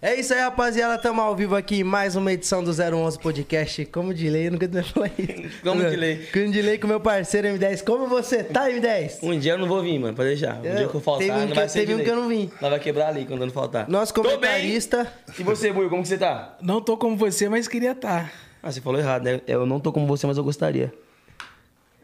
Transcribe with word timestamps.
É 0.00 0.14
isso 0.14 0.34
aí, 0.34 0.40
rapaziada. 0.40 0.98
Tamo 0.98 1.22
ao 1.22 1.34
vivo 1.34 1.56
aqui 1.56 1.76
em 1.80 1.84
mais 1.84 2.16
uma 2.16 2.30
edição 2.32 2.62
do 2.62 2.70
011 2.70 3.18
Podcast. 3.18 3.84
Como 3.86 4.12
de 4.12 4.28
lei, 4.28 4.46
eu 4.48 4.52
nunca 4.52 4.68
tinha 4.68 4.84
falado 4.84 5.12
isso. 5.18 5.58
Como 5.64 5.82
de 5.88 5.96
lei. 5.96 6.26
Como 6.32 6.52
de 6.52 6.62
lei 6.62 6.78
com 6.78 6.86
meu 6.86 7.00
parceiro 7.00 7.48
M10. 7.48 7.82
Como 7.82 8.06
você 8.06 8.44
tá, 8.44 8.68
M10? 8.68 9.18
Um 9.22 9.38
dia 9.38 9.52
eu 9.52 9.58
não 9.58 9.66
vou 9.66 9.82
vir, 9.82 9.98
mano, 9.98 10.14
pode 10.14 10.28
deixar. 10.28 10.60
Um 10.60 10.64
Eu- 10.66 10.76
dia 10.76 10.88
que 10.88 10.94
eu 10.94 11.00
faltar, 11.00 11.26
teve 11.26 11.36
um 11.38 11.40
não 11.40 11.48
que- 11.48 11.54
vai 11.54 11.68
ser 11.68 11.80
teve 11.80 11.94
um 11.94 12.04
que 12.04 12.10
eu 12.10 12.16
não 12.16 12.28
vim. 12.28 12.50
Nós 12.60 12.70
vai 12.70 12.78
quebrar 12.80 13.08
ali 13.08 13.24
quando 13.24 13.40
não 13.46 13.50
faltar. 13.50 13.88
Nosso 13.88 14.12
Tô 14.12 14.22
bem. 14.22 14.32
comentarista. 14.32 15.10
E 15.38 15.42
você, 15.42 15.72
Buio, 15.72 15.88
como 15.88 16.02
que 16.02 16.08
você 16.08 16.18
tá? 16.18 16.56
Não 16.60 16.80
tô 16.80 16.96
como 16.98 17.16
você, 17.16 17.48
mas 17.48 17.66
queria 17.66 17.92
estar. 17.92 18.30
Ah, 18.62 18.70
você 18.70 18.80
falou 18.82 19.00
errado, 19.00 19.24
né? 19.24 19.40
Eu 19.46 19.64
não 19.64 19.80
tô 19.80 19.92
como 19.92 20.06
você, 20.06 20.26
mas 20.26 20.36
eu 20.36 20.44
gostaria. 20.44 20.92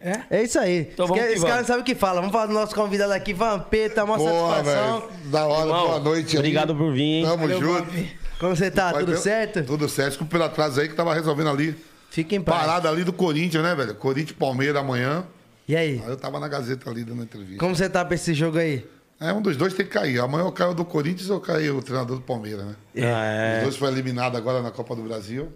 É? 0.04 0.38
É 0.38 0.42
isso 0.42 0.58
aí. 0.58 0.88
Então 0.92 1.06
vamos 1.06 1.22
Esse 1.24 1.44
cara 1.46 1.58
não 1.60 1.66
sabe 1.66 1.80
o 1.82 1.84
que 1.84 1.94
fala. 1.94 2.20
Vamos 2.20 2.32
falar 2.32 2.46
do 2.46 2.52
nosso 2.52 2.74
convidado 2.74 3.12
aqui, 3.12 3.32
Vampeta. 3.32 4.02
Uma 4.04 4.16
Porra, 4.18 4.56
satisfação. 4.56 5.00
velho. 5.00 5.12
Da 5.30 5.46
hora, 5.46 5.66
Irmão, 5.68 5.86
boa 5.86 6.00
noite. 6.00 6.32
aí. 6.36 6.38
obrigado 6.38 6.74
por 6.74 6.92
vir, 6.92 7.02
hein? 7.02 7.24
Tamo 7.24 7.36
Valeu, 7.38 7.60
junto. 7.60 7.84
Bob. 7.92 8.16
Como 8.40 8.56
você 8.56 8.70
tá? 8.70 8.92
Tudo 8.92 9.12
ter- 9.12 9.18
certo? 9.18 9.62
Tudo 9.64 9.88
certo. 9.88 10.08
Desculpa 10.10 10.32
pelo 10.32 10.44
atraso 10.44 10.80
aí 10.80 10.88
que 10.88 10.94
tava 10.94 11.14
resolvendo 11.14 11.50
ali. 11.50 11.76
Fica 12.10 12.34
em 12.34 12.42
paz. 12.42 12.60
Parada 12.60 12.88
ali 12.90 13.04
do 13.04 13.12
Corinthians, 13.12 13.62
né, 13.62 13.74
velho? 13.74 13.94
Corinthians 13.94 14.36
Palmeiras 14.36 14.76
amanhã. 14.82 15.24
E 15.68 15.76
aí? 15.76 16.02
Aí 16.04 16.10
eu 16.10 16.16
tava 16.16 16.40
na 16.40 16.48
Gazeta 16.48 16.90
ali 16.90 17.04
dando 17.04 17.22
entrevista. 17.22 17.58
Como 17.58 17.74
você 17.76 17.88
tá 17.88 18.04
pra 18.04 18.16
esse 18.16 18.34
jogo 18.34 18.58
aí? 18.58 18.84
É, 19.20 19.32
um 19.32 19.40
dos 19.40 19.56
dois 19.56 19.72
tem 19.72 19.86
que 19.86 19.92
cair. 19.92 20.18
Amanhã 20.18 20.42
eu 20.44 20.50
caio 20.50 20.74
do 20.74 20.84
Corinthians 20.84 21.30
ou 21.30 21.40
caio 21.40 21.78
o 21.78 21.82
treinador 21.82 22.16
do 22.16 22.22
Palmeiras, 22.22 22.64
né? 22.66 22.74
Ah, 22.96 22.98
Os 22.98 23.02
é. 23.04 23.60
dois 23.62 23.76
foram 23.76 23.92
eliminados 23.92 24.36
agora 24.36 24.60
na 24.60 24.72
Copa 24.72 24.96
do 24.96 25.02
Brasil. 25.02 25.52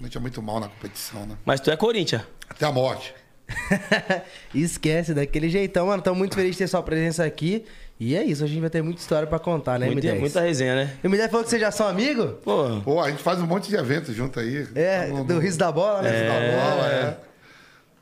A 0.00 0.02
gente 0.02 0.16
é 0.16 0.20
muito 0.20 0.42
mal 0.42 0.58
na 0.58 0.66
competição, 0.68 1.24
né? 1.24 1.36
Mas 1.44 1.60
tu 1.60 1.70
é 1.70 1.76
Corinthians. 1.76 2.22
Até 2.48 2.66
a 2.66 2.72
morte. 2.72 3.14
Esquece, 4.54 5.14
daquele 5.14 5.48
jeitão, 5.48 5.86
mano. 5.86 6.02
Tô 6.02 6.14
muito 6.14 6.34
feliz 6.34 6.52
de 6.52 6.58
ter 6.58 6.66
sua 6.68 6.82
presença 6.82 7.24
aqui. 7.24 7.64
E 7.98 8.16
é 8.16 8.24
isso, 8.24 8.42
a 8.42 8.46
gente 8.46 8.60
vai 8.60 8.70
ter 8.70 8.80
muita 8.82 8.98
história 9.00 9.26
pra 9.26 9.38
contar, 9.38 9.78
né, 9.78 9.86
Muita, 9.90 10.08
M10? 10.08 10.20
muita 10.20 10.40
resenha, 10.40 10.74
né? 10.74 10.94
O 11.04 11.06
M10 11.08 11.28
falou 11.28 11.44
que 11.44 11.50
vocês 11.50 11.60
já 11.60 11.70
são 11.70 11.86
amigos? 11.86 12.32
Pô, 12.42 12.80
Pô, 12.82 12.98
a 13.00 13.10
gente 13.10 13.22
faz 13.22 13.38
um 13.40 13.46
monte 13.46 13.68
de 13.68 13.76
eventos 13.76 14.14
junto 14.14 14.40
aí. 14.40 14.66
É, 14.74 15.06
mundo- 15.08 15.34
do 15.34 15.38
riso 15.38 15.58
da 15.58 15.70
bola, 15.70 16.00
né? 16.00 16.10
da 16.26 16.32
bola, 16.64 16.86
é. 16.90 17.16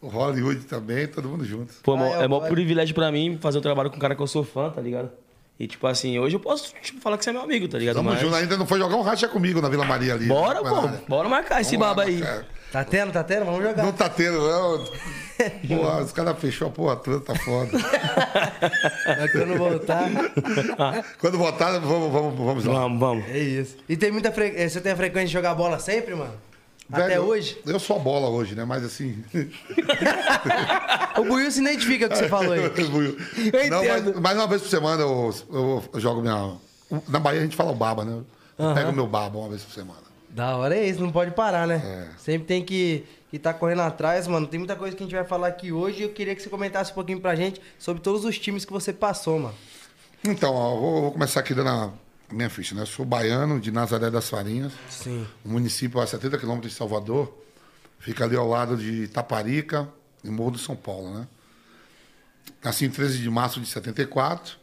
O 0.01 0.07
Hollywood 0.07 0.61
também, 0.67 1.09
todo 1.09 1.29
mundo 1.29 1.45
junto. 1.45 1.75
pô, 1.83 1.97
Ah, 1.97 2.21
é, 2.21 2.25
é 2.25 2.29
pode. 2.29 2.49
privilégio 2.49 2.95
pra 2.95 3.11
mim 3.11 3.37
fazer 3.41 3.59
um 3.59 3.61
trabalho 3.61 3.91
com 3.91 3.97
um 3.97 3.99
cara 3.99 4.15
que 4.15 4.23
eu 4.23 4.27
sou 4.29 4.45
fã, 4.45 4.71
tá 4.71 4.81
ligado? 4.81 5.11
E 5.59 5.67
tipo 5.67 5.85
assim, 5.89 6.17
hoje 6.21 6.37
eu 6.37 6.41
posso 6.41 6.73
tipo, 6.81 7.01
falar 7.01 7.19
que 7.19 7.25
você 7.25 7.31
é 7.31 7.33
meu 7.33 7.43
amigo, 7.43 7.67
tá 7.67 7.77
ligado? 7.77 7.97
Tamo 7.97 8.11
Mas- 8.11 8.21
junto, 8.21 8.37
ainda 8.37 8.57
não 8.57 8.65
foi 8.65 8.79
jogar 8.79 8.95
um 8.95 9.03
racha 9.03 9.27
comigo 9.27 9.61
na 9.61 9.69
Vila 9.69 9.85
Maria 9.85 10.15
ali. 10.15 10.27
Bora, 10.27 10.61
Não 10.63 10.89
pô. 10.89 10.89
Bora 11.09 11.29
marcar 11.29 11.61
esse 11.61 11.73
Vamos 11.77 11.89
lá, 11.89 11.95
baba 11.95 12.09
aí. 12.09 12.21
cara. 12.21 12.47
Tá 12.73 12.85
tendo, 12.85 13.13
tá 13.13 13.25
tendo? 13.25 13.47
Vamos 13.47 13.63
jogar. 13.65 13.83
Não 13.83 13.93
tá 13.93 14.09
tendo, 14.11 14.39
não. 14.47 14.85
Porra, 15.69 16.03
os 16.03 16.13
caras 16.13 16.39
fechou 16.39 16.69
a 16.69 16.71
porra 16.71 16.97
toda, 16.97 17.21
tá 17.21 17.35
foda. 17.37 17.71
Mas 19.07 19.33
quando 19.33 19.57
voltar. 19.57 20.11
Quando 21.19 21.39
voltar, 21.39 21.79
vamos, 21.79 22.13
vamos, 22.13 22.35
vamos 22.37 22.65
lá. 22.67 22.75
Vamos, 22.75 23.01
vamos. 23.01 23.25
É 23.29 23.39
isso. 23.39 23.77
E 23.89 23.97
tem 23.97 24.11
muita 24.13 24.31
fre... 24.33 24.53
eh, 24.55 24.69
Você 24.69 24.81
tem 24.83 24.93
a 24.93 24.97
frequência 24.97 25.29
de 25.29 25.33
jogar 25.33 25.55
bola 25.55 25.79
sempre, 25.79 26.15
mano? 26.15 26.35
Até 26.93 27.09
Velho, 27.09 27.23
hoje? 27.25 27.59
Eu 27.67 27.79
sou 27.79 27.97
a 27.97 27.99
bola 27.99 28.29
hoje, 28.29 28.55
né? 28.55 28.65
Mas 28.65 28.85
assim. 28.85 29.23
O 31.19 31.25
Buiu 31.25 31.51
se 31.51 31.61
identifica 31.61 32.07
com 32.09 32.15
o 32.15 32.17
que 32.17 32.23
você 32.25 32.29
falou 32.29 32.53
aí. 32.53 32.61
não, 33.71 33.85
mas, 33.85 34.21
mais 34.21 34.37
uma 34.37 34.47
vez 34.47 34.63
por 34.63 34.69
semana 34.69 35.03
eu, 35.03 35.35
eu- 35.53 35.85
eu 35.95 36.01
jogo 36.01 36.21
minha. 36.23 36.53
Na 37.09 37.19
Bahia 37.19 37.41
a 37.41 37.43
gente 37.43 37.57
fala 37.57 37.73
o 37.73 37.75
baba, 37.75 38.05
né? 38.05 38.21
Eu 38.59 38.75
pego 38.75 38.91
o 38.91 38.95
meu 38.95 39.07
baba 39.07 39.39
uma 39.39 39.49
vez 39.49 39.63
por 39.63 39.73
semana. 39.75 40.08
Da 40.31 40.57
hora 40.57 40.77
é 40.77 40.87
isso, 40.87 41.01
não 41.01 41.11
pode 41.11 41.31
parar, 41.33 41.67
né? 41.67 41.83
É. 41.85 42.19
Sempre 42.19 42.47
tem 42.47 42.65
que 42.65 43.05
estar 43.33 43.55
correndo 43.55 43.83
atrás, 43.83 44.27
mano. 44.27 44.47
Tem 44.47 44.59
muita 44.59 44.77
coisa 44.77 44.97
que 44.97 45.03
a 45.03 45.07
gente 45.07 45.15
vai 45.15 45.25
falar 45.25 45.49
aqui 45.49 45.73
hoje 45.73 46.03
eu 46.03 46.11
queria 46.11 46.35
que 46.35 46.43
você 46.43 46.49
comentasse 46.49 46.91
um 46.93 46.95
pouquinho 46.95 47.21
pra 47.21 47.35
gente 47.35 47.61
sobre 47.79 48.03
todos 48.03 48.25
os 48.25 48.39
times 48.39 48.65
que 48.65 48.73
você 48.73 48.93
passou, 48.93 49.39
mano. 49.39 49.55
Então, 50.25 50.55
ó, 50.55 50.77
vou, 50.77 51.03
vou 51.03 51.13
começar 51.13 51.41
aqui 51.41 51.55
dando 51.55 51.71
a 51.71 51.93
minha 52.31 52.51
ficha, 52.51 52.75
né? 52.75 52.83
Eu 52.83 52.87
sou 52.87 53.05
baiano 53.05 53.61
de 53.61 53.71
Nazaré 53.71 54.11
das 54.11 54.29
Farinhas, 54.29 54.73
Sim. 54.91 55.27
um 55.45 55.51
município 55.51 56.01
a 56.01 56.07
70 56.07 56.39
quilômetros 56.39 56.73
de 56.73 56.79
Salvador. 56.79 57.33
Fica 57.99 58.25
ali 58.25 58.37
ao 58.37 58.49
lado 58.49 58.77
de 58.77 59.09
Taparica 59.09 59.89
e 60.23 60.31
Morro 60.31 60.53
do 60.53 60.59
São 60.59 60.77
Paulo, 60.77 61.13
né? 61.13 61.27
Nasci 62.63 62.85
em 62.85 62.91
13 62.91 63.19
de 63.19 63.31
março 63.31 63.61
de 63.61 63.67
74. 63.67 64.57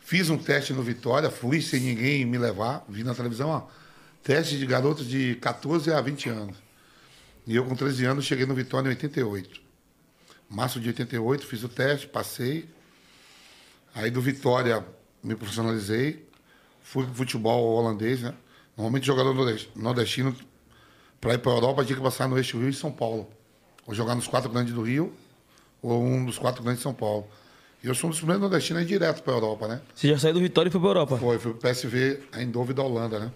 Fiz 0.00 0.28
um 0.30 0.36
teste 0.36 0.72
no 0.72 0.82
Vitória, 0.82 1.30
fui 1.30 1.62
sem 1.62 1.80
ninguém 1.80 2.24
me 2.24 2.38
levar. 2.38 2.84
Vi 2.88 3.04
na 3.04 3.14
televisão, 3.14 3.48
ó, 3.50 3.62
teste 4.22 4.58
de 4.58 4.66
garotos 4.66 5.06
de 5.06 5.34
14 5.36 5.92
a 5.92 6.00
20 6.00 6.28
anos. 6.28 6.56
E 7.46 7.56
eu, 7.56 7.64
com 7.64 7.74
13 7.74 8.04
anos, 8.04 8.24
cheguei 8.24 8.46
no 8.46 8.54
Vitória 8.54 8.86
em 8.86 8.90
88. 8.90 9.60
Março 10.48 10.78
de 10.78 10.88
88, 10.88 11.46
fiz 11.46 11.64
o 11.64 11.68
teste, 11.68 12.06
passei. 12.06 12.68
Aí 13.94 14.10
do 14.10 14.20
Vitória 14.20 14.84
me 15.22 15.34
profissionalizei. 15.34 16.28
Fui 16.82 17.04
pro 17.04 17.14
futebol 17.14 17.74
holandês, 17.74 18.20
né? 18.22 18.34
Normalmente 18.76 19.06
jogador 19.06 19.34
nordest- 19.34 19.68
nordestino, 19.74 20.34
para 21.20 21.34
ir 21.34 21.38
para 21.38 21.52
a 21.52 21.54
Europa, 21.54 21.84
tinha 21.84 21.96
que 21.96 22.02
passar 22.02 22.28
no 22.28 22.36
eixo 22.36 22.58
Rio 22.58 22.68
e 22.68 22.72
São 22.74 22.90
Paulo. 22.90 23.28
Ou 23.86 23.94
jogar 23.94 24.14
nos 24.14 24.26
quatro 24.26 24.50
grandes 24.50 24.72
do 24.74 24.82
Rio, 24.82 25.12
ou 25.80 26.02
um 26.02 26.24
dos 26.24 26.38
quatro 26.38 26.62
grandes 26.62 26.78
de 26.80 26.82
São 26.84 26.94
Paulo. 26.94 27.26
E 27.82 27.86
eu 27.88 27.94
sou 27.94 28.08
um 28.08 28.10
dos 28.10 28.18
primeiros 28.18 28.40
nordestinos 28.42 28.80
a 28.80 28.84
ir 28.84 28.88
direto 28.88 29.22
para 29.22 29.32
a 29.32 29.36
Europa, 29.36 29.68
né? 29.68 29.80
Você 29.94 30.08
já 30.08 30.18
saiu 30.18 30.34
do 30.34 30.40
Vitória 30.40 30.68
e 30.68 30.72
foi 30.72 30.80
pra 30.80 30.90
Europa. 30.90 31.16
Foi, 31.18 31.38
foi 31.38 31.52
pro 31.54 31.60
PSV 31.70 32.20
Eindhoven 32.36 32.74
da 32.74 32.82
Holanda, 32.82 33.18
né? 33.18 33.32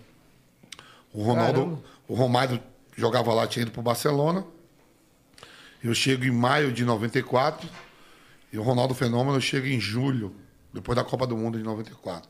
O 1.16 1.22
Ronaldo, 1.22 1.60
Caramba. 1.60 1.82
o 2.06 2.14
Romário 2.14 2.62
jogava 2.94 3.32
lá, 3.32 3.46
tinha 3.46 3.62
ido 3.62 3.70
pro 3.70 3.80
Barcelona. 3.80 4.44
Eu 5.82 5.94
chego 5.94 6.26
em 6.26 6.30
maio 6.30 6.70
de 6.70 6.84
94 6.84 7.66
e 8.52 8.58
o 8.58 8.62
Ronaldo 8.62 8.94
Fenômeno 8.94 9.40
chega 9.40 9.66
em 9.66 9.80
julho, 9.80 10.36
depois 10.74 10.94
da 10.94 11.02
Copa 11.02 11.26
do 11.26 11.34
Mundo 11.34 11.56
de 11.56 11.64
94. 11.64 12.28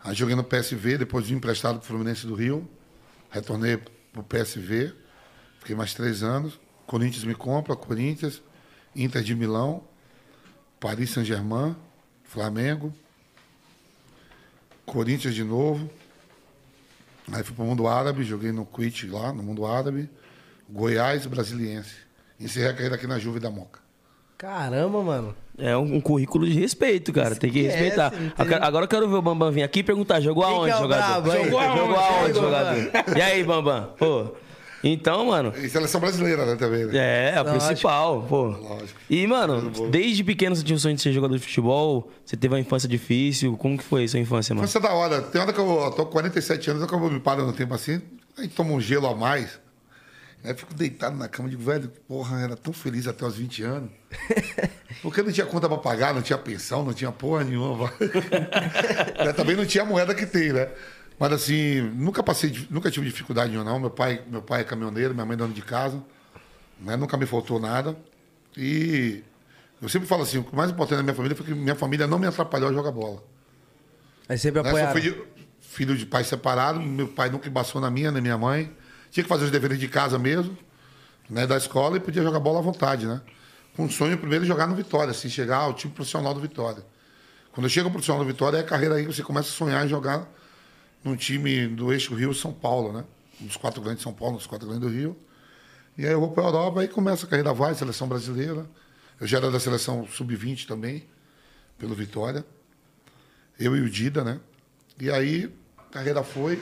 Aí 0.00 0.14
joguei 0.14 0.36
no 0.36 0.44
PSV, 0.44 0.98
depois 0.98 1.28
vim 1.28 1.36
emprestado 1.36 1.78
pro 1.78 1.88
Fluminense 1.88 2.26
do 2.26 2.34
Rio, 2.34 2.68
retornei 3.30 3.78
pro 4.12 4.22
PSV, 4.22 4.92
fiquei 5.60 5.74
mais 5.74 5.94
três 5.94 6.22
anos. 6.22 6.60
Corinthians 6.86 7.24
me 7.24 7.34
compra, 7.34 7.74
Corinthians, 7.74 8.42
Inter 8.94 9.22
de 9.22 9.34
Milão, 9.34 9.82
Paris 10.78 11.08
Saint-Germain, 11.08 11.74
Flamengo, 12.22 12.92
Corinthians 14.84 15.34
de 15.34 15.42
novo. 15.42 15.88
Aí 17.32 17.42
fui 17.42 17.54
pro 17.54 17.64
mundo 17.64 17.86
árabe, 17.88 18.22
joguei 18.24 18.52
no 18.52 18.66
Quit 18.66 19.06
lá, 19.08 19.32
no 19.32 19.42
mundo 19.42 19.64
árabe. 19.66 20.08
Goiás 20.68 21.24
e 21.24 21.28
Brasiliense. 21.28 21.94
Encerrei 22.38 22.68
a 22.70 22.72
carreira 22.74 22.94
aqui 22.96 23.06
na 23.06 23.18
Juve 23.18 23.40
da 23.40 23.50
Moca. 23.50 23.80
Caramba, 24.36 25.02
mano. 25.02 25.34
É 25.56 25.76
um, 25.76 25.94
um 25.96 26.00
currículo 26.00 26.46
de 26.46 26.52
respeito, 26.58 27.12
cara. 27.12 27.36
Tem 27.36 27.50
que 27.50 27.60
Esquece, 27.60 27.78
respeitar. 27.78 28.12
Agora 28.60 28.84
eu 28.84 28.88
quero 28.88 29.08
ver 29.08 29.14
o 29.14 29.22
Bambam 29.22 29.52
vir 29.52 29.62
aqui 29.62 29.80
e 29.80 29.82
perguntar: 29.84 30.20
jogou 30.20 30.44
Quem 30.44 30.52
aonde, 30.54 30.70
é 30.72 30.76
jogador? 30.78 31.22
brabo? 31.22 31.44
Jogou 31.44 31.58
aonde, 31.60 31.78
Jogou 31.78 31.96
aonde, 31.96 32.34
jogador? 32.34 33.16
E 33.16 33.22
aí, 33.22 33.44
Bambam? 33.44 33.94
Pô. 33.96 34.34
Então, 34.84 35.26
mano. 35.26 35.52
E 35.56 35.68
seleção 35.68 36.00
brasileira, 36.00 36.44
né, 36.44 36.56
também, 36.56 36.84
né? 36.84 36.96
É, 36.96 37.34
a 37.36 37.42
Lógico. 37.42 37.66
principal, 37.66 38.22
pô. 38.22 38.48
Lógico. 38.48 39.00
E, 39.08 39.26
mano, 39.26 39.70
desde 39.90 40.22
pequeno 40.22 40.54
você 40.54 40.62
tinha 40.62 40.76
o 40.76 40.78
sonho 40.78 40.94
de 40.94 41.00
ser 41.00 41.12
jogador 41.12 41.36
de 41.36 41.42
futebol? 41.42 42.10
Você 42.24 42.36
teve 42.36 42.54
uma 42.54 42.60
infância 42.60 42.88
difícil? 42.88 43.56
Como 43.56 43.78
que 43.78 43.84
foi 43.84 44.04
a 44.04 44.08
sua 44.08 44.20
infância, 44.20 44.54
mano? 44.54 44.68
É 44.72 44.80
da 44.80 44.92
hora. 44.92 45.22
Tem 45.22 45.40
hora 45.40 45.52
que 45.52 45.58
eu, 45.58 45.80
eu 45.80 45.90
tô 45.90 46.04
com 46.04 46.12
47 46.12 46.70
anos, 46.70 46.86
que 46.86 46.94
eu 46.94 47.00
me 47.10 47.20
paro 47.20 47.46
no 47.46 47.52
tempo 47.52 47.72
assim, 47.72 48.02
aí 48.36 48.46
tomo 48.46 48.74
um 48.74 48.80
gelo 48.80 49.06
a 49.06 49.14
mais. 49.14 49.58
Aí 50.44 50.52
fico 50.52 50.74
deitado 50.74 51.16
na 51.16 51.26
cama 51.26 51.48
e 51.48 51.52
digo, 51.52 51.62
velho, 51.62 51.90
porra, 52.06 52.38
era 52.42 52.54
tão 52.54 52.70
feliz 52.70 53.06
até 53.06 53.24
os 53.24 53.36
20 53.36 53.62
anos. 53.62 53.90
Porque 55.00 55.22
não 55.22 55.32
tinha 55.32 55.46
conta 55.46 55.66
pra 55.66 55.78
pagar, 55.78 56.12
não 56.12 56.20
tinha 56.20 56.36
pensão, 56.36 56.84
não 56.84 56.92
tinha 56.92 57.10
porra 57.10 57.44
nenhuma. 57.44 57.90
Também 59.34 59.56
não 59.56 59.64
tinha 59.64 59.84
a 59.84 59.86
moeda 59.86 60.14
que 60.14 60.26
tem, 60.26 60.52
né? 60.52 60.68
Mas 61.24 61.32
assim, 61.32 61.80
nunca 61.80 62.22
passei, 62.22 62.66
nunca 62.68 62.90
tive 62.90 63.06
dificuldade 63.06 63.50
nenhuma, 63.50 63.70
não. 63.70 63.80
Meu 63.80 63.88
pai, 63.88 64.20
meu 64.30 64.42
pai 64.42 64.60
é 64.60 64.64
caminhoneiro, 64.64 65.14
minha 65.14 65.24
mãe 65.24 65.32
é 65.32 65.36
dona 65.38 65.54
de 65.54 65.62
casa. 65.62 66.02
Né? 66.78 66.96
Nunca 66.96 67.16
me 67.16 67.24
faltou 67.24 67.58
nada. 67.58 67.96
E 68.54 69.24
eu 69.80 69.88
sempre 69.88 70.06
falo 70.06 70.22
assim, 70.22 70.36
o 70.36 70.46
mais 70.54 70.70
importante 70.70 70.98
da 70.98 71.02
minha 71.02 71.14
família 71.14 71.34
foi 71.34 71.46
que 71.46 71.54
minha 71.54 71.74
família 71.74 72.06
não 72.06 72.18
me 72.18 72.26
atrapalhou 72.26 72.68
a 72.68 72.72
jogar 72.74 72.92
bola. 72.92 73.24
Aí 74.28 74.36
sempre 74.36 74.60
Né? 74.62 74.68
Apoiaram. 74.68 74.92
fui 74.92 75.00
de- 75.00 75.22
filho 75.60 75.96
de 75.96 76.04
pai 76.04 76.24
separado, 76.24 76.78
meu 76.78 77.08
pai 77.08 77.30
nunca 77.30 77.48
embaçou 77.48 77.80
na 77.80 77.90
minha, 77.90 78.12
nem 78.12 78.20
minha 78.20 78.36
mãe. 78.36 78.70
Tinha 79.10 79.24
que 79.24 79.28
fazer 79.28 79.46
os 79.46 79.50
deveres 79.50 79.78
de 79.78 79.88
casa 79.88 80.18
mesmo, 80.18 80.54
né, 81.30 81.46
da 81.46 81.56
escola, 81.56 81.96
e 81.96 82.00
podia 82.00 82.22
jogar 82.22 82.38
bola 82.38 82.58
à 82.58 82.62
vontade, 82.62 83.06
né? 83.06 83.22
Com 83.74 83.86
o 83.86 83.90
sonho 83.90 84.18
primeiro 84.18 84.44
de 84.44 84.48
jogar 84.48 84.66
no 84.66 84.74
Vitória, 84.76 85.10
assim, 85.12 85.30
chegar 85.30 85.56
ao 85.56 85.72
time 85.72 85.90
profissional 85.94 86.34
do 86.34 86.40
Vitória. 86.40 86.84
Quando 87.50 87.64
eu 87.64 87.70
chego 87.70 87.86
ao 87.88 87.92
profissional 87.92 88.22
do 88.22 88.26
Vitória, 88.30 88.58
é 88.58 88.60
a 88.60 88.64
carreira 88.64 88.96
aí 88.96 89.06
que 89.06 89.12
você 89.12 89.22
começa 89.22 89.48
a 89.48 89.52
sonhar 89.52 89.86
em 89.86 89.88
jogar 89.88 90.28
num 91.04 91.14
time 91.14 91.68
do 91.68 91.92
eixo 91.92 92.14
Rio-São 92.14 92.52
Paulo, 92.52 92.92
né? 92.92 93.04
Um 93.40 93.46
dos 93.46 93.56
quatro 93.56 93.80
grandes 93.82 93.98
de 93.98 94.04
São 94.04 94.14
Paulo, 94.14 94.34
um 94.34 94.38
dos 94.38 94.46
quatro 94.46 94.66
grandes 94.66 94.88
do 94.88 94.92
Rio. 94.92 95.16
E 95.96 96.06
aí 96.06 96.12
eu 96.12 96.18
vou 96.18 96.30
para 96.32 96.44
a 96.44 96.46
Europa, 96.46 96.80
aí 96.80 96.88
começa 96.88 97.26
a 97.26 97.28
carreira 97.28 97.52
vai, 97.52 97.74
seleção 97.74 98.08
brasileira. 98.08 98.66
Eu 99.20 99.26
já 99.26 99.38
era 99.38 99.50
da 99.50 99.60
seleção 99.60 100.06
sub-20 100.08 100.66
também, 100.66 101.04
pelo 101.78 101.94
Vitória. 101.94 102.44
Eu 103.58 103.76
e 103.76 103.80
o 103.80 103.88
Dida, 103.88 104.24
né? 104.24 104.40
E 104.98 105.10
aí, 105.10 105.54
carreira 105.92 106.24
foi. 106.24 106.60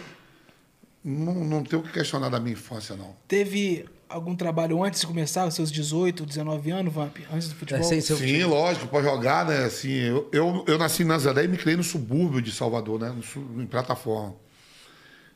Não, 1.03 1.35
não 1.35 1.63
tenho 1.65 1.81
o 1.81 1.85
que 1.85 1.93
questionar 1.93 2.29
da 2.29 2.39
minha 2.39 2.53
infância, 2.53 2.95
não. 2.95 3.17
Teve 3.27 3.87
algum 4.13 4.37
trabalho 4.37 4.83
antes 4.83 5.01
de 5.01 5.07
começar, 5.07 5.47
os 5.47 5.55
seus 5.55 5.71
18, 5.71 6.25
19 6.27 6.71
anos, 6.71 6.93
Vamp? 6.93 7.17
Antes 7.33 7.49
do 7.49 7.55
futebol? 7.55 7.85
É, 7.85 7.89
sem 7.89 8.01
seu 8.01 8.17
Sim, 8.17 8.45
lógico, 8.45 8.87
para 8.87 9.03
jogar, 9.03 9.47
né? 9.47 9.65
Assim, 9.65 9.93
eu, 9.93 10.29
eu, 10.33 10.65
eu 10.67 10.79
nasci 10.79 11.03
em 11.03 11.07
Nazaré 11.07 11.45
e 11.45 11.49
me 11.49 11.57
criei 11.57 11.77
no 11.77 11.83
subúrbio 11.83 12.41
de 12.41 12.53
Salvador, 12.53 13.01
né? 13.01 13.15
No, 13.15 13.63
em 13.63 13.67
plataforma. 13.67 14.35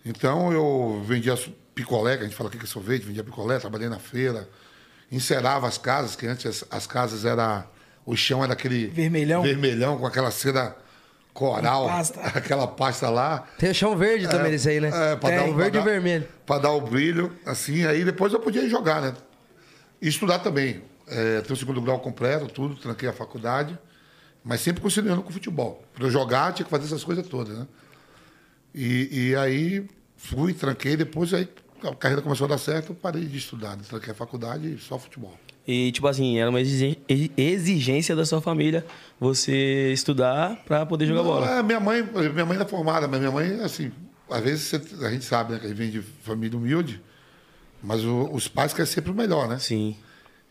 Então 0.04 0.52
eu 0.52 1.02
vendia 1.04 1.34
picolé, 1.74 2.16
que 2.16 2.22
a 2.22 2.26
gente 2.26 2.36
fala 2.36 2.48
aqui 2.48 2.58
que 2.58 2.64
é 2.64 2.68
sorvete, 2.68 3.02
vendia 3.02 3.24
picolé, 3.24 3.58
trabalhei 3.58 3.88
na 3.88 3.98
feira, 3.98 4.48
encerava 5.10 5.66
as 5.66 5.78
casas, 5.78 6.14
que 6.14 6.26
antes 6.26 6.46
as, 6.46 6.64
as 6.70 6.86
casas 6.86 7.24
era. 7.24 7.66
O 8.04 8.14
chão 8.14 8.44
era 8.44 8.52
aquele. 8.52 8.86
Vermelhão? 8.86 9.42
Vermelhão, 9.42 9.98
com 9.98 10.06
aquela 10.06 10.30
cera 10.30 10.76
coral, 11.36 11.86
pasta. 11.86 12.20
aquela 12.34 12.66
pasta 12.66 13.08
lá. 13.10 13.46
Tem 13.58 13.70
o 13.70 13.74
chão 13.74 13.96
verde 13.96 14.26
também 14.28 14.50
desse 14.50 14.68
aí, 14.68 14.80
né? 14.80 14.88
É, 14.88 15.16
pra 15.16 15.28
Tem, 15.30 15.38
dar 15.38 15.44
um 15.44 15.54
verde 15.54 15.72
pra 15.72 15.80
e 15.80 15.84
dar- 15.84 15.90
vermelho. 15.90 16.28
Pra 16.46 16.58
dar 16.58 16.70
o 16.72 16.80
brilho, 16.80 17.32
assim, 17.44 17.84
aí 17.84 18.04
depois 18.04 18.32
eu 18.32 18.40
podia 18.40 18.62
ir 18.62 18.70
jogar, 18.70 19.00
né? 19.02 19.14
E 20.00 20.08
estudar 20.08 20.38
também. 20.38 20.82
É, 21.06 21.40
tenho 21.42 21.54
o 21.54 21.56
segundo 21.56 21.80
grau 21.80 22.00
completo, 22.00 22.46
tudo, 22.48 22.74
tranquei 22.76 23.08
a 23.08 23.12
faculdade, 23.12 23.78
mas 24.42 24.60
sempre 24.60 24.80
conciliando 24.82 25.22
com 25.22 25.30
o 25.30 25.32
futebol. 25.32 25.84
Pra 25.94 26.04
eu 26.04 26.10
jogar, 26.10 26.52
tinha 26.52 26.64
que 26.64 26.70
fazer 26.70 26.86
essas 26.86 27.04
coisas 27.04 27.26
todas, 27.28 27.56
né? 27.58 27.66
E, 28.74 29.28
e 29.30 29.36
aí 29.36 29.86
fui, 30.16 30.52
tranquei, 30.52 30.96
depois 30.96 31.32
aí 31.32 31.48
a 31.84 31.94
carreira 31.94 32.22
começou 32.22 32.46
a 32.46 32.48
dar 32.48 32.58
certo, 32.58 32.90
eu 32.90 32.96
parei 32.96 33.24
de 33.24 33.36
estudar, 33.38 33.76
né? 33.76 33.82
tranquei 33.88 34.12
a 34.12 34.14
faculdade 34.14 34.74
e 34.74 34.78
só 34.78 34.98
futebol. 34.98 35.38
E, 35.66 35.90
tipo 35.92 36.06
assim, 36.06 36.38
era 36.38 36.48
uma 36.48 36.60
exigência 36.60 38.14
da 38.14 38.24
sua 38.24 38.40
família 38.40 38.84
você 39.18 39.90
estudar 39.92 40.62
pra 40.64 40.86
poder 40.86 41.06
jogar 41.06 41.22
Não, 41.22 41.28
bola. 41.28 41.50
é, 41.58 41.62
minha 41.62 41.80
mãe, 41.80 42.02
minha 42.32 42.46
mãe 42.46 42.58
é 42.58 42.64
formada, 42.64 43.08
mas 43.08 43.18
minha 43.18 43.32
mãe, 43.32 43.60
assim, 43.64 43.90
às 44.30 44.40
vezes 44.42 44.72
a 45.02 45.10
gente 45.10 45.24
sabe, 45.24 45.52
né, 45.54 45.58
que 45.58 45.66
a 45.66 45.68
gente 45.68 45.76
vem 45.78 45.90
de 45.90 46.00
família 46.02 46.56
humilde, 46.56 47.00
mas 47.82 48.04
o- 48.04 48.30
os 48.32 48.46
pais 48.46 48.72
querem 48.72 48.90
sempre 48.90 49.10
o 49.10 49.14
melhor, 49.14 49.48
né? 49.48 49.58
Sim. 49.58 49.96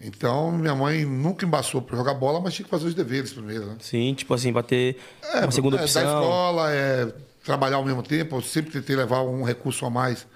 Então, 0.02 0.52
minha 0.52 0.76
mãe 0.76 1.06
nunca 1.06 1.46
embaçou 1.46 1.82
para 1.82 1.96
jogar 1.96 2.14
bola, 2.16 2.42
mas 2.42 2.54
tinha 2.54 2.66
que 2.66 2.70
fazer 2.70 2.86
os 2.88 2.94
deveres 2.94 3.32
primeiro, 3.32 3.66
né? 3.68 3.76
Sim, 3.80 4.14
tipo 4.14 4.34
assim, 4.34 4.52
pra 4.52 4.62
ter 4.64 4.98
uma 5.42 5.52
segunda 5.52 5.78
é, 5.78 5.82
opção. 5.82 6.04
Da 6.04 6.10
escola, 6.10 6.72
é, 6.74 7.14
trabalhar 7.46 7.78
ao 7.78 7.86
mesmo 7.86 8.04
tempo. 8.04 8.36
Eu 8.36 8.42
sempre 8.42 8.72
tentei 8.72 8.96
levar 8.98 9.22
um 9.22 9.44
recurso 9.44 9.86
a 9.86 9.90
mais 9.90 10.28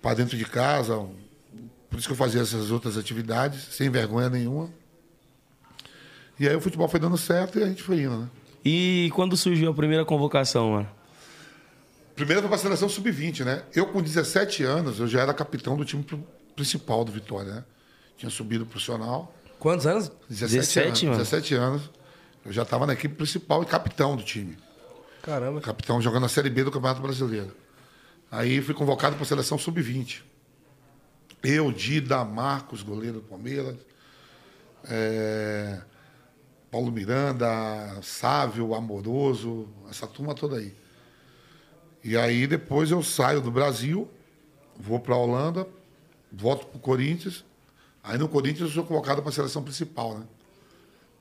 para 0.00 0.14
dentro 0.14 0.36
de 0.36 0.44
casa. 0.44 0.96
um- 0.96 1.25
Por 1.90 1.98
isso 1.98 2.08
que 2.08 2.12
eu 2.12 2.16
fazia 2.16 2.40
essas 2.42 2.70
outras 2.70 2.96
atividades, 2.98 3.62
sem 3.74 3.88
vergonha 3.90 4.28
nenhuma. 4.28 4.70
E 6.38 6.46
aí 6.48 6.54
o 6.54 6.60
futebol 6.60 6.88
foi 6.88 7.00
dando 7.00 7.16
certo 7.16 7.58
e 7.58 7.62
a 7.62 7.66
gente 7.66 7.82
foi 7.82 8.00
indo, 8.02 8.16
né? 8.18 8.28
E 8.64 9.10
quando 9.14 9.36
surgiu 9.36 9.70
a 9.70 9.74
primeira 9.74 10.04
convocação, 10.04 10.72
mano? 10.72 10.88
Primeiro 12.14 12.40
foi 12.40 12.48
para 12.48 12.56
a 12.56 12.60
seleção 12.60 12.88
sub-20, 12.88 13.44
né? 13.44 13.62
Eu, 13.74 13.86
com 13.86 14.02
17 14.02 14.64
anos, 14.64 14.98
eu 14.98 15.06
já 15.06 15.20
era 15.20 15.32
capitão 15.34 15.76
do 15.76 15.84
time 15.84 16.02
pri- 16.02 16.18
principal 16.54 17.04
do 17.04 17.12
Vitória, 17.12 17.52
né? 17.56 17.64
Tinha 18.16 18.30
subido 18.30 18.64
profissional. 18.66 19.34
Quantos 19.58 19.86
anos? 19.86 20.10
17, 20.28 20.52
17, 20.56 20.86
anos, 20.88 21.02
mano. 21.04 21.16
17 21.18 21.54
anos. 21.54 21.82
Eu 22.44 22.52
já 22.52 22.62
estava 22.62 22.86
na 22.86 22.92
equipe 22.94 23.14
principal 23.14 23.62
e 23.62 23.66
capitão 23.66 24.16
do 24.16 24.22
time. 24.22 24.56
Caramba. 25.22 25.60
Capitão 25.60 26.00
jogando 26.00 26.24
a 26.26 26.28
Série 26.28 26.48
B 26.50 26.64
do 26.64 26.70
Campeonato 26.70 27.00
Brasileiro. 27.02 27.54
Aí 28.30 28.60
fui 28.60 28.74
convocado 28.74 29.14
para 29.16 29.24
a 29.24 29.26
seleção 29.26 29.58
sub-20. 29.58 30.20
Eu, 31.42 31.70
Dida, 31.70 32.24
Marcos, 32.24 32.82
goleiro 32.82 33.20
do 33.20 33.26
Palmeiras, 33.26 33.76
é, 34.84 35.80
Paulo 36.70 36.90
Miranda, 36.90 37.46
Sávio, 38.02 38.74
Amoroso, 38.74 39.68
essa 39.88 40.06
turma 40.06 40.34
toda 40.34 40.56
aí. 40.56 40.74
E 42.02 42.16
aí 42.16 42.46
depois 42.46 42.90
eu 42.90 43.02
saio 43.02 43.40
do 43.40 43.50
Brasil, 43.50 44.08
vou 44.76 44.98
para 45.00 45.14
a 45.14 45.18
Holanda, 45.18 45.66
volto 46.32 46.66
para 46.66 46.76
o 46.76 46.80
Corinthians. 46.80 47.44
Aí 48.02 48.18
no 48.18 48.28
Corinthians 48.28 48.68
eu 48.68 48.74
sou 48.74 48.84
convocado 48.84 49.22
para 49.22 49.30
a 49.30 49.34
seleção 49.34 49.62
principal, 49.62 50.18
né? 50.18 50.26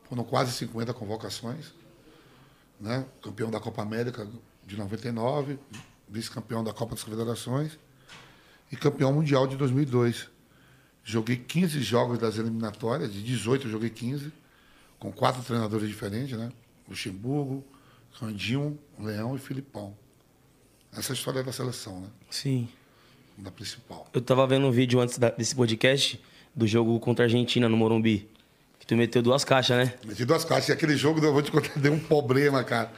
Foram 0.03 0.23
quase 0.23 0.51
50 0.51 0.93
convocações 0.93 1.73
né? 2.79 3.05
campeão 3.21 3.49
da 3.49 3.59
Copa 3.59 3.81
América 3.81 4.27
de 4.65 4.77
99, 4.77 5.59
vice-campeão 6.07 6.63
da 6.63 6.73
Copa 6.73 6.95
das 6.95 7.03
Confederações 7.03 7.77
e 8.75 8.77
campeão 8.77 9.13
mundial 9.13 9.47
de 9.47 9.55
2002. 9.55 10.29
Joguei 11.03 11.37
15 11.37 11.81
jogos 11.81 12.19
das 12.19 12.37
eliminatórias, 12.37 13.13
de 13.13 13.21
18 13.21 13.67
eu 13.67 13.71
joguei 13.71 13.89
15, 13.89 14.31
com 14.99 15.11
quatro 15.11 15.41
treinadores 15.43 15.87
diferentes, 15.87 16.37
né? 16.37 16.51
Luxemburgo, 16.89 17.63
Candinho, 18.19 18.77
Leão 18.99 19.35
e 19.35 19.39
Filipão. 19.39 19.95
Essa 20.95 21.11
é 21.11 21.13
a 21.13 21.15
história 21.15 21.43
da 21.43 21.51
seleção, 21.51 21.99
né? 22.01 22.07
Sim. 22.29 22.67
Da 23.37 23.51
principal. 23.51 24.07
Eu 24.13 24.21
tava 24.21 24.47
vendo 24.47 24.65
um 24.65 24.71
vídeo 24.71 24.99
antes 24.99 25.17
da- 25.17 25.29
desse 25.29 25.53
podcast 25.53 26.19
do 26.55 26.65
jogo 26.65 26.97
contra 26.99 27.25
a 27.25 27.27
Argentina 27.27 27.67
no 27.67 27.75
Morumbi. 27.75 28.29
Que 28.79 28.85
tu 28.87 28.95
meteu 28.95 29.21
duas 29.21 29.43
caixas, 29.43 29.77
né? 29.77 29.93
Meti 30.05 30.23
duas 30.25 30.45
caixas. 30.45 30.69
E 30.69 30.71
aquele 30.71 30.95
jogo, 30.95 31.23
eu 31.23 31.33
vou 31.33 31.41
te 31.41 31.51
contar, 31.51 31.71
deu 31.77 31.91
um 31.93 31.99
problema, 31.99 32.63
cara. 32.63 32.91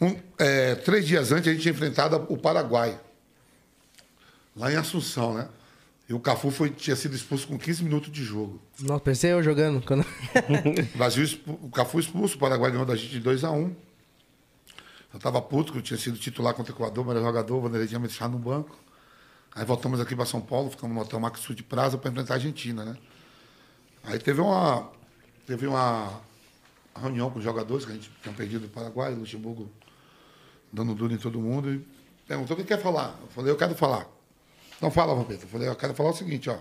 Um, 0.00 0.16
é, 0.38 0.74
três 0.74 1.06
dias 1.06 1.30
antes, 1.30 1.46
a 1.48 1.52
gente 1.52 1.62
tinha 1.62 1.72
enfrentado 1.72 2.26
o 2.28 2.36
Paraguai. 2.36 2.98
Lá 4.56 4.72
em 4.72 4.76
Assunção, 4.76 5.34
né? 5.34 5.48
E 6.08 6.12
o 6.12 6.20
Cafu 6.20 6.50
foi, 6.50 6.68
tinha 6.70 6.94
sido 6.94 7.16
expulso 7.16 7.46
com 7.46 7.58
15 7.58 7.82
minutos 7.82 8.12
de 8.12 8.22
jogo. 8.22 8.60
Nossa, 8.80 9.00
pensei 9.00 9.32
eu 9.32 9.42
jogando. 9.42 9.80
Quando... 9.84 10.04
O 10.94 10.98
Brasil, 10.98 11.24
expu- 11.24 11.58
o 11.62 11.70
Cafu 11.70 11.98
expulso, 11.98 12.36
o 12.36 12.38
Paraguai 12.38 12.70
ganhou 12.70 12.84
da 12.84 12.94
gente 12.94 13.10
de 13.10 13.20
2 13.20 13.42
a 13.42 13.50
1 13.50 13.74
Eu 15.14 15.18
tava 15.18 15.40
puto, 15.40 15.72
que 15.72 15.78
eu 15.78 15.82
tinha 15.82 15.96
sido 15.98 16.18
titular 16.18 16.52
contra 16.54 16.72
o 16.72 16.76
Equador, 16.76 17.04
mas 17.06 17.16
era 17.16 17.24
jogador, 17.24 17.56
o 17.56 17.60
Vanderlei 17.62 17.88
tinha 17.88 17.98
me 17.98 18.06
deixado 18.06 18.32
no 18.32 18.38
banco. 18.38 18.76
Aí 19.54 19.64
voltamos 19.64 19.98
aqui 20.00 20.14
para 20.14 20.26
São 20.26 20.40
Paulo, 20.42 20.70
ficamos 20.70 20.94
no 20.94 21.00
Hotel 21.02 21.18
Max 21.20 21.40
Sul 21.40 21.54
de 21.54 21.62
Praza 21.62 21.96
para 21.96 22.10
enfrentar 22.10 22.34
a 22.34 22.36
Argentina, 22.36 22.84
né? 22.84 22.96
Aí 24.02 24.18
teve 24.18 24.40
uma, 24.42 24.90
teve 25.46 25.66
uma 25.66 26.20
reunião 27.00 27.30
com 27.30 27.38
os 27.38 27.44
jogadores 27.44 27.84
que 27.86 27.92
a 27.92 27.94
gente 27.94 28.10
tinha 28.22 28.34
perdido 28.34 28.62
do 28.66 28.68
Paraguai, 28.68 29.14
o 29.14 29.20
Luxemburgo 29.20 29.70
dando 30.72 30.94
duro 30.94 31.14
em 31.14 31.18
todo 31.18 31.40
mundo 31.40 31.72
e 31.72 31.86
perguntou 32.28 32.54
o 32.56 32.60
que 32.60 32.66
quer 32.66 32.82
falar. 32.82 33.16
Eu 33.22 33.28
falei, 33.28 33.50
eu 33.52 33.56
quero 33.56 33.74
falar. 33.74 34.06
Não 34.84 34.90
fala, 34.90 35.14
Vampeta. 35.14 35.44
Eu 35.44 35.48
falei, 35.48 35.66
eu 35.66 35.74
quero 35.74 35.94
falar 35.94 36.10
o 36.10 36.12
seguinte, 36.12 36.50
ó. 36.50 36.58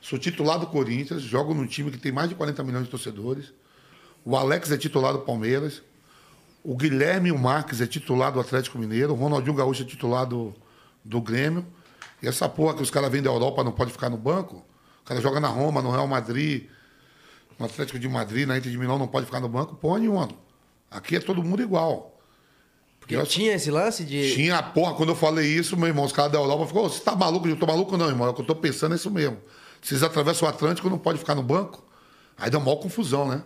Sou 0.00 0.18
titular 0.18 0.58
do 0.58 0.66
Corinthians, 0.66 1.20
jogo 1.20 1.52
num 1.52 1.66
time 1.66 1.90
que 1.90 1.98
tem 1.98 2.10
mais 2.10 2.30
de 2.30 2.34
40 2.34 2.64
milhões 2.64 2.84
de 2.84 2.90
torcedores. 2.90 3.52
O 4.24 4.34
Alex 4.34 4.70
é 4.70 4.78
titular 4.78 5.12
do 5.12 5.18
Palmeiras. 5.18 5.82
O 6.64 6.74
Guilherme 6.74 7.30
o 7.30 7.38
Marques 7.38 7.82
é 7.82 7.86
titular 7.86 8.32
do 8.32 8.40
Atlético 8.40 8.78
Mineiro. 8.78 9.12
O 9.12 9.14
Ronaldinho 9.14 9.54
Gaúcho 9.54 9.82
é 9.82 9.84
titular 9.84 10.24
do, 10.24 10.54
do 11.04 11.20
Grêmio. 11.20 11.66
E 12.22 12.26
essa 12.26 12.48
porra 12.48 12.72
que 12.72 12.82
os 12.82 12.90
caras 12.90 13.12
vêm 13.12 13.20
da 13.20 13.28
Europa 13.28 13.62
não 13.62 13.72
pode 13.72 13.92
ficar 13.92 14.08
no 14.08 14.16
banco. 14.16 14.64
O 15.02 15.04
cara 15.04 15.20
joga 15.20 15.38
na 15.38 15.48
Roma, 15.48 15.82
no 15.82 15.90
Real 15.90 16.06
Madrid, 16.06 16.66
no 17.58 17.66
Atlético 17.66 17.98
de 17.98 18.08
Madrid, 18.08 18.48
na 18.48 18.56
Inter 18.56 18.72
de 18.72 18.78
Milão, 18.78 18.98
não 18.98 19.06
pode 19.06 19.26
ficar 19.26 19.40
no 19.40 19.50
banco. 19.50 19.74
Porra 19.74 19.98
nenhuma. 19.98 20.30
Aqui 20.90 21.16
é 21.16 21.20
todo 21.20 21.42
mundo 21.42 21.60
igual. 21.60 22.19
Porque 23.10 23.16
eu- 23.16 23.26
Tinha 23.26 23.54
esse 23.54 23.70
lance 23.70 24.04
de. 24.04 24.34
tinha 24.34 24.56
a 24.58 24.62
porra, 24.62 24.94
quando 24.94 25.08
eu 25.10 25.16
falei 25.16 25.46
isso, 25.46 25.76
meu 25.76 25.88
irmão, 25.88 26.04
os 26.04 26.12
caras 26.12 26.30
da 26.32 26.38
Europa 26.38 26.66
ficou, 26.66 26.88
você 26.88 27.00
tá 27.00 27.14
maluco? 27.16 27.48
Eu 27.48 27.56
tô 27.56 27.66
maluco 27.66 27.96
não, 27.96 28.08
irmão. 28.08 28.26
É 28.26 28.30
o 28.30 28.34
que 28.34 28.40
eu 28.42 28.46
tô 28.46 28.54
pensando 28.54 28.92
é 28.92 28.96
isso 28.96 29.10
mesmo. 29.10 29.38
Vocês 29.82 30.02
atravessam 30.02 30.46
o 30.46 30.50
Atlântico, 30.50 30.88
não 30.90 30.98
pode 30.98 31.18
ficar 31.18 31.34
no 31.34 31.42
banco. 31.42 31.84
Aí 32.38 32.50
deu 32.50 32.60
maior 32.60 32.76
confusão, 32.76 33.26
né? 33.28 33.42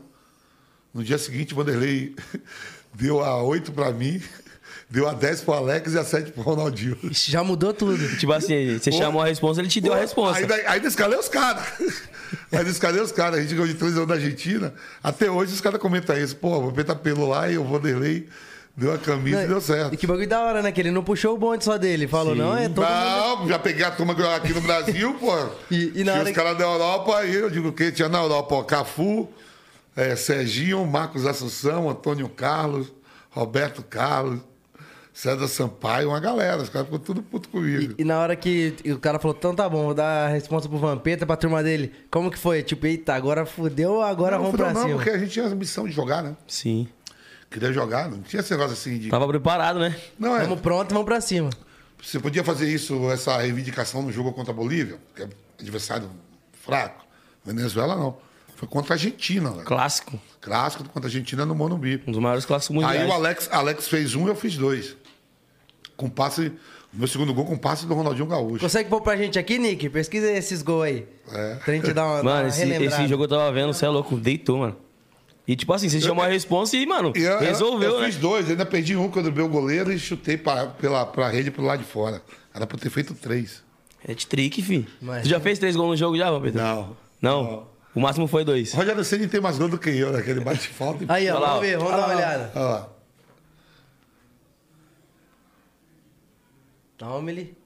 No 0.93 1.03
dia 1.03 1.19
seguinte, 1.19 1.53
o 1.53 1.57
Vanderlei 1.57 2.15
deu 2.95 3.23
a 3.25 3.43
8 3.43 3.73
pra 3.73 3.91
mim, 3.91 4.21
deu 4.91 5.09
a 5.09 5.13
10 5.15 5.41
pro 5.43 5.55
Alex 5.55 5.95
e 5.95 5.99
a 5.99 6.05
7 6.05 6.33
pro 6.33 6.43
Ronaldinho. 6.43 6.97
Ixi, 7.03 7.31
Já 7.33 7.43
mudou 7.43 7.73
tudo. 7.73 8.17
Tipo 8.19 8.33
assim, 8.33 8.79
você 8.79 8.91
Pô. 8.91 8.99
chamou 8.99 9.23
a 9.23 9.27
resposta, 9.27 9.61
ele 9.63 9.69
te 9.69 9.81
deu 9.81 9.93
a 9.93 9.97
resposta. 9.97 10.55
Aí, 10.55 10.67
aí 10.67 10.81
descalei 10.81 11.19
os 11.19 11.29
caras. 11.29 11.65
Aí 12.51 12.65
descalei 12.65 13.01
os 13.01 13.13
caras. 13.13 13.39
A 13.39 13.43
gente 13.43 13.53
ganhou 13.55 13.67
de 13.69 13.75
3 13.75 13.95
anos 13.97 14.09
da 14.09 14.15
Argentina. 14.15 14.75
Até 15.03 15.31
hoje 15.31 15.53
os 15.53 15.61
caras 15.61 15.81
comentam 15.81 16.17
isso. 16.19 16.35
Pô, 16.37 16.57
o 16.59 16.67
Vampeta 16.67 16.95
pelo 16.95 17.29
lá 17.29 17.49
e 17.51 17.57
o 17.59 17.65
Vanderlei 17.65 18.29
deu 18.77 18.93
a 18.93 18.99
camisa 18.99 19.45
e 19.45 19.47
deu 19.49 19.61
certo. 19.61 19.95
E 19.95 19.97
que 19.97 20.07
bagulho 20.07 20.29
da 20.29 20.41
hora, 20.43 20.63
né? 20.63 20.73
Que 20.73 20.81
ele 20.81 20.91
não 20.91 21.03
puxou 21.05 21.35
o 21.35 21.39
bonde 21.39 21.65
só 21.65 21.77
dele. 21.79 22.07
Falou, 22.09 22.35
não, 22.35 22.57
é 22.57 22.69
todo 22.69 22.85
mundo. 22.85 23.41
Não, 23.43 23.49
já 23.49 23.59
peguei 23.59 23.85
a 23.85 23.91
turma 23.91 24.15
aqui 24.35 24.53
no 24.53 24.61
Brasil, 24.61 25.15
pô. 25.15 25.33
E- 25.71 25.93
e 25.95 26.05
na 26.05 26.13
Tinha 26.13 26.13
hora 26.15 26.23
os 26.25 26.29
que- 26.29 26.35
caras 26.35 26.59
da 26.59 26.65
Europa, 26.65 27.17
aí 27.19 27.35
eu 27.35 27.49
digo 27.51 27.73
que 27.73 27.91
tinha 27.93 28.09
na 28.09 28.19
Europa, 28.19 28.55
ó, 28.57 28.63
Cafu, 28.63 29.29
é, 29.97 30.17
Serginho, 30.17 30.85
Marcos 30.87 31.27
Assunção, 31.27 31.89
Antônio 31.89 32.29
Carlos, 32.29 32.93
Roberto 33.31 33.83
Carlos, 33.83 34.41
César 35.13 35.47
Sampaio, 35.47 36.09
uma 36.09 36.19
galera. 36.19 36.61
Os 36.61 36.69
caras 36.69 36.89
ficam 36.89 36.99
tudo 36.99 37.23
puto 37.23 37.49
comigo. 37.49 37.95
E, 37.97 38.03
e 38.03 38.05
na 38.05 38.19
hora 38.19 38.35
que 38.35 38.75
o 38.87 38.99
cara 38.99 39.21
falou, 39.21 39.37
então 39.39 39.55
tá 39.55 39.69
bom, 39.69 39.85
vou 39.85 39.95
dar 39.95 40.27
a 40.27 40.29
resposta 40.29 40.69
pro 40.69 40.77
Vampeta, 40.79 41.25
pra 41.25 41.37
turma 41.37 41.63
dele. 41.63 41.93
Como 42.11 42.29
que 42.31 42.39
foi? 42.39 42.65
Tipo, 42.65 42.85
eita, 42.89 43.15
agora 43.15 43.47
fudeu, 43.47 44.03
agora 44.03 44.37
não, 44.37 44.47
vamos 44.47 44.59
não, 44.59 44.67
pra 44.67 44.75
não, 44.75 44.83
cima. 44.83 44.95
porque 44.97 45.11
a 45.11 45.19
gente 45.19 45.31
tinha 45.31 45.47
a 45.47 45.51
missão 45.55 45.85
de 45.87 45.93
jogar, 45.93 46.21
né? 46.25 46.35
Sim. 46.49 46.89
Queria 47.51 47.73
jogar, 47.73 48.11
não 48.11 48.21
tinha 48.21 48.41
esse 48.41 48.51
negócio 48.51 48.73
assim 48.73 48.99
de. 48.99 49.11
Tava 49.11 49.29
preparado, 49.29 49.79
né? 49.79 49.97
Não, 50.19 50.37
é. 50.37 50.43
Vamos 50.43 50.61
pronto, 50.61 50.93
vamos 50.93 51.07
pra 51.07 51.21
cima. 51.21 51.51
Você 52.03 52.19
podia 52.21 52.45
fazer 52.45 52.69
isso, 52.69 53.11
essa 53.11 53.39
reivindicação 53.39 54.03
no 54.03 54.13
jogo 54.13 54.33
contra 54.33 54.53
a 54.53 54.55
Bolívia, 54.57 54.99
que 55.15 55.23
é 55.23 55.29
adversário 55.59 56.11
fraco. 56.53 57.05
Venezuela 57.45 57.97
não. 57.97 58.17
Foi 58.57 58.69
contra 58.69 58.95
a 58.95 58.97
Argentina, 58.97 59.51
né? 59.51 59.63
Clássico. 59.65 60.19
Clássico 60.41 60.85
contra 60.85 61.03
a 61.03 61.07
Argentina 61.07 61.45
no 61.45 61.55
Monumbi. 61.55 62.03
Um 62.07 62.13
dos 62.13 62.21
maiores 62.21 62.45
clássicos 62.45 62.75
mundiais. 62.75 63.01
Aí 63.01 63.09
o 63.09 63.13
Alex, 63.13 63.49
Alex 63.51 63.89
fez 63.89 64.15
um 64.15 64.27
e 64.27 64.29
eu 64.29 64.37
fiz 64.37 64.57
dois. 64.57 64.97
Com 65.97 66.09
passe. 66.09 66.53
Meu 66.93 67.09
segundo 67.09 67.35
gol 67.35 67.45
com 67.45 67.59
passe 67.59 67.87
do 67.87 67.95
Ronaldinho 67.95 68.27
Gaúcho. 68.27 68.61
Consegue 68.61 68.89
pôr 68.89 69.01
pra 69.01 69.17
gente 69.17 69.39
aqui, 69.39 69.59
Nick? 69.59 69.89
Pesquisa 69.89 70.31
esses 70.31 70.63
gols 70.63 70.85
aí. 70.85 71.09
É. 71.33 71.55
Pra 71.57 71.75
gente 71.75 71.93
dar 71.93 72.07
uma, 72.07 72.23
Mano, 72.23 72.41
uma 72.43 72.49
esse, 72.49 72.63
esse 72.63 73.09
jogo 73.09 73.25
eu 73.25 73.29
tava 73.29 73.51
vendo, 73.51 73.73
você 73.73 73.85
é 73.85 73.89
louco, 73.89 74.17
deitou, 74.17 74.59
mano. 74.59 74.77
E 75.47 75.55
tipo 75.55 75.73
assim, 75.75 75.89
você 75.89 76.01
chamou 76.01 76.25
a 76.25 76.29
responsa 76.29 76.75
e, 76.77 76.87
mano, 76.87 77.13
eu- 77.15 77.23
eu- 77.23 77.39
resolveu, 77.41 77.91
eu 77.93 78.01
né? 78.01 78.07
fiz 78.07 78.17
dois, 78.17 78.49
ainda 78.49 78.65
perdi 78.65 78.97
um 78.97 79.11
quando 79.11 79.29
eu 79.37 79.45
o 79.45 79.49
goleiro 79.49 79.93
e 79.93 79.99
chutei 79.99 80.39
pra, 80.39 80.67
pela, 80.69 81.05
pra 81.05 81.29
rede 81.29 81.51
pro 81.51 81.63
lado 81.63 81.81
de 81.81 81.85
fora. 81.85 82.23
Era 82.55 82.67
pra 82.67 82.77
eu 82.77 82.81
ter 82.81 82.89
feito 82.91 83.13
três. 83.15 83.63
É 84.07 84.15
de 84.15 84.27
trick, 84.27 84.63
fi. 84.63 84.87
Mas- 85.03 85.23
Tu 85.23 85.29
já 85.29 85.39
fez 85.41 85.59
três 85.59 85.77
gols 85.77 85.91
no 85.91 85.97
jogo 85.97 86.17
já, 86.17 86.31
Vampeta? 86.31 86.63
Não. 86.63 86.97
Não? 87.21 87.67
O 87.95 88.01
máximo 88.01 88.27
foi 88.27 88.45
dois. 88.45 88.73
Rogério 88.73 89.05
Ceni 89.05 89.27
tem 89.29 89.41
mais 89.41 89.59
gol 89.59 89.69
do 89.69 89.79
que 89.79 89.91
eu, 89.91 90.13
né? 90.13 90.19
Aquele 90.21 90.41
bate 90.41 90.69
falta 90.69 91.05
e. 91.05 91.07
Aí, 91.09 91.29
ó, 91.31 91.39
vamos 91.39 91.61
ver, 91.61 91.77
vamos 91.79 91.93
dar 91.93 91.99
uma 92.07 92.15
olhada. 92.17 92.53
Olha 92.55 92.65
lá. 92.65 92.89
Toma 96.97 97.31
ele. 97.31 97.57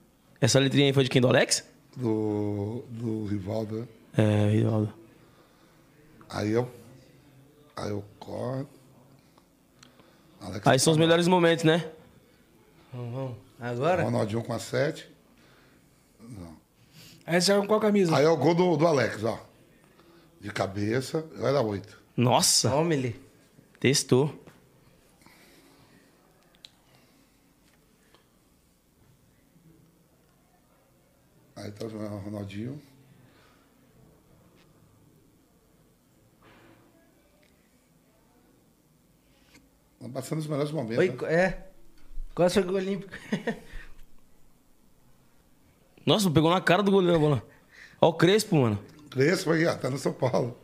Essa 0.41 0.59
letrinha 0.59 0.87
aí 0.87 0.93
foi 0.93 1.05
de 1.05 1.11
quem? 1.11 1.21
Do 1.21 1.29
Alex? 1.29 1.65
Do, 1.97 2.85
do 2.91 3.27
Rivaldo, 3.27 3.81
né? 3.81 3.87
É, 4.17 4.51
Rivaldo. 4.51 4.93
Aí 6.31 6.51
eu. 6.53 6.71
Aí 7.79 7.91
eu 7.91 8.05
corto. 8.19 8.69
Alex 10.41 10.67
Aí 10.67 10.79
são 10.79 10.93
os 10.93 10.99
melhores 10.99 11.29
momentos, 11.29 11.65
né? 11.65 11.91
Vamos, 12.93 13.15
vamos. 13.15 13.37
Agora? 13.61 14.03
Ronaldinho 14.03 14.43
com 14.43 14.53
a 14.53 14.59
7. 14.59 15.09
Aí 17.25 17.41
você 17.41 17.47
joga 17.53 17.61
com 17.63 17.69
qual 17.69 17.81
camisa? 17.81 18.17
Aí 18.17 18.25
é 18.25 18.29
o 18.29 18.37
gol 18.37 18.55
do, 18.55 18.77
do 18.77 18.87
Alex, 18.87 19.23
ó. 19.23 19.39
De 20.41 20.51
cabeça, 20.53 21.25
eu 21.37 21.47
era 21.47 21.61
8. 21.61 21.99
Nossa, 22.17 22.71
Toma 22.71 22.95
ele. 22.95 23.21
testou. 23.79 24.35
Aí 31.57 31.71
tá 31.73 31.87
o 31.87 32.19
Ronaldinho. 32.19 32.81
Tá 40.01 40.09
passando 40.09 40.39
os 40.39 40.47
melhores 40.47 40.71
momentos. 40.71 40.99
Oi, 40.99 41.09
né? 41.09 41.35
é. 41.35 41.67
Quase 42.35 42.55
foi 42.55 42.63
gol 42.63 42.77
olímpico. 42.77 43.13
Nossa, 46.07 46.31
pegou 46.31 46.51
na 46.51 46.61
cara 46.61 46.83
do 46.83 46.91
goleiro 46.91 47.17
a 47.17 47.19
bola. 47.19 47.43
Ó 48.01 48.09
o 48.09 48.15
Crespo, 48.15 48.57
mano. 48.57 48.79
Crespo 49.11 49.51
aí, 49.53 49.67
ó, 49.67 49.75
tá 49.75 49.91
no 49.91 49.99
São 49.99 50.13
Paulo. 50.13 50.57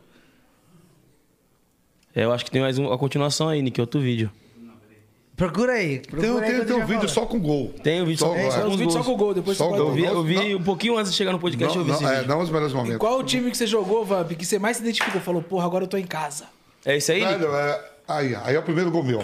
É, 2.15 2.23
eu 2.23 2.31
acho 2.31 2.45
que 2.45 2.51
tem 2.51 2.61
mais 2.61 2.79
um, 2.79 2.91
a 2.91 2.97
continuação 2.97 3.49
aí, 3.49 3.61
Nick, 3.61 3.79
outro 3.81 3.99
vídeo. 3.99 4.31
Procura 5.35 5.73
aí. 5.73 5.99
Procura 5.99 6.45
Tem, 6.45 6.55
aí 6.55 6.65
tem, 6.65 6.75
um 6.77 6.85
vídeo 6.85 7.01
fala. 7.01 7.07
só 7.09 7.25
com 7.25 7.37
gol. 7.41 7.73
Tem 7.83 8.01
o 8.01 8.05
vídeo 8.05 8.19
só, 8.19 8.33
Só 8.33 8.51
só 8.51 8.61
com 8.61 8.67
Os 8.67 8.73
os 8.73 8.79
vídeos 8.79 8.93
só 8.93 9.03
com 9.03 9.11
o 9.11 9.17
gol, 9.17 9.33
depois 9.33 9.57
Só 9.57 9.65
você 9.65 9.69
o 9.81 9.85
pode 9.85 9.99
gol. 10.01 10.07
Eu 10.07 10.23
vi, 10.23 10.37
eu 10.37 10.41
vi 10.43 10.53
Não. 10.53 10.59
um 10.61 10.63
pouquinho 10.63 10.97
antes 10.97 11.11
de 11.11 11.17
chegar 11.17 11.33
no 11.33 11.39
podcast, 11.39 11.77
Não, 11.77 11.81
eu 11.81 11.85
vi 11.85 11.91
não, 11.91 11.97
esse 11.97 12.05
é, 12.09 12.15
vídeo. 12.21 12.27
não 12.29 12.39
os 12.39 12.49
melhores 12.49 12.71
E 12.71 12.75
momentos. 12.75 12.97
qual 12.99 13.19
o 13.19 13.23
time 13.23 13.51
que 13.51 13.57
você 13.57 13.67
jogou, 13.67 14.05
Vamp, 14.05 14.31
que 14.31 14.45
você 14.45 14.57
mais 14.57 14.77
se 14.77 14.83
identificou? 14.83 15.19
Falou, 15.19 15.41
porra, 15.43 15.65
agora 15.65 15.83
eu 15.83 15.89
tô 15.89 15.97
em 15.97 16.07
casa. 16.07 16.45
É 16.85 16.95
esse 16.95 17.11
aí? 17.11 17.19
Velho, 17.19 17.53
é, 17.53 17.91
aí, 18.07 18.35
aí 18.35 18.55
é 18.55 18.59
o 18.59 18.63
primeiro 18.63 18.91
gol 18.91 19.03
meu. 19.03 19.23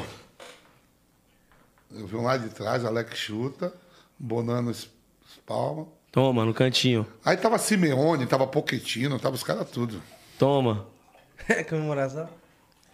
Eu 1.94 2.08
vi 2.08 2.16
um 2.16 2.24
lá 2.24 2.38
de 2.38 2.50
trás, 2.50 2.86
Alex 2.86 3.18
chuta, 3.18 3.74
Bonano 4.18 4.72
es- 4.72 4.90
espalma. 5.30 5.88
Toma, 6.12 6.46
no 6.46 6.54
cantinho. 6.54 7.06
Aí 7.24 7.38
tava 7.38 7.58
Simeone, 7.58 8.26
tava 8.26 8.46
Pochettino, 8.48 9.20
tava 9.20 9.36
os 9.36 9.44
caras 9.44 9.70
tudo. 9.70 10.02
Toma. 10.38 10.86
Comemoração. 11.70 12.28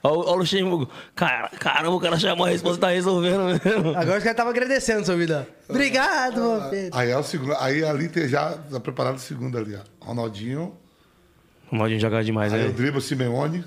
Ó, 0.03 0.13
o- 0.13 0.31
o 0.31 0.35
Luxemburgo. 0.35 0.89
Cara, 1.15 1.49
caramba, 1.49 1.95
o 1.95 1.99
cara 1.99 2.17
chamou 2.19 2.45
a 2.45 2.49
resposta 2.49 2.77
e 2.77 2.81
tá 2.81 2.87
resolvendo 2.89 3.45
mesmo. 3.45 3.89
Agora 3.89 4.01
os 4.17 4.23
caras 4.23 4.25
estavam 4.25 4.51
agradecendo, 4.51 5.05
seu 5.05 5.17
vida. 5.17 5.47
Obrigado, 5.67 6.41
Vampeta. 6.59 6.97
Aí 6.99 7.09
é 7.11 7.17
o 7.17 7.23
segundo, 7.23 7.55
aí 7.57 7.83
ali 7.83 8.07
tem 8.09 8.27
já 8.27 8.53
tá 8.57 8.79
preparado 8.79 9.15
o 9.15 9.19
segundo 9.19 9.57
ali, 9.57 9.75
ó. 9.75 10.05
Ronaldinho, 10.05 10.75
O 11.71 11.75
Maldinho 11.75 11.99
joga 11.99 12.23
demais, 12.23 12.53
aí 12.53 12.61
eu 12.61 12.67
né? 12.67 12.73
driblo 12.73 13.01
Simeone. 13.01 13.63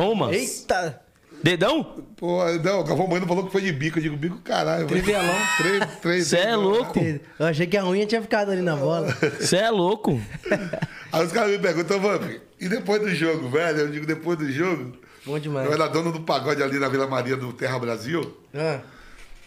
Toma. 0.00 0.32
Eita! 0.34 1.00
Dedão? 1.42 1.84
Pô, 2.16 2.44
não, 2.64 2.80
o 2.80 2.84
Galvão 2.84 3.06
Bueno 3.08 3.26
falou 3.26 3.46
que 3.46 3.52
foi 3.52 3.60
de 3.62 3.72
bico. 3.72 3.98
Eu 3.98 4.02
digo, 4.02 4.16
bico 4.16 4.38
caralho. 4.38 4.86
Trivelão. 4.86 5.34
Três, 5.56 5.84
três. 6.02 6.26
Você 6.28 6.36
é 6.38 6.56
louco. 6.56 6.98
Eu 7.38 7.46
achei 7.46 7.66
que 7.66 7.76
a 7.76 7.84
unha 7.86 8.06
tinha 8.06 8.20
ficado 8.20 8.50
ali 8.50 8.60
na 8.62 8.74
bola. 8.76 9.08
Você 9.38 9.56
é 9.56 9.70
louco. 9.70 10.20
Aí 11.12 11.24
os 11.24 11.32
caras 11.32 11.52
me 11.52 11.58
perguntam, 11.58 12.00
Vamp, 12.00 12.22
e 12.60 12.68
depois 12.68 13.00
do 13.00 13.08
jogo, 13.14 13.48
velho? 13.48 13.78
Eu 13.78 13.88
digo, 13.90 14.04
depois 14.06 14.36
do 14.38 14.50
jogo. 14.50 14.92
Bom 15.24 15.38
demais. 15.38 15.66
Eu 15.66 15.72
era 15.72 15.86
dono 15.88 16.10
do 16.12 16.20
pagode 16.20 16.62
ali 16.62 16.78
na 16.78 16.88
Vila 16.88 17.06
Maria 17.06 17.36
do 17.36 17.52
Terra 17.52 17.78
Brasil. 17.78 18.36
Ah, 18.54 18.80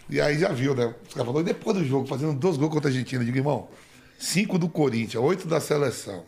E 0.09 0.19
aí 0.21 0.37
já 0.39 0.49
viu, 0.49 0.73
né? 0.73 0.85
Os 1.07 1.13
caras 1.13 1.25
falaram, 1.27 1.41
e 1.41 1.43
depois 1.43 1.77
do 1.77 1.85
jogo, 1.85 2.07
fazendo 2.07 2.33
dois 2.33 2.55
gols 2.57 2.71
contra 2.73 2.89
a 2.89 2.91
Argentina. 2.91 3.21
Eu 3.21 3.25
digo, 3.25 3.37
irmão, 3.37 3.67
cinco 4.17 4.57
do 4.57 4.69
Corinthians, 4.69 5.21
oito 5.23 5.47
da 5.47 5.59
seleção. 5.59 6.23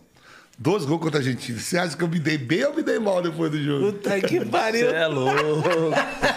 Dois 0.58 0.86
gols 0.86 1.02
contra 1.02 1.18
a 1.20 1.22
Argentina. 1.22 1.60
Você 1.60 1.78
acha 1.78 1.98
que 1.98 2.04
eu 2.04 2.08
me 2.08 2.20
dei 2.20 2.38
bem 2.38 2.64
ou 2.66 2.76
me 2.76 2.84
dei 2.84 3.00
mal 3.00 3.22
depois 3.22 3.50
do 3.52 3.62
jogo? 3.62 3.92
Puta 3.94 4.22
que 4.22 4.46
pariu. 4.46 4.88
Você 4.90 4.96
é 4.96 5.08
louco. 5.08 5.40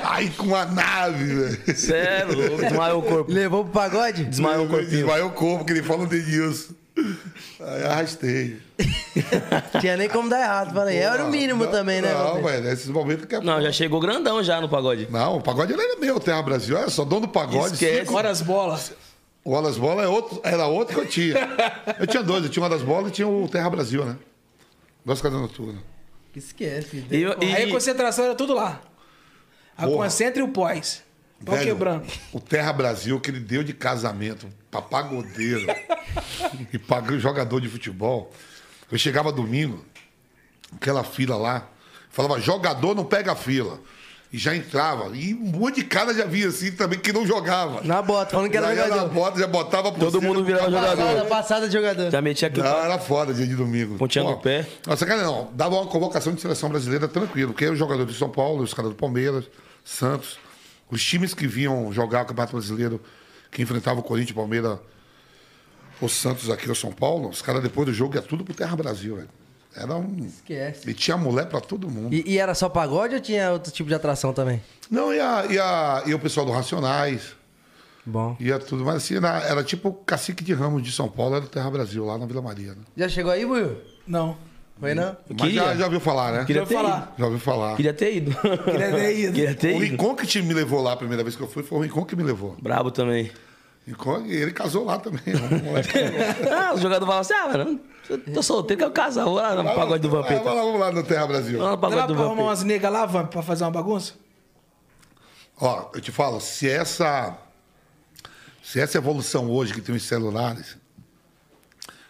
Aí 0.05 0.31
com 0.31 0.55
a 0.57 0.65
nave, 0.65 1.25
velho. 1.35 1.59
Você 1.67 1.95
é 1.95 2.25
louco. 2.25 2.57
Desmaiou 2.57 3.01
o 3.01 3.03
corpo. 3.03 3.31
levou 3.33 3.65
pro 3.65 3.73
pagode? 3.75 4.25
Desmaiou 4.25 4.65
o 4.65 4.69
corpinho. 4.69 4.91
Desmaiou 4.91 5.29
o 5.29 5.33
corpo, 5.33 5.65
que 5.67 5.73
ele 5.73 5.83
fala 5.83 6.05
o 6.05 6.07
Denilson. 6.07 6.73
Aí 7.61 7.85
arrastei. 7.85 8.57
Tinha 9.81 9.99
nem 9.99 10.09
como 10.09 10.31
dar 10.31 10.41
errado. 10.41 10.73
Falei, 10.73 10.97
era 10.97 11.23
o 11.25 11.31
mínimo 11.31 11.65
Não, 11.65 11.71
também, 11.71 12.01
né? 12.01 12.11
Não, 12.13 12.43
velho, 12.43 12.69
esses 12.71 12.89
momentos 12.89 13.27
que 13.27 13.35
é. 13.35 13.41
Não, 13.43 13.61
já 13.61 13.71
chegou 13.71 14.01
grandão 14.01 14.43
já 14.43 14.61
no 14.63 14.69
pagode. 14.69 15.07
Não, 15.11 15.37
o 15.37 15.43
pagode 15.43 15.75
ele 15.75 15.83
era 15.83 16.01
meu, 16.01 16.19
Terra 16.19 16.41
Brasil. 16.43 16.75
Olha 16.75 16.89
só, 16.89 17.05
dono 17.05 17.23
do 17.23 17.29
pagode. 17.29 17.75
Esquece. 17.75 18.01
cinco- 18.01 18.15
Horas 18.15 18.41
bolas. 18.41 18.93
O 19.47 19.55
Alas 19.55 19.79
Bola 19.79 20.03
é 20.03 20.09
outro, 20.09 20.41
era 20.43 20.67
outro 20.67 20.95
que 20.95 21.01
eu 21.01 21.07
tinha. 21.09 21.37
Eu 22.01 22.07
tinha 22.07 22.23
dois, 22.23 22.43
eu 22.45 22.51
tinha 22.51 22.63
o 22.63 22.67
Alas 22.67 22.83
Bola 22.83 23.09
e 23.09 23.11
tinha 23.13 23.29
o 23.29 23.49
Terra 23.49 23.71
Brasil, 23.71 24.05
né? 24.05 24.17
Duas 25.05 25.21
casas 25.23 25.41
noturnas. 25.41 25.81
Esquece. 26.35 27.05
E, 27.11 27.23
eu- 27.23 27.37
e- 27.41 27.55
Aí 27.55 27.63
a 27.63 27.71
concentração 27.71 28.25
era 28.25 28.35
tudo 28.35 28.53
lá. 28.55 28.81
A 29.77 29.85
Porra. 29.87 30.05
concentra 30.05 30.41
e 30.41 30.43
o 30.43 30.49
pós. 30.49 31.03
Pau 31.45 31.55
Velho, 31.55 31.69
quebrando. 31.69 32.07
O 32.33 32.41
Terra 32.41 32.73
Brasil 32.73 33.21
que 33.21 33.31
ele 33.31 33.39
deu 33.41 33.63
de 33.63 33.73
casamento 33.73 34.49
pra 34.71 34.83
pagodeiro 34.83 35.65
e 36.73 36.79
pra 36.79 37.03
jogador 37.19 37.61
de 37.61 37.69
futebol. 37.69 38.33
Eu 38.91 38.99
chegava 38.99 39.31
domingo, 39.31 39.85
aquela 40.75 41.05
fila 41.05 41.37
lá, 41.37 41.69
falava, 42.11 42.41
jogador 42.41 42.95
não 42.95 43.05
pega 43.05 43.37
fila. 43.37 43.79
E 44.33 44.39
já 44.39 44.55
entrava. 44.57 45.17
E 45.17 45.33
um 45.35 45.47
monte 45.59 45.77
de 45.77 45.85
cara 45.85 46.13
já 46.13 46.25
via 46.27 46.49
assim 46.49 46.73
também 46.73 46.99
que 46.99 47.13
não 47.13 47.25
jogava. 47.27 47.81
Na 47.85 48.03
bota, 48.03 48.33
falando 48.33 48.51
que 48.51 48.57
era 48.57 48.67
Já 48.69 48.75
ia 48.75 48.81
na 48.89 48.95
jogador. 48.97 49.15
bota, 49.15 49.39
já 49.39 49.47
botava 49.47 49.93
por 49.93 50.01
Todo 50.01 50.21
cima. 50.21 50.35
mundo 50.35 50.45
virava 50.45 50.71
Passada, 50.71 50.97
jogador. 50.97 51.29
passada 51.29 51.67
de 51.69 51.73
jogador. 51.73 52.11
Já 52.11 52.21
metia 52.21 52.49
aqui 52.49 52.61
o 52.61 52.63
Não, 52.65 52.77
era 52.85 52.99
foda 52.99 53.33
dia 53.33 53.47
de 53.47 53.55
domingo. 53.55 53.97
Pontinha 53.97 54.25
Pô, 54.25 54.33
do 54.33 54.39
pé. 54.39 54.67
Nossa, 54.87 55.07
cara, 55.07 55.23
não. 55.23 55.49
Dava 55.55 55.77
uma 55.77 55.87
convocação 55.87 56.35
de 56.35 56.41
seleção 56.41 56.69
brasileira 56.69 57.07
tranquilo, 57.07 57.53
porque 57.53 57.67
os 57.69 57.79
jogadores 57.79 58.13
de 58.13 58.19
São 58.19 58.29
Paulo, 58.29 58.63
os 58.65 58.75
caras 58.75 58.91
do 58.91 58.97
Palmeiras, 58.97 59.45
Santos, 59.85 60.39
os 60.91 61.03
times 61.05 61.33
que 61.33 61.47
vinham 61.47 61.93
jogar 61.93 62.23
o 62.23 62.27
Campeonato 62.27 62.53
Brasileiro, 62.57 63.01
que 63.53 63.63
enfrentavam 63.63 64.01
o 64.01 64.03
Corinthians, 64.05 64.35
Palmeiras, 64.37 64.79
o 66.01 66.09
Santos 66.09 66.51
aqui, 66.51 66.71
o 66.71 66.75
São 66.75 66.91
Paulo, 66.93 67.29
os 67.31 67.41
caras 67.41 67.63
depois 67.63 67.87
do 67.87 67.93
jogo 67.95 68.17
ia 68.17 68.23
tudo 68.23 68.45
pro 68.45 68.53
Terra 68.53 68.75
Brasil, 68.77 69.17
velho. 69.17 69.29
Era 69.77 69.95
um. 69.97 70.27
Esquece. 70.27 70.89
E 70.89 70.95
tinha 70.95 71.17
mulher 71.17 71.47
pra 71.47 71.61
todo 71.61 71.89
mundo. 71.91 72.15
E, 72.15 72.25
e 72.27 72.39
era 72.39 72.55
só 72.55 72.69
pagode 72.69 73.15
ou 73.15 73.21
tinha 73.21 73.53
outro 73.53 73.71
tipo 73.73 73.89
de 73.89 73.95
atração 73.95 74.33
também? 74.33 74.63
Não, 74.91 75.13
e, 75.13 75.21
a, 75.21 75.47
e, 75.51 75.59
a, 75.59 76.03
e 76.07 76.15
o 76.15 76.19
pessoal 76.19 76.47
do 76.47 76.53
Racionais, 76.53 77.35
Bom. 78.05 78.37
ia 78.41 78.59
tudo. 78.59 78.85
Mas 78.85 78.97
assim, 78.97 79.17
era, 79.17 79.39
era 79.43 79.63
tipo 79.65 79.89
o 79.91 79.93
cacique 79.93 80.43
de 80.43 80.53
Ramos 80.55 80.83
de 80.83 80.93
São 80.93 81.09
Paulo, 81.09 81.35
era 81.37 81.45
do 81.45 81.49
Terra 81.51 81.71
Brasil, 81.71 82.05
lá 82.05 82.17
na 82.17 82.25
Vila 82.27 82.41
Maria. 82.41 82.71
Né? 82.73 82.83
Já 82.97 83.09
chegou 83.09 83.31
aí, 83.33 83.45
Buiu? 83.45 83.77
Não. 84.07 84.37
Foi 84.79 84.95
não? 84.95 85.17
Mas 85.29 85.39
Queria. 85.41 85.63
já, 85.69 85.75
já 85.77 85.85
ouviu 85.87 86.01
falar, 86.01 86.33
né? 86.33 86.45
Queria 86.45 86.67
ter 86.67 86.75
falar. 86.75 87.15
Já 87.19 87.25
ouviu 87.25 87.41
falar. 87.41 87.77
Queria 87.77 87.95
ter 87.95 88.15
ido. 88.17 88.31
Queria 88.37 88.91
ter 88.93 89.19
ido. 89.19 89.33
Queria 89.33 89.55
ter 89.55 89.75
O 89.75 89.83
ido. 89.83 89.91
Rincon 89.93 90.15
que 90.15 90.27
te 90.27 90.43
me 90.43 90.53
levou 90.53 90.83
lá 90.83 90.93
a 90.93 90.97
primeira 90.97 91.23
vez 91.23 91.35
que 91.35 91.43
eu 91.43 91.49
fui, 91.49 91.63
foi 91.63 91.79
o 91.79 91.81
Rincon 91.83 92.05
que 92.05 92.15
me 92.15 92.23
levou. 92.23 92.57
Brabo 92.61 92.91
também. 92.91 93.31
Rincon, 93.87 94.27
e 94.27 94.35
ele 94.37 94.53
casou 94.53 94.85
lá 94.85 94.99
também. 94.99 95.21
um 95.29 95.65
moleque. 95.65 95.89
Ah, 96.53 96.75
os 96.75 96.81
jogadores 96.83 97.07
falam 97.07 97.21
assim, 97.21 97.35
ah, 97.35 97.49
mano, 97.49 97.81
tô 98.35 98.43
solteiro, 98.43 98.81
quero 98.81 98.93
casar. 98.93 99.25
Vou 99.25 99.35
lá 99.35 99.63
no 99.63 99.75
pagode 99.75 100.03
do 100.03 100.11
Vampeta. 100.11 100.43
vai 100.43 100.55
lá, 100.55 100.63
vamos 100.63 100.81
lá 100.81 100.93
no 100.93 101.03
Terra 101.03 101.27
Brasil. 101.27 101.59
Vamos 101.59 101.65
lá 101.65 101.71
no 101.73 101.79
pagode 101.79 101.99
pra 101.99 102.07
do 102.07 102.13
arrumar 102.15 102.29
Vampeta. 102.29 102.49
umas 102.49 102.63
negas 102.63 102.93
lá, 102.93 103.07
Vamp, 103.07 103.31
pra 103.31 103.43
fazer 103.43 103.65
uma 103.65 103.71
bagunça? 103.71 104.15
Ó, 105.61 105.91
eu 105.95 106.01
te 106.01 106.13
falo, 106.13 106.41
se 106.41 106.69
essa. 106.69 107.39
Se 108.63 108.81
essa 108.81 108.99
evolução 108.99 109.49
hoje 109.51 109.73
que 109.73 109.81
tem 109.81 109.95
os 109.95 110.03
celulares, 110.03 110.77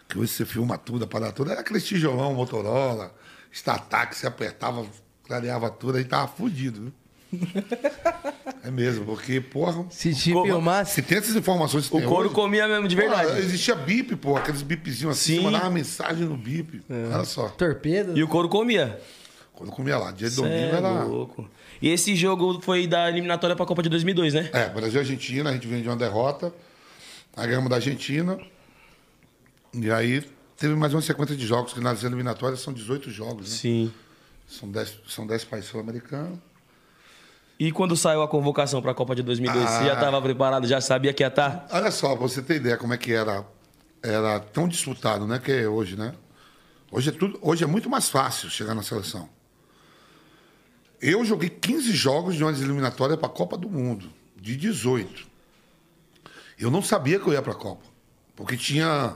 que 0.09 0.17
hoje 0.17 0.31
você 0.31 0.43
filma 0.43 0.75
tudo, 0.77 1.07
para 1.07 1.31
tudo, 1.31 1.51
era 1.51 1.61
aquele 1.61 1.79
tijolão, 1.79 2.33
Motorola, 2.33 3.13
StarTAC, 3.51 4.15
você 4.15 4.25
apertava, 4.25 4.83
clareava 5.23 5.69
tudo, 5.69 5.97
aí 5.99 6.03
tava 6.03 6.27
fudido, 6.27 6.81
viu? 6.81 6.93
É 8.63 8.71
mesmo, 8.71 9.05
porque, 9.05 9.39
porra, 9.39 9.85
Se 9.89 10.13
te 10.13 10.33
Como- 10.33 10.45
filmasse. 10.45 10.95
se 10.95 11.01
tem 11.01 11.17
essas 11.19 11.35
informações 11.35 11.87
que 11.87 11.95
O 11.95 11.99
tem 11.99 12.07
couro 12.07 12.25
hoje, 12.25 12.35
comia 12.35 12.67
mesmo 12.67 12.87
de 12.87 12.95
porra, 12.97 13.17
verdade. 13.17 13.39
existia 13.39 13.75
bip, 13.75 14.15
pô, 14.17 14.35
aqueles 14.35 14.61
bipzinhos 14.61 15.17
assim, 15.17 15.35
Sim. 15.35 15.37
você 15.37 15.43
mandava 15.43 15.69
mensagem 15.69 16.25
no 16.25 16.35
bip. 16.35 16.81
Olha 16.89 17.23
só. 17.23 17.47
Torpedo. 17.49 18.17
E 18.17 18.23
o 18.23 18.27
couro 18.27 18.49
comia. 18.49 18.99
Quando 19.53 19.71
comia 19.71 19.97
lá, 19.97 20.11
dia 20.11 20.27
de 20.29 20.35
Cê 20.35 20.41
domingo 20.41 20.55
é 20.57 20.69
era. 20.77 21.03
louco. 21.03 21.49
E 21.81 21.87
esse 21.89 22.15
jogo 22.15 22.59
foi 22.61 22.87
da 22.87 23.07
eliminatória 23.09 23.55
pra 23.55 23.65
Copa 23.65 23.81
de 23.81 23.89
2002, 23.89 24.33
né? 24.33 24.49
É, 24.51 24.67
Brasil 24.69 24.95
e 24.95 24.99
Argentina, 24.99 25.49
a 25.49 25.53
gente 25.53 25.65
veio 25.67 25.81
de 25.81 25.87
uma 25.87 25.95
derrota. 25.95 26.53
Aí 27.35 27.47
ganhamos 27.47 27.69
da 27.69 27.77
Argentina. 27.77 28.37
E 29.73 29.89
aí 29.91 30.21
teve 30.57 30.75
mais 30.75 30.93
uma 30.93 31.01
sequência 31.01 31.35
de 31.35 31.45
jogos, 31.47 31.71
que 31.73 31.79
nas 31.79 32.03
eliminatórias 32.03 32.59
são 32.59 32.73
18 32.73 33.09
jogos, 33.11 33.49
né? 33.49 33.55
Sim. 33.55 33.93
São 34.47 34.69
dez, 34.69 34.93
são 35.07 35.25
dez 35.25 35.43
países 35.43 35.69
sul-americanos. 35.69 36.37
E 37.59 37.71
quando 37.71 37.95
saiu 37.97 38.21
a 38.21 38.27
convocação 38.27 38.81
para 38.81 38.91
a 38.91 38.93
Copa 38.95 39.15
de 39.15 39.23
2002, 39.23 39.63
você 39.69 39.85
já 39.85 39.91
Ah. 39.91 39.95
estava 39.95 40.21
preparado, 40.21 40.67
já 40.67 40.79
sabia 40.79 41.11
que 41.13 41.23
ia 41.23 41.31
tá? 41.31 41.63
estar? 41.65 41.75
Olha 41.77 41.89
só, 41.91 42.09
pra 42.15 42.27
você 42.27 42.41
ter 42.41 42.57
ideia 42.57 42.77
como 42.77 42.93
é 42.93 42.97
que 42.97 43.11
era, 43.11 43.43
era 44.03 44.39
tão 44.39 44.67
disputado, 44.67 45.25
né? 45.25 45.39
Que 45.39 45.51
é 45.51 45.67
hoje, 45.67 45.95
né? 45.95 46.13
Hoje 46.91 47.09
é, 47.09 47.11
tudo, 47.11 47.39
hoje 47.41 47.63
é 47.63 47.67
muito 47.67 47.89
mais 47.89 48.09
fácil 48.09 48.49
chegar 48.49 48.75
na 48.75 48.83
seleção. 48.83 49.27
Eu 51.01 51.23
joguei 51.25 51.49
15 51.49 51.91
jogos 51.93 52.35
de 52.35 52.43
uma 52.43 52.51
eliminatória 52.51 53.17
para 53.17 53.27
a 53.27 53.31
Copa 53.31 53.57
do 53.57 53.69
Mundo, 53.69 54.09
de 54.39 54.55
18. 54.55 55.27
Eu 56.59 56.71
não 56.71 56.81
sabia 56.81 57.19
que 57.19 57.27
eu 57.27 57.33
ia 57.33 57.41
para 57.41 57.51
a 57.53 57.55
Copa, 57.55 57.83
porque 58.35 58.55
tinha 58.57 59.15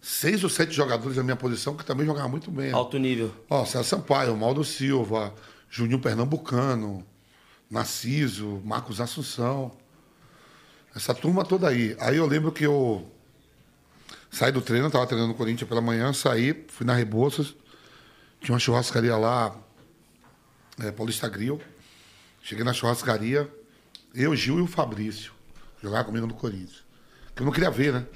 seis 0.00 0.42
ou 0.44 0.50
sete 0.50 0.72
jogadores 0.72 1.16
da 1.16 1.22
minha 1.22 1.36
posição 1.36 1.74
que 1.76 1.84
também 1.84 2.04
jogavam 2.06 2.30
muito 2.30 2.50
bem. 2.50 2.68
né? 2.68 2.72
Alto 2.74 2.98
nível. 2.98 3.30
Ó, 3.48 3.64
César 3.64 3.84
Sampaio, 3.84 4.36
Maldo 4.36 4.64
Silva, 4.64 5.32
Juninho 5.70 5.98
Pernambucano, 6.00 7.06
Narciso, 7.72 8.60
Marcos 8.66 9.00
Assunção. 9.00 9.72
Essa 10.94 11.14
turma 11.14 11.42
toda 11.42 11.66
aí. 11.68 11.96
Aí 11.98 12.18
eu 12.18 12.26
lembro 12.26 12.52
que 12.52 12.64
eu 12.64 13.10
saí 14.30 14.52
do 14.52 14.60
treino, 14.60 14.88
estava 14.88 15.06
treinando 15.06 15.32
no 15.32 15.38
Corinthians 15.38 15.66
pela 15.66 15.80
manhã, 15.80 16.12
saí, 16.12 16.66
fui 16.68 16.84
na 16.84 16.94
Rebouças, 16.94 17.54
tinha 18.42 18.52
uma 18.52 18.58
churrascaria 18.58 19.16
lá, 19.16 19.56
é, 20.80 20.92
Paulista 20.92 21.26
Grill. 21.30 21.62
Cheguei 22.42 22.62
na 22.62 22.74
churrascaria, 22.74 23.50
eu, 24.14 24.36
Gil 24.36 24.58
e 24.58 24.62
o 24.62 24.66
Fabrício, 24.66 25.32
jogar 25.82 26.04
comigo 26.04 26.26
no 26.26 26.34
Corinthians. 26.34 26.84
Que 27.34 27.40
eu 27.40 27.46
não 27.46 27.52
queria 27.52 27.70
ver, 27.70 27.94
né? 27.94 28.06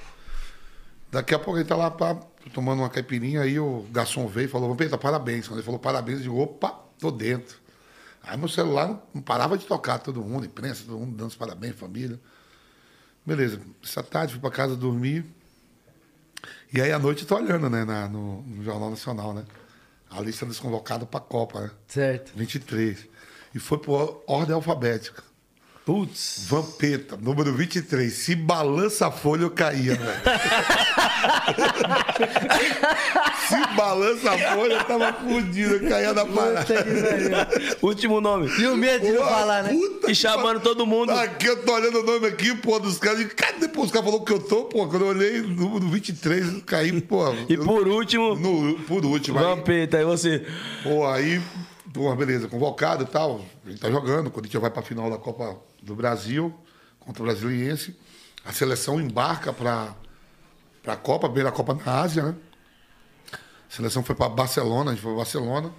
Daqui 1.11 1.35
a 1.35 1.39
pouco 1.39 1.59
ele 1.59 1.67
tá 1.67 1.77
lá 1.77 1.91
pá, 1.91 2.15
tomando 2.53 2.81
uma 2.81 2.91
caipirinha, 2.91 3.41
aí 3.41 3.59
o 3.59 3.87
garçom 3.91 4.29
veio 4.29 4.45
e 4.45 4.49
falou, 4.49 4.69
Vampeta, 4.69 4.99
parabéns. 4.99 5.49
Quando 5.49 5.61
ele 5.61 5.65
falou 5.65 5.81
parabéns, 5.81 6.19
eu 6.19 6.25
digo, 6.25 6.39
opa, 6.39 6.79
tô 6.99 7.11
dentro. 7.11 7.65
Aí 8.27 8.37
meu 8.37 8.49
celular 8.49 8.89
não, 9.15 9.23
parava 9.23 9.57
de 9.57 9.65
tocar, 9.67 9.99
todo 9.99 10.21
mundo, 10.23 10.45
imprensa, 10.47 10.83
todo 10.87 10.99
mundo 10.99 11.17
dando 11.17 11.29
os 11.29 11.37
parabéns, 11.37 11.77
família. 11.77 12.19
Beleza, 13.25 13.61
essa 13.83 14.03
tarde 14.03 14.33
fui 14.33 14.41
pra 14.41 14.51
casa 14.51 14.77
dormir. 14.77 15.25
E 16.73 16.81
aí 16.81 16.93
à 16.93 16.99
noite 16.99 17.23
eu 17.23 17.29
tô 17.29 17.37
olhando, 17.37 17.69
né, 17.71 17.85
na- 17.85 18.09
no, 18.09 18.43
no 18.43 18.65
Jornal 18.65 18.91
Nacional, 18.91 19.33
né? 19.33 19.45
A 20.11 20.21
lista 20.21 20.45
dos 20.47 20.59
convocados 20.59 21.09
pra 21.09 21.21
Copa, 21.21 21.61
né? 21.61 21.71
Certo. 21.89 22.33
23. 22.37 23.07
E 23.55 23.59
foi 23.59 23.79
por 23.79 24.23
ordem 24.27 24.55
alfabética. 24.55 25.23
Putz. 25.87 26.47
Vampeta, 26.49 27.17
número 27.17 27.55
23. 27.55 28.13
Se 28.13 28.35
balança 28.35 29.07
a 29.07 29.11
folha, 29.13 29.43
eu 29.43 29.51
caía, 29.51 29.95
velho. 29.95 30.21
Se 33.49 33.77
balança 33.77 34.33
a 34.33 34.39
folha, 34.57 34.73
eu 34.75 34.85
tava 34.85 35.13
fudido, 35.13 35.75
eu 35.77 35.89
caía 35.89 36.13
da 36.13 36.27
parada. 36.27 36.67
Último 37.81 38.21
nome. 38.21 38.49
E 38.59 38.67
o 38.67 38.77
medo 38.77 39.07
de 39.07 39.13
não 39.13 39.25
falar, 39.25 39.63
né? 39.63 39.79
E 40.09 40.13
chamando 40.15 40.59
todo 40.59 40.85
mundo. 40.85 41.13
Aqui 41.13 41.47
eu 41.47 41.63
tô 41.65 41.73
olhando 41.73 42.01
o 42.01 42.03
nome 42.05 42.27
aqui, 42.27 42.53
pô, 42.57 42.81
dos 42.81 42.99
caras. 42.99 43.21
E 43.21 43.27
cadê? 43.27 43.69
Pô, 43.69 43.83
os 43.83 43.93
caras 43.93 44.07
falaram 44.09 44.25
que 44.25 44.33
eu 44.33 44.41
tô, 44.41 44.65
pô. 44.65 44.89
Quando 44.89 45.03
eu 45.03 45.09
olhei 45.11 45.41
número 45.41 45.87
23, 45.89 46.53
eu 46.55 46.61
caí, 46.63 47.01
pô. 47.01 47.33
E 47.49 47.55
eu- 47.55 47.65
por 47.65 47.87
último, 47.87 48.35
no, 48.35 48.75
por 48.81 49.05
último. 49.05 49.39
Aí, 49.39 49.45
Vampeta, 49.45 49.99
aí 49.99 50.05
você. 50.05 50.45
Pô, 50.83 51.07
aí, 51.07 51.41
pô, 51.95 52.13
beleza, 52.17 52.49
convocado 52.49 53.05
e 53.05 53.07
tal. 53.07 53.41
A 53.65 53.71
gente 53.71 53.81
tá 53.81 53.89
jogando. 53.89 54.33
Quando 54.33 54.47
a 54.47 54.49
gente 54.49 54.59
vai 54.59 54.71
pra 54.71 54.83
final 54.83 55.09
da 55.09 55.17
Copa 55.17 55.57
do 55.87 55.95
Brasil, 55.95 56.55
contra 57.01 57.23
o 57.23 57.27
Brasiliense, 57.27 57.97
a 58.45 58.53
seleção 58.53 59.01
embarca 59.01 59.53
pra, 59.53 59.95
pra 60.83 60.97
Copa, 60.97 61.29
primeira 61.29 61.53
Copa 61.53 61.75
na 61.75 62.01
Ásia, 62.01 62.23
né? 62.25 62.35
A 63.33 63.75
seleção 63.75 64.03
foi 64.03 64.15
pra 64.15 64.29
Barcelona, 64.29 64.91
a 64.91 64.95
gente 64.95 65.03
foi 65.03 65.13
pra 65.13 65.19
Barcelona, 65.19 65.73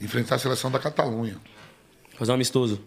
enfrentar 0.00 0.36
a 0.36 0.38
seleção 0.38 0.70
da 0.70 0.78
Catalunha. 0.78 1.38
Fazer 2.18 2.32
um 2.32 2.34
amistoso. 2.34 2.82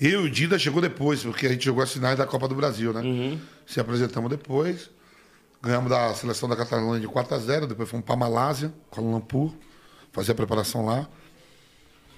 Eu 0.00 0.24
e 0.24 0.28
o 0.28 0.30
Dida 0.30 0.58
chegou 0.58 0.80
depois, 0.80 1.22
porque 1.22 1.46
a 1.46 1.50
gente 1.50 1.64
jogou 1.64 1.82
as 1.82 1.92
finais 1.92 2.16
da 2.16 2.26
Copa 2.26 2.46
do 2.46 2.54
Brasil, 2.54 2.92
né? 2.92 3.00
Uhum. 3.00 3.40
Se 3.66 3.80
apresentamos 3.80 4.30
depois. 4.30 4.90
Ganhamos 5.62 5.88
da 5.88 6.14
seleção 6.14 6.48
da 6.48 6.56
Catalunha 6.56 7.00
de 7.00 7.08
4 7.08 7.34
a 7.34 7.38
0 7.38 7.66
depois 7.66 7.88
fomos 7.88 8.04
para 8.04 8.16
Malásia, 8.16 8.72
Kuala 8.90 9.10
Lumpur, 9.10 9.50
fazer 10.12 10.32
a 10.32 10.34
preparação 10.34 10.84
lá. 10.84 11.08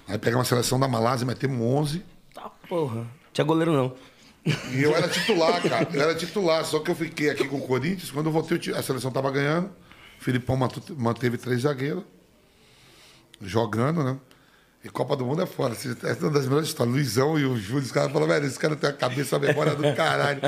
Aí 0.05 0.17
pegamos 0.17 0.47
a 0.47 0.49
seleção 0.49 0.77
da 0.79 0.87
Malásia, 0.87 1.25
metemos 1.25 1.59
11. 1.59 2.03
Tá 2.37 2.51
porra. 2.69 3.07
Tinha 3.33 3.43
goleiro 3.43 3.73
não. 3.73 3.95
E 4.71 4.83
eu 4.83 4.95
era 4.95 5.07
titular, 5.07 5.59
cara. 5.61 5.89
Eu 5.91 6.01
era 6.01 6.13
titular, 6.13 6.63
só 6.63 6.79
que 6.79 6.91
eu 6.91 6.95
fiquei 6.95 7.31
aqui 7.31 7.47
com 7.47 7.57
o 7.57 7.67
Corinthians. 7.67 8.11
Quando 8.11 8.27
eu 8.27 8.31
voltei, 8.31 8.59
a 8.75 8.83
seleção 8.83 9.11
tava 9.11 9.31
ganhando. 9.31 9.71
O 10.19 10.23
Filipão 10.23 10.55
manteve 10.95 11.37
três 11.37 11.61
zagueiros, 11.61 12.03
jogando, 13.41 14.03
né? 14.03 14.17
E 14.83 14.89
Copa 14.89 15.15
do 15.15 15.25
Mundo 15.25 15.41
é 15.41 15.47
fora. 15.47 15.73
Essa 15.73 15.89
é 15.89 16.13
uma 16.21 16.29
das 16.29 16.45
melhores 16.45 16.69
histórias. 16.69 16.95
Luizão 16.95 17.39
e 17.39 17.45
o 17.45 17.57
Júlio, 17.57 17.83
os 17.83 17.91
caras 17.91 18.11
falaram, 18.11 18.31
velho, 18.31 18.45
esse 18.45 18.59
cara 18.59 18.75
tem 18.75 18.89
a 18.89 18.93
cabeça, 18.93 19.35
a 19.35 19.39
memória 19.39 19.75
do 19.75 19.95
caralho. 19.95 20.41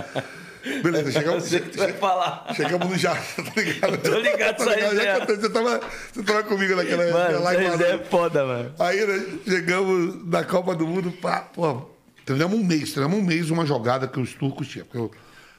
Beleza, 0.84 1.12
chegamos, 1.12 1.44
Você 1.48 1.60
que 1.62 1.78
vai 1.78 1.94
falar. 1.94 2.54
chegamos 2.56 2.90
no 2.90 2.98
jardim, 2.98 3.44
tá 3.44 3.62
ligado? 3.62 3.98
Tô 4.04 4.20
ligado, 4.20 4.58
Tá 4.58 4.76
ligado? 4.76 4.96
Já 4.96 5.20
contei, 5.20 5.36
Você 5.38 5.50
tava, 5.50 5.82
você 6.14 6.24
tava 6.24 6.44
comigo 6.44 6.76
naquela 6.76 7.12
Mano, 7.12 7.44
lá 7.44 7.54
é 7.56 7.98
foda, 8.10 8.46
mano. 8.46 8.74
Aí, 8.80 9.06
né, 9.06 9.26
chegamos 9.46 10.26
na 10.28 10.44
Copa 10.44 10.76
do 10.76 10.86
Mundo, 10.86 11.12
pá, 11.14 11.42
pô, 11.42 11.90
treinamos 12.26 12.60
um 12.60 12.64
mês, 12.64 12.92
treinamos 12.92 13.20
um 13.20 13.24
mês 13.24 13.50
uma 13.50 13.66
jogada 13.66 14.08
que 14.08 14.20
os 14.20 14.34
turcos 14.34 14.68
tinham. 14.68 14.86
Eu- 14.94 15.12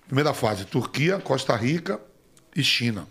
primeira 0.07 0.35
fase, 0.35 0.65
Turquia, 0.65 1.19
Costa 1.19 1.55
Rica 1.57 2.01
e 2.55 2.63
China. 2.65 3.07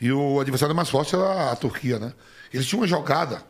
E 0.00 0.12
o 0.12 0.38
adversário 0.40 0.74
mais 0.74 0.88
forte 0.88 1.14
era 1.14 1.50
a 1.50 1.56
Turquia, 1.56 1.98
né? 1.98 2.12
Eles 2.52 2.66
tinham 2.66 2.80
uma 2.80 2.86
jogada 2.86 3.42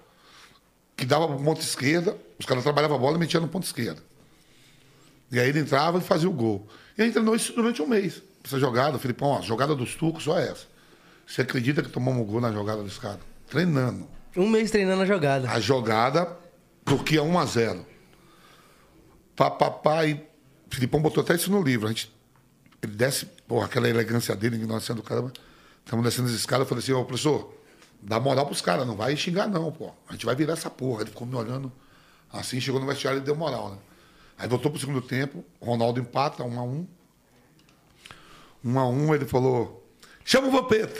que 0.96 1.04
dava 1.04 1.26
pro 1.28 1.38
ponto 1.42 1.60
esquerda, 1.60 2.16
os 2.38 2.46
caras 2.46 2.62
trabalhavam 2.62 2.96
a 2.96 3.00
bola 3.00 3.16
e 3.16 3.20
metiam 3.20 3.40
no 3.40 3.48
ponto 3.48 3.64
esquerda. 3.64 4.02
E 5.30 5.38
aí 5.38 5.48
ele 5.48 5.60
entrava 5.60 5.98
e 5.98 6.00
fazia 6.00 6.28
o 6.28 6.32
gol. 6.32 6.66
E 6.96 7.02
a 7.02 7.04
gente 7.04 7.14
treinou 7.14 7.34
isso 7.34 7.52
durante 7.52 7.80
um 7.80 7.86
mês. 7.86 8.22
Essa 8.44 8.58
jogada, 8.58 8.98
Filipão, 8.98 9.36
a 9.36 9.40
jogada 9.40 9.74
dos 9.74 9.94
turcos 9.94 10.24
só 10.24 10.38
é 10.38 10.48
essa. 10.48 10.66
Você 11.26 11.42
acredita 11.42 11.82
que 11.82 11.88
tomamos 11.88 12.22
um 12.22 12.24
gol 12.24 12.40
na 12.40 12.50
jogada 12.50 12.82
dos 12.82 12.98
caras? 12.98 13.20
Treinando. 13.48 14.08
Um 14.36 14.48
mês 14.48 14.70
treinando 14.70 15.02
a 15.02 15.06
jogada. 15.06 15.48
A 15.50 15.60
jogada, 15.60 16.36
Turquia 16.84 17.22
1 17.22 17.38
a 17.38 17.44
0 17.46 17.86
Papapá 19.36 20.04
e 20.06 20.20
Filipão 20.68 21.00
botou 21.00 21.22
até 21.22 21.34
isso 21.34 21.50
no 21.50 21.62
livro. 21.62 21.86
A 21.86 21.90
gente, 21.90 22.12
ele 22.82 22.94
desce, 22.94 23.26
porra, 23.46 23.66
aquela 23.66 23.88
elegância 23.88 24.34
dele, 24.34 24.56
ignorância 24.56 24.94
do 24.94 25.02
caramba. 25.02 25.32
Estamos 25.84 26.04
descendo 26.04 26.28
as 26.28 26.34
escadas, 26.34 26.64
eu 26.64 26.68
falei 26.68 26.82
assim, 26.82 26.92
ô 26.92 27.04
professor, 27.04 27.54
dá 28.02 28.20
moral 28.20 28.46
pros 28.46 28.60
caras, 28.60 28.86
não 28.86 28.96
vai 28.96 29.16
xingar 29.16 29.48
não, 29.48 29.70
pô. 29.72 29.92
A 30.08 30.12
gente 30.12 30.26
vai 30.26 30.34
virar 30.34 30.54
essa 30.54 30.70
porra. 30.70 31.02
Ele 31.02 31.10
ficou 31.10 31.26
me 31.26 31.34
olhando 31.34 31.72
assim, 32.32 32.60
chegou 32.60 32.80
no 32.80 32.86
vestiário 32.86 33.18
e 33.18 33.22
deu 33.22 33.34
moral, 33.34 33.70
né? 33.70 33.78
Aí 34.40 34.48
voltou 34.48 34.70
pro 34.70 34.80
segundo 34.80 35.02
tempo, 35.02 35.44
Ronaldo 35.60 36.00
empata, 36.00 36.42
1 36.42 36.58
a 36.58 36.62
1 36.62 36.86
1 38.64 38.78
a 38.78 38.88
1 38.88 39.14
ele 39.14 39.26
falou, 39.26 39.86
chama 40.24 40.48
o 40.48 40.50
Vampeta. 40.50 40.98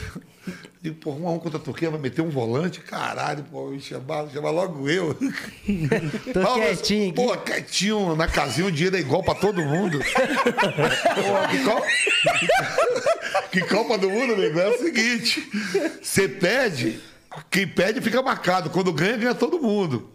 Digo, 0.83 0.97
pô, 1.01 1.13
1 1.13 1.27
a 1.27 1.31
1 1.33 1.39
contra 1.39 1.59
a 1.59 1.63
Turquia, 1.63 1.91
vai 1.91 1.99
meter 1.99 2.21
um 2.21 2.29
volante? 2.29 2.81
Caralho, 2.81 3.43
pô, 3.45 3.69
me 3.69 3.81
chamar, 3.81 4.29
chamar 4.29 4.51
logo 4.51 4.91
eu. 4.91 5.15
Tô 6.35 6.41
mas, 6.43 6.83
quietinho. 6.83 7.15
Pô, 7.15 7.35
quietinho, 7.39 8.15
na 8.15 8.29
casinha 8.29 8.67
o 8.67 8.71
dinheiro 8.71 8.99
é 8.99 9.01
igual 9.01 9.23
pra 9.23 9.35
todo 9.35 9.63
mundo. 9.63 9.99
Pô, 10.05 11.49
que, 11.49 11.65
Copa... 11.65 11.87
que 13.53 13.61
Copa 13.63 13.97
do 13.97 14.11
Mundo, 14.11 14.35
amigo, 14.35 14.61
é 14.61 14.69
o 14.69 14.79
seguinte: 14.79 15.51
você 16.03 16.29
pede, 16.29 17.01
quem 17.51 17.67
pede 17.67 18.03
fica 18.03 18.21
marcado. 18.21 18.69
Quando 18.69 18.93
ganha, 18.93 19.17
ganha 19.17 19.35
todo 19.35 19.59
mundo. 19.63 20.11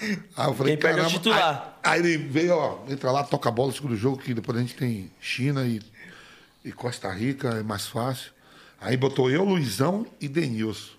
Aí 0.00 0.48
eu 0.48 0.54
falei, 0.54 0.74
Quem 0.74 0.82
perde 0.82 1.00
é 1.00 1.06
o 1.06 1.10
titular. 1.10 1.71
Aí, 1.82 1.98
ele 2.00 2.16
veio, 2.16 2.54
ó, 2.54 2.78
entra 2.88 3.10
lá, 3.10 3.24
toca 3.24 3.48
a 3.48 3.52
bola, 3.52 3.72
segundo 3.72 3.96
jogo, 3.96 4.18
que 4.18 4.32
depois 4.34 4.56
a 4.56 4.60
gente 4.60 4.74
tem 4.74 5.10
China 5.20 5.64
e, 5.64 5.80
e 6.64 6.70
Costa 6.72 7.10
Rica, 7.12 7.48
é 7.48 7.62
mais 7.62 7.86
fácil. 7.86 8.30
Aí 8.80 8.96
botou 8.96 9.30
eu, 9.30 9.44
Luizão 9.44 10.06
e 10.20 10.28
Denilson. 10.28 10.92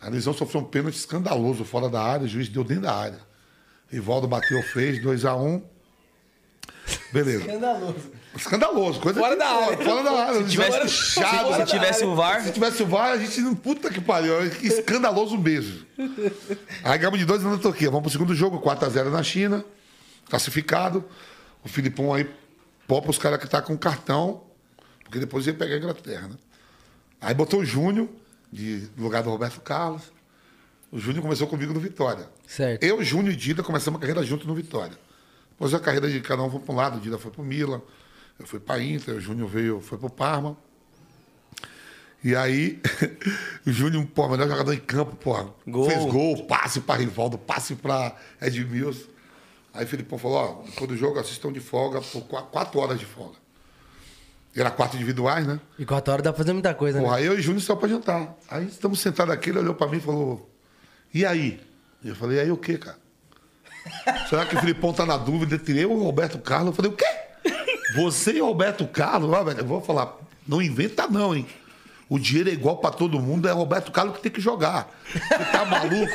A 0.00 0.08
Luizão 0.08 0.32
sofreu 0.34 0.60
um 0.60 0.64
pênalti 0.64 0.96
escandaloso 0.96 1.64
fora 1.64 1.88
da 1.88 2.02
área, 2.02 2.26
o 2.26 2.28
juiz 2.28 2.48
deu 2.48 2.62
dentro 2.62 2.82
da 2.84 2.94
área. 2.94 3.18
Rivaldo 3.90 4.26
bateu, 4.28 4.62
fez, 4.62 5.02
2x1. 5.02 5.62
Beleza. 7.12 7.40
Escandaloso. 7.44 7.96
Escandaloso, 8.36 9.00
coisa 9.00 9.18
Fora 9.20 9.32
que- 9.32 9.38
da 9.38 9.48
área. 9.48 9.76
Fora 9.78 10.02
da 10.02 10.10
área. 10.10 10.42
Se 10.44 10.50
tivesse, 10.50 10.88
Chato. 10.88 11.54
se 11.56 11.64
tivesse 11.66 12.04
o 12.04 12.14
VAR, 12.14 12.42
Se 12.44 12.52
tivesse 12.52 12.82
o 12.82 12.86
VAR, 12.86 13.12
a 13.12 13.16
gente 13.18 13.40
não. 13.40 13.54
Puta 13.54 13.90
que 13.90 14.00
pariu. 14.00 14.34
que 14.50 14.66
Escandaloso 14.66 15.38
mesmo. 15.38 15.84
Aí 16.84 16.98
ganhamos 16.98 17.18
de 17.18 17.24
2 17.24 17.42
na 17.42 17.56
Turquia. 17.58 17.88
Vamos 17.88 18.02
pro 18.02 18.12
segundo 18.12 18.34
jogo, 18.34 18.60
4x0 18.60 19.10
na 19.10 19.22
China. 19.22 19.64
Classificado. 20.28 21.04
O 21.64 21.68
Filipão 21.68 22.12
aí 22.12 22.28
popa 22.86 23.10
os 23.10 23.18
caras 23.18 23.38
que 23.38 23.48
tá 23.48 23.60
com 23.60 23.76
cartão. 23.76 24.42
Porque 25.02 25.18
depois 25.18 25.46
ia 25.46 25.54
pegar 25.54 25.76
a 25.76 25.78
Inglaterra, 25.78 26.28
né? 26.28 26.36
Aí 27.20 27.34
botou 27.34 27.60
o 27.60 27.64
Júnior, 27.64 28.08
de 28.52 28.88
no 28.96 29.04
lugar 29.04 29.22
do 29.22 29.30
Roberto 29.30 29.60
Carlos. 29.60 30.12
O 30.90 30.98
Júnior 30.98 31.22
começou 31.22 31.46
comigo 31.46 31.72
no 31.72 31.80
Vitória. 31.80 32.28
Certo. 32.46 32.82
Eu, 32.82 33.02
Júnior 33.02 33.32
e 33.32 33.36
Dida 33.36 33.62
começamos 33.62 33.98
a 33.98 34.00
carreira 34.00 34.22
junto 34.24 34.46
no 34.46 34.54
Vitória. 34.54 34.96
Depois 35.50 35.72
a 35.74 35.80
carreira 35.80 36.08
de 36.08 36.20
cada 36.20 36.42
um 36.42 36.50
foi 36.50 36.60
para 36.60 36.72
um 36.72 36.76
lado, 36.76 36.98
o 36.98 37.00
Dida 37.00 37.18
foi 37.18 37.30
para 37.30 37.40
o 37.40 37.44
Milan, 37.44 37.80
eu 38.38 38.46
fui 38.46 38.60
para 38.60 38.76
a 38.76 38.82
Inter, 38.82 39.14
o 39.14 39.20
Júnior 39.20 39.48
veio, 39.48 39.80
foi 39.80 39.96
para 39.96 40.06
o 40.06 40.10
Parma. 40.10 40.56
E 42.22 42.34
aí, 42.34 42.80
o 43.66 43.70
Júnior, 43.72 44.04
pô, 44.06 44.28
melhor 44.28 44.48
jogador 44.48 44.72
em 44.72 44.80
campo, 44.80 45.16
porra. 45.16 45.48
Gol. 45.66 45.88
Fez 45.88 46.04
gol, 46.04 46.46
passe 46.46 46.80
pra 46.80 46.96
Rivaldo, 46.96 47.38
passe 47.38 47.74
pra 47.74 48.14
Edmilson. 48.40 49.08
Aí 49.76 49.84
o 49.84 49.88
Filipão 49.88 50.18
falou, 50.18 50.36
ó, 50.38 50.62
depois 50.68 50.88
do 50.88 50.96
jogo, 50.96 51.18
assistam 51.18 51.52
de 51.52 51.60
folga 51.60 52.00
por 52.00 52.22
qua- 52.22 52.42
quatro 52.42 52.80
horas 52.80 52.98
de 52.98 53.04
folga. 53.04 53.36
E 54.54 54.60
era 54.60 54.70
quatro 54.70 54.96
individuais, 54.96 55.46
né? 55.46 55.60
E 55.78 55.84
quatro 55.84 56.12
horas 56.12 56.24
dá 56.24 56.32
pra 56.32 56.38
fazer 56.38 56.52
muita 56.54 56.72
coisa, 56.74 56.98
né? 56.98 57.04
Porra, 57.04 57.16
aí 57.18 57.26
eu 57.26 57.34
e 57.34 57.38
o 57.38 57.42
Júnior 57.42 57.62
só 57.62 57.76
pra 57.76 57.88
jantar. 57.88 58.34
Aí 58.50 58.66
estamos 58.66 59.00
sentados 59.00 59.34
aqui, 59.34 59.50
ele 59.50 59.58
olhou 59.58 59.74
pra 59.74 59.86
mim 59.86 59.98
e 59.98 60.00
falou, 60.00 60.50
e 61.12 61.26
aí? 61.26 61.60
E 62.02 62.08
eu 62.08 62.16
falei, 62.16 62.38
e 62.38 62.40
aí 62.40 62.50
o 62.50 62.56
quê, 62.56 62.78
cara? 62.78 62.96
Será 64.28 64.46
que 64.46 64.56
o 64.56 64.60
Filipão 64.60 64.92
tá 64.92 65.04
na 65.04 65.16
dúvida 65.16 65.54
entre 65.56 65.78
eu 65.78 65.90
e 65.92 65.94
o 65.94 66.02
Roberto 66.02 66.38
Carlos? 66.38 66.68
Eu 66.68 66.72
falei, 66.74 66.90
o 66.90 66.94
quê? 66.96 67.04
Você 67.96 68.32
e 68.32 68.42
o 68.42 68.46
Roberto 68.46 68.86
Carlos? 68.88 69.30
Velho, 69.44 69.60
eu 69.60 69.64
vou 69.66 69.80
falar, 69.80 70.16
não 70.46 70.60
inventa 70.62 71.06
não, 71.06 71.34
hein? 71.36 71.46
O 72.08 72.18
dinheiro 72.20 72.50
é 72.50 72.52
igual 72.52 72.76
pra 72.76 72.90
todo 72.90 73.18
mundo, 73.18 73.48
é 73.48 73.52
Roberto 73.52 73.90
Carlos 73.90 74.16
que 74.16 74.22
tem 74.22 74.30
que 74.30 74.40
jogar. 74.40 74.88
Você 75.12 75.44
tá 75.50 75.64
maluco? 75.64 76.12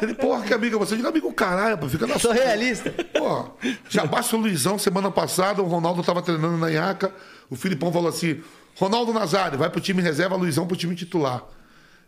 Ele, 0.00 0.14
porra, 0.14 0.42
que 0.42 0.54
amigo 0.54 0.76
é 0.76 0.78
você? 0.78 0.94
Eu 0.94 0.96
digo, 0.96 1.08
amigo, 1.08 1.32
caralho, 1.34 1.76
pô, 1.76 1.86
fica 1.86 2.06
na 2.06 2.18
Sou 2.18 2.32
sua. 2.32 2.42
realista. 2.42 2.90
Pô, 2.90 3.50
já 3.90 4.06
basta 4.06 4.34
o 4.36 4.38
Luizão, 4.38 4.78
semana 4.78 5.10
passada, 5.10 5.60
o 5.60 5.66
Ronaldo 5.66 6.02
tava 6.02 6.22
treinando 6.22 6.56
na 6.56 6.70
Iaca, 6.70 7.12
o 7.50 7.56
Filipão 7.56 7.92
falou 7.92 8.08
assim, 8.08 8.40
Ronaldo 8.76 9.12
Nazário, 9.12 9.58
vai 9.58 9.68
pro 9.68 9.82
time 9.82 10.00
reserva, 10.00 10.34
Luizão 10.34 10.66
pro 10.66 10.76
time 10.76 10.94
titular. 10.94 11.42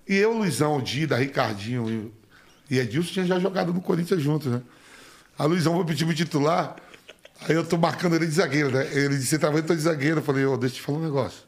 E 0.08 0.14
eu, 0.16 0.32
Luizão, 0.32 0.78
o 0.78 0.82
Dida, 0.82 1.16
Ricardinho 1.16 2.12
e, 2.70 2.78
Edilson 2.78 3.12
tinha 3.12 3.26
já 3.26 3.38
jogado 3.38 3.72
no 3.72 3.82
Corinthians 3.82 4.22
juntos, 4.22 4.50
né? 4.50 4.62
A 5.38 5.44
Luizão 5.44 5.74
foi 5.74 5.84
pro 5.84 5.94
time 5.94 6.14
titular, 6.14 6.76
aí 7.46 7.54
eu 7.54 7.64
tô 7.64 7.76
marcando 7.76 8.16
ele 8.16 8.26
de 8.26 8.32
zagueiro, 8.32 8.70
né? 8.70 8.88
Ele 8.92 9.16
disse, 9.16 9.28
você 9.28 9.38
tá 9.38 9.48
vendo, 9.48 9.58
eu 9.58 9.66
tô 9.66 9.74
de 9.74 9.82
zagueiro. 9.82 10.20
Eu 10.20 10.22
falei, 10.22 10.46
ô, 10.46 10.56
deixa 10.56 10.76
eu 10.76 10.80
te 10.80 10.82
falar 10.82 10.98
um 10.98 11.02
negócio. 11.02 11.45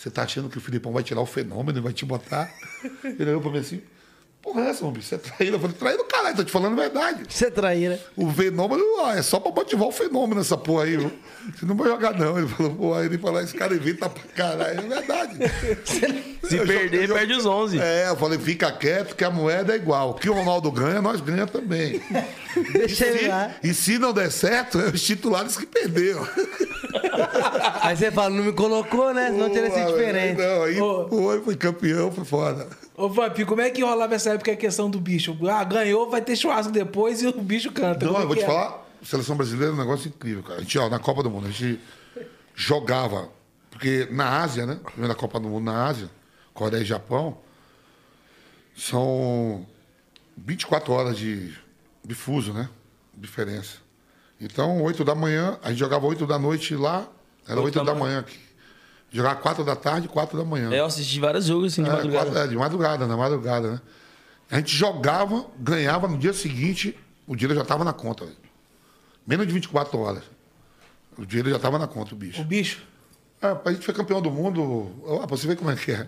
Você 0.00 0.10
tá 0.10 0.22
achando 0.22 0.48
que 0.48 0.56
o 0.56 0.62
Filipão 0.62 0.92
vai 0.92 1.02
tirar 1.02 1.20
o 1.20 1.26
fenômeno 1.26 1.76
e 1.76 1.82
vai 1.82 1.92
te 1.92 2.06
botar? 2.06 2.50
Ele 3.04 3.22
olhou 3.32 3.42
pra 3.42 3.50
mim 3.50 3.58
assim, 3.58 3.82
porra, 4.42 4.62
é 4.62 4.70
essa, 4.70 4.84
homem? 4.84 5.00
Você 5.02 5.14
é 5.14 5.18
traído? 5.18 5.56
Eu 5.56 5.60
falei, 5.60 5.76
traído, 5.76 6.04
caralho, 6.04 6.36
tô 6.36 6.44
te 6.44 6.50
falando 6.52 6.72
a 6.78 6.82
verdade. 6.82 7.22
Você 7.28 7.46
é 7.46 7.50
traíra. 7.50 8.00
O 8.16 8.30
fenômeno 8.30 8.82
ó, 8.98 9.12
é 9.12 9.22
só 9.22 9.38
pra 9.40 9.52
motivar 9.52 9.88
o 9.88 9.92
fenômeno 9.92 10.40
essa 10.40 10.56
porra 10.56 10.84
aí. 10.84 10.96
viu? 10.96 11.12
Você 11.56 11.64
não 11.66 11.74
vai 11.76 11.88
jogar, 11.88 12.12
não. 12.18 12.38
Ele 12.38 12.48
falou, 12.48 12.74
pô, 12.74 12.94
aí 12.94 13.06
ele 13.06 13.18
falou, 13.18 13.40
esse 13.40 13.54
cara 13.54 13.74
inventa 13.74 14.08
pra 14.08 14.22
caralho. 14.34 14.80
É 14.80 14.82
verdade. 14.82 15.36
Se 16.50 16.56
Eu 16.56 16.66
perder, 16.66 17.06
jo- 17.06 17.12
eu- 17.12 17.16
perde 17.18 17.32
os 17.34 17.46
11. 17.46 17.78
É, 17.80 18.08
eu 18.08 18.16
falei, 18.16 18.38
fica 18.38 18.72
quieto 18.72 19.14
que 19.14 19.22
a 19.24 19.30
moeda 19.30 19.72
é 19.72 19.76
igual. 19.76 20.10
O 20.10 20.14
que 20.14 20.28
o 20.28 20.32
Ronaldo 20.32 20.70
ganha, 20.72 21.00
nós 21.00 21.20
ganha 21.20 21.46
também. 21.46 22.00
Deixa 22.72 23.06
ele 23.06 23.28
lá. 23.28 23.50
e 23.62 23.72
se 23.72 23.98
não 23.98 24.12
der 24.12 24.30
certo, 24.32 24.78
é 24.80 24.86
os 24.88 25.00
titulares 25.02 25.56
que 25.56 25.64
perderam. 25.66 26.26
Aí 27.82 27.96
você 27.96 28.10
fala, 28.10 28.30
não 28.30 28.42
me 28.44 28.52
colocou, 28.52 29.12
né? 29.14 29.30
Senão 29.30 29.50
teria 29.50 29.70
sido 29.70 29.86
diferente. 29.92 30.38
Não, 30.40 30.62
aí 30.64 30.80
Ô. 30.80 31.08
foi, 31.08 31.40
foi 31.42 31.56
campeão, 31.56 32.10
foi 32.10 32.24
foda. 32.24 32.66
Ô, 33.00 33.08
Vamp, 33.08 33.38
como 33.46 33.62
é 33.62 33.70
que 33.70 33.82
rolava 33.82 34.14
essa 34.14 34.34
época 34.34 34.52
a 34.52 34.56
questão 34.56 34.90
do 34.90 35.00
bicho? 35.00 35.34
Ah, 35.48 35.64
ganhou, 35.64 36.10
vai 36.10 36.20
ter 36.20 36.36
churrasco 36.36 36.70
depois 36.70 37.22
e 37.22 37.28
o 37.28 37.32
bicho 37.40 37.72
canta. 37.72 38.04
Não, 38.04 38.12
Como 38.12 38.24
eu 38.24 38.28
vou 38.28 38.36
te 38.36 38.42
é? 38.42 38.46
falar, 38.46 38.86
seleção 39.02 39.34
brasileira 39.34 39.72
é 39.72 39.74
um 39.74 39.78
negócio 39.78 40.08
incrível, 40.08 40.42
cara. 40.42 40.58
A 40.58 40.60
gente, 40.60 40.78
ó, 40.78 40.90
na 40.90 40.98
Copa 40.98 41.22
do 41.22 41.30
Mundo, 41.30 41.46
a 41.46 41.50
gente 41.50 41.80
jogava, 42.54 43.30
porque 43.70 44.06
na 44.10 44.42
Ásia, 44.42 44.66
né? 44.66 44.78
Primeira 44.84 45.14
Copa 45.14 45.40
do 45.40 45.48
Mundo 45.48 45.64
na 45.64 45.86
Ásia, 45.86 46.10
Coreia 46.52 46.82
e 46.82 46.84
Japão, 46.84 47.38
são 48.76 49.66
24 50.36 50.92
horas 50.92 51.16
de, 51.16 51.54
de 52.04 52.14
fuso, 52.14 52.52
né? 52.52 52.68
Diferença. 53.16 53.78
Então, 54.38 54.82
8 54.82 55.02
da 55.04 55.14
manhã, 55.14 55.58
a 55.62 55.70
gente 55.70 55.78
jogava 55.78 56.04
8 56.04 56.26
da 56.26 56.38
noite 56.38 56.74
lá, 56.74 57.08
era 57.48 57.58
8 57.58 57.82
da 57.82 57.94
manhã 57.94 58.18
aqui. 58.18 58.49
Jogava 59.10 59.36
4 59.40 59.64
da 59.64 59.74
tarde, 59.74 60.06
4 60.08 60.38
da 60.38 60.44
manhã. 60.44 60.72
É, 60.72 60.80
eu 60.80 60.84
assisti 60.86 61.18
vários 61.18 61.46
jogos 61.46 61.72
assim 61.72 61.82
de 61.82 61.88
É, 61.88 61.92
madrugada. 61.92 62.26
quatro- 62.26 62.38
é, 62.42 62.46
de 62.46 62.56
madrugada, 62.56 63.06
na 63.06 63.16
madrugada, 63.16 63.72
né? 63.72 63.80
A 64.50 64.56
gente 64.58 64.74
jogava, 64.76 65.46
ganhava 65.58 66.06
no 66.08 66.16
dia 66.18 66.32
seguinte, 66.32 66.96
o 67.26 67.34
dinheiro 67.34 67.54
já 67.56 67.62
estava 67.62 67.84
na 67.84 67.92
conta. 67.92 68.24
velho. 68.24 68.36
Menos 69.26 69.46
de 69.46 69.52
24 69.52 69.98
horas. 69.98 70.22
O 71.18 71.26
dinheiro 71.26 71.50
já 71.50 71.56
estava 71.56 71.78
na 71.78 71.86
conta, 71.86 72.14
o 72.14 72.16
bicho. 72.16 72.40
O 72.40 72.44
bicho. 72.44 72.82
É, 73.42 73.56
a 73.64 73.72
gente 73.72 73.84
foi 73.84 73.94
campeão 73.94 74.20
do 74.22 74.30
mundo, 74.30 74.92
ó, 75.04 75.18
pra 75.26 75.36
você 75.36 75.46
ver 75.46 75.56
como 75.56 75.70
é 75.70 75.76
que 75.76 75.92
é. 75.92 76.06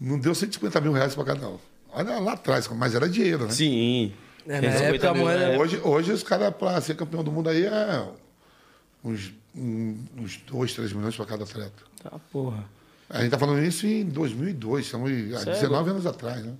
Não 0.00 0.18
deu 0.18 0.34
150 0.34 0.80
mil 0.80 0.92
reais 0.92 1.14
para 1.14 1.24
cada 1.24 1.48
um. 1.48 1.58
Olha 1.92 2.18
lá 2.18 2.32
atrás, 2.32 2.68
mas 2.68 2.94
era 2.94 3.08
dinheiro, 3.08 3.44
né? 3.46 3.50
Sim. 3.52 4.12
É, 4.46 4.60
na 4.60 4.72
150 4.72 5.06
época 5.06 5.14
mil, 5.14 5.26
né? 5.26 5.58
Hoje, 5.58 5.80
hoje 5.82 6.12
os 6.12 6.22
caras, 6.22 6.54
para 6.54 6.80
ser 6.80 6.96
campeão 6.96 7.22
do 7.24 7.30
mundo 7.32 7.48
aí, 7.50 7.64
é 7.66 8.08
uns, 9.04 9.32
um- 9.54 9.98
uns 10.18 10.36
2, 10.46 10.72
3 10.74 10.92
milhões 10.92 11.14
para 11.16 11.26
cada 11.26 11.44
atleta. 11.44 11.89
Tá, 12.02 12.10
porra. 12.32 12.64
A 13.08 13.20
gente 13.22 13.30
tá 13.30 13.38
falando 13.38 13.62
isso 13.62 13.86
em 13.86 14.04
2002, 14.04 14.84
estamos 14.86 15.10
há 15.34 15.38
Sério? 15.40 15.52
19 15.60 15.90
anos 15.90 16.06
atrás, 16.06 16.44
né? 16.44 16.52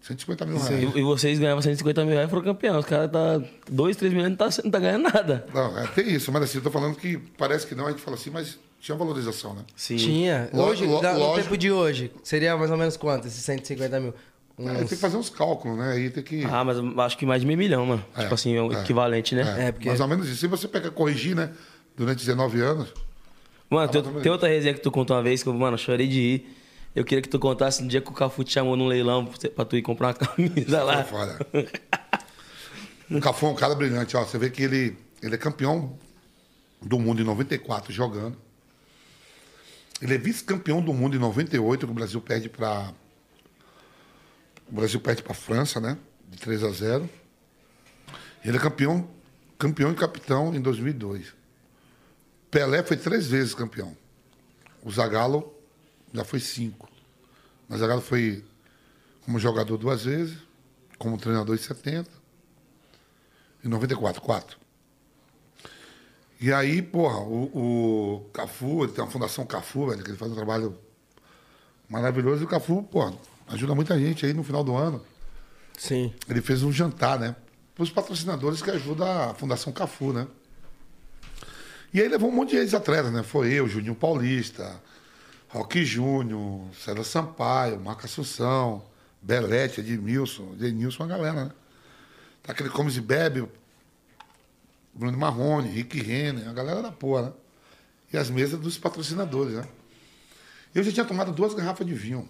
150 0.00 0.46
mil 0.46 0.58
reais. 0.58 0.96
E, 0.96 1.02
vocês 1.02 1.38
ganhavam 1.38 1.62
150 1.62 2.04
mil 2.04 2.14
reais 2.14 2.26
e 2.26 2.30
foram 2.30 2.42
campeão. 2.42 2.78
Os 2.78 2.86
caras 2.86 3.10
tá 3.10 3.40
2, 3.70 3.96
3 3.96 4.12
milhões 4.12 4.28
e 4.28 4.30
não 4.30 4.36
tá, 4.36 4.48
não 4.64 4.70
tá 4.70 4.78
ganhando 4.80 5.02
nada. 5.04 5.46
Não, 5.54 5.78
é, 5.78 5.86
tem 5.88 6.12
isso, 6.12 6.32
mas 6.32 6.42
assim, 6.42 6.58
eu 6.58 6.64
tô 6.64 6.70
falando 6.70 6.96
que 6.96 7.18
parece 7.38 7.66
que 7.66 7.74
não, 7.74 7.86
a 7.86 7.90
gente 7.90 8.02
fala 8.02 8.16
assim, 8.16 8.30
mas 8.30 8.58
tinha 8.80 8.96
valorização, 8.96 9.54
né? 9.54 9.62
Sim. 9.76 9.96
Tinha. 9.96 10.50
Hoje, 10.52 10.86
lo- 10.86 11.00
da- 11.00 11.12
no 11.12 11.20
lógico. 11.20 11.42
tempo 11.44 11.56
de 11.56 11.70
hoje, 11.70 12.10
seria 12.24 12.56
mais 12.56 12.70
ou 12.72 12.76
menos 12.76 12.96
quanto, 12.96 13.28
esses 13.28 13.44
150 13.44 14.00
mil? 14.00 14.14
Aí 14.58 14.76
tem 14.78 14.86
que 14.88 14.96
fazer 14.96 15.16
uns 15.16 15.30
cálculos, 15.30 15.78
né? 15.78 15.92
Aí 15.92 16.10
tem 16.10 16.22
que. 16.22 16.44
Ah, 16.46 16.64
mas 16.64 16.76
acho 17.06 17.16
que 17.16 17.24
mais 17.24 17.40
de 17.40 17.46
meio 17.46 17.58
milhão, 17.58 17.86
mano. 17.86 18.04
É, 18.16 18.22
tipo 18.22 18.34
assim, 18.34 18.54
é 18.56 18.60
o 18.60 18.72
é, 18.72 18.80
equivalente, 18.82 19.34
né? 19.36 19.68
É, 19.68 19.72
porque- 19.72 19.88
Mais 19.88 20.00
ou 20.00 20.08
menos 20.08 20.26
isso. 20.28 20.36
Se 20.36 20.46
você 20.48 20.66
pega 20.66 20.90
corrigir, 20.90 21.36
né? 21.36 21.50
Durante 21.96 22.18
19 22.18 22.60
anos. 22.60 22.92
Mano, 23.72 23.90
tem, 23.90 24.02
tem 24.02 24.32
outra 24.32 24.48
resenha 24.48 24.74
que 24.74 24.80
tu 24.80 24.90
contou 24.90 25.16
uma 25.16 25.22
vez 25.22 25.42
que 25.42 25.48
eu, 25.48 25.54
mano, 25.54 25.78
chorei 25.78 26.06
de 26.06 26.20
rir. 26.20 26.56
Eu 26.94 27.04
queria 27.04 27.22
que 27.22 27.28
tu 27.28 27.38
contasse 27.38 27.82
no 27.82 27.88
dia 27.88 28.00
que 28.02 28.10
o 28.10 28.12
Cafu 28.12 28.44
te 28.44 28.52
chamou 28.52 28.76
num 28.76 28.86
leilão 28.86 29.24
pra 29.24 29.50
pra 29.50 29.64
tu 29.64 29.76
ir 29.76 29.82
comprar 29.82 30.08
uma 30.08 30.14
camisa 30.26 30.82
lá. 30.82 31.02
Foi 31.04 31.18
foda. 31.18 31.46
o 33.10 33.20
Cafu 33.20 33.46
é 33.46 33.48
um 33.48 33.54
cara 33.54 33.74
brilhante, 33.74 34.16
ó. 34.16 34.24
Você 34.24 34.36
vê 34.36 34.50
que 34.50 34.62
ele, 34.62 34.96
ele 35.22 35.34
é 35.34 35.38
campeão 35.38 35.98
do 36.80 36.98
mundo 36.98 37.22
em 37.22 37.24
94 37.24 37.92
jogando. 37.92 38.36
Ele 40.02 40.14
é 40.14 40.18
vice-campeão 40.18 40.82
do 40.82 40.92
mundo 40.92 41.16
em 41.16 41.20
98, 41.20 41.86
que 41.86 41.92
o 41.92 41.94
Brasil 41.94 42.20
perde 42.20 42.48
para 42.48 42.92
o 44.70 44.74
Brasil 44.74 45.00
perde 45.00 45.22
para 45.22 45.32
a 45.32 45.34
França, 45.34 45.80
né? 45.80 45.96
De 46.28 46.38
3 46.38 46.64
a 46.64 46.70
0. 46.70 47.08
Ele 48.44 48.56
é 48.56 48.60
campeão, 48.60 49.08
campeão 49.58 49.92
e 49.92 49.94
capitão 49.94 50.54
em 50.54 50.60
2002. 50.60 51.41
Pelé 52.52 52.82
foi 52.82 52.98
três 52.98 53.26
vezes 53.26 53.54
campeão. 53.54 53.96
O 54.84 54.92
Zagallo 54.92 55.54
já 56.12 56.22
foi 56.22 56.38
cinco. 56.38 56.86
Mas 57.66 57.78
o 57.78 57.80
Zagallo 57.80 58.02
foi 58.02 58.44
como 59.24 59.38
jogador 59.38 59.78
duas 59.78 60.04
vezes, 60.04 60.36
como 60.98 61.16
treinador 61.16 61.56
em 61.56 61.58
70. 61.58 62.10
Em 63.64 63.68
94, 63.68 64.20
quatro. 64.20 64.58
E 66.38 66.52
aí, 66.52 66.82
porra, 66.82 67.20
o, 67.20 67.44
o 67.54 68.30
Cafu, 68.34 68.84
ele 68.84 68.92
tem 68.92 69.02
uma 69.02 69.10
fundação 69.10 69.46
Cafu, 69.46 69.86
velho, 69.88 70.04
que 70.04 70.10
ele 70.10 70.18
faz 70.18 70.30
um 70.30 70.34
trabalho 70.34 70.76
maravilhoso. 71.88 72.42
E 72.42 72.44
o 72.44 72.48
Cafu, 72.48 72.82
porra, 72.82 73.14
ajuda 73.48 73.74
muita 73.74 73.98
gente 73.98 74.26
aí 74.26 74.34
no 74.34 74.44
final 74.44 74.62
do 74.62 74.76
ano. 74.76 75.02
Sim. 75.78 76.12
Ele 76.28 76.42
fez 76.42 76.62
um 76.62 76.70
jantar, 76.70 77.18
né? 77.18 77.34
Para 77.74 77.84
os 77.84 77.90
patrocinadores 77.90 78.60
que 78.60 78.70
ajudam 78.70 79.08
a 79.08 79.32
Fundação 79.32 79.72
Cafu, 79.72 80.12
né? 80.12 80.26
E 81.92 82.00
aí 82.00 82.08
levou 82.08 82.30
um 82.30 82.32
monte 82.32 82.50
de 82.50 82.56
ex-atletas, 82.56 83.12
né? 83.12 83.22
Foi 83.22 83.52
eu, 83.52 83.68
Juninho 83.68 83.94
Paulista, 83.94 84.80
Roque 85.48 85.84
Júnior, 85.84 86.62
César 86.74 87.04
Sampaio, 87.04 87.78
Marco 87.78 88.06
Assunção, 88.06 88.82
Belete, 89.20 89.80
Edmilson, 89.80 90.54
Denilson, 90.54 91.02
uma 91.02 91.08
galera, 91.10 91.44
né? 91.44 91.52
Tá 92.42 92.52
aquele 92.52 92.70
Comes 92.70 92.96
e 92.96 93.00
Bebe, 93.02 93.46
Bruno 94.94 95.18
Marrone, 95.18 95.68
Rick 95.68 96.00
Renner, 96.00 96.48
a 96.48 96.52
galera 96.54 96.80
da 96.80 96.90
porra, 96.90 97.22
né? 97.22 97.32
E 98.12 98.16
as 98.16 98.30
mesas 98.30 98.58
dos 98.58 98.78
patrocinadores, 98.78 99.54
né? 99.54 99.68
Eu 100.74 100.82
já 100.82 100.90
tinha 100.90 101.04
tomado 101.04 101.30
duas 101.30 101.52
garrafas 101.52 101.86
de 101.86 101.92
vinho. 101.92 102.28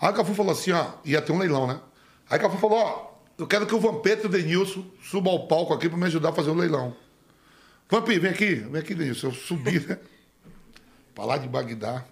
Aí 0.00 0.10
o 0.10 0.14
Cafu 0.14 0.34
falou 0.34 0.52
assim, 0.52 0.70
ó, 0.70 0.92
ia 1.04 1.20
ter 1.20 1.32
um 1.32 1.38
leilão, 1.38 1.66
né? 1.66 1.80
Aí 2.30 2.38
o 2.38 2.42
Cafu 2.42 2.58
falou, 2.58 2.78
ó, 2.78 3.16
eu 3.38 3.46
quero 3.46 3.66
que 3.66 3.74
o 3.74 3.80
Vampeta 3.80 4.22
e 4.22 4.26
o 4.26 4.28
Denilson 4.28 4.84
subam 5.02 5.32
ao 5.32 5.48
palco 5.48 5.74
aqui 5.74 5.88
para 5.88 5.98
me 5.98 6.04
ajudar 6.06 6.28
a 6.28 6.32
fazer 6.32 6.50
o 6.50 6.54
leilão. 6.54 6.94
Vampi, 7.88 8.18
vem 8.18 8.30
aqui, 8.30 8.54
vem 8.56 8.80
aqui, 8.80 8.94
Denilson. 8.94 9.28
Eu 9.28 9.32
subi, 9.34 9.78
né? 9.80 9.98
Pra 11.14 11.24
lá 11.24 11.38
de 11.38 11.48
Bagdá. 11.48 12.04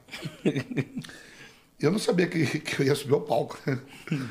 Eu 1.81 1.91
não 1.91 1.99
sabia 1.99 2.27
que, 2.27 2.61
que 2.61 2.81
eu 2.81 2.87
ia 2.87 2.95
subir 2.95 3.15
ao 3.15 3.21
palco, 3.21 3.59
né? 3.67 3.79
Não 4.11 4.19
tava 4.19 4.27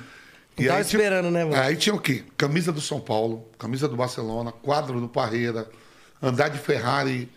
tinha- 0.55 0.79
esperando, 0.81 1.29
né, 1.29 1.43
mano? 1.43 1.55
Aí 1.61 1.75
tinha 1.75 1.93
o 1.93 1.99
quê? 1.99 2.23
Camisa 2.37 2.71
do 2.71 2.79
São 2.81 2.99
Paulo, 2.99 3.47
camisa 3.59 3.87
do 3.87 3.95
Barcelona, 3.95 4.51
quadro 4.51 4.99
do 5.01 5.09
Parreira, 5.09 5.69
andar 6.21 6.47
de 6.49 6.57
Ferrari 6.59 7.29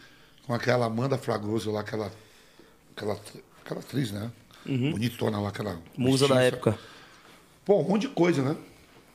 com 0.47 0.55
aquela 0.55 0.87
Amanda 0.87 1.19
Fragoso 1.19 1.71
lá, 1.73 1.81
aquela, 1.81 2.11
aquela, 2.97 3.19
aquela 3.64 3.81
atriz, 3.81 4.11
né? 4.12 4.31
Bonitona 4.64 5.40
lá, 5.40 5.49
aquela. 5.49 5.81
Musa 5.97 6.29
da 6.29 6.42
época. 6.42 6.79
Pô, 7.64 7.81
um 7.81 7.88
monte 7.88 8.03
de 8.03 8.09
coisa, 8.09 8.42
né? 8.42 8.57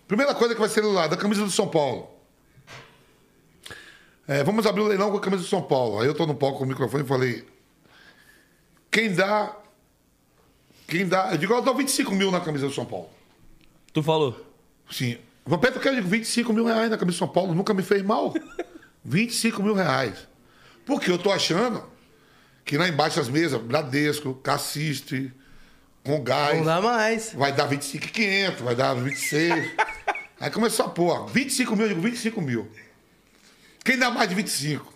Primeira 0.08 0.36
coisa 0.36 0.54
que 0.54 0.60
vai 0.60 0.70
ser 0.70 0.82
lá, 0.82 1.08
da 1.08 1.16
camisa 1.18 1.44
do 1.44 1.52
São 1.52 1.68
Paulo. 1.68 2.10
É, 4.32 4.46
vamos 4.46 4.65
abrir 4.65 4.80
o 4.80 4.88
leilão 4.88 5.12
com 5.12 5.17
a 5.17 5.20
camisa 5.20 5.44
do 5.44 5.50
São 5.50 5.62
Paulo. 5.62 6.00
Aí 6.00 6.08
eu 6.08 6.13
tô 6.13 6.26
no 6.26 6.34
palco 6.34 6.60
com 6.60 6.63
o 6.63 6.67
microfone 6.67 7.04
e 7.04 7.06
falei: 7.06 7.46
quem 8.89 9.13
dá 9.13 9.58
Quem 10.88 11.06
dá. 11.06 11.34
Eu 11.34 11.38
digo, 11.38 11.54
eu 11.54 11.62
dou 11.62 11.76
25 11.76 12.15
mil 12.15 12.32
na 12.32 12.39
camisa 12.39 12.65
do 12.65 12.74
São 12.74 12.86
Paulo. 12.86 13.10
Tu 13.91 14.02
falou. 14.02 14.39
Sim. 14.89 15.17
Vampeta, 15.46 15.86
eu 15.86 15.96
digo 15.96 16.08
25 16.08 16.54
mil 16.54 16.63
reais 16.63 16.89
na 16.89 16.98
camisa 16.98 17.17
do 17.17 17.20
São 17.20 17.28
Paulo. 17.28 17.54
Nunca 17.54 17.74
me 17.74 17.84
fez 17.84 18.02
mal. 18.04 18.34
25 19.04 19.62
mil 19.62 19.74
reais. 19.74 20.26
Porque 20.86 21.12
eu 21.12 21.17
tô 21.17 21.30
achando 21.30 21.84
que 22.63 22.78
lá 22.78 22.88
embaixo 22.88 23.17
das 23.17 23.28
mesas, 23.28 23.62
Bradesco, 23.62 24.34
Cassiste, 24.36 25.30
com 26.06 26.24
gás. 26.24 26.58
Não 26.58 26.63
dá 26.63 26.80
mais. 26.80 27.34
Vai 27.34 27.52
dar 27.52 27.65
25,500, 27.65 28.62
vai 28.62 28.76
dar 28.78 28.94
26. 28.94 29.72
Aí 30.39 30.50
começou 30.50 30.86
a 30.86 30.89
pôr, 30.89 31.28
25 31.28 31.76
mil, 31.76 31.86
eu 31.88 31.89
digo 31.89 32.02
25 32.02 32.41
mil. 32.41 32.72
Quem 33.84 33.98
dá 33.98 34.10
mais 34.12 34.30
de 34.30 34.36
25? 34.36 34.91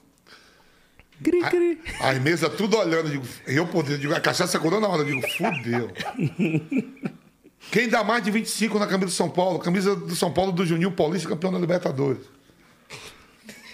Cri, 1.23 1.41
cri. 1.43 1.79
As 2.01 2.19
mesas 2.19 2.53
tudo 2.55 2.77
olhando, 2.77 3.07
eu 3.07 3.11
digo, 3.21 3.25
eu 3.47 3.65
poderia, 3.67 3.97
digo, 3.97 4.13
a 4.13 4.19
cachaça 4.19 4.57
acordou 4.57 4.79
na 4.81 4.87
hora, 4.87 5.01
eu 5.01 5.05
digo, 5.05 5.21
fudeu. 5.29 5.89
Quem 7.71 7.87
dá 7.89 8.03
mais 8.03 8.23
de 8.23 8.29
25 8.31 8.77
na 8.77 8.85
camisa 8.85 9.07
do 9.07 9.11
São 9.13 9.29
Paulo? 9.29 9.57
Camisa 9.59 9.95
do 9.95 10.15
São 10.15 10.31
Paulo 10.31 10.51
do 10.51 10.65
Juninho 10.65 10.91
Paulista, 10.91 11.27
campeão 11.29 11.51
da 11.51 11.57
Libertadores. 11.57 12.21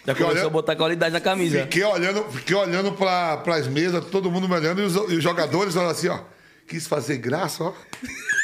Já 0.06 0.14
Fiquei 0.14 0.14
começou 0.14 0.30
olhando- 0.32 0.48
a 0.48 0.50
botar 0.50 0.76
qualidade 0.76 1.14
na 1.14 1.20
camisa. 1.20 1.62
Fiquei 1.64 1.84
olhando, 1.84 2.24
fiquei 2.32 2.56
olhando 2.56 2.94
para 2.94 3.42
as 3.56 3.68
mesas, 3.68 4.06
todo 4.06 4.32
mundo 4.32 4.48
me 4.48 4.56
olhando, 4.56 4.82
e 4.82 4.86
os, 4.86 4.96
e 4.96 5.16
os 5.18 5.24
jogadores 5.24 5.76
olhando 5.76 5.92
assim, 5.92 6.08
ó. 6.08 6.20
Quis 6.68 6.88
fazer 6.88 7.18
graça, 7.18 7.64
ó. 7.66 7.74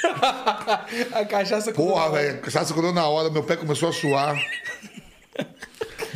A 1.13 1.25
cachaça 1.25 1.71
Porra, 1.71 2.12
velho. 2.12 2.39
Cachaça 2.41 2.71
acordou 2.71 2.93
na 2.93 3.08
hora, 3.08 3.30
meu 3.30 3.43
pé 3.43 3.56
começou 3.56 3.89
a 3.89 3.93
suar. 3.93 4.38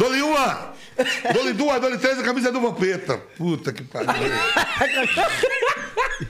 Dole 0.02 0.22
uma! 0.24 0.74
Dole 1.32 1.54
duas, 1.54 1.80
dole 1.80 1.98
três, 2.00 2.18
a 2.18 2.24
camisa 2.24 2.50
é 2.50 2.52
do 2.52 2.60
Vampeta. 2.60 3.20
Puta 3.38 3.72
que 3.72 3.84
pariu. 3.84 4.10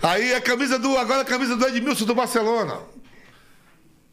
Aí 0.03 0.33
a 0.33 0.41
camisa 0.41 0.77
do. 0.77 0.97
Agora 0.97 1.21
a 1.21 1.25
camisa 1.25 1.55
do 1.55 1.65
Edmilson 1.65 2.03
do 2.03 2.13
Barcelona. 2.13 2.79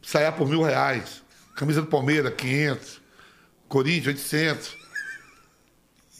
Saia 0.01 0.31
por 0.31 0.47
mil 0.47 0.61
reais. 0.63 1.21
Camisa 1.57 1.81
do 1.81 1.87
Palmeiras, 1.87 2.33
500. 2.35 3.01
Corinthians, 3.67 4.07
800. 4.07 4.77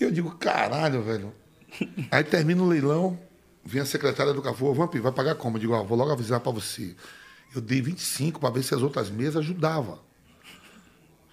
E 0.01 0.03
eu 0.03 0.11
digo, 0.11 0.31
caralho, 0.31 1.01
velho. 1.01 1.33
Aí 2.11 2.25
termina 2.25 2.61
o 2.61 2.67
leilão, 2.67 3.17
vem 3.63 3.81
a 3.81 3.85
secretária 3.85 4.33
do 4.33 4.41
Cafu, 4.41 4.73
Vamp, 4.73 4.95
vai 4.95 5.11
pagar 5.13 5.35
como? 5.35 5.55
Eu 5.55 5.61
digo, 5.61 5.73
ó, 5.73 5.83
vou 5.83 5.97
logo 5.97 6.11
avisar 6.11 6.41
pra 6.41 6.51
você. 6.51 6.93
Eu 7.55 7.61
dei 7.61 7.81
25 7.81 8.39
pra 8.39 8.49
ver 8.49 8.63
se 8.63 8.75
as 8.75 8.81
outras 8.81 9.09
mesas 9.09 9.37
ajudavam. 9.37 9.99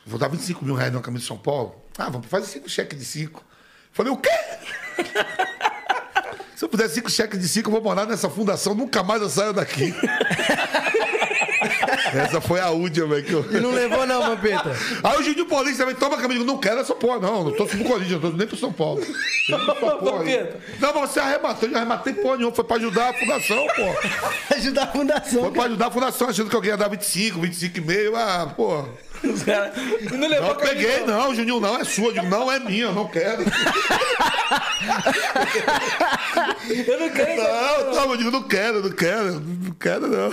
Vou 0.06 0.20
dar 0.20 0.28
25 0.28 0.64
mil 0.64 0.74
reais 0.74 0.92
numa 0.92 1.02
camisa 1.02 1.22
de 1.22 1.28
São 1.28 1.38
Paulo. 1.38 1.85
Ah, 1.98 2.10
vamos 2.10 2.26
fazer 2.28 2.46
cinco 2.46 2.68
cheques 2.68 2.98
de 2.98 3.04
cinco. 3.04 3.42
Falei, 3.92 4.12
o 4.12 4.16
quê? 4.16 4.30
Se 6.54 6.64
eu 6.64 6.68
puder 6.68 6.88
cinco 6.88 7.10
cheques 7.10 7.38
de 7.40 7.48
cinco, 7.48 7.68
eu 7.68 7.72
vou 7.72 7.82
morar 7.82 8.06
nessa 8.06 8.28
fundação, 8.30 8.74
nunca 8.74 9.02
mais 9.02 9.20
eu 9.22 9.28
saio 9.28 9.52
daqui. 9.52 9.94
Essa 12.14 12.40
foi 12.40 12.60
a 12.60 12.70
última, 12.70 13.06
velho. 13.08 13.24
que 13.24 13.32
eu- 13.32 13.44
E 13.52 13.60
não 13.60 13.72
levou 13.72 14.06
não, 14.06 14.22
Vampeta. 14.22 14.74
Aí 15.02 15.18
o 15.18 15.22
Juninho 15.22 15.46
Paulista 15.46 15.78
também 15.84 15.94
toma 15.94 16.16
digo, 16.28 16.44
não 16.44 16.56
quero 16.58 16.80
essa 16.80 16.94
porra, 16.94 17.18
não. 17.18 17.44
Não 17.44 17.52
tô 17.52 17.66
pro 17.66 17.84
Corinthians, 17.84 18.22
não 18.22 18.30
tô 18.30 18.36
nem 18.36 18.46
pro 18.46 18.56
São 18.56 18.72
Paulo. 18.72 19.02
Vampeta. 20.02 20.60
Não, 20.80 20.94
mas 20.94 21.10
você 21.10 21.20
arrematou, 21.20 21.68
eu 21.68 21.72
não 21.72 21.78
arrematei 21.80 22.12
porra 22.14 22.36
nenhuma. 22.36 22.54
Foi 22.54 22.64
pra 22.64 22.76
ajudar 22.76 23.10
a 23.10 23.14
fundação, 23.14 23.66
pô. 23.74 23.82
Ajudar 24.54 24.82
a 24.84 24.86
fundação. 24.86 25.40
Foi 25.42 25.50
pra 25.52 25.64
ajudar 25.64 25.86
a 25.86 25.90
fundação, 25.90 26.28
achando 26.28 26.48
que 26.48 26.56
alguém 26.56 26.70
ia 26.70 26.76
dar 26.76 26.88
25, 26.88 27.40
25 27.40 27.78
e 27.78 27.80
meio. 27.80 28.16
Ah, 28.16 28.52
pô. 28.56 28.84
Os 29.24 29.42
caras. 29.42 29.72
E 30.00 30.16
não 30.16 30.28
levou 30.28 30.48
Não, 30.48 30.56
peguei, 30.56 31.00
não, 31.04 31.34
Juninho, 31.34 31.60
não, 31.60 31.76
é 31.80 31.84
sua. 31.84 32.06
Eu 32.08 32.12
digo, 32.14 32.26
não, 32.26 32.50
é 32.50 32.58
minha, 32.60 32.84
eu 32.84 32.92
não 32.92 33.06
quero. 33.08 33.42
Eu 36.68 37.00
não 37.00 37.10
quero 37.10 37.42
Não, 37.42 37.94
não, 37.94 38.10
eu 38.12 38.16
digo, 38.16 38.30
não 38.30 38.42
quero, 38.42 38.82
não 38.82 38.90
quero, 38.90 39.40
não 39.40 39.72
quero, 39.78 40.08
não. 40.08 40.28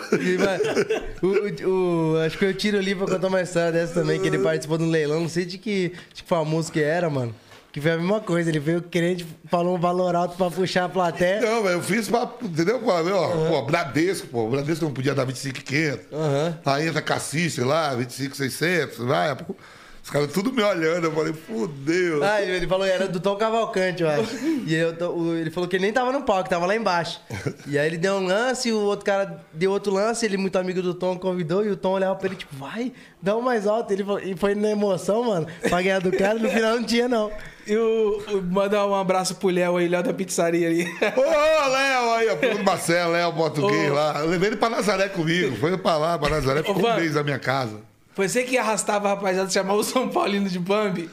O, 1.21 1.27
o- 1.27 2.13
o- 2.15 2.17
acho 2.25 2.37
que 2.37 2.45
eu 2.45 2.53
tiro 2.53 2.77
ali 2.77 2.93
pra 2.95 3.07
contar 3.07 3.27
uma 3.27 3.41
história 3.41 3.71
dessa 3.71 3.93
também, 3.93 4.19
que 4.19 4.27
ele 4.27 4.39
participou 4.39 4.77
de 4.77 4.83
um 4.83 4.89
leilão, 4.89 5.21
não 5.21 5.29
sei 5.29 5.45
de 5.45 5.57
que, 5.57 5.89
de 6.13 6.23
que 6.23 6.29
famoso 6.29 6.71
que 6.71 6.81
era, 6.81 7.09
mano. 7.09 7.33
Que 7.73 7.81
foi 7.81 7.89
a 7.89 7.97
mesma 7.97 8.21
coisa, 8.21 8.51
ele 8.51 8.59
veio 8.59 8.83
querendo, 8.83 9.25
falou 9.49 9.75
um 9.75 9.79
valor 9.79 10.15
alto 10.15 10.37
pra 10.37 10.51
puxar 10.51 10.85
a 10.85 10.89
plateia. 10.89 11.41
Não, 11.41 11.65
eu 11.65 11.81
fiz 11.81 12.07
pra. 12.07 12.31
Entendeu? 12.43 12.79
Pô, 12.79 12.91
ó, 12.91 13.47
pô, 13.49 13.61
Bradesco, 13.63 14.27
pô. 14.27 14.47
Bradesco 14.47 14.85
não 14.85 14.93
podia 14.93 15.15
dar 15.15 15.25
25,500. 15.25 16.05
Aham. 16.13 16.59
Aí 16.63 16.87
entra 16.87 17.01
Cacice 17.01 17.61
lá, 17.61 17.95
25,600. 17.95 18.99
Vai, 18.99 19.35
pô. 19.35 19.55
Os 20.03 20.09
caras 20.09 20.33
tudo 20.33 20.51
me 20.51 20.61
olhando. 20.61 21.05
Eu 21.05 21.13
falei, 21.13 21.31
fudeu. 21.31 22.21
Ah, 22.21 22.41
ele, 22.41 22.67
falou 22.67 22.85
que 22.85 22.91
era 22.91 23.07
do 23.07 23.21
Tom 23.21 23.37
Cavalcante, 23.37 24.03
eu 24.03 24.09
acho. 24.09 24.35
E 24.67 24.75
eu 24.75 24.93
ele 25.37 25.49
falou 25.49 25.67
que 25.67 25.77
ele 25.77 25.85
nem 25.85 25.93
tava 25.93 26.11
no 26.11 26.23
palco, 26.23 26.49
tava 26.49 26.65
lá 26.65 26.75
embaixo. 26.75 27.21
E 27.65 27.79
aí 27.79 27.87
ele 27.87 27.97
deu 27.97 28.15
um 28.15 28.25
lance, 28.25 28.69
o 28.71 28.79
outro 28.81 29.05
cara 29.05 29.41
deu 29.53 29.71
outro 29.71 29.93
lance, 29.93 30.25
ele, 30.25 30.35
muito 30.35 30.57
amigo 30.57 30.81
do 30.81 30.93
Tom, 30.93 31.17
convidou, 31.17 31.65
e 31.65 31.69
o 31.69 31.77
Tom 31.77 31.91
olhava 31.91 32.15
pra 32.17 32.27
ele, 32.27 32.35
tipo, 32.35 32.53
vai, 32.55 32.91
dá 33.21 33.35
um 33.37 33.41
mais 33.41 33.65
alto. 33.65 33.93
Ele 33.93 34.03
falou, 34.03 34.19
e 34.19 34.35
foi 34.35 34.53
na 34.55 34.71
emoção, 34.71 35.23
mano, 35.23 35.47
pra 35.61 35.81
ganhar 35.81 35.99
do 35.99 36.11
cara, 36.11 36.37
no 36.37 36.49
final 36.49 36.75
não 36.75 36.83
tinha, 36.83 37.07
não. 37.07 37.31
E 37.65 37.77
o, 37.77 38.41
mandar 38.51 38.85
um 38.85 38.95
abraço 38.95 39.35
pro 39.35 39.47
Léo 39.47 39.77
aí, 39.77 39.87
Léo 39.87 40.03
da 40.03 40.13
pizzaria 40.13 40.67
ali. 40.67 40.83
Ô, 41.15 41.21
Léo, 41.69 42.11
aí, 42.11 42.29
ó, 42.29 42.35
pro 42.35 42.63
Marcelo, 42.63 43.13
Léo, 43.13 43.31
português 43.33 43.89
Ô. 43.89 43.93
lá. 43.93 44.19
Eu 44.19 44.27
levei 44.27 44.49
ele 44.49 44.57
pra 44.57 44.69
Nazaré 44.69 45.07
comigo. 45.07 45.55
Foi 45.55 45.77
pra 45.77 45.97
lá, 45.97 46.19
pra 46.19 46.29
Nazaré, 46.29 46.61
ficou 46.61 46.81
Van. 46.81 46.95
um 46.95 46.95
mês 46.97 47.15
na 47.15 47.23
minha 47.23 47.39
casa. 47.39 47.92
Foi 48.15 48.27
você 48.27 48.43
que 48.43 48.57
arrastava 48.57 49.07
a 49.07 49.11
rapaziada, 49.15 49.49
chamava 49.49 49.79
o 49.79 49.83
São 49.83 50.07
Paulino 50.09 50.47
de 50.49 50.59
Bambi? 50.59 51.09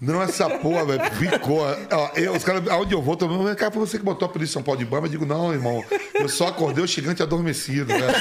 Não, 0.00 0.20
essa 0.20 0.50
porra, 0.50 0.84
velho, 0.84 1.04
ficou. 1.14 1.60
Ó, 1.60 2.10
eu, 2.16 2.34
os 2.34 2.42
caras, 2.42 2.66
aonde 2.68 2.92
eu 2.92 3.00
vou, 3.00 3.16
todo 3.16 3.32
mundo, 3.32 3.54
cara, 3.54 3.70
foi 3.70 3.86
você 3.86 3.98
que 3.98 4.04
botou 4.04 4.26
a 4.26 4.28
polícia 4.28 4.54
São 4.54 4.62
Paulo 4.62 4.80
de 4.80 4.84
Bamba? 4.84 5.06
Eu 5.06 5.10
digo, 5.10 5.24
não, 5.24 5.52
irmão, 5.52 5.84
eu 6.14 6.28
só 6.28 6.48
acordei 6.48 6.82
o 6.82 6.86
gigante 6.88 7.22
adormecido, 7.22 7.86
velho. 7.86 8.04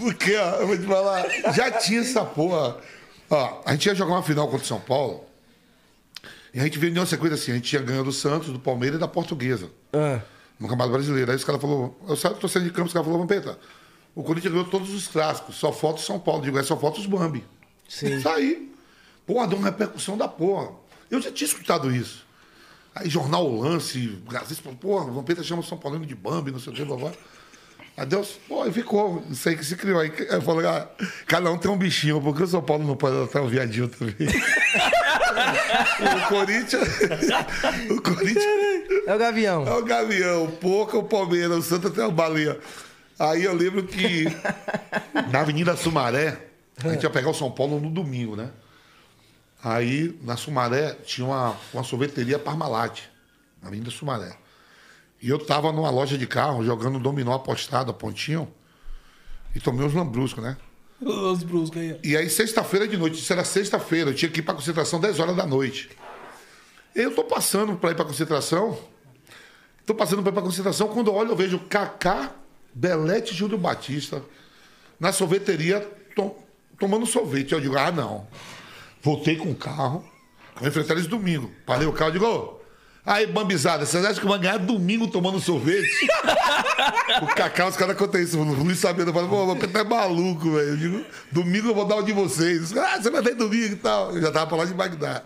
Porque, 0.00 0.34
ó, 0.36 0.50
eu 0.56 0.66
vou 0.66 0.76
te 0.76 0.84
falar, 0.84 1.24
já 1.54 1.70
tinha 1.70 2.00
essa 2.00 2.24
porra. 2.24 2.76
Ó, 3.30 3.62
a 3.64 3.72
gente 3.72 3.86
ia 3.86 3.94
jogar 3.94 4.14
uma 4.14 4.22
final 4.22 4.48
contra 4.48 4.64
o 4.64 4.66
São 4.66 4.80
Paulo, 4.80 5.24
e 6.52 6.58
a 6.60 6.64
gente 6.64 6.78
veio 6.78 6.92
uma 6.92 7.06
sequência 7.06 7.34
assim, 7.36 7.52
a 7.52 7.54
gente 7.54 7.68
tinha 7.68 7.82
ganho 7.82 8.02
do 8.04 8.12
Santos, 8.12 8.50
do 8.50 8.58
Palmeiras 8.58 8.96
e 8.96 9.00
da 9.00 9.08
Portuguesa 9.08 9.70
Ah, 9.92 10.20
no 10.58 10.68
Campeonato 10.68 10.92
Brasileiro. 10.92 11.30
Aí 11.30 11.36
os 11.36 11.44
caras 11.44 11.60
falaram, 11.60 11.94
eu 12.08 12.16
saio, 12.16 12.34
tô 12.34 12.48
saindo 12.48 12.66
de 12.66 12.72
campo, 12.72 12.86
os 12.86 12.92
caras 12.92 13.06
falaram, 13.06 13.26
Vampeta, 13.26 13.58
o 14.14 14.22
Corinthians 14.22 14.52
ganhou 14.52 14.68
todos 14.68 14.94
os 14.94 15.08
clássicos, 15.08 15.56
só 15.56 15.72
falta 15.72 16.00
o 16.00 16.02
São 16.02 16.18
Paulo. 16.18 16.42
Digo, 16.42 16.58
é 16.58 16.62
só 16.62 16.76
falta 16.76 17.00
os 17.00 17.06
Bambi. 17.06 17.44
Sim. 17.88 18.20
Saí. 18.20 18.72
Porra, 19.26 19.48
deu 19.48 19.58
uma 19.58 19.68
repercussão 19.68 20.16
da 20.16 20.28
porra. 20.28 20.70
Eu 21.10 21.20
já 21.20 21.32
tinha 21.32 21.46
escutado 21.46 21.94
isso. 21.94 22.24
Aí 22.94 23.10
jornal 23.10 23.44
O 23.44 23.60
Lance, 23.60 24.18
Gazeta, 24.30 24.70
porra, 24.80 25.06
o 25.06 25.14
Vampeta 25.14 25.42
chama 25.42 25.62
o 25.62 25.64
São 25.64 25.76
Paulino 25.76 26.06
de 26.06 26.14
Bambi, 26.14 26.52
não 26.52 26.60
sei 26.60 26.72
o 26.72 26.76
que, 26.76 26.84
blá 26.84 26.96
blá. 26.96 27.12
Aí 27.96 28.06
Deus, 28.06 28.38
pô, 28.48 28.62
aí 28.62 28.72
ficou, 28.72 29.24
isso 29.30 29.48
aí 29.48 29.56
que 29.56 29.64
se 29.64 29.76
criou. 29.76 30.00
Aí 30.00 30.12
eu 30.30 30.42
falei, 30.42 30.66
ah, 30.66 30.88
cada 31.26 31.50
um 31.50 31.58
tem 31.58 31.70
um 31.70 31.76
bichinho, 31.76 32.20
porque 32.20 32.42
o 32.42 32.46
São 32.46 32.62
Paulo 32.62 32.84
não 32.84 32.96
pode 32.96 33.16
adotar 33.16 33.42
um 33.42 33.48
viadinho 33.48 33.88
também. 33.88 34.14
o 36.00 36.28
Corinthians. 36.28 36.88
o 37.90 38.00
Corinthians. 38.00 38.44
é 39.06 39.14
o 39.14 39.18
Gavião. 39.18 39.66
É 39.66 39.72
o 39.74 39.84
Gavião, 39.84 40.50
Pouca, 40.60 40.96
o 40.98 41.04
Palmeiras, 41.04 41.58
o 41.58 41.62
Santa 41.62 41.90
tem 41.90 42.04
o 42.04 42.10
Balinha. 42.10 42.56
Aí 43.18 43.44
eu 43.44 43.54
lembro 43.54 43.84
que 43.84 44.24
na 45.30 45.40
Avenida 45.40 45.76
Sumaré, 45.76 46.48
a 46.82 46.88
gente 46.88 47.02
ia 47.02 47.10
pegar 47.10 47.30
o 47.30 47.34
São 47.34 47.50
Paulo 47.50 47.80
no 47.80 47.90
domingo, 47.90 48.34
né? 48.36 48.50
Aí 49.62 50.18
na 50.22 50.36
Sumaré 50.36 50.94
tinha 51.04 51.26
uma, 51.26 51.56
uma 51.72 51.84
sorveteria 51.84 52.38
Parmalat, 52.38 53.00
na 53.62 53.68
Avenida 53.68 53.90
Sumaré. 53.90 54.36
E 55.22 55.28
eu 55.28 55.38
tava 55.38 55.72
numa 55.72 55.90
loja 55.90 56.18
de 56.18 56.26
carro 56.26 56.62
jogando 56.64 56.98
dominó 56.98 57.34
apostado, 57.34 57.90
a 57.90 57.94
pontinho, 57.94 58.46
e 59.54 59.60
tomei 59.60 59.86
uns 59.86 59.94
lambruscos, 59.94 60.42
né? 60.42 60.56
Os 61.00 61.42
bruscos 61.42 61.80
aí. 61.80 61.98
E 62.02 62.16
aí, 62.16 62.28
sexta-feira 62.28 62.86
de 62.86 62.96
noite, 62.96 63.18
isso 63.18 63.32
era 63.32 63.44
sexta-feira, 63.44 64.10
eu 64.10 64.14
tinha 64.14 64.30
que 64.30 64.40
ir 64.40 64.42
pra 64.42 64.54
concentração 64.54 65.00
10 65.00 65.20
horas 65.20 65.36
da 65.36 65.46
noite. 65.46 65.90
Eu 66.94 67.14
tô 67.14 67.24
passando 67.24 67.76
pra 67.76 67.90
ir 67.90 67.94
pra 67.94 68.04
concentração, 68.04 68.78
tô 69.86 69.94
passando 69.94 70.22
pra 70.22 70.30
ir 70.30 70.34
pra 70.34 70.42
concentração, 70.42 70.88
quando 70.88 71.08
eu 71.08 71.14
olho, 71.14 71.30
eu 71.30 71.36
vejo 71.36 71.58
Kaká, 71.58 72.32
Belete 72.74 73.34
Júlio 73.34 73.56
Batista 73.58 74.22
na 74.98 75.12
sorveteria 75.12 75.80
to- 76.16 76.34
tomando 76.78 77.06
sorvete. 77.06 77.52
Eu 77.52 77.60
digo, 77.60 77.76
ah, 77.78 77.92
não. 77.92 78.26
Voltei 79.02 79.36
com 79.36 79.50
o 79.50 79.54
carro, 79.54 80.04
vou 80.56 80.68
enfrentar 80.68 80.94
eles 80.94 81.06
domingo. 81.06 81.50
Parei 81.66 81.86
o 81.86 81.92
carro 81.92 82.10
e 82.10 82.12
digo, 82.14 82.60
aí, 83.04 83.26
bambizada, 83.26 83.84
vocês 83.84 84.04
acham 84.04 84.20
que 84.20 84.26
vão 84.26 84.38
ganhar 84.38 84.58
domingo 84.58 85.06
tomando 85.08 85.38
sorvete? 85.40 85.86
O 87.22 87.26
Cacau, 87.28 87.68
os 87.68 87.76
caras 87.76 87.96
contam 87.96 88.20
isso. 88.20 88.38
O 88.38 88.42
Luiz 88.42 88.78
sabendo, 88.78 89.12
fala, 89.12 89.28
pô, 89.28 89.46
você 89.54 89.68
tá 89.68 89.84
maluco, 89.84 90.50
velho. 90.52 90.70
Eu 90.70 90.76
digo, 90.76 91.04
domingo 91.30 91.68
eu 91.68 91.74
vou 91.74 91.84
dar 91.86 91.96
o 91.96 92.02
de 92.02 92.12
vocês. 92.12 92.76
Ah, 92.76 93.00
você 93.00 93.10
vai 93.10 93.22
ter 93.22 93.34
domingo 93.34 93.72
e 93.74 93.76
tal. 93.76 94.14
Eu 94.14 94.20
já 94.20 94.30
tava 94.32 94.46
pra 94.48 94.56
lá 94.58 94.64
de 94.64 94.74
Bagdá. 94.74 95.22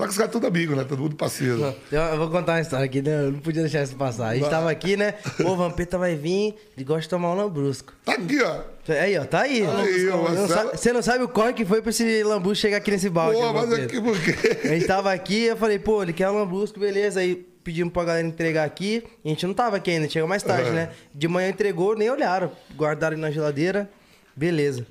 Só 0.00 0.04
que 0.06 0.10
os 0.12 0.16
caras 0.16 0.32
tudo 0.32 0.46
amigos, 0.46 0.76
né? 0.76 0.84
Todo 0.84 0.98
mundo 1.02 1.14
parceiro. 1.16 1.74
Eu, 1.92 2.00
eu 2.00 2.16
vou 2.18 2.30
contar 2.30 2.52
uma 2.54 2.60
história 2.60 2.86
aqui, 2.86 3.02
né? 3.02 3.24
Eu 3.26 3.32
não 3.32 3.38
podia 3.40 3.60
deixar 3.62 3.82
isso 3.82 3.94
passar. 3.96 4.28
A 4.28 4.34
gente 4.34 4.48
tava 4.48 4.70
aqui, 4.70 4.96
né? 4.96 5.12
Pô, 5.36 5.50
o 5.52 5.56
Vampeta 5.56 5.98
vai 5.98 6.16
vir, 6.16 6.54
ele 6.76 6.84
gosta 6.84 7.02
de 7.02 7.08
tomar 7.10 7.32
um 7.32 7.34
lambrusco. 7.36 7.92
Tá 8.04 8.12
aqui, 8.14 8.40
ó. 8.42 8.60
Aí, 8.88 9.18
ó, 9.18 9.24
tá 9.24 9.42
aí. 9.42 9.62
Aí, 9.64 10.08
ó, 10.08 10.16
Você 10.16 10.34
não 10.40 10.48
sabe- 10.48 10.70
Você 10.78 10.92
não 10.92 11.02
sabe 11.02 11.24
o 11.24 11.28
corre 11.28 11.52
que 11.52 11.64
foi 11.64 11.80
pra 11.82 11.90
esse 11.90 12.22
lambrusco 12.24 12.56
chegar 12.62 12.78
aqui 12.78 12.90
nesse 12.90 13.08
balde. 13.10 13.38
Pô, 13.38 13.46
né, 13.46 13.52
mas 13.52 13.72
aqui 13.74 14.00
por 14.00 14.18
quê? 14.20 14.58
A 14.64 14.68
gente 14.68 14.86
tava 14.86 15.12
aqui, 15.12 15.42
eu 15.44 15.56
falei, 15.56 15.78
pô, 15.78 16.02
ele 16.02 16.12
quer 16.12 16.28
um 16.30 16.34
lambrusco, 16.38 16.80
beleza. 16.80 17.20
Aí 17.20 17.36
pedimos 17.62 17.92
pra 17.92 18.04
galera 18.04 18.26
entregar 18.26 18.64
aqui. 18.64 19.04
A 19.24 19.28
gente 19.28 19.46
não 19.46 19.52
tava 19.54 19.76
aqui 19.76 19.90
ainda, 19.90 20.08
chega 20.08 20.26
mais 20.26 20.42
tarde, 20.42 20.70
né? 20.70 20.90
De 21.14 21.28
manhã 21.28 21.50
entregou, 21.50 21.94
nem 21.94 22.08
olharam. 22.10 22.50
Guardaram 22.74 23.18
na 23.18 23.30
geladeira. 23.30 23.88
Beleza. 24.34 24.86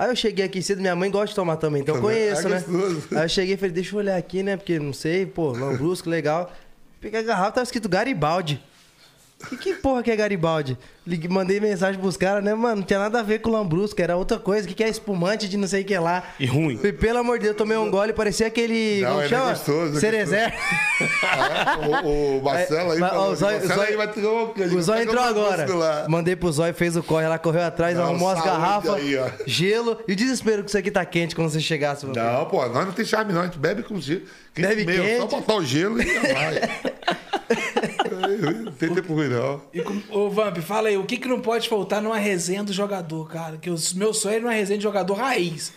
Aí 0.00 0.08
eu 0.08 0.16
cheguei 0.16 0.46
aqui 0.46 0.62
cedo, 0.62 0.80
minha 0.80 0.96
mãe 0.96 1.10
gosta 1.10 1.26
de 1.26 1.34
tomar 1.34 1.56
também, 1.58 1.82
então 1.82 1.94
eu 1.96 2.00
Também. 2.00 2.16
conheço, 2.16 2.46
É 2.46 2.50
né? 2.52 2.64
Aí 3.18 3.24
eu 3.26 3.28
cheguei 3.28 3.52
e 3.52 3.56
falei, 3.58 3.70
deixa 3.70 3.94
eu 3.94 3.98
olhar 3.98 4.16
aqui, 4.16 4.42
né? 4.42 4.56
Porque 4.56 4.78
não 4.78 4.94
sei, 4.94 5.26
pô, 5.26 5.52
lambrusco, 5.52 6.08
legal. 6.08 6.50
Peguei 7.02 7.20
a 7.20 7.22
garrafa, 7.22 7.52
tava 7.52 7.64
escrito 7.64 7.86
Garibaldi. 7.86 8.62
E 9.52 9.56
que 9.58 9.74
porra 9.74 10.02
que 10.02 10.10
é 10.10 10.16
Garibaldi? 10.16 10.78
Liguei, 11.10 11.28
mandei 11.28 11.58
mensagem 11.58 12.00
pros 12.00 12.16
caras, 12.16 12.42
né, 12.44 12.54
mano? 12.54 12.76
Não 12.76 12.82
tinha 12.82 12.98
nada 13.00 13.18
a 13.18 13.22
ver 13.22 13.40
com 13.40 13.50
lambrusco, 13.50 14.00
era 14.00 14.16
outra 14.16 14.38
coisa. 14.38 14.64
O 14.64 14.68
que, 14.68 14.74
que 14.74 14.84
é 14.84 14.88
espumante 14.88 15.48
de 15.48 15.56
não 15.56 15.66
sei 15.66 15.82
o 15.82 15.84
que 15.84 15.98
lá? 15.98 16.22
E 16.38 16.46
ruim. 16.46 16.76
Falei, 16.76 16.92
pelo 16.92 17.18
amor 17.18 17.38
de 17.38 17.44
Deus, 17.44 17.54
eu 17.54 17.58
tomei 17.58 17.76
um 17.76 17.90
gole, 17.90 18.12
parecia 18.12 18.46
aquele. 18.46 19.00
Não, 19.00 19.10
como 19.10 19.22
é 19.22 19.28
chama? 19.28 19.50
gostoso, 19.50 19.96
é 19.96 20.00
Cerezer. 20.00 20.54
É? 21.00 22.06
o, 22.06 22.38
o 22.38 22.42
Marcelo 22.44 22.92
aí, 22.92 22.98
Mas, 22.98 23.10
falou, 23.10 23.28
ó, 23.28 23.30
o 23.32 23.34
Zóio- 23.36 23.56
Marcelo 23.58 23.72
o 23.72 23.76
Zóio- 23.76 23.90
aí 23.90 23.96
vai 23.96 24.08
ter 24.08 24.20
O 24.76 24.82
Zóio 24.82 24.98
pega 25.00 25.10
entrou 25.12 25.24
agora. 25.24 25.74
lá. 25.74 26.06
Mandei 26.08 26.36
pro 26.36 26.52
Zóio, 26.52 26.74
fez 26.74 26.94
o 26.96 27.02
corre, 27.02 27.24
ela 27.24 27.38
correu 27.38 27.62
atrás, 27.62 27.96
Não, 27.96 28.04
arrumou 28.04 28.28
as 28.28 28.44
garrafas, 28.44 28.94
aí, 28.94 29.16
gelo. 29.46 29.98
E 30.06 30.12
o 30.12 30.16
desespero 30.16 30.62
que 30.62 30.68
isso 30.70 30.78
aqui 30.78 30.90
tá 30.90 31.04
quente 31.04 31.34
quando 31.34 31.48
você 31.50 31.60
chegasse. 31.60 32.04
Não, 32.06 32.44
pô, 32.46 32.66
nós 32.68 32.86
não 32.86 32.92
tem 32.92 33.04
charme 33.04 33.32
não, 33.32 33.40
a 33.40 33.44
gente 33.46 33.58
bebe 33.58 33.82
com 33.82 33.98
gelo. 34.00 34.22
Quente 34.54 34.68
Bebe 34.68 34.84
mesmo, 34.84 35.04
quente. 35.04 35.20
Só 35.20 35.26
botar 35.26 35.54
o 35.54 35.64
gelo 35.64 36.00
e 36.02 36.06
já 36.14 36.20
vai. 36.20 36.60
não 38.64 38.72
tem 38.72 38.94
tempo 38.94 39.14
ruim 39.14 39.28
não. 39.28 39.60
E 39.72 39.80
Ô, 40.10 40.28
Vamp, 40.30 40.58
fala 40.58 40.88
aí, 40.88 40.96
o 41.00 41.06
que, 41.06 41.16
que 41.16 41.28
não 41.28 41.40
pode 41.40 41.68
faltar 41.68 42.00
numa 42.00 42.18
resenha 42.18 42.62
do 42.62 42.72
jogador, 42.72 43.28
cara? 43.28 43.56
Que 43.56 43.70
os 43.70 43.92
meu 43.92 44.14
sonho 44.14 44.36
é 44.36 44.40
numa 44.40 44.52
resenha 44.52 44.78
de 44.78 44.82
jogador 44.82 45.14
raiz. 45.14 45.72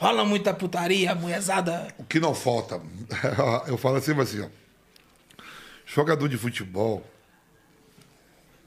Rola 0.00 0.24
muita 0.24 0.54
putaria, 0.54 1.14
mulherzada. 1.14 1.88
O 1.98 2.04
que 2.04 2.18
não 2.18 2.34
falta, 2.34 2.80
eu 3.68 3.76
falo 3.76 3.96
assim, 3.96 4.18
assim, 4.18 4.40
ó. 4.40 4.46
Jogador 5.84 6.26
de 6.28 6.38
futebol 6.38 7.04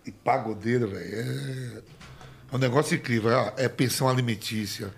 e 0.05 0.11
pagodeiro, 0.11 0.89
velho, 0.89 1.15
é... 1.15 1.81
é 2.51 2.55
um 2.55 2.59
negócio 2.59 2.95
incrível. 2.95 3.31
ó, 3.31 3.51
É 3.57 3.67
pensão 3.67 4.07
alimentícia. 4.07 4.93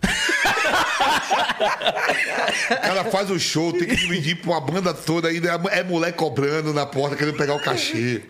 o 2.71 2.81
cara 2.81 3.05
faz 3.05 3.29
o 3.29 3.39
show, 3.39 3.71
tem 3.71 3.87
que 3.87 3.95
dividir 3.95 4.41
pra 4.41 4.51
uma 4.51 4.61
banda 4.61 4.93
toda, 4.93 5.29
ainda 5.29 5.49
é 5.71 5.83
mulher 5.83 6.11
cobrando 6.13 6.73
na 6.73 6.85
porta, 6.85 7.15
querendo 7.15 7.37
pegar 7.37 7.55
o 7.55 7.63
cachê. 7.63 8.23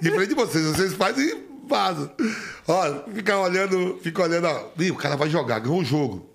Diferente 0.00 0.30
de 0.30 0.34
vocês, 0.34 0.64
vocês 0.64 0.94
fazem 0.94 1.47
vazam. 1.68 2.10
Ó, 2.66 3.12
fica 3.14 3.36
olhando, 3.38 3.98
fica 4.02 4.22
olhando, 4.22 4.46
ó. 4.46 4.68
Ih, 4.78 4.90
o 4.90 4.96
cara 4.96 5.16
vai 5.16 5.28
jogar, 5.28 5.58
ganhou 5.60 5.80
o 5.80 5.84
jogo. 5.84 6.28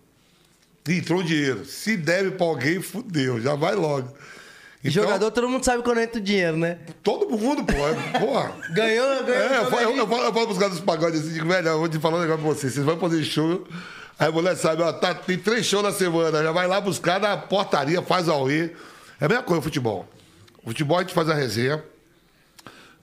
Ih, 0.87 0.97
Entrou 0.97 1.19
o 1.19 1.23
dinheiro. 1.23 1.65
Se 1.65 1.97
deve 1.97 2.31
pra 2.31 2.45
alguém, 2.45 2.81
fudeu, 2.81 3.39
já 3.41 3.55
vai 3.55 3.75
logo. 3.75 4.09
Então, 4.85 5.01
jogador, 5.03 5.31
todo 5.31 5.47
mundo 5.47 5.63
sabe 5.63 5.81
quando 5.81 5.99
entra 6.01 6.19
o 6.19 6.23
dinheiro, 6.23 6.57
né? 6.57 6.77
Todo 7.01 7.29
mundo, 7.37 7.63
pô. 7.63 7.73
é- 7.87 8.19
Porra. 8.19 8.51
Ganhou, 8.75 9.23
ganhou. 9.23 9.41
É, 9.49 9.57
eu, 9.59 9.65
falo- 9.69 9.81
eu, 9.81 9.95
eu, 9.97 10.07
falo, 10.07 10.23
eu 10.25 10.33
falo 10.33 10.45
pros 10.47 10.57
caras 10.57 10.73
dos 10.75 10.83
pagodes 10.83 11.21
assim, 11.21 11.33
digo, 11.33 11.47
velho, 11.47 11.67
eu 11.69 11.79
vou 11.79 11.87
te 11.87 11.97
falar 11.99 12.17
um 12.17 12.21
negócio 12.21 12.41
pra 12.43 12.53
vocês. 12.53 12.73
Vocês 12.73 12.85
vão 12.85 12.99
fazer 12.99 13.23
show. 13.23 13.65
Aí 14.19 14.27
a 14.27 14.31
mulher 14.31 14.55
sabe, 14.57 14.81
ó, 14.81 14.91
tá, 14.91 15.13
tem 15.15 15.37
três 15.37 15.65
shows 15.65 15.83
na 15.83 15.93
semana. 15.93 16.43
Já 16.43 16.51
vai 16.51 16.67
lá 16.67 16.81
buscar 16.81 17.17
na 17.19 17.37
portaria, 17.37 18.01
faz 18.01 18.27
ao 18.27 18.51
E. 18.51 18.71
É 19.21 19.25
a 19.25 19.29
mesma 19.29 19.43
coisa 19.43 19.61
o 19.61 19.63
futebol. 19.63 20.05
O 20.65 20.67
futebol 20.69 20.97
a 20.97 21.01
gente 21.01 21.13
faz 21.13 21.29
a 21.29 21.33
resenha. 21.33 21.81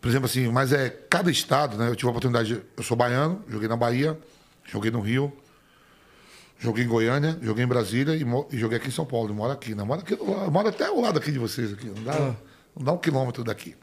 Por 0.00 0.08
exemplo, 0.08 0.26
assim, 0.26 0.48
mas 0.48 0.72
é 0.72 0.88
cada 0.88 1.30
estado, 1.30 1.76
né? 1.76 1.88
Eu 1.88 1.94
tive 1.96 2.06
a 2.08 2.10
oportunidade. 2.10 2.54
de- 2.54 2.62
Eu 2.76 2.82
sou 2.82 2.96
baiano, 2.96 3.44
joguei 3.48 3.68
na 3.68 3.76
Bahia, 3.76 4.18
joguei 4.64 4.90
no 4.90 5.00
Rio, 5.00 5.30
joguei 6.58 6.84
em 6.84 6.88
Goiânia, 6.88 7.38
joguei 7.42 7.64
em 7.64 7.68
Brasília 7.68 8.14
e, 8.16 8.24
e 8.54 8.58
joguei 8.58 8.78
aqui 8.78 8.88
em 8.88 8.92
São 8.92 9.04
Paulo. 9.04 9.28
Eu 9.30 9.34
moro 9.34 9.52
aqui, 9.52 9.74
né? 9.74 9.82
Eu 9.82 9.86
moro, 9.86 10.00
aqui 10.00 10.14
eu 10.14 10.50
moro 10.50 10.68
até 10.68 10.86
ao 10.86 11.00
lado 11.00 11.18
aqui 11.18 11.30
de 11.30 11.38
vocês 11.38 11.72
aqui. 11.72 11.86
Não 11.86 12.02
dá, 12.02 12.14
não 12.76 12.84
dá 12.84 12.92
um 12.92 12.98
quilômetro 12.98 13.44
daqui. 13.44 13.76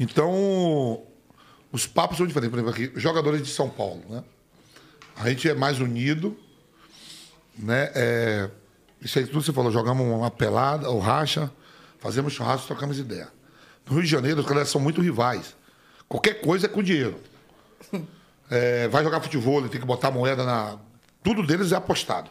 Então, 0.00 1.02
os 1.70 1.86
papos 1.86 2.16
são 2.16 2.26
diferentes. 2.26 2.50
Por 2.50 2.58
exemplo, 2.64 2.74
aqui, 2.88 2.98
jogadores 3.00 3.42
de 3.42 3.48
São 3.50 3.68
Paulo, 3.68 4.02
né? 4.08 4.24
A 5.16 5.28
gente 5.28 5.48
é 5.48 5.54
mais 5.54 5.78
unido, 5.80 6.36
né? 7.58 7.90
É, 7.94 8.50
isso 9.02 9.18
aí 9.18 9.26
tudo 9.26 9.42
você 9.42 9.52
falou, 9.52 9.70
jogamos 9.70 10.06
uma 10.06 10.30
pelada, 10.30 10.88
ou 10.88 10.98
racha, 10.98 11.50
fazemos 12.00 12.32
churrasco, 12.32 12.66
trocamos 12.66 12.98
ideia. 12.98 13.28
No 13.86 13.94
Rio 13.94 14.02
de 14.02 14.08
Janeiro, 14.08 14.40
os 14.40 14.46
caras 14.46 14.68
são 14.68 14.80
muito 14.80 15.00
rivais. 15.00 15.56
Qualquer 16.08 16.40
coisa 16.40 16.66
é 16.66 16.68
com 16.68 16.82
dinheiro. 16.82 17.18
É, 18.54 18.86
vai 18.88 19.02
jogar 19.02 19.22
futebol, 19.22 19.66
tem 19.66 19.80
que 19.80 19.86
botar 19.86 20.10
moeda 20.10 20.44
na. 20.44 20.78
Tudo 21.22 21.42
deles 21.42 21.72
é 21.72 21.76
apostado. 21.76 22.30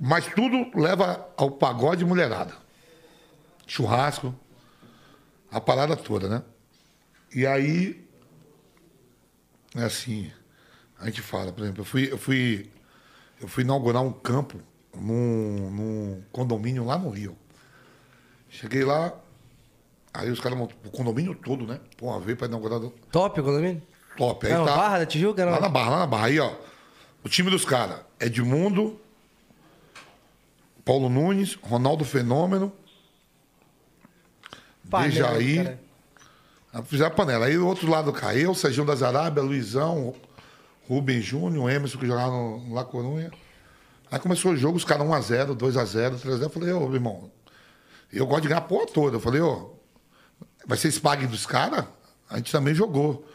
Mas 0.00 0.26
tudo 0.26 0.76
leva 0.76 1.24
ao 1.36 1.52
pagode 1.52 2.04
mulherada. 2.04 2.52
Churrasco, 3.64 4.34
a 5.52 5.60
parada 5.60 5.96
toda, 5.96 6.28
né? 6.28 6.42
E 7.32 7.46
aí, 7.46 8.04
é 9.76 9.84
assim, 9.84 10.32
a 10.98 11.06
gente 11.06 11.22
fala, 11.22 11.52
por 11.52 11.62
exemplo, 11.62 11.82
eu 11.82 11.84
fui, 11.84 12.12
eu 12.12 12.18
fui, 12.18 12.70
eu 13.40 13.46
fui 13.46 13.62
inaugurar 13.62 14.02
um 14.02 14.12
campo 14.12 14.60
num, 14.94 15.70
num 15.70 16.22
condomínio 16.32 16.84
lá 16.84 16.98
no 16.98 17.10
Rio. 17.10 17.36
Cheguei 18.48 18.84
lá, 18.84 19.12
aí 20.16 20.30
os 20.30 20.40
caras 20.40 20.58
montam 20.58 20.76
o 20.84 20.90
condomínio 20.90 21.34
todo, 21.34 21.66
né? 21.66 21.80
Pô, 21.96 22.18
veio 22.20 22.36
pra 22.36 22.46
inaugurar 22.48 22.78
do- 22.80 22.90
Top 23.10 23.40
o 23.40 23.44
condomínio? 23.44 23.82
top. 24.16 24.46
Aí 24.46 24.54
uma 24.54 24.66
tá, 24.66 24.76
Barra 24.76 24.98
da 25.00 25.06
Tijuca? 25.06 25.44
Não? 25.44 25.52
Lá 25.52 25.60
na 25.60 25.68
Barra, 25.68 25.90
lá 25.90 25.98
na 26.00 26.06
Barra. 26.06 26.26
Aí, 26.26 26.40
ó, 26.40 26.52
o 27.24 27.28
time 27.28 27.50
dos 27.50 27.64
caras, 27.64 28.00
Edmundo, 28.18 28.98
Paulo 30.84 31.08
Nunes, 31.08 31.54
Ronaldo 31.62 32.04
Fenômeno, 32.04 32.72
Panela, 34.90 35.10
Dejaí. 35.38 35.56
cara. 35.56 35.80
Aí 36.72 36.82
Fizeram 36.84 37.10
a 37.10 37.14
panela. 37.14 37.46
Aí 37.46 37.56
do 37.56 37.66
outro 37.66 37.90
lado 37.90 38.12
caiu, 38.12 38.54
Serginho 38.54 38.86
das 38.86 39.02
Arábia, 39.02 39.42
Luizão, 39.42 40.14
Rubem 40.88 41.20
Júnior, 41.20 41.70
Emerson, 41.70 41.98
que 41.98 42.06
jogava 42.06 42.30
no, 42.30 42.72
La 42.74 42.84
Corunha. 42.84 43.30
Aí 44.10 44.18
começou 44.20 44.52
o 44.52 44.56
jogo, 44.56 44.76
os 44.76 44.84
caras 44.84 45.06
1x0, 45.06 45.56
2x0, 45.56 46.18
3x0. 46.20 46.42
Eu 46.42 46.50
falei, 46.50 46.72
ô, 46.72 46.94
irmão, 46.94 47.30
eu 48.12 48.26
gosto 48.26 48.42
de 48.42 48.48
ganhar 48.48 48.58
a 48.60 48.64
porra 48.64 48.86
toda. 48.86 49.16
Eu 49.16 49.20
falei, 49.20 49.40
ô, 49.40 49.74
vai 50.66 50.76
ser 50.76 50.92
pague 51.00 51.26
dos 51.26 51.46
caras? 51.46 51.84
A 52.28 52.36
gente 52.36 52.50
também 52.50 52.74
jogou. 52.74 53.26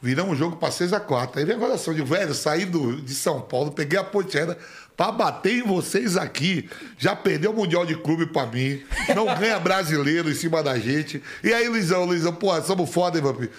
Viramos 0.00 0.34
o 0.34 0.36
jogo 0.36 0.56
para 0.56 0.68
6x4. 0.68 1.38
Aí 1.38 1.44
vem 1.44 1.56
a 1.56 1.58
gozação 1.58 1.94
de, 1.94 2.02
velho, 2.02 2.34
saí 2.34 2.64
do, 2.64 3.00
de 3.00 3.14
São 3.14 3.40
Paulo, 3.40 3.72
peguei 3.72 3.98
a 3.98 4.04
ponteira 4.04 4.58
para 4.96 5.10
bater 5.10 5.58
em 5.58 5.62
vocês 5.62 6.16
aqui. 6.16 6.68
Já 6.98 7.16
perdeu 7.16 7.50
o 7.50 7.54
Mundial 7.54 7.86
de 7.86 7.94
Clube 7.96 8.26
para 8.26 8.46
mim. 8.46 8.82
Não 9.14 9.26
ganha 9.38 9.58
brasileiro 9.58 10.30
em 10.30 10.34
cima 10.34 10.62
da 10.62 10.78
gente. 10.78 11.22
E 11.42 11.52
aí, 11.52 11.68
Luizão, 11.68 12.04
Luizão, 12.04 12.32
pô, 12.32 12.60
somos 12.62 12.90
foda, 12.90 13.18
hein, 13.18 13.24
Vampir? 13.24 13.50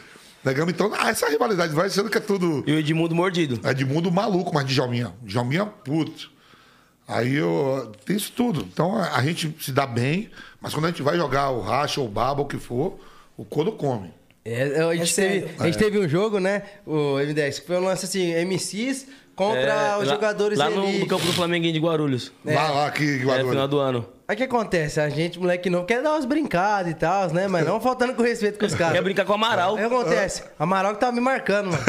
Pegamos 0.44 0.74
então. 0.74 0.92
Ah, 0.98 1.10
essa 1.10 1.28
rivalidade 1.28 1.74
vai 1.74 1.90
sendo 1.90 2.10
que 2.10 2.18
é 2.18 2.22
tudo. 2.22 2.64
E 2.66 2.72
o 2.72 2.80
Edmundo 2.80 3.14
mordido. 3.14 3.60
É 3.64 3.74
de 3.74 3.84
mundo 3.84 4.12
maluco, 4.12 4.54
mas 4.54 4.66
de 4.66 4.74
Djalminha. 4.74 5.14
Djalminha 5.24 5.66
puto. 5.66 6.32
Aí 7.08 7.36
eu. 7.36 7.92
Tem 8.06 8.16
isso 8.18 8.32
tudo. 8.34 8.68
Então 8.72 8.98
a, 9.02 9.22
gente 9.24 9.56
se 9.62 9.72
dá 9.72 9.86
bem, 9.88 10.30
mas 10.60 10.74
quando 10.74 10.86
a 10.86 10.90
gente 10.90 11.02
vai 11.02 11.16
jogar 11.16 11.50
o 11.52 11.62
racha, 11.62 12.02
o 12.02 12.08
baba, 12.08 12.42
o 12.42 12.46
que 12.46 12.58
for, 12.58 13.00
o 13.38 13.46
couro 13.46 13.72
come. 13.72 14.12
É, 14.44 14.82
a, 14.82 14.96
gente 14.96 15.14
sério. 15.14 15.42
teve, 15.44 15.54
a 15.64 15.66
gente 15.66 15.78
teve 15.78 16.00
um 16.00 16.08
jogo, 16.08 16.40
né? 16.40 16.64
O 16.86 17.16
M10, 17.16 17.62
que 17.62 17.68
foi 17.68 17.78
um 17.78 17.84
lance 17.86 18.06
assim, 18.06 18.34
MCs 18.46 19.08
contra 19.36 19.62
É, 19.62 19.98
os 19.98 20.08
lá- 20.08 20.14
jogadores 20.14 20.58
Lá 20.58 20.70
no, 20.70 20.90
no 21.00 21.06
campo 21.08 21.26
do 21.26 21.34
Flamenguinho 21.34 21.74
de 21.74 21.80
Guarulhos. 21.80 22.32
Lá, 22.44 22.70
lá, 22.72 22.88
aqui, 22.88 23.20
É, 23.22 23.26
Guarulhos. 23.26 23.50
final 23.52 23.68
do 23.68 23.78
ano. 23.80 24.08
Aí 24.28 24.36
o 24.36 24.38
que 24.38 24.44
acontece? 24.44 25.00
A 25.00 25.08
gente, 25.10 25.40
moleque 25.40 25.70
novo, 25.70 25.86
quer 25.86 26.02
dar 26.02 26.12
umas 26.14 26.26
brincadas 26.26 26.92
e 26.92 26.96
tal, 26.96 27.32
né? 27.32 27.48
Mas 27.48 27.66
não 27.66 27.80
faltando 27.80 28.14
com 28.14 28.24
respeito 28.24 28.60
com 28.60 28.66
os 28.66 28.76
caras. 28.76 28.94
Quer 28.94 29.02
brincar 29.02 29.24
com 29.26 29.32
o 29.32 29.36
Amaral. 29.36 29.78
Aí 29.78 29.86
o 29.86 29.90
que 29.90 29.96
acontece? 29.96 30.44
Amaral 30.60 30.94
que 30.94 31.00
tava 31.00 31.14
me 31.14 31.22
marcando, 31.22 31.68
mano. 31.72 31.84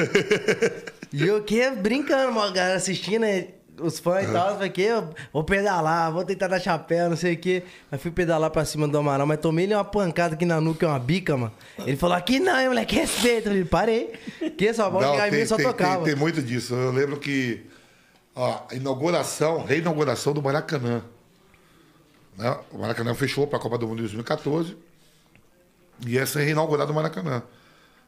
e 1.13 1.27
eu 1.27 1.43
que 1.43 1.69
brincando, 1.71 2.33
mano, 2.33 2.49
a 2.49 2.53
galera 2.53 2.77
assistindo, 2.77 3.21
né? 3.23 3.49
Os 3.81 3.99
fãs 3.99 4.29
e 4.29 4.33
tal, 4.33 4.55
falei 4.55 4.71
que 4.71 4.83
eu 4.83 5.09
vou 5.33 5.45
pedalar, 5.45 6.13
vou 6.13 6.25
tentar 6.25 6.49
dar 6.49 6.61
chapéu, 6.61 7.09
não 7.11 7.17
sei 7.17 7.35
o 7.35 7.39
quê. 7.39 7.63
Aí 7.91 7.99
fui 7.99 8.11
pedalar 8.11 8.51
pra 8.51 8.65
cima 8.65 8.87
do 8.89 8.99
Amaral, 8.99 9.27
mas 9.27 9.39
tomei 9.41 9.65
ele 9.67 9.75
uma 9.75 9.85
pancada 9.85 10.35
aqui 10.35 10.45
na 10.45 10.61
nuca, 10.61 10.87
uma 10.87 10.99
bica, 10.99 11.37
mano. 11.37 11.53
Ele 11.79 11.97
falou, 11.97 12.17
aqui 12.17 12.39
não, 12.41 12.59
hein, 12.61 12.69
moleque, 12.69 12.97
respeita. 12.97 13.49
Eu 13.49 13.53
falei, 13.53 13.65
parei. 13.65 14.51
Que 14.57 14.73
só, 14.75 14.91
Não, 14.91 15.01
chegar 15.13 15.29
em 15.29 15.33
mim 15.39 15.47
só 15.47 15.57
tem, 15.57 15.67
tocava. 15.67 15.97
tem- 15.97 16.05
tem 16.05 16.15
muito 16.17 16.43
disso. 16.43 16.75
Eu 16.75 16.91
lembro 16.93 17.19
que 17.19 17.65
ó, 18.35 18.61
a 18.71 18.75
inauguração, 18.75 19.65
reinauguração 19.65 20.33
do 20.33 20.43
Maracanã. 20.43 21.03
Né? 22.37 22.57
O 22.73 22.79
Maracanã 22.79 23.15
fechou 23.15 23.47
para 23.47 23.59
a 23.59 23.63
Copa 23.63 23.77
do 23.79 23.87
Mundo 23.87 23.97
de 23.97 24.03
2014. 24.03 24.77
E 26.07 26.17
essa 26.17 26.41
é 26.41 26.45
reinaugurada 26.45 26.93
o 26.93 26.95
Maracanã. 26.95 27.43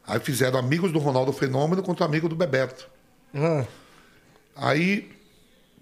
Aí 0.07 0.19
fizeram 0.19 0.57
amigos 0.57 0.91
do 0.91 0.99
Ronaldo 0.99 1.31
Fenômeno 1.33 1.83
contra 1.83 2.05
amigo 2.05 2.27
do 2.29 2.35
Bebeto. 2.35 2.87
Ah, 3.35 3.65
Aí, 4.55 5.09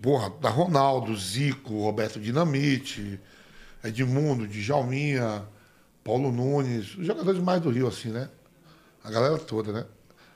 porra, 0.02 0.30
da 0.41 0.50
Ronaldo, 0.50 1.16
Zico, 1.16 1.84
Roberto 1.84 2.20
Dinamite, 2.20 3.20
Edmundo, 3.84 4.47
Djalminha, 4.47 5.45
Paulo 6.04 6.32
Nunes, 6.32 6.95
os 6.97 7.06
jogadores 7.06 7.41
mais 7.41 7.62
do 7.62 7.70
Rio, 7.70 7.88
assim, 7.88 8.10
né? 8.10 8.30
A 9.04 9.12
galera 9.12 9.38
toda, 9.38 9.72
né? 9.72 9.86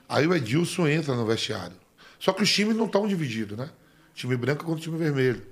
Aí 0.08 0.26
o 0.26 0.34
Edilson 0.34 0.86
entra 0.86 1.14
no 1.14 1.26
vestiário. 1.26 1.76
Só 2.18 2.32
que 2.32 2.42
os 2.42 2.52
times 2.52 2.76
não 2.76 2.86
estão 2.86 3.06
divididos, 3.06 3.56
né? 3.56 3.70
Time 4.14 4.36
branco 4.36 4.64
contra 4.64 4.82
time 4.82 4.96
vermelho. 4.96 5.44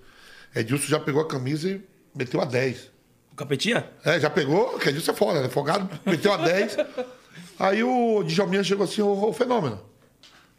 Edilson 0.55 0.87
já 0.87 1.01
pegou 1.01 1.23
a 1.23 1.29
camisa 1.29 1.71
e 1.71 1.83
meteu 2.15 2.41
a 2.41 2.45
10. 2.45 2.91
O 3.33 3.37
Capetinha? 3.37 3.89
É, 4.05 4.21
já 4.21 4.31
pegou, 4.31 4.79
que 4.79 4.89
Edilson 4.89 5.13
é 5.13 5.15
foda, 5.15 5.43
né? 5.43 5.49
Folgado, 5.49 5.89
meteu 6.05 6.33
a 6.33 6.37
10. 6.37 6.77
Aí 7.59 7.83
o 7.83 8.23
Djalminha 8.25 8.63
chegou 8.63 8.85
assim, 8.85 9.03
ô, 9.03 9.29
ô, 9.29 9.33
fenômeno. 9.33 9.81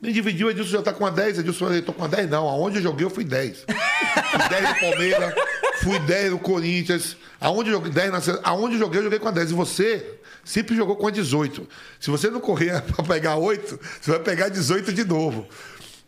Me 0.04 0.12
dividiu, 0.12 0.51
Edilson 0.51 0.72
já 0.72 0.82
tá 0.82 0.91
com 0.91 1.06
a 1.06 1.10
10. 1.10 1.39
Edilson, 1.39 1.72
eu 1.72 1.82
tô 1.82 1.93
com 1.93 2.04
a 2.04 2.08
10, 2.10 2.30
não. 2.30 2.45
Aonde 2.49 2.80
eu 2.80 2.84
joguei, 2.84 3.06
eu 3.06 3.10
fui 3.10 3.24
10. 3.24 3.60
Fui 3.60 4.49
10 4.49 4.70
no 4.70 4.76
Palmeiras, 4.82 5.34
fui 5.82 5.99
10 5.99 6.32
no 6.32 6.39
Corinthians. 6.39 7.16
Aonde 7.39 7.70
eu 7.70 7.76
joguei, 7.76 7.89
10 7.89 8.12
na 8.12 8.39
Aonde 8.43 8.76
eu 8.76 8.80
joguei, 8.80 8.99
eu 8.99 9.04
joguei 9.06 9.18
com 9.18 9.30
a 9.30 9.32
10. 9.32 9.51
E 9.51 9.54
você 9.54 10.20
sempre 10.43 10.76
jogou 10.76 10.97
com 10.97 11.08
a 11.08 11.10
18. 11.10 11.66
Se 12.01 12.10
você 12.10 12.30
não 12.30 12.41
correr 12.41 12.82
pra 12.91 13.06
pegar 13.06 13.38
8, 13.38 13.80
você 14.01 14.12
vai 14.12 14.20
pegar 14.20 14.49
18 14.49 14.91
de 14.91 15.06
novo. 15.06 15.47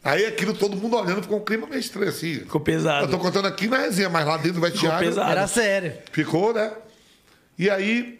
Aí 0.03 0.25
aquilo, 0.25 0.53
todo 0.53 0.75
mundo 0.75 0.97
olhando, 0.97 1.21
ficou 1.21 1.39
um 1.39 1.45
clima 1.45 1.65
meio 1.65 1.79
estranho 1.79 2.09
assim. 2.09 2.39
Ficou 2.39 2.59
pesado. 2.59 3.05
Eu 3.05 3.09
tô 3.09 3.17
contando 3.17 3.45
aqui 3.45 3.69
na 3.69 3.77
resenha, 3.77 4.09
mas 4.09 4.27
lá 4.27 4.35
dentro 4.35 4.59
do 4.59 4.61
vestiário. 4.61 5.07
pesado. 5.07 5.31
Era 5.31 5.47
sério. 5.47 5.93
Ficou, 6.11 6.53
né? 6.53 6.69
E 7.57 7.69
aí, 7.69 8.19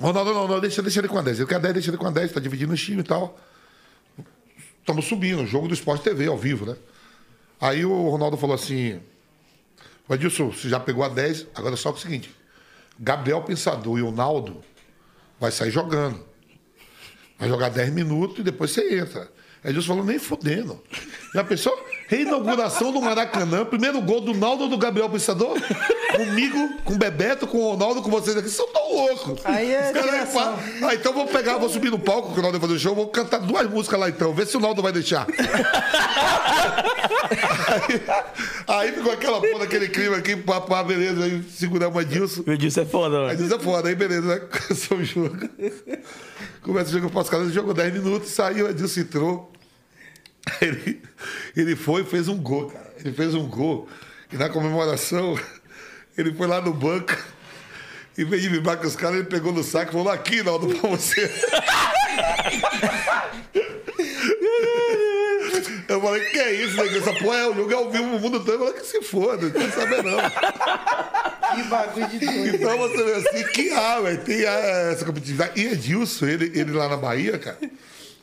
Ronaldo, 0.00 0.34
não, 0.34 0.48
não, 0.48 0.58
deixa, 0.60 0.82
deixa 0.82 0.98
ele 0.98 1.06
com 1.06 1.18
a 1.18 1.22
10. 1.22 1.38
Ele 1.38 1.48
quer 1.48 1.60
10, 1.60 1.74
deixa 1.74 1.90
ele 1.90 1.96
com 1.96 2.08
a 2.08 2.10
10, 2.10 2.32
tá 2.32 2.40
dividindo 2.40 2.72
o 2.72 2.76
time 2.76 3.00
e 3.00 3.04
tal. 3.04 3.38
Estamos 4.88 5.04
subindo, 5.04 5.44
jogo 5.44 5.68
do 5.68 5.74
Esporte 5.74 6.02
TV, 6.02 6.28
ao 6.28 6.38
vivo, 6.38 6.64
né? 6.64 6.74
Aí 7.60 7.84
o 7.84 8.08
Ronaldo 8.08 8.38
falou 8.38 8.54
assim: 8.54 8.98
"Ô, 10.08 10.14
Edilson, 10.14 10.50
você 10.50 10.66
já 10.66 10.80
pegou 10.80 11.04
a 11.04 11.10
10, 11.10 11.48
agora 11.54 11.76
só 11.76 11.90
é 11.90 11.92
o 11.92 11.96
seguinte: 11.98 12.34
Gabriel 12.98 13.42
Pensador 13.42 13.98
e 13.98 14.02
o 14.02 14.10
Naldo 14.10 14.64
vai 15.38 15.52
sair 15.52 15.70
jogando. 15.70 16.24
Vai 17.38 17.50
jogar 17.50 17.68
10 17.68 17.92
minutos 17.92 18.38
e 18.38 18.42
depois 18.42 18.70
você 18.70 18.98
entra. 18.98 19.30
Edilson 19.62 19.88
falou, 19.88 20.04
nem 20.06 20.18
fudendo. 20.18 20.82
Já 21.34 21.44
pensou? 21.44 21.78
Reinauguração 22.08 22.90
do 22.90 23.02
Maracanã, 23.02 23.66
primeiro 23.66 24.00
gol 24.00 24.22
do 24.22 24.32
Naldo 24.32 24.66
do 24.66 24.78
Gabriel 24.78 25.10
Pensador? 25.10 25.58
Comigo, 26.16 26.80
com 26.82 26.94
o 26.94 26.96
Bebeto, 26.96 27.46
com 27.46 27.58
o 27.58 27.72
Ronaldo, 27.72 28.00
com 28.00 28.10
vocês 28.10 28.34
aqui. 28.34 28.48
Vocês 28.48 28.56
são 28.56 28.66
tão 28.72 28.94
loucos. 28.94 29.44
Aí 29.44 29.74
é 29.74 29.92
Ah, 30.82 30.94
então 30.94 31.12
vou 31.12 31.26
pegar, 31.26 31.58
vou 31.58 31.68
subir 31.68 31.90
no 31.90 31.98
palco, 31.98 32.32
que 32.32 32.38
o 32.38 32.42
Naldo 32.42 32.58
vai 32.58 32.66
fazer 32.66 32.78
o 32.78 32.82
show, 32.82 32.94
vou 32.94 33.08
cantar 33.08 33.40
duas 33.40 33.68
músicas 33.68 34.00
lá 34.00 34.08
então, 34.08 34.32
vê 34.32 34.46
se 34.46 34.56
o 34.56 34.60
Naldo 34.60 34.80
vai 34.80 34.90
deixar. 34.90 35.26
aí, 37.68 38.02
aí 38.66 38.92
ficou 38.92 39.12
aquela 39.12 39.38
porra, 39.42 39.64
aquele 39.64 39.88
clima 39.88 40.16
aqui, 40.16 40.34
pá, 40.34 40.62
pá, 40.62 40.82
beleza, 40.82 41.22
aí 41.22 41.42
seguramos 41.42 41.94
o 41.94 42.00
Edilson. 42.00 42.42
O 42.46 42.52
Edilson 42.52 42.80
é 42.80 42.86
foda, 42.86 43.20
mano. 43.20 43.36
diz 43.36 43.52
é 43.52 43.58
foda, 43.58 43.86
aí 43.90 43.94
beleza, 43.94 44.26
né? 44.26 44.40
Começou 44.48 44.96
o 44.96 45.04
jogo. 45.04 45.36
Começa 46.62 46.88
o 46.88 46.92
jogo 46.92 47.10
pós-casa, 47.10 47.50
jogou 47.50 47.74
10 47.74 47.92
minutos, 47.92 48.30
saiu, 48.30 48.64
o 48.64 48.70
Edilson 48.70 49.00
entrou. 49.00 49.52
Ele, 50.60 51.02
ele 51.56 51.76
foi 51.76 52.02
e 52.02 52.04
fez 52.04 52.28
um 52.28 52.36
gol, 52.36 52.70
cara. 52.70 52.92
Ele 52.98 53.12
fez 53.12 53.34
um 53.34 53.46
gol. 53.46 53.88
E 54.32 54.36
na 54.36 54.48
comemoração, 54.48 55.38
ele 56.16 56.32
foi 56.34 56.46
lá 56.46 56.60
no 56.60 56.72
banco. 56.72 57.16
Em 58.16 58.24
vez 58.24 58.42
de 58.42 58.48
vibrar 58.48 58.76
com 58.76 58.86
os 58.86 58.96
caras, 58.96 59.18
ele 59.18 59.28
pegou 59.28 59.52
no 59.52 59.62
saco 59.62 59.90
e 59.90 59.92
falou: 59.92 60.10
aqui, 60.10 60.42
Naldo, 60.42 60.74
pra 60.74 60.90
você. 60.90 61.30
Eu 65.88 66.02
falei, 66.02 66.24
que 66.26 66.38
é 66.38 66.52
isso, 66.52 66.76
né? 66.76 66.98
Essa 66.98 67.14
porra 67.14 67.36
é 67.36 67.46
o 67.46 67.70
é 67.70 67.74
ao 67.74 67.90
vivo 67.90 68.04
no 68.04 68.18
mundo 68.18 68.40
todo. 68.40 68.52
Eu 68.52 68.58
falei, 68.58 68.74
que 68.74 68.86
se 68.86 69.02
foda, 69.02 69.46
não 69.46 69.50
quero 69.52 69.72
saber 69.72 70.02
não. 70.02 70.18
Que 71.54 71.62
bagulho 71.68 72.08
de 72.08 72.18
doido. 72.18 72.56
Então 72.56 72.76
você 72.76 73.04
vê 73.04 73.14
assim 73.14 73.46
que 73.52 73.70
há, 73.70 74.00
velho, 74.00 74.24
tem 74.24 74.44
ah, 74.44 74.90
essa 74.92 75.04
competitividade. 75.04 75.60
E 75.60 75.66
Edilson, 75.66 76.26
ele, 76.26 76.58
ele 76.58 76.72
lá 76.72 76.88
na 76.88 76.96
Bahia, 76.96 77.38
cara, 77.38 77.58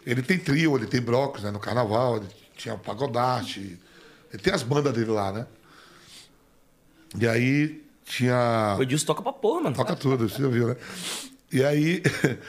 ele 0.06 0.22
tem 0.22 0.38
trio, 0.38 0.78
ele 0.78 0.86
tem 0.86 1.02
blocos, 1.02 1.44
né? 1.44 1.52
No 1.52 1.60
carnaval, 1.60 2.18
ele 2.18 2.28
tinha 2.56 2.78
pagodarte. 2.78 3.80
Ele 4.32 4.42
tem 4.42 4.54
as 4.54 4.64
bandas 4.64 4.94
dele 4.94 5.12
lá, 5.12 5.32
né? 5.32 5.48
E 7.20 7.28
aí 7.28 7.84
tinha. 8.06 8.76
O 8.78 8.84
Edilson 8.84 9.06
toca 9.06 9.22
pra 9.22 9.34
porra, 9.34 9.64
mano. 9.64 9.76
Toca 9.76 9.96
tudo, 9.96 10.30
você 10.30 10.42
já 10.42 10.48
viu, 10.48 10.68
né? 10.68 10.78
E 11.52 11.64
aí 11.64 12.04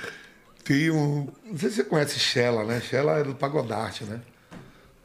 tem 0.65 0.91
um. 0.91 1.29
Não 1.45 1.59
sei 1.59 1.71
se 1.71 1.77
você 1.77 1.85
conhece 1.85 2.19
Shella, 2.19 2.65
né? 2.65 2.81
Shella 2.81 3.19
é 3.19 3.25
do 3.25 3.35
Pagodarte, 3.35 4.05
né? 4.05 4.21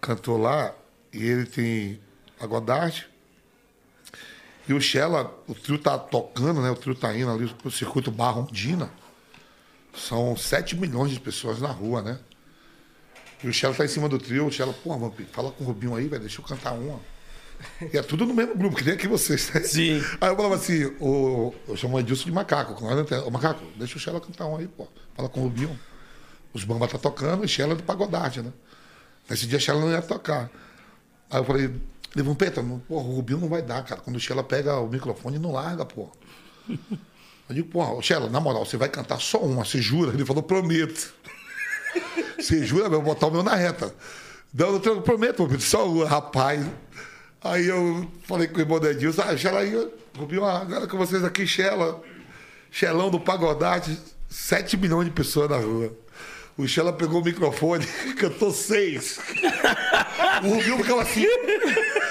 Cantou 0.01 0.37
lá 0.37 0.73
e 1.13 1.23
ele 1.23 1.45
tem 1.45 1.99
Pagodarte. 2.37 3.09
E 4.67 4.73
o 4.73 4.81
Shella, 4.81 5.33
o 5.47 5.55
trio 5.55 5.77
tá 5.77 5.97
tocando, 5.97 6.61
né? 6.61 6.69
O 6.69 6.75
trio 6.75 6.95
tá 6.95 7.15
indo 7.15 7.31
ali 7.31 7.47
pro 7.47 7.71
circuito 7.71 8.11
Barrondina. 8.11 8.91
São 9.93 10.35
7 10.35 10.75
milhões 10.75 11.11
de 11.11 11.19
pessoas 11.19 11.59
na 11.59 11.69
rua, 11.69 12.01
né? 12.01 12.19
E 13.43 13.47
o 13.47 13.53
Shella 13.53 13.73
tá 13.73 13.85
em 13.85 13.87
cima 13.87 14.07
do 14.07 14.17
trio. 14.17 14.47
O 14.47 14.51
Shella, 14.51 14.73
pô, 14.73 14.91
fala 15.31 15.51
com 15.51 15.63
o 15.63 15.67
Rubinho 15.67 15.95
aí, 15.95 16.07
velho, 16.07 16.21
deixa 16.21 16.41
eu 16.41 16.45
cantar 16.45 16.73
uma. 16.73 16.99
E 17.93 17.97
é 17.97 18.01
tudo 18.01 18.25
no 18.25 18.33
mesmo 18.33 18.55
grupo, 18.55 18.75
que 18.75 18.83
nem 18.83 18.93
aqui 18.93 19.07
vocês, 19.07 19.51
né? 19.53 19.61
Sim. 19.61 20.03
Aí 20.19 20.29
eu 20.29 20.35
falava 20.35 20.55
assim, 20.55 20.85
o, 20.99 21.53
eu 21.67 21.77
chamo 21.77 21.95
o 21.95 21.99
Edilson 21.99 22.25
de 22.25 22.31
macaco. 22.31 22.73
nós, 22.83 23.11
Ô 23.23 23.29
macaco, 23.29 23.63
deixa 23.75 23.97
o 23.97 23.99
Shella 23.99 24.19
cantar 24.19 24.45
um 24.45 24.57
aí, 24.57 24.67
pô. 24.67 24.87
Fala 25.15 25.29
com 25.29 25.41
o 25.41 25.43
Rubinho. 25.43 25.79
Os 26.53 26.63
Bamba 26.63 26.87
tá 26.87 26.97
tocando 26.97 27.45
e 27.45 27.47
Shella 27.47 27.73
é 27.73 27.75
do 27.75 27.83
pagodarte, 27.83 28.41
né? 28.41 28.51
Nesse 29.29 29.47
dia 29.47 29.57
a 29.57 29.61
Shella 29.61 29.79
não 29.79 29.91
ia 29.91 30.01
tocar. 30.01 30.49
Aí 31.29 31.39
eu 31.39 31.45
falei, 31.45 31.73
não, 32.15 32.79
porra, 32.79 33.07
o 33.07 33.15
Rubinho 33.15 33.39
não 33.39 33.47
vai 33.47 33.61
dar, 33.61 33.83
cara. 33.83 34.01
Quando 34.01 34.17
o 34.17 34.19
Shella 34.19 34.43
pega 34.43 34.77
o 34.79 34.89
microfone, 34.89 35.39
não 35.39 35.51
larga, 35.51 35.85
pô. 35.85 36.09
Eu 37.49 37.55
digo, 37.55 37.69
porra, 37.69 38.01
Shella, 38.01 38.29
na 38.29 38.39
moral, 38.39 38.65
você 38.65 38.77
vai 38.77 38.89
cantar 38.89 39.19
só 39.19 39.39
uma, 39.39 39.63
você 39.63 39.81
jura? 39.81 40.13
Ele 40.13 40.25
falou, 40.25 40.43
prometo. 40.43 41.13
Você 42.37 42.65
jura? 42.65 42.85
Eu 42.85 42.91
vou 42.91 43.01
botar 43.01 43.27
o 43.27 43.31
meu 43.31 43.43
na 43.43 43.55
reta. 43.55 43.93
Não, 44.53 44.73
não 44.73 44.81
eu 44.83 45.01
prometo, 45.01 45.47
só 45.59 45.87
uma, 45.87 46.07
rapaz. 46.07 46.65
Aí 47.43 47.67
eu 47.67 48.07
falei 48.27 48.47
com 48.47 48.57
o 48.57 48.61
irmão 48.61 48.79
do 48.79 48.87
Edilson, 48.87 49.23
ah, 49.23 49.35
Shella 49.35 49.61
aí, 49.61 49.89
Rubinho, 50.15 50.45
agora 50.45 50.85
com 50.87 50.97
vocês 50.97 51.23
aqui, 51.23 51.47
Shella, 51.47 51.99
Xelão 52.69 53.09
do 53.09 53.19
Pagodate, 53.19 53.97
7 54.29 54.77
milhões 54.77 55.05
de 55.05 55.11
pessoas 55.11 55.49
na 55.49 55.57
rua. 55.57 55.91
O 56.57 56.67
Shella 56.67 56.93
pegou 56.93 57.21
o 57.21 57.23
microfone, 57.23 57.85
cantou 58.19 58.51
seis. 58.51 59.19
O 60.43 60.49
Rubinho 60.49 60.77
ficava 60.77 61.01
assim. 61.01 61.25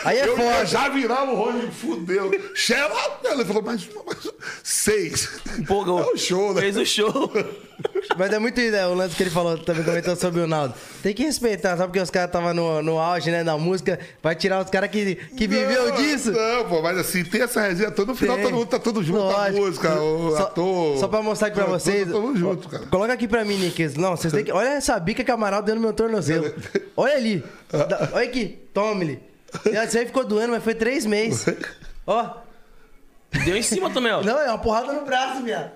Aí 0.04 0.18
é 0.18 0.26
eu 0.26 0.36
foda. 0.36 0.64
já 0.64 0.88
virava 0.88 1.30
o 1.30 1.36
rolo, 1.36 1.70
fudeu. 1.70 2.30
Shella, 2.54 3.20
ele 3.24 3.44
falou, 3.44 3.62
mas, 3.62 3.88
mas 4.06 4.28
seis. 4.64 5.40
Empolgou. 5.58 6.00
É 6.00 6.06
o 6.06 6.16
show, 6.16 6.54
né? 6.54 6.62
Fez 6.62 6.76
o 6.76 6.86
show. 6.86 7.30
Mas 8.16 8.32
é 8.32 8.38
muito 8.38 8.60
ideia, 8.60 8.88
o 8.88 8.94
lance 8.94 9.14
que 9.14 9.22
ele 9.22 9.30
falou, 9.30 9.56
também 9.58 9.82
comentou 9.84 10.14
sobre 10.16 10.40
o 10.40 10.46
Naldo. 10.46 10.74
Tem 11.02 11.14
que 11.14 11.22
respeitar, 11.22 11.70
sabe? 11.76 11.84
Porque 11.88 12.00
os 12.00 12.10
caras 12.10 12.28
estavam 12.28 12.52
no, 12.54 12.82
no 12.82 12.98
auge, 12.98 13.30
né, 13.30 13.44
da 13.44 13.56
música. 13.56 13.98
Vai 14.22 14.34
tirar 14.34 14.62
os 14.64 14.70
caras 14.70 14.90
que, 14.90 15.14
que 15.14 15.46
viveu 15.46 15.88
Não, 15.88 15.96
disso. 15.96 16.32
Não, 16.32 16.68
pô, 16.68 16.82
mas 16.82 16.98
assim, 16.98 17.24
tem 17.24 17.42
essa 17.42 17.60
resenha 17.60 17.90
toda. 17.90 18.12
No 18.12 18.16
final 18.16 18.36
Tem. 18.36 18.44
todo 18.46 18.54
mundo 18.54 18.66
tá 18.68 18.78
todo 18.78 19.02
junto, 19.02 19.20
a 19.20 19.24
Lógico. 19.48 19.58
música, 19.66 20.00
o 20.00 20.36
só, 20.36 20.42
ator. 20.44 20.98
Só 20.98 21.08
pra 21.08 21.22
mostrar 21.22 21.48
aqui 21.48 21.56
pra 21.56 21.64
Tá 21.66 21.70
vocês. 21.70 22.08
Todo, 22.10 22.22
todo 22.22 22.36
junto, 22.36 22.68
cara. 22.68 22.86
Coloca 22.86 23.12
aqui 23.12 23.28
pra 23.28 23.44
mim, 23.44 23.56
Nick. 23.56 23.98
Não, 23.98 24.16
vocês 24.16 24.32
têm 24.32 24.44
que. 24.44 24.52
Olha 24.52 24.68
essa 24.70 24.98
bica 24.98 25.22
que 25.22 25.30
a 25.30 25.34
Amaral 25.34 25.62
deu 25.62 25.74
no 25.74 25.80
meu 25.80 25.92
tornozelo. 25.92 26.52
Olha 26.96 27.14
ali. 27.14 27.44
Da- 27.70 28.08
Olha 28.14 28.24
aqui. 28.26 28.58
Tome-lhe. 28.74 29.20
Isso 29.84 29.98
aí 29.98 30.06
ficou 30.06 30.24
doendo, 30.24 30.52
mas 30.52 30.62
foi 30.64 30.74
três 30.74 31.04
meses. 31.06 31.44
Ó. 32.06 32.30
Deu 33.44 33.56
em 33.56 33.62
cima 33.62 33.90
também, 33.90 34.10
ó. 34.12 34.22
Não, 34.22 34.38
é 34.40 34.48
uma 34.48 34.58
porrada 34.58 34.92
no 34.92 35.04
braço, 35.04 35.42
viado. 35.44 35.70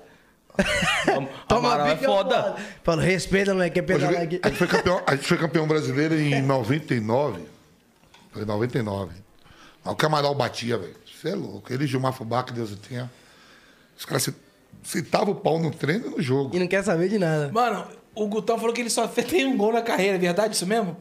Amaral 1.49 1.87
é 1.89 1.97
foda. 1.97 2.35
porrada. 2.43 2.57
Fala, 2.83 3.03
respeita, 3.03 3.53
moleque, 3.53 3.79
é 3.79 3.83
pedalar 3.83 4.13
joguei- 4.23 4.39
aqui. 4.39 4.41
a, 4.43 4.49
gente 4.49 4.59
foi 4.59 4.67
campeão, 4.69 5.03
a 5.07 5.17
gente 5.17 5.27
foi 5.29 5.37
campeão 5.39 5.67
brasileiro 5.67 6.15
em 6.15 6.41
99. 6.43 7.43
Foi 8.33 8.43
em 8.43 8.47
99. 8.47 9.13
Mas 9.85 9.93
o 9.93 9.97
Camaral 9.97 10.35
batia, 10.35 10.79
velho. 10.79 10.95
Você 11.05 11.31
é 11.31 11.35
louco. 11.35 11.73
Ele 11.73 11.85
e 11.85 11.87
Gilmar 11.87 12.13
Fubá, 12.13 12.43
que 12.43 12.53
Deus 12.53 12.73
o 12.73 12.77
tenha. 12.77 13.11
Os 13.99 14.05
caras 14.05 14.23
se- 14.23 14.35
sentavam 14.83 15.33
o 15.33 15.37
pau 15.37 15.59
no 15.59 15.71
treino 15.71 16.07
e 16.07 16.11
no 16.11 16.23
jogo. 16.23 16.55
E 16.55 16.59
não 16.59 16.67
quer 16.67 16.83
saber 16.85 17.09
de 17.09 17.19
nada. 17.19 17.51
Mano, 17.53 17.87
o 18.15 18.27
Gutão 18.29 18.59
falou 18.59 18.73
que 18.73 18.81
ele 18.81 18.91
só 18.91 19.07
fez- 19.09 19.27
tem 19.27 19.45
um 19.47 19.57
gol 19.57 19.73
na 19.73 19.83
carreira, 19.83 20.17
é 20.17 20.19
verdade 20.19 20.55
isso 20.55 20.67
mesmo? 20.67 20.97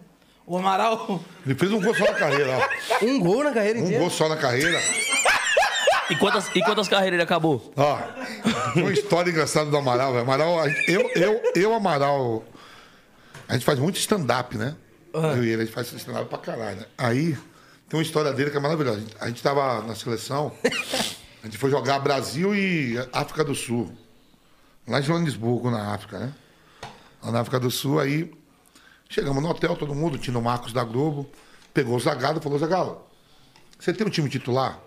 O 0.46 0.58
Amaral. 0.58 1.22
Ele 1.46 1.56
fez 1.56 1.72
um 1.72 1.80
gol 1.82 1.96
só 1.96 2.04
na 2.06 2.14
carreira, 2.16 2.58
ó. 2.58 3.06
Um 3.06 3.20
gol 3.20 3.44
na 3.46 3.52
carreira 3.54 3.80
Um 3.80 3.84
inteira. 3.84 4.00
gol 4.02 4.10
só 4.10 4.28
na 4.28 4.36
carreira. 4.36 4.78
E 6.14 6.16
quantas, 6.16 6.48
e 6.54 6.62
quantas 6.62 6.88
carreiras 6.88 7.16
ele 7.16 7.24
acabou? 7.24 7.74
Ó, 7.76 8.00
uma 8.76 8.94
história 8.94 9.32
engraçada 9.32 9.72
do 9.72 9.76
Amaral, 9.76 10.12
velho. 10.12 10.24
Amaral, 10.24 10.68
eu, 10.88 11.10
eu, 11.16 11.42
eu, 11.56 11.74
Amaral, 11.74 12.44
a 13.48 13.54
gente 13.54 13.66
faz 13.66 13.80
muito 13.80 13.98
stand-up, 13.98 14.56
né? 14.56 14.76
Eu 15.12 15.44
e 15.44 15.50
ele, 15.50 15.64
a 15.64 15.66
gente 15.66 15.74
faz 15.74 15.92
stand-up 15.92 16.30
pra 16.30 16.38
caralho, 16.38 16.82
né? 16.82 16.86
Aí, 16.96 17.36
tem 17.90 17.98
uma 17.98 18.04
história 18.04 18.32
dele 18.32 18.52
que 18.52 18.58
é 18.58 18.60
maravilhosa. 18.60 18.98
A 18.98 19.02
gente, 19.02 19.16
a 19.22 19.28
gente 19.28 19.42
tava 19.42 19.82
na 19.82 19.96
seleção, 19.96 20.52
a 21.42 21.48
gente 21.48 21.58
foi 21.58 21.72
jogar 21.72 21.98
Brasil 21.98 22.54
e 22.54 22.96
África 23.12 23.44
do 23.44 23.56
Sul. 23.56 23.92
Lá 24.88 25.00
em 25.00 25.04
Joanesburgo, 25.04 25.72
na 25.72 25.96
África, 25.96 26.20
né? 26.20 26.34
Lá 27.24 27.32
na 27.32 27.40
África 27.40 27.60
do 27.60 27.72
Sul, 27.72 28.00
aí 28.00 28.32
chegamos 29.10 29.42
no 29.42 29.50
hotel, 29.50 29.76
todo 29.76 29.96
mundo, 29.96 30.20
tinha 30.20 30.38
o 30.38 30.44
Marcos 30.44 30.74
da 30.74 30.84
Globo, 30.84 31.28
pegou 31.74 31.96
o 31.96 32.00
Zagalo 32.00 32.38
e 32.38 32.44
falou, 32.44 32.60
Zagalo, 32.60 33.02
você 33.80 33.92
tem 33.92 34.06
um 34.06 34.12
time 34.12 34.30
titular? 34.30 34.80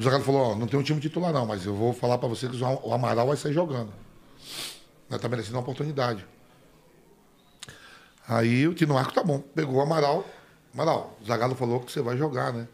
O 0.00 0.02
Zagallo 0.02 0.24
falou, 0.24 0.52
ó, 0.52 0.54
não 0.54 0.66
tem 0.66 0.80
um 0.80 0.82
time 0.82 0.98
titular 0.98 1.30
não, 1.30 1.44
mas 1.44 1.66
eu 1.66 1.74
vou 1.74 1.92
falar 1.92 2.16
pra 2.16 2.26
você 2.26 2.48
que 2.48 2.56
o 2.56 2.94
Amaral 2.94 3.26
vai 3.26 3.36
sair 3.36 3.52
jogando. 3.52 3.92
Nós 5.10 5.20
tá 5.20 5.28
merecendo 5.28 5.56
uma 5.56 5.60
oportunidade. 5.60 6.24
Aí 8.26 8.66
o 8.66 8.72
Tino 8.72 8.94
Marco 8.94 9.12
tá 9.12 9.22
bom, 9.22 9.40
pegou 9.40 9.74
o 9.74 9.80
Amaral. 9.82 10.26
Amaral, 10.72 11.18
o 11.20 11.26
Zagallo 11.26 11.54
falou 11.54 11.80
que 11.80 11.92
você 11.92 12.00
vai 12.00 12.16
jogar, 12.16 12.50
né? 12.50 12.66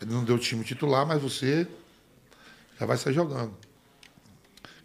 Ele 0.00 0.10
não 0.14 0.24
deu 0.24 0.36
o 0.36 0.38
time 0.38 0.64
titular, 0.64 1.04
mas 1.04 1.20
você 1.20 1.68
Já 2.80 2.86
vai 2.86 2.96
sair 2.96 3.12
jogando. 3.12 3.54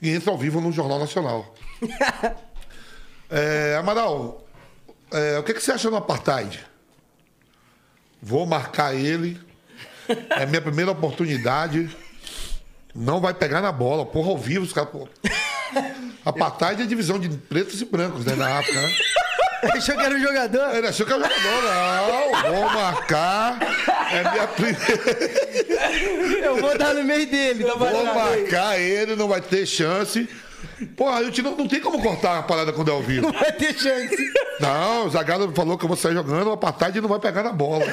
E 0.01 0.09
entra 0.09 0.31
ao 0.31 0.37
vivo 0.37 0.59
no 0.59 0.73
Jornal 0.73 0.99
Nacional. 0.99 1.55
é, 3.31 3.77
Amaral, 3.77 4.45
é, 5.11 5.39
o 5.39 5.43
que, 5.43 5.53
que 5.53 5.61
você 5.61 5.71
acha 5.71 5.89
do 5.89 5.95
apartheid? 5.95 6.59
Vou 8.21 8.45
marcar 8.45 8.93
ele. 8.93 9.39
É 10.29 10.45
minha 10.45 10.61
primeira 10.61 10.91
oportunidade. 10.91 11.89
Não 12.95 13.19
vai 13.19 13.33
pegar 13.33 13.61
na 13.61 13.71
bola. 13.71 14.05
Porra, 14.05 14.29
ao 14.29 14.37
vivo, 14.37 14.65
os 14.65 14.73
caras. 14.73 14.89
Apartheid 16.25 16.81
é 16.81 16.85
divisão 16.85 17.19
de 17.19 17.29
pretos 17.29 17.81
e 17.81 17.85
brancos, 17.85 18.25
né? 18.25 18.35
Na 18.35 18.59
África, 18.59 18.81
né? 18.81 18.93
Achou 19.73 19.95
que 19.95 20.01
era 20.01 20.15
um 20.15 20.19
jogador? 20.19 20.75
Ele 20.75 20.87
achou 20.87 21.05
que 21.05 21.13
era 21.13 21.21
jogador. 21.21 22.43
Não, 22.43 22.53
vou 22.53 22.69
marcar. 22.69 23.59
É 24.11 24.31
minha 24.31 24.47
primeira. 24.47 26.45
Eu 26.45 26.57
vou 26.57 26.77
dar 26.77 26.93
no 26.93 27.03
meio 27.03 27.29
dele. 27.29 27.63
Vou 27.65 28.05
marcar 28.05 28.79
ele, 28.79 29.15
não 29.15 29.27
vai 29.27 29.41
ter 29.41 29.65
chance. 29.65 30.27
Porra, 30.95 31.21
eu 31.21 31.31
te, 31.31 31.41
não, 31.41 31.55
não 31.55 31.67
tem 31.67 31.79
como 31.79 32.01
cortar 32.01 32.39
a 32.39 32.43
parada 32.43 32.71
quando 32.71 32.89
é 32.89 32.91
ao 32.91 33.01
vivo. 33.01 33.23
Não 33.23 33.33
vai 33.33 33.51
ter 33.51 33.73
chance. 33.73 34.33
Não, 34.59 35.07
o 35.07 35.09
Zagallo 35.09 35.51
falou 35.53 35.77
que 35.77 35.85
eu 35.85 35.87
vou 35.87 35.97
sair 35.97 36.13
jogando, 36.13 36.47
o 36.47 36.53
apartheid 36.53 36.99
não 37.01 37.09
vai 37.09 37.19
pegar 37.19 37.43
na 37.43 37.51
bola. 37.51 37.85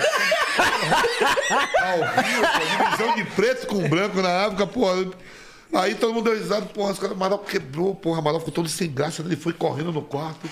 ao 1.82 1.98
vivo, 2.22 2.84
divisão 2.84 3.14
de 3.16 3.24
preto 3.24 3.66
com 3.66 3.88
branco 3.88 4.20
na 4.20 4.46
África, 4.46 4.66
porra. 4.66 5.06
Aí 5.72 5.94
todo 5.94 6.14
mundo 6.14 6.24
deu 6.30 6.38
risada, 6.38 6.66
porra, 6.66 6.92
os 6.92 6.98
caras, 6.98 7.16
Amaral 7.16 7.38
quebrou, 7.38 7.94
porra, 7.94 8.20
Amaral 8.20 8.40
ficou 8.40 8.54
todo 8.54 8.68
sem 8.68 8.90
graça, 8.90 9.22
ele 9.22 9.36
foi 9.36 9.52
correndo 9.52 9.92
no 9.92 10.02
quarto. 10.02 10.48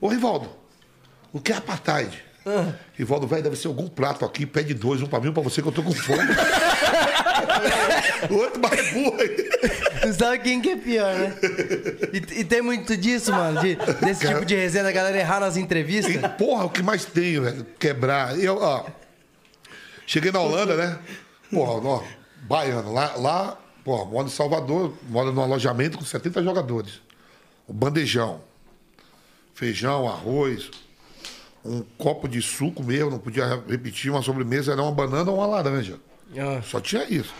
Ô, 0.00 0.08
Rivaldo, 0.08 0.48
o 1.32 1.40
que 1.40 1.52
é 1.52 1.56
apartheid? 1.56 2.24
Rivaldo, 2.94 3.26
velho, 3.26 3.42
deve 3.42 3.56
ser 3.56 3.66
algum 3.66 3.88
prato 3.88 4.24
aqui, 4.24 4.46
pede 4.46 4.72
dois, 4.72 5.02
um 5.02 5.06
pra 5.06 5.20
mim, 5.20 5.28
um 5.28 5.32
pra 5.32 5.42
você, 5.42 5.60
que 5.60 5.68
eu 5.68 5.72
tô 5.72 5.82
com 5.82 5.92
fome. 5.92 6.22
o 8.30 8.34
outro 8.34 8.60
mais 8.60 8.92
burro 8.92 9.16
aí. 9.20 9.28
Tu 10.02 10.12
sabe 10.14 10.38
quem 10.40 10.60
que 10.60 10.70
é 10.70 10.76
pior, 10.76 11.14
né? 11.14 11.34
E, 12.12 12.40
e 12.40 12.44
tem 12.44 12.62
muito 12.62 12.96
disso, 12.96 13.32
mano, 13.32 13.60
de- 13.60 13.76
desse 14.04 14.26
tipo 14.26 14.44
de 14.44 14.54
resenha 14.54 14.84
da 14.84 14.92
galera 14.92 15.16
errar 15.18 15.40
nas 15.40 15.56
entrevistas. 15.56 16.14
E, 16.14 16.18
porra, 16.30 16.64
o 16.64 16.70
que 16.70 16.82
mais 16.82 17.04
tem, 17.04 17.40
velho? 17.40 17.66
Quebrar. 17.78 18.38
Eu, 18.38 18.58
ó, 18.60 18.84
cheguei 20.06 20.30
na 20.32 20.40
Holanda, 20.40 20.76
né? 20.76 20.98
Porra, 21.50 21.72
ó, 21.88 22.02
baiano. 22.42 22.92
Lá, 22.92 23.14
lá 23.16 23.58
porra, 23.84 24.04
moro 24.04 24.26
em 24.26 24.30
Salvador, 24.30 24.92
moro 25.08 25.32
num 25.32 25.42
alojamento 25.42 25.96
com 25.96 26.04
70 26.04 26.42
jogadores. 26.42 27.00
O 27.68 27.72
bandejão. 27.72 28.40
Feijão, 29.54 30.06
arroz, 30.06 30.70
um 31.64 31.82
copo 31.96 32.28
de 32.28 32.42
suco 32.42 32.82
mesmo, 32.82 33.10
não 33.10 33.18
podia 33.18 33.62
repetir, 33.66 34.10
uma 34.10 34.20
sobremesa 34.22 34.72
era 34.72 34.82
uma 34.82 34.92
banana 34.92 35.30
ou 35.30 35.38
uma 35.38 35.46
laranja. 35.46 35.98
Ah, 36.36 36.60
Só 36.62 36.80
tinha 36.80 37.04
isso. 37.04 37.32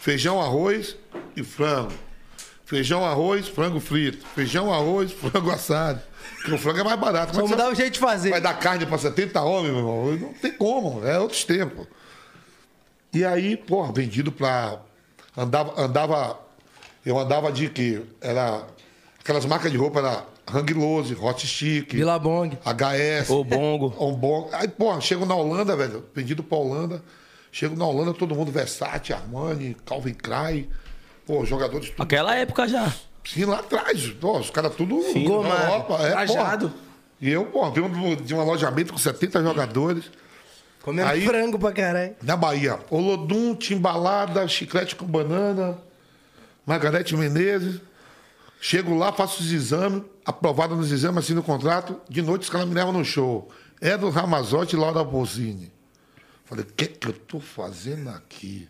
Feijão, 0.00 0.40
arroz 0.40 0.96
e 1.36 1.42
frango. 1.42 1.92
Feijão, 2.64 3.04
arroz, 3.04 3.48
frango 3.48 3.80
frito. 3.80 4.26
Feijão, 4.34 4.72
arroz, 4.72 5.10
frango 5.18 5.50
assado. 5.50 6.00
Porque 6.36 6.52
o 6.52 6.58
frango 6.58 6.80
é 6.80 6.84
mais 6.84 7.00
barato. 7.00 7.32
Como 7.32 7.46
Vamos 7.46 7.56
dar 7.56 7.70
um 7.70 7.74
jeito 7.74 7.94
de 7.94 7.98
fazer. 7.98 8.30
vai 8.30 8.40
dar 8.40 8.54
carne 8.58 8.84
para 8.86 8.98
70 8.98 9.40
homens, 9.42 9.70
meu 9.72 9.78
irmão? 9.78 10.16
Não 10.16 10.32
tem 10.34 10.52
como, 10.52 11.06
é 11.06 11.18
outros 11.18 11.44
tempos. 11.44 11.86
E 13.12 13.24
aí, 13.24 13.56
porra, 13.56 13.92
vendido 13.92 14.30
pra. 14.30 14.78
Andava, 15.36 15.80
andava. 15.80 16.38
Eu 17.04 17.18
andava 17.18 17.50
de 17.50 17.68
que? 17.68 18.02
Era. 18.20 18.66
Aquelas 19.20 19.44
marcas 19.46 19.70
de 19.72 19.76
roupa 19.78 20.00
era 20.00 20.24
Hang 20.52 20.72
Lose, 20.74 21.14
Hot 21.14 21.46
Stick, 21.46 21.94
Billabong. 21.94 22.56
HS. 22.64 23.30
O 23.30 23.44
bongo. 23.44 23.94
Um 23.98 24.12
bom. 24.14 24.48
Aí, 24.52 24.68
porra, 24.68 25.00
chego 25.00 25.24
na 25.26 25.34
Holanda, 25.34 25.74
velho, 25.76 26.04
vendido 26.14 26.42
pra 26.42 26.58
Holanda. 26.58 27.02
Chego 27.50 27.76
na 27.76 27.86
Holanda, 27.86 28.12
todo 28.14 28.34
mundo 28.34 28.52
Versace, 28.52 29.12
Armani, 29.12 29.76
Calvin 29.86 30.14
Klein. 30.14 30.68
Pô, 31.26 31.44
jogadores 31.44 31.90
tudo 31.90 32.02
Aquela 32.02 32.34
época 32.36 32.66
já. 32.68 32.92
Sim, 33.24 33.44
lá 33.44 33.58
atrás. 33.58 34.08
Pô, 34.20 34.38
os 34.38 34.50
caras 34.50 34.74
tudo 34.74 34.96
na 35.14 35.20
Gomado. 35.28 35.62
Europa. 35.62 35.94
É, 36.02 36.10
Trajado. 36.12 36.68
porra. 36.70 36.80
E 37.20 37.30
eu, 37.30 37.44
pô, 37.46 37.70
vim 37.70 37.80
um- 37.80 38.16
de 38.16 38.34
um 38.34 38.40
alojamento 38.40 38.92
com 38.92 38.98
70 38.98 39.42
jogadores. 39.42 40.04
Comendo 40.82 41.08
Aí- 41.08 41.26
frango 41.26 41.58
pra 41.58 41.72
caralho. 41.72 42.14
Na 42.22 42.36
Bahia, 42.36 42.78
Olodum, 42.90 43.54
Timbalada, 43.54 44.46
Chiclete 44.48 44.94
com 44.96 45.04
Banana, 45.04 45.76
Margarete 46.66 47.16
Menezes. 47.16 47.80
Chego 48.60 48.96
lá, 48.96 49.12
faço 49.12 49.40
os 49.42 49.52
exames, 49.52 50.02
aprovado 50.24 50.74
nos 50.76 50.90
exames, 50.90 51.18
assino 51.24 51.40
o 51.40 51.44
contrato. 51.44 52.00
De 52.08 52.22
noite 52.22 52.42
os 52.42 52.50
caras 52.50 52.66
me 52.68 52.74
levam 52.74 52.92
no 52.92 53.04
show. 53.04 53.50
É 53.80 53.96
do 53.96 54.10
Ramazotti 54.10 54.74
e 54.74 54.78
Laura 54.78 55.04
Bozini. 55.04 55.72
Falei, 56.48 56.64
o 56.64 56.72
que, 56.74 56.86
que 56.86 57.08
eu 57.08 57.12
tô 57.12 57.40
fazendo 57.40 58.08
aqui? 58.08 58.66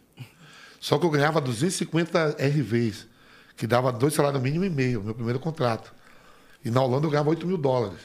Só 0.80 0.98
que 0.98 1.06
eu 1.06 1.10
ganhava 1.10 1.40
250 1.40 2.30
RVs, 2.30 3.06
que 3.56 3.68
dava 3.68 3.92
dois 3.92 4.14
salários 4.14 4.42
mínimo 4.42 4.64
e 4.64 4.70
meio, 4.70 5.00
meu 5.00 5.14
primeiro 5.14 5.38
contrato. 5.38 5.94
E 6.64 6.72
na 6.72 6.82
Holanda 6.82 7.06
eu 7.06 7.10
ganhava 7.10 7.30
8 7.30 7.46
mil 7.46 7.56
dólares. 7.56 8.00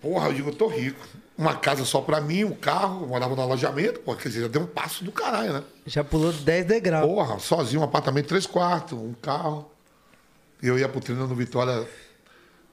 Porra, 0.00 0.28
eu 0.28 0.32
digo, 0.32 0.48
eu 0.48 0.54
tô 0.54 0.66
rico. 0.66 1.06
Uma 1.36 1.56
casa 1.56 1.84
só 1.84 2.00
pra 2.00 2.18
mim, 2.18 2.44
um 2.44 2.54
carro, 2.54 3.02
eu 3.02 3.08
morava 3.08 3.36
no 3.36 3.42
alojamento, 3.42 4.00
pô, 4.00 4.16
quer 4.16 4.30
dizer, 4.30 4.40
já 4.42 4.48
deu 4.48 4.62
um 4.62 4.66
passo 4.66 5.04
do 5.04 5.12
caralho, 5.12 5.52
né? 5.52 5.62
Já 5.84 6.02
pulou 6.02 6.32
10 6.32 6.64
degraus. 6.64 7.06
Porra, 7.06 7.38
sozinho, 7.38 7.82
um 7.82 7.84
apartamento 7.84 8.28
três 8.28 8.46
quartos, 8.46 8.98
um 8.98 9.12
carro. 9.12 9.70
Eu 10.62 10.78
ia 10.78 10.88
pro 10.88 11.02
treino 11.02 11.26
no 11.26 11.34
Vitória, 11.34 11.86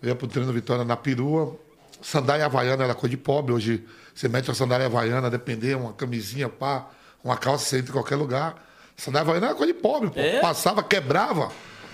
eu 0.02 0.08
ia 0.08 0.16
pro 0.16 0.26
treino 0.26 0.48
no 0.48 0.54
Vitória 0.54 0.86
na 0.86 0.96
perua. 0.96 1.60
Sandália 2.02 2.46
havaiana 2.46 2.86
era 2.86 2.96
coisa 2.96 3.10
de 3.10 3.18
pobre. 3.18 3.52
Hoje 3.52 3.86
você 4.14 4.28
mete 4.28 4.50
uma 4.50 4.56
sandália 4.56 4.86
havaiana, 4.86 5.30
depender, 5.30 5.76
uma 5.76 5.94
camisinha, 5.94 6.48
pá, 6.50 6.88
uma 7.24 7.38
calça, 7.38 7.66
você 7.66 7.78
entra 7.80 7.90
em 7.90 7.94
qualquer 7.94 8.16
lugar. 8.16 8.56
Sandália 8.96 9.24
havaiana 9.28 9.48
era 9.48 9.56
coisa 9.56 9.74
de 9.74 9.80
pobre, 9.80 10.10
pô. 10.12 10.20
É? 10.20 10.40
Passava, 10.40 10.84
quebrava, 10.84 11.52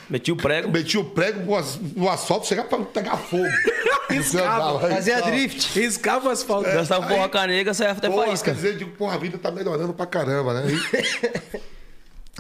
Meti 0.10 0.32
o 0.32 0.36
prego. 0.36 0.72
metia 0.72 1.00
o 1.00 1.06
prego 1.06 1.40
no 1.46 1.56
as- 1.56 1.78
no 1.78 2.10
asfalto, 2.10 2.48
chegava 2.48 2.68
pra 2.68 2.80
pegar 2.80 3.16
fogo. 3.16 3.44
Aí, 4.10 4.24
Fazia 4.24 5.22
drift. 5.22 5.72
Riscava 5.80 6.30
o 6.30 6.32
asfalto. 6.32 6.64
Gastava 6.68 7.06
porra 7.08 7.30
canega, 7.30 7.76
saia 7.76 7.92
até 7.92 8.10
Porra, 8.10 8.24
quer 8.24 8.28
faísca. 8.30 8.54
dizer, 8.56 8.70
eu 8.74 8.78
digo, 8.80 8.92
porra, 8.98 9.14
a 9.14 9.18
vida 9.20 9.38
tá 9.38 9.52
melhorando 9.52 9.94
pra 9.94 10.08
caramba, 10.08 10.56
né? 10.62 10.64
Aí, 10.66 11.62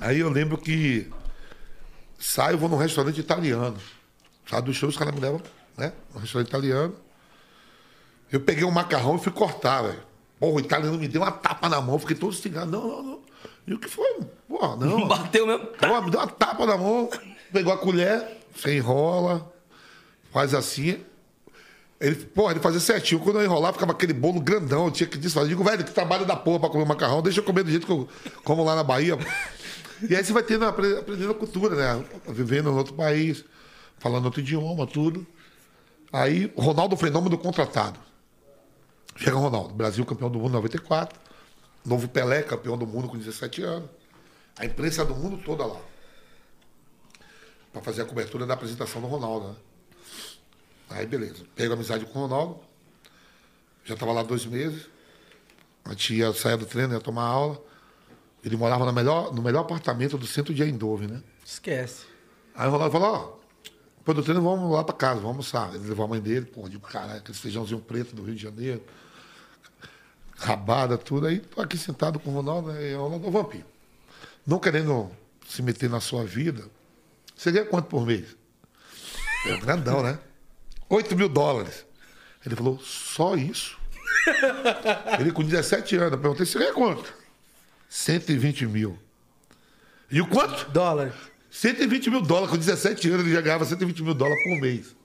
aí 0.01 0.19
eu 0.19 0.29
lembro 0.29 0.57
que 0.57 1.07
saio, 2.17 2.57
vou 2.57 2.67
num 2.67 2.75
restaurante 2.77 3.19
italiano. 3.19 3.77
Saio 4.49 4.63
do 4.63 4.73
show, 4.73 4.89
os 4.89 4.97
caras 4.97 5.13
me 5.13 5.21
levam, 5.21 5.39
né? 5.77 5.93
Um 6.15 6.19
restaurante 6.19 6.47
italiano. 6.49 6.95
Eu 8.31 8.39
peguei 8.39 8.63
um 8.63 8.71
macarrão 8.71 9.15
e 9.15 9.19
fui 9.19 9.31
cortar, 9.31 9.81
velho. 9.83 9.99
Porra, 10.39 10.53
o 10.55 10.59
italiano 10.59 10.97
me 10.97 11.07
deu 11.07 11.21
uma 11.21 11.31
tapa 11.31 11.67
na 11.67 11.81
mão, 11.81 11.99
fiquei 11.99 12.15
todo 12.15 12.31
estigado. 12.33 12.71
Não, 12.71 12.87
não, 12.87 13.03
não. 13.03 13.19
E 13.67 13.73
o 13.73 13.79
que 13.79 13.89
foi? 13.89 14.19
Porra, 14.47 14.75
não. 14.77 15.07
Bateu 15.07 15.45
mesmo. 15.47 15.67
Pô, 15.67 16.01
me 16.01 16.11
deu 16.11 16.19
uma 16.19 16.27
tapa 16.27 16.65
na 16.65 16.77
mão, 16.77 17.09
pegou 17.51 17.73
a 17.73 17.77
colher, 17.77 18.37
você 18.55 18.77
enrola, 18.77 19.51
faz 20.31 20.53
assim. 20.53 20.99
Ele, 21.99 22.15
porra, 22.15 22.53
ele 22.53 22.61
fazia 22.61 22.79
certinho. 22.79 23.19
Quando 23.19 23.39
eu 23.39 23.45
enrolava, 23.45 23.73
ficava 23.73 23.91
aquele 23.91 24.13
bolo 24.13 24.39
grandão, 24.39 24.85
eu 24.85 24.91
tinha 24.91 25.07
que 25.07 25.17
desfazer. 25.17 25.47
Eu 25.47 25.49
digo, 25.49 25.63
velho, 25.63 25.83
que 25.83 25.91
trabalho 25.91 26.25
da 26.25 26.35
porra 26.35 26.61
pra 26.61 26.69
comer 26.69 26.85
macarrão, 26.85 27.21
deixa 27.21 27.39
eu 27.41 27.43
comer 27.43 27.63
do 27.63 27.69
jeito 27.71 27.85
que 27.85 27.91
eu 27.91 28.07
como 28.45 28.63
lá 28.63 28.73
na 28.75 28.83
Bahia. 28.83 29.17
E 30.09 30.15
aí 30.15 30.23
você 30.23 30.31
vai 30.31 30.43
tendo, 30.43 30.63
apre- 30.63 30.97
aprendendo 30.97 31.31
a 31.31 31.35
cultura, 31.35 31.75
né? 31.75 32.05
Vivendo 32.29 32.69
em 32.69 32.73
outro 32.73 32.93
país, 32.93 33.43
falando 33.97 34.23
outro 34.25 34.39
idioma, 34.39 34.87
tudo. 34.87 35.27
Aí, 36.13 36.49
Ronaldo 36.57 36.95
Fenômeno 36.95 37.37
contratado. 37.37 37.99
Chega 39.15 39.35
o 39.35 39.39
Ronaldo, 39.39 39.73
Brasil 39.73 40.05
campeão 40.05 40.29
do 40.29 40.39
mundo 40.39 40.51
em 40.51 40.53
94. 40.53 41.19
Novo 41.85 42.07
Pelé, 42.07 42.43
campeão 42.43 42.77
do 42.77 42.85
mundo 42.85 43.07
com 43.07 43.17
17 43.17 43.61
anos. 43.63 43.89
A 44.57 44.65
imprensa 44.65 45.05
do 45.05 45.15
mundo 45.15 45.41
toda 45.43 45.65
lá. 45.65 45.79
Pra 47.71 47.81
fazer 47.81 48.01
a 48.01 48.05
cobertura 48.05 48.45
da 48.45 48.53
apresentação 48.53 49.01
do 49.01 49.07
Ronaldo, 49.07 49.49
né? 49.49 49.55
Aí 50.89 51.05
beleza. 51.05 51.45
Pego 51.55 51.73
amizade 51.73 52.05
com 52.05 52.19
o 52.19 52.21
Ronaldo. 52.23 52.59
Já 53.85 53.93
estava 53.93 54.11
lá 54.11 54.23
dois 54.23 54.45
meses. 54.45 54.87
A 55.85 55.95
tia 55.95 56.33
saía 56.33 56.57
do 56.57 56.65
treino, 56.65 56.93
ia 56.93 56.99
tomar 56.99 57.25
aula. 57.25 57.61
Ele 58.43 58.55
morava 58.55 58.85
no 58.85 58.93
melhor, 58.93 59.33
no 59.33 59.41
melhor 59.41 59.61
apartamento 59.61 60.17
do 60.17 60.25
centro 60.25 60.53
de 60.53 60.63
Eindhoven, 60.63 61.07
né? 61.07 61.23
Esquece. 61.45 62.05
Aí 62.55 62.67
o 62.67 62.71
Ronaldo 62.71 62.91
falou, 62.91 63.13
ó, 63.13 63.38
depois 63.99 64.17
do 64.17 64.23
treino 64.23 64.41
vamos 64.41 64.71
lá 64.71 64.83
pra 64.83 64.95
casa, 64.95 65.15
vamos 65.15 65.53
almoçar. 65.53 65.75
Ele 65.75 65.87
levou 65.87 66.05
a 66.05 66.07
mãe 66.07 66.19
dele, 66.19 66.45
pô, 66.45 66.67
de 66.67 66.79
caralho, 66.79 67.19
aquele 67.19 67.37
feijãozinho 67.37 67.79
preto 67.79 68.15
do 68.15 68.23
Rio 68.23 68.33
de 68.33 68.41
Janeiro, 68.41 68.81
rabada, 70.37 70.97
tudo. 70.97 71.27
Aí 71.27 71.39
tô 71.39 71.61
aqui 71.61 71.77
sentado 71.77 72.19
com 72.19 72.31
o 72.31 72.33
Ronaldo, 72.33 72.71
né? 72.71 72.91
e 72.91 72.95
o 72.95 73.03
Ronaldo, 73.03 73.29
Vampiro, 73.29 73.65
não 74.47 74.57
querendo 74.57 75.11
se 75.47 75.61
meter 75.61 75.89
na 75.89 75.99
sua 75.99 76.23
vida, 76.23 76.65
você 77.35 77.51
ganha 77.51 77.65
quanto 77.65 77.87
por 77.87 78.05
mês? 78.05 78.35
É 79.45 79.57
grandão, 79.57 80.01
né? 80.01 80.19
8 80.89 81.15
mil 81.15 81.29
dólares. 81.29 81.85
Ele 82.45 82.55
falou, 82.55 82.79
só 82.79 83.35
isso? 83.35 83.77
Ele 85.19 85.31
com 85.31 85.43
17 85.43 85.95
anos, 85.97 86.11
eu 86.13 86.17
perguntei, 86.17 86.45
você 86.45 86.57
ganha 86.57 86.73
quanto? 86.73 87.13
120 87.89 88.65
mil. 88.65 88.97
E 90.11 90.21
o 90.21 90.27
quanto? 90.27 90.69
Dólar. 90.71 91.13
120 91.51 92.09
mil 92.09 92.21
dólares, 92.21 92.51
com 92.51 92.57
17 92.57 93.09
anos 93.09 93.25
ele 93.25 93.33
já 93.33 93.41
ganhava 93.41 93.65
120 93.65 94.03
mil 94.03 94.13
dólares 94.13 94.43
por 94.43 94.59
mês. 94.59 94.95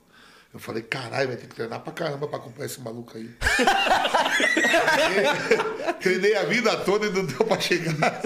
Eu 0.53 0.61
falei, 0.61 0.83
caralho, 0.83 1.29
vai 1.29 1.37
ter 1.37 1.49
que 1.49 1.55
treinar 1.57 1.81
pra 1.81 1.93
caramba 1.93 2.29
pra 2.29 2.39
comprar 2.39 2.65
esse 2.65 2.81
maluco 2.81 3.17
aí. 3.17 3.29
Treinei 6.01 6.37
a 6.37 6.45
vida 6.45 6.77
toda 6.77 7.07
e 7.07 7.11
não 7.11 7.25
deu 7.25 7.45
pra 7.45 7.59
chegar. 7.59 8.21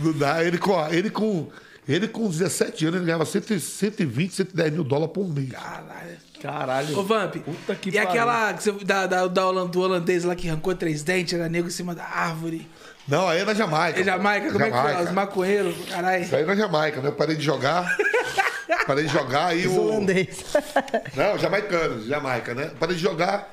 Não 0.00 0.12
dá. 0.12 0.42
Ele 0.42 0.56
com, 0.56 0.88
ele 0.88 1.10
com, 1.10 1.50
ele 1.86 2.08
com 2.08 2.28
17 2.28 2.86
anos, 2.86 2.96
ele 2.96 3.06
ganhava 3.06 3.26
100, 3.26 3.58
120, 3.58 4.34
110 4.34 4.72
mil 4.72 4.84
dólares 4.84 5.12
por 5.12 5.28
mês. 5.28 5.50
Caralho. 5.50 6.16
Caralho. 6.40 6.98
Ô, 6.98 7.04
Vamp, 7.04 7.36
Puta 7.36 7.74
que 7.74 7.90
e 7.90 7.92
pariu. 7.92 8.08
aquela 8.08 8.52
da, 8.84 9.06
da, 9.06 9.26
da 9.28 9.64
do 9.64 9.80
holandês 9.80 10.24
lá 10.24 10.34
que 10.34 10.48
arrancou 10.48 10.74
três 10.74 11.02
dentes, 11.02 11.34
era 11.34 11.48
nego 11.48 11.68
em 11.68 11.70
cima 11.70 11.94
da 11.94 12.04
árvore. 12.04 12.68
Não, 13.08 13.28
aí 13.28 13.40
é 13.40 13.44
na 13.44 13.54
Jamaica. 13.54 14.00
É 14.00 14.04
Jamaica, 14.04 14.52
como 14.52 14.64
é 14.64 14.70
que 14.70 14.76
foi? 14.94 15.04
Os 15.04 15.10
maconheiros, 15.12 15.76
caralho. 15.88 16.22
Isso 16.22 16.34
aí 16.36 16.42
é 16.42 16.46
na 16.46 16.54
Jamaica, 16.54 17.00
né? 17.00 17.08
Eu 17.08 17.12
parei 17.12 17.36
de 17.36 17.42
jogar. 17.44 17.96
parei 18.86 19.04
de 19.04 19.12
jogar 19.12 19.46
aí 19.46 19.66
Os 19.66 19.76
o. 19.76 19.80
holandês. 19.82 20.44
Não, 21.16 21.36
jamaicanos, 21.38 22.06
Jamaica, 22.06 22.54
né? 22.54 22.70
Parei 22.78 22.94
de 22.96 23.02
jogar. 23.02 23.52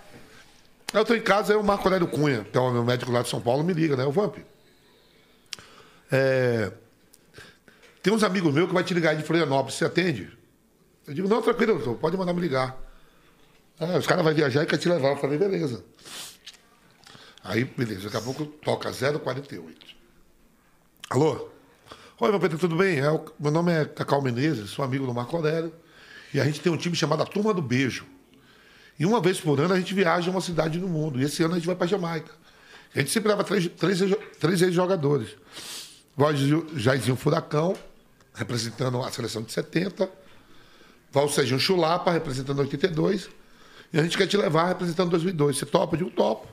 Aí 0.94 1.00
eu 1.00 1.06
tô 1.06 1.14
em 1.16 1.22
casa, 1.22 1.54
aí 1.54 1.60
o 1.60 1.64
Marco 1.64 1.88
Aurélio 1.88 2.08
Cunha, 2.08 2.46
que 2.52 2.58
é 2.58 2.62
o 2.62 2.72
meu 2.72 2.84
médico 2.84 3.12
lá 3.12 3.22
de 3.22 3.30
São 3.30 3.42
Paulo, 3.42 3.64
me 3.64 3.74
liga, 3.74 3.96
né? 3.96 4.06
O 4.06 4.12
Vamp. 4.12 4.38
É, 6.12 6.72
Tem 8.02 8.12
uns 8.14 8.24
amigos 8.24 8.54
meus 8.54 8.68
que 8.68 8.74
vai 8.74 8.84
te 8.84 8.94
ligar 8.94 9.12
aí 9.12 9.18
de 9.18 9.24
Florianópolis, 9.24 9.76
você 9.76 9.86
atende? 9.86 10.32
Eu 11.08 11.14
digo, 11.14 11.28
não, 11.28 11.42
tranquilo, 11.42 11.76
doutor, 11.76 11.96
pode 11.96 12.18
mandar 12.18 12.34
me 12.34 12.42
ligar. 12.42 12.76
Ah, 13.80 13.98
os 13.98 14.06
caras 14.08 14.24
vão 14.24 14.34
viajar 14.34 14.64
e 14.64 14.66
quer 14.66 14.78
te 14.78 14.90
levar. 14.90 15.10
Eu 15.10 15.18
falei, 15.18 15.38
beleza. 15.38 15.84
Aí, 17.44 17.64
beleza, 17.64 18.04
daqui 18.06 18.18
a 18.18 18.22
pouco 18.22 18.46
toca 18.46 18.92
048. 18.92 19.78
Alô? 21.10 21.50
Oi, 22.20 22.30
meu 22.32 22.40
Pedro, 22.40 22.58
tudo 22.58 22.76
bem? 22.76 23.00
É, 23.00 23.04
meu 23.40 23.52
nome 23.52 23.72
é 23.72 23.86
Cacau 23.86 24.22
Menezes, 24.22 24.70
sou 24.70 24.84
amigo 24.84 25.06
do 25.06 25.14
Marco 25.14 25.36
Aurélio. 25.38 25.74
E 26.34 26.40
a 26.40 26.46
gente 26.46 26.60
tem 26.60 26.72
um 26.72 26.78
time 26.78 26.96
chamado 26.96 27.24
a 27.24 27.26
Turma 27.26 27.54
do 27.54 27.62
Beijo. 27.62 28.06
E 29.00 29.06
uma 29.06 29.22
vez 29.22 29.40
por 29.40 29.60
ano 29.60 29.74
a 29.74 29.80
gente 29.80 29.94
viaja 29.94 30.30
a 30.30 30.32
uma 30.32 30.42
cidade 30.42 30.78
no 30.78 30.88
mundo. 30.88 31.20
E 31.20 31.24
esse 31.24 31.42
ano 31.42 31.54
a 31.54 31.58
gente 31.58 31.66
vai 31.66 31.76
para 31.76 31.88
Jamaica. 31.88 32.32
A 32.94 33.00
gente 33.00 33.10
sempre 33.12 33.30
leva 33.30 33.44
três, 33.44 33.68
três, 33.70 34.00
três 34.40 34.62
ex-jogadores. 34.62 35.30
Jairzinho- 36.76 37.16
Furacão, 37.16 37.76
representando 38.34 39.02
a 39.02 39.10
seleção 39.12 39.42
de 39.42 39.52
70. 39.54 40.10
Vai 41.12 41.24
o 41.24 41.30
Serginho 41.30 41.60
Chulapa, 41.60 42.12
representando 42.12 42.60
82. 42.60 43.30
E 43.94 44.00
a 44.00 44.04
gente 44.04 44.18
quer 44.18 44.28
te 44.28 44.36
levar 44.36 44.68
representando 44.68 45.10
2002. 45.10 45.58
Você 45.58 45.66
topa? 45.66 45.96
Eu 45.96 46.00
digo, 46.00 46.12
topo. 46.12 46.48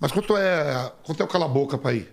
Mas 0.00 0.10
quanto 0.10 0.36
é, 0.36 0.90
quanto 1.04 1.20
é 1.20 1.24
o 1.24 1.28
cala-boca 1.28 1.76
para 1.76 1.92
ir? 1.92 2.12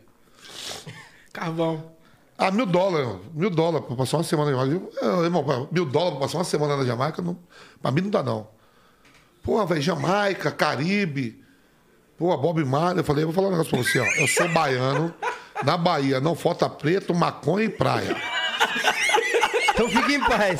Carvão. 1.32 1.92
Ah, 2.38 2.52
mil 2.52 2.66
dólares. 2.66 3.10
Mil 3.34 3.50
dólares 3.50 3.88
para 3.88 3.96
passar 3.96 4.18
uma 4.18 4.24
semana 4.24 4.52
na 4.52 4.58
Jamaica. 4.58 4.76
Eu, 4.76 4.80
digo, 4.80 4.92
"Ah, 5.02 5.24
irmão, 5.24 5.70
mil 5.72 5.86
dólares 5.86 6.18
para 6.18 6.28
passar 6.28 6.38
uma 6.40 6.44
semana 6.44 6.78
na 6.78 6.86
Jamaica, 6.86 7.22
não, 7.22 7.40
para 7.82 7.92
mim 7.92 8.02
não 8.02 8.10
dá, 8.10 8.22
não. 8.22 8.48
Porra, 9.42 9.66
velho, 9.66 9.82
Jamaica, 9.82 10.52
Caribe. 10.52 11.42
Pô, 12.18 12.36
Bob 12.36 12.64
Marley. 12.66 13.00
Eu 13.00 13.04
falei, 13.04 13.24
eu 13.24 13.28
vou 13.28 13.34
falar 13.36 13.48
um 13.48 13.52
negócio 13.52 13.72
pra 13.72 13.82
você, 13.82 14.00
ó. 14.00 14.06
Eu 14.22 14.28
sou 14.28 14.48
baiano. 14.50 15.14
Na 15.64 15.78
Bahia, 15.78 16.20
não 16.20 16.36
falta 16.36 16.70
preto, 16.70 17.16
maconha 17.16 17.66
e 17.66 17.70
praia. 17.70 18.16
Então 19.70 19.90
fique 19.90 20.16
em 20.16 20.20
paz. 20.20 20.60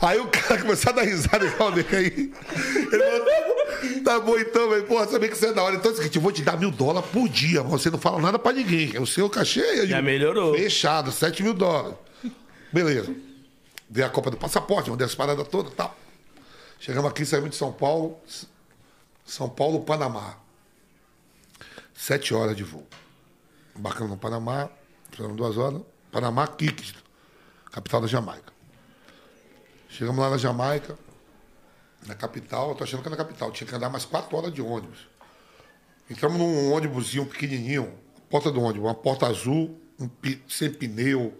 Aí 0.00 0.18
o 0.18 0.28
cara 0.28 0.60
começou 0.62 0.92
a 0.92 0.96
dar 0.96 1.02
risada 1.02 1.44
igual 1.44 1.72
dele 1.72 1.88
aí. 1.96 2.32
Ele 2.92 3.02
falou, 3.04 3.49
tá 4.00 4.18
bom, 4.20 4.38
então, 4.38 4.70
velho. 4.70 4.86
Porra, 4.86 5.06
sabia 5.06 5.28
que 5.28 5.36
você 5.36 5.48
é 5.48 5.52
da 5.52 5.62
hora. 5.62 5.76
Então 5.76 5.90
é 5.90 5.94
seguinte, 5.94 6.16
eu 6.16 6.22
vou 6.22 6.32
te 6.32 6.42
dar 6.42 6.58
mil 6.58 6.70
dólares 6.70 7.08
por 7.10 7.28
dia. 7.28 7.62
Você 7.62 7.90
não 7.90 7.98
fala 7.98 8.20
nada 8.20 8.38
pra 8.38 8.52
ninguém. 8.52 8.94
É 8.94 9.00
o 9.00 9.06
seu 9.06 9.28
cachê. 9.30 9.60
Eu 9.60 9.86
Já 9.86 10.02
melhorou. 10.02 10.54
Fechado, 10.54 11.10
7 11.12 11.42
mil 11.42 11.54
dólares. 11.54 11.96
Beleza. 12.72 13.14
Veio 13.88 14.06
a 14.06 14.10
Copa 14.10 14.30
do 14.30 14.36
Passaporte, 14.36 14.90
mandei 14.90 15.04
as 15.06 15.14
paradas 15.14 15.46
todas 15.48 15.72
e 15.72 15.74
tal. 15.74 15.96
Chegamos 16.78 17.10
aqui, 17.10 17.26
saímos 17.26 17.50
de 17.50 17.56
São 17.56 17.72
Paulo. 17.72 18.18
São 19.24 19.48
Paulo, 19.48 19.80
Panamá. 19.80 20.36
Sete 21.94 22.32
horas 22.32 22.56
de 22.56 22.64
voo. 22.64 22.86
Embarcando 23.76 24.10
no 24.10 24.16
Panamá, 24.16 24.70
ficamos 25.10 25.36
duas 25.36 25.56
horas. 25.56 25.82
Panamá, 26.10 26.46
Kingston, 26.46 26.98
capital 27.70 28.00
da 28.00 28.06
Jamaica. 28.06 28.52
Chegamos 29.88 30.18
lá 30.18 30.30
na 30.30 30.38
Jamaica, 30.38 30.98
na 32.06 32.14
capital, 32.14 32.70
eu 32.70 32.74
tô 32.74 32.84
achando 32.84 33.02
que 33.02 33.08
é 33.08 33.10
na 33.10 33.16
capital, 33.16 33.50
tinha 33.52 33.66
que 33.68 33.74
andar 33.74 33.88
mais 33.90 34.04
quatro 34.04 34.36
horas 34.36 34.52
de 34.52 34.60
ônibus. 34.62 35.08
Entramos 36.10 36.38
num 36.38 36.72
ônibusinho 36.72 37.24
pequenininho, 37.26 37.92
porta 38.28 38.50
do 38.50 38.60
ônibus, 38.60 38.82
uma 38.88 38.94
porta 38.94 39.26
azul, 39.26 39.78
um 39.98 40.08
pi- 40.08 40.42
sem 40.48 40.70
pneu, 40.70 41.32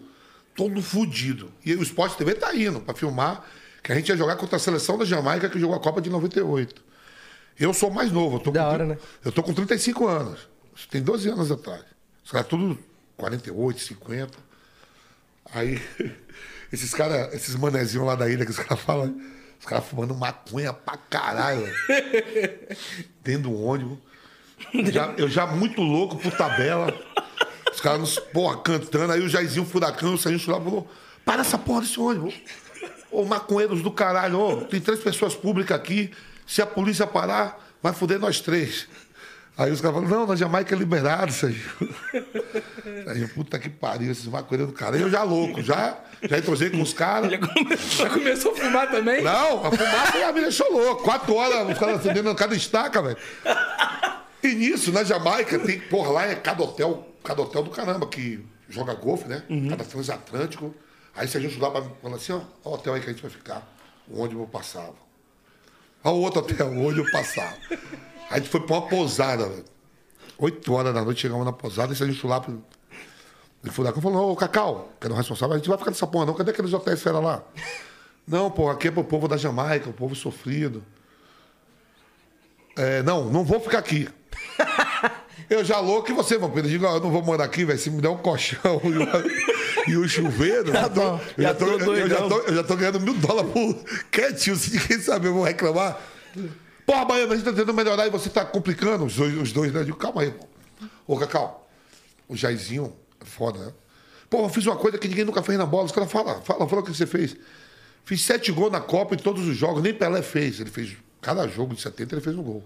todo 0.55 0.81
fudido. 0.81 1.51
E 1.65 1.73
o 1.75 1.81
Sport 1.83 2.15
TV 2.15 2.35
tá 2.35 2.55
indo 2.55 2.79
para 2.79 2.93
filmar 2.93 3.45
que 3.83 3.91
a 3.91 3.95
gente 3.95 4.09
ia 4.09 4.15
jogar 4.17 4.35
contra 4.35 4.55
a 4.57 4.59
seleção 4.59 4.97
da 4.97 5.03
Jamaica 5.05 5.49
que 5.49 5.59
jogou 5.59 5.75
a 5.75 5.79
Copa 5.79 5.99
de 6.01 6.09
98. 6.09 6.83
Eu 7.59 7.73
sou 7.73 7.89
mais 7.91 8.11
novo, 8.11 8.37
eu 8.37 8.39
tô, 8.39 8.51
Da 8.51 8.63
com, 8.63 8.69
hora, 8.69 8.85
né? 8.85 8.97
eu 9.25 9.31
tô 9.31 9.43
com 9.43 9.53
35 9.53 10.07
anos. 10.07 10.47
Isso 10.75 10.87
tem 10.87 11.01
12 11.01 11.27
anos 11.29 11.51
atrás. 11.51 11.83
Os 12.23 12.31
caras 12.31 12.47
tudo 12.47 12.77
48, 13.17 13.79
50. 13.81 14.37
Aí, 15.53 15.81
esses 16.71 16.93
caras, 16.93 17.33
esses 17.33 17.55
manezinhos 17.55 18.05
lá 18.07 18.15
da 18.15 18.29
ilha 18.29 18.45
que 18.45 18.51
os 18.51 18.57
caras 18.59 18.79
falam, 18.83 19.19
os 19.61 19.65
caras 19.65 19.85
fumando 19.85 20.13
maconha 20.13 20.73
pra 20.73 20.97
caralho. 20.97 21.65
Dentro 23.23 23.43
do 23.43 23.63
ônibus. 23.63 23.97
Já- 24.91 25.13
eu 25.17 25.29
já 25.29 25.47
muito 25.47 25.81
louco 25.81 26.17
por 26.17 26.31
tabela. 26.33 26.93
Os 27.73 27.79
caras, 27.79 28.19
porra, 28.19 28.57
cantando. 28.57 29.13
Aí 29.13 29.21
o 29.21 29.29
Jairzinho 29.29 29.65
Furacão, 29.65 30.13
o 30.15 30.17
Serginho 30.17 30.51
lá 30.51 30.61
falou: 30.61 30.91
para 31.23 31.41
essa 31.41 31.57
porra 31.57 31.81
desse 31.81 31.99
ônibus. 31.99 32.33
Ô, 33.11 33.23
maconheiros 33.25 33.81
do 33.81 33.91
caralho, 33.91 34.39
ô, 34.39 34.61
tem 34.61 34.79
três 34.81 34.99
pessoas 34.99 35.35
públicas 35.35 35.75
aqui. 35.77 36.11
Se 36.47 36.61
a 36.61 36.65
polícia 36.65 37.05
parar, 37.07 37.59
vai 37.81 37.93
foder 37.93 38.19
nós 38.19 38.39
três. 38.41 38.87
Aí 39.57 39.71
os 39.71 39.81
caras 39.81 39.97
falaram, 39.97 40.19
não, 40.19 40.27
na 40.27 40.35
Jamaica 40.35 40.73
é 40.73 40.77
liberado, 40.77 41.31
Sérgio. 41.31 41.71
Aí, 43.07 43.27
puta 43.27 43.59
que 43.59 43.69
pariu, 43.69 44.11
esses 44.11 44.25
maconheiros 44.25 44.71
do 44.71 44.77
cara. 44.77 44.97
Eu 44.97 45.09
já 45.09 45.23
louco, 45.23 45.61
já, 45.61 45.99
já 46.21 46.37
entrosei 46.37 46.69
com 46.69 46.81
os 46.81 46.93
caras. 46.93 47.29
Já 47.31 48.09
começou 48.09 48.53
a 48.53 48.55
fumar 48.55 48.89
também? 48.89 49.21
Não, 49.21 49.65
a 49.65 49.71
fumaça 49.71 50.19
já 50.19 50.31
me 50.31 50.41
deixou 50.41 50.71
louco. 50.71 51.03
Quatro 51.03 51.35
horas 51.35 51.69
os 51.69 51.77
caras 51.77 51.99
acendendo 51.99 52.33
cada 52.33 52.55
estaca, 52.55 53.01
velho. 53.01 53.17
E 54.41 54.47
nisso, 54.47 54.91
na 54.91 55.03
Jamaica, 55.03 55.59
tem, 55.59 55.79
porra, 55.79 56.11
lá 56.11 56.25
é 56.25 56.35
cada 56.35 56.63
hotel, 56.63 57.07
cada 57.23 57.41
hotel 57.41 57.63
do 57.63 57.69
caramba, 57.69 58.07
que 58.07 58.43
joga 58.69 58.93
golfe, 58.95 59.27
né? 59.27 59.43
Cada 59.69 59.83
transatlântico. 59.83 60.73
Aí 61.15 61.27
se 61.27 61.37
a 61.37 61.41
gente 61.41 61.59
lá 61.59 61.69
falar 61.69 62.15
assim, 62.15 62.31
ó, 62.31 62.41
ó 62.63 62.69
o 62.71 62.73
hotel 62.73 62.93
aí 62.93 63.01
que 63.01 63.09
a 63.09 63.13
gente 63.13 63.21
vai 63.21 63.31
ficar. 63.31 63.67
O 64.07 64.21
ônibus 64.21 64.49
passava. 64.49 64.95
Ó 66.03 66.13
o 66.13 66.21
outro 66.21 66.41
hotel, 66.41 66.67
o 66.67 66.87
ônibus 66.87 67.11
passava. 67.11 67.55
Aí 68.31 68.37
a 68.37 68.39
gente 68.39 68.49
foi 68.49 68.61
pra 68.61 68.77
uma 68.77 68.87
pousada, 68.87 69.47
velho. 69.47 69.65
Oito 70.39 70.73
horas 70.73 70.93
da 70.93 71.03
noite, 71.03 71.21
chegamos 71.21 71.45
na 71.45 71.53
pousada, 71.53 71.93
e 71.93 71.95
se 71.95 72.03
a 72.03 72.07
gente 72.07 72.25
lá 72.25 72.39
pro... 72.41 72.63
Ele 73.63 73.71
foi 73.71 73.85
lá 73.85 73.93
e 73.95 74.01
falou, 74.01 74.31
ô 74.31 74.35
Cacau, 74.35 74.91
que 74.99 75.05
era 75.05 75.13
o 75.13 75.17
responsável, 75.17 75.53
a 75.53 75.57
gente 75.57 75.69
vai 75.69 75.77
ficar 75.77 75.91
nessa 75.91 76.07
porra 76.07 76.25
não, 76.25 76.33
cadê 76.33 76.49
aqueles 76.49 76.73
hotéis 76.73 77.01
fera 77.03 77.19
lá? 77.19 77.43
Não, 78.27 78.49
pô, 78.49 78.69
aqui 78.69 78.87
é 78.87 78.91
pro 78.91 79.03
povo 79.03 79.27
da 79.27 79.37
Jamaica, 79.37 79.89
o 79.89 79.93
povo 79.93 80.15
sofrido. 80.15 80.83
É, 82.75 83.03
não, 83.03 83.25
não 83.25 83.43
vou 83.43 83.59
ficar 83.59 83.79
aqui. 83.79 84.07
Eu 85.49 85.65
já 85.65 85.79
louco 85.79 86.09
e 86.09 86.13
você, 86.13 86.37
Vampiro. 86.37 86.65
Eu 86.65 86.71
digo, 86.71 86.85
eu 86.85 86.99
não 87.01 87.11
vou 87.11 87.21
morar 87.21 87.43
aqui, 87.43 87.65
velho. 87.65 87.77
Se 87.77 87.89
me 87.89 88.01
der 88.01 88.07
um 88.07 88.15
colchão 88.17 88.79
e 89.85 89.97
o, 89.97 90.01
o 90.01 90.07
chuveiro. 90.07 90.73
eu, 90.73 90.89
tô- 90.89 91.19
eu 91.37 91.43
já 91.43 91.53
tô, 91.53 91.65
tô 91.65 91.93
eu, 91.93 91.97
eu 91.97 92.09
já 92.09 92.27
tô, 92.29 92.37
eu 92.39 92.55
já 92.55 92.63
tô 92.63 92.75
ganhando 92.77 92.99
mil 93.01 93.13
dólares 93.15 93.51
por 93.51 93.75
quietinho. 94.09 94.55
Se 94.55 94.77
ninguém 94.77 94.99
saber, 95.01 95.27
eu 95.27 95.33
vou 95.33 95.43
reclamar. 95.43 95.99
Porra, 96.91 97.05
Baiano, 97.05 97.31
a 97.31 97.35
gente 97.37 97.45
tá 97.45 97.53
tentando 97.53 97.73
melhorar 97.73 98.05
e 98.05 98.09
você 98.09 98.29
tá 98.29 98.43
complicando 98.43 99.05
os 99.05 99.15
dois, 99.15 99.33
os 99.37 99.53
dois 99.53 99.71
né? 99.71 99.79
Eu 99.79 99.85
digo, 99.85 99.97
calma 99.97 100.23
aí, 100.23 100.31
pô. 100.31 100.45
Ô, 101.07 101.17
Cacau, 101.17 101.65
o 102.27 102.35
Jairzinho 102.35 102.93
é 103.17 103.23
foda, 103.23 103.59
né? 103.59 103.73
Pô, 104.29 104.43
eu 104.43 104.49
fiz 104.49 104.65
uma 104.65 104.75
coisa 104.75 104.97
que 104.97 105.07
ninguém 105.07 105.23
nunca 105.23 105.41
fez 105.41 105.57
na 105.57 105.65
bola. 105.65 105.85
Os 105.85 105.93
caras 105.93 106.11
falam, 106.11 106.41
fala, 106.41 106.67
fala 106.67 106.81
o 106.81 106.83
que 106.83 106.93
você 106.93 107.05
fez. 107.07 107.37
Fiz 108.03 108.21
sete 108.23 108.51
gols 108.51 108.73
na 108.73 108.81
Copa 108.81 109.15
em 109.15 109.17
todos 109.17 109.47
os 109.47 109.55
jogos, 109.55 109.81
nem 109.81 109.93
Pelé 109.93 110.21
fez. 110.21 110.59
Ele 110.59 110.69
fez, 110.69 110.97
cada 111.21 111.47
jogo 111.47 111.73
de 111.73 111.81
70 111.81 112.13
ele 112.13 112.21
fez 112.21 112.35
um 112.35 112.43
gol. 112.43 112.61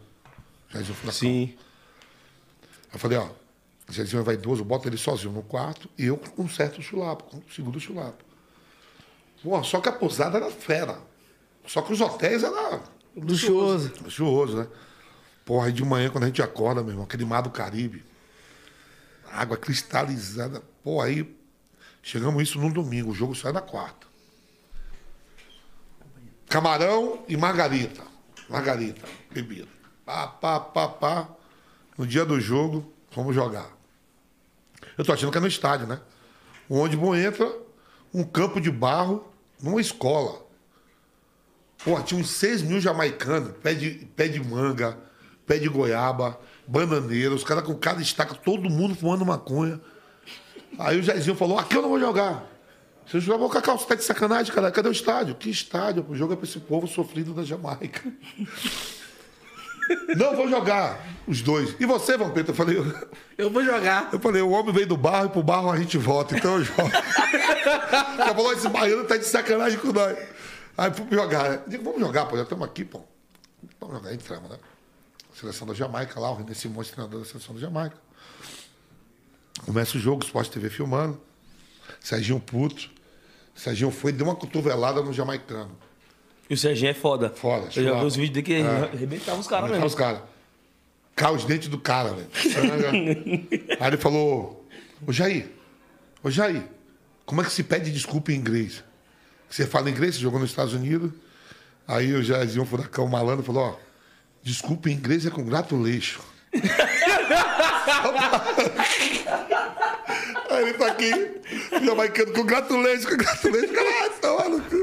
Jairzinho 0.70 0.96
Furacão. 0.96 1.20
Sim. 1.20 1.54
Eu 2.92 2.98
falei, 2.98 3.20
ó, 3.20 3.28
o 3.88 3.94
Jairzinho 3.94 4.22
é 4.22 4.24
vaidoso, 4.24 4.66
bota 4.66 4.88
ele 4.88 4.98
sozinho 4.98 5.34
no 5.34 5.44
quarto 5.44 5.88
e 6.00 6.06
eu 6.06 6.18
com 6.18 6.42
um 6.42 6.50
certo 6.50 6.82
chulapo, 6.82 7.26
com 7.26 7.38
o 7.38 7.44
segundo 7.54 7.80
chulapo. 7.80 8.26
Pô, 9.44 9.64
só 9.64 9.80
que 9.80 9.88
a 9.88 9.92
pousada 9.92 10.40
era 10.40 10.50
fera. 10.50 10.98
Só 11.68 11.84
que 11.84 11.94
os 11.94 12.02
hotéis 12.02 12.44
eram 12.44 12.82
Luxuoso. 13.16 13.92
luxuoso, 14.04 14.58
né? 14.58 14.68
Porra, 15.46 15.68
aí 15.68 15.72
de 15.72 15.84
manhã, 15.84 16.10
quando 16.10 16.24
a 16.24 16.28
gente 16.28 16.42
acorda, 16.42 16.82
meu 16.82 16.92
irmão, 16.92 17.06
aquele 17.06 17.24
mar 17.24 17.42
do 17.42 17.50
Caribe, 17.50 18.04
água 19.32 19.56
cristalizada. 19.56 20.62
Pô, 20.84 21.02
aí 21.02 21.36
chegamos 22.02 22.42
isso 22.42 22.60
num 22.60 22.72
domingo, 22.72 23.12
o 23.12 23.16
jogo 23.16 23.36
sai 23.36 23.52
na 23.52 23.62
quarta. 23.62 24.08
Camarão 26.50 27.24
e 27.28 27.38
margarita. 27.38 28.04
Margarita, 28.50 29.08
bebida. 29.32 29.68
Pá, 30.06 30.28
pá, 30.28 30.60
pá, 30.60 30.88
pá. 30.88 31.30
No 31.98 32.06
dia 32.06 32.26
do 32.26 32.40
jogo, 32.40 32.94
vamos 33.12 33.34
jogar. 33.34 33.70
Eu 34.98 35.04
tô 35.04 35.12
achando 35.12 35.32
que 35.32 35.38
é 35.38 35.42
no 35.42 35.48
estádio, 35.48 35.88
né? 35.88 36.00
O 36.70 36.78
ônibus 36.78 37.18
entra, 37.18 37.52
um 38.14 38.24
campo 38.24 38.62
de 38.62 38.72
barro, 38.72 39.32
numa 39.62 39.82
escola. 39.82 40.45
Pô, 41.86 42.02
tinha 42.02 42.20
uns 42.20 42.32
6 42.32 42.64
mil 42.64 42.82
jamaicanos, 42.82 43.52
pé 43.62 43.76
de, 43.76 43.92
pé 44.16 44.28
de 44.28 44.44
manga, 44.44 44.98
pé 45.46 45.60
de 45.60 45.70
goiaba, 45.70 46.38
bananeira, 46.68 47.34
os 47.34 47.44
caras 47.44 47.64
com 47.64 47.76
cada 47.76 48.02
estaca, 48.02 48.34
todo 48.34 48.70
mundo 48.72 48.96
fumando 48.96 49.24
maconha. 49.24 49.80
Aí 50.80 51.00
o 51.00 51.04
Jairzinho 51.04 51.36
falou, 51.36 51.60
aqui 51.60 51.78
eu 51.78 51.84
não 51.84 51.90
vou 51.90 52.00
jogar. 52.00 52.44
Você 53.06 53.20
jogou 53.20 53.50
com 53.52 53.58
a 53.58 53.62
calça, 53.62 53.86
tá 53.86 53.94
de 53.94 54.04
sacanagem, 54.04 54.52
cara. 54.52 54.72
Cadê 54.72 54.90
o 54.90 54.92
estádio? 54.92 55.36
Que 55.36 55.48
estádio? 55.48 56.04
O 56.10 56.16
jogo 56.16 56.34
é 56.34 56.36
pra 56.36 56.46
esse 56.46 56.60
povo 56.60 56.88
sofrido 56.88 57.36
da 57.36 57.44
Jamaica. 57.44 58.02
Não 60.18 60.36
vou 60.36 60.50
jogar 60.50 61.00
os 61.28 61.44
dois. 61.44 61.76
E 61.80 61.86
você, 61.86 62.18
Vampeta? 62.18 62.50
Eu 62.50 62.56
falei, 62.56 62.76
Eu 63.38 63.52
vou 63.52 63.64
jogar. 63.64 64.10
eu 64.12 64.20
falei, 64.20 64.42
o 64.42 64.50
homem 64.50 64.74
veio 64.74 64.88
do 64.88 64.98
barro 64.98 65.28
e 65.28 65.30
pro 65.30 65.44
barro 65.44 65.70
a 65.70 65.78
gente 65.78 65.96
volta, 65.96 66.36
então 66.36 66.58
eu 66.58 66.64
jogo. 66.64 66.90
Já 68.18 68.34
falou, 68.34 68.52
esse 68.52 68.68
baiano 68.68 69.04
tá 69.04 69.16
de 69.16 69.26
sacanagem 69.26 69.78
com 69.78 69.94
nós. 69.94 70.18
Aí 70.78 70.92
fomos 70.94 71.14
jogar, 71.14 71.50
né? 71.50 71.62
Digo, 71.68 71.84
vamos 71.84 72.00
jogar, 72.00 72.26
pô, 72.26 72.36
já 72.38 72.44
estamos 72.44 72.66
aqui, 72.68 72.84
pô. 72.84 73.02
Vamos 73.80 73.96
jogar, 73.98 74.14
entramos, 74.14 74.50
né? 74.50 74.58
Seleção 75.34 75.68
da 75.68 75.74
Jamaica 75.74 76.20
lá, 76.20 76.32
o 76.32 76.36
René 76.36 76.54
Simões, 76.54 76.90
treinador 76.90 77.20
da 77.22 77.26
seleção 77.26 77.56
da 77.56 77.62
Jamaica. 77.62 77.98
Começa 79.66 79.98
o 79.98 80.00
jogo, 80.00 80.24
Sport 80.24 80.50
TV 80.50 80.70
filmando. 80.70 81.20
Serginho 82.00 82.40
puto. 82.40 82.90
Serginho 83.54 83.92
foi 83.92 84.12
e 84.12 84.14
deu 84.14 84.26
uma 84.28 84.36
cotovelada 84.36 85.02
no 85.02 85.14
jamaicano. 85.14 85.72
E 86.50 86.54
o 86.54 86.58
Serginho 86.58 86.92
é 86.92 86.94
foda. 86.94 87.30
Foda, 87.30 87.68
Eu 87.76 87.84
já 87.84 88.00
vi 88.00 88.06
os 88.06 88.16
vídeos 88.16 88.46
dele 88.46 88.46
que 88.46 88.54
É. 88.68 88.84
arrebentava 88.94 89.40
os 89.40 89.48
caras 89.48 89.72
mesmo. 89.72 89.86
os 89.86 89.96
caras. 89.96 90.22
Caiu 91.16 91.36
os 91.36 91.46
dentes 91.46 91.70
do 91.70 91.80
cara, 91.80 92.14
velho. 92.14 92.28
Aí 93.80 93.88
ele 93.88 93.98
falou: 93.98 94.68
Ô 95.08 95.12
Jair, 95.14 95.50
ô 96.22 96.30
Jair, 96.30 96.64
como 97.26 97.42
é 97.42 97.46
que 97.46 97.52
se 97.52 97.64
pede 97.64 97.92
desculpa 97.92 98.32
em 98.34 98.36
inglês? 98.36 98.84
Você 99.56 99.66
fala 99.66 99.90
inglês, 99.90 100.16
você 100.16 100.22
jogou 100.22 100.38
nos 100.38 100.50
Estados 100.50 100.74
Unidos. 100.74 101.12
Aí 101.88 102.12
o 102.12 102.22
Jairzinho 102.22 102.66
Furacão 102.66 103.08
malandro 103.08 103.42
falou: 103.42 103.64
Ó, 103.64 103.76
desculpa 104.44 104.90
em 104.90 104.94
inglês 104.96 105.26
é 105.26 105.30
congratulation. 105.30 106.20
Aí 110.50 110.62
ele 110.62 110.74
tá 110.74 110.88
aqui, 110.88 111.10
jamaicano, 111.86 112.34
congratulation, 112.34 113.08
congratulation. 113.08 113.74
Caralho, 113.74 114.12
tá 114.20 114.36
maluco. 114.36 114.76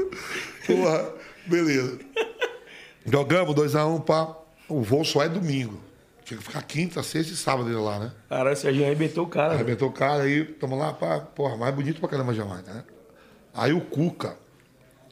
Porra, 0.65 1.13
beleza. 1.45 1.99
Jogamos 3.05 3.53
2x1, 3.53 4.03
pá. 4.03 4.35
O 4.67 4.81
voo 4.81 5.05
só 5.05 5.21
é 5.21 5.29
domingo. 5.29 5.79
Tinha 6.25 6.39
que 6.39 6.43
ficar 6.43 6.63
quinta, 6.63 7.03
sexta 7.03 7.31
e 7.31 7.35
sábado 7.35 7.69
ele 7.69 7.77
lá, 7.77 7.99
né? 7.99 8.11
Caralho, 8.27 8.55
o 8.55 8.59
Serginho 8.59 8.85
arrebentou 8.85 9.25
o 9.25 9.29
cara. 9.29 9.53
Arrebentou 9.53 9.89
o 9.89 9.93
cara 9.93 10.23
aí, 10.23 10.43
tamo 10.43 10.75
lá, 10.75 10.93
pá, 10.93 11.19
porra, 11.19 11.55
mais 11.57 11.75
bonito 11.75 11.99
pra 11.99 12.09
caramba 12.09 12.33
Jamaica, 12.33 12.73
né? 12.73 12.83
Aí 13.53 13.71
o 13.71 13.79
Cuca, 13.79 14.41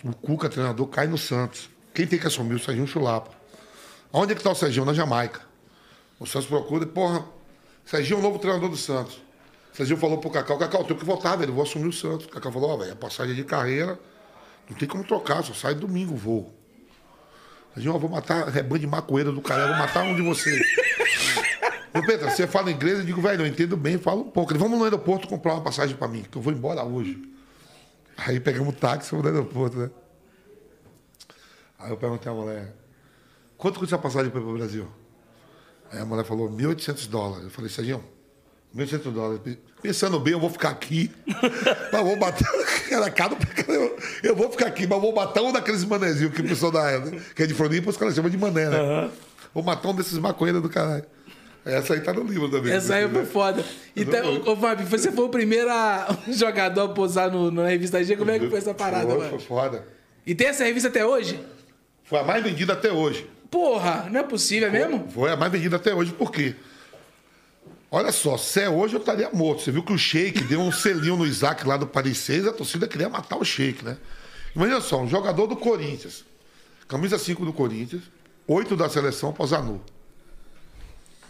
o 0.04 0.14
Cuca, 0.14 0.50
treinador, 0.50 0.88
cai 0.88 1.08
no 1.08 1.18
Santos. 1.18 1.70
Quem 1.94 2.08
tem 2.08 2.18
que 2.18 2.28
assumir? 2.28 2.56
O 2.56 2.60
Serginho 2.60 2.88
Chulapa. 2.88 3.32
Onde 4.12 4.34
é 4.34 4.36
que 4.36 4.44
tá 4.44 4.52
o 4.52 4.56
Serginho? 4.56 4.86
Na 4.86 4.94
Jamaica. 4.94 5.42
O 6.20 6.26
Santos 6.26 6.48
procura, 6.48 6.86
porra, 6.86 7.26
Serginho 7.86 8.18
é 8.18 8.20
o 8.20 8.24
novo 8.24 8.40
treinador 8.40 8.70
do 8.70 8.78
Santos. 8.78 9.22
Serginho 9.74 9.98
falou 9.98 10.18
pro 10.18 10.30
Cacau, 10.30 10.58
Cacau, 10.58 10.82
eu 10.82 10.88
tenho 10.88 11.00
que 11.00 11.06
voltar, 11.06 11.36
velho, 11.36 11.52
eu 11.52 11.56
vou 11.56 11.64
assumir 11.64 11.88
o 11.88 11.94
Santos. 11.94 12.26
O 12.26 12.30
Cacau 12.30 12.52
falou, 12.52 12.72
ó, 12.72 12.78
velho, 12.78 12.94
a 12.94 12.96
passagem 12.96 13.36
de 13.36 13.44
carreira, 13.44 14.00
não 14.70 14.78
tem 14.78 14.88
como 14.88 15.04
trocar, 15.04 15.44
só 15.44 15.54
sai 15.54 15.76
domingo 15.76 16.14
o 16.14 16.18
voo. 16.18 16.54
Serginho, 17.74 17.96
ó, 17.96 17.98
vou 17.98 18.10
matar 18.10 18.48
rebanho 18.50 18.82
de 18.82 18.88
macoeira 18.88 19.32
do 19.32 19.42
cara, 19.42 19.68
vou 19.68 19.78
matar 19.78 20.04
um 20.04 20.16
de 20.16 20.22
vocês. 20.22 20.62
Ô, 21.94 22.02
Pedro, 22.02 22.30
você 22.30 22.48
fala 22.48 22.72
inglês? 22.72 23.00
Eu 23.00 23.06
digo, 23.06 23.22
velho, 23.22 23.42
eu 23.42 23.48
entendo 23.48 23.76
bem, 23.76 23.98
falo 23.98 24.22
um 24.22 24.30
pouco. 24.30 24.52
Ele, 24.52 24.60
vamos 24.60 24.78
no 24.78 24.84
aeroporto 24.86 25.28
comprar 25.28 25.54
uma 25.54 25.62
passagem 25.62 25.96
pra 25.96 26.08
mim, 26.08 26.24
que 26.30 26.38
eu 26.38 26.42
vou 26.42 26.54
embora 26.54 26.84
hoje. 26.84 27.31
Aí 28.26 28.40
pegamos 28.40 28.74
o 28.74 28.78
táxi, 28.78 29.10
fomos 29.10 29.26
no 29.26 29.32
aeroporto, 29.32 29.78
né? 29.78 29.90
Aí 31.80 31.90
eu 31.90 31.98
perguntei 31.98 32.32
à 32.32 32.36
mulher, 32.36 32.74
quanto 33.58 33.80
custa 33.80 33.96
a 33.96 34.00
passagem 34.00 34.30
para 34.30 34.40
ir 34.40 34.44
pro 34.44 34.54
Brasil? 34.54 34.88
Aí 35.92 36.00
a 36.00 36.06
mulher 36.06 36.24
falou, 36.24 36.50
1.800 36.50 37.08
dólares. 37.08 37.46
Eu 37.46 37.50
falei, 37.50 37.70
Serginho, 37.70 38.04
1.800 38.76 39.12
dólares. 39.12 39.58
Pensando 39.82 40.20
bem, 40.20 40.34
eu 40.34 40.40
vou 40.40 40.50
ficar 40.50 40.70
aqui, 40.70 41.12
mas 41.92 42.04
vou 42.04 42.16
pra 43.36 43.48
caramba. 43.48 43.96
Eu 44.22 44.36
vou 44.36 44.52
ficar 44.52 44.68
aqui, 44.68 44.86
mas 44.86 45.02
vou 45.02 45.14
matar 45.14 45.42
um 45.42 45.52
daqueles 45.52 45.84
manezinhos 45.84 46.34
que 46.34 46.42
o 46.42 46.48
pessoal 46.48 46.72
da... 46.72 47.02
Que 47.36 47.44
é 47.44 47.48
de 47.48 47.54
Floripa, 47.56 47.90
os 47.90 47.98
caras 47.98 48.14
chamam 48.14 48.30
de 48.30 48.38
mané, 48.38 48.70
né? 48.70 49.10
Vou 49.54 49.64
matar 49.64 49.90
um 49.90 49.96
desses 49.96 50.18
maconheiros 50.20 50.62
do 50.62 50.70
caralho. 50.70 51.06
Essa 51.64 51.94
aí 51.94 52.02
tá 52.02 52.12
no 52.12 52.24
livro 52.24 52.50
também. 52.50 52.74
Essa 52.74 52.96
aí 52.96 53.08
foi 53.08 53.26
foda. 53.26 53.64
Então, 53.96 54.42
ô, 54.46 54.56
Fábio, 54.56 54.86
você 54.88 55.12
foi 55.12 55.26
o 55.26 55.30
primeiro 55.30 55.70
a- 55.70 56.18
jogador 56.30 56.82
a 56.82 56.90
posar 56.90 57.32
no, 57.32 57.52
na 57.52 57.68
revista 57.68 58.04
G. 58.04 58.16
Como 58.18 58.32
é 58.32 58.40
que 58.40 58.50
foi 58.50 58.58
essa 58.58 58.74
parada, 58.74 59.06
Foi, 59.08 59.18
mano? 59.18 59.30
foi 59.30 59.40
foda. 59.40 59.88
E 60.26 60.34
tem 60.34 60.48
essa 60.48 60.64
revista 60.64 60.90
até 60.90 61.06
hoje? 61.06 61.40
Foi 62.04 62.20
a 62.20 62.24
mais 62.24 62.44
vendida 62.44 62.74
até 62.74 62.92
hoje. 62.92 63.30
Porra, 63.50 64.08
não 64.12 64.20
é 64.22 64.24
possível, 64.24 64.70
é 64.70 64.72
mesmo? 64.72 65.08
Foi 65.12 65.30
a 65.32 65.36
mais 65.36 65.52
vendida 65.52 65.76
até 65.76 65.94
hoje, 65.94 66.12
por 66.14 66.32
quê? 66.32 66.56
Olha 67.92 68.12
só, 68.12 68.38
se 68.38 68.62
é 68.62 68.70
hoje 68.70 68.96
eu 68.96 69.00
estaria 69.00 69.30
morto. 69.34 69.62
Você 69.62 69.72
viu 69.72 69.84
que 69.84 69.92
o 69.92 69.98
Sheik 69.98 70.44
deu 70.46 70.62
um 70.62 70.72
selinho 70.72 71.18
no 71.18 71.26
Isaac 71.26 71.68
lá 71.68 71.76
do 71.78 71.86
Paris 71.86 72.18
6, 72.20 72.48
a 72.48 72.54
torcida 72.54 72.88
queria 72.88 73.10
matar 73.10 73.36
o 73.38 73.44
Sheik, 73.44 73.84
né? 73.84 73.98
Imagina 74.56 74.80
só, 74.82 75.02
um 75.02 75.08
jogador 75.08 75.46
do 75.48 75.56
Corinthians, 75.58 76.24
camisa 76.88 77.18
5 77.20 77.44
do 77.46 77.52
Corinthians, 77.54 78.04
8 78.48 78.76
da 78.78 78.90
seleção 78.90 79.32
Posanu. 79.34 79.82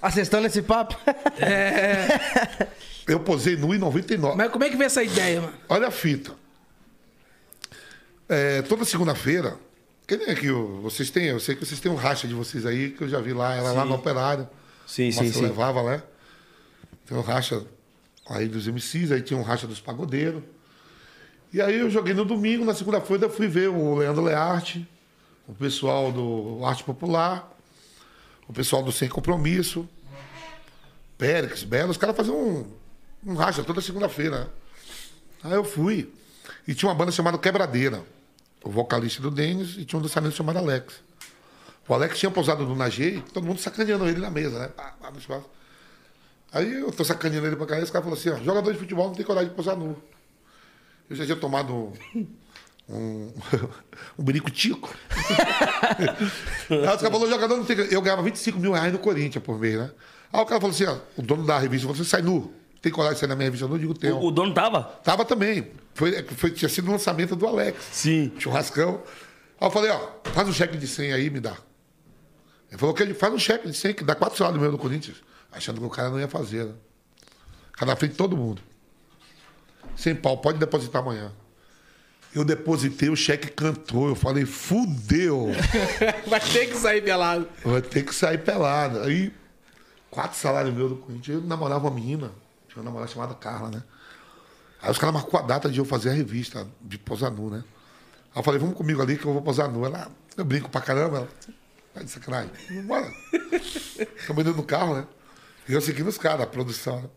Assestando 0.01 0.47
esse 0.47 0.61
papo? 0.61 0.97
Eu 3.07 3.19
posei 3.19 3.55
nu 3.55 3.73
em 3.73 3.77
99. 3.77 4.37
Mas 4.37 4.51
como 4.51 4.63
é 4.63 4.69
que 4.69 4.77
veio 4.77 4.87
essa 4.87 5.03
ideia, 5.03 5.41
mano? 5.41 5.53
Olha 5.67 5.87
a 5.87 5.91
fita. 5.91 6.33
É, 8.29 8.61
toda 8.61 8.85
segunda-feira, 8.85 9.57
que 10.07 10.15
nem 10.15 10.29
aqui, 10.29 10.49
vocês 10.81 11.09
têm, 11.09 11.25
eu 11.25 11.39
sei 11.39 11.55
que 11.55 11.65
vocês 11.65 11.79
têm 11.81 11.91
um 11.91 11.95
racha 11.95 12.27
de 12.27 12.33
vocês 12.33 12.65
aí, 12.65 12.91
que 12.91 13.03
eu 13.03 13.09
já 13.09 13.19
vi 13.19 13.33
lá, 13.33 13.55
ela 13.55 13.73
lá 13.73 13.83
no 13.83 13.95
operário. 13.95 14.47
Sim, 14.87 15.11
sim, 15.11 15.25
você 15.27 15.39
sim. 15.39 15.41
levava, 15.41 15.83
né? 15.83 16.01
Tem 17.05 17.17
um 17.17 17.21
racha 17.21 17.61
aí 18.29 18.47
dos 18.47 18.67
MCs, 18.67 19.11
aí 19.11 19.21
tinha 19.21 19.37
um 19.37 19.43
racha 19.43 19.67
dos 19.67 19.81
pagodeiros. 19.81 20.41
E 21.51 21.61
aí 21.61 21.79
eu 21.79 21.89
joguei 21.89 22.13
no 22.13 22.23
domingo, 22.23 22.63
na 22.63 22.73
segunda-feira 22.73 23.25
eu 23.25 23.29
fui 23.29 23.47
ver 23.47 23.67
o 23.67 23.95
Leandro 23.95 24.23
Learte, 24.23 24.87
o 25.45 25.53
pessoal 25.53 26.09
do 26.09 26.61
Arte 26.63 26.85
Popular, 26.85 27.50
o 28.51 28.53
pessoal 28.53 28.83
do 28.83 28.91
Sem 28.91 29.07
Compromisso, 29.07 29.87
Périx, 31.17 31.63
Belo, 31.63 31.91
os 31.91 31.97
caras 31.97 32.15
faziam 32.15 32.37
um, 32.37 32.67
um 33.25 33.33
racha 33.33 33.63
toda 33.63 33.79
segunda-feira. 33.79 34.41
né? 34.41 34.47
Aí 35.43 35.53
eu 35.53 35.63
fui. 35.63 36.13
E 36.67 36.75
tinha 36.75 36.89
uma 36.89 36.95
banda 36.95 37.11
chamada 37.11 37.37
Quebradeira. 37.37 38.03
O 38.63 38.69
vocalista 38.69 39.21
do 39.21 39.31
Denis 39.31 39.77
e 39.77 39.85
tinha 39.85 39.97
um 39.97 40.01
dançarino 40.01 40.31
chamado 40.31 40.59
Alex. 40.59 40.95
O 41.87 41.93
Alex 41.93 42.19
tinha 42.19 42.29
pousado 42.29 42.65
no 42.65 42.75
Najei, 42.75 43.21
todo 43.33 43.45
mundo 43.45 43.59
sacaneando 43.59 44.07
ele 44.07 44.19
na 44.19 44.29
mesa, 44.29 44.59
né? 44.59 44.69
No 45.11 45.17
espaço. 45.17 45.49
Aí 46.51 46.73
eu 46.73 46.91
tô 46.91 47.03
sacaneando 47.05 47.47
ele 47.47 47.55
pra 47.55 47.79
e 47.79 47.83
esse 47.83 47.91
cara 47.91 48.03
falou 48.03 48.19
assim, 48.19 48.29
ó, 48.29 48.37
jogador 48.37 48.71
de 48.73 48.77
futebol 48.79 49.07
não 49.07 49.15
tem 49.15 49.25
coragem 49.25 49.49
de 49.49 49.55
pousar 49.55 49.77
nu. 49.77 49.95
Eu 51.09 51.15
já 51.15 51.25
tinha 51.25 51.37
tomado 51.37 51.93
um, 52.91 53.33
um 54.19 54.49
tico. 54.49 54.93
Aí 56.69 56.77
os 56.77 56.85
caras 56.85 57.01
falaram, 57.01 57.29
jogador 57.29 57.57
não 57.57 57.65
tem... 57.65 57.77
Eu 57.77 58.01
ganhava 58.01 58.21
25 58.21 58.59
mil 58.59 58.73
reais 58.73 58.91
no 58.91 58.99
Corinthians 58.99 59.43
por 59.43 59.59
mês, 59.59 59.77
né? 59.77 59.91
Aí 60.31 60.41
o 60.41 60.45
cara 60.45 60.59
falou 60.61 60.73
assim, 60.73 60.85
ó, 60.85 60.97
o 61.17 61.21
dono 61.21 61.45
da 61.45 61.57
revista 61.57 61.87
falou, 61.87 61.95
você 61.95 62.09
sai 62.09 62.21
nu. 62.21 62.53
Tem 62.81 62.91
coragem 62.91 63.15
de 63.15 63.19
sair 63.19 63.29
na 63.29 63.35
minha 63.35 63.45
revista? 63.45 63.65
Eu 63.65 63.77
digo, 63.77 63.93
tenho. 63.93 64.17
O, 64.17 64.27
o 64.27 64.31
dono 64.31 64.53
tava? 64.53 64.83
Tava 65.03 65.23
também. 65.23 65.71
Foi, 65.93 66.23
foi, 66.23 66.51
tinha 66.51 66.67
sido 66.67 66.87
o 66.87 66.91
lançamento 66.91 67.35
do 67.35 67.45
Alex. 67.45 67.77
Sim. 67.91 68.31
Churrascão. 68.39 69.01
Aí 69.59 69.67
eu 69.67 69.71
falei, 69.71 69.91
ó, 69.91 69.99
faz 70.31 70.47
um 70.47 70.53
cheque 70.53 70.77
de 70.77 70.87
100 70.87 71.13
aí 71.13 71.25
e 71.27 71.29
me 71.29 71.39
dá. 71.39 71.55
Ele 72.69 72.79
falou 72.79 72.95
que 72.95 73.03
ele 73.03 73.13
faz 73.13 73.33
um 73.33 73.37
cheque 73.37 73.67
de 73.67 73.75
100, 73.75 73.93
que 73.93 74.03
dá 74.03 74.15
quatro 74.15 74.37
salários 74.37 74.59
meu 74.61 74.71
do 74.71 74.77
Corinthians. 74.77 75.17
Achando 75.51 75.79
que 75.79 75.85
o 75.85 75.89
cara 75.89 76.09
não 76.09 76.19
ia 76.19 76.27
fazer, 76.27 76.65
né? 76.65 76.73
Cara 77.73 77.91
na 77.91 77.95
frente 77.95 78.11
de 78.11 78.17
todo 78.17 78.35
mundo. 78.35 78.61
Sem 79.95 80.15
pau, 80.15 80.37
pode 80.37 80.57
depositar 80.57 81.01
amanhã. 81.01 81.31
Eu 82.33 82.45
depositei, 82.45 83.09
o 83.09 83.15
cheque 83.15 83.49
cantou. 83.49 84.07
Eu 84.07 84.15
falei, 84.15 84.45
fudeu. 84.45 85.49
Vai 86.27 86.39
ter 86.39 86.67
que 86.67 86.77
sair 86.77 87.01
pelado. 87.03 87.47
Vai 87.63 87.81
ter 87.81 88.05
que 88.05 88.15
sair 88.15 88.37
pelado. 88.37 89.01
Aí, 89.01 89.33
quatro 90.09 90.37
salários 90.37 90.73
meus 90.73 90.89
do 90.89 90.95
Corinthians. 90.95 91.41
Eu 91.41 91.47
namorava 91.47 91.87
uma 91.87 91.93
menina. 91.93 92.31
Tinha 92.67 92.77
uma 92.77 92.85
namorada 92.85 93.11
chamada 93.11 93.33
Carla, 93.35 93.69
né? 93.69 93.83
Aí 94.81 94.89
os 94.89 94.97
caras 94.97 95.13
marcou 95.13 95.39
a 95.39 95.43
data 95.43 95.69
de 95.69 95.79
eu 95.79 95.85
fazer 95.85 96.09
a 96.09 96.13
revista 96.13 96.65
de 96.81 96.97
posar 96.97 97.31
nu, 97.31 97.49
né? 97.49 97.63
Aí 98.33 98.39
eu 98.39 98.43
falei, 98.43 98.59
vamos 98.59 98.75
comigo 98.75 99.01
ali 99.01 99.17
que 99.17 99.25
eu 99.25 99.33
vou 99.33 99.41
posar 99.41 99.69
nu. 99.69 99.85
Ela, 99.85 100.09
eu 100.37 100.45
brinco 100.45 100.69
pra 100.69 100.79
caramba. 100.79 101.17
Ela, 101.17 101.29
tá 101.93 102.01
de 102.01 102.09
sacanagem. 102.09 102.51
Bora. 102.83 103.11
Estamos 104.17 104.41
indo 104.45 104.55
no 104.55 104.63
carro, 104.63 104.95
né? 104.95 105.07
E 105.67 105.73
eu 105.73 105.81
seguindo 105.81 106.07
os 106.07 106.17
caras, 106.17 106.41
a 106.41 106.47
produção. 106.47 107.01
Né? 107.01 107.09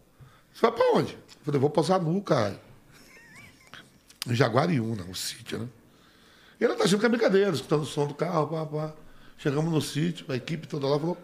Você 0.53 0.61
vai 0.63 0.73
pra 0.73 0.93
onde? 0.93 1.13
Eu 1.13 1.45
falei, 1.45 1.61
vou 1.61 1.71
posar 1.71 2.03
nu, 2.03 2.21
cara. 2.21 2.61
Em 4.27 4.35
Jaguariúna, 4.35 5.05
o 5.05 5.15
sítio, 5.15 5.59
né? 5.59 5.69
E 6.61 6.65
ela 6.65 6.75
tá 6.77 6.85
achando 6.85 7.01
que 7.01 7.07
é 7.07 7.09
brincadeira, 7.09 7.51
escutando 7.51 7.83
o 7.83 7.87
som 7.87 8.07
do 8.07 8.15
carro, 8.15 8.47
pá, 8.47 8.65
pá. 8.65 8.93
Chegamos 9.37 9.73
no 9.73 9.81
sítio, 9.81 10.25
a 10.29 10.37
equipe 10.37 10.67
toda 10.67 10.87
lá 10.87 10.99
falou: 10.99 11.19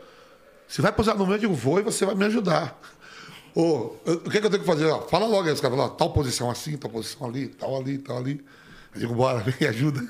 você 0.66 0.82
vai 0.82 0.92
posar 0.92 1.16
no 1.16 1.24
meu? 1.26 1.34
Eu 1.34 1.40
digo, 1.40 1.54
vou 1.54 1.78
e 1.78 1.82
você 1.82 2.04
vai 2.06 2.14
me 2.14 2.24
ajudar. 2.26 2.78
Ô, 3.54 3.96
o 4.04 4.30
que, 4.30 4.38
é 4.38 4.40
que 4.40 4.46
eu 4.46 4.50
tenho 4.50 4.62
que 4.62 4.66
fazer? 4.66 4.86
Fala 5.08 5.26
logo 5.26 5.48
aí, 5.48 5.52
os 5.52 5.60
caras 5.60 5.76
falaram, 5.76 5.94
ó, 5.94 5.96
tal 5.96 6.12
posição 6.12 6.48
assim, 6.48 6.76
tal 6.76 6.90
posição 6.90 7.26
ali, 7.26 7.48
tal 7.48 7.76
ali, 7.76 7.98
tal 7.98 8.18
ali. 8.18 8.44
Eu 8.94 9.00
digo, 9.00 9.14
bora, 9.14 9.40
vem, 9.42 9.68
ajuda. 9.68 10.00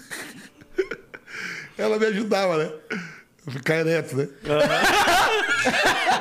Ela 1.78 1.98
me 1.98 2.06
ajudava, 2.06 2.58
né? 2.58 2.72
Ficar 3.48 3.76
ereto, 3.76 4.16
né? 4.16 4.28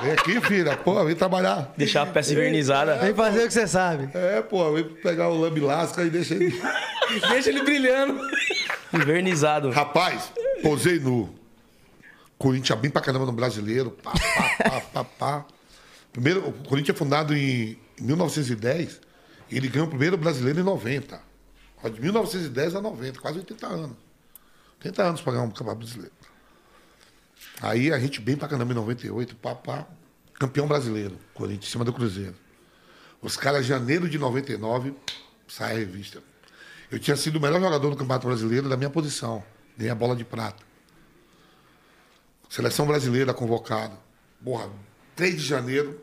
Vem 0.01 0.11
aqui, 0.11 0.41
filha. 0.41 0.75
Pô, 0.77 1.03
vem 1.05 1.15
trabalhar. 1.15 1.73
Deixar 1.77 2.03
a 2.03 2.05
peça 2.05 2.31
invernizada. 2.33 2.97
Vem 2.97 3.13
fazer 3.13 3.43
o 3.43 3.47
que 3.47 3.53
você 3.53 3.67
sabe. 3.67 4.09
É, 4.13 4.41
pô, 4.41 4.71
vem 4.73 4.83
pegar 4.83 5.29
o 5.29 5.37
lambe 5.39 5.59
lasca 5.59 6.03
e 6.03 6.09
deixa 6.09 6.35
ele. 6.35 6.59
Deixa 7.31 7.49
ele 7.49 7.63
brilhando. 7.63 8.21
Invernizado. 8.93 9.71
Rapaz, 9.71 10.31
posei 10.61 10.99
nu. 10.99 11.33
Corinthians 12.37 12.79
bem 12.79 12.91
pra 12.91 13.01
caramba 13.01 13.25
no 13.25 13.31
brasileiro. 13.31 13.89
Pá, 14.03 14.11
pá, 14.11 14.69
pá, 14.69 14.81
pá, 14.81 15.03
pá. 15.03 15.45
Primeiro, 16.13 16.47
o 16.47 16.53
Corinthians 16.67 16.95
é 16.95 16.99
fundado 16.99 17.35
em 17.35 17.79
1910. 17.99 19.01
E 19.49 19.57
ele 19.57 19.67
ganhou 19.67 19.87
o 19.87 19.89
primeiro 19.89 20.17
brasileiro 20.17 20.59
em 20.59 20.63
90. 20.63 21.19
Ó, 21.83 21.89
De 21.89 21.99
1910 21.99 22.75
a 22.75 22.81
90, 22.81 23.19
quase 23.19 23.39
80 23.39 23.67
anos. 23.67 23.97
80 24.79 25.03
anos 25.03 25.21
pra 25.21 25.33
ganhar 25.33 25.45
um 25.45 25.49
campeonato 25.49 25.77
brasileiro. 25.79 26.11
Aí 27.61 27.91
a 27.91 27.99
gente 27.99 28.21
bem 28.21 28.35
pra 28.35 28.47
caramba 28.47 28.71
em 28.71 28.75
98, 28.75 29.35
pá, 29.35 29.53
pá. 29.55 29.87
Campeão 30.33 30.67
brasileiro, 30.67 31.17
Corinthians, 31.33 31.67
em 31.67 31.71
cima 31.71 31.83
do 31.83 31.91
Cruzeiro. 31.91 32.35
Os 33.21 33.35
caras, 33.35 33.65
janeiro 33.65 34.07
de 34.07 34.17
99, 34.17 34.93
sai 35.47 35.73
a 35.73 35.77
revista. 35.79 36.23
Eu 36.89 36.97
tinha 36.97 37.17
sido 37.17 37.35
o 37.35 37.41
melhor 37.41 37.59
jogador 37.59 37.89
do 37.89 37.97
Campeonato 37.97 38.27
Brasileiro 38.27 38.69
da 38.69 38.77
minha 38.77 38.89
posição. 38.89 39.43
Ganhei 39.77 39.91
a 39.91 39.95
bola 39.95 40.15
de 40.15 40.23
prata. 40.23 40.63
Seleção 42.49 42.87
brasileira 42.87 43.33
convocado. 43.33 43.97
Porra, 44.43 44.69
3 45.15 45.35
de 45.35 45.45
janeiro, 45.45 46.01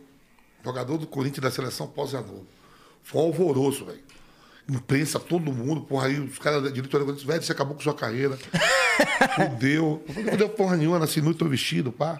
jogador 0.62 0.98
do 0.98 1.07
Corinthians 1.07 1.42
da 1.42 1.50
seleção 1.50 1.88
pós-ano. 1.88 2.46
Foi 3.02 3.22
um 3.22 3.24
alvoroço, 3.24 3.86
velho. 3.86 4.04
Imprensa, 4.69 5.21
todo 5.21 5.53
mundo, 5.53 5.83
porra, 5.83 6.09
aí 6.09 6.19
os 6.19 6.39
caras 6.39 6.62
da 6.64 6.71
diretoria 6.71 7.01
do 7.01 7.05
Corinthians, 7.07 7.27
velho, 7.27 7.43
você 7.43 7.53
acabou 7.53 7.75
com 7.77 7.83
sua 7.83 7.95
carreira. 7.95 8.37
Fudeu. 9.37 10.03
Eu 10.09 10.14
falei, 10.14 10.31
Fudeu 10.33 10.49
porra 10.49 10.77
nenhuma, 10.77 10.99
nasci 10.99 11.21
nu 11.21 11.31
e 11.31 11.35
tô 11.35 11.45
vestido, 11.49 11.93
pá. 11.93 12.19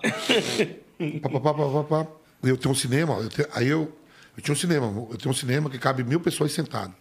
Pá, 1.23 1.29
pá, 1.29 1.41
pá, 1.41 1.55
pá, 1.55 1.71
pá, 1.83 2.05
pá. 2.05 2.11
Eu 2.45 2.57
tenho 2.57 2.73
um 2.73 2.77
cinema, 2.77 3.15
eu 3.15 3.29
tenho- 3.29 3.49
aí 3.53 3.67
eu, 3.67 3.93
eu 4.37 4.43
tinha 4.43 4.53
um 4.53 4.57
cinema, 4.57 4.87
eu 5.11 5.17
tenho 5.19 5.31
um 5.31 5.37
cinema 5.37 5.69
que 5.69 5.79
cabe 5.79 6.05
mil 6.05 6.21
pessoas 6.21 6.53
sentadas. 6.53 6.95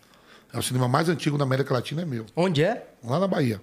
É 0.52 0.58
o 0.58 0.64
cinema 0.64 0.88
mais 0.88 1.10
antigo 1.10 1.38
da 1.38 1.44
América 1.44 1.74
Latina, 1.74 2.02
é 2.02 2.06
meu 2.06 2.26
Onde 2.36 2.64
é? 2.64 2.88
lá 3.04 3.20
na 3.20 3.28
Bahia. 3.28 3.62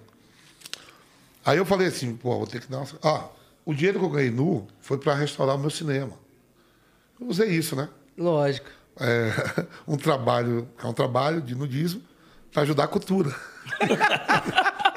Aí 1.45 1.57
eu 1.57 1.65
falei 1.65 1.87
assim, 1.87 2.15
pô, 2.15 2.37
vou 2.37 2.47
ter 2.47 2.61
que 2.61 2.67
dar 2.71 2.77
uma. 2.77 2.87
Ah, 3.03 3.27
o 3.65 3.73
dinheiro 3.73 3.99
que 3.99 4.05
eu 4.05 4.09
ganhei 4.09 4.31
nu 4.31 4.65
foi 4.79 4.97
para 4.97 5.13
restaurar 5.15 5.55
o 5.55 5.59
meu 5.59 5.69
cinema. 5.69 6.13
Eu 7.19 7.27
usei 7.27 7.49
isso, 7.49 7.75
né? 7.75 7.89
Lógico. 8.17 8.69
É, 8.99 9.65
um 9.87 9.97
trabalho, 9.97 10.67
é 10.81 10.87
um 10.87 10.93
trabalho 10.93 11.41
de 11.41 11.55
nudismo 11.55 12.01
para 12.51 12.63
ajudar 12.63 12.83
a 12.83 12.87
cultura. 12.87 13.33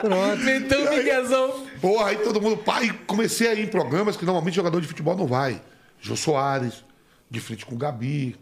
Pronto. 0.01 0.43
Meteu 0.43 0.85
o 0.85 0.97
miguezão. 0.97 1.67
Porra, 1.81 2.09
aí 2.09 2.17
todo 2.19 2.41
mundo, 2.41 2.59
pai, 2.59 2.93
comecei 3.07 3.49
a 3.49 3.55
ir 3.55 3.65
em 3.65 3.69
programas 3.69 4.17
que 4.17 4.25
normalmente 4.25 4.55
jogador 4.55 4.81
de 4.81 4.87
futebol 4.87 5.17
não 5.17 5.27
vai. 5.27 5.63
Jô 6.01 6.17
Soares, 6.17 6.85
de 7.31 7.41
frente 7.41 7.65
com 7.65 7.75
o 7.75 7.79
Gabi, 7.79 8.39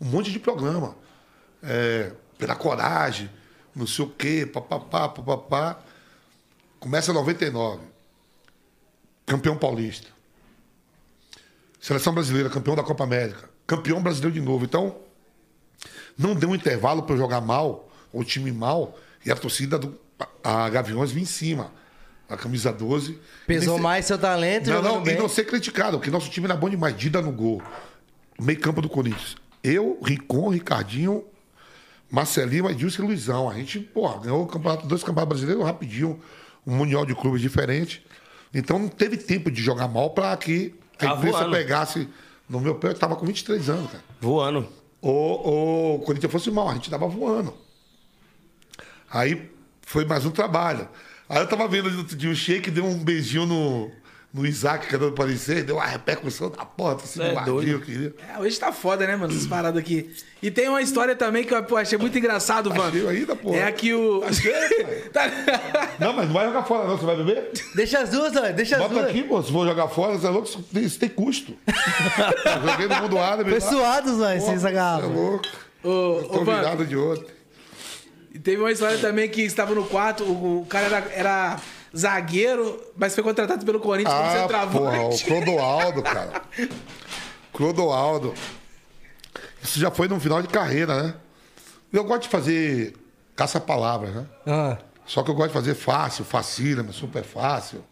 um 0.00 0.06
monte 0.06 0.30
de 0.30 0.38
programa. 0.38 0.94
É, 1.62 2.12
pela 2.38 2.54
coragem, 2.54 3.28
não 3.74 3.86
sei 3.86 4.04
o 4.04 4.08
quê, 4.08 4.46
papapá, 4.46 5.08
papapá. 5.08 5.80
Começa 6.78 7.10
em 7.10 7.14
99. 7.14 7.82
Campeão 9.26 9.56
paulista. 9.56 10.08
Seleção 11.80 12.14
brasileira, 12.14 12.48
campeão 12.48 12.76
da 12.76 12.82
Copa 12.82 13.04
América. 13.04 13.47
Campeão 13.68 14.02
brasileiro 14.02 14.34
de 14.34 14.40
novo. 14.40 14.64
Então, 14.64 14.96
não 16.18 16.34
deu 16.34 16.48
um 16.48 16.54
intervalo 16.56 17.04
para 17.04 17.14
eu 17.14 17.18
jogar 17.18 17.40
mal, 17.40 17.88
ou 18.12 18.24
time 18.24 18.50
mal, 18.50 18.98
e 19.24 19.30
a 19.30 19.36
torcida 19.36 19.78
do 19.78 19.96
a 20.42 20.68
Gaviões 20.68 21.12
vir 21.12 21.20
em 21.22 21.26
cima. 21.26 21.72
A 22.28 22.36
camisa 22.36 22.72
12. 22.72 23.18
Pesou 23.46 23.74
nem 23.74 23.82
mais 23.82 24.04
seu 24.06 24.18
talento, 24.18 24.64
ser- 24.66 24.72
Não, 24.72 24.82
não, 24.82 25.02
bem. 25.02 25.14
e 25.14 25.18
não 25.18 25.28
ser 25.28 25.44
criticado, 25.44 25.98
porque 25.98 26.10
nosso 26.10 26.28
time 26.28 26.46
era 26.46 26.56
bom 26.56 26.68
demais. 26.68 26.96
Dida 26.96 27.22
no 27.22 27.30
gol. 27.30 27.62
Meio 28.40 28.58
campo 28.58 28.82
do 28.82 28.88
Corinthians. 28.88 29.36
Eu, 29.62 29.98
Ricon, 30.02 30.48
Ricardinho, 30.48 31.24
Marcelinho, 32.10 32.68
Edilson 32.70 33.02
e 33.02 33.06
Luizão. 33.06 33.48
A 33.48 33.54
gente, 33.54 33.78
porra, 33.80 34.20
ganhou 34.20 34.42
o 34.42 34.46
campeonato, 34.46 34.86
dois 34.86 35.02
campeonatos 35.02 35.28
brasileiros 35.40 35.64
rapidinho, 35.64 36.20
um 36.66 36.74
mundial 36.74 37.04
de 37.06 37.14
clubes 37.14 37.40
diferente. 37.40 38.04
Então 38.52 38.78
não 38.78 38.88
teve 38.88 39.16
tempo 39.16 39.50
de 39.50 39.62
jogar 39.62 39.88
mal 39.88 40.10
para 40.10 40.36
que 40.36 40.74
a 40.98 41.06
Tá 41.06 41.14
imprensa 41.14 41.38
voando. 41.38 41.52
pegasse 41.52 42.08
no 42.48 42.60
meu 42.60 42.74
pé. 42.76 42.88
Eu 42.88 42.94
tava 42.94 43.16
com 43.16 43.26
23 43.26 43.68
anos, 43.70 43.90
cara. 43.90 44.04
Voando. 44.20 44.68
Ou, 45.00 45.96
o 45.96 45.98
Corinthians 46.00 46.32
fosse 46.32 46.50
mal, 46.50 46.68
a 46.68 46.74
gente 46.74 46.90
tava 46.90 47.06
voando. 47.06 47.54
Aí 49.10 49.50
foi 49.82 50.04
mais 50.04 50.26
um 50.26 50.30
trabalho. 50.30 50.88
Aí 51.28 51.38
eu 51.38 51.46
tava 51.46 51.68
vendo 51.68 51.96
outro 51.96 52.16
dia 52.16 52.30
o 52.30 52.34
Sheik 52.34 52.70
deu 52.70 52.84
um 52.84 53.04
beijinho 53.04 53.46
no, 53.46 53.90
no 54.32 54.44
Isaac, 54.46 54.86
de 54.94 55.06
aparecer, 55.06 55.64
deu 55.64 55.76
uma 55.76 55.86
repercussão 55.86 56.50
da 56.50 56.64
tô 56.64 56.98
sendo 57.06 57.24
É 57.26 57.44
doido. 57.44 57.80
queria. 57.80 58.14
É, 58.34 58.38
hoje 58.38 58.58
tá 58.60 58.70
foda, 58.70 59.06
né, 59.06 59.16
mano? 59.16 59.32
Essas 59.32 59.46
paradas 59.46 59.80
aqui. 59.80 60.14
E 60.42 60.50
tem 60.50 60.68
uma 60.68 60.82
história 60.82 61.16
também 61.16 61.44
que 61.44 61.54
eu 61.54 61.62
pô, 61.64 61.76
achei 61.78 61.96
muito 61.96 62.16
engraçado, 62.18 62.68
mano. 62.68 62.84
Achei 62.84 63.08
ainda, 63.08 63.34
porra. 63.34 63.56
É 63.56 63.72
que 63.72 63.94
o. 63.94 64.20
Tá- 65.12 65.30
Não, 65.98 66.12
mas 66.12 66.26
não 66.26 66.34
vai 66.34 66.46
jogar 66.46 66.62
fora, 66.64 66.86
não. 66.86 66.98
Você 66.98 67.06
vai 67.06 67.16
beber? 67.16 67.50
Deixa 67.74 68.00
as 68.00 68.10
duas, 68.10 68.36
olha. 68.36 68.52
Deixa 68.52 68.76
as 68.76 68.82
Bota 68.82 68.94
duas. 68.94 69.06
aqui, 69.06 69.22
pô. 69.22 69.42
Se 69.42 69.50
for 69.50 69.66
jogar 69.66 69.88
fora, 69.88 70.18
você 70.18 70.26
é 70.26 70.30
louco, 70.30 70.46
isso 70.46 70.62
tem, 70.62 70.84
isso 70.84 70.98
tem 70.98 71.08
custo. 71.08 71.54
Eu 71.66 72.70
joguei 72.70 72.86
no 72.86 72.96
mundo 73.02 73.18
árabe. 73.18 73.50
Foi 73.50 73.60
suados, 73.60 74.18
velho, 74.18 74.40
sem 74.42 74.54
essa 74.54 74.70
Você 74.70 74.76
é 74.76 74.80
louco. 75.08 75.48
Ô, 75.82 76.22
Tô 76.30 76.40
ô, 76.40 76.44
mano, 76.44 76.58
virado 76.58 76.84
de 76.86 76.96
outro. 76.96 77.26
E 78.34 78.38
Teve 78.38 78.60
uma 78.60 78.70
história 78.70 78.98
também 78.98 79.28
que 79.28 79.40
estava 79.40 79.74
no 79.74 79.84
quarto, 79.86 80.22
o, 80.24 80.60
o 80.60 80.66
cara 80.66 80.86
era, 80.86 81.06
era 81.14 81.60
zagueiro, 81.96 82.80
mas 82.96 83.14
foi 83.14 83.22
contratado 83.24 83.64
pelo 83.64 83.80
Corinthians 83.80 84.14
como 84.14 84.28
Ah, 84.28 84.66
porra, 84.66 85.02
o 85.08 85.12
centroavante. 85.12 85.24
Clodoaldo, 85.24 86.02
cara. 86.02 86.42
Clodoaldo. 87.52 88.34
Isso 89.62 89.78
já 89.80 89.90
foi 89.90 90.08
no 90.08 90.20
final 90.20 90.40
de 90.42 90.48
carreira, 90.48 91.02
né? 91.02 91.14
Eu 91.92 92.04
gosto 92.04 92.22
de 92.22 92.28
fazer 92.28 92.94
caça-palavras, 93.34 94.14
né? 94.14 94.26
Ah, 94.46 94.78
Só 95.06 95.22
que 95.22 95.30
eu 95.30 95.34
gosto 95.34 95.48
de 95.48 95.54
fazer 95.54 95.74
fácil, 95.74 96.24
facílimo, 96.24 96.92
super 96.92 97.24
fácil. 97.24 97.82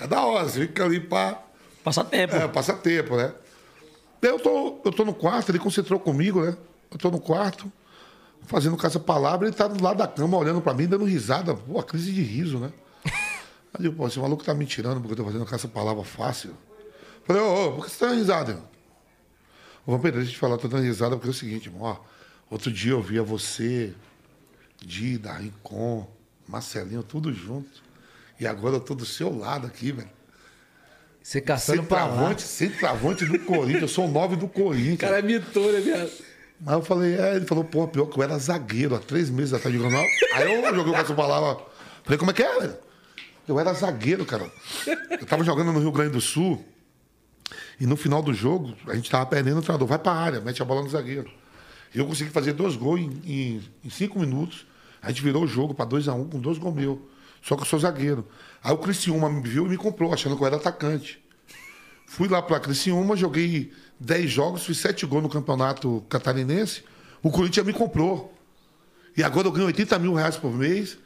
É 0.00 0.06
da 0.06 0.22
hora, 0.24 0.48
você 0.48 0.60
fica 0.66 0.84
ali 0.84 1.00
pra. 1.00 1.38
Passatempo. 1.84 2.36
É, 2.36 2.46
passatempo, 2.48 3.16
né? 3.16 3.32
Daí 4.20 4.30
Eu 4.30 4.38
tô, 4.38 4.78
eu 4.84 4.92
tô 4.92 5.04
no 5.04 5.14
quarto, 5.14 5.50
ele 5.50 5.58
concentrou 5.58 5.98
comigo, 5.98 6.42
né? 6.42 6.54
Eu 6.90 6.98
tô 6.98 7.10
no 7.10 7.18
quarto, 7.20 7.70
fazendo 8.46 8.76
caça-palavra, 8.76 9.46
ele 9.46 9.56
tá 9.56 9.66
do 9.66 9.82
lado 9.82 9.96
da 9.96 10.06
cama 10.06 10.36
olhando 10.36 10.60
pra 10.60 10.74
mim, 10.74 10.86
dando 10.86 11.04
risada. 11.04 11.54
Pô, 11.54 11.82
crise 11.82 12.12
de 12.12 12.22
riso, 12.22 12.58
né? 12.58 12.70
Aí 13.72 13.84
eu, 13.84 13.92
pô, 13.92 14.06
esse 14.06 14.18
maluco 14.18 14.44
tá 14.44 14.54
me 14.54 14.66
tirando 14.66 15.00
porque 15.00 15.12
eu 15.12 15.16
tô 15.16 15.24
fazendo 15.24 15.44
caça-palavra 15.46 16.02
fácil. 16.04 16.56
Falei, 17.24 17.42
ô, 17.42 17.68
ô, 17.68 17.72
por 17.72 17.84
que 17.84 17.90
você 17.92 17.98
tá 17.98 18.06
dando 18.06 18.18
risada, 18.18 18.50
irmão? 18.52 18.68
Ô, 19.86 19.92
Vampiro, 19.92 20.16
deixa 20.16 20.30
eu 20.30 20.34
te 20.34 20.38
falar, 20.38 20.58
tô 20.58 20.68
dando 20.68 20.82
risada 20.82 21.16
porque 21.16 21.28
é 21.28 21.30
o 21.30 21.34
seguinte, 21.34 21.66
irmão, 21.66 21.82
ó. 21.82 21.96
Outro 22.50 22.72
dia 22.72 22.92
eu 22.92 23.00
via 23.00 23.22
você, 23.22 23.94
Dida, 24.84 25.32
Rincon, 25.32 26.08
Marcelinho, 26.48 27.02
tudo 27.02 27.32
junto. 27.32 27.82
E 28.40 28.46
agora 28.46 28.76
eu 28.76 28.80
tô 28.80 28.94
do 28.94 29.06
seu 29.06 29.36
lado 29.36 29.66
aqui, 29.66 29.92
velho. 29.92 30.08
você 31.22 31.40
caçando 31.40 31.84
pra 31.84 32.06
lá. 32.06 32.36
Centroavante 32.38 33.24
do 33.24 33.38
Corinthians. 33.40 33.82
Eu 33.82 33.88
sou 33.88 34.06
o 34.06 34.10
nove 34.10 34.34
do 34.34 34.48
Corinthians. 34.48 34.94
O 34.94 34.98
cara 34.98 35.18
é 35.18 35.22
mitou, 35.22 35.70
né, 35.70 35.78
viado? 35.80 36.10
Aí 36.66 36.74
eu 36.74 36.82
falei, 36.82 37.14
é, 37.14 37.36
ele 37.36 37.46
falou, 37.46 37.64
pô, 37.64 37.86
pior 37.86 38.06
que 38.06 38.18
eu 38.18 38.22
era 38.22 38.36
zagueiro 38.38 38.94
há 38.94 38.98
três 38.98 39.30
meses 39.30 39.52
atrás 39.54 39.74
de 39.74 39.80
jornal. 39.80 40.04
Aí 40.34 40.52
eu 40.52 40.74
joguei 40.74 40.92
com 40.92 40.98
essa 40.98 41.14
palavra. 41.14 41.62
Falei, 42.02 42.18
como 42.18 42.30
é 42.30 42.34
que 42.34 42.42
é, 42.42 42.60
velho? 42.60 42.78
Eu 43.48 43.58
era 43.58 43.72
zagueiro, 43.72 44.24
cara. 44.24 44.50
Eu 45.20 45.26
tava 45.26 45.42
jogando 45.44 45.72
no 45.72 45.80
Rio 45.80 45.92
Grande 45.92 46.12
do 46.12 46.20
Sul. 46.20 46.64
E 47.80 47.86
no 47.86 47.96
final 47.96 48.22
do 48.22 48.32
jogo, 48.32 48.74
a 48.86 48.94
gente 48.94 49.10
tava 49.10 49.26
perdendo 49.26 49.58
o 49.58 49.62
treinador. 49.62 49.88
Vai 49.88 49.98
pra 49.98 50.12
área, 50.12 50.40
mete 50.40 50.62
a 50.62 50.64
bola 50.64 50.82
no 50.82 50.88
zagueiro. 50.88 51.30
E 51.94 51.98
eu 51.98 52.06
consegui 52.06 52.30
fazer 52.30 52.52
dois 52.52 52.76
gols 52.76 53.00
em, 53.00 53.10
em- 53.24 53.62
em 53.84 53.90
cinco 53.90 54.18
minutos. 54.20 54.66
A 55.02 55.08
gente 55.08 55.22
virou 55.22 55.42
o 55.44 55.46
jogo 55.46 55.74
pra 55.74 55.84
2 55.84 56.08
a 56.08 56.14
1 56.14 56.20
um, 56.20 56.28
com 56.28 56.38
dois 56.38 56.58
gols 56.58 56.74
meus. 56.74 56.98
Só 57.42 57.56
que 57.56 57.62
eu 57.62 57.66
sou 57.66 57.78
zagueiro. 57.78 58.28
Aí 58.62 58.72
o 58.72 58.78
Criciúma 58.78 59.28
me 59.30 59.40
viu 59.48 59.66
e 59.66 59.70
me 59.70 59.76
comprou, 59.76 60.12
achando 60.12 60.36
que 60.36 60.42
eu 60.42 60.46
era 60.46 60.56
atacante. 60.56 61.18
Fui 62.06 62.28
lá 62.28 62.42
pra 62.42 62.60
Criciúma, 62.60 63.16
joguei 63.16 63.72
10 63.98 64.30
jogos, 64.30 64.64
fiz 64.66 64.76
7 64.78 65.06
gols 65.06 65.22
no 65.22 65.28
campeonato 65.28 66.04
catarinense. 66.08 66.84
O 67.22 67.30
Corinthians 67.30 67.66
me 67.66 67.72
comprou. 67.72 68.32
E 69.16 69.22
agora 69.24 69.48
eu 69.48 69.52
ganho 69.52 69.66
80 69.66 69.98
mil 69.98 70.14
reais 70.14 70.36
por 70.36 70.52
mês. 70.52 70.98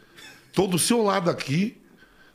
Tô 0.53 0.67
do 0.67 0.79
seu 0.79 1.03
lado 1.03 1.31
aqui. 1.31 1.81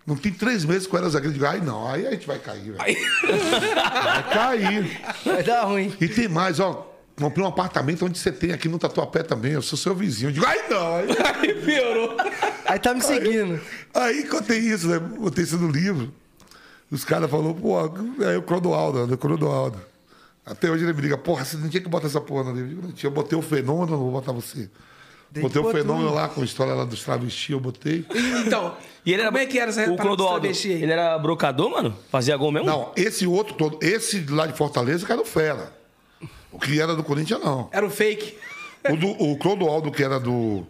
Não 0.10 0.16
tem 0.16 0.34
três 0.34 0.66
meses 0.66 0.88
que 0.88 0.95
eu 0.95 0.97
era 0.97 1.07
zagueiro. 1.07 1.34
Digo, 1.34 1.45
ai 1.45 1.62
não, 1.62 1.88
aí 1.88 2.07
a 2.07 2.10
gente 2.10 2.26
vai 2.26 2.39
cair, 2.39 2.72
velho. 2.72 2.78
Vai 2.78 4.30
cair. 4.34 5.01
Vai 5.24 5.43
dar 5.43 5.66
ruim. 5.66 5.93
E 6.01 6.07
tem 6.07 6.28
mais, 6.28 6.60
ó. 6.60 6.91
Comprei 7.16 7.45
um 7.45 7.47
apartamento 7.47 8.05
onde 8.05 8.18
você 8.18 8.32
tem 8.32 8.51
aqui 8.51 8.68
no 8.68 8.80
Tatuapé 8.80 9.22
também. 9.22 9.51
Eu 9.51 9.62
sou 9.62 9.78
seu 9.78 9.93
vizinho. 9.93 10.30
Eu 10.30 10.34
digo, 10.34 10.47
ai 10.47 10.68
não. 10.68 10.95
Aí, 10.95 11.07
Aí 11.41 11.62
piorou. 11.62 12.18
Aí 12.66 12.80
tá 12.80 12.95
me 12.95 13.01
seguindo. 13.01 13.62
aí 13.93 14.24
contei 14.24 14.57
isso, 14.57 14.88
né? 14.88 14.97
Botei 14.97 15.43
isso 15.43 15.57
no 15.57 15.70
livro. 15.70 16.12
Os 16.89 17.05
caras 17.05 17.30
falaram, 17.30 17.53
pô, 17.53 17.80
é 18.24 18.36
o 18.36 18.41
Clodoaldo, 18.41 19.12
é 19.12 19.14
o 19.14 19.18
Clodoaldo. 19.18 19.80
Até 20.43 20.72
hoje 20.72 20.86
ele 20.86 20.93
me 20.93 21.01
liga, 21.03 21.20
porra, 21.20 21.45
você 21.45 21.55
não 21.55 21.70
tinha 21.70 21.84
que 21.84 21.89
botar 21.89 22.07
essa 22.07 22.20
porra 22.20 22.45
no 22.45 22.55
livro. 22.55 22.66
Eu 22.66 22.70
digo, 22.70 22.82
não 22.82 22.91
tinha, 22.93 23.10
eu 23.12 23.14
botei 23.14 23.38
o 23.38 23.43
fenômeno, 23.43 23.91
não 23.91 23.99
vou 23.99 24.12
botar 24.12 24.32
você. 24.32 24.72
Botei 25.32 25.61
o 25.61 25.71
fenômeno 25.71 26.13
lá 26.13 26.27
com 26.27 26.41
a 26.41 26.43
história 26.43 26.73
lá 26.73 26.84
dos 26.84 27.03
travestis, 27.03 27.49
eu 27.49 27.59
botei. 27.59 28.03
Então, 28.45 28.75
E 29.05 29.13
ele 29.13 29.21
era, 29.21 29.32
como 29.32 29.38
é 29.38 29.45
que 29.45 29.59
era 29.59 29.69
essa 29.69 29.89
O 29.91 29.95
Clodoaldo, 29.95 30.47
ele 30.47 30.91
era 30.91 31.17
brocador, 31.19 31.69
mano? 31.69 31.95
Fazia 32.09 32.36
gol 32.36 32.51
mesmo? 32.51 32.67
Não, 32.67 32.91
esse 32.95 33.27
outro 33.27 33.53
todo, 33.53 33.77
esse 33.82 34.25
lá 34.27 34.47
de 34.47 34.53
Fortaleza, 34.53 35.05
que 35.05 35.11
era 35.11 35.21
o 35.21 35.25
Fera. 35.25 35.71
O 36.51 36.59
que 36.59 36.82
era 36.82 36.95
do 36.95 37.03
Corinthians, 37.03 37.39
não. 37.41 37.69
Era 37.71 37.86
o 37.86 37.89
fake. 37.89 38.36
O, 38.89 38.95
do, 38.95 39.07
o 39.07 39.38
Clodoaldo, 39.38 39.91
que 39.91 40.03
era 40.03 40.19
do. 40.19 40.65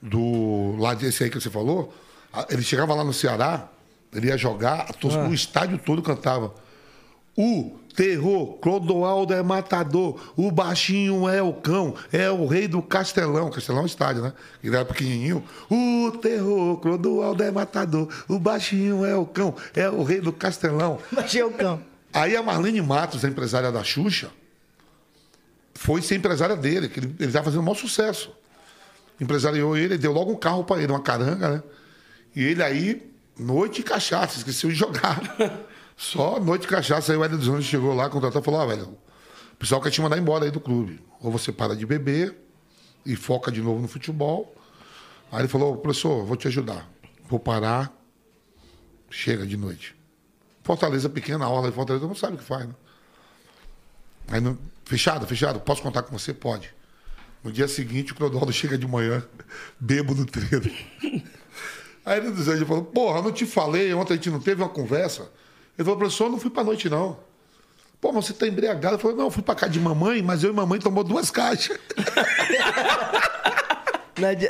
Do. 0.00 0.76
Lá 0.78 0.94
desse 0.94 1.24
aí 1.24 1.30
que 1.30 1.40
você 1.40 1.50
falou, 1.50 1.92
ele 2.50 2.62
chegava 2.62 2.94
lá 2.94 3.02
no 3.02 3.12
Ceará, 3.12 3.68
ele 4.14 4.28
ia 4.28 4.36
jogar, 4.36 4.86
a 4.88 4.92
torcida, 4.92 5.28
o 5.28 5.34
estádio 5.34 5.78
todo 5.78 6.02
cantava. 6.02 6.54
O 7.36 7.78
terror, 7.94 8.58
Clodoaldo 8.58 9.32
é 9.32 9.42
matador, 9.42 10.32
o 10.36 10.50
baixinho 10.50 11.28
é 11.28 11.42
o 11.42 11.52
cão, 11.52 11.94
é 12.12 12.30
o 12.30 12.46
rei 12.46 12.68
do 12.68 12.82
Castelão. 12.82 13.50
Castelão 13.50 13.80
é 13.80 13.84
um 13.84 13.86
estádio, 13.86 14.22
né? 14.22 14.32
Ele 14.62 14.74
era 14.74 14.84
pequenininho. 14.84 15.44
O 15.70 16.10
terror, 16.20 16.78
Clodoaldo 16.78 17.42
é 17.42 17.50
matador, 17.50 18.08
o 18.28 18.38
baixinho 18.38 19.04
é 19.04 19.14
o 19.14 19.24
cão, 19.24 19.54
é 19.74 19.88
o 19.88 20.02
rei 20.02 20.20
do 20.20 20.32
Castelão. 20.32 20.98
Baixei 21.12 21.42
o 21.42 21.50
cão. 21.50 21.82
Aí 22.12 22.36
a 22.36 22.42
Marlene 22.42 22.82
Matos, 22.82 23.24
a 23.24 23.28
empresária 23.28 23.72
da 23.72 23.82
Xuxa, 23.82 24.30
foi 25.74 26.02
ser 26.02 26.16
empresária 26.16 26.56
dele, 26.56 26.88
que 26.88 27.00
ele, 27.00 27.14
estava 27.20 27.46
fazendo 27.46 27.60
o 27.60 27.64
maior 27.64 27.76
sucesso. 27.76 28.30
Empresariou 29.18 29.76
ele, 29.76 29.96
deu 29.96 30.12
logo 30.12 30.30
um 30.30 30.36
carro 30.36 30.64
para 30.64 30.82
ele, 30.82 30.92
uma 30.92 31.00
caranga, 31.00 31.48
né? 31.48 31.62
E 32.34 32.42
ele 32.44 32.62
aí, 32.62 33.10
noite 33.38 33.76
de 33.76 33.82
cachaça, 33.82 34.38
esqueceu 34.38 34.70
de 34.70 34.76
jogar. 34.76 35.20
Só 35.96 36.40
noite 36.40 36.62
de 36.62 36.68
cachaça. 36.68 37.12
Aí 37.12 37.18
o 37.18 37.24
Hélio 37.24 37.38
dos 37.38 37.48
Anjos 37.48 37.66
chegou 37.66 37.94
lá, 37.94 38.08
contratou 38.08 38.40
e 38.40 38.44
falou: 38.44 38.60
Ó, 38.60 38.66
velho, 38.66 38.98
o 39.52 39.56
pessoal 39.56 39.80
quer 39.80 39.90
te 39.90 40.00
mandar 40.00 40.18
embora 40.18 40.44
aí 40.44 40.50
do 40.50 40.60
clube. 40.60 41.00
Ou 41.20 41.30
você 41.30 41.52
para 41.52 41.76
de 41.76 41.86
beber 41.86 42.36
e 43.04 43.16
foca 43.16 43.50
de 43.50 43.60
novo 43.60 43.80
no 43.80 43.88
futebol. 43.88 44.54
Aí 45.30 45.40
ele 45.40 45.48
falou: 45.48 45.76
professor, 45.76 46.24
vou 46.24 46.36
te 46.36 46.48
ajudar. 46.48 46.88
Vou 47.28 47.40
parar, 47.40 47.92
chega 49.10 49.46
de 49.46 49.56
noite. 49.56 49.96
Fortaleza 50.62 51.08
pequena, 51.08 51.44
a 51.44 51.48
orla 51.48 51.70
de 51.70 51.74
Fortaleza 51.74 52.06
não 52.06 52.14
sabe 52.14 52.34
o 52.34 52.38
que 52.38 52.44
faz, 52.44 52.66
né? 52.66 52.74
Aí, 54.28 54.40
fechado, 54.84 55.26
fechado, 55.26 55.58
posso 55.60 55.82
contar 55.82 56.02
com 56.02 56.16
você? 56.16 56.32
Pode. 56.32 56.72
No 57.42 57.50
dia 57.50 57.66
seguinte, 57.66 58.12
o 58.12 58.14
Clodoaldo 58.14 58.52
chega 58.52 58.78
de 58.78 58.86
manhã, 58.86 59.24
bebo 59.80 60.14
no 60.14 60.24
treino. 60.24 60.70
Aí 62.04 62.18
ele 62.18 62.30
dos 62.30 62.48
Anjos 62.48 62.66
falou, 62.66 62.84
porra, 62.84 63.22
não 63.22 63.32
te 63.32 63.46
falei, 63.46 63.94
ontem 63.94 64.14
a 64.14 64.16
gente 64.16 64.30
não 64.30 64.40
teve 64.40 64.60
uma 64.60 64.68
conversa. 64.68 65.30
Ele 65.78 65.84
falou, 65.84 65.98
professor, 65.98 66.24
eu 66.24 66.30
não 66.30 66.38
fui 66.38 66.50
pra 66.50 66.64
noite, 66.64 66.88
não. 66.88 67.18
Pô, 68.00 68.12
mas 68.12 68.26
você 68.26 68.32
tá 68.32 68.46
embriagado? 68.46 68.96
Ele 68.96 69.02
falou, 69.02 69.16
não, 69.16 69.24
eu 69.26 69.30
fui 69.30 69.42
pra 69.42 69.54
casa 69.54 69.72
de 69.72 69.80
mamãe, 69.80 70.22
mas 70.22 70.42
eu 70.42 70.50
e 70.50 70.52
mamãe 70.52 70.80
tomou 70.80 71.04
duas 71.04 71.30
caixas. 71.30 71.78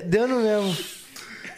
Deu 0.07 0.29
no 0.29 0.41
mesmo. 0.41 0.77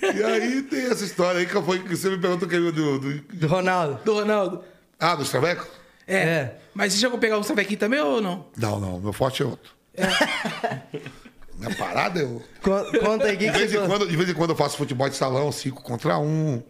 E 0.02 0.22
aí 0.22 0.62
tem 0.62 0.86
essa 0.86 1.04
história 1.04 1.40
aí 1.40 1.46
que 1.46 1.62
foi 1.62 1.78
que 1.82 1.96
você 1.96 2.10
me 2.10 2.18
perguntou 2.18 2.48
que 2.48 2.56
é 2.56 2.58
do, 2.58 2.72
do. 2.72 3.20
Do 3.20 3.46
Ronaldo. 3.46 4.00
Do 4.04 4.14
Ronaldo. 4.14 4.64
Ah, 4.98 5.14
do 5.14 5.22
Estravecos? 5.22 5.66
É. 6.06 6.16
É. 6.16 6.58
Mas 6.74 6.92
você 6.92 6.98
chegou 7.00 7.16
a 7.16 7.20
pegar 7.20 7.38
o 7.38 7.42
Savequinho 7.42 7.78
também 7.78 8.00
ou 8.00 8.20
não? 8.20 8.46
Não, 8.56 8.78
não, 8.78 9.00
meu 9.00 9.12
forte 9.12 9.42
é 9.42 9.46
outro. 9.46 9.72
Minha 11.64 11.76
parada. 11.76 12.26
Con- 12.62 12.84
Conta 13.00 13.26
aí, 13.26 13.34
o 13.34 13.38
que, 13.38 13.46
De 13.46 13.52
que 13.52 13.58
vez, 13.58 13.70
você 13.72 13.78
em 13.78 13.86
quando, 13.86 14.06
de 14.08 14.16
vez 14.16 14.28
em 14.28 14.34
quando 14.34 14.50
eu 14.50 14.56
faço 14.56 14.76
futebol 14.76 15.08
de 15.08 15.16
salão, 15.16 15.50
5 15.52 15.82
contra 15.82 16.18
1. 16.18 16.22
Um. 16.24 16.62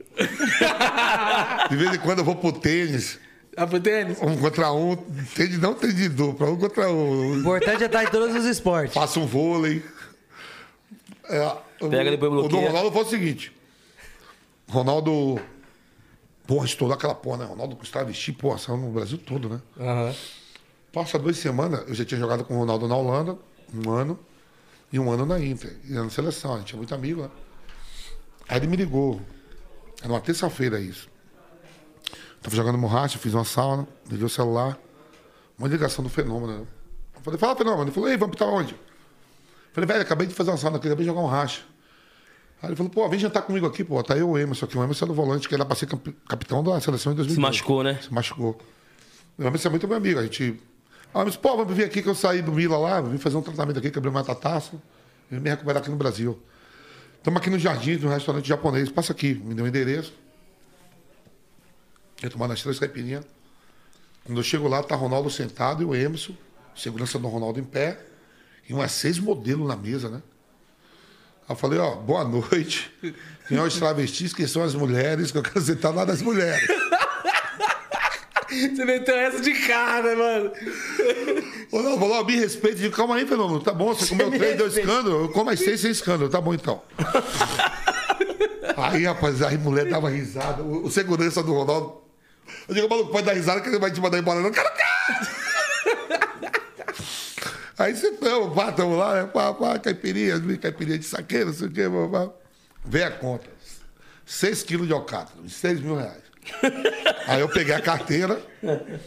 De 1.69 1.77
vez 1.77 1.95
em 1.95 1.99
quando 1.99 2.19
eu 2.21 2.25
vou 2.25 2.37
pro 2.37 2.53
tênis, 2.53 3.19
Ah, 3.57 3.67
pro 3.67 3.81
tênis? 3.81 4.19
um 4.23 4.37
contra 4.37 4.73
um. 4.73 4.97
Tênis 5.35 5.59
não 5.59 5.75
tem 5.75 5.93
de 5.93 6.09
dupla, 6.09 6.51
um 6.51 6.57
contra 6.57 6.89
O 6.91 6.95
um. 7.33 7.39
importante 7.41 7.83
é 7.83 7.87
estar 7.87 8.05
em 8.05 8.09
todos 8.09 8.35
os 8.35 8.45
esportes. 8.45 8.95
Faço 8.95 9.21
um 9.21 9.27
vôlei. 9.27 9.83
É, 11.29 11.53
o- 11.81 11.89
Pega, 11.89 12.11
depois 12.11 12.33
O 12.33 12.49
do. 12.49 12.57
Ronaldo 12.59 12.93
foi 12.93 13.03
o 13.03 13.07
seguinte. 13.09 13.53
Ronaldo. 14.69 15.41
Porra, 16.47 16.67
estourou 16.67 16.95
aquela 16.95 17.15
porra, 17.15 17.39
né? 17.39 17.45
Ronaldo 17.47 17.75
com 17.75 17.83
os 17.83 17.91
travesti, 17.91 18.31
porra, 18.33 18.59
saiu 18.59 18.77
no 18.77 18.91
Brasil 18.91 19.17
todo, 19.17 19.49
né? 19.49 19.61
Aham. 19.81 20.15
Passa 20.93 21.19
duas 21.19 21.39
semanas, 21.39 21.85
eu 21.89 21.95
já 21.95 22.05
tinha 22.05 22.21
jogado 22.21 22.45
com 22.45 22.55
o 22.55 22.59
Ronaldo 22.59 22.87
na 22.87 22.95
Holanda, 22.95 23.37
um 23.75 23.91
ano, 23.91 24.19
e 24.95 24.99
um 25.01 25.11
ano 25.11 25.27
na 25.27 25.41
Inter, 25.41 25.77
e 25.89 25.93
na 25.93 26.09
seleção, 26.09 26.55
a 26.55 26.59
gente 26.59 26.69
tinha 26.69 26.77
muito 26.77 26.95
amigo 26.95 27.23
lá. 27.23 27.31
Aí 28.49 28.59
ele 28.59 28.69
me 28.69 28.77
ligou, 28.77 29.21
era 30.01 30.13
uma 30.13 30.21
terça-feira 30.21 30.79
isso. 30.79 31.09
Tava 32.41 32.55
jogando 32.55 32.79
borracha, 32.79 33.19
fiz 33.19 33.35
uma 33.35 33.45
sauna, 33.45 33.89
liguei 34.09 34.25
o 34.25 34.29
celular, 34.29 34.79
uma 35.59 35.67
ligação 35.67 36.05
do 36.05 36.09
Fenômeno. 36.09 36.61
né? 36.61 36.67
Eu 37.17 37.21
falei, 37.23 37.41
fala 37.41 37.57
Fenômeno. 37.57 37.83
Ele 37.83 37.91
falou, 37.91 38.09
ei, 38.09 38.17
vamos 38.17 38.37
pra 38.37 38.47
onde? 38.47 38.71
Eu 38.73 38.79
falei, 39.73 39.89
velho, 39.89 40.03
acabei 40.03 40.29
de 40.29 40.35
fazer 40.35 40.53
uma 40.53 40.59
sauna 40.59 40.77
aqui, 40.77 40.87
acabei 40.87 41.05
de 41.05 41.11
jogar 41.11 41.23
um 41.23 41.27
racha. 41.27 41.63
Aí 42.63 42.69
ele 42.69 42.77
falou, 42.77 42.93
pô, 42.93 43.09
vem 43.09 43.19
jantar 43.19 43.43
comigo 43.43 43.67
aqui, 43.67 43.83
pô, 43.83 44.01
tá 44.01 44.17
eu 44.17 44.31
o 44.31 44.39
Emerson 44.39 44.65
aqui, 44.65 44.79
o 44.79 44.85
Emerson 44.85 45.07
é 45.07 45.09
do 45.09 45.15
volante, 45.15 45.49
que 45.49 45.55
era 45.57 45.65
pra 45.65 45.75
ser 45.75 45.89
capitão 46.29 46.63
da 46.63 46.81
seleção 46.81 47.13
em 47.13 47.17
2002. 47.17 47.35
Se 47.35 47.41
machucou, 47.41 47.83
né? 47.83 47.99
Se 48.01 48.15
machucou. 48.15 48.61
O 49.37 49.43
Emerson 49.43 49.67
é 49.67 49.71
muito 49.73 49.89
meu 49.89 49.97
amigo. 49.97 50.21
A 50.21 50.23
gente. 50.23 50.63
Ah, 51.15 51.25
mas, 51.25 51.37
pô, 51.37 51.57
vamos 51.57 51.77
vir 51.77 51.85
aqui 51.85 52.03
que 52.03 52.09
eu 52.09 52.15
saí 52.15 52.43
do 52.43 52.51
Mila 52.51 52.77
lá, 52.77 53.01
vim 53.01 53.19
fazer 53.19 53.37
um 53.37 53.43
tratamento 53.43 53.79
aqui, 53.79 53.89
quebrei 53.89 54.11
uma 54.11 54.25
taça, 54.25 54.73
vim 55.31 55.39
me 55.39 55.49
recuperar 55.49 55.81
aqui 55.81 55.89
no 55.89 55.97
Brasil. 55.97 56.43
Estamos 57.19 57.41
aqui 57.41 57.49
no 57.49 57.59
Jardim, 57.59 57.97
num 57.99 58.09
restaurante 58.09 58.49
japonês. 58.49 58.91
Passa 58.91 59.13
aqui, 59.13 59.33
me 59.33 59.55
deu 59.55 59.65
um 59.65 59.69
endereço. 59.69 60.13
Eu 62.21 62.31
tomando 62.31 62.53
as 62.53 62.61
três 62.61 62.81
caipirinhas. 62.81 63.25
Quando 64.25 64.39
eu 64.39 64.43
chego 64.43 64.67
lá, 64.67 64.83
tá 64.83 64.97
Ronaldo 64.97 65.31
sentado 65.31 65.83
e 65.83 65.87
o 65.87 65.95
Emerson, 65.95 66.35
segurança 66.75 67.19
do 67.19 67.29
Ronaldo 67.29 67.61
em 67.61 67.65
pé, 67.65 68.01
e 68.69 68.75
umas 68.75 68.91
seis 68.91 69.19
modelos 69.19 69.69
na 69.69 69.77
mesa, 69.77 70.09
né? 70.09 70.21
Aí 71.49 71.55
eu 71.55 71.57
falei, 71.57 71.79
ó, 71.79 71.95
boa 71.95 72.25
noite. 72.25 72.91
Quem 73.47 73.57
é 73.57 73.63
os 73.63 73.75
travestis, 73.79 74.33
quem 74.33 74.47
são 74.47 74.63
as 74.63 74.75
mulheres, 74.75 75.31
que 75.31 75.39
eu 75.39 75.43
quero 75.43 75.61
sentar 75.61 75.95
lá 75.95 76.05
das 76.05 76.21
mulheres. 76.21 76.67
Você 78.55 78.85
meteu 78.85 79.17
essa 79.17 79.41
de 79.41 79.53
cara, 79.67 80.17
mano. 80.17 80.53
Ô, 81.73 81.83
não, 81.83 81.99
falou, 81.99 82.25
me 82.25 82.47
digo, 82.47 82.95
calma 82.95 83.17
aí, 83.17 83.27
Fenômeno. 83.27 83.61
Tá 83.61 83.73
bom, 83.73 83.95
você 83.95 84.07
comeu 84.07 84.31
me 84.31 84.39
três, 84.39 84.57
deu 84.57 84.67
respeita. 84.67 84.91
escândalo. 84.91 85.25
Eu 85.25 85.29
como 85.31 85.51
as 85.51 85.59
seis 85.59 85.81
sem 85.81 85.91
escândalo. 85.91 86.31
Tá 86.31 86.41
bom, 86.41 86.55
então. 86.55 86.83
aí, 88.77 89.05
rapaz, 89.05 89.43
aí 89.43 89.59
mulher 89.59 89.87
dava 89.89 90.09
risada. 90.09 90.63
O, 90.63 90.87
o 90.87 90.91
segurança 90.91 91.43
do 91.43 91.53
Ronaldo. 91.53 92.03
Eu 92.69 92.75
digo, 92.75 92.89
maluco, 92.89 93.11
pode 93.11 93.27
dar 93.27 93.33
risada 93.33 93.61
que 93.61 93.69
ele 93.69 93.79
vai 93.79 93.91
te 93.91 94.01
mandar 94.01 94.19
embora. 94.19 94.41
Não, 94.41 94.51
cara, 94.51 94.71
cara. 94.71 95.45
Aí 97.77 97.95
você, 97.95 98.11
não, 98.21 98.53
pá, 98.55 98.71
tamo 98.71 98.97
lá, 98.97 99.15
né? 99.23 99.31
Pá, 99.33 99.53
pá, 99.53 99.79
caipirinha, 99.79 100.41
caipirinha 100.59 100.99
de 100.99 101.05
saqueiro, 101.05 101.47
não 101.47 101.55
sei 101.55 101.67
o 101.67 101.71
quê, 101.71 101.83
pá, 101.89 102.27
pá. 102.27 102.33
Vê 102.85 103.03
a 103.03 103.11
conta. 103.11 103.49
Seis 104.25 104.63
quilos 104.63 104.87
de 104.87 104.93
alcatra, 104.93 105.35
seis 105.49 105.81
mil 105.81 105.97
reais. 105.97 106.24
Aí 107.27 107.41
eu 107.41 107.49
peguei 107.49 107.75
a 107.75 107.81
carteira, 107.81 108.41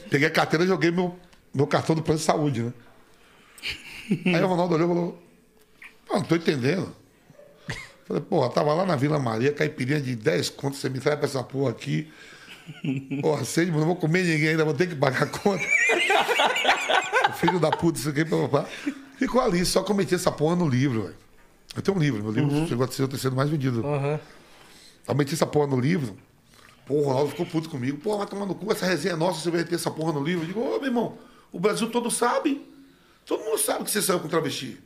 peguei 0.10 0.28
a 0.28 0.32
carteira 0.32 0.66
e 0.66 0.68
joguei 0.68 0.92
meu, 0.92 1.18
meu 1.54 1.68
cartão 1.68 1.96
do 1.96 2.02
plano 2.02 2.20
de 2.20 2.26
saúde, 2.26 2.64
né? 2.64 2.74
Aí 4.28 4.44
o 4.44 4.48
Ronaldo 4.48 4.76
olhou 4.76 4.88
e 4.88 4.94
falou: 4.94 5.24
Não, 6.10 6.16
não 6.18 6.24
tô 6.24 6.36
entendendo. 6.36 6.96
Falei, 8.08 8.24
porra, 8.24 8.50
tava 8.50 8.74
lá 8.74 8.86
na 8.86 8.96
Vila 8.96 9.20
Maria, 9.20 9.52
caipirinha 9.52 10.00
de 10.00 10.16
10 10.16 10.50
contos, 10.52 10.80
você 10.80 10.88
me 10.88 11.00
traz 11.00 11.18
pra 11.18 11.28
essa 11.28 11.44
porra 11.44 11.72
aqui. 11.72 12.10
Porra, 13.22 13.44
seis, 13.46 13.70
não 13.70 13.86
vou 13.86 13.96
comer 13.96 14.24
ninguém 14.24 14.50
ainda, 14.50 14.64
vou 14.66 14.74
ter 14.74 14.88
que 14.88 14.96
pagar 14.96 15.24
a 15.24 15.26
conta. 15.28 15.64
Filho 17.36 17.60
da 17.60 17.70
puta, 17.70 18.00
isso 18.00 18.10
aqui, 18.10 18.24
papá. 18.26 18.66
Ficou 19.18 19.42
ali, 19.42 19.66
só 19.66 19.84
cometi 19.84 20.16
essa 20.16 20.32
porra 20.32 20.56
no 20.56 20.68
livro, 20.68 21.04
velho. 21.04 21.16
Eu 21.76 21.82
tenho 21.82 21.98
um 21.98 22.00
livro, 22.00 22.24
meu 22.24 22.32
livro 22.32 22.68
chegou 22.68 22.86
a 22.86 22.88
ser 22.92 23.04
o 23.04 23.08
terceiro 23.08 23.36
mais 23.36 23.50
vendido. 23.50 23.86
Aham. 23.86 24.20
Eu 25.08 25.16
meti 25.16 25.34
essa 25.34 25.46
porra 25.46 25.68
no 25.68 25.80
livro. 25.80 26.18
Pô, 26.88 26.96
o 26.96 27.02
Ronaldo 27.04 27.30
ficou 27.32 27.46
puto 27.46 27.70
comigo. 27.70 27.98
Pô, 27.98 28.18
vai 28.18 28.26
tomar 28.28 28.46
no 28.46 28.56
cu, 28.56 28.72
essa 28.72 28.86
resenha 28.86 29.14
é 29.14 29.18
nossa, 29.18 29.42
você 29.42 29.52
vai 29.52 29.64
ter 29.64 29.76
essa 29.76 29.92
porra 29.92 30.14
no 30.14 30.24
livro. 30.24 30.44
Eu 30.44 30.48
digo, 30.48 30.60
ô, 30.62 30.78
meu 30.80 30.86
irmão, 30.86 31.18
o 31.52 31.60
Brasil 31.60 31.90
todo 31.90 32.10
sabe. 32.10 32.62
Todo 33.26 33.44
mundo 33.44 33.58
sabe 33.58 33.84
que 33.84 33.92
você 33.92 34.02
saiu 34.02 34.20
com 34.20 34.28
travesti. 34.28 34.78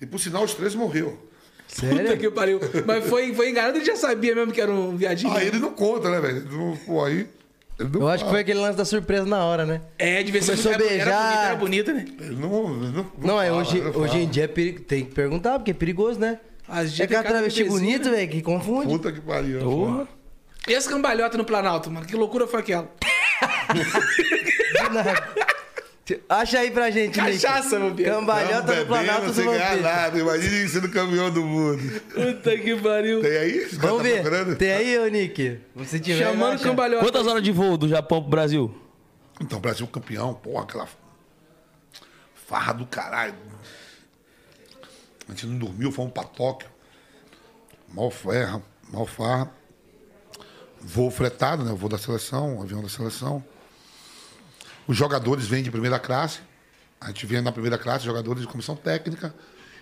E 0.00 0.06
por 0.06 0.18
sinal, 0.18 0.42
os 0.42 0.54
três 0.54 0.74
morreu. 0.74 1.10
Puta 1.68 1.86
Sério? 1.86 2.18
que 2.18 2.30
pariu. 2.30 2.58
Mas 2.86 3.06
foi, 3.08 3.32
foi 3.34 3.50
enganado, 3.50 3.78
ele 3.78 3.84
já 3.84 3.94
sabia 3.96 4.34
mesmo 4.34 4.52
que 4.52 4.60
era 4.60 4.70
um 4.70 4.96
viadinho. 4.96 5.32
Aí 5.32 5.46
ele 5.46 5.58
não 5.58 5.72
conta, 5.72 6.10
né, 6.10 6.20
velho? 6.20 6.44
Não- 6.50 6.76
Pô, 6.78 7.04
aí. 7.04 7.26
Ele 7.78 7.88
não 7.88 8.00
Eu 8.02 8.08
acho 8.08 8.18
que 8.18 8.20
fala. 8.24 8.30
foi 8.32 8.40
aquele 8.40 8.58
lance 8.60 8.76
da 8.76 8.84
surpresa 8.84 9.24
na 9.24 9.44
hora, 9.44 9.64
né? 9.64 9.80
É, 9.98 10.22
devia 10.22 10.42
ser 10.42 10.50
Começou 10.58 10.72
a 10.72 10.74
era, 10.74 10.84
bonita, 10.84 11.02
era 11.04 11.54
bonita, 11.54 11.92
né? 11.92 12.04
Ele 12.20 12.36
não. 12.36 12.82
Ele 12.82 12.92
não, 12.92 13.06
Não, 13.18 13.40
é, 13.40 13.46
fala, 13.48 13.60
hoje, 13.62 13.80
não 13.80 13.90
hoje 13.90 14.16
em 14.16 14.20
fala. 14.20 14.26
dia 14.32 14.44
é 14.44 14.48
peri- 14.48 14.72
tem 14.80 15.04
que 15.06 15.14
perguntar, 15.14 15.58
porque 15.58 15.70
é 15.70 15.74
perigoso, 15.74 16.18
né? 16.20 16.38
Vezes 16.68 17.00
É 17.00 17.04
aquela 17.04 17.22
cada 17.22 17.34
travesti 17.36 17.64
bonita, 17.64 18.10
né? 18.10 18.16
velho, 18.18 18.30
que 18.32 18.42
confunde. 18.42 18.88
Puta 18.88 19.10
que 19.12 19.20
pariu. 19.20 19.60
Porra. 19.60 20.08
E 20.68 20.72
esse 20.72 20.88
cambalhota 20.88 21.36
no 21.36 21.44
Planalto, 21.44 21.90
mano? 21.90 22.06
Que 22.06 22.14
loucura 22.14 22.46
foi 22.46 22.60
aquela? 22.60 22.88
Acha 26.28 26.58
aí 26.58 26.70
pra 26.70 26.90
gente. 26.90 27.14
Cachaça, 27.18 27.78
meu 27.78 27.94
filho. 27.94 28.12
Cambalhota 28.12 28.74
no 28.76 28.86
Planalto 28.86 29.26
do 29.26 29.34
sem 29.34 29.44
ganhar 29.44 29.68
Vampiro. 29.70 29.82
nada. 29.82 30.18
Imagina 30.18 30.68
sendo 30.68 30.88
campeão 30.90 31.30
do 31.30 31.42
mundo. 31.42 32.00
Puta 32.12 32.58
que 32.58 32.76
pariu. 32.76 33.22
Tem 33.22 33.36
aí? 33.36 33.64
Vamos 33.74 33.96
tá 33.98 34.02
ver. 34.02 34.22
procurando? 34.22 34.56
Tem 34.56 34.72
aí, 34.72 34.98
ô 34.98 35.06
Nick? 35.08 35.60
Se 35.84 36.00
tiver, 36.00 36.24
Chamando 36.24 36.54
acha. 36.54 36.64
cambalhota. 36.64 37.04
Quantas 37.04 37.26
horas 37.26 37.42
de 37.42 37.52
voo 37.52 37.76
do 37.76 37.88
Japão 37.88 38.20
pro 38.20 38.30
Brasil? 38.30 38.74
Então, 39.40 39.58
Brasil 39.60 39.86
campeão, 39.86 40.34
porra, 40.34 40.64
aquela 40.64 40.88
farra 42.46 42.72
do 42.74 42.86
caralho. 42.86 43.34
A 45.28 45.32
gente 45.32 45.46
não 45.46 45.58
dormiu, 45.58 45.90
fomos 45.90 46.12
pra 46.12 46.24
Tóquio. 46.24 46.68
Mal 47.92 48.10
ferra, 48.10 48.62
mal 48.92 49.06
farra. 49.06 49.50
Voo 50.84 51.10
fretado, 51.10 51.64
né? 51.64 51.72
O 51.72 51.76
voo 51.76 51.88
da 51.88 51.98
seleção, 51.98 52.58
o 52.58 52.62
avião 52.62 52.82
da 52.82 52.88
seleção. 52.88 53.42
Os 54.86 54.96
jogadores 54.96 55.46
vêm 55.46 55.62
de 55.62 55.70
primeira 55.70 55.98
classe. 55.98 56.40
A 57.00 57.08
gente 57.08 57.24
vem 57.26 57.40
na 57.40 57.52
primeira 57.52 57.78
classe, 57.78 58.04
jogadores 58.04 58.42
de 58.42 58.48
comissão 58.48 58.74
técnica. 58.74 59.34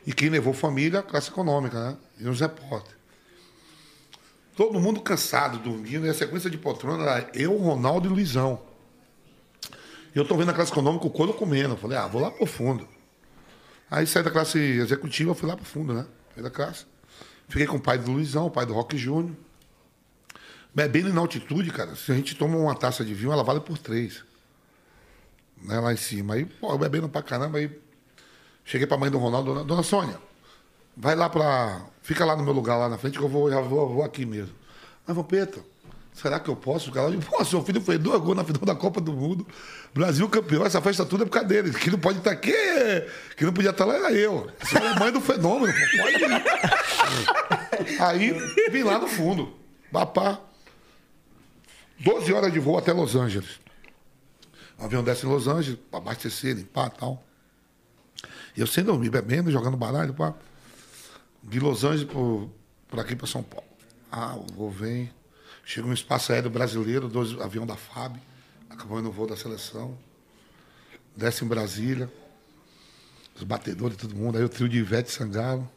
E 0.06 0.12
quem 0.12 0.28
levou 0.28 0.52
família, 0.52 1.02
classe 1.02 1.30
econômica, 1.30 1.78
né? 1.78 1.96
E 2.18 2.28
os 2.28 2.40
repórteres. 2.40 2.98
Todo 4.56 4.78
mundo 4.78 5.00
cansado, 5.00 5.58
dormindo. 5.58 6.06
E 6.06 6.10
a 6.10 6.14
sequência 6.14 6.50
de 6.50 6.58
poltrona 6.58 7.02
era 7.02 7.30
eu, 7.34 7.56
Ronaldo 7.56 8.08
e 8.08 8.10
Luizão. 8.10 8.60
E 10.14 10.18
eu 10.18 10.24
tô 10.24 10.36
vendo 10.36 10.50
a 10.50 10.52
classe 10.52 10.70
econômica, 10.70 11.06
o 11.06 11.10
couro 11.10 11.32
comendo. 11.32 11.74
Eu 11.74 11.78
falei, 11.78 11.96
ah, 11.96 12.06
vou 12.06 12.20
lá 12.20 12.30
pro 12.30 12.44
fundo. 12.46 12.86
Aí 13.90 14.06
saí 14.06 14.22
da 14.22 14.30
classe 14.30 14.58
executiva, 14.58 15.34
fui 15.34 15.48
lá 15.48 15.56
pro 15.56 15.64
fundo, 15.64 15.94
né? 15.94 16.06
Fui 16.34 16.42
da 16.42 16.50
classe. 16.50 16.84
Fiquei 17.48 17.66
com 17.66 17.76
o 17.76 17.80
pai 17.80 17.98
do 17.98 18.12
Luizão, 18.12 18.46
o 18.46 18.50
pai 18.50 18.66
do 18.66 18.72
Rock 18.72 18.96
Júnior. 18.96 19.34
Bebendo 20.72 21.12
na 21.12 21.20
altitude, 21.20 21.70
cara, 21.70 21.96
se 21.96 22.12
a 22.12 22.14
gente 22.14 22.36
toma 22.36 22.56
uma 22.56 22.74
taça 22.74 23.04
de 23.04 23.12
vinho, 23.12 23.32
ela 23.32 23.42
vale 23.42 23.60
por 23.60 23.76
três. 23.76 24.22
Né, 25.62 25.78
lá 25.78 25.92
em 25.92 25.96
cima. 25.96 26.34
Aí, 26.34 26.44
pô, 26.44 26.72
eu 26.72 26.78
bebendo 26.78 27.08
pra 27.08 27.22
caramba, 27.22 27.58
aí 27.58 27.70
cheguei 28.64 28.86
pra 28.86 28.96
mãe 28.96 29.10
do 29.10 29.18
Ronaldo, 29.18 29.52
dona, 29.52 29.64
dona 29.64 29.82
Sônia, 29.82 30.18
vai 30.96 31.14
lá 31.14 31.28
pra. 31.28 31.82
Fica 32.02 32.24
lá 32.24 32.36
no 32.36 32.42
meu 32.42 32.52
lugar 32.52 32.76
lá 32.76 32.88
na 32.88 32.96
frente 32.96 33.18
que 33.18 33.24
eu 33.24 33.28
vou, 33.28 33.50
já 33.50 33.60
vou, 33.60 33.88
vou 33.88 34.04
aqui 34.04 34.24
mesmo. 34.24 34.54
Mas, 35.06 35.16
Vampeta, 35.16 35.60
será 36.14 36.38
que 36.38 36.48
eu 36.48 36.56
posso 36.56 36.86
ficar 36.86 37.02
lá? 37.02 37.16
Pô, 37.28 37.44
seu 37.44 37.62
filho 37.62 37.80
foi 37.80 37.98
dois 37.98 38.20
gols 38.20 38.36
na 38.36 38.44
final 38.44 38.62
da 38.64 38.74
Copa 38.74 39.00
do 39.00 39.12
Mundo. 39.12 39.46
Brasil 39.92 40.28
campeão, 40.28 40.64
essa 40.64 40.80
festa 40.80 41.04
tudo 41.04 41.24
é 41.24 41.26
por 41.26 41.32
causa 41.32 41.48
dele. 41.48 41.72
Quem 41.72 41.92
não 41.92 41.98
pode 41.98 42.18
estar 42.18 42.30
aqui, 42.30 42.54
quem 43.36 43.44
não 43.44 43.52
podia 43.52 43.70
estar 43.70 43.84
lá 43.84 43.96
era 43.96 44.12
eu. 44.12 44.48
Você 44.62 44.78
é 44.78 44.86
a 44.86 44.94
mãe 44.98 45.12
do 45.12 45.20
fenômeno, 45.20 45.74
pô, 45.74 46.02
pode 46.02 46.24
ir. 46.24 48.00
Aí 48.00 48.32
vim 48.70 48.84
lá 48.84 48.98
no 48.98 49.08
fundo. 49.08 49.52
Papá. 49.92 50.40
12 52.00 52.32
horas 52.32 52.52
de 52.52 52.58
voo 52.58 52.78
até 52.78 52.92
Los 52.92 53.14
Angeles. 53.14 53.60
O 54.78 54.84
avião 54.84 55.04
desce 55.04 55.26
em 55.26 55.28
Los 55.28 55.46
Angeles, 55.46 55.78
para 55.90 56.00
abastecer, 56.00 56.56
limpar 56.56 56.90
e 56.94 56.98
tal. 56.98 57.24
Eu 58.56 58.66
sem 58.66 58.82
dormir, 58.82 59.10
bebendo, 59.10 59.50
jogando 59.50 59.76
baralho, 59.76 60.14
pá. 60.14 60.34
De 61.42 61.60
Los 61.60 61.84
Angeles 61.84 62.10
por 62.10 62.98
aqui 62.98 63.14
para 63.14 63.26
São 63.26 63.42
Paulo. 63.42 63.68
Ah, 64.10 64.34
o 64.34 64.46
voo 64.54 64.70
vem. 64.70 65.12
Chega 65.62 65.86
um 65.86 65.92
espaço 65.92 66.32
aéreo 66.32 66.50
brasileiro, 66.50 67.06
dois 67.06 67.38
avião 67.38 67.66
da 67.66 67.76
FAB, 67.76 68.16
acabando 68.70 69.10
o 69.10 69.12
voo 69.12 69.26
da 69.26 69.36
seleção. 69.36 69.96
Desce 71.14 71.44
em 71.44 71.48
Brasília. 71.48 72.10
Os 73.36 73.42
batedores, 73.42 73.96
todo 73.96 74.16
mundo. 74.16 74.38
Aí 74.38 74.44
o 74.44 74.48
trio 74.48 74.68
de 74.68 74.78
Ivete 74.78 75.10
Sangalo. 75.12 75.70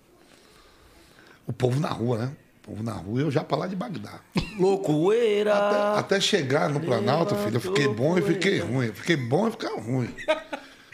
O 1.46 1.52
povo 1.52 1.80
na 1.80 1.90
rua, 1.90 2.18
né? 2.18 2.38
O 2.64 2.68
povo 2.68 2.82
na 2.84 2.94
rua, 2.94 3.20
eu 3.20 3.30
já 3.30 3.44
para 3.44 3.58
lá 3.58 3.68
de 3.68 3.76
Bagdá. 3.76 4.22
Loucueira. 4.58 5.54
Até, 5.54 6.00
até 6.00 6.22
chegar 6.22 6.70
no 6.70 6.80
Planalto, 6.80 7.36
filho, 7.36 7.58
eu 7.58 7.62
fiquei 7.62 7.90
bom 7.90 8.18
e 8.18 8.22
fiquei 8.22 8.60
ruim. 8.60 8.88
Eu 8.88 8.94
fiquei 8.94 9.18
bom 9.18 9.50
e 9.50 9.52
fiquei 9.52 9.70
ruim. 9.78 10.16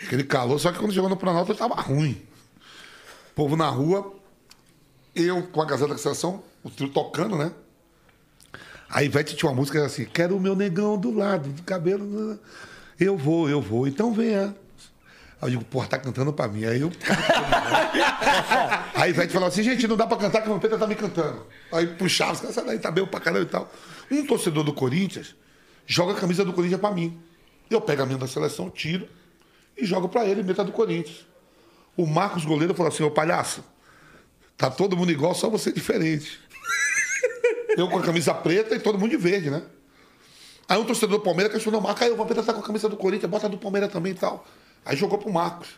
Aquele 0.03 0.24
calor, 0.24 0.59
só 0.59 0.72
que 0.72 0.80
quando 0.80 0.93
chegou 0.93 1.09
no 1.09 1.15
Planalto 1.15 1.51
eu 1.51 1.55
tava 1.55 1.76
ruim. 1.76 2.20
Povo 3.36 3.55
na 3.55 3.70
rua, 3.70 4.15
eu 5.15 5.43
com 5.43 5.61
a 5.61 5.65
Gazeta 5.65 5.93
da 5.93 5.99
Seleção, 5.99 6.41
o 6.63 6.72
trio 6.72 6.89
tocando, 6.89 7.38
né? 7.38 7.51
Aí 8.89 9.05
Ivete 9.05 9.36
tinha 9.36 9.51
uma 9.51 9.55
música 9.55 9.86
assim, 9.86 10.05
quero 10.05 10.36
o 10.36 10.39
meu 10.39 10.55
negão 10.55 10.97
do 10.97 11.11
lado, 11.11 11.49
do 11.49 11.61
cabelo. 11.61 12.39
Eu 12.99 13.15
vou, 13.15 13.47
eu 13.47 13.61
vou, 13.61 13.88
então 13.88 14.11
venha. 14.11 14.55
Aí 15.41 15.47
eu 15.47 15.49
digo, 15.51 15.65
porra, 15.65 15.87
tá 15.87 15.97
cantando 15.97 16.33
pra 16.33 16.47
mim. 16.47 16.65
Aí 16.65 16.81
eu. 16.81 16.91
Aí 18.93 19.11
Ivete 19.11 19.31
falou 19.31 19.47
assim, 19.47 19.63
gente, 19.63 19.87
não 19.87 19.95
dá 19.95 20.05
pra 20.05 20.17
cantar 20.17 20.41
que 20.41 20.49
o 20.49 20.53
Vampeta 20.53 20.77
tá 20.77 20.85
me 20.85 20.95
cantando. 20.95 21.45
Aí 21.71 21.87
puxava, 21.87 22.33
os 22.33 22.41
caras, 22.41 22.55
daí, 22.55 22.79
tá 22.79 22.91
bem 22.91 23.05
pra 23.05 23.19
caramba 23.19 23.43
e 23.43 23.47
tal. 23.47 23.71
Um 24.11 24.25
torcedor 24.25 24.63
do 24.63 24.73
Corinthians 24.73 25.35
joga 25.85 26.13
a 26.13 26.15
camisa 26.15 26.43
do 26.43 26.51
Corinthians 26.51 26.81
pra 26.81 26.91
mim. 26.91 27.17
Eu 27.69 27.79
pego 27.79 28.03
a 28.03 28.05
minha 28.05 28.17
da 28.17 28.27
seleção, 28.27 28.69
tiro 28.69 29.07
e 29.77 29.85
jogo 29.85 30.09
pra 30.09 30.25
ele, 30.25 30.43
meta 30.43 30.63
do 30.63 30.71
Corinthians. 30.71 31.25
O 31.95 32.05
Marcos 32.05 32.43
Goleiro 32.43 32.73
falou 32.73 32.91
assim, 32.91 33.03
ô 33.03 33.11
palhaço, 33.11 33.63
tá 34.57 34.69
todo 34.69 34.97
mundo 34.97 35.11
igual, 35.11 35.33
só 35.33 35.49
você 35.49 35.71
diferente. 35.71 36.39
Eu 37.77 37.87
com 37.87 37.97
a 37.97 38.01
camisa 38.01 38.33
preta 38.33 38.75
e 38.75 38.79
todo 38.79 38.97
mundo 38.97 39.11
de 39.11 39.17
verde, 39.17 39.49
né? 39.49 39.61
Aí 40.67 40.77
um 40.77 40.85
torcedor 40.85 41.19
do 41.19 41.23
Palmeiras 41.23 41.51
questionou 41.51 41.79
o 41.79 41.83
Marcos, 41.83 42.01
aí 42.01 42.11
o 42.11 42.15
Vampeta 42.15 42.43
tá 42.43 42.53
com 42.53 42.59
a 42.59 42.63
camisa 42.63 42.89
do 42.89 42.97
Corinthians, 42.97 43.29
bota 43.29 43.47
a 43.47 43.49
do 43.49 43.57
Palmeiras 43.57 43.91
também 43.91 44.11
e 44.11 44.15
tal. 44.15 44.45
Aí 44.86 44.95
jogou 44.97 45.17
pro 45.17 45.32
Marcos. 45.32 45.69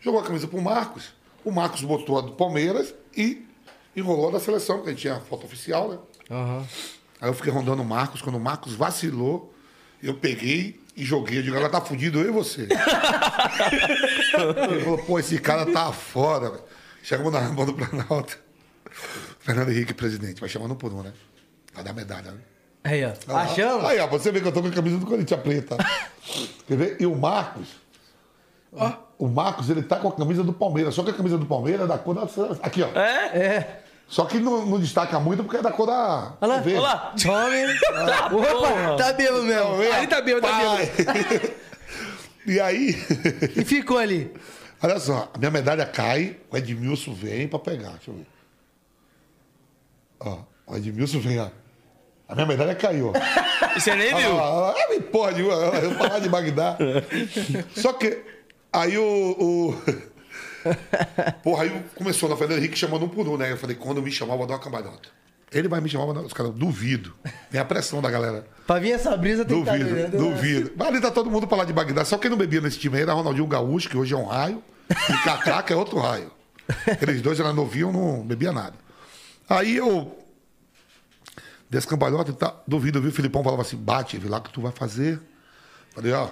Jogou 0.00 0.20
a 0.20 0.24
camisa 0.24 0.48
pro 0.48 0.60
Marcos. 0.60 1.12
O 1.44 1.50
Marcos 1.50 1.82
botou 1.82 2.18
a 2.18 2.22
do 2.22 2.32
Palmeiras 2.32 2.94
e 3.16 3.44
enrolou 3.96 4.30
da 4.30 4.38
seleção, 4.40 4.76
porque 4.76 4.90
a 4.90 4.92
gente 4.92 5.02
tinha 5.02 5.16
a 5.16 5.20
foto 5.20 5.44
oficial, 5.46 5.88
né? 5.90 5.98
Aí 7.20 7.28
eu 7.28 7.34
fiquei 7.34 7.52
rondando 7.52 7.82
o 7.82 7.84
Marcos. 7.84 8.22
Quando 8.22 8.36
o 8.36 8.40
Marcos 8.40 8.74
vacilou, 8.74 9.52
eu 10.02 10.14
peguei 10.14 10.80
e 10.96 11.04
joguei. 11.04 11.38
Eu 11.38 11.42
digo, 11.42 11.56
ela 11.56 11.68
tá 11.68 11.80
fudido, 11.80 12.20
eu 12.20 12.28
e 12.28 12.32
você. 12.32 12.62
Ele 12.62 12.74
falou, 14.84 14.98
pô, 14.98 15.18
esse 15.18 15.38
cara 15.38 15.66
tá 15.70 15.92
fora. 15.92 16.50
velho. 16.50 16.62
Chegamos 17.02 17.32
na 17.32 17.40
mão 17.50 17.66
do 17.66 17.74
Planalto. 17.74 18.38
Fernando 19.40 19.70
Henrique, 19.70 19.92
presidente. 19.94 20.40
Vai 20.40 20.48
chamando 20.48 20.74
por 20.76 20.92
um, 20.92 21.02
né? 21.02 21.12
Vai 21.74 21.84
dar 21.84 21.92
medalha, 21.92 22.32
né? 22.32 22.38
Aí, 22.84 23.04
ó. 23.04 23.12
Achamos? 23.36 23.84
Aí, 23.84 24.00
ó, 24.00 24.08
você 24.08 24.32
vê 24.32 24.40
que 24.40 24.48
eu 24.48 24.52
tô 24.52 24.60
com 24.60 24.66
a 24.68 24.72
camisa 24.72 24.98
do 24.98 25.06
Corinthians 25.06 25.40
preta. 25.40 25.76
Quer 26.66 26.76
ver? 26.76 26.96
E 27.00 27.06
o 27.06 27.14
Marcos, 27.16 27.68
o 29.18 29.28
Marcos, 29.28 29.68
ele 29.70 29.82
tá 29.82 29.96
com 29.96 30.08
a 30.08 30.12
camisa 30.12 30.42
do 30.42 30.52
Palmeiras. 30.52 30.94
Só 30.94 31.02
que 31.02 31.10
a 31.10 31.14
camisa 31.14 31.36
do 31.38 31.46
Palmeiras 31.46 31.82
é 31.82 31.86
da 31.86 31.98
cor 31.98 32.14
da... 32.14 32.22
Aqui, 32.62 32.82
ó. 32.82 32.88
É? 32.98 33.38
É. 33.38 33.82
Só 34.08 34.24
que 34.24 34.38
não, 34.38 34.66
não 34.66 34.80
destaca 34.80 35.18
muito 35.20 35.42
porque 35.42 35.58
é 35.58 35.62
da 35.62 35.70
cor 35.72 35.86
da... 35.86 36.34
Olha 36.40 36.54
lá. 36.54 36.62
Olha 36.64 36.80
lá. 36.80 37.14
Tome. 37.22 37.62
Tá, 37.92 38.26
Opa, 38.26 38.46
porra. 38.46 38.96
tá 38.96 39.12
bêbado 39.12 39.42
mesmo. 39.44 39.74
Aí 39.94 40.06
tá 40.06 40.20
bêbado, 40.20 40.46
tá 40.46 40.58
Pai. 40.58 40.90
e 42.46 42.60
aí, 42.60 42.96
E 43.56 43.64
ficou 43.64 43.98
ali. 43.98 44.32
olha 44.82 44.98
só, 44.98 45.30
a 45.32 45.38
minha 45.38 45.50
medalha 45.50 45.86
cai, 45.86 46.36
o 46.50 46.56
Edmilson 46.56 47.12
vem 47.14 47.46
pra 47.46 47.58
pegar. 47.58 47.90
Deixa 47.90 48.10
eu 48.10 48.14
ver. 48.14 48.26
Ó, 50.20 50.38
o 50.66 50.76
Edmilson 50.76 51.20
vem, 51.20 51.38
ó. 51.40 51.48
A 52.28 52.34
minha 52.34 52.46
medalha 52.46 52.74
caiu, 52.74 53.12
ó. 53.14 53.74
Você 53.78 53.94
nem 53.94 54.14
viu? 54.14 54.38
Ah, 54.40 54.74
ah, 54.74 54.90
me 54.90 55.00
porra, 55.00 55.34
de, 55.34 55.42
eu 55.42 55.94
falar 55.98 56.18
de 56.18 56.28
Bagdá. 56.28 56.78
Só 57.76 57.92
que 57.92 58.22
aí 58.72 58.96
o. 58.98 59.02
o- 59.04 59.82
Porra, 61.42 61.64
aí 61.64 61.82
começou 61.96 62.28
na 62.28 62.36
Fernando 62.36 62.58
Henrique 62.58 62.78
chamando 62.78 63.04
um 63.04 63.08
por 63.08 63.26
um, 63.28 63.36
né? 63.36 63.50
Eu 63.52 63.56
falei, 63.56 63.74
quando 63.76 64.00
me 64.00 64.10
chamar, 64.12 64.34
eu 64.34 64.38
vou 64.38 64.46
dar 64.46 64.54
uma 64.54 64.60
cambalhota. 64.60 65.08
Ele 65.50 65.68
vai 65.68 65.80
me 65.80 65.88
chamar, 65.88 66.04
eu 66.04 66.06
vou 66.12 66.14
dar- 66.14 66.26
os 66.26 66.32
caras, 66.32 66.52
duvido. 66.54 67.12
Tem 67.50 67.60
a 67.60 67.64
pressão 67.64 68.00
da 68.00 68.10
galera. 68.10 68.46
Pra 68.66 68.78
vir 68.78 68.92
essa 68.92 69.14
brisa 69.16 69.44
tem 69.44 69.56
que 69.62 69.68
estar 69.68 69.76
Duvido, 69.78 69.94
doidando. 70.10 70.30
duvido. 70.34 70.72
Mas 70.76 70.88
ali 70.88 71.00
tá 71.00 71.10
todo 71.10 71.30
mundo 71.30 71.46
pra 71.46 71.58
lá 71.58 71.64
de 71.64 71.72
Bagdá. 71.72 72.04
Só 72.04 72.16
quem 72.16 72.30
não 72.30 72.38
bebia 72.38 72.60
nesse 72.60 72.78
time 72.78 72.96
aí 72.96 73.02
era 73.02 73.12
Ronaldinho 73.12 73.46
Gaúcho, 73.46 73.88
que 73.90 73.96
hoje 73.96 74.14
é 74.14 74.16
um 74.16 74.24
raio, 74.24 74.62
e 74.88 75.24
Kaká, 75.24 75.62
que 75.62 75.72
é 75.72 75.76
outro 75.76 75.98
raio. 75.98 76.30
Aqueles 76.86 77.20
dois 77.20 77.38
eram 77.40 77.52
novinhos, 77.52 77.92
não 77.92 78.22
bebia 78.22 78.52
nada. 78.52 78.74
Aí 79.48 79.76
eu. 79.76 80.16
Desse 81.68 81.86
cambalhota 81.86 82.30
e 82.30 82.34
tal, 82.34 82.62
duvido, 82.66 83.00
viu? 83.00 83.10
O 83.10 83.12
Filipão 83.12 83.42
falava 83.42 83.62
assim: 83.62 83.76
bate, 83.76 84.16
vê 84.18 84.28
lá 84.28 84.40
que 84.40 84.50
tu 84.52 84.60
vai 84.60 84.72
fazer. 84.72 85.20
Falei, 85.94 86.12
ó, 86.12 86.30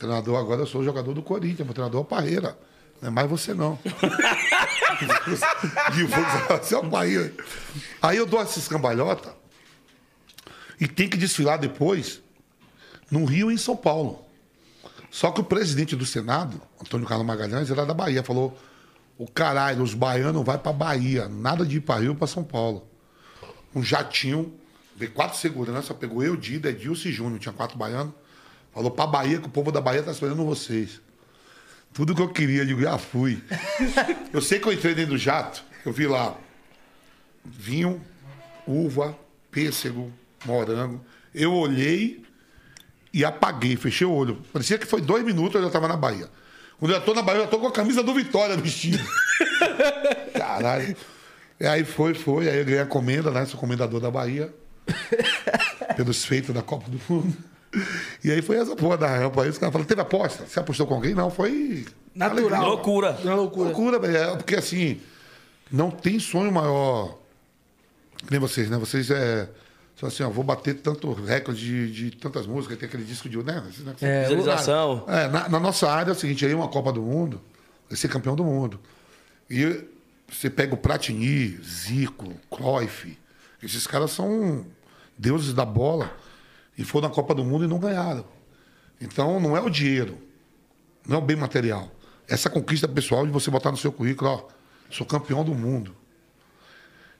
treinador 0.00 0.38
agora 0.38 0.62
eu 0.62 0.66
sou 0.66 0.82
jogador 0.82 1.12
do 1.12 1.22
Corinthians, 1.22 1.64
meu 1.66 1.74
treinador 1.74 2.00
é 2.00 2.02
o 2.02 2.06
Parreira. 2.06 2.58
Não 3.00 3.08
é 3.08 3.10
mais 3.10 3.28
você 3.30 3.54
não. 3.54 3.78
Você 6.60 6.74
é 6.74 6.78
o 6.78 6.90
Parreira. 6.90 7.32
Aí 8.02 8.18
eu 8.18 8.26
dou 8.26 8.42
esses 8.42 8.68
cambalhota 8.68 9.34
e 10.78 10.86
tem 10.86 11.08
que 11.08 11.16
desfilar 11.16 11.58
depois 11.58 12.20
no 13.10 13.24
Rio 13.24 13.50
e 13.50 13.54
em 13.54 13.56
São 13.56 13.74
Paulo. 13.74 14.26
Só 15.10 15.30
que 15.30 15.40
o 15.40 15.44
presidente 15.44 15.96
do 15.96 16.04
Senado, 16.04 16.60
Antônio 16.80 17.06
Carlos 17.06 17.26
Magalhães, 17.26 17.70
era 17.70 17.86
da 17.86 17.94
Bahia, 17.94 18.22
falou: 18.22 18.58
o 19.16 19.26
caralho, 19.26 19.82
os 19.82 19.94
baianos 19.94 20.44
vai 20.44 20.58
pra 20.58 20.72
Bahia, 20.72 21.28
nada 21.28 21.64
de 21.64 21.78
ir 21.78 21.80
pra 21.80 21.96
Rio 21.96 22.14
pra 22.14 22.26
São 22.26 22.44
Paulo. 22.44 22.86
Um 23.74 23.82
jatinho, 23.82 24.52
veio 24.94 25.12
quatro 25.12 25.38
seguranças, 25.38 25.96
pegou 25.96 26.22
eu, 26.22 26.36
Dida, 26.36 26.68
Edilson 26.70 27.08
e 27.08 27.12
Júnior, 27.12 27.38
tinha 27.38 27.54
quatro 27.54 27.78
baianos, 27.78 28.12
falou 28.72 28.90
pra 28.90 29.06
Bahia 29.06 29.38
que 29.38 29.46
o 29.46 29.50
povo 29.50 29.72
da 29.72 29.80
Bahia 29.80 30.02
tá 30.02 30.10
esperando 30.10 30.44
vocês. 30.44 31.00
Tudo 31.92 32.14
que 32.14 32.22
eu 32.22 32.28
queria, 32.28 32.62
eu 32.62 32.66
digo, 32.66 32.80
já 32.80 32.96
fui. 32.98 33.42
eu 34.32 34.40
sei 34.40 34.58
que 34.58 34.68
eu 34.68 34.72
entrei 34.72 34.94
dentro 34.94 35.12
do 35.12 35.18
jato, 35.18 35.64
eu 35.84 35.92
vi 35.92 36.06
lá 36.06 36.36
vinho, 37.44 38.00
uva, 38.66 39.16
pêssego, 39.50 40.12
morango. 40.44 41.04
Eu 41.34 41.52
olhei 41.52 42.24
e 43.12 43.24
apaguei, 43.24 43.76
fechei 43.76 44.06
o 44.06 44.12
olho. 44.12 44.42
Parecia 44.52 44.78
que 44.78 44.86
foi 44.86 45.00
dois 45.00 45.24
minutos 45.24 45.54
eu 45.54 45.62
já 45.62 45.66
estava 45.66 45.88
na 45.88 45.96
Bahia. 45.96 46.28
Quando 46.78 46.92
eu 46.92 46.98
já 46.98 47.04
tô 47.04 47.12
na 47.12 47.22
Bahia, 47.22 47.40
eu 47.40 47.44
já 47.44 47.50
tô 47.50 47.58
com 47.58 47.66
a 47.66 47.72
camisa 47.72 48.02
do 48.02 48.14
Vitória 48.14 48.56
vestido. 48.56 49.04
Caralho. 50.32 50.96
E 51.58 51.66
aí 51.66 51.84
foi, 51.84 52.14
foi. 52.14 52.48
Aí 52.48 52.58
eu 52.58 52.64
ganhei 52.64 52.80
a 52.80 52.86
comenda, 52.86 53.30
né? 53.30 53.44
Sou 53.44 53.60
comendador 53.60 54.00
da 54.00 54.10
Bahia. 54.10 54.52
pelos 55.96 56.24
feitos 56.24 56.54
da 56.54 56.62
Copa 56.62 56.90
do 56.90 57.00
Mundo. 57.08 57.36
E 58.24 58.30
aí 58.30 58.42
foi 58.42 58.56
essa 58.56 58.74
porra 58.74 58.96
da 58.96 59.06
rampa. 59.06 59.42
Aí 59.42 59.48
os 59.48 59.58
caras 59.58 59.72
falaram, 59.72 59.88
teve 59.88 60.00
aposta? 60.00 60.44
Você 60.46 60.58
apostou 60.58 60.86
com 60.86 60.94
alguém? 60.94 61.14
Não, 61.14 61.30
foi... 61.30 61.86
Natural. 62.14 62.64
Loucura. 62.66 63.16
Uma 63.22 63.34
loucura. 63.36 63.64
Loucura, 63.66 63.98
velho. 64.00 64.16
É, 64.16 64.36
Porque 64.36 64.56
assim, 64.56 65.00
não 65.70 65.90
tem 65.90 66.18
sonho 66.18 66.50
maior 66.50 67.16
que 68.18 68.30
nem 68.30 68.40
vocês, 68.40 68.68
né? 68.68 68.76
Vocês 68.76 69.10
é. 69.10 69.48
Só 69.96 70.06
assim, 70.06 70.22
ó, 70.22 70.30
vou 70.30 70.42
bater 70.44 70.74
tanto 70.74 71.12
recorde 71.12 71.60
de, 71.92 72.10
de 72.10 72.16
tantas 72.16 72.46
músicas, 72.46 72.78
tem 72.78 72.88
aquele 72.88 73.04
disco 73.04 73.28
de. 73.28 73.36
Né? 73.38 73.62
Negócio- 73.78 74.06
É, 74.06 74.22
Visualização. 74.22 75.04
é, 75.06 75.28
na, 75.28 75.48
na 75.48 75.60
nossa 75.60 75.90
área 75.90 76.10
é 76.10 76.12
o 76.12 76.16
seguinte, 76.16 76.44
aí 76.44 76.54
uma 76.54 76.68
Copa 76.68 76.92
do 76.92 77.00
Mundo, 77.02 77.40
vai 77.88 77.96
ser 77.96 78.08
campeão 78.08 78.34
do 78.34 78.44
mundo. 78.44 78.80
E 79.48 79.84
você 80.28 80.48
pega 80.50 80.74
o 80.74 80.76
Platini, 80.76 81.58
Zico, 81.62 82.32
Cruyff, 82.50 83.16
esses 83.62 83.86
caras 83.86 84.10
são 84.10 84.64
deuses 85.18 85.52
da 85.54 85.64
bola 85.64 86.10
e 86.80 86.84
foram 86.84 87.08
na 87.08 87.14
Copa 87.14 87.34
do 87.34 87.44
Mundo 87.44 87.64
e 87.64 87.68
não 87.68 87.78
ganharam. 87.78 88.24
Então 89.00 89.38
não 89.38 89.56
é 89.56 89.60
o 89.60 89.68
dinheiro, 89.68 90.18
não 91.06 91.16
é 91.16 91.18
o 91.18 91.24
bem 91.24 91.36
material. 91.36 91.90
Essa 92.26 92.48
conquista 92.48 92.88
pessoal 92.88 93.26
de 93.26 93.32
você 93.32 93.50
botar 93.50 93.70
no 93.70 93.76
seu 93.76 93.92
currículo, 93.92 94.30
ó, 94.30 94.48
sou 94.90 95.06
campeão 95.06 95.44
do 95.44 95.54
mundo. 95.54 95.94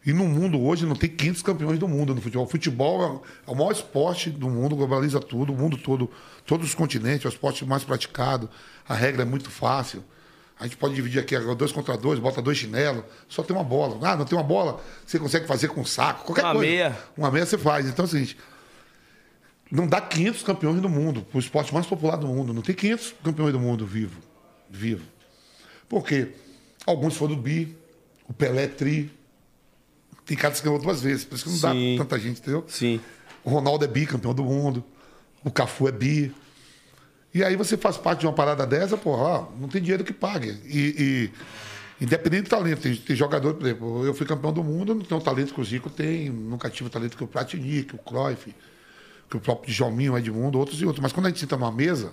E 0.04 0.12
no 0.14 0.24
mundo 0.24 0.58
hoje 0.62 0.86
não 0.86 0.96
tem 0.96 1.10
500 1.10 1.42
campeões 1.42 1.78
do 1.78 1.86
mundo 1.86 2.14
no 2.14 2.22
futebol. 2.22 2.46
O 2.46 2.48
futebol 2.48 3.02
é 3.02 3.06
o- 3.50 3.52
é 3.52 3.54
maior 3.54 3.70
esporte 3.72 4.30
do 4.30 4.48
mundo, 4.48 4.74
globaliza 4.74 5.20
tudo, 5.20 5.52
o 5.52 5.56
mundo 5.56 5.76
todo, 5.76 6.10
todos 6.46 6.68
os 6.68 6.74
continentes, 6.74 7.26
é 7.26 7.28
o 7.28 7.32
esporte 7.32 7.66
mais 7.66 7.84
praticado. 7.84 8.48
A 8.88 8.94
regra 8.94 9.22
é 9.22 9.24
muito 9.26 9.50
fácil. 9.50 10.02
A 10.58 10.64
gente 10.64 10.76
pode 10.78 10.94
dividir 10.94 11.18
aqui 11.20 11.38
dois 11.54 11.72
contra 11.72 11.96
dois, 11.98 12.18
bota 12.18 12.40
dois 12.40 12.56
chinelos, 12.56 13.04
só 13.28 13.42
tem 13.42 13.54
uma 13.54 13.64
bola. 13.64 13.98
Ah, 14.06 14.16
não 14.16 14.24
tem 14.24 14.36
uma 14.38 14.44
bola, 14.44 14.80
você 15.06 15.18
consegue 15.18 15.46
fazer 15.46 15.68
com 15.68 15.80
um 15.82 15.84
saco, 15.86 16.24
qualquer 16.24 16.44
Uma 16.44 16.52
coisa. 16.54 16.70
meia. 16.70 16.98
Uma 17.16 17.30
meia 17.30 17.44
você 17.46 17.58
faz. 17.58 17.86
Então 17.86 18.04
é 18.04 18.08
o 18.08 18.10
seguinte, 18.10 18.38
não 19.70 19.86
dá 19.86 20.00
500 20.00 20.42
campeões 20.42 20.80
do 20.80 20.88
mundo, 20.88 21.24
o 21.32 21.38
esporte 21.38 21.72
mais 21.72 21.86
popular 21.86 22.16
do 22.16 22.26
mundo. 22.26 22.52
Não 22.52 22.62
tem 22.62 22.74
500 22.74 23.14
campeões 23.22 23.52
do 23.52 23.60
mundo 23.60 23.86
vivo. 23.86 24.20
Vivo. 24.68 25.04
Por 25.88 26.04
quê? 26.04 26.28
Alguns 26.86 27.16
foram 27.16 27.34
do 27.34 27.40
bi, 27.40 27.76
o 28.28 28.32
Pelé 28.32 28.66
tri. 28.66 29.10
Tem 30.26 30.36
caras 30.36 30.60
que 30.60 30.66
ganhou 30.66 30.80
duas 30.80 31.00
vezes, 31.02 31.24
por 31.24 31.34
isso 31.34 31.44
que 31.44 31.50
não 31.50 31.74
Sim. 31.74 31.96
dá 31.96 32.04
tanta 32.04 32.18
gente, 32.18 32.40
entendeu? 32.40 32.64
Sim. 32.68 33.00
O 33.44 33.50
Ronaldo 33.50 33.84
é 33.84 33.88
bi, 33.88 34.06
campeão 34.06 34.34
do 34.34 34.44
mundo. 34.44 34.84
O 35.44 35.50
Cafu 35.50 35.88
é 35.88 35.92
bi. 35.92 36.34
E 37.32 37.44
aí 37.44 37.54
você 37.54 37.76
faz 37.76 37.96
parte 37.96 38.20
de 38.20 38.26
uma 38.26 38.32
parada 38.32 38.66
dessa, 38.66 38.96
porra, 38.96 39.22
ó, 39.22 39.48
não 39.58 39.68
tem 39.68 39.80
dinheiro 39.80 40.02
que 40.02 40.12
pague. 40.12 40.50
E, 40.64 41.30
e 42.00 42.04
independente 42.04 42.44
do 42.44 42.50
talento, 42.50 42.80
tem, 42.80 42.96
tem 42.96 43.14
jogador, 43.14 43.54
por 43.54 43.66
exemplo, 43.66 44.04
eu 44.04 44.12
fui 44.14 44.26
campeão 44.26 44.52
do 44.52 44.64
mundo, 44.64 44.94
não 44.94 45.02
tenho 45.02 45.20
o 45.20 45.24
talento 45.24 45.54
que 45.54 45.60
o 45.60 45.64
Zico 45.64 45.88
tem, 45.88 46.28
nunca 46.28 46.68
tive 46.68 46.88
o 46.88 46.90
talento 46.90 47.16
que 47.16 47.22
o 47.22 47.28
Platini, 47.28 47.84
que 47.84 47.94
o 47.94 47.98
Cruyff, 47.98 48.52
que 49.30 49.36
o 49.36 49.40
próprio 49.40 49.72
Djalminho, 49.72 50.14
o 50.14 50.18
Edmundo, 50.18 50.58
outros 50.58 50.82
e 50.82 50.84
outros. 50.84 51.00
Mas 51.00 51.12
quando 51.12 51.26
a 51.26 51.28
gente 51.28 51.38
senta 51.38 51.56
numa 51.56 51.70
mesa, 51.70 52.12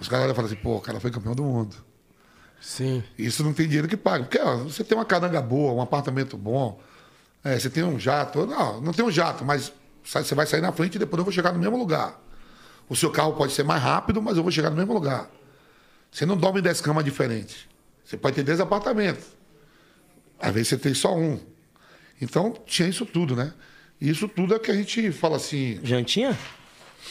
os 0.00 0.08
caras 0.08 0.24
olham 0.24 0.32
e 0.32 0.34
falam 0.34 0.50
assim, 0.50 0.60
pô, 0.60 0.76
o 0.76 0.80
cara 0.80 0.98
foi 0.98 1.10
campeão 1.10 1.34
do 1.34 1.44
mundo. 1.44 1.76
Sim. 2.60 3.04
Isso 3.16 3.44
não 3.44 3.52
tem 3.52 3.66
dinheiro 3.66 3.86
que 3.86 3.96
paga. 3.96 4.24
Porque 4.24 4.38
ó, 4.38 4.56
você 4.56 4.82
tem 4.82 4.98
uma 4.98 5.04
caranga 5.04 5.40
boa, 5.40 5.72
um 5.72 5.80
apartamento 5.80 6.36
bom, 6.36 6.80
é, 7.44 7.56
você 7.56 7.70
tem 7.70 7.84
um 7.84 7.98
jato. 7.98 8.44
Não, 8.44 8.80
não 8.80 8.92
tem 8.92 9.04
um 9.04 9.10
jato, 9.10 9.44
mas 9.44 9.72
você 10.02 10.34
vai 10.34 10.46
sair 10.46 10.60
na 10.60 10.72
frente 10.72 10.96
e 10.96 10.98
depois 10.98 11.18
eu 11.18 11.24
vou 11.24 11.32
chegar 11.32 11.52
no 11.52 11.60
mesmo 11.60 11.78
lugar. 11.78 12.20
O 12.88 12.96
seu 12.96 13.10
carro 13.10 13.34
pode 13.34 13.52
ser 13.52 13.62
mais 13.62 13.80
rápido, 13.80 14.20
mas 14.20 14.36
eu 14.36 14.42
vou 14.42 14.50
chegar 14.50 14.70
no 14.70 14.76
mesmo 14.76 14.92
lugar. 14.92 15.30
Você 16.10 16.26
não 16.26 16.36
dorme 16.36 16.58
em 16.58 16.62
10 16.62 16.80
camas 16.80 17.04
diferentes. 17.04 17.68
Você 18.04 18.16
pode 18.16 18.34
ter 18.34 18.42
10 18.42 18.60
apartamentos. 18.60 19.24
Às 20.40 20.52
vezes 20.52 20.68
você 20.68 20.78
tem 20.78 20.94
só 20.94 21.14
um. 21.14 21.38
Então, 22.20 22.52
tinha 22.66 22.88
isso 22.88 23.06
tudo, 23.06 23.36
né? 23.36 23.52
Isso 24.00 24.28
tudo 24.28 24.54
é 24.54 24.58
que 24.58 24.70
a 24.70 24.74
gente 24.74 25.10
fala 25.12 25.36
assim. 25.36 25.80
Jantinha? 25.82 26.38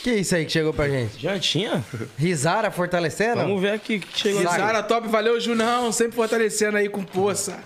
Que 0.04 0.14
isso 0.14 0.36
aí 0.36 0.46
que 0.46 0.52
chegou 0.52 0.74
pra 0.74 0.88
gente? 0.88 1.20
Jantinha? 1.20 1.84
Risara 2.18 2.70
fortalecendo? 2.72 3.42
Vamos 3.42 3.62
ver 3.62 3.72
aqui 3.72 3.96
o 3.96 4.00
que 4.00 4.20
chegou. 4.20 4.42
Risara 4.42 4.84
top, 4.84 5.08
valeu, 5.08 5.40
Junão. 5.40 5.92
Sempre 5.92 6.16
fortalecendo 6.16 6.78
aí 6.78 6.88
com 6.88 7.06
força. 7.06 7.60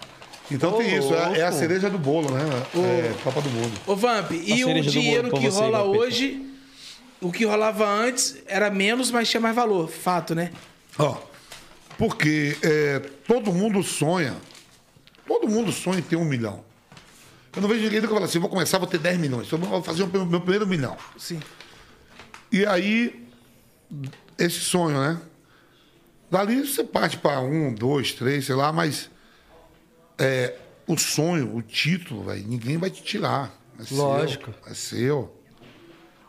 Então 0.50 0.74
tem 0.74 0.98
isso, 0.98 1.14
é, 1.14 1.40
é 1.40 1.44
a 1.44 1.52
cereja 1.52 1.90
do 1.90 1.98
bolo, 1.98 2.30
né? 2.32 2.42
É, 2.76 3.14
Copa 3.24 3.42
do 3.42 3.50
Mundo. 3.50 3.72
Ô, 3.88 3.96
Vamp, 3.96 4.32
e 4.32 4.66
o 4.66 4.82
dinheiro 4.82 5.30
bolo 5.30 5.42
que 5.42 5.50
você, 5.50 5.60
rola 5.60 5.80
Vampeta. 5.80 6.04
hoje, 6.04 6.46
o 7.22 7.32
que 7.32 7.46
rolava 7.46 7.88
antes 7.88 8.38
era 8.46 8.70
menos, 8.70 9.12
mas 9.12 9.30
tinha 9.30 9.40
mais 9.40 9.56
valor. 9.56 9.90
Fato, 9.90 10.36
né? 10.36 10.52
Ó, 11.00 11.16
porque 11.98 12.58
é, 12.62 13.00
todo 13.26 13.54
mundo 13.54 13.82
sonha, 13.82 14.36
todo 15.26 15.48
mundo 15.48 15.72
sonha 15.72 16.00
em 16.00 16.04
ter 16.04 16.18
um 16.18 16.26
milhão. 16.26 16.64
Eu 17.56 17.62
não 17.62 17.68
vejo 17.68 17.84
ninguém 17.84 18.02
que 18.02 18.08
fala 18.08 18.26
assim, 18.26 18.40
vou 18.40 18.50
começar, 18.50 18.78
vou 18.78 18.88
ter 18.88 18.98
10 18.98 19.20
milhões, 19.20 19.48
então 19.48 19.60
vou 19.60 19.84
fazer 19.84 20.04
o 20.04 20.08
meu, 20.08 20.40
primeiro 20.40 20.66
milhão. 20.66 20.96
Sim. 21.18 21.40
E 22.52 22.66
aí, 22.66 23.28
esse 24.38 24.60
sonho, 24.60 25.00
né? 25.00 25.22
Dali 26.30 26.66
você 26.66 26.84
parte 26.84 27.18
para 27.18 27.42
um, 27.42 27.74
dois, 27.74 28.14
três, 28.14 28.46
sei 28.46 28.56
lá, 28.56 28.72
mas 28.72 29.10
é, 30.18 30.56
o 30.88 30.98
sonho, 30.98 31.54
o 31.56 31.62
título, 31.62 32.24
velho, 32.24 32.48
ninguém 32.48 32.78
vai 32.78 32.90
te 32.90 33.04
tirar. 33.04 33.54
É 33.78 33.94
Lógico. 33.94 34.54
Seu, 34.54 34.72
é 34.72 34.74
seu. 34.74 35.38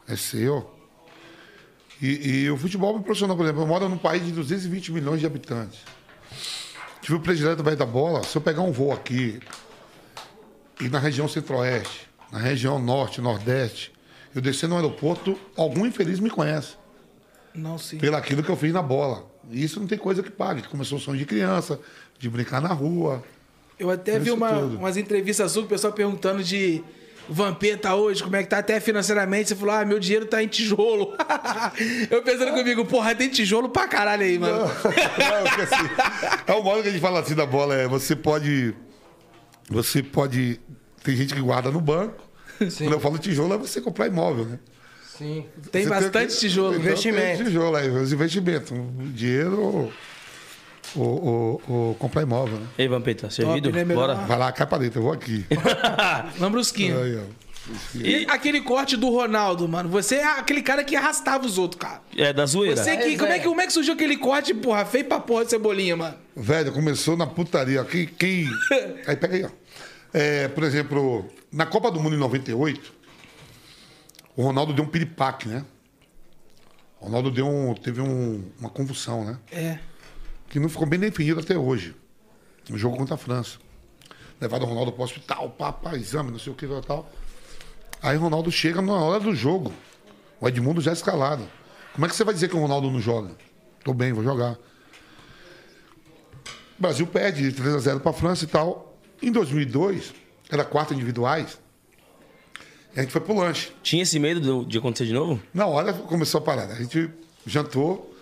É 0.08 0.16
seu. 0.16 0.74
E, 2.00 2.40
e 2.40 2.50
o 2.50 2.56
futebol 2.56 2.98
me 2.98 3.04
profissional, 3.04 3.36
por 3.36 3.44
exemplo, 3.44 3.62
eu 3.62 3.66
moro 3.66 3.88
num 3.88 3.98
país 3.98 4.24
de 4.24 4.32
220 4.32 4.90
milhões 4.90 5.20
de 5.20 5.26
habitantes. 5.26 5.78
Tive 7.00 7.14
o 7.14 7.20
predileto 7.20 7.62
velho 7.62 7.76
da 7.76 7.86
bola, 7.86 8.24
se 8.24 8.36
eu 8.36 8.42
pegar 8.42 8.62
um 8.62 8.72
voo 8.72 8.92
aqui 8.92 9.40
e 10.84 10.88
na 10.88 10.98
região 10.98 11.28
centro-oeste, 11.28 12.08
na 12.30 12.38
região 12.38 12.78
norte, 12.78 13.20
nordeste, 13.20 13.92
eu 14.34 14.40
descer 14.40 14.68
no 14.68 14.76
aeroporto, 14.76 15.38
algum 15.56 15.84
infeliz 15.86 16.18
me 16.18 16.30
conhece 16.30 16.74
Não, 17.54 17.76
sim. 17.78 17.98
pelo 17.98 18.16
aquilo 18.16 18.42
que 18.42 18.48
eu 18.50 18.56
fiz 18.56 18.72
na 18.72 18.82
bola. 18.82 19.24
E 19.50 19.62
isso 19.62 19.78
não 19.80 19.86
tem 19.86 19.98
coisa 19.98 20.22
que 20.22 20.30
pague. 20.30 20.62
Começou 20.68 20.98
o 20.98 21.00
sonho 21.00 21.18
de 21.18 21.26
criança, 21.26 21.78
de 22.18 22.28
brincar 22.30 22.60
na 22.60 22.72
rua. 22.72 23.22
Eu 23.78 23.90
até 23.90 24.18
vi 24.18 24.30
uma- 24.30 24.52
umas 24.60 24.96
entrevistas 24.96 25.50
suas, 25.52 25.64
o 25.66 25.68
pessoal 25.68 25.92
perguntando 25.92 26.42
de 26.42 26.82
Vampeta 27.28 27.94
hoje, 27.94 28.22
como 28.22 28.34
é 28.36 28.42
que 28.42 28.48
tá 28.48 28.58
até 28.58 28.80
financeiramente. 28.80 29.48
Você 29.50 29.56
falou, 29.56 29.74
ah, 29.74 29.84
meu 29.84 29.98
dinheiro 29.98 30.26
tá 30.26 30.42
em 30.42 30.48
tijolo. 30.48 31.14
eu 32.10 32.22
pensando 32.22 32.52
comigo, 32.52 32.84
porra, 32.84 33.14
tem 33.14 33.28
tijolo 33.28 33.68
pra 33.68 33.86
caralho 33.88 34.22
aí, 34.22 34.38
mano. 34.38 34.58
Não, 34.60 34.68
porque 35.48 35.62
assim, 35.62 35.88
é 36.46 36.52
o 36.52 36.62
modo 36.62 36.82
que 36.82 36.88
a 36.88 36.92
gente 36.92 37.00
fala 37.00 37.20
assim 37.20 37.34
da 37.34 37.46
bola, 37.46 37.74
é 37.74 37.86
você 37.88 38.16
pode. 38.16 38.74
Você 39.72 40.02
pode. 40.02 40.60
Tem 41.02 41.16
gente 41.16 41.34
que 41.34 41.40
guarda 41.40 41.70
no 41.70 41.80
banco. 41.80 42.22
Quando 42.58 42.92
eu 42.92 43.00
falo 43.00 43.18
tijolo, 43.18 43.54
é 43.54 43.58
você 43.58 43.80
comprar 43.80 44.06
imóvel, 44.06 44.44
né? 44.44 44.58
Sim. 45.18 45.44
Tem 45.70 45.82
Você 45.84 45.88
bastante 45.90 46.32
que- 46.34 46.40
tijolo. 46.40 46.74
Então, 46.74 46.86
Investimento. 46.86 47.36
Tem 47.38 47.46
tijolo 47.46 47.76
aí, 47.76 47.88
os 47.90 48.12
investimentos. 48.12 48.72
Dinheiro 49.14 49.60
ou, 49.60 49.92
ou, 50.96 51.24
ou- 51.24 51.62
ou 51.68 51.94
comprar 51.96 52.22
imóvel, 52.22 52.58
né? 52.58 52.66
Ei, 52.78 52.88
Vampeta, 52.88 53.30
servido? 53.30 53.70
né, 53.70 53.84
meu 53.84 53.96
Bora. 53.96 54.14
Vai 54.14 54.38
lá, 54.38 54.50
cai 54.52 54.66
pra 54.66 54.78
dentro, 54.78 55.00
eu 55.00 55.04
vou 55.04 55.12
aqui. 55.12 55.44
Lambrusquinho. 56.40 57.00
Aí, 57.02 57.16
ó. 57.18 57.22
E 57.94 58.26
aquele 58.28 58.60
corte 58.60 58.96
do 58.96 59.08
Ronaldo, 59.08 59.68
mano. 59.68 59.88
Você 59.88 60.16
é 60.16 60.24
aquele 60.24 60.62
cara 60.62 60.82
que 60.82 60.96
arrastava 60.96 61.46
os 61.46 61.58
outros, 61.58 61.80
cara. 61.80 62.00
É 62.16 62.32
da 62.32 62.44
zoeira. 62.44 62.76
Você 62.82 62.96
que, 62.96 63.16
como, 63.16 63.30
é 63.32 63.38
que, 63.38 63.44
como 63.46 63.60
é 63.60 63.66
que 63.66 63.72
surgiu 63.72 63.94
aquele 63.94 64.16
corte, 64.16 64.52
porra, 64.52 64.84
feio 64.84 65.04
pra 65.04 65.20
porra 65.20 65.44
de 65.44 65.50
cebolinha, 65.50 65.96
mano? 65.96 66.16
Velho, 66.34 66.72
começou 66.72 67.16
na 67.16 67.26
putaria. 67.26 67.84
Quem. 67.84 68.06
quem... 68.06 68.48
Aí 69.06 69.14
pega 69.14 69.36
aí, 69.36 69.44
ó. 69.44 69.48
É, 70.12 70.48
por 70.48 70.62
exemplo, 70.64 71.26
na 71.50 71.64
Copa 71.66 71.90
do 71.90 71.98
Mundo 72.00 72.14
em 72.16 72.18
98, 72.18 72.92
o 74.36 74.42
Ronaldo 74.42 74.72
deu 74.72 74.84
um 74.84 74.88
piripaque, 74.88 75.48
né? 75.48 75.64
O 77.00 77.06
Ronaldo 77.06 77.30
deu 77.30 77.48
um, 77.48 77.74
teve 77.74 78.00
um- 78.00 78.44
uma 78.60 78.68
convulsão, 78.70 79.24
né? 79.24 79.38
É. 79.50 79.78
Que 80.48 80.60
não 80.60 80.68
ficou 80.68 80.86
bem 80.86 81.00
definido 81.00 81.40
até 81.40 81.56
hoje. 81.56 81.96
No 82.68 82.76
jogo 82.78 82.96
contra 82.96 83.14
a 83.14 83.18
França. 83.18 83.58
Levaram 84.40 84.66
o 84.66 84.68
Ronaldo 84.68 84.92
pro 84.92 85.02
hospital, 85.02 85.50
pá, 85.50 85.72
pá, 85.72 85.96
exame, 85.96 86.30
não 86.30 86.38
sei 86.38 86.52
o 86.52 86.56
que 86.56 86.66
e 86.66 86.80
tal. 86.82 87.10
Aí 88.02 88.16
o 88.16 88.20
Ronaldo 88.20 88.50
chega 88.52 88.82
na 88.82 88.92
hora 88.94 89.20
do 89.20 89.34
jogo. 89.34 89.72
O 90.40 90.48
Edmundo 90.48 90.80
já 90.80 90.92
escalado. 90.92 91.46
Como 91.94 92.04
é 92.04 92.08
que 92.08 92.14
você 92.14 92.24
vai 92.24 92.34
dizer 92.34 92.48
que 92.48 92.56
o 92.56 92.60
Ronaldo 92.60 92.90
não 92.90 93.00
joga? 93.00 93.30
Tô 93.84 93.92
bem, 93.94 94.12
vou 94.12 94.22
jogar. 94.24 94.52
O 96.78 96.82
Brasil 96.82 97.06
perde 97.06 97.42
de 97.50 97.52
3 97.52 97.74
a 97.74 97.78
0 97.78 98.00
para 98.00 98.10
a 98.10 98.14
França 98.14 98.44
e 98.44 98.48
tal. 98.48 98.91
Em 99.22 99.30
2002, 99.30 100.12
era 100.50 100.64
quarta 100.64 100.92
individuais. 100.94 101.58
E 102.94 102.98
a 102.98 103.02
gente 103.02 103.12
foi 103.12 103.20
pro 103.20 103.34
lanche. 103.34 103.72
Tinha 103.82 104.02
esse 104.02 104.18
medo 104.18 104.40
do- 104.40 104.64
de 104.66 104.76
acontecer 104.78 105.06
de 105.06 105.12
novo? 105.14 105.40
Na 105.54 105.66
hora 105.66 105.92
começou 105.94 106.40
a 106.40 106.44
parada. 106.44 106.74
A 106.74 106.76
gente 106.76 107.10
jantou. 107.46 108.14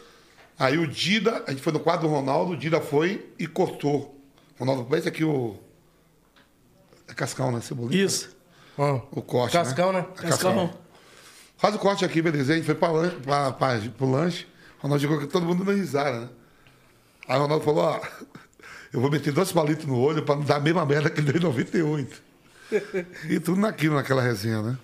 Aí 0.59 0.77
o 0.79 0.87
Dida, 0.87 1.43
a 1.47 1.51
gente 1.51 1.63
foi 1.63 1.73
no 1.73 1.81
quadro 1.81 2.07
do 2.07 2.15
Ronaldo, 2.15 2.53
o 2.53 2.57
Dida 2.57 2.81
foi 2.81 3.27
e 3.39 3.47
cortou. 3.47 4.15
Ronaldo, 4.59 4.95
esse 4.97 5.09
aqui 5.09 5.25
o. 5.25 5.57
É 7.09 7.15
Cascão, 7.15 7.51
né? 7.51 7.61
Cebolinha? 7.61 8.05
Isso. 8.05 8.37
Ó, 8.79 9.01
O 9.11 9.23
corte. 9.23 9.53
Cascão, 9.55 9.93
né? 9.93 10.07
É 10.19 10.29
Cascão. 10.29 10.71
Faz 11.57 11.75
o 11.75 11.79
corte 11.79 12.05
aqui, 12.05 12.23
beleza. 12.23 12.53
A 12.53 12.57
gente 12.57 12.65
foi 12.67 12.75
pra 12.75 12.91
lanche, 12.91 13.17
pra, 13.17 13.53
pra, 13.53 13.79
pro 13.97 14.11
lanche. 14.11 14.47
O 14.79 14.83
Ronaldo 14.83 15.01
chegou 15.03 15.27
todo 15.27 15.45
mundo 15.47 15.65
dando 15.65 15.77
risada, 15.77 16.21
né? 16.21 16.29
Aí 17.27 17.39
o 17.39 17.43
Ronaldo 17.43 17.65
falou: 17.65 17.85
ó, 17.85 18.01
eu 18.93 19.01
vou 19.01 19.11
meter 19.11 19.33
dois 19.33 19.53
palitos 19.53 19.87
no 19.87 19.99
olho 19.99 20.23
pra 20.23 20.35
não 20.37 20.43
dar 20.45 20.57
a 20.57 20.61
mesma 20.61 20.85
merda 20.85 21.11
que 21.11 21.21
deu 21.21 21.37
em 21.37 21.41
98. 21.41 22.23
e 23.29 23.41
tudo 23.41 23.61
naquilo, 23.61 23.95
naquela 23.97 24.23
resenha, 24.23 24.63
né? 24.63 24.79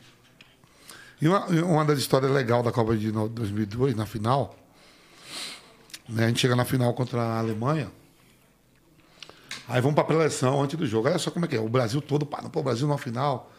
E 1.20 1.26
uma, 1.28 1.46
uma 1.46 1.84
das 1.84 1.98
histórias 1.98 2.30
legais 2.30 2.62
da 2.64 2.70
Copa 2.72 2.96
de 2.96 3.10
no- 3.10 3.28
2002, 3.28 3.94
na 3.96 4.04
final, 4.06 4.54
né? 6.08 6.24
a 6.24 6.28
gente 6.28 6.40
chega 6.40 6.54
na 6.54 6.64
final 6.64 6.92
contra 6.94 7.20
a 7.22 7.38
Alemanha. 7.38 7.90
Aí 9.68 9.80
vamos 9.80 9.94
pra 9.94 10.04
preleção 10.04 10.62
antes 10.62 10.76
do 10.78 10.86
jogo. 10.86 11.08
Olha 11.08 11.18
só 11.18 11.30
como 11.30 11.44
é 11.44 11.48
que 11.48 11.56
é. 11.56 11.60
O 11.60 11.68
Brasil 11.68 12.00
todo 12.00 12.24
para. 12.26 12.48
Pô, 12.48 12.60
o 12.60 12.62
Brasil 12.62 12.86
na 12.86 12.98
final. 12.98 13.50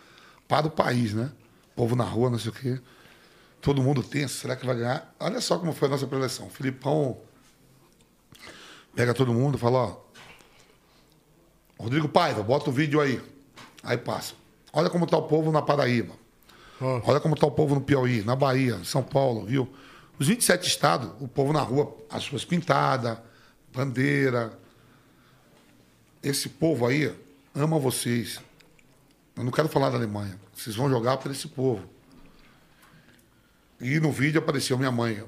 Para 0.47 0.67
o 0.67 0.71
país, 0.71 1.13
né? 1.13 1.31
Povo 1.75 1.95
na 1.97 2.05
rua, 2.05 2.29
não 2.29 2.39
sei 2.39 2.51
o 2.51 2.53
quê. 2.53 2.79
Todo 3.59 3.81
mundo 3.83 4.01
tenso. 4.01 4.35
Será 4.39 4.55
que 4.55 4.65
vai 4.65 4.77
ganhar? 4.77 5.13
Olha 5.19 5.41
só 5.41 5.57
como 5.59 5.73
foi 5.73 5.87
a 5.89 5.91
nossa 5.91 6.07
preleção. 6.07 6.49
Filipão 6.49 7.17
pega 8.95 9.13
todo 9.13 9.33
mundo 9.33 9.57
e 9.57 9.59
fala, 9.59 9.77
ó. 9.79 9.97
Rodrigo 11.79 12.09
Paiva, 12.09 12.41
bota 12.41 12.69
o 12.69 12.73
vídeo 12.73 12.99
aí. 12.99 13.21
Aí 13.83 13.97
passa. 13.97 14.33
Olha 14.73 14.89
como 14.89 15.07
tá 15.07 15.17
o 15.17 15.23
povo 15.23 15.51
na 15.51 15.61
Paraíba. 15.61 16.13
Olha 16.79 17.19
como 17.19 17.35
tá 17.35 17.47
o 17.47 17.51
povo 17.51 17.73
no 17.73 17.81
Piauí, 17.81 18.23
na 18.23 18.35
Bahia, 18.35 18.75
em 18.75 18.83
São 18.83 19.01
Paulo, 19.01 19.45
viu? 19.45 19.67
Os 20.19 20.27
27 20.27 20.67
estados, 20.67 21.09
o 21.19 21.27
povo 21.27 21.51
na 21.51 21.61
rua, 21.61 21.95
as 22.09 22.27
ruas 22.29 22.45
pintadas, 22.45 23.17
bandeira. 23.73 24.57
Esse 26.21 26.49
povo 26.49 26.85
aí 26.85 27.13
ama 27.55 27.79
vocês. 27.79 28.39
Eu 29.35 29.43
não 29.43 29.51
quero 29.51 29.67
falar 29.67 29.89
da 29.89 29.97
Alemanha. 29.97 30.39
Vocês 30.53 30.75
vão 30.75 30.89
jogar 30.89 31.17
por 31.17 31.31
esse 31.31 31.47
povo. 31.47 31.87
E 33.79 33.99
no 33.99 34.11
vídeo 34.11 34.39
apareceu 34.39 34.77
minha 34.77 34.91
mãe. 34.91 35.23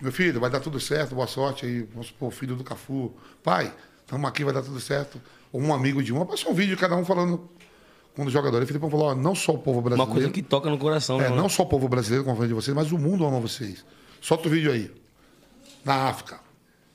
Meu 0.00 0.12
filho, 0.12 0.38
vai 0.38 0.50
dar 0.50 0.60
tudo 0.60 0.78
certo, 0.78 1.14
boa 1.14 1.26
sorte 1.26 1.66
aí. 1.66 1.82
Vamos 1.82 2.08
supor, 2.08 2.30
filho 2.30 2.54
do 2.54 2.62
Cafu. 2.62 3.12
Pai, 3.42 3.74
estamos 4.00 4.28
aqui, 4.28 4.44
vai 4.44 4.54
dar 4.54 4.62
tudo 4.62 4.80
certo. 4.80 5.20
Ou 5.52 5.60
um 5.60 5.72
amigo 5.72 6.02
de 6.02 6.12
um. 6.12 6.24
Passou 6.26 6.52
um 6.52 6.54
vídeo, 6.54 6.76
cada 6.76 6.96
um 6.96 7.04
falando 7.04 7.48
com 8.14 8.24
os 8.24 8.32
jogadores. 8.32 8.64
O 8.64 8.66
Filipão 8.66 8.90
falou: 8.90 9.06
ó, 9.06 9.14
não 9.14 9.34
só 9.34 9.52
o 9.52 9.58
povo 9.58 9.80
brasileiro. 9.80 10.08
Uma 10.10 10.14
coisa 10.14 10.30
que 10.30 10.42
toca 10.42 10.68
no 10.68 10.78
coração, 10.78 11.20
É, 11.20 11.30
né? 11.30 11.36
não 11.36 11.48
só 11.48 11.62
o 11.62 11.66
povo 11.66 11.88
brasileiro 11.88 12.24
confia 12.24 12.46
de 12.48 12.54
vocês, 12.54 12.74
mas 12.74 12.92
o 12.92 12.98
mundo 12.98 13.24
ama 13.24 13.40
vocês. 13.40 13.84
Solta 14.20 14.48
o 14.48 14.50
vídeo 14.50 14.70
aí. 14.72 14.90
Na 15.84 16.08
África. 16.08 16.40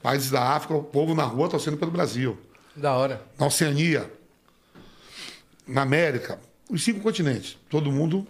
Países 0.02 0.30
da 0.30 0.44
África, 0.56 0.76
o 0.76 0.84
povo 0.84 1.16
na 1.16 1.24
rua 1.24 1.48
torcendo 1.50 1.78
pelo 1.78 1.90
Brasil. 1.92 2.38
Da 2.76 2.94
hora. 2.94 3.22
Na 3.40 3.46
Oceania. 3.48 4.12
Na 5.66 5.82
América. 5.84 6.40
Os 6.70 6.84
cinco 6.84 7.00
continentes. 7.00 7.58
Todo 7.70 7.92
mundo. 7.92 8.28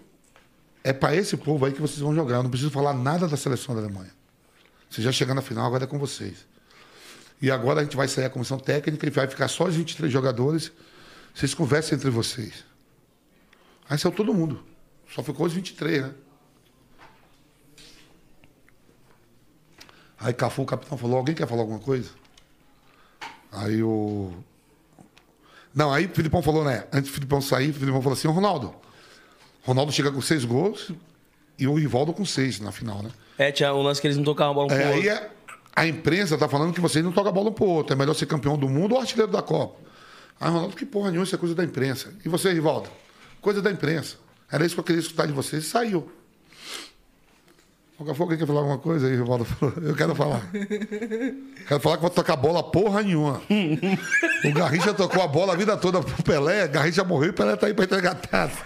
É 0.84 0.92
para 0.94 1.16
esse 1.16 1.36
povo 1.38 1.66
aí 1.66 1.72
que 1.72 1.82
vocês 1.82 2.00
vão 2.00 2.14
jogar. 2.14 2.36
Eu 2.38 2.44
não 2.44 2.50
preciso 2.50 2.70
falar 2.70 2.94
nada 2.94 3.28
da 3.28 3.38
seleção 3.38 3.74
da 3.74 3.82
Alemanha. 3.82 4.12
Você 4.90 5.02
já 5.02 5.12
chegando 5.12 5.38
na 5.38 5.42
final, 5.42 5.66
agora 5.66 5.86
é 5.86 5.88
com 5.88 5.98
vocês. 5.98 6.46
E 7.44 7.52
agora 7.52 7.82
a 7.82 7.84
gente 7.84 7.98
vai 7.98 8.08
sair 8.08 8.24
a 8.24 8.30
comissão 8.30 8.58
técnica 8.58 9.06
e 9.06 9.10
vai 9.10 9.28
ficar 9.28 9.50
só 9.50 9.66
os 9.66 9.76
23 9.76 10.10
jogadores. 10.10 10.72
Vocês 11.36 11.54
conversem 11.54 11.98
entre 11.98 12.10
vocês. 12.10 12.64
Aí 13.90 13.98
saiu 13.98 14.14
todo 14.14 14.34
mundo. 14.34 14.64
Só 15.14 15.22
ficou 15.22 15.46
os 15.46 15.52
23, 15.52 16.04
né? 16.04 16.14
Aí 20.18 20.34
Cafu, 20.34 20.62
o 20.62 20.66
capitão, 20.66 20.98
falou: 20.98 21.18
alguém 21.18 21.36
quer 21.36 21.46
falar 21.46 21.64
alguma 21.64 21.80
coisa? 21.80 22.12
Aí 23.52 23.84
o. 23.84 24.32
Não, 25.76 25.92
aí 25.92 26.06
o 26.06 26.10
Filipão 26.16 26.42
falou, 26.42 26.64
né? 26.64 26.88
Antes 26.94 27.12
do 27.12 27.14
Filipão 27.14 27.42
sair, 27.42 27.72
o 27.72 27.74
Filipão 27.74 28.02
falou 28.02 28.18
assim: 28.18 28.30
"Ô, 28.30 28.32
Ronaldo. 28.32 28.74
Ronaldo 29.64 29.92
chega 29.92 30.14
com 30.14 30.22
seis 30.22 30.46
gols 30.46 30.94
e 31.60 31.68
o 31.68 31.76
Rivaldo 31.76 32.14
com 32.14 32.24
seis 32.24 32.62
na 32.62 32.72
final, 32.72 33.04
né? 33.04 33.12
É, 33.38 33.52
tinha 33.52 33.74
um 33.74 33.82
lance 33.82 34.00
que 34.00 34.08
eles 34.08 34.16
não 34.16 34.24
tocavam 34.24 34.52
a 34.52 34.56
bola 34.56 34.74
um 34.74 34.76
É, 34.82 34.86
aí 34.86 34.96
outro. 34.96 35.10
é- 35.10 35.43
a 35.76 35.88
imprensa 35.88 36.38
tá 36.38 36.48
falando 36.48 36.74
que 36.74 36.82
vocês 36.82 37.04
não 37.04 37.12
tocam 37.12 37.32
bola 37.32 37.50
um 37.50 37.54
pro 37.54 37.66
outro. 37.66 37.94
É 37.94 37.98
melhor 37.98 38.14
ser 38.14 38.28
campeão 38.28 38.58
do 38.58 38.70
mundo 38.70 38.94
ou 38.94 39.02
artilheiro 39.02 39.32
da 39.32 39.42
Copa. 39.42 39.80
Aí 40.40 40.50
Ronaldo, 40.50 40.76
que 40.76 40.86
porra 40.86 41.10
nenhuma, 41.10 41.26
isso 41.26 41.36
é 41.36 41.38
coisa 41.38 41.56
da 41.56 41.64
imprensa. 41.64 42.14
E 42.24 42.30
você, 42.30 42.52
Rivaldo? 42.52 42.90
Coisa 43.42 43.62
da 43.62 43.72
imprensa. 43.72 44.18
Era 44.52 44.66
isso 44.66 44.76
que 44.76 44.80
eu 44.80 44.84
queria 44.84 45.02
escutar 45.02 45.26
de 45.26 45.34
vocês 45.34 45.64
e 45.66 45.68
saiu. 45.68 46.12
Daqui 48.04 48.34
a 48.34 48.38
quer 48.38 48.46
falar 48.46 48.60
alguma 48.60 48.78
coisa 48.78 49.08
aí, 49.08 49.16
Rivaldo. 49.16 49.48
Eu 49.82 49.96
quero 49.96 50.14
falar. 50.14 50.42
Quero 51.68 51.80
falar 51.80 51.96
que 51.96 52.02
vou 52.02 52.10
tocar 52.10 52.36
bola 52.36 52.62
porra 52.62 53.02
nenhuma. 53.02 53.42
O 54.44 54.54
Garrincha 54.54 54.94
tocou 54.94 55.22
a 55.22 55.28
bola 55.28 55.54
a 55.54 55.56
vida 55.56 55.78
toda 55.78 56.02
pro 56.02 56.24
Pelé, 56.24 56.68
Garrincha 56.68 57.04
morreu 57.04 57.30
e 57.30 57.34
Pelé 57.34 57.56
tá 57.56 57.68
aí 57.68 57.74
pra 57.74 57.86
entregar 57.86 58.16
taça. 58.16 58.58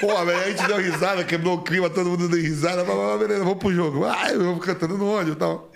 Porra, 0.00 0.24
velho, 0.24 0.40
a 0.40 0.50
gente 0.50 0.66
deu 0.66 0.78
risada, 0.78 1.22
quebrou 1.22 1.58
o 1.58 1.62
clima, 1.62 1.88
todo 1.88 2.10
mundo 2.10 2.28
deu 2.28 2.40
risada. 2.40 2.82
Ah, 2.82 3.16
beleza, 3.16 3.44
vamos 3.44 3.58
pro 3.58 3.72
jogo. 3.72 4.04
Ai, 4.04 4.34
eu 4.34 4.44
vou 4.44 4.58
cantando 4.58 4.98
no 4.98 5.12
ônibus 5.12 5.34
e 5.34 5.36
tal. 5.36 5.70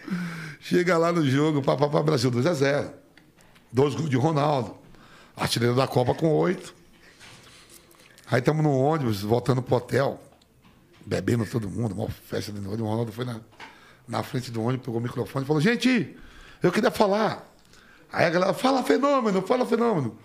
Chega 0.60 0.98
lá 0.98 1.12
no 1.12 1.24
jogo, 1.24 1.62
pá, 1.62 1.76
pá, 1.76 1.88
pá, 1.88 2.02
Brasil 2.02 2.30
2x0. 2.30 2.90
Dois 3.72 3.94
gols 3.94 4.10
de 4.10 4.16
Ronaldo. 4.16 4.74
Artilheiro 5.36 5.76
da 5.76 5.86
Copa 5.86 6.12
com 6.12 6.28
oito. 6.28 6.74
Aí 8.28 8.40
estamos 8.40 8.64
no 8.64 8.76
ônibus, 8.76 9.22
voltando 9.22 9.62
pro 9.62 9.76
hotel, 9.76 10.20
bebendo 11.06 11.46
todo 11.46 11.70
mundo, 11.70 11.94
uma 11.94 12.08
festa 12.08 12.50
de 12.50 12.60
noite. 12.60 12.82
O 12.82 12.86
Ronaldo 12.86 13.12
foi 13.12 13.24
na, 13.24 13.40
na 14.08 14.22
frente 14.24 14.50
do 14.50 14.60
ônibus, 14.60 14.84
pegou 14.84 15.00
o 15.00 15.02
microfone 15.02 15.44
e 15.44 15.46
falou: 15.46 15.62
Gente, 15.62 16.16
eu 16.62 16.72
queria 16.72 16.90
falar. 16.90 17.46
Aí 18.12 18.26
a 18.26 18.30
galera, 18.30 18.52
fala 18.52 18.82
fenômeno, 18.82 19.40
fala 19.42 19.64
fenômeno. 19.64 20.18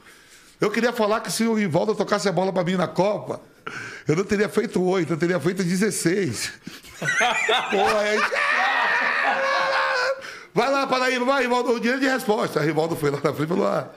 Eu 0.59 0.71
queria 0.71 0.91
falar 0.91 1.21
que 1.21 1.31
se 1.31 1.43
o 1.43 1.53
Rivaldo 1.53 1.95
tocasse 1.95 2.27
a 2.27 2.31
bola 2.31 2.51
pra 2.51 2.63
mim 2.63 2.75
na 2.75 2.87
Copa, 2.87 3.41
eu 4.07 4.15
não 4.15 4.23
teria 4.23 4.49
feito 4.49 4.81
oito, 4.83 5.13
eu 5.13 5.17
teria 5.17 5.39
feito 5.39 5.63
16. 5.63 6.51
Porra, 7.71 7.99
aí. 7.99 8.19
Vai 10.53 10.69
lá, 10.69 10.85
Paraíba, 10.85 11.25
vai, 11.25 11.43
Rivaldo, 11.43 11.71
o 11.71 11.79
direito 11.79 12.01
de 12.01 12.09
resposta. 12.09 12.59
Aí 12.59 12.67
Rivaldo 12.67 12.95
foi 12.95 13.09
lá 13.09 13.19
na 13.23 13.33
frente 13.33 13.45
e 13.45 13.47
falou: 13.47 13.67
ah, 13.67 13.89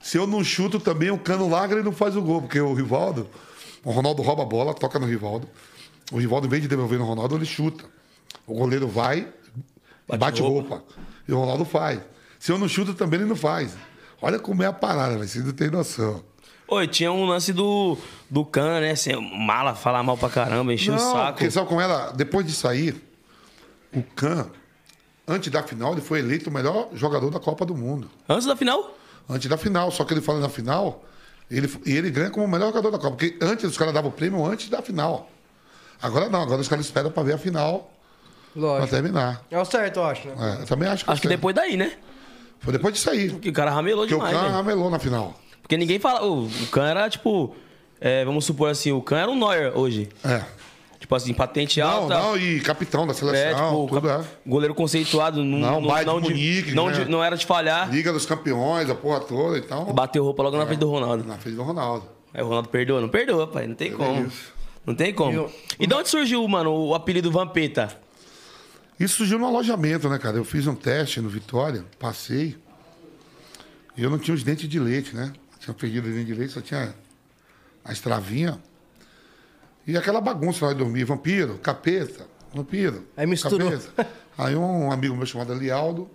se 0.00 0.16
eu 0.16 0.26
não 0.26 0.42
chuto 0.42 0.80
também, 0.80 1.10
o 1.10 1.18
cano 1.18 1.48
larga 1.48 1.76
e 1.76 1.82
não 1.82 1.92
faz 1.92 2.16
o 2.16 2.22
gol, 2.22 2.42
porque 2.42 2.60
o 2.60 2.74
Rivaldo, 2.74 3.28
o 3.84 3.90
Ronaldo 3.90 4.22
rouba 4.22 4.42
a 4.42 4.46
bola, 4.46 4.74
toca 4.74 4.98
no 4.98 5.06
Rivaldo. 5.06 5.48
O 6.10 6.18
Rivaldo, 6.18 6.46
em 6.46 6.50
vez 6.50 6.62
de 6.62 6.68
devolver 6.68 6.98
no 6.98 7.04
Ronaldo, 7.04 7.36
ele 7.36 7.44
chuta. 7.44 7.84
O 8.46 8.54
goleiro 8.54 8.88
vai, 8.88 9.28
bate, 10.18 10.42
roupa. 10.42 10.82
E 11.26 11.32
o 11.32 11.38
Ronaldo 11.38 11.64
faz. 11.64 12.00
Se 12.38 12.50
eu 12.50 12.58
não 12.58 12.68
chuto 12.68 12.94
também, 12.94 13.20
ele 13.20 13.28
não 13.28 13.36
faz. 13.36 13.74
Olha 14.20 14.38
como 14.38 14.62
é 14.62 14.66
a 14.66 14.72
parada, 14.72 15.14
velho. 15.14 15.28
Vocês 15.28 15.44
não 15.44 15.52
tem 15.52 15.70
noção. 15.70 16.22
Oi, 16.68 16.88
tinha 16.88 17.12
um 17.12 17.26
lance 17.26 17.52
do, 17.52 17.98
do 18.30 18.44
Can, 18.44 18.80
né? 18.80 18.92
Assim, 18.92 19.12
mala, 19.36 19.74
falar 19.74 20.02
mal 20.02 20.16
pra 20.16 20.30
caramba, 20.30 20.72
encher 20.72 20.94
o 20.94 20.98
saco. 20.98 21.32
porque 21.32 21.50
sabe 21.50 21.68
como 21.68 21.80
era? 21.80 22.12
Depois 22.12 22.46
de 22.46 22.52
sair, 22.52 22.96
o 23.94 24.02
Can, 24.02 24.48
antes 25.28 25.52
da 25.52 25.62
final, 25.62 25.92
ele 25.92 26.00
foi 26.00 26.20
eleito 26.20 26.48
o 26.48 26.52
melhor 26.52 26.88
jogador 26.94 27.30
da 27.30 27.38
Copa 27.38 27.66
do 27.66 27.74
Mundo. 27.76 28.10
Antes 28.28 28.46
da 28.46 28.56
final? 28.56 28.96
Antes 29.28 29.48
da 29.48 29.56
final. 29.58 29.90
Só 29.90 30.04
que 30.04 30.14
ele 30.14 30.20
fala 30.22 30.40
na 30.40 30.48
final, 30.48 31.04
ele, 31.50 31.70
e 31.84 31.92
ele 31.92 32.10
ganha 32.10 32.30
como 32.30 32.46
o 32.46 32.48
melhor 32.48 32.68
jogador 32.68 32.90
da 32.90 32.98
Copa. 32.98 33.16
Porque 33.16 33.36
antes 33.42 33.64
os 33.64 33.76
caras 33.76 33.92
davam 33.92 34.10
o 34.10 34.12
prêmio 34.12 34.44
antes 34.46 34.68
da 34.70 34.80
final. 34.80 35.30
Agora 36.02 36.28
não, 36.28 36.42
agora 36.42 36.60
os 36.60 36.68
caras 36.68 36.84
esperam 36.84 37.10
pra 37.10 37.22
ver 37.22 37.34
a 37.34 37.38
final 37.38 37.90
pra 38.52 38.60
Lógico. 38.62 38.90
terminar. 38.90 39.42
É 39.50 39.58
o 39.58 39.64
certo, 39.64 39.98
eu 39.98 40.04
acho, 40.04 40.28
né? 40.28 40.34
É, 40.58 40.62
eu 40.62 40.66
também 40.66 40.88
acho 40.88 41.04
que, 41.04 41.10
Acho 41.10 41.22
que 41.22 41.28
depois 41.28 41.54
daí, 41.54 41.76
né? 41.76 41.92
foi 42.60 42.72
depois 42.72 42.94
de 42.94 43.00
sair. 43.00 43.30
Porque 43.32 43.48
o 43.48 43.52
cara 43.52 43.70
ramelou 43.70 44.02
Porque 44.02 44.14
o 44.14 44.18
demais, 44.18 44.34
Can 44.36 44.42
velho. 44.42 44.54
ramelou 44.54 44.90
na 44.90 44.98
final. 44.98 45.34
Porque 45.62 45.76
ninguém 45.76 45.98
fala. 45.98 46.24
O, 46.24 46.44
o 46.46 46.66
Can 46.70 46.84
era, 46.86 47.08
tipo. 47.08 47.54
é, 48.00 48.24
vamos 48.24 48.44
supor 48.44 48.70
assim, 48.70 48.92
o 48.92 49.00
Can 49.00 49.18
era 49.18 49.30
um 49.30 49.38
Neuer 49.38 49.76
hoje. 49.78 50.08
É. 50.24 50.42
Tipo 51.00 51.16
assim, 51.16 51.34
patente 51.34 51.80
Não, 51.80 51.88
alta. 51.88 52.16
não, 52.18 52.36
e 52.36 52.60
capitão 52.60 53.04
da 53.06 53.12
É, 53.12 53.14
seleção, 53.16 53.86
tipo, 53.86 53.88
tudo 53.96 54.08
cap- 54.08 54.24
é. 54.24 54.48
goleiro 54.48 54.72
conceituado. 54.74 55.42
Não, 55.42 55.58
Não, 55.58 55.80
não, 55.80 55.88
Bayern 55.88 56.06
não, 56.06 56.20
de 56.20 56.28
de- 56.28 56.32
Munique, 56.34 56.74
não, 56.74 56.86
né? 56.90 56.92
de- 57.04 57.10
não 57.10 57.24
era 57.24 57.36
de 57.36 57.44
falhar. 57.44 57.90
Liga 57.90 58.12
dos 58.12 58.24
Campeões, 58.26 58.88
a 58.88 58.94
porra 58.94 59.18
toda 59.20 59.58
e 59.58 59.62
tal. 59.62 59.86
Bateu 59.92 60.22
roupa 60.22 60.42
logo 60.44 60.56
na 60.56 60.64
frente 60.66 60.78
do 60.78 60.88
Ronaldo. 60.90 61.24
Na 61.24 61.36
frente 61.38 61.56
do 61.56 61.62
Ronaldo. 61.64 62.06
Aí 62.32 62.40
o 62.42 62.46
Ronaldo 62.46 62.68
perdoa? 62.68 63.00
Não 63.00 63.08
perdoa, 63.08 63.46
pai. 63.48 63.66
Não 63.66 63.74
tem 63.74 63.90
como. 63.92 64.26
isso. 64.26 64.52
Não 64.84 64.94
tem 64.94 65.14
como. 65.14 65.32
Eu- 65.32 65.52
E 65.78 65.86
de 65.86 65.94
onde 65.94 66.08
surgiu, 66.08 66.46
mano, 66.48 66.72
o 66.72 66.94
apelido 66.94 67.30
Vampeta? 67.30 67.96
Isso 68.98 69.16
surgiu 69.18 69.38
no 69.38 69.46
alojamento, 69.46 70.08
né, 70.08 70.18
cara? 70.18 70.36
Eu 70.36 70.44
fiz 70.44 70.66
um 70.66 70.74
teste 70.74 71.20
no 71.20 71.28
Vitória, 71.28 71.84
passei. 71.98 72.56
E 73.96 74.02
eu 74.02 74.10
não 74.10 74.18
tinha 74.18 74.34
os 74.34 74.42
dentes 74.42 74.68
de 74.68 74.78
leite, 74.78 75.14
né? 75.14 75.32
Tinha 75.58 75.74
perdido 75.74 76.06
os 76.08 76.12
dentes 76.14 76.26
de 76.26 76.34
leite, 76.34 76.52
só 76.52 76.60
tinha 76.60 76.94
a 77.84 77.92
estravinha. 77.92 78.60
E 79.86 79.96
aquela 79.96 80.20
bagunça 80.20 80.66
lá 80.66 80.72
de 80.72 80.78
dormir, 80.78 81.04
vampiro, 81.04 81.58
capeta, 81.58 82.26
vampiro. 82.54 83.04
Aí 83.16 83.26
misturou. 83.26 83.70
capeta. 83.70 84.08
Aí 84.38 84.54
um 84.56 84.90
amigo 84.92 85.16
meu 85.16 85.26
chamado 85.26 85.52
Elialdo, 85.52 86.08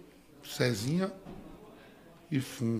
Cezinha 0.43 1.11
e 2.31 2.39
Fum. 2.39 2.79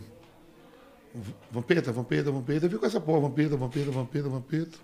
Vampeta, 1.52 1.92
vampeta, 1.92 2.32
vampeta. 2.32 2.66
Eu 2.66 2.70
vi 2.70 2.78
com 2.78 2.86
essa 2.86 3.00
porra, 3.02 3.22
vampeta, 3.22 3.58
vampeta, 3.58 3.92
vampeta, 3.92 4.30
vampeta. 4.30 4.78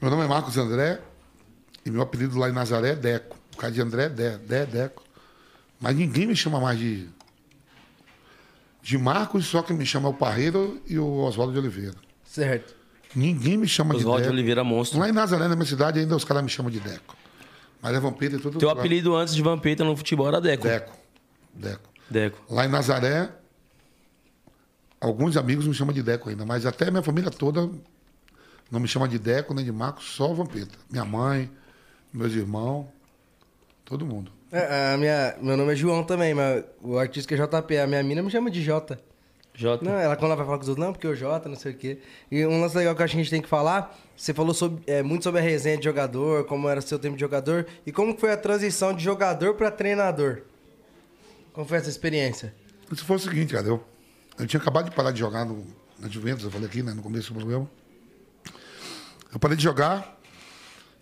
Meu 0.00 0.10
nome 0.10 0.24
é 0.24 0.28
Marcos 0.28 0.56
André 0.56 1.00
e 1.84 1.90
meu 1.90 2.02
apelido 2.02 2.38
lá 2.38 2.48
em 2.48 2.52
Nazaré 2.52 2.90
é 2.90 2.96
Deco. 2.96 3.36
Por 3.50 3.58
causa 3.58 3.74
de 3.74 3.80
André 3.80 4.04
é 4.04 4.08
Dé, 4.08 4.38
Dé 4.38 4.62
é 4.62 4.66
Deco. 4.66 5.02
Mas 5.80 5.96
ninguém 5.96 6.26
me 6.26 6.36
chama 6.36 6.60
mais 6.60 6.78
de. 6.78 7.08
De 8.80 8.96
Marcos, 8.96 9.46
só 9.46 9.60
que 9.60 9.72
me 9.72 9.84
chama 9.84 10.08
é 10.08 10.12
o 10.12 10.14
Parreiro 10.14 10.80
e 10.86 10.98
o 10.98 11.18
Oswaldo 11.18 11.52
de 11.52 11.58
Oliveira. 11.58 11.96
Certo. 12.24 12.74
Ninguém 13.14 13.56
me 13.56 13.66
chama 13.66 13.94
Oswaldo 13.94 14.18
de 14.18 14.22
de 14.22 14.28
Deco. 14.28 14.34
Oliveira 14.34 14.64
Monstro. 14.64 15.00
Lá 15.00 15.08
em 15.08 15.12
Nazaré, 15.12 15.48
na 15.48 15.56
minha 15.56 15.66
cidade, 15.66 15.98
ainda 15.98 16.14
os 16.14 16.24
caras 16.24 16.42
me 16.44 16.48
chamam 16.48 16.70
de 16.70 16.78
Deco. 16.78 17.16
Mas 17.82 17.94
é 17.94 18.00
vampeta 18.00 18.36
e 18.36 18.38
tudo. 18.38 18.58
Teu 18.58 18.70
apelido 18.70 19.16
antes 19.16 19.34
de 19.34 19.42
Vampeta 19.42 19.84
no 19.84 19.96
futebol 19.96 20.28
era 20.28 20.40
Deco. 20.40 20.62
Deco. 20.62 20.92
Deco. 21.52 21.90
Deco. 22.08 22.38
Lá 22.48 22.64
em 22.64 22.68
Nazaré, 22.68 23.30
alguns 25.00 25.36
amigos 25.36 25.66
me 25.66 25.74
chamam 25.74 25.92
de 25.92 26.02
Deco 26.02 26.30
ainda, 26.30 26.46
mas 26.46 26.64
até 26.64 26.90
minha 26.90 27.02
família 27.02 27.30
toda 27.30 27.68
não 28.70 28.80
me 28.80 28.88
chama 28.88 29.08
de 29.08 29.18
Deco 29.18 29.54
nem 29.54 29.64
de 29.64 29.72
Marcos, 29.72 30.04
só 30.04 30.32
Vampeta. 30.32 30.76
Minha 30.90 31.04
mãe, 31.04 31.50
meus 32.12 32.32
irmãos, 32.34 32.86
todo 33.84 34.04
mundo. 34.04 34.30
É, 34.50 34.94
a 34.94 34.96
minha, 34.96 35.36
meu 35.40 35.56
nome 35.56 35.72
é 35.72 35.76
João 35.76 36.02
também, 36.02 36.32
mas 36.34 36.64
o 36.82 36.98
artista 36.98 37.34
é 37.34 37.36
JP. 37.36 37.78
A 37.78 37.86
minha 37.86 38.02
mina 38.02 38.22
me 38.22 38.30
chama 38.30 38.50
de 38.50 38.62
Jota. 38.62 38.98
Jota. 39.54 39.84
Não, 39.84 39.98
ela 39.98 40.14
quando 40.14 40.26
ela 40.26 40.36
vai 40.36 40.46
falar 40.46 40.58
com 40.58 40.62
os 40.62 40.68
outros, 40.68 40.86
não, 40.86 40.92
porque 40.92 41.06
o 41.06 41.14
Jota, 41.16 41.48
não 41.48 41.56
sei 41.56 41.72
o 41.72 41.74
quê. 41.74 41.98
E 42.30 42.46
um 42.46 42.60
lance 42.60 42.76
legal 42.76 42.94
que 42.94 43.02
eu 43.02 43.04
acho 43.04 43.12
que 43.12 43.20
a 43.20 43.22
gente 43.22 43.30
tem 43.30 43.42
que 43.42 43.48
falar, 43.48 43.98
você 44.16 44.32
falou 44.32 44.54
sobre, 44.54 44.82
é, 44.86 45.02
muito 45.02 45.24
sobre 45.24 45.40
a 45.40 45.42
resenha 45.42 45.76
de 45.76 45.84
jogador, 45.84 46.44
como 46.44 46.68
era 46.68 46.78
o 46.78 46.82
seu 46.82 46.98
tempo 46.98 47.16
de 47.16 47.20
jogador, 47.20 47.66
e 47.84 47.90
como 47.90 48.16
foi 48.16 48.32
a 48.32 48.36
transição 48.36 48.94
de 48.94 49.02
jogador 49.02 49.54
pra 49.54 49.70
treinador. 49.70 50.42
Como 51.52 51.66
foi 51.66 51.78
essa 51.78 51.88
experiência? 51.88 52.54
Isso 52.90 53.04
foi 53.04 53.16
o 53.16 53.18
seguinte, 53.18 53.52
cara. 53.52 53.66
Eu, 53.66 53.82
eu 54.38 54.46
tinha 54.46 54.60
acabado 54.60 54.90
de 54.90 54.94
parar 54.94 55.10
de 55.10 55.18
jogar 55.18 55.44
no, 55.44 55.66
na 55.98 56.08
Juventus, 56.08 56.44
eu 56.44 56.50
falei 56.52 56.68
aqui, 56.68 56.82
né, 56.82 56.92
no 56.92 57.02
começo 57.02 57.32
do 57.32 57.40
programa. 57.40 57.68
Eu 59.32 59.38
parei 59.38 59.56
de 59.56 59.62
jogar 59.62 60.18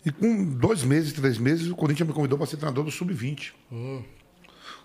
e 0.05 0.11
com 0.11 0.53
dois 0.53 0.83
meses, 0.83 1.11
três 1.13 1.37
meses, 1.37 1.67
o 1.67 1.75
Corinthians 1.75 2.07
me 2.07 2.13
convidou 2.13 2.37
para 2.37 2.47
ser 2.47 2.57
treinador 2.57 2.83
do 2.85 2.91
Sub-20. 2.91 3.51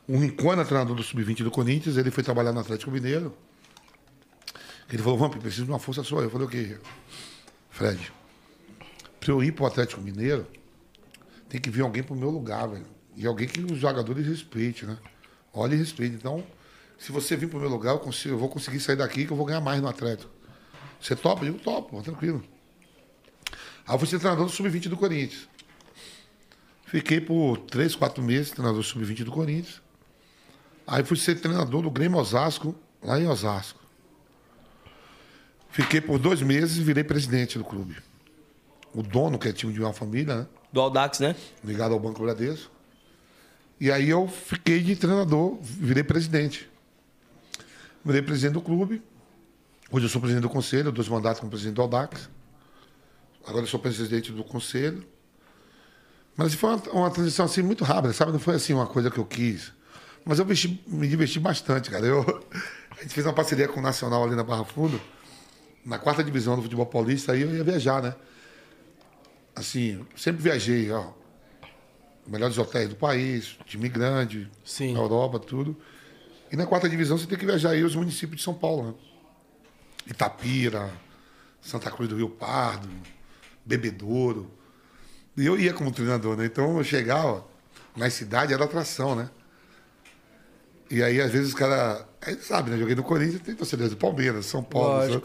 O 0.09 0.19
Rincon 0.19 0.52
era 0.52 0.64
treinador 0.64 0.97
do 0.97 1.02
Sub-20 1.02 1.44
do 1.44 1.51
Corinthians, 1.51 1.97
ele 1.97 2.10
foi 2.10 2.24
trabalhar 2.24 2.52
no 2.52 2.60
Atlético 2.60 2.90
Mineiro. 2.90 3.32
Ele 4.93 5.02
falou, 5.02 5.16
Vamp, 5.16 5.36
preciso 5.36 5.64
de 5.64 5.70
uma 5.70 5.78
força 5.78 6.02
sua. 6.02 6.23
Eu 6.23 6.31
falei, 6.31 6.47
o 6.47 6.51
quê? 6.51 6.77
Fred, 7.70 8.12
para 9.20 9.31
eu 9.31 9.43
ir 9.43 9.52
para 9.52 9.64
o 9.64 9.66
Atlético 9.66 10.01
Mineiro, 10.01 10.47
tem 11.48 11.60
que 11.60 11.70
vir 11.70 11.82
alguém 11.82 12.02
pro 12.02 12.16
meu 12.16 12.31
lugar, 12.31 12.69
velho. 12.69 12.86
E 13.16 13.27
alguém 13.27 13.47
que 13.47 13.60
os 13.60 13.78
jogadores 13.78 14.27
respeitem, 14.27 14.89
né? 14.89 14.98
Olha 15.55 15.74
e 15.74 15.78
respeite. 15.78 16.16
Então, 16.16 16.44
se 16.98 17.12
você 17.12 17.36
vir 17.36 17.48
pro 17.48 17.60
meu 17.60 17.69
lugar, 17.69 17.93
eu, 17.93 17.98
consigo, 18.01 18.35
eu 18.35 18.39
vou 18.39 18.48
conseguir 18.48 18.81
sair 18.81 18.97
daqui 18.97 19.24
que 19.24 19.32
eu 19.32 19.36
vou 19.36 19.47
ganhar 19.47 19.60
mais 19.60 19.81
no 19.81 19.89
Atlético. 19.89 20.31
Você 21.01 21.14
topa? 21.14 21.44
Eu 21.44 21.52
digo, 21.52 21.62
topo, 21.62 22.02
tranquilo. 22.02 22.43
Aí 23.86 23.94
eu 23.94 23.98
fui 23.98 24.09
ser 24.09 24.18
treinador 24.18 24.46
do 24.46 24.52
Sub-20 24.52 24.88
do 24.88 24.96
Corinthians. 24.96 25.48
Fiquei 26.86 27.20
por 27.20 27.56
três, 27.59 27.94
quatro 27.94 28.22
meses 28.22 28.50
treinador 28.50 28.80
do 28.80 28.86
Sub-20 28.86 29.24
do 29.24 29.32
Corinthians. 29.32 29.80
Aí 30.86 31.04
fui 31.04 31.16
ser 31.16 31.36
treinador 31.36 31.82
do 31.82 31.90
Grêmio 31.90 32.18
Osasco, 32.18 32.74
lá 33.02 33.18
em 33.18 33.26
Osasco. 33.26 33.80
Fiquei 35.70 36.00
por 36.00 36.18
dois 36.18 36.42
meses 36.42 36.76
e 36.76 36.82
virei 36.82 37.02
presidente 37.02 37.56
do 37.56 37.64
clube. 37.64 37.96
O 38.94 39.02
dono, 39.02 39.38
que 39.38 39.48
é 39.48 39.52
time 39.52 39.72
de 39.72 39.80
uma 39.80 39.92
família, 39.92 40.36
né? 40.36 40.46
Do 40.70 40.80
Aldax, 40.80 41.18
né? 41.18 41.34
ligado 41.64 41.94
ao 41.94 42.00
Banco 42.00 42.22
Bradesco. 42.22 42.70
E 43.80 43.90
aí 43.90 44.10
eu 44.10 44.28
fiquei 44.28 44.80
de 44.80 44.94
treinador, 44.94 45.59
virei 45.62 46.04
presidente. 46.04 46.68
Virei 48.04 48.20
presidente 48.20 48.54
do 48.54 48.60
clube. 48.60 49.02
Hoje 49.90 50.06
eu 50.06 50.10
sou 50.10 50.20
presidente 50.20 50.42
do 50.42 50.50
conselho, 50.50 50.92
dois 50.92 51.09
mandatos 51.09 51.40
como 51.40 51.50
presidente 51.50 51.76
do 51.76 51.82
Audax. 51.82 52.28
Agora 53.47 53.64
eu 53.64 53.69
sou 53.69 53.81
presidente 53.81 54.32
do 54.32 54.44
conselho. 54.44 55.06
Mas 56.36 56.55
foi 56.55 56.70
uma, 56.70 56.82
uma 56.93 57.10
transição 57.10 57.44
assim 57.44 57.62
muito 57.62 57.85
rápida, 57.85 58.12
sabe? 58.14 58.32
Não 58.32 58.39
foi 58.39 58.55
assim 58.55 58.73
uma 58.73 58.86
coisa 58.86 59.10
que 59.10 59.19
eu 59.19 59.24
quis. 59.24 59.73
Mas 60.24 60.39
eu 60.39 60.44
vesti- 60.44 60.82
me 60.86 61.06
diverti 61.09 61.39
bastante, 61.40 61.90
cara. 61.90 62.06
Eu, 62.06 62.20
a 62.97 63.02
gente 63.02 63.12
fez 63.14 63.27
uma 63.27 63.32
parceria 63.32 63.69
com 63.69 63.81
o 63.81 63.82
Nacional 63.82 64.24
ali 64.24 64.35
na 64.36 64.44
Barra 64.44 64.64
Funda, 64.64 64.98
na 65.85 65.98
quarta 65.98 66.23
divisão 66.23 66.56
do 66.56 66.62
futebol 66.62 66.86
paulista, 66.86 67.32
aí 67.32 67.43
eu 67.43 67.55
ia 67.55 67.64
viajar, 67.64 68.01
né? 68.02 68.14
Assim, 69.55 70.06
sempre 70.16 70.43
viajei, 70.43 70.90
ó. 70.90 71.10
Melhores 72.27 72.56
hotéis 72.56 72.89
do 72.89 72.94
país, 72.94 73.59
time 73.66 73.89
grande, 73.89 74.48
Sim. 74.64 74.97
Europa, 74.97 75.40
tudo. 75.40 75.77
E 76.51 76.56
na 76.56 76.66
quarta 76.66 76.89
divisão 76.89 77.19
você 77.19 77.27
tem 77.27 77.36
que 77.36 77.44
viajar 77.44 77.70
aí 77.70 77.82
os 77.82 77.97
municípios 77.97 78.36
de 78.39 78.43
São 78.44 78.55
Paulo, 78.55 78.89
né? 78.89 78.94
Itapira, 80.06 80.90
Santa 81.60 81.90
Cruz 81.90 82.09
do 82.09 82.16
Rio 82.16 82.28
Pardo, 82.28 82.89
Bebedouro. 83.64 84.51
E 85.36 85.47
eu 85.47 85.59
ia 85.59 85.72
como 85.72 85.90
treinador, 85.90 86.36
né? 86.36 86.44
Então 86.47 86.76
eu 86.78 86.84
chegava 86.84 87.44
na 87.97 88.09
cidade, 88.10 88.52
era 88.52 88.64
atração, 88.64 89.14
né? 89.14 89.30
E 90.90 91.02
aí, 91.02 91.20
às 91.20 91.30
vezes, 91.30 91.48
os 91.48 91.55
caras. 91.55 92.05
Aí 92.20 92.36
sabe, 92.43 92.70
né? 92.70 92.76
Joguei 92.78 92.94
no 92.94 93.02
Corinthians, 93.02 93.40
tem 93.43 93.55
torcedores 93.55 93.93
do 93.93 93.97
Palmeiras, 93.97 94.44
São 94.47 94.62
Paulo. 94.62 94.98
São- 95.14 95.22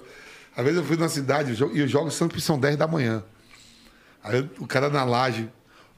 Às 0.56 0.64
vezes 0.64 0.80
eu 0.80 0.86
fui 0.86 0.98
na 0.98 1.10
cidade 1.10 1.52
e 1.74 1.82
os 1.84 1.92
jogos 1.92 2.16
sempre 2.16 2.40
são 2.42 2.58
10 2.60 2.78
da 2.78 2.88
manhã. 2.88 3.24
Aí 4.24 4.50
o 4.60 4.66
cara 4.66 4.90
na 4.90 5.04
laje. 5.04 5.52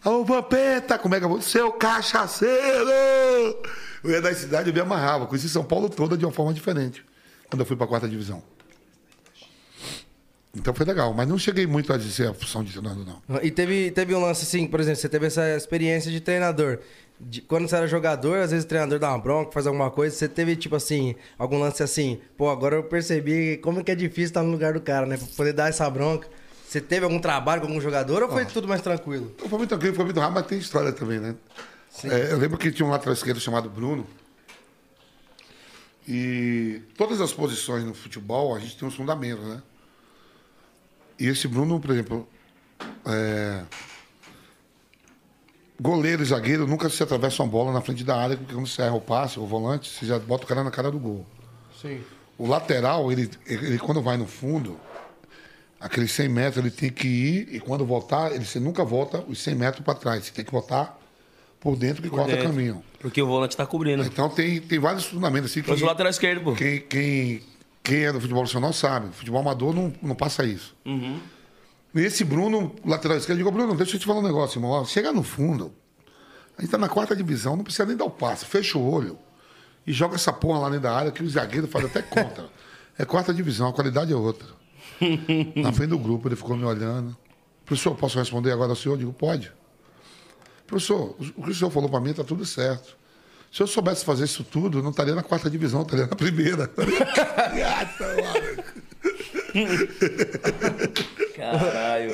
Ô, 0.04 0.24
Vampeta, 0.26 0.98
como 0.98 1.16
é 1.16 1.20
que 1.20 1.26
eu 1.26 1.30
vou? 1.30 1.42
Seu 1.42 1.72
cachaceiro! 1.72 2.90
Eu 4.04 4.10
ia 4.12 4.22
da 4.22 4.34
cidade, 4.34 4.70
eu 4.70 4.74
me 4.74 4.80
amarrava. 4.80 5.28
Conheci 5.28 5.48
São 5.50 5.64
Paulo 5.64 5.90
toda 5.90 6.18
de 6.18 6.26
uma 6.26 6.32
forma 6.32 6.54
diferente. 6.54 7.06
Quando 7.50 7.62
eu 7.62 7.66
fui 7.66 7.76
pra 7.76 7.86
quarta 7.88 8.08
divisão. 8.08 8.42
Então 10.56 10.74
foi 10.74 10.86
legal, 10.86 11.14
mas 11.14 11.28
não 11.28 11.38
cheguei 11.38 11.68
muito 11.68 11.94
a 11.94 11.98
dizer 11.98 12.30
a 12.30 12.34
função 12.34 12.64
de 12.64 12.72
treinador, 12.72 13.06
não. 13.06 13.40
E 13.44 13.52
teve, 13.52 13.92
teve 13.92 14.16
um 14.16 14.22
lance 14.22 14.44
assim, 14.44 14.66
por 14.66 14.80
exemplo, 14.80 15.00
você 15.00 15.08
teve 15.08 15.28
essa 15.28 15.56
experiência 15.56 16.12
de 16.12 16.20
treinador. 16.20 16.80
De- 17.20 17.42
quando 17.42 17.68
você 17.68 17.76
era 17.76 17.88
jogador, 17.88 18.40
às 18.40 18.50
vezes 18.52 18.66
o 18.66 18.68
treinador 18.68 18.98
dá 18.98 19.10
uma 19.10 19.20
bronca, 19.20 19.52
faz 19.52 19.68
alguma 19.68 19.92
coisa, 19.92 20.16
você 20.16 20.28
teve, 20.28 20.56
tipo 20.56 20.76
assim, 20.76 21.16
algum 21.38 21.60
lance 21.60 21.84
assim, 21.84 22.20
pô, 22.36 22.50
agora 22.50 22.78
eu 22.78 22.84
percebi 22.84 23.58
como 23.58 23.84
que 23.84 23.92
é 23.92 23.96
difícil 23.96 24.26
estar 24.30 24.42
no 24.42 24.50
lugar 24.50 24.74
do 24.74 24.82
cara, 24.82 25.06
né? 25.06 25.18
Pra 25.18 25.28
poder 25.38 25.54
dar 25.54 25.70
essa 25.70 25.88
bronca. 25.90 26.28
Você 26.68 26.82
teve 26.82 27.04
algum 27.04 27.20
trabalho 27.20 27.62
com 27.62 27.68
algum 27.68 27.82
jogador 27.82 28.24
ou 28.24 28.30
foi 28.30 28.46
tudo 28.46 28.68
mais 28.68 28.82
tranquilo? 28.82 29.36
Foi 29.38 29.58
muito 29.58 29.70
tranquilo, 29.70 29.96
foi 29.96 30.06
muito 30.06 30.20
rápido, 30.20 30.36
mas 30.36 30.48
tem 30.48 30.58
história 30.58 30.92
também, 30.92 31.20
né? 31.20 31.36
É, 32.06 32.32
eu 32.32 32.38
lembro 32.38 32.58
que 32.58 32.72
tinha 32.72 32.86
um 32.88 32.92
lateral 32.92 33.14
esquerdo 33.14 33.40
chamado 33.40 33.70
Bruno. 33.70 34.06
E 36.08 36.82
todas 36.98 37.22
as 37.22 37.32
posições 37.34 37.84
no 37.84 37.94
futebol, 37.94 38.56
a 38.56 38.60
gente 38.60 38.78
tem 38.78 38.88
uns 38.88 38.96
fundamentos, 38.96 39.46
né? 39.46 39.62
E 41.20 41.28
esse 41.28 41.48
Bruno, 41.48 41.80
por 41.80 41.92
exemplo, 41.92 42.28
é, 43.06 43.64
goleiro 45.80 46.22
e 46.22 46.26
zagueiro 46.26 46.68
nunca 46.68 46.90
se 46.90 47.02
atravessam 47.02 47.46
a 47.46 47.50
bola 47.50 47.72
na 47.72 47.82
frente 47.82 48.04
da 48.04 48.16
área, 48.16 48.38
porque 48.38 48.54
quando 48.54 48.68
você 48.68 48.82
erra 48.82 48.96
o 48.96 49.02
passe, 49.02 49.40
o 49.40 49.46
volante, 49.46 49.90
você 49.90 50.06
já 50.06 50.20
bota 50.20 50.46
o 50.46 50.48
cara 50.48 50.64
na 50.64 50.72
cara 50.72 50.92
do 50.92 51.00
gol. 51.00 51.26
Sim. 51.82 52.02
O 52.38 52.48
lateral, 52.48 53.12
ele, 53.12 53.30
ele 53.46 53.78
quando 53.78 54.02
vai 54.02 54.18
no 54.18 54.26
fundo, 54.26 54.80
aqueles 55.80 56.12
100 56.12 56.30
metros 56.30 56.58
ele 56.58 56.72
tem 56.72 56.90
que 56.90 57.08
ir 57.08 57.56
e 57.56 57.60
quando 57.60 57.86
voltar, 57.86 58.32
ele, 58.32 58.46
você 58.46 58.60
nunca 58.60 58.84
volta 58.84 59.24
os 59.28 59.40
100 59.40 59.56
metros 59.56 59.84
para 59.84 59.96
trás. 59.96 60.26
Você 60.26 60.32
tem 60.32 60.46
que 60.46 60.52
voltar 60.52 60.98
por 61.60 61.76
dentro 61.76 62.02
que 62.02 62.10
corta 62.10 62.32
dentro. 62.32 62.48
caminho. 62.50 62.84
Porque 63.00 63.22
o 63.22 63.28
volante 63.28 63.56
tá 63.56 63.66
cobrindo. 63.66 64.04
Então 64.04 64.30
tem, 64.30 64.60
tem 64.62 64.80
vários 64.80 65.06
fundamentos 65.06 65.52
assim 65.52 65.62
que 65.62 65.70
Mas 65.70 65.82
o 65.82 65.86
lateral 65.86 66.10
esquerdo, 66.10 66.44
pô. 66.44 66.54
quem, 66.54 66.80
quem, 66.82 67.42
quem 67.84 68.06
é 68.06 68.12
do 68.12 68.20
futebol 68.20 68.42
profissional 68.42 68.74
sabe. 68.74 69.14
Futebol 69.14 69.42
amador 69.42 69.74
não, 69.74 69.94
não 70.02 70.16
passa 70.16 70.46
isso. 70.46 70.76
Uhum. 70.86 71.20
E 71.96 72.02
esse 72.02 72.24
Bruno, 72.24 72.76
lateral 72.86 73.18
esquerdo, 73.18 73.38
digo, 73.38 73.52
Bruno, 73.52 73.76
deixa 73.76 73.96
eu 73.96 74.00
te 74.00 74.06
falar 74.06 74.20
um 74.20 74.24
negócio, 74.24 74.58
irmão. 74.60 74.72
Ó, 74.72 74.86
Chega 74.86 75.12
no 75.12 75.24
fundo, 75.24 75.74
a 76.58 76.62
gente 76.62 76.72
tá 76.72 76.78
na 76.78 76.90
quarta 76.90 77.16
divisão, 77.16 77.56
não 77.56 77.64
precisa 77.64 77.86
nem 77.86 77.96
dar 77.96 78.06
o 78.06 78.12
passe. 78.12 78.46
Fecha 78.46 78.78
o 78.78 78.92
olho 78.92 79.18
e 79.88 79.94
joga 79.94 80.16
essa 80.16 80.32
porra 80.32 80.60
lá 80.60 80.70
dentro 80.70 80.84
da 80.84 80.96
área 80.96 81.12
que 81.12 81.24
o 81.24 81.30
zagueiro 81.30 81.68
faz 81.68 81.86
até 81.86 82.02
contra. 82.02 82.50
É 83.02 83.06
quarta 83.06 83.34
divisão, 83.34 83.70
a 83.70 83.72
qualidade 83.72 84.12
é 84.12 84.16
outra. 84.18 84.46
Na 85.56 85.72
frente 85.72 85.92
do 85.92 85.98
grupo, 85.98 86.28
ele 86.28 86.36
ficou 86.36 86.58
me 86.58 86.66
olhando. 86.66 87.16
Professor, 87.66 87.96
posso 87.96 88.20
responder 88.20 88.52
agora 88.52 88.74
ao 88.74 88.76
senhor? 88.76 88.96
Eu 88.96 88.98
digo, 88.98 89.14
pode. 89.14 89.50
Professor, 90.68 91.16
o 91.38 91.44
que 91.44 91.50
o 91.50 91.56
senhor 91.56 91.72
falou 91.72 91.90
para 91.90 92.02
mim 92.02 92.10
está 92.10 92.26
tudo 92.26 92.46
certo. 92.46 92.98
Se 93.52 93.64
eu 93.64 93.68
soubesse 93.68 94.06
fazer 94.06 94.26
isso 94.26 94.44
tudo, 94.44 94.80
eu 94.80 94.84
não 94.84 94.92
estaria 94.92 95.16
na 95.16 95.24
quarta 95.24 95.50
divisão, 95.50 95.80
eu 95.82 95.86
estaria 95.86 96.06
na 96.08 96.16
primeira. 96.16 96.70
Caralho. 101.36 102.12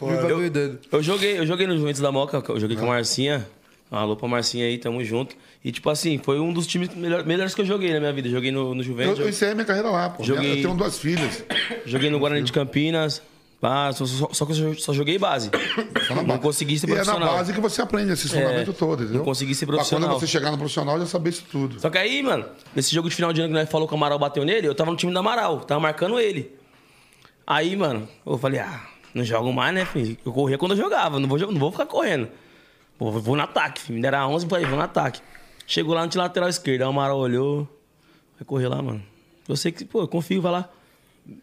Muito 0.00 0.22
bagulho 0.22 0.50
doido. 0.50 0.78
Eu 0.90 1.02
joguei, 1.02 1.38
eu 1.38 1.46
joguei 1.46 1.66
no 1.66 1.76
Juventus 1.76 2.00
da 2.00 2.12
Moca, 2.12 2.42
eu 2.48 2.60
joguei 2.60 2.76
com 2.76 2.84
a 2.84 2.88
Marcinha. 2.88 3.46
Alô 3.90 4.14
pra 4.14 4.28
Marcinha 4.28 4.66
aí, 4.66 4.78
tamo 4.78 5.02
junto. 5.02 5.34
E 5.64 5.72
tipo 5.72 5.90
assim, 5.90 6.18
foi 6.22 6.38
um 6.38 6.52
dos 6.52 6.64
times 6.66 6.94
melhor- 6.94 7.26
melhores 7.26 7.54
que 7.56 7.60
eu 7.60 7.66
joguei 7.66 7.92
na 7.92 7.98
minha 7.98 8.12
vida. 8.12 8.28
Joguei 8.28 8.52
no, 8.52 8.72
no 8.72 8.80
Eu, 8.80 8.84
Juventus, 8.84 9.18
eu 9.18 9.28
encerrei 9.28 9.54
minha 9.54 9.64
carreira 9.66 9.90
lá, 9.90 10.10
pô. 10.10 10.22
Joguei- 10.22 10.52
Eu 10.52 10.62
tenho 10.62 10.74
duas 10.74 10.96
filhas. 10.98 11.42
joguei 11.84 12.08
no 12.08 12.18
Guarani 12.20 12.42
de 12.44 12.52
Campinas. 12.52 13.20
Ah, 13.62 13.90
só, 13.92 14.06
só- 14.06 14.28
só 14.32 14.46
que 14.46 14.52
eu 14.58 14.74
só 14.78 14.92
joguei 14.94 15.18
base. 15.18 15.50
Só 16.08 16.14
Não 16.14 16.24
base. 16.24 16.40
consegui 16.40 16.78
ser 16.78 16.88
E 16.88 16.92
é 16.92 16.94
na 16.96 17.02
profissional. 17.04 17.36
base 17.36 17.52
que 17.52 17.60
você 17.60 17.82
aprende 17.82 18.10
esses 18.12 18.32
fundamentos 18.32 18.74
todos, 18.76 19.04
entendeu? 19.04 19.18
não 19.18 19.24
consegui 19.24 19.54
ser 19.54 19.66
profissional. 19.66 20.08
quando 20.08 20.20
você 20.20 20.26
chegar 20.26 20.50
no 20.50 20.56
profissional, 20.56 20.98
já 20.98 21.04
saber 21.04 21.28
isso 21.30 21.44
tudo. 21.52 21.78
Só 21.78 21.90
que 21.90 21.98
aí, 21.98 22.22
mano, 22.22 22.46
nesse 22.74 22.94
jogo 22.94 23.08
de 23.10 23.14
final 23.14 23.32
de 23.34 23.42
ano 23.42 23.48
que 23.50 23.54
nós 23.60 23.68
falou 23.68 23.86
que 23.86 23.92
o 23.92 23.96
Amaral 23.98 24.18
bateu 24.18 24.44
nele, 24.46 24.66
eu 24.66 24.74
tava 24.74 24.90
no 24.90 24.96
time 24.96 25.12
do 25.12 25.18
Amaral, 25.18 25.60
tava 25.60 25.78
marcando 25.78 26.18
ele. 26.18 26.50
Aí, 27.46 27.76
mano, 27.76 28.08
eu 28.24 28.38
falei, 28.38 28.60
ah, 28.60 28.80
não 29.14 29.22
jogo 29.24 29.52
mais, 29.52 29.74
né, 29.74 29.84
filho? 29.84 30.16
Eu 30.24 30.32
corria 30.32 30.56
quando 30.56 30.72
eu 30.72 30.78
jogava, 30.78 31.18
não 31.20 31.28
vou, 31.28 31.38
não 31.38 31.58
vou 31.60 31.70
ficar 31.70 31.84
correndo. 31.86 32.28
Pô, 32.98 33.10
vou 33.10 33.36
no 33.36 33.42
ataque, 33.42 33.80
filho. 33.82 33.96
Me 33.96 34.02
deram 34.02 34.32
11, 34.32 34.46
falei, 34.48 34.64
vou 34.64 34.76
no 34.78 34.82
ataque. 34.84 35.20
Chegou 35.66 35.94
lá 35.94 36.06
no 36.06 36.10
lateral 36.14 36.48
esquerdo, 36.48 36.80
aí 36.80 36.86
o 36.86 36.90
Amaral 36.90 37.18
olhou, 37.18 37.68
vai 38.38 38.44
correr 38.46 38.68
lá, 38.68 38.80
mano. 38.80 39.02
Eu 39.46 39.54
sei 39.56 39.70
que, 39.70 39.84
pô, 39.84 40.00
eu 40.00 40.08
confio, 40.08 40.40
vai 40.40 40.52
lá. 40.52 40.68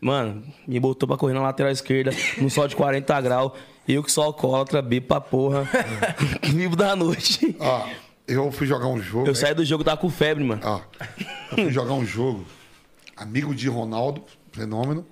Mano, 0.01 0.43
me 0.68 0.80
botou 0.80 1.07
pra 1.07 1.18
correr 1.18 1.34
na 1.34 1.41
lateral 1.41 1.72
esquerda, 1.72 2.11
num 2.38 2.49
sol 2.49 2.68
de 2.68 2.76
40 2.76 3.22
graus. 3.22 3.51
Eu 3.88 4.03
que 4.03 4.11
sou 4.11 4.23
alcoólatra, 4.23 4.81
bebo 4.81 5.07
pra 5.07 5.22
porra. 5.22 5.68
Vivo 6.43 6.76
da 6.76 6.95
noite. 6.95 7.55
Ó, 7.59 7.88
eu 8.27 8.51
fui 8.51 8.68
jogar 8.68 8.88
um 8.88 9.01
jogo. 9.01 9.27
Eu 9.27 9.35
saí 9.35 9.53
do 9.53 9.64
jogo, 9.64 9.84
tava 9.84 9.97
com 9.97 10.09
febre, 10.09 10.43
mano. 10.43 10.61
Ó, 10.64 10.81
eu 11.51 11.64
fui 11.64 11.72
jogar 11.72 11.93
um 11.93 12.05
jogo, 12.05 12.45
amigo 13.15 13.55
de 13.55 13.69
Ronaldo, 13.69 14.23
fenômeno, 14.51 15.05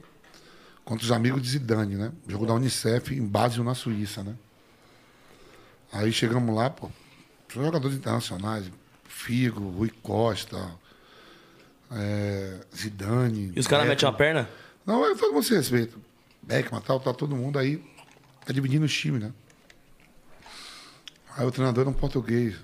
contra 0.84 1.06
os 1.06 1.12
amigos 1.12 1.42
de 1.42 1.50
Zidane, 1.50 1.96
né? 1.96 2.12
Jogo 2.28 2.46
da 2.46 2.54
Unicef 2.54 3.16
em 3.16 3.26
Basel, 3.26 3.64
na 3.64 3.74
Suíça, 3.74 4.24
né? 4.24 4.36
Aí 5.94 6.12
chegamos 6.12 6.54
lá, 6.54 6.70
pô, 6.70 6.90
são 7.54 7.64
jogadores 7.64 7.96
internacionais, 7.96 8.70
Figo, 9.06 9.70
Rui 9.70 9.90
Costa, 10.04 10.58
é, 11.92 12.56
Zidane. 12.76 13.54
E 13.56 13.60
os 13.60 13.68
caras 13.68 13.88
metem 13.88 14.08
uma 14.08 14.14
perna? 14.14 14.50
Não, 14.86 15.06
é 15.06 15.16
todo 15.16 15.34
mundo 15.34 15.44
se 15.44 15.56
respeita. 15.56 15.96
Beckman, 16.42 16.82
tal, 16.82 17.00
tá 17.00 17.14
todo 17.14 17.36
mundo 17.36 17.58
aí. 17.58 17.84
Tá 18.46 18.54
dividindo 18.54 18.86
os 18.86 18.94
times, 18.94 19.22
né? 19.22 19.34
Aí 21.36 21.46
o 21.46 21.52
treinador 21.52 21.82
era 21.82 21.90
um 21.90 21.94
português. 21.94 22.56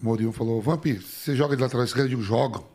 Mourinho 0.00 0.32
falou, 0.32 0.60
Vamp, 0.60 0.84
você 0.84 1.34
joga 1.34 1.56
de 1.56 1.62
lateral 1.62 1.84
esquerdo? 1.84 2.06
Eu 2.06 2.10
digo, 2.10 2.22
jogo. 2.22 2.68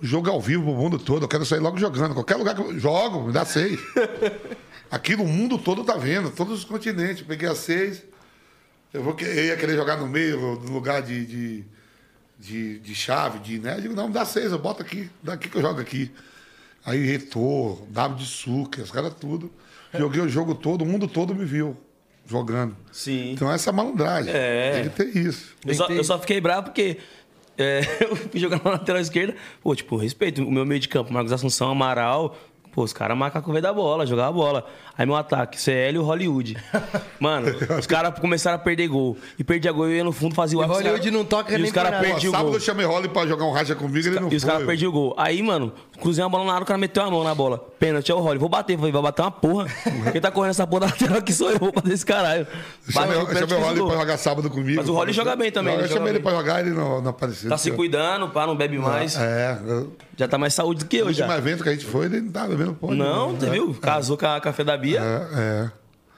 O 0.00 0.06
jogo 0.06 0.28
é 0.28 0.32
ao 0.32 0.40
vivo 0.40 0.64
pro 0.64 0.74
mundo 0.74 0.98
todo, 0.98 1.24
eu 1.24 1.28
quero 1.28 1.46
sair 1.46 1.60
logo 1.60 1.78
jogando. 1.78 2.12
Qualquer 2.12 2.36
lugar 2.36 2.54
que 2.54 2.60
eu 2.60 2.78
jogo, 2.78 3.28
me 3.28 3.32
dá 3.32 3.44
seis. 3.44 3.80
Aqui 4.90 5.16
no 5.16 5.24
mundo 5.24 5.56
todo 5.58 5.84
tá 5.84 5.96
vendo, 5.96 6.30
todos 6.30 6.58
os 6.58 6.64
continentes. 6.64 7.20
Eu 7.20 7.26
peguei 7.26 7.48
a 7.48 7.54
seis. 7.54 8.02
Eu, 8.92 9.02
vou, 9.02 9.16
eu 9.18 9.44
ia 9.46 9.56
querer 9.56 9.74
jogar 9.74 9.96
no 9.96 10.06
meio, 10.06 10.60
no 10.60 10.72
lugar 10.72 11.02
de, 11.02 11.24
de, 11.24 11.64
de, 12.38 12.78
de 12.80 12.94
chave, 12.94 13.38
de 13.38 13.58
né? 13.58 13.76
Eu 13.76 13.80
digo, 13.80 13.94
não, 13.94 14.08
me 14.08 14.14
dá 14.14 14.24
seis, 14.24 14.52
eu 14.52 14.58
boto 14.58 14.82
aqui, 14.82 15.10
daqui 15.22 15.48
que 15.48 15.56
eu 15.56 15.62
jogo 15.62 15.80
aqui. 15.80 16.12
Aí 16.84 17.04
Retor, 17.04 17.82
W 17.88 18.18
de 18.18 18.26
Suca, 18.26 18.82
os 18.82 18.90
caras 18.90 19.14
tudo. 19.14 19.50
Joguei 19.96 20.20
o 20.20 20.28
jogo 20.28 20.54
todo, 20.54 20.82
o 20.82 20.86
mundo 20.86 21.06
todo 21.06 21.34
me 21.34 21.44
viu 21.44 21.76
jogando. 22.26 22.76
Sim. 22.92 23.32
Então 23.32 23.50
essa 23.50 23.70
é 23.70 23.72
a 23.72 23.74
malandragem. 23.74 24.32
É. 24.34 24.72
Tem 24.72 24.90
que 24.90 24.96
ter 24.96 25.18
isso. 25.18 25.54
Eu 25.64 25.74
só, 25.74 25.86
eu 25.86 26.04
só 26.04 26.18
fiquei 26.18 26.40
bravo 26.40 26.64
porque 26.64 26.98
é, 27.56 27.80
eu 28.04 28.16
fui 28.16 28.40
jogar 28.40 28.62
na 28.62 28.72
lateral 28.72 29.00
esquerda. 29.00 29.34
Pô, 29.62 29.74
tipo, 29.74 29.96
respeito 29.96 30.42
o 30.42 30.50
meu 30.50 30.66
meio 30.66 30.80
de 30.80 30.88
campo, 30.88 31.12
Marcos 31.12 31.32
Assunção, 31.32 31.70
Amaral. 31.70 32.36
Pô, 32.72 32.82
os 32.82 32.92
caras 32.92 33.16
marcam 33.16 33.40
o 33.40 33.52
veio 33.52 33.62
da 33.62 33.72
bola, 33.72 34.04
jogar 34.04 34.26
a 34.26 34.32
bola. 34.32 34.66
Aí 34.96 35.04
meu 35.04 35.16
ataque, 35.16 35.60
CL 35.60 35.96
e 35.96 35.98
o 35.98 36.02
Hollywood. 36.04 36.56
Mano, 37.18 37.48
os 37.78 37.86
caras 37.86 38.16
começaram 38.18 38.56
a 38.56 38.58
perder 38.58 38.86
gol. 38.88 39.16
E 39.38 39.42
perdia 39.42 39.72
gol, 39.72 39.86
eu 39.86 39.96
ia 39.96 40.04
no 40.04 40.12
fundo, 40.12 40.34
fazia 40.34 40.56
o 40.58 40.62
E 40.62 40.64
os 40.64 40.70
Hollywood 40.70 41.00
cara- 41.00 41.10
não 41.16 41.24
toca 41.24 41.52
E 41.52 41.56
nem 41.56 41.64
os 41.66 41.72
caras 41.72 41.90
pra 41.98 42.08
nada. 42.08 42.18
o 42.18 42.30
Sábado 42.30 42.44
gol. 42.44 42.54
eu 42.54 42.60
chamei 42.60 42.86
Rolly 42.86 43.08
pra 43.08 43.26
jogar 43.26 43.44
um 43.44 43.52
racha 43.52 43.74
comigo, 43.74 44.06
ele 44.06 44.20
não 44.20 44.30
E 44.32 44.36
os 44.36 44.44
caras 44.44 44.64
perdiam 44.64 44.90
o 44.90 44.92
gol. 44.92 45.14
Aí, 45.18 45.42
mano, 45.42 45.72
cruzei 46.00 46.22
uma 46.22 46.30
bola 46.30 46.44
na 46.44 46.52
área, 46.52 46.62
o 46.62 46.66
cara 46.66 46.78
meteu 46.78 47.02
a 47.02 47.10
mão 47.10 47.24
na 47.24 47.34
bola. 47.34 47.58
Pênalti, 47.78 48.10
é 48.12 48.14
o 48.14 48.20
Rolly. 48.20 48.38
Vou 48.38 48.48
bater. 48.48 48.76
Falei, 48.76 48.92
vai 48.92 49.02
bater 49.02 49.22
uma 49.22 49.30
porra. 49.30 49.66
Quem 50.12 50.20
tá 50.20 50.30
correndo 50.30 50.50
essa 50.50 50.66
porra 50.66 50.80
da 50.80 50.86
lateral 50.86 51.18
aqui 51.18 51.32
sou 51.32 51.50
eu, 51.50 51.58
vou 51.58 51.72
bater 51.72 51.92
esse 51.92 52.06
caralho. 52.06 52.46
Eu 52.86 52.92
chamei, 52.92 53.16
o 53.16 53.20
eu 53.20 53.26
chamei 53.48 53.56
o 53.56 53.70
o 53.72 53.74
gol. 53.76 53.88
pra 53.88 53.98
jogar 53.98 54.16
sábado 54.16 54.48
comigo. 54.50 54.76
Mas 54.76 54.88
o 54.88 54.94
Rolly 54.94 55.12
joga 55.12 55.34
bem 55.34 55.50
também, 55.50 55.76
Não, 55.76 55.82
eu 55.84 55.88
chamei 55.88 56.10
ele 56.12 56.20
pra 56.20 56.32
jogar 56.32 56.60
ele 56.60 56.70
não, 56.70 57.00
não 57.00 57.10
apareceu. 57.10 57.48
Tá 57.50 57.58
se 57.58 57.70
cuidando, 57.72 58.28
pá, 58.28 58.46
não 58.46 58.56
bebe 58.56 58.78
mais. 58.78 59.16
É, 59.16 59.58
Já 60.16 60.28
tá 60.28 60.38
mais 60.38 60.54
saúde 60.54 60.84
do 60.84 60.86
que 60.88 60.96
o 60.98 61.00
eu 61.00 61.06
último 61.08 61.26
já. 61.26 61.36
evento 61.38 61.62
que 61.64 61.68
a 61.68 61.72
gente 61.72 61.84
foi, 61.84 62.06
ele 62.06 62.20
não 62.20 62.30
tava 62.30 62.48
bebendo 62.48 62.74
porra. 62.74 62.94
Não, 62.94 63.32
né? 63.32 63.50
viu? 63.50 63.74
Casou 63.74 64.16
com 64.16 64.26
a 64.26 64.40
café 64.40 64.62
da 64.62 64.76
Bia. 64.84 65.00
É, 65.00 65.38
é. 65.40 65.70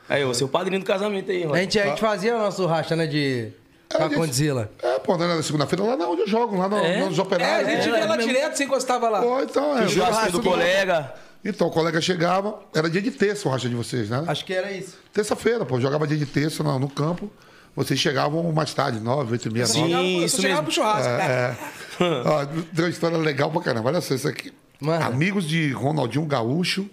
Aí, 0.09 0.23
eu, 0.23 0.33
seu 0.35 0.49
padrinho 0.49 0.81
do 0.81 0.87
casamento 0.87 1.31
aí, 1.31 1.43
A 1.45 1.49
mano. 1.49 1.61
gente, 1.61 1.79
a 1.79 1.87
gente 1.87 2.01
fazia 2.01 2.37
o 2.37 2.39
nosso 2.39 2.65
racha, 2.67 2.95
né, 2.95 3.07
de... 3.07 3.51
Com 3.93 3.99
a 4.03 4.09
gente- 4.09 4.17
Condzilla. 4.17 4.71
É, 4.83 4.99
pô, 4.99 5.17
né, 5.17 5.27
na 5.29 5.43
segunda-feira 5.43 5.85
lá 5.85 5.97
na 5.97 6.09
onde 6.09 6.23
eu 6.23 6.29
jogo, 6.29 6.57
lá 6.59 6.69
no, 6.69 6.77
É? 6.79 7.05
nos 7.05 7.19
É, 7.19 7.23
operários. 7.23 7.69
a 7.69 7.71
gente 7.73 7.89
É, 7.89 7.99
ia 8.01 8.07
lá 8.07 8.17
mesmo. 8.17 8.33
direto, 8.33 8.57
você 8.57 8.65
encostava 8.65 9.09
lá. 9.09 9.21
Pô, 9.23 9.41
então, 9.41 9.79
é. 9.79 9.85
O 9.85 9.89
churrasco 9.89 10.33
do 10.33 10.43
colega. 10.43 11.13
Então, 11.45 11.69
o 11.69 11.71
colega 11.71 12.01
chegava, 12.01 12.59
era 12.75 12.91
dia 12.91 13.01
de 13.01 13.13
terça 13.13 13.49
o 13.49 13.53
racha 13.53 13.69
de 13.69 13.75
vocês, 13.77 14.11
né? 14.11 14.25
Acho 14.27 14.45
que 14.45 14.53
era 14.53 14.73
isso. 14.73 14.97
Terça-feira, 15.13 15.65
pô, 15.65 15.81
jogava 15.81 16.05
dia 16.07 16.17
de 16.17 16.27
terça 16.27 16.63
no, 16.65 16.77
no 16.79 16.89
campo. 16.89 17.31
Vocês 17.77 18.01
chegavam 18.01 18.43
mais 18.53 18.73
tarde, 18.75 18.99
nove, 18.99 19.33
oito 19.33 19.47
e 19.49 19.53
meia, 19.53 19.67
Sim. 19.67 19.81
nove. 19.83 19.91
Chegava- 19.93 20.05
isso 20.25 20.37
você 20.37 20.43
chegava 20.43 20.63
mesmo. 20.63 20.65
pro 20.65 20.75
churrasco. 20.75 21.09
É. 21.23 21.57
Ó, 22.27 22.47
tem 22.47 22.85
uma 22.85 22.89
história 22.89 23.17
legal 23.19 23.51
pra 23.51 23.61
caramba. 23.61 23.89
Olha 23.91 24.01
só 24.01 24.15
isso 24.15 24.27
aqui. 24.27 24.53
Mano. 24.81 25.05
Amigos 25.05 25.45
de 25.47 25.71
Ronaldinho 25.73 26.25
Gaúcho 26.27 26.89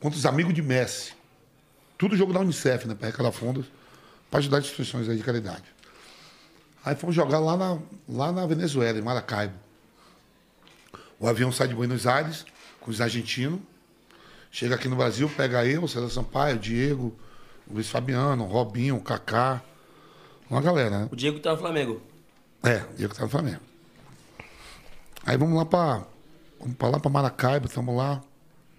contra 0.00 0.18
os 0.18 0.26
amigos 0.26 0.54
de 0.54 0.62
Messi. 0.62 1.14
Tudo 1.98 2.16
jogo 2.16 2.32
da 2.32 2.40
Unicef, 2.40 2.86
né? 2.86 2.94
Pra 2.94 3.08
arrecadar 3.08 3.32
fundos 3.32 3.66
pra 4.30 4.38
ajudar 4.38 4.58
instituições 4.58 5.08
aí 5.08 5.16
de 5.16 5.22
caridade. 5.22 5.64
Aí 6.84 6.94
fomos 6.94 7.14
jogar 7.14 7.38
lá 7.38 7.56
na, 7.56 7.78
lá 8.08 8.32
na 8.32 8.46
Venezuela, 8.46 8.98
em 8.98 9.02
Maracaibo. 9.02 9.54
O 11.18 11.26
avião 11.26 11.50
sai 11.50 11.68
de 11.68 11.74
Buenos 11.74 12.06
Aires 12.06 12.44
com 12.80 12.90
os 12.90 13.00
argentinos. 13.00 13.60
Chega 14.50 14.74
aqui 14.74 14.88
no 14.88 14.96
Brasil, 14.96 15.28
pega 15.36 15.66
eu, 15.66 15.86
César 15.88 16.08
Sampaio, 16.10 16.58
Diego, 16.58 17.14
Luiz 17.68 17.88
Fabiano, 17.88 18.44
Robinho, 18.44 19.00
Kaká. 19.00 19.62
Uma 20.48 20.60
galera, 20.60 21.00
né? 21.00 21.08
O 21.10 21.16
Diego 21.16 21.40
tá 21.40 21.52
no 21.52 21.58
Flamengo. 21.58 22.00
É, 22.62 22.84
Diego 22.96 23.14
tá 23.14 23.22
no 23.22 23.28
Flamengo. 23.28 23.60
Aí 25.24 25.36
vamos 25.36 25.56
lá 25.56 25.64
pra. 25.64 26.04
Vamos 26.60 26.76
pra 26.76 26.88
lá 26.88 27.00
pra 27.00 27.10
Maracaibo, 27.10 27.66
estamos 27.66 27.94
lá, 27.94 28.22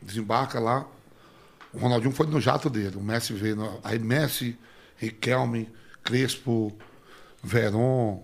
desembarca 0.02 0.60
lá. 0.60 0.86
O 1.78 1.80
Ronaldinho 1.80 2.12
foi 2.12 2.26
no 2.26 2.42
jato 2.42 2.70
dele, 2.72 2.96
o 2.98 3.02
Messi 3.02 3.34
veio. 3.34 3.56
no- 3.56 3.80
aí 3.84 4.00
Messi, 4.00 4.58
Riquelme, 4.98 5.70
Crespo, 6.04 6.76
Veron, 7.44 8.24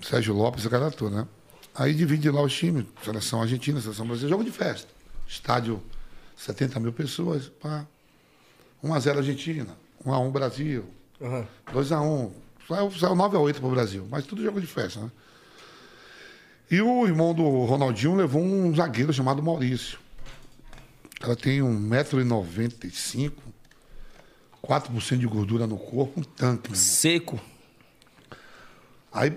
Sérgio 0.00 0.32
Lopes, 0.34 0.64
a 0.64 0.70
cara 0.70 0.90
toda, 0.90 1.16
né? 1.22 1.28
Aí 1.74 1.92
divide 1.92 2.30
lá 2.30 2.40
os 2.42 2.52
times, 2.56 2.86
seleção 3.04 3.42
argentina, 3.42 3.78
seleção 3.80 4.06
brasileira, 4.06 4.30
jogo 4.38 4.44
de 4.44 4.50
festa. 4.50 4.88
Estádio, 5.28 5.82
70 6.34 6.80
mil 6.80 6.92
pessoas, 6.92 7.48
pá. 7.48 7.86
1x0 8.82 9.18
Argentina, 9.18 9.76
1x1 10.04 10.30
Brasil, 10.32 10.84
Aham. 11.20 11.46
2x1. 11.72 12.30
Saiu, 12.66 12.90
saiu 12.92 13.14
9x8 13.14 13.60
pro 13.60 13.68
Brasil. 13.70 14.06
Mas 14.10 14.24
tudo 14.24 14.42
jogo 14.42 14.60
de 14.60 14.66
festa, 14.66 15.00
né? 15.00 15.10
E 16.70 16.80
o 16.80 17.06
irmão 17.06 17.34
do 17.34 17.42
Ronaldinho 17.66 18.14
levou 18.14 18.40
um 18.42 18.74
zagueiro 18.74 19.12
chamado 19.12 19.42
Maurício. 19.42 19.98
Ela 21.20 21.36
tem 21.36 21.60
1,95m, 21.60 23.32
4% 24.64 25.18
de 25.18 25.26
gordura 25.26 25.66
no 25.66 25.76
corpo, 25.76 26.20
um 26.20 26.22
tanque. 26.22 26.76
Seco. 26.76 27.38
Aí 29.12 29.36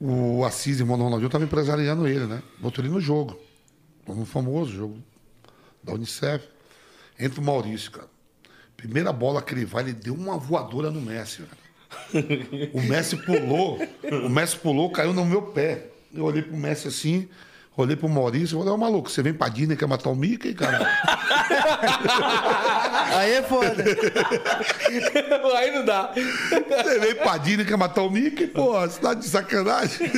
o 0.00 0.44
Assis, 0.44 0.80
irmão 0.80 0.96
do 0.96 1.04
Ronaldinho, 1.04 1.26
estava 1.26 1.44
empresariando 1.44 2.06
ele, 2.06 2.26
né? 2.26 2.42
Botou 2.58 2.84
ele 2.84 2.92
no 2.92 3.00
jogo. 3.00 3.38
Um 4.08 4.24
famoso 4.24 4.72
jogo 4.72 4.98
da 5.82 5.92
Unicef. 5.92 6.46
Entra 7.18 7.40
o 7.40 7.44
Maurício, 7.44 7.90
cara. 7.90 8.08
Primeira 8.76 9.12
bola 9.12 9.40
que 9.40 9.54
ele 9.54 9.64
vai, 9.64 9.82
ele 9.84 9.92
deu 9.92 10.14
uma 10.14 10.36
voadora 10.36 10.90
no 10.90 11.00
Messi, 11.00 11.42
velho. 11.42 12.70
O 12.74 12.82
Messi 12.82 13.16
pulou, 13.16 13.78
o 14.24 14.28
Messi 14.28 14.56
pulou, 14.56 14.90
caiu 14.90 15.12
no 15.12 15.24
meu 15.24 15.42
pé. 15.42 15.90
Eu 16.12 16.24
olhei 16.24 16.42
pro 16.42 16.56
Messi 16.56 16.88
assim, 16.88 17.28
olhei 17.76 17.96
pro 17.96 18.08
Maurício 18.08 18.56
e 18.56 18.58
falei, 18.58 18.72
ô 18.72 18.76
maluco, 18.76 19.10
você 19.10 19.22
vem 19.22 19.34
pra 19.34 19.48
Disney 19.48 19.76
quer 19.76 19.86
matar 19.86 20.10
o 20.10 20.14
Mickey, 20.14 20.54
cara? 20.54 20.86
Aí 23.16 23.32
é 23.32 23.42
foda. 23.42 23.84
Aí 25.56 25.70
não 25.72 25.84
dá. 25.84 26.12
Você 26.14 26.98
vem 27.00 27.14
pra 27.16 27.36
Disney 27.38 27.64
quer 27.64 27.76
matar 27.76 28.02
o 28.02 28.10
Mickey? 28.10 28.46
Pô, 28.46 28.80
você 28.80 29.00
tá 29.00 29.14
de 29.14 29.24
sacanagem. 29.24 30.08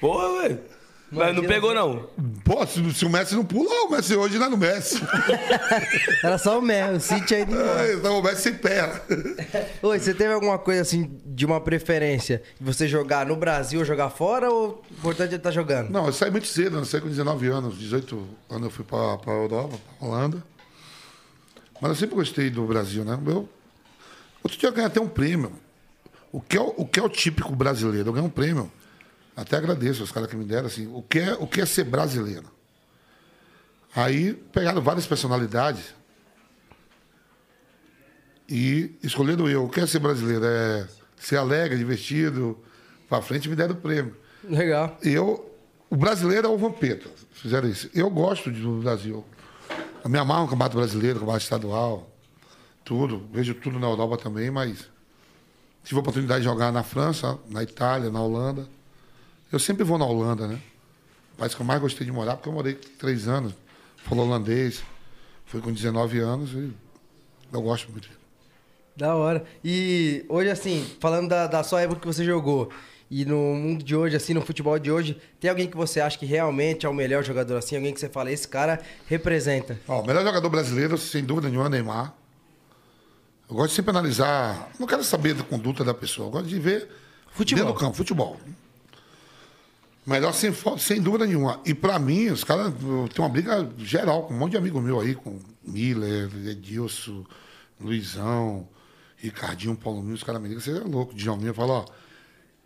Porra, 0.00 0.42
velho. 0.42 0.60
Mas 1.14 1.34
não 1.34 1.44
pegou, 1.44 1.74
não. 1.74 2.08
Pô, 2.44 2.66
se, 2.66 2.92
se 2.92 3.04
o 3.04 3.08
Messi 3.10 3.34
não 3.34 3.44
pula, 3.44 3.86
o 3.86 3.90
Messi 3.90 4.14
hoje 4.14 4.38
não 4.38 4.46
é 4.46 4.50
no 4.50 4.56
Messi. 4.56 5.00
Era 6.22 6.36
só 6.38 6.58
o 6.58 6.62
Mer, 6.62 6.92
o 6.92 7.00
City 7.00 7.34
aí. 7.34 7.42
É, 7.42 7.94
então 7.94 8.18
o 8.18 8.22
Messi 8.22 8.42
sem 8.42 8.54
perna. 8.54 9.00
Oi, 9.82 9.98
você 9.98 10.12
teve 10.12 10.32
alguma 10.32 10.58
coisa 10.58 10.82
assim 10.82 11.10
de 11.24 11.46
uma 11.46 11.60
preferência 11.60 12.42
de 12.58 12.64
você 12.64 12.86
jogar 12.88 13.26
no 13.26 13.36
Brasil 13.36 13.80
ou 13.80 13.84
jogar 13.84 14.10
fora 14.10 14.50
ou 14.50 14.82
o 14.90 14.94
importante 14.98 15.34
é 15.34 15.36
estar 15.36 15.50
jogando? 15.50 15.90
Não, 15.90 16.06
eu 16.06 16.12
saí 16.12 16.30
muito 16.30 16.46
cedo, 16.46 16.78
eu 16.78 16.84
saí 16.84 17.00
com 17.00 17.08
19 17.08 17.46
anos, 17.48 17.78
18 17.78 18.28
anos 18.50 18.64
eu 18.64 18.70
fui 18.70 18.84
pra, 18.84 19.16
pra 19.18 19.32
Europa, 19.32 19.76
pra 19.98 20.08
Holanda. 20.08 20.44
Mas 21.80 21.90
eu 21.90 21.96
sempre 21.96 22.14
gostei 22.14 22.50
do 22.50 22.64
Brasil, 22.66 23.04
né? 23.04 23.18
Eu, 23.26 23.48
outro 24.42 24.58
dia 24.58 24.68
eu 24.68 24.72
ganhei 24.72 24.86
até 24.86 25.00
um 25.00 25.08
prêmio. 25.08 25.52
O 26.32 26.40
que, 26.40 26.56
é, 26.56 26.60
o 26.60 26.74
o 26.78 26.86
que 26.86 26.98
é 26.98 27.02
o 27.02 27.08
típico 27.08 27.54
brasileiro? 27.54 28.08
Eu 28.08 28.12
ganhei 28.12 28.26
um 28.26 28.30
prêmio. 28.32 28.70
Até 29.36 29.56
agradeço 29.56 30.02
aos 30.02 30.12
caras 30.12 30.28
que 30.28 30.36
me 30.36 30.44
deram, 30.44 30.66
assim. 30.66 30.86
O 30.92 31.02
que 31.02 31.18
é, 31.18 31.32
o 31.34 31.46
que 31.46 31.60
é 31.60 31.66
ser 31.66 31.84
brasileiro? 31.84 32.50
Aí 33.94 34.34
pegaram 34.34 34.80
várias 34.80 35.06
personalidades 35.06 35.94
e 38.48 38.96
escolheram 39.02 39.48
eu. 39.48 39.64
O 39.64 39.68
que 39.68 39.80
é 39.80 39.86
ser 39.86 39.98
brasileiro? 39.98 40.44
É 40.44 40.86
ser 41.16 41.36
alegre, 41.36 41.78
divertido, 41.78 42.58
pra 43.08 43.22
frente 43.22 43.48
me 43.48 43.56
deram 43.56 43.74
o 43.74 43.78
prêmio. 43.78 44.16
Legal. 44.44 44.98
Eu, 45.02 45.50
o 45.88 45.96
brasileiro 45.96 46.46
é 46.46 46.50
o 46.50 46.58
Vampeta, 46.58 47.08
fizeram 47.32 47.68
isso. 47.68 47.88
Eu 47.94 48.10
gosto 48.10 48.50
do 48.50 48.80
Brasil. 48.80 49.24
Eu 50.04 50.10
me 50.10 50.18
amarro 50.18 50.42
no 50.42 50.48
campeonato 50.48 50.76
brasileiro, 50.76 51.20
campeonato 51.20 51.44
estadual, 51.44 52.10
tudo. 52.84 53.26
Vejo 53.32 53.54
tudo 53.54 53.78
na 53.78 53.86
Europa 53.86 54.18
também, 54.18 54.50
mas 54.50 54.90
tive 55.82 55.96
a 55.98 56.00
oportunidade 56.00 56.40
de 56.40 56.44
jogar 56.44 56.70
na 56.70 56.82
França, 56.82 57.38
na 57.48 57.62
Itália, 57.62 58.10
na 58.10 58.20
Holanda. 58.20 58.68
Eu 59.54 59.60
sempre 59.60 59.84
vou 59.84 59.96
na 59.96 60.04
Holanda, 60.04 60.48
né? 60.48 60.58
O 61.34 61.36
país 61.36 61.54
que 61.54 61.62
eu 61.62 61.64
mais 61.64 61.80
gostei 61.80 62.04
de 62.04 62.10
morar, 62.10 62.34
porque 62.34 62.48
eu 62.48 62.52
morei 62.52 62.74
três 62.74 63.28
anos. 63.28 63.52
Falo 63.98 64.22
holandês, 64.22 64.82
fui 65.46 65.60
com 65.60 65.72
19 65.72 66.18
anos 66.18 66.50
e 66.54 66.72
eu 67.52 67.62
gosto 67.62 67.88
muito. 67.92 68.08
Da 68.96 69.14
hora. 69.14 69.44
E 69.64 70.24
hoje, 70.28 70.50
assim, 70.50 70.84
falando 70.98 71.28
da, 71.28 71.46
da 71.46 71.62
sua 71.62 71.82
época 71.82 72.00
que 72.00 72.06
você 72.08 72.24
jogou, 72.24 72.68
e 73.08 73.24
no 73.24 73.54
mundo 73.54 73.84
de 73.84 73.94
hoje, 73.94 74.16
assim, 74.16 74.34
no 74.34 74.42
futebol 74.42 74.76
de 74.76 74.90
hoje, 74.90 75.16
tem 75.38 75.48
alguém 75.48 75.70
que 75.70 75.76
você 75.76 76.00
acha 76.00 76.18
que 76.18 76.26
realmente 76.26 76.84
é 76.84 76.88
o 76.88 76.92
melhor 76.92 77.22
jogador, 77.22 77.56
assim? 77.56 77.76
Alguém 77.76 77.94
que 77.94 78.00
você 78.00 78.08
fala, 78.08 78.32
esse 78.32 78.48
cara 78.48 78.80
representa? 79.06 79.78
Ó, 79.86 80.00
o 80.00 80.04
melhor 80.04 80.24
jogador 80.24 80.50
brasileiro, 80.50 80.98
sem 80.98 81.22
dúvida 81.24 81.48
nenhuma, 81.48 81.68
é 81.68 81.70
Neymar. 81.70 82.12
Eu 83.48 83.54
gosto 83.54 83.68
de 83.68 83.76
sempre 83.76 83.90
analisar. 83.92 84.68
Não 84.80 84.86
quero 84.88 85.04
saber 85.04 85.32
da 85.32 85.44
conduta 85.44 85.84
da 85.84 85.94
pessoa, 85.94 86.26
eu 86.26 86.32
gosto 86.32 86.48
de 86.48 86.58
ver 86.58 86.88
Futebol. 87.30 87.64
dentro 87.64 87.78
do 87.78 87.78
campo, 87.78 87.96
futebol. 87.96 88.36
Melhor 90.06 90.32
sem, 90.34 90.52
sem 90.78 91.00
dúvida 91.00 91.26
nenhuma. 91.26 91.60
E 91.64 91.72
pra 91.72 91.98
mim, 91.98 92.28
os 92.28 92.44
caras 92.44 92.74
tem 93.14 93.24
uma 93.24 93.28
briga 93.28 93.68
geral 93.78 94.24
com 94.24 94.34
um 94.34 94.38
monte 94.38 94.52
de 94.52 94.58
amigo 94.58 94.80
meu 94.80 95.00
aí, 95.00 95.14
com 95.14 95.38
Miller, 95.66 96.30
Edilson, 96.46 97.24
Luizão, 97.80 98.68
Ricardinho, 99.16 99.74
Paulo 99.74 100.02
Mil, 100.02 100.14
os 100.14 100.22
caras 100.22 100.42
me 100.42 100.48
ligam, 100.48 100.62
você 100.62 100.76
é 100.76 100.80
louco. 100.80 101.14
Djalminha 101.14 101.54
fala, 101.54 101.72
ó, 101.72 101.84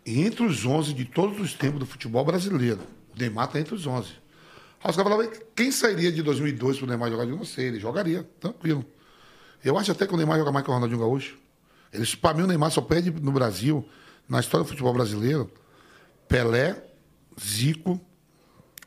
entre 0.05 0.43
os 0.43 0.65
11 0.65 0.93
de 0.93 1.05
todos 1.05 1.39
os 1.39 1.53
tempos 1.53 1.79
do 1.79 1.85
futebol 1.85 2.25
brasileiro, 2.25 2.81
o 3.15 3.19
Neymar 3.19 3.47
tá 3.47 3.59
entre 3.59 3.73
os 3.73 3.87
11. 3.87 4.09
Aí 4.83 4.89
os 4.89 4.95
caras 4.97 5.11
falavam, 5.11 5.31
quem 5.55 5.71
sairia 5.71 6.11
de 6.11 6.21
2002 6.21 6.77
pro 6.77 6.87
Neymar 6.87 7.09
jogar? 7.09 7.23
Eu 7.23 7.37
não 7.37 7.45
sei, 7.45 7.67
ele 7.67 7.79
jogaria, 7.79 8.27
tranquilo. 8.39 8.85
Eu 9.63 9.77
acho 9.77 9.91
até 9.91 10.05
que 10.05 10.13
o 10.13 10.17
Neymar 10.17 10.37
joga 10.37 10.51
mais 10.51 10.65
que 10.65 10.71
o 10.71 10.73
Ronaldinho 10.73 10.99
Gaúcho. 10.99 11.37
Eles, 11.93 12.15
pra 12.15 12.33
mim, 12.33 12.43
o 12.43 12.47
Neymar 12.47 12.71
só 12.71 12.81
perde 12.81 13.11
no 13.11 13.31
Brasil, 13.31 13.87
na 14.27 14.41
história 14.41 14.65
do 14.65 14.69
futebol 14.69 14.93
brasileiro, 14.93 15.49
Pelé, 16.27 16.88
Zico, 17.39 17.99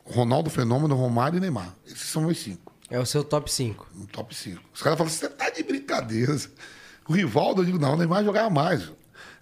Ronaldo 0.05 0.49
Fenômeno, 0.49 0.95
Romário 0.95 1.37
e 1.37 1.39
Neymar. 1.39 1.73
Esses 1.85 2.01
são 2.09 2.25
os 2.27 2.37
cinco, 2.37 2.73
É 2.89 2.99
o 2.99 3.05
seu 3.05 3.23
top 3.23 3.51
5. 3.51 3.87
no 3.95 4.05
top 4.07 4.35
5. 4.35 4.61
Os 4.73 4.81
caras 4.81 4.97
falam, 4.97 5.11
você 5.11 5.27
tá 5.29 5.49
de 5.49 5.63
brincadeira. 5.63 6.35
O 7.07 7.13
Rivaldo, 7.13 7.61
eu 7.61 7.65
digo, 7.65 7.79
não, 7.79 7.93
o 7.93 7.97
Neymar 7.97 8.23
jogava 8.23 8.49
mais. 8.49 8.91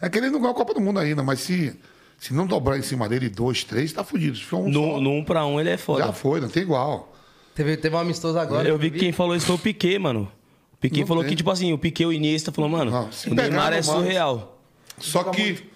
É 0.01 0.09
que 0.09 0.17
ele 0.17 0.29
não 0.29 0.39
ganhou 0.39 0.51
a 0.53 0.55
Copa 0.55 0.73
do 0.73 0.81
Mundo 0.81 0.99
ainda, 0.99 1.21
mas 1.23 1.39
se, 1.41 1.77
se 2.19 2.33
não 2.33 2.47
dobrar 2.47 2.77
em 2.77 2.81
cima 2.81 3.07
dele 3.07 3.29
dois, 3.29 3.63
três, 3.63 3.93
tá 3.93 4.03
fudido. 4.03 4.35
Se 4.37 4.43
for 4.43 4.57
um 4.57 4.69
No, 4.69 4.93
só, 4.93 5.01
no 5.01 5.11
1 5.11 5.23
pra 5.25 5.45
1 5.45 5.59
ele 5.59 5.69
é 5.69 5.77
foda. 5.77 6.05
já 6.05 6.11
foi, 6.13 6.39
não 6.41 6.49
tem 6.49 6.63
igual. 6.63 7.13
Teve, 7.53 7.77
teve 7.77 7.95
um 7.95 7.99
amistoso 7.99 8.39
agora. 8.39 8.67
Eu 8.67 8.77
vi 8.77 8.89
que 8.89 8.99
quem 8.99 9.11
falou 9.11 9.35
isso 9.35 9.45
foi 9.47 9.55
o 9.55 9.59
Piquet, 9.59 9.99
mano. 9.99 10.31
O 10.73 10.77
Piquet 10.77 11.01
Não 11.01 11.07
falou 11.07 11.23
tem. 11.23 11.29
que, 11.31 11.35
tipo 11.35 11.51
assim, 11.51 11.71
o 11.73 11.77
Piquet, 11.77 12.05
o 12.05 12.13
Iniesta, 12.13 12.51
falou, 12.51 12.69
mano, 12.69 12.89
Não, 12.89 13.09
o 13.31 13.35
Neymar 13.35 13.73
é 13.73 13.81
surreal. 13.83 14.59
Só 14.97 15.25
que, 15.25 15.69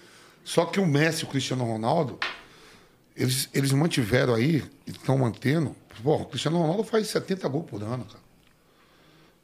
só 0.44 0.64
que 0.64 0.80
o 0.80 0.86
Messi 0.86 1.22
e 1.22 1.24
o 1.24 1.28
Cristiano 1.28 1.64
Ronaldo, 1.64 2.18
eles, 3.16 3.48
eles 3.54 3.72
mantiveram 3.72 4.34
aí, 4.34 4.62
estão 4.86 5.18
mantendo. 5.18 5.74
Pô, 6.02 6.16
o 6.16 6.26
Cristiano 6.26 6.58
Ronaldo 6.58 6.84
faz 6.84 7.06
70 7.08 7.48
gols 7.48 7.66
por 7.66 7.82
ano, 7.82 8.04
cara. 8.04 8.24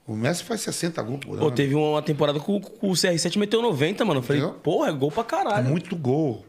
O 0.07 0.15
Messi 0.17 0.43
faz 0.45 0.61
60 0.63 1.01
gols 1.03 1.21
por 1.21 1.39
Pô, 1.39 1.47
ano. 1.47 1.51
teve 1.55 1.75
uma 1.75 2.03
temporada 2.03 2.39
que 2.41 2.51
o, 2.51 2.57
o 2.57 2.93
CR7 2.93 3.39
meteu 3.39 3.63
90, 3.63 4.05
mano. 4.05 4.19
Eu 4.21 4.25
falei, 4.25 4.43
Entendeu? 4.43 4.59
porra, 4.61 4.89
é 4.89 4.93
gol 4.93 5.11
pra 5.11 5.25
caralho. 5.25 5.69
Muito 5.69 5.95
gol. 5.97 6.45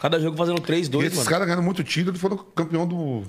Cada 0.00 0.20
jogo 0.20 0.36
fazendo 0.36 0.60
3, 0.60 0.86
E 0.86 0.90
2, 0.90 1.06
esses 1.06 1.18
mano. 1.18 1.30
caras 1.30 1.46
ganhando 1.46 1.62
muito 1.64 1.82
título, 1.82 2.10
eles 2.12 2.20
foram 2.20 2.36
campeão 2.36 2.86
do 2.86 3.24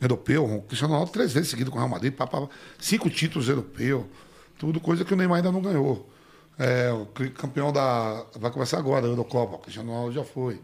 europeu. 0.00 0.44
O 0.44 0.62
Cristiano 0.62 0.92
Ronaldo 0.94 1.12
três 1.12 1.32
vezes 1.32 1.48
seguido 1.50 1.70
com 1.70 1.76
o 1.76 1.80
Real 1.80 1.88
Madrid, 1.88 2.12
pá, 2.12 2.26
pá, 2.26 2.46
cinco 2.78 3.08
títulos 3.08 3.48
europeu. 3.48 4.08
Tudo 4.58 4.80
coisa 4.80 5.04
que 5.04 5.12
o 5.12 5.16
Neymar 5.16 5.38
ainda 5.38 5.52
não 5.52 5.60
ganhou. 5.62 6.08
É, 6.58 6.90
o 6.92 7.06
campeão 7.32 7.72
da. 7.72 8.24
Vai 8.38 8.50
começar 8.50 8.78
agora, 8.78 9.06
a 9.06 9.08
Eurocopa. 9.08 9.56
O 9.56 9.58
Cristiano 9.58 9.90
Ronaldo 9.90 10.12
já 10.12 10.24
foi. 10.24 10.60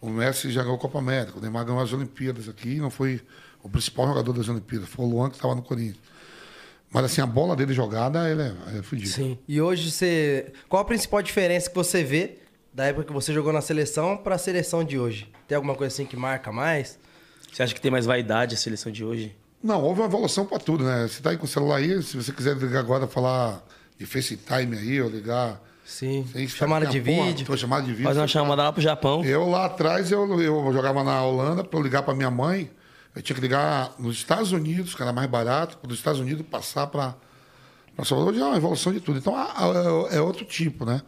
O 0.00 0.08
Messi 0.08 0.50
já 0.50 0.62
ganhou 0.62 0.76
a 0.76 0.80
Copa 0.80 0.98
América. 0.98 1.38
O 1.38 1.40
Neymar 1.40 1.64
ganhou 1.64 1.80
as 1.80 1.92
Olimpíadas 1.92 2.48
aqui 2.48 2.74
e 2.74 2.80
não 2.80 2.90
foi 2.90 3.20
o 3.62 3.68
principal 3.68 4.06
jogador 4.06 4.32
das 4.32 4.48
Olimpíadas. 4.48 4.88
Foi 4.88 5.04
o 5.04 5.08
Luan 5.08 5.28
que 5.28 5.36
estava 5.36 5.54
no 5.54 5.62
Corinthians. 5.62 5.98
Mas 6.90 7.04
assim, 7.04 7.20
a 7.20 7.26
bola 7.26 7.54
dele 7.54 7.74
jogada, 7.74 8.30
ele 8.30 8.42
é, 8.42 8.78
é 8.78 8.82
fudido. 8.82 9.10
Sim. 9.10 9.38
E 9.46 9.60
hoje 9.60 9.90
você. 9.90 10.52
Qual 10.68 10.80
a 10.80 10.84
principal 10.84 11.20
diferença 11.22 11.68
que 11.68 11.76
você 11.76 12.02
vê 12.02 12.38
da 12.72 12.86
época 12.86 13.06
que 13.06 13.12
você 13.12 13.32
jogou 13.32 13.52
na 13.52 13.60
seleção 13.60 14.16
pra 14.16 14.38
seleção 14.38 14.82
de 14.82 14.98
hoje? 14.98 15.30
Tem 15.46 15.56
alguma 15.56 15.74
coisa 15.74 15.92
assim 15.92 16.06
que 16.06 16.16
marca 16.16 16.50
mais? 16.50 16.98
Você 17.52 17.62
acha 17.62 17.74
que 17.74 17.80
tem 17.80 17.90
mais 17.90 18.06
vaidade 18.06 18.54
a 18.54 18.58
seleção 18.58 18.90
de 18.90 19.04
hoje? 19.04 19.36
Não, 19.62 19.82
houve 19.82 20.00
uma 20.00 20.06
evolução 20.06 20.46
para 20.46 20.58
tudo, 20.58 20.84
né? 20.84 21.08
Você 21.08 21.20
tá 21.20 21.30
aí 21.30 21.36
com 21.36 21.44
o 21.44 21.48
celular 21.48 21.76
aí, 21.76 22.02
se 22.02 22.16
você 22.16 22.32
quiser 22.32 22.56
ligar 22.56 22.78
agora 22.78 23.06
falar 23.06 23.62
de 23.98 24.06
FaceTime 24.06 24.78
aí, 24.78 25.02
ou 25.02 25.10
ligar. 25.10 25.60
Sim. 25.88 26.28
Chamada 26.48 26.84
de 26.86 27.00
porra, 27.00 27.26
vídeo. 27.28 27.46
Tô 27.46 27.56
chamada 27.56 27.82
de 27.86 27.92
vídeo. 27.92 28.04
Fazer 28.04 28.20
uma 28.20 28.28
chamada 28.28 28.62
lá 28.62 28.70
pro 28.72 28.82
Japão. 28.82 29.24
Eu 29.24 29.48
lá 29.48 29.64
atrás, 29.64 30.12
eu, 30.12 30.38
eu 30.40 30.70
jogava 30.72 31.02
na 31.02 31.22
Holanda 31.24 31.64
para 31.64 31.80
ligar 31.80 32.02
para 32.02 32.14
minha 32.14 32.30
mãe. 32.30 32.70
Eu 33.16 33.22
tinha 33.22 33.34
que 33.34 33.40
ligar 33.40 33.92
nos 33.98 34.16
Estados 34.16 34.52
Unidos, 34.52 34.94
que 34.94 35.00
era 35.02 35.14
mais 35.14 35.28
barato, 35.30 35.78
dos 35.88 35.96
Estados 35.96 36.20
Unidos 36.20 36.44
passar 36.46 36.88
para 36.88 37.14
Salvador. 38.04 38.32
Hoje 38.34 38.42
é 38.42 38.44
uma 38.44 38.56
evolução 38.58 38.92
de 38.92 39.00
tudo. 39.00 39.18
Então 39.18 39.34
a- 39.34 39.50
a- 39.64 40.14
é 40.14 40.20
outro 40.20 40.44
tipo, 40.44 40.84
né? 40.84 41.00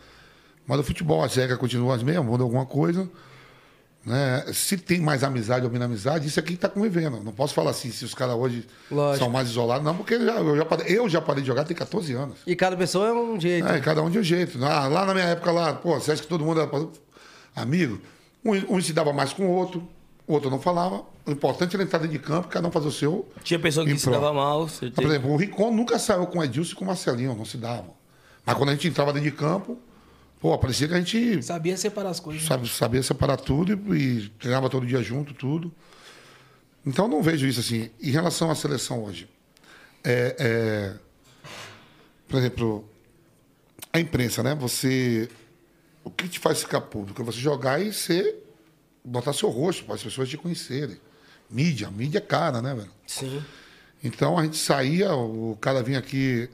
Mas 0.67 0.81
o 0.81 0.83
futebol, 0.83 1.23
as 1.23 1.35
regras 1.37 1.59
continuam 1.59 1.93
as 1.93 2.03
mesmas, 2.03 2.25
muda 2.25 2.43
alguma 2.43 2.65
coisa. 2.65 3.09
Né? 4.05 4.45
Se 4.53 4.79
tem 4.79 4.99
mais 5.01 5.23
amizade 5.23 5.65
ou 5.67 5.71
menos 5.71 5.85
amizade, 5.85 6.27
isso 6.27 6.41
aqui 6.41 6.55
está 6.55 6.69
convivendo. 6.69 7.23
Não 7.23 7.33
posso 7.33 7.53
falar 7.53 7.71
assim, 7.71 7.91
se 7.91 8.05
os 8.05 8.15
caras 8.15 8.35
hoje 8.35 8.67
Lógico. 8.91 9.25
são 9.25 9.31
mais 9.31 9.49
isolados, 9.49 9.85
não, 9.85 9.95
porque 9.95 10.15
eu 10.15 10.25
já, 10.25 10.35
eu, 10.37 10.57
já 10.57 10.65
parei, 10.65 10.99
eu 10.99 11.09
já 11.09 11.21
parei 11.21 11.43
de 11.43 11.47
jogar 11.47 11.65
tem 11.65 11.77
14 11.77 12.13
anos. 12.15 12.39
E 12.47 12.57
cada 12.57 12.77
pessoa 12.77 13.09
é 13.09 13.13
um 13.13 13.39
jeito. 13.39 13.69
É, 13.69 13.79
cada 13.81 14.03
um 14.03 14.11
de 14.11 14.19
um 14.19 14.23
jeito. 14.23 14.63
Ah, 14.65 14.89
lá 14.89 15.05
na 15.05 15.13
minha 15.13 15.27
época, 15.27 15.53
lá, 15.53 15.75
pô, 15.75 15.95
você 16.01 16.13
acha 16.13 16.23
que 16.23 16.29
todo 16.29 16.45
mundo 16.45 16.61
era 16.61 16.71
amigo? 17.55 18.01
Um, 18.43 18.77
um 18.77 18.81
se 18.81 18.95
dava 18.95 19.13
mais 19.13 19.35
com 19.35 19.45
o 19.45 19.51
outro, 19.51 19.87
o 20.27 20.33
outro 20.33 20.49
não 20.49 20.59
falava. 20.59 21.03
O 21.27 21.31
importante 21.31 21.77
era 21.77 21.83
entrar 21.83 21.99
dentro 21.99 22.17
de 22.17 22.25
campo, 22.25 22.49
cada 22.49 22.67
um 22.67 22.71
fazer 22.71 22.89
o 22.89 22.93
seu. 22.93 23.29
Tinha 23.45 23.61
pessoa 23.61 23.85
que 23.85 23.99
se 23.99 24.09
dava 24.09 24.33
mal, 24.33 24.67
por 24.95 25.05
exemplo, 25.05 25.31
o 25.31 25.37
Ricon 25.37 25.71
nunca 25.73 25.99
saiu 25.99 26.27
com 26.27 26.39
o 26.39 26.45
Edilson 26.45 26.73
e 26.73 26.75
com 26.75 26.85
o 26.85 26.87
Marcelinho, 26.87 27.35
não 27.35 27.45
se 27.45 27.59
davam. 27.59 27.93
Mas 28.47 28.57
quando 28.57 28.71
a 28.71 28.73
gente 28.73 28.89
entrava 28.89 29.13
dentro 29.13 29.31
de 29.31 29.37
campo, 29.37 29.79
pô, 30.41 30.57
parecia 30.59 30.89
que 30.89 30.95
a 30.95 30.99
gente 30.99 31.43
Sabia 31.43 31.77
separar 31.77 32.11
as 32.11 32.19
coisas. 32.19 32.43
né? 32.43 32.49
sabe, 32.49 32.69
sabia 32.69 33.03
separar 33.03 33.37
tudo 33.37 33.95
e, 33.95 34.25
e 34.25 34.29
treinava 34.31 34.69
todo 34.69 34.87
dia 34.87 35.03
junto, 35.03 35.35
tudo. 35.35 35.73
Então 36.85 37.07
não 37.07 37.23
vejo 37.23 37.47
isso 37.47 37.61
assim. 37.61 37.91
Em 38.01 38.11
relação 38.11 38.51
à 38.51 38.55
seleção 38.55 39.05
hoje, 39.05 39.29
é, 40.03 40.37
é, 40.39 40.95
por 42.27 42.39
exemplo, 42.39 42.89
a 43.93 44.01
imprensa, 44.01 44.43
né? 44.43 44.55
Você. 44.55 45.29
O 46.03 46.11
que 46.11 46.27
te 46.27 46.39
faz 46.39 46.61
ficar 46.61 46.81
público? 46.81 47.21
É 47.21 47.25
você 47.25 47.39
jogar 47.39 47.81
e 47.81 47.93
ser. 47.93 48.37
botar 49.05 49.33
seu 49.35 49.51
rosto 49.51 49.85
para 49.85 49.97
as 49.97 50.03
pessoas 50.03 50.29
te 50.29 50.39
conhecerem. 50.39 50.99
Mídia, 51.51 51.91
mídia 51.91 52.19
é 52.19 52.23
cara, 52.23 52.63
né, 52.63 52.75
velho? 52.75 52.91
Sim. 53.07 53.43
Então 54.03 54.39
a 54.39 54.45
gente 54.45 54.57
saía, 54.57 55.15
o 55.15 55.59
cara 55.61 55.83
vinha 55.83 55.99
aqui, 55.99 56.49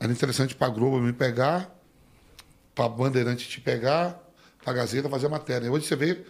era 0.00 0.10
interessante 0.10 0.54
para 0.54 0.68
Globo 0.68 0.98
me 1.00 1.12
pegar, 1.12 1.70
para 2.74 2.88
Bandeirante 2.88 3.48
te 3.48 3.60
pegar, 3.60 4.18
para 4.64 4.72
Gazeta 4.74 5.08
fazer 5.08 5.28
matéria. 5.28 5.70
Hoje 5.70 5.86
você 5.86 5.96
vê 5.96 6.24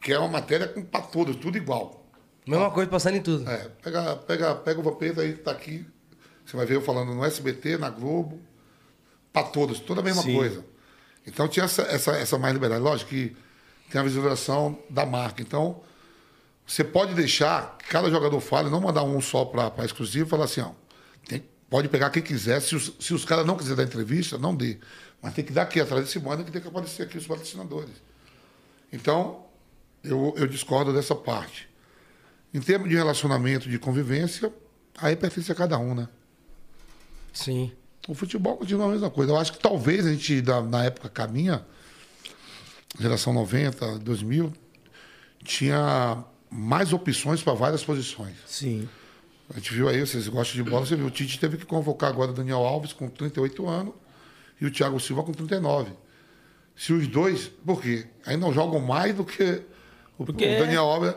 que 0.00 0.12
é 0.12 0.18
uma 0.18 0.28
matéria 0.28 0.68
para 0.68 1.02
todos, 1.02 1.36
tudo 1.36 1.56
igual. 1.56 2.06
Mesma 2.46 2.70
coisa 2.70 2.90
passando 2.90 3.16
em 3.16 3.22
tudo. 3.22 3.48
É, 3.48 3.68
pega, 3.82 4.16
pega, 4.16 4.54
pega 4.54 4.80
o 4.80 4.82
Vampeta 4.82 5.20
aí 5.20 5.34
que 5.34 5.40
tá 5.40 5.50
aqui, 5.50 5.86
você 6.44 6.56
vai 6.56 6.64
ver 6.64 6.76
eu 6.76 6.82
falando 6.82 7.14
no 7.14 7.24
SBT, 7.24 7.76
na 7.76 7.90
Globo, 7.90 8.40
para 9.32 9.42
todos, 9.44 9.80
toda 9.80 10.00
a 10.00 10.04
mesma 10.04 10.22
Sim. 10.22 10.34
coisa. 10.34 10.64
Então 11.26 11.46
tinha 11.46 11.66
essa, 11.66 11.82
essa, 11.82 12.12
essa 12.12 12.38
mais 12.38 12.54
liberdade. 12.54 12.80
Lógico 12.82 13.10
que 13.10 13.36
tem 13.90 14.00
a 14.00 14.04
visualização 14.04 14.78
da 14.88 15.04
marca. 15.04 15.42
Então, 15.42 15.82
você 16.66 16.82
pode 16.82 17.14
deixar, 17.14 17.76
cada 17.88 18.08
jogador 18.10 18.40
fala, 18.40 18.70
não 18.70 18.80
mandar 18.80 19.02
um 19.02 19.20
só 19.20 19.44
para 19.44 19.84
exclusivo 19.84 20.26
e 20.26 20.30
falar 20.30 20.44
assim, 20.44 20.62
ó, 20.62 20.70
tem- 21.28 21.44
pode 21.68 21.88
pegar 21.88 22.08
quem 22.08 22.22
quiser. 22.22 22.60
Se 22.60 22.74
os, 22.74 22.94
se 22.98 23.12
os 23.12 23.26
caras 23.26 23.44
não 23.44 23.56
quiserem 23.56 23.76
dar 23.76 23.84
entrevista, 23.84 24.38
não 24.38 24.54
dê. 24.54 24.78
Mas 25.20 25.34
tem 25.34 25.44
que 25.44 25.52
dar 25.52 25.62
aqui 25.62 25.80
atrás 25.80 26.04
desse 26.04 26.18
banner 26.18 26.44
que 26.44 26.52
tem 26.52 26.60
que 26.60 26.68
aparecer 26.68 27.02
aqui 27.02 27.18
os 27.18 27.26
patrocinadores. 27.26 27.94
Então, 28.92 29.44
eu, 30.02 30.34
eu 30.36 30.46
discordo 30.46 30.92
dessa 30.92 31.14
parte. 31.14 31.68
Em 32.54 32.60
termos 32.60 32.88
de 32.88 32.94
relacionamento, 32.94 33.68
de 33.68 33.78
convivência, 33.78 34.52
aí 34.96 35.16
pertence 35.16 35.50
a 35.50 35.54
cada 35.54 35.78
um, 35.78 35.94
né? 35.94 36.08
Sim. 37.32 37.72
O 38.06 38.14
futebol 38.14 38.56
continua 38.56 38.86
a 38.86 38.88
mesma 38.88 39.10
coisa. 39.10 39.32
Eu 39.32 39.36
acho 39.36 39.52
que 39.52 39.58
talvez 39.58 40.06
a 40.06 40.12
gente, 40.12 40.42
na 40.70 40.84
época 40.84 41.08
caminha, 41.08 41.66
geração 42.98 43.32
90, 43.32 43.98
2000, 43.98 44.52
tinha 45.44 46.24
mais 46.48 46.92
opções 46.92 47.42
para 47.42 47.52
várias 47.52 47.84
posições. 47.84 48.34
Sim. 48.46 48.88
A 49.50 49.58
gente 49.58 49.74
viu 49.74 49.88
aí, 49.88 50.00
vocês 50.00 50.26
gostam 50.28 50.62
de 50.62 50.70
bola, 50.70 50.86
você 50.86 50.96
viu, 50.96 51.06
o 51.06 51.10
Tite 51.10 51.38
teve 51.38 51.56
que 51.56 51.66
convocar 51.66 52.10
agora 52.10 52.30
o 52.30 52.34
Daniel 52.34 52.64
Alves 52.64 52.92
com 52.92 53.08
38 53.08 53.68
anos 53.68 53.94
e 54.60 54.66
o 54.66 54.70
Thiago 54.70 54.98
Silva 55.00 55.22
com 55.22 55.32
39. 55.32 55.92
Se 56.76 56.92
os 56.92 57.06
dois, 57.08 57.48
por 57.66 57.80
quê? 57.82 58.06
Aí 58.24 58.36
não 58.36 58.52
jogam 58.52 58.78
mais 58.80 59.14
do 59.14 59.24
que 59.24 59.62
o, 60.18 60.24
Porque- 60.24 60.46
o 60.56 60.58
Daniel 60.60 60.84
Alves. 60.84 61.14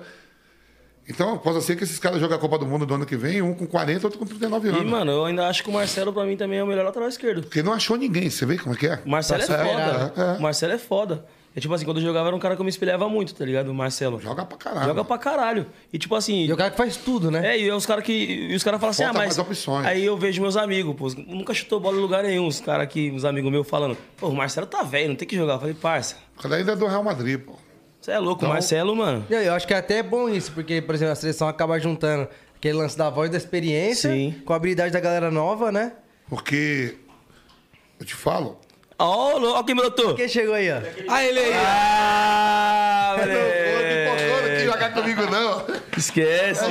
Então, 1.09 1.37
pode 1.37 1.61
ser 1.63 1.75
que 1.75 1.83
esses 1.83 1.99
caras 1.99 2.19
joguem 2.21 2.37
a 2.37 2.39
Copa 2.39 2.57
do 2.59 2.65
Mundo 2.65 2.85
do 2.85 2.93
ano 2.93 3.05
que 3.05 3.17
vem, 3.17 3.41
um 3.41 3.53
com 3.53 3.65
40, 3.67 4.05
outro 4.07 4.19
com 4.19 4.25
39 4.25 4.67
E, 4.69 4.71
anos. 4.71 4.85
mano, 4.89 5.11
eu 5.11 5.25
ainda 5.25 5.47
acho 5.47 5.63
que 5.63 5.69
o 5.69 5.73
Marcelo, 5.73 6.13
pra 6.13 6.23
mim, 6.25 6.37
também 6.37 6.59
é 6.59 6.63
o 6.63 6.67
melhor 6.67 6.85
lateral 6.85 7.09
esquerdo. 7.09 7.41
Porque 7.41 7.61
não 7.63 7.73
achou 7.73 7.97
ninguém, 7.97 8.29
você 8.29 8.45
vê 8.45 8.57
como 8.57 8.75
é 8.75 8.77
que 8.77 8.87
é? 8.87 8.99
O 9.05 9.09
Marcelo 9.09 9.41
é 9.41 9.47
Tá 9.47 9.57
foda. 9.57 9.67
esperado. 9.69 10.21
É, 10.21 10.35
é. 10.35 10.37
O 10.37 10.41
Marcelo 10.41 10.73
é 10.73 10.77
foda. 10.77 11.25
É 11.53 11.59
tipo 11.59 11.73
assim, 11.73 11.83
quando 11.83 11.97
eu 11.97 12.03
jogava 12.03 12.27
era 12.27 12.35
um 12.35 12.39
cara 12.39 12.55
que 12.55 12.61
eu 12.61 12.63
me 12.63 12.69
espelhava 12.69 13.09
muito, 13.09 13.35
tá 13.35 13.43
ligado? 13.43 13.67
O 13.69 13.73
Marcelo. 13.73 14.21
Joga 14.21 14.45
pra 14.45 14.57
caralho. 14.57 14.87
Joga 14.87 15.03
pra 15.03 15.17
caralho. 15.17 15.65
E 15.91 15.97
tipo 15.97 16.15
assim. 16.15 16.45
E 16.45 16.53
o 16.53 16.55
cara 16.55 16.71
que 16.71 16.77
faz 16.77 16.95
tudo, 16.95 17.29
né? 17.29 17.55
É, 17.55 17.59
e 17.59 17.69
os 17.71 17.85
caras 17.85 18.05
que. 18.05 18.13
E 18.13 18.55
os 18.55 18.63
caras 18.63 18.79
falam 18.79 18.91
assim, 18.91 19.03
Falta 19.03 19.17
ah, 19.19 19.21
mas. 19.25 19.37
mais 19.37 19.47
opções. 19.49 19.85
Aí 19.85 20.05
eu 20.05 20.15
vejo 20.17 20.41
meus 20.41 20.55
amigos, 20.55 20.95
pô, 20.95 21.09
nunca 21.27 21.53
chutou 21.53 21.79
bola 21.81 21.97
em 21.97 21.99
lugar 22.01 22.23
nenhum. 22.23 22.47
Os 22.47 22.61
caras 22.61 22.83
aqui, 22.83 23.11
os 23.13 23.25
amigos 23.25 23.51
meus 23.51 23.67
falando, 23.67 23.97
pô, 24.15 24.29
o 24.29 24.33
Marcelo 24.35 24.65
tá 24.65 24.81
velho, 24.83 25.09
não 25.09 25.15
tem 25.17 25.27
que 25.27 25.35
jogar. 25.35 25.55
Eu 25.55 25.59
falei, 25.59 25.73
parça, 25.75 26.15
O 26.37 26.41
cara 26.41 26.55
ainda 26.55 26.71
é 26.71 26.75
do 26.77 26.87
Real 26.87 27.03
Madrid, 27.03 27.39
pô. 27.41 27.53
você 27.99 28.11
é 28.11 28.19
louco, 28.19 28.39
Então- 28.43 28.49
o 28.49 28.53
Marcelo, 28.53 28.95
mano. 28.95 29.25
E 29.29 29.35
aí, 29.35 29.45
Eu 29.47 29.53
acho 29.53 29.67
que 29.67 29.73
é 29.73 29.77
até 29.77 30.01
bom 30.01 30.29
isso, 30.29 30.53
porque, 30.53 30.81
por 30.81 30.95
exemplo, 30.95 31.11
a 31.11 31.15
seleção 31.15 31.49
acaba 31.49 31.77
juntando 31.79 32.29
aquele 32.55 32.75
lance 32.77 32.97
da 32.97 33.09
voz 33.09 33.29
da 33.29 33.35
experiência 33.37 34.09
Sim. 34.09 34.35
com 34.45 34.53
a 34.53 34.55
habilidade 34.55 34.93
da 34.93 34.99
galera 35.01 35.29
nova, 35.29 35.69
né? 35.69 35.91
Porque, 36.29 36.95
eu 37.99 38.05
te 38.05 38.15
falo, 38.15 38.57
Ó, 39.03 39.37
oh, 39.39 39.53
ó 39.57 39.63
quem 39.63 39.75
brotou. 39.75 40.13
Quem 40.15 40.27
chegou 40.27 40.53
aí, 40.53 40.71
ó? 40.71 40.77
Ah, 41.09 41.23
ele 41.23 41.39
aí. 41.39 41.53
Ah, 41.55 43.15
Foi 43.17 43.25
pipocando, 43.27 44.65
moleque. 44.67 45.01
comigo, 45.01 45.31
não. 45.31 45.81
Esquece. 45.97 46.65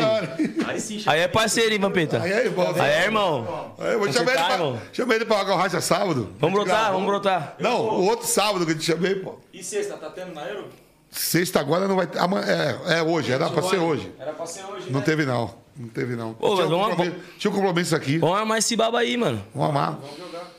Aí 0.67 0.81
sim, 0.81 1.03
Aí 1.07 1.21
é 1.21 1.29
parceiro, 1.29 1.73
hein, 1.73 1.81
Vampeta? 1.81 2.23
Aí 2.23 2.33
é 2.33 2.45
irmão. 2.47 2.75
Aí 2.75 2.91
é 2.91 3.05
irmão. 3.05 3.75
Aí 3.79 3.93
eu 3.93 3.99
vou 3.99 4.13
chamar 4.13 4.31
ele, 4.33 4.41
tá, 4.41 4.45
pra, 4.47 4.55
irmão? 4.55 4.81
chamei 4.93 5.17
ele 5.19 5.25
pra 5.25 5.39
jogar 5.39 5.55
o 5.55 5.57
racha 5.57 5.81
sábado. 5.81 6.33
Vamos 6.39 6.55
brotar, 6.55 6.93
vamos 6.93 7.07
brotar. 7.07 7.57
Não, 7.59 7.81
o 7.81 8.05
outro 8.07 8.27
sábado 8.27 8.65
que 8.65 8.73
eu 8.73 8.79
te 8.79 8.85
chamei, 8.85 9.17
pô. 9.17 9.39
E 9.53 9.63
sexta, 9.63 9.97
tá 9.97 10.09
tendo 10.11 10.33
na 10.35 10.43
Euro? 10.49 10.69
Sexta 11.11 11.59
agora 11.59 11.89
não 11.89 11.97
vai 11.97 12.07
ter. 12.07 12.19
É, 12.19 12.99
é 12.99 13.03
hoje, 13.03 13.33
era 13.33 13.51
pra 13.51 13.63
ser 13.63 13.79
hoje. 13.79 14.13
Era 14.19 14.33
pra 14.33 14.47
ser 14.47 14.65
hoje, 14.65 14.91
Não 14.91 15.01
né? 15.01 15.05
teve, 15.07 15.27
não. 15.27 15.53
Não 15.77 15.89
teve, 15.89 16.15
não. 16.15 16.37
Ô, 16.39 16.55
tinha, 16.55 16.67
um 16.67 16.71
vamos- 16.71 16.89
compromisso, 16.89 17.17
tinha 17.39 17.51
um 17.51 17.55
compromisso 17.55 17.97
aqui. 17.97 18.19
Vamos 18.19 18.39
armar 18.39 18.59
esse 18.59 18.77
baba 18.77 18.99
aí, 19.01 19.17
mano. 19.17 19.43
Vamos 19.55 19.71
amar. 19.71 19.99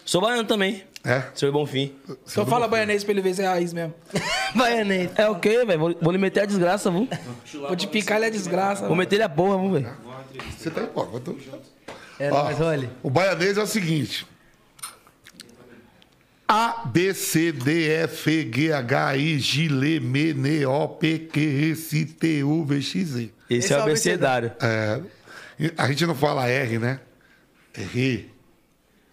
Sou 0.03 0.19
baiano 0.19 0.43
também. 0.43 0.83
É. 1.03 1.23
Seu 1.33 1.51
Bonfim. 1.51 1.95
Só 2.25 2.45
fala 2.45 2.67
baianês 2.67 3.03
pra 3.03 3.11
ele 3.11 3.21
ver 3.21 3.33
se 3.33 3.41
é 3.41 3.47
raiz 3.47 3.73
mesmo. 3.73 3.93
Baianês. 4.55 5.11
É 5.15 5.27
o 5.27 5.39
quê, 5.39 5.65
velho? 5.65 5.79
Vou, 5.79 5.95
vou 5.99 6.11
lhe 6.11 6.17
meter 6.17 6.41
a 6.41 6.45
desgraça, 6.45 6.91
viu? 6.91 7.07
Vou 7.53 7.75
te 7.75 7.87
picar 7.87 8.17
ele 8.17 8.27
é 8.27 8.29
desgraça. 8.29 8.85
Vou 8.87 8.95
meter 8.95 9.15
ele 9.15 9.23
a 9.23 9.29
porra, 9.29 9.57
viu, 9.59 9.71
velho? 9.71 9.89
Você 10.57 10.69
tá 10.69 10.81
aí, 10.81 10.87
pô. 10.87 11.07
Eu 11.11 11.19
tô... 11.19 11.35
É 12.19 12.31
Ó, 12.31 12.43
nóis, 12.43 12.61
olha. 12.61 12.89
O 13.01 13.09
baianês 13.09 13.57
é 13.57 13.63
o 13.63 13.67
seguinte. 13.67 14.27
A, 16.47 16.85
B, 16.85 17.13
C, 17.13 17.51
D, 17.51 17.89
F, 18.03 18.51
G, 18.53 18.73
H, 18.73 19.15
I, 19.15 19.39
J, 19.39 19.67
L, 19.67 19.95
M, 19.95 20.29
N, 20.31 20.65
O, 20.65 20.87
P, 20.89 21.17
Q, 21.19 21.39
R, 21.39 21.71
S, 21.71 22.05
T, 22.05 22.43
U, 22.43 22.65
V, 22.65 22.81
X, 22.81 23.07
Z. 23.07 23.29
Esse, 23.49 23.73
é 23.73 23.77
o 23.77 23.81
abecedário. 23.83 24.51
É, 24.61 24.99
e 25.57 25.73
a 25.77 25.87
gente 25.87 26.05
não 26.05 26.13
fala 26.13 26.49
R, 26.49 26.77
né? 26.77 26.99
É 27.73 27.81
R, 27.81 28.29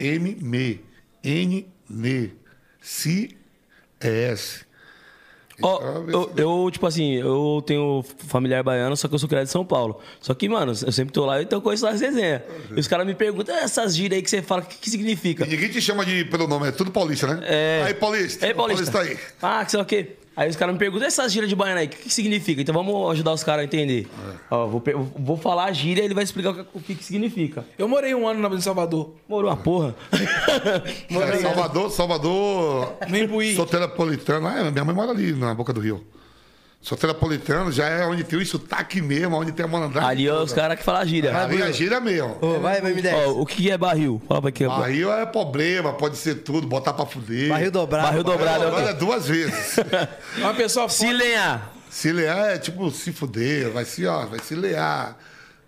M, 0.01 0.37
M, 0.43 0.85
N, 1.23 1.67
N, 1.91 2.33
C, 2.81 3.31
S. 4.01 4.67
Ó, 5.61 5.77
Então, 6.07 6.31
eu, 6.37 6.65
eu, 6.65 6.71
tipo 6.71 6.87
assim, 6.87 7.15
eu 7.15 7.61
tenho 7.67 8.05
familiar 8.29 8.63
baiano, 8.63 8.97
só 8.97 9.09
que 9.09 9.15
eu 9.15 9.19
sou 9.19 9.29
criado 9.29 9.45
em 9.45 9.51
São 9.51 9.65
Paulo. 9.65 9.99
Só 10.21 10.33
que, 10.33 10.49
mano, 10.49 10.71
eu 10.71 10.93
sempre 10.93 11.13
tô 11.13 11.27
lá 11.27 11.41
e 11.41 11.45
então 11.45 11.57
eu 11.59 11.63
conheço 11.63 11.85
as 11.87 12.01
resenhas. 12.01 12.43
E 12.77 12.79
os 12.79 12.87
caras 12.87 13.05
me 13.05 13.13
perguntam, 13.15 13.57
"Ah, 13.57 13.63
essas 13.63 13.97
gírias 13.97 14.19
aí 14.19 14.23
que 14.23 14.31
você 14.31 14.41
fala, 14.41 14.63
o 14.63 14.67
que, 14.67 14.77
que 14.79 14.89
significa? 14.89 15.45
E 15.45 15.49
ninguém 15.49 15.69
te 15.69 15.81
chama 15.81 16.07
de 16.07 16.25
pelo 16.27 16.47
nome, 16.47 16.69
é 16.69 16.71
tudo 16.71 16.93
paulista, 16.93 17.27
né? 17.35 17.41
É. 17.45 17.83
Aí, 17.87 17.95
paulista. 17.95 18.47
Ei, 18.47 18.55
Paulista. 18.55 18.93
tá 18.93 19.01
aí. 19.01 19.19
Ah, 19.43 19.65
que 19.65 19.73
sei 19.73 19.79
lá 19.79 19.83
o 19.83 19.87
quê. 19.87 20.13
Aí 20.39 20.49
os 20.49 20.55
caras 20.55 20.73
me 20.73 20.79
perguntam, 20.79 21.05
essas 21.09 21.33
gírias 21.33 21.49
de 21.51 21.57
baiano 21.57 21.81
aí, 21.81 21.87
o 21.87 21.91
que, 21.91 21.97
que 21.97 22.15
significa? 22.15 22.63
Então 22.63 22.73
vamos 22.73 23.11
ajudar 23.11 23.33
os 23.33 23.43
caras 23.43 23.63
a 23.63 23.65
entender. 23.65 24.07
É. 24.31 24.37
Ó, 24.55 24.69
vou, 24.69 24.81
vou 25.19 25.37
falar 25.37 25.65
a 25.65 25.73
gíria 25.73 26.01
e 26.03 26.05
ele 26.05 26.15
vai 26.15 26.23
explicar 26.23 26.51
o 26.51 26.55
que, 26.55 26.61
o 26.75 26.81
que, 26.81 26.95
que 26.95 27.05
significa. 27.05 27.65
Eu 27.77 27.89
morei 27.89 28.15
um 28.15 28.25
ano 28.29 28.49
na- 28.49 28.55
em 28.55 28.61
Salvador. 28.61 29.15
Morou 29.29 29.51
uma 29.51 29.57
porra. 29.57 29.97
É, 30.13 31.37
Salvador, 31.39 31.91
Salvador. 31.91 32.93
No 33.09 33.17
Imbuí. 33.19 33.57
Soteropolitano. 33.57 34.47
Ah, 34.47 34.71
minha 34.71 34.85
mãe 34.85 34.95
mora 34.95 35.11
ali, 35.11 35.33
na 35.33 35.53
boca 35.55 35.73
do 35.73 35.81
rio. 35.81 36.05
Soteropolitano 36.89 37.71
já 37.71 37.87
é 37.87 38.07
onde 38.07 38.25
tem 38.25 38.39
o 38.39 38.47
sotaque 38.47 39.03
mesmo, 39.03 39.37
onde 39.37 39.53
tem 39.53 39.63
a 39.63 39.69
malandragem. 39.69 40.09
Ali 40.09 40.31
ó, 40.31 40.43
os 40.43 40.55
caras 40.55 40.79
que 40.79 40.83
falam 40.83 41.03
a 41.03 41.05
gíria. 41.05 41.37
Ali 41.37 41.61
é 41.61 41.71
gira 41.71 42.01
mesmo. 42.01 42.39
Ô, 42.41 42.59
vai, 42.61 42.81
vai 42.81 42.95
me 42.95 43.03
o 43.37 43.45
que 43.45 43.71
é 43.71 43.77
barril? 43.77 44.23
Fala 44.27 44.41
pra 44.41 44.49
aqui. 44.49 44.65
ó. 44.65 44.79
Barril 44.79 45.13
é 45.13 45.27
problema, 45.27 45.93
pode 45.93 46.17
ser 46.17 46.37
tudo, 46.37 46.67
botar 46.67 46.95
pra 46.95 47.05
fuder. 47.05 47.51
Barril 47.51 47.71
dobrado. 47.71 48.07
Barril 48.07 48.25
dobrado 48.25 48.65
é 48.65 48.67
o 48.67 48.69
Agora 48.71 48.89
é 48.89 48.95
duas 48.95 49.29
vezes. 49.29 49.77
Uma 50.39 50.55
pessoa 50.55 50.89
Se 50.89 51.13
lenhar. 51.13 51.75
se 51.91 52.11
lear 52.11 52.53
é 52.55 52.59
tipo 52.59 52.91
se 52.91 53.13
fuder, 53.13 53.71
vai 53.71 53.85
se, 53.85 54.07
ó, 54.07 54.25
vai 54.25 54.39
se 54.39 54.55
lear. 54.55 55.15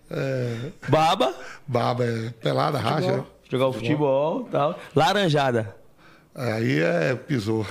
É, 0.09 0.55
Baba. 0.89 1.35
baba 1.67 2.03
é 2.03 2.29
pelada, 2.41 2.79
racha. 2.79 3.17
né? 3.17 3.23
Jogar 3.47 3.67
o 3.67 3.73
futebol 3.73 4.47
e 4.47 4.51
tal. 4.51 4.79
Laranjada. 4.95 5.75
Aí 6.33 6.79
é 6.79 7.13
pisou. 7.15 7.65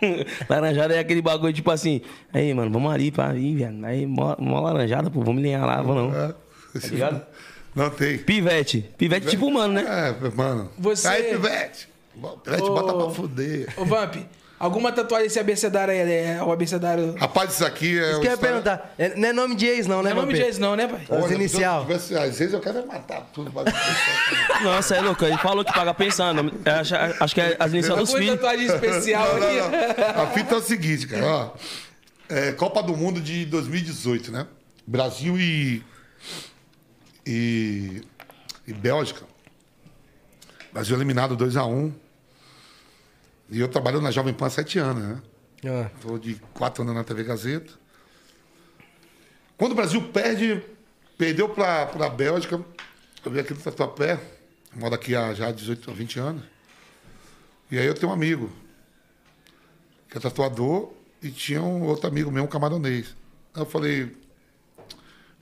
laranjada 0.48 0.94
é 0.94 0.98
aquele 0.98 1.20
bagulho, 1.20 1.52
tipo 1.52 1.70
assim. 1.70 2.00
Aí, 2.32 2.52
mano, 2.54 2.70
vamos 2.70 2.92
ali 2.92 3.10
pra 3.10 3.34
ir, 3.34 3.56
velho. 3.56 3.84
Aí, 3.84 4.06
mó, 4.06 4.34
mó 4.38 4.60
laranjada, 4.60 5.10
pô, 5.10 5.20
vamos 5.22 5.42
lenhar 5.42 5.64
lá, 5.66 5.82
vamos 5.82 6.12
não. 6.12 6.20
É. 6.20 6.28
Tá 6.80 6.88
ligado? 6.88 7.26
Não 7.74 7.90
tem. 7.90 8.18
Pivete. 8.18 8.88
Pivete 8.96 9.26
tipo 9.28 9.46
humano, 9.46 9.74
né? 9.74 9.84
É, 9.86 10.30
mano. 10.30 10.70
Você- 10.78 11.06
Aí, 11.08 11.22
pivete. 11.24 11.88
Pivete, 12.42 12.62
Ô- 12.62 12.74
bota 12.74 12.94
pra 12.94 13.10
fuder. 13.10 13.68
Ô, 13.76 13.84
Vamp, 13.84 14.16
alguma 14.58 14.90
tatuagem 14.92 15.26
desse 15.28 15.38
abecedário 15.38 15.92
aí? 15.92 15.98
É 16.12 16.42
o 16.42 16.50
abecedário. 16.52 17.14
Rapaz, 17.18 17.52
isso 17.54 17.64
aqui 17.64 17.98
é. 17.98 18.10
Isso 18.12 18.20
que 18.20 18.26
eu 18.26 18.30
ia 18.30 18.34
história- 18.34 18.38
perguntar. 18.62 18.94
É- 18.98 19.14
Não 19.16 19.28
é 19.28 19.32
nome 19.32 19.54
de 19.54 19.66
ex, 19.66 19.86
não, 19.86 20.02
né, 20.02 20.10
Não 20.10 20.18
é 20.18 20.20
nome 20.22 20.34
de 20.34 20.42
ex, 20.42 20.58
não, 20.58 20.74
né, 20.76 20.86
pai? 20.88 21.02
As 21.10 21.24
Olha, 21.24 21.34
inicial. 21.34 21.86
se 21.86 21.92
eu 21.92 21.98
tivesse- 21.98 22.14
Às 22.16 22.38
vezes 22.38 22.54
eu 22.54 22.60
quero 22.60 22.86
matar 22.86 23.20
tudo. 23.32 23.50
pra- 23.52 23.64
Nossa, 24.62 24.96
é 24.96 25.00
louco. 25.00 25.24
Ele 25.24 25.38
falou 25.38 25.64
que 25.64 25.72
paga 25.72 25.92
pensando. 25.94 26.52
Acho, 26.64 26.94
acho 27.22 27.34
que 27.34 27.40
é 27.40 27.56
as 27.58 27.72
iniciais 27.72 27.98
dos 28.00 28.08
Alguma 28.10 28.18
filhos. 28.18 28.34
tatuagem 28.40 28.66
especial 28.66 29.26
Não, 29.34 29.40
não, 29.40 29.46
aqui? 29.66 30.00
não. 30.16 30.22
A 30.22 30.26
fita 30.28 30.54
é 30.54 30.58
o 30.58 30.62
seguinte, 30.62 31.06
cara. 31.06 31.26
Ó, 31.26 31.50
É, 32.28 32.50
Copa 32.52 32.82
do 32.82 32.96
Mundo 32.96 33.20
de 33.20 33.44
2018, 33.46 34.32
né? 34.32 34.46
Brasil 34.86 35.38
e. 35.38 35.82
E, 37.26 38.02
e 38.66 38.72
Bélgica. 38.72 39.22
Brasil 40.72 40.96
eliminado 40.96 41.36
2x1. 41.36 41.92
E 43.50 43.60
eu 43.60 43.68
trabalhando 43.68 44.02
na 44.02 44.10
Jovem 44.10 44.34
Pan 44.34 44.46
há 44.46 44.50
sete 44.50 44.78
anos, 44.78 45.02
né? 45.02 45.22
Ah, 45.66 45.90
Estou 45.94 46.18
de 46.18 46.34
quatro 46.52 46.82
anos 46.82 46.94
na 46.94 47.04
TV 47.04 47.24
Gazeta. 47.24 47.72
Quando 49.56 49.72
o 49.72 49.74
Brasil 49.74 50.02
perde, 50.12 50.62
perdeu 51.16 51.48
para 51.48 51.82
a 51.84 52.08
Bélgica, 52.10 52.62
eu 53.24 53.30
vim 53.30 53.38
aqui 53.40 53.54
no 53.54 53.60
Tatuapé, 53.60 54.20
moro 54.74 54.94
aqui 54.94 55.14
há 55.16 55.32
já 55.32 55.50
18 55.50 55.88
ou 55.88 55.94
20 55.96 56.18
anos. 56.18 56.42
E 57.70 57.78
aí 57.78 57.86
eu 57.86 57.94
tenho 57.94 58.10
um 58.10 58.14
amigo, 58.14 58.50
que 60.08 60.18
é 60.18 60.20
tatuador, 60.20 60.92
e 61.22 61.30
tinha 61.30 61.60
um 61.62 61.82
outro 61.84 62.06
amigo 62.06 62.30
meu, 62.30 62.44
um 62.44 62.46
camaronês. 62.46 63.16
Aí 63.54 63.62
eu 63.62 63.66
falei, 63.66 64.14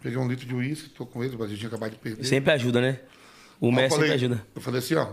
peguei 0.00 0.16
um 0.16 0.26
litro 0.28 0.46
de 0.46 0.54
uísque, 0.54 0.86
estou 0.86 1.06
com 1.06 1.22
ele, 1.22 1.34
o 1.34 1.38
Brasil 1.38 1.56
tinha 1.56 1.68
acabado 1.68 1.90
de 1.90 1.98
perder. 1.98 2.24
Sempre 2.24 2.52
ajuda, 2.52 2.80
né? 2.80 3.00
O 3.60 3.70
Messi 3.70 3.90
falei- 3.96 4.10
sempre 4.10 4.26
ajuda. 4.26 4.46
Eu 4.54 4.60
falei 4.62 4.78
assim, 4.78 4.94
ó, 4.94 5.12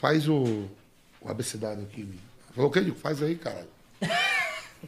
faz 0.00 0.26
o, 0.28 0.66
o 1.20 1.30
abecedário 1.30 1.82
aqui. 1.82 2.02
Ele 2.02 2.20
falou, 2.54 2.70
o 2.70 2.72
que? 2.72 2.78
Eu 2.78 2.84
digo, 2.84 2.96
faz 2.96 3.22
aí, 3.22 3.36
caralho. 3.36 3.68
Eu 4.00 4.08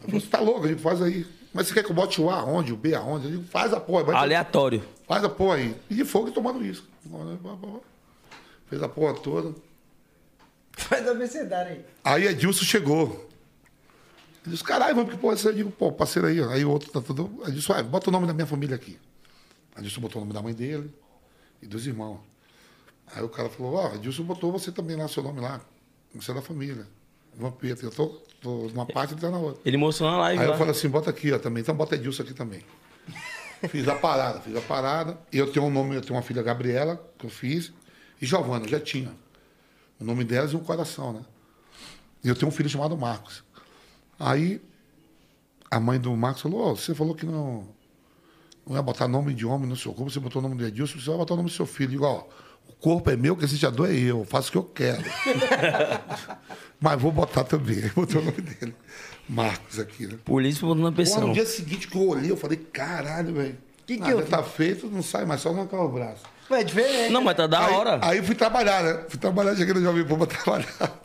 falei, 0.00 0.20
você 0.20 0.26
tá 0.26 0.40
louco? 0.40 0.64
Eu 0.64 0.68
digo, 0.68 0.80
faz 0.80 1.00
aí. 1.02 1.26
Mas 1.52 1.66
você 1.66 1.74
quer 1.74 1.82
que 1.82 1.90
eu 1.90 1.94
bote 1.94 2.20
o 2.20 2.30
A 2.30 2.40
aonde, 2.40 2.72
o 2.72 2.76
B 2.76 2.94
aonde? 2.94 3.26
Eu 3.26 3.30
digo, 3.32 3.44
faz 3.44 3.72
a 3.72 3.80
porra. 3.80 4.14
Aleatório. 4.16 4.84
Faz 5.06 5.24
a 5.24 5.28
porra 5.28 5.56
aí. 5.56 5.76
E 5.88 5.94
de 5.94 6.04
fogo 6.04 6.28
e 6.28 6.32
tomando 6.32 6.64
isso. 6.64 6.86
Fez 8.66 8.82
a 8.82 8.88
porra 8.88 9.14
toda. 9.14 9.54
Faz 10.72 11.06
o 11.06 11.10
abecedário 11.10 11.72
aí. 11.72 11.84
Aí 12.04 12.26
Edilson 12.26 12.64
chegou. 12.64 13.28
Ele 14.44 14.52
disse, 14.52 14.62
caralho, 14.62 14.94
vamos 14.94 15.10
que 15.10 15.18
porra 15.18 15.34
é 15.34 15.36
essa? 15.36 15.48
Eu 15.48 15.54
digo, 15.54 15.70
pô, 15.70 15.90
parceiro 15.90 16.28
aí. 16.28 16.40
ó. 16.40 16.50
Aí 16.50 16.64
o 16.64 16.70
outro 16.70 16.90
tá 16.90 17.00
tudo. 17.00 17.42
Aí 17.44 17.52
disse, 17.52 17.70
ué, 17.72 17.82
bota 17.82 18.10
o 18.10 18.12
nome 18.12 18.26
da 18.26 18.32
minha 18.34 18.46
família 18.46 18.76
aqui. 18.76 18.98
Aí 19.74 19.82
Edilson 19.82 20.00
botou 20.00 20.20
o 20.20 20.24
nome 20.24 20.34
da 20.34 20.42
mãe 20.42 20.52
dele 20.54 20.92
e 21.62 21.66
dos 21.66 21.86
irmãos. 21.86 22.20
Aí 23.14 23.22
o 23.22 23.28
cara 23.28 23.48
falou, 23.48 23.74
ó, 23.74 23.94
Edilson 23.94 24.22
botou 24.22 24.52
você 24.52 24.70
também 24.70 24.96
lá, 24.96 25.08
seu 25.08 25.22
nome 25.22 25.40
lá. 25.40 25.60
Você 26.14 26.30
é 26.30 26.34
da 26.34 26.42
família. 26.42 26.86
Vampeta. 27.36 27.84
Eu 27.84 27.90
tô, 27.90 28.06
tô 28.40 28.68
numa 28.68 28.86
parte 28.86 29.14
e 29.14 29.16
tá 29.16 29.30
na 29.30 29.38
outra. 29.38 29.60
Ele 29.64 29.76
mostrou 29.76 30.10
na 30.10 30.18
live 30.18 30.40
Aí 30.40 30.46
eu 30.46 30.52
lá. 30.52 30.58
falei 30.58 30.72
assim, 30.72 30.88
bota 30.88 31.10
aqui, 31.10 31.32
ó, 31.32 31.38
também. 31.38 31.60
Então 31.60 31.74
bota 31.74 31.94
Edilson 31.94 32.22
aqui 32.22 32.34
também. 32.34 32.64
fiz 33.68 33.86
a 33.88 33.94
parada, 33.94 34.40
fiz 34.40 34.56
a 34.56 34.60
parada. 34.60 35.18
E 35.32 35.38
eu 35.38 35.50
tenho 35.52 35.66
um 35.66 35.70
nome, 35.70 35.96
eu 35.96 36.00
tenho 36.00 36.14
uma 36.14 36.22
filha 36.22 36.42
Gabriela, 36.42 36.96
que 37.18 37.26
eu 37.26 37.30
fiz, 37.30 37.72
e 38.20 38.26
Giovana, 38.26 38.64
eu 38.64 38.68
já 38.68 38.80
tinha. 38.80 39.12
O 40.00 40.04
nome 40.04 40.24
delas 40.24 40.52
e 40.52 40.56
um 40.56 40.60
coração, 40.60 41.12
né? 41.12 41.24
E 42.22 42.28
eu 42.28 42.34
tenho 42.34 42.48
um 42.48 42.52
filho 42.52 42.68
chamado 42.68 42.96
Marcos. 42.96 43.42
Aí 44.18 44.60
a 45.70 45.78
mãe 45.78 45.98
do 45.98 46.16
Marcos 46.16 46.42
falou, 46.42 46.60
ó, 46.72 46.74
você 46.74 46.94
falou 46.94 47.14
que 47.14 47.26
não, 47.26 47.68
não 48.66 48.76
ia 48.76 48.82
botar 48.82 49.06
nome 49.06 49.34
de 49.34 49.44
homem 49.44 49.68
no 49.68 49.76
seu 49.76 49.92
corpo, 49.92 50.10
você 50.10 50.20
botou 50.20 50.40
o 50.40 50.42
nome 50.42 50.56
de 50.56 50.64
Edilson, 50.64 50.98
você 50.98 51.08
vai 51.08 51.18
botar 51.18 51.34
o 51.34 51.36
nome 51.36 51.48
do 51.48 51.54
seu 51.54 51.66
filho. 51.66 51.88
Eu 51.88 51.90
digo, 51.90 52.04
ó, 52.04 52.24
corpo 52.80 53.10
é 53.10 53.16
meu, 53.16 53.36
que 53.36 53.44
existe 53.44 53.66
a 53.66 53.70
dor 53.70 53.88
é 53.90 53.94
eu, 53.94 54.18
eu 54.20 54.24
faço 54.24 54.48
o 54.48 54.52
que 54.52 54.58
eu 54.58 54.62
quero. 54.64 55.02
Mas 56.80 57.00
vou 57.00 57.10
botar 57.12 57.44
também. 57.44 57.76
Aí 57.82 57.90
botou 57.94 58.20
o 58.20 58.24
nome 58.24 58.40
dele. 58.40 58.74
Marcos 59.28 59.78
aqui, 59.78 60.06
né? 60.06 60.14
Polícia 60.24 60.66
botando 60.66 60.84
na 60.84 60.92
pressão. 60.92 61.26
no 61.28 61.32
dia 61.34 61.44
seguinte 61.44 61.88
que 61.88 61.96
eu 61.96 62.08
olhei, 62.08 62.30
eu 62.30 62.36
falei, 62.36 62.56
caralho, 62.56 63.34
velho. 63.34 63.56
Que 63.86 63.94
que 63.94 64.00
Nada 64.00 64.12
eu- 64.12 64.26
tá 64.26 64.42
feito, 64.42 64.86
não 64.86 65.02
sai 65.02 65.24
mais, 65.24 65.40
só 65.40 65.50
arrancar 65.50 65.80
o 65.82 65.88
braço. 65.88 66.22
Ué, 66.50 66.60
é 66.60 66.64
diferente. 66.64 67.12
Não, 67.12 67.22
mas 67.22 67.36
tá 67.36 67.46
da 67.46 67.66
aí, 67.66 67.74
hora. 67.74 67.98
Aí 68.02 68.22
fui 68.22 68.34
trabalhar, 68.34 68.82
né? 68.82 69.00
Fui 69.08 69.18
trabalhar, 69.18 69.54
cheguei 69.56 69.74
no 69.74 69.82
Jovem 69.82 70.04
Pan 70.04 70.16
pra 70.18 70.26
trabalhar. 70.26 71.02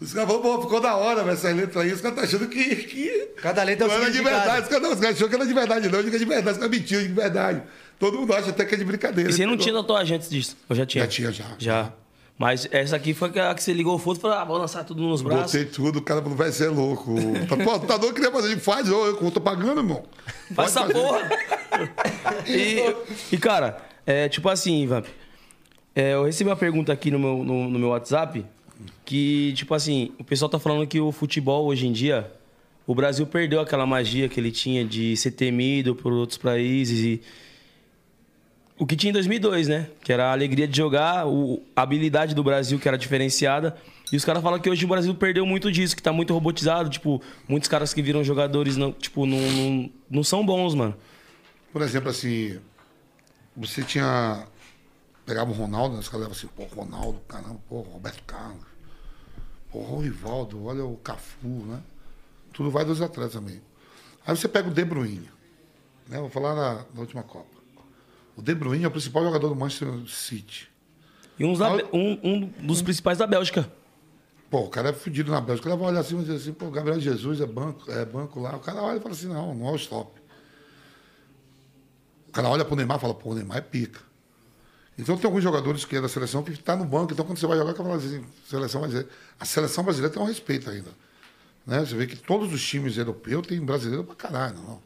Os 0.00 0.12
caras 0.12 0.28
falaram, 0.28 0.42
pô, 0.56 0.62
ficou 0.62 0.80
da 0.80 0.96
hora, 0.96 1.22
velho, 1.24 1.34
essas 1.34 1.56
letras 1.56 1.84
aí. 1.84 1.92
Os 1.92 2.00
caras 2.00 2.18
estão 2.22 2.38
achando 2.40 2.50
que, 2.50 2.74
que 2.76 3.28
Cada 3.40 3.62
letra 3.62 3.86
é 3.86 3.88
não 3.88 3.94
o 3.94 3.98
era 3.98 4.10
de 4.10 4.16
significado. 4.18 4.44
verdade. 4.44 4.62
Os 4.62 4.68
caras, 4.68 4.82
não, 4.82 4.92
os 4.92 5.00
caras 5.00 5.16
achou 5.16 5.28
que 5.28 5.34
era 5.34 5.46
de 5.46 5.54
verdade, 5.54 5.88
não. 5.88 5.98
Eu 5.98 6.02
digo 6.04 6.10
que 6.10 6.16
é 6.16 6.18
de 6.18 6.24
verdade, 6.26 6.50
os 6.50 6.58
caras 6.58 6.78
mentiram 6.78 7.02
de 7.02 7.08
verdade. 7.12 7.62
Todo 7.98 8.18
mundo 8.18 8.32
acha 8.32 8.50
até 8.50 8.64
que 8.64 8.74
é 8.74 8.78
de 8.78 8.84
brincadeira. 8.84 9.30
E 9.30 9.32
você 9.32 9.46
não 9.46 9.56
tinha 9.56 9.74
tatuagem 9.74 10.16
antes 10.16 10.28
disso? 10.28 10.56
Eu 10.68 10.76
já 10.76 10.86
tinha? 10.86 11.04
Já 11.04 11.10
tinha, 11.10 11.32
já. 11.32 11.44
Já. 11.58 11.92
Mas 12.36 12.68
essa 12.72 12.96
aqui 12.96 13.14
foi 13.14 13.30
a 13.38 13.54
que 13.54 13.62
você 13.62 13.72
ligou 13.72 13.94
o 13.94 13.98
foto 13.98 14.18
e 14.18 14.20
falou, 14.20 14.36
ah, 14.36 14.44
vou 14.44 14.58
lançar 14.58 14.82
tudo 14.82 15.02
nos 15.02 15.22
braços. 15.22 15.52
Botei 15.52 15.64
tudo, 15.64 16.00
o 16.00 16.02
cara 16.02 16.20
falou, 16.20 16.36
vai 16.36 16.50
ser 16.50 16.68
louco. 16.68 17.14
Pô, 17.62 17.78
tá 17.78 17.96
doido, 17.96 18.14
queria 18.14 18.32
fazer, 18.32 18.58
faz, 18.58 18.88
eu, 18.88 19.06
eu 19.06 19.30
tô 19.30 19.40
pagando, 19.40 19.80
irmão. 19.80 20.04
Faz 20.52 20.74
essa 20.74 20.84
porra. 20.86 21.30
e, 22.44 22.94
e, 23.30 23.38
cara, 23.38 23.80
é, 24.04 24.28
tipo 24.28 24.48
assim, 24.48 24.84
Vamp. 24.86 25.06
é, 25.94 26.14
eu 26.14 26.24
recebi 26.24 26.50
uma 26.50 26.56
pergunta 26.56 26.92
aqui 26.92 27.08
no 27.08 27.20
meu, 27.20 27.44
no, 27.44 27.70
no 27.70 27.78
meu 27.78 27.90
WhatsApp 27.90 28.44
que, 29.04 29.52
tipo 29.54 29.72
assim, 29.72 30.10
o 30.18 30.24
pessoal 30.24 30.48
tá 30.48 30.58
falando 30.58 30.86
que 30.88 30.98
o 30.98 31.12
futebol 31.12 31.66
hoje 31.66 31.86
em 31.86 31.92
dia, 31.92 32.32
o 32.84 32.96
Brasil 32.96 33.26
perdeu 33.26 33.60
aquela 33.60 33.86
magia 33.86 34.28
que 34.28 34.40
ele 34.40 34.50
tinha 34.50 34.84
de 34.84 35.16
ser 35.16 35.30
temido 35.30 35.94
por 35.94 36.12
outros 36.12 36.38
países 36.38 36.98
e 37.00 37.22
o 38.78 38.86
que 38.86 38.96
tinha 38.96 39.10
em 39.10 39.12
2002, 39.12 39.68
né? 39.68 39.88
Que 40.02 40.12
era 40.12 40.26
a 40.26 40.32
alegria 40.32 40.66
de 40.66 40.76
jogar, 40.76 41.26
o- 41.26 41.62
a 41.76 41.82
habilidade 41.82 42.34
do 42.34 42.42
Brasil 42.42 42.78
que 42.78 42.88
era 42.88 42.98
diferenciada. 42.98 43.76
E 44.12 44.16
os 44.16 44.24
caras 44.24 44.42
falam 44.42 44.58
que 44.60 44.68
hoje 44.68 44.84
o 44.84 44.88
Brasil 44.88 45.14
perdeu 45.14 45.46
muito 45.46 45.70
disso, 45.72 45.96
que 45.96 46.02
tá 46.02 46.12
muito 46.12 46.32
robotizado. 46.34 46.88
Tipo, 46.90 47.20
muitos 47.48 47.68
caras 47.68 47.94
que 47.94 48.02
viram 48.02 48.22
jogadores, 48.24 48.76
não, 48.76 48.92
tipo, 48.92 49.26
não, 49.26 49.38
não, 49.38 49.90
não 50.10 50.24
são 50.24 50.44
bons, 50.44 50.74
mano. 50.74 50.94
Por 51.72 51.82
exemplo, 51.82 52.10
assim, 52.10 52.58
você 53.56 53.82
tinha. 53.82 54.46
Pegava 55.26 55.50
o 55.50 55.54
Ronaldo, 55.54 55.94
né, 55.94 56.00
os 56.00 56.08
caras 56.08 56.30
assim, 56.30 56.46
pô, 56.48 56.64
Ronaldo, 56.64 57.18
caramba, 57.26 57.58
pô, 57.66 57.80
Roberto 57.80 58.22
Carlos, 58.24 58.62
pô, 59.72 59.78
o 59.78 60.00
Rivaldo, 60.00 60.62
olha 60.66 60.84
o 60.84 60.96
Cafu, 60.98 61.48
né? 61.48 61.80
Tudo 62.52 62.70
vai 62.70 62.84
dos 62.84 63.00
atletas 63.00 63.32
também. 63.32 63.60
Aí 64.26 64.36
você 64.36 64.46
pega 64.46 64.68
o 64.68 64.72
De 64.72 64.84
Bruyne, 64.84 65.28
né? 66.08 66.18
Vou 66.20 66.28
falar 66.28 66.54
na, 66.54 66.74
na 66.94 67.00
última 67.00 67.22
Copa. 67.22 67.53
O 68.36 68.42
De 68.42 68.54
Bruyne 68.54 68.84
é 68.84 68.88
o 68.88 68.90
principal 68.90 69.24
jogador 69.24 69.48
do 69.48 69.56
Manchester 69.56 69.88
City. 70.08 70.68
E 71.38 71.44
uns 71.44 71.58
da 71.58 71.72
um, 71.92 72.18
um 72.22 72.52
dos 72.66 72.82
principais 72.82 73.18
da 73.18 73.26
Bélgica. 73.26 73.70
Pô, 74.50 74.60
o 74.60 74.68
cara 74.68 74.90
é 74.90 74.92
fudido 74.92 75.32
na 75.32 75.40
Bélgica. 75.40 75.68
O 75.68 75.70
cara 75.70 75.80
vai 75.80 75.90
olhar 75.90 76.00
assim 76.00 76.16
e 76.16 76.20
dizer 76.20 76.36
assim, 76.36 76.52
pô, 76.52 76.70
Gabriel 76.70 77.00
Jesus 77.00 77.40
é 77.40 77.46
banco, 77.46 77.90
é 77.90 78.04
banco 78.04 78.40
lá. 78.40 78.56
O 78.56 78.60
cara 78.60 78.82
olha 78.82 78.98
e 78.98 79.00
fala 79.00 79.14
assim, 79.14 79.26
não, 79.26 79.54
não 79.54 79.68
é 79.68 79.72
o 79.72 79.76
stop. 79.76 80.20
O 82.28 82.32
cara 82.32 82.48
olha 82.48 82.64
pro 82.64 82.76
Neymar 82.76 82.98
e 82.98 83.00
fala, 83.00 83.14
pô, 83.14 83.30
o 83.30 83.34
Neymar 83.34 83.58
é 83.58 83.60
pica. 83.60 84.00
Então 84.96 85.16
tem 85.16 85.26
alguns 85.26 85.42
jogadores 85.42 85.84
que 85.84 85.96
é 85.96 86.00
da 86.00 86.08
seleção 86.08 86.42
que 86.42 86.56
tá 86.56 86.76
no 86.76 86.84
banco, 86.84 87.12
então 87.12 87.24
quando 87.24 87.38
você 87.38 87.46
vai 87.48 87.58
jogar, 87.58 87.72
o 87.72 87.74
cara 87.74 87.88
fala 87.88 88.00
assim, 88.00 88.24
seleção 88.48 88.80
brasileira. 88.80 89.08
A 89.40 89.44
seleção 89.44 89.82
brasileira 89.82 90.14
tem 90.14 90.22
um 90.22 90.26
respeito 90.26 90.70
ainda. 90.70 90.90
Né? 91.66 91.80
Você 91.80 91.96
vê 91.96 92.06
que 92.06 92.16
todos 92.16 92.52
os 92.52 92.64
times 92.64 92.96
europeus 92.96 93.46
têm 93.46 93.60
brasileiro 93.60 94.04
pra 94.04 94.14
caralho. 94.14 94.56
Não. 94.56 94.80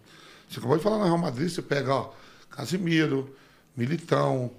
Você 0.48 0.58
acabou 0.58 0.78
de 0.78 0.82
falar 0.82 0.98
no 0.98 1.04
Real 1.04 1.18
Madrid, 1.18 1.50
você 1.50 1.60
pega, 1.60 1.94
ó, 1.94 2.12
Casimiro, 2.50 3.36
Militão, 3.78 4.50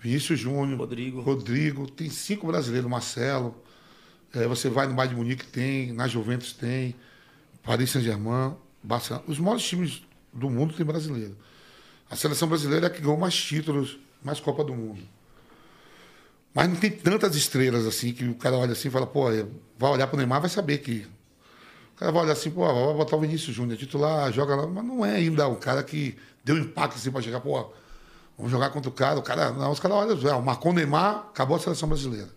Vinícius 0.00 0.40
Júnior, 0.40 0.76
Rodrigo. 0.80 1.20
Rodrigo, 1.20 1.88
tem 1.88 2.10
cinco 2.10 2.48
brasileiros, 2.48 2.90
Marcelo. 2.90 3.54
É, 4.34 4.48
você 4.48 4.68
vai 4.68 4.88
no 4.88 4.94
Bayern 4.94 5.14
de 5.14 5.22
Munique, 5.22 5.46
tem, 5.46 5.92
na 5.92 6.08
Juventus 6.08 6.52
tem, 6.52 6.96
Paris 7.62 7.90
Saint-Germain, 7.90 8.56
Barcelona. 8.82 9.24
Os 9.28 9.38
maiores 9.38 9.62
times 9.62 10.02
do 10.32 10.50
mundo 10.50 10.74
tem 10.74 10.84
brasileiro. 10.84 11.36
A 12.10 12.16
seleção 12.16 12.48
brasileira 12.48 12.86
é 12.86 12.88
a 12.88 12.90
que 12.90 13.00
ganhou 13.00 13.16
mais 13.16 13.34
títulos, 13.36 13.96
mais 14.24 14.40
Copa 14.40 14.64
do 14.64 14.74
Mundo. 14.74 15.00
Mas 16.52 16.68
não 16.68 16.76
tem 16.76 16.90
tantas 16.90 17.36
estrelas 17.36 17.86
assim 17.86 18.12
que 18.12 18.24
o 18.24 18.34
cara 18.34 18.56
olha 18.56 18.72
assim 18.72 18.88
e 18.88 18.90
fala, 18.90 19.06
pô, 19.06 19.30
é, 19.30 19.46
vai 19.78 19.92
olhar 19.92 20.08
pro 20.08 20.16
Neymar 20.16 20.40
vai 20.40 20.50
saber 20.50 20.78
que. 20.78 21.06
O 21.94 21.96
cara 21.96 22.10
vai 22.10 22.24
olhar 22.24 22.32
assim, 22.32 22.50
pô, 22.50 22.60
vai 22.60 22.94
botar 22.94 23.16
o 23.16 23.20
Vinícius 23.20 23.54
Júnior, 23.54 23.78
titular, 23.78 24.32
joga 24.32 24.56
lá, 24.56 24.66
mas 24.66 24.84
não 24.84 25.06
é 25.06 25.14
ainda 25.14 25.46
o 25.46 25.54
cara 25.54 25.82
que 25.84 26.18
deu 26.42 26.58
impacto 26.58 26.96
assim 26.96 27.12
pra 27.12 27.22
chegar, 27.22 27.40
pô, 27.40 27.72
vamos 28.36 28.50
jogar 28.50 28.70
contra 28.70 28.88
o 28.88 28.92
cara. 28.92 29.18
O 29.18 29.22
cara, 29.22 29.50
não, 29.52 29.70
os 29.70 29.80
caras 29.80 29.96
olham, 29.96 30.38
é, 30.38 30.40
marcou 30.40 30.72
o 30.72 30.74
Neymar, 30.74 31.26
acabou 31.30 31.56
a 31.56 31.60
seleção 31.60 31.88
brasileira. 31.88 32.28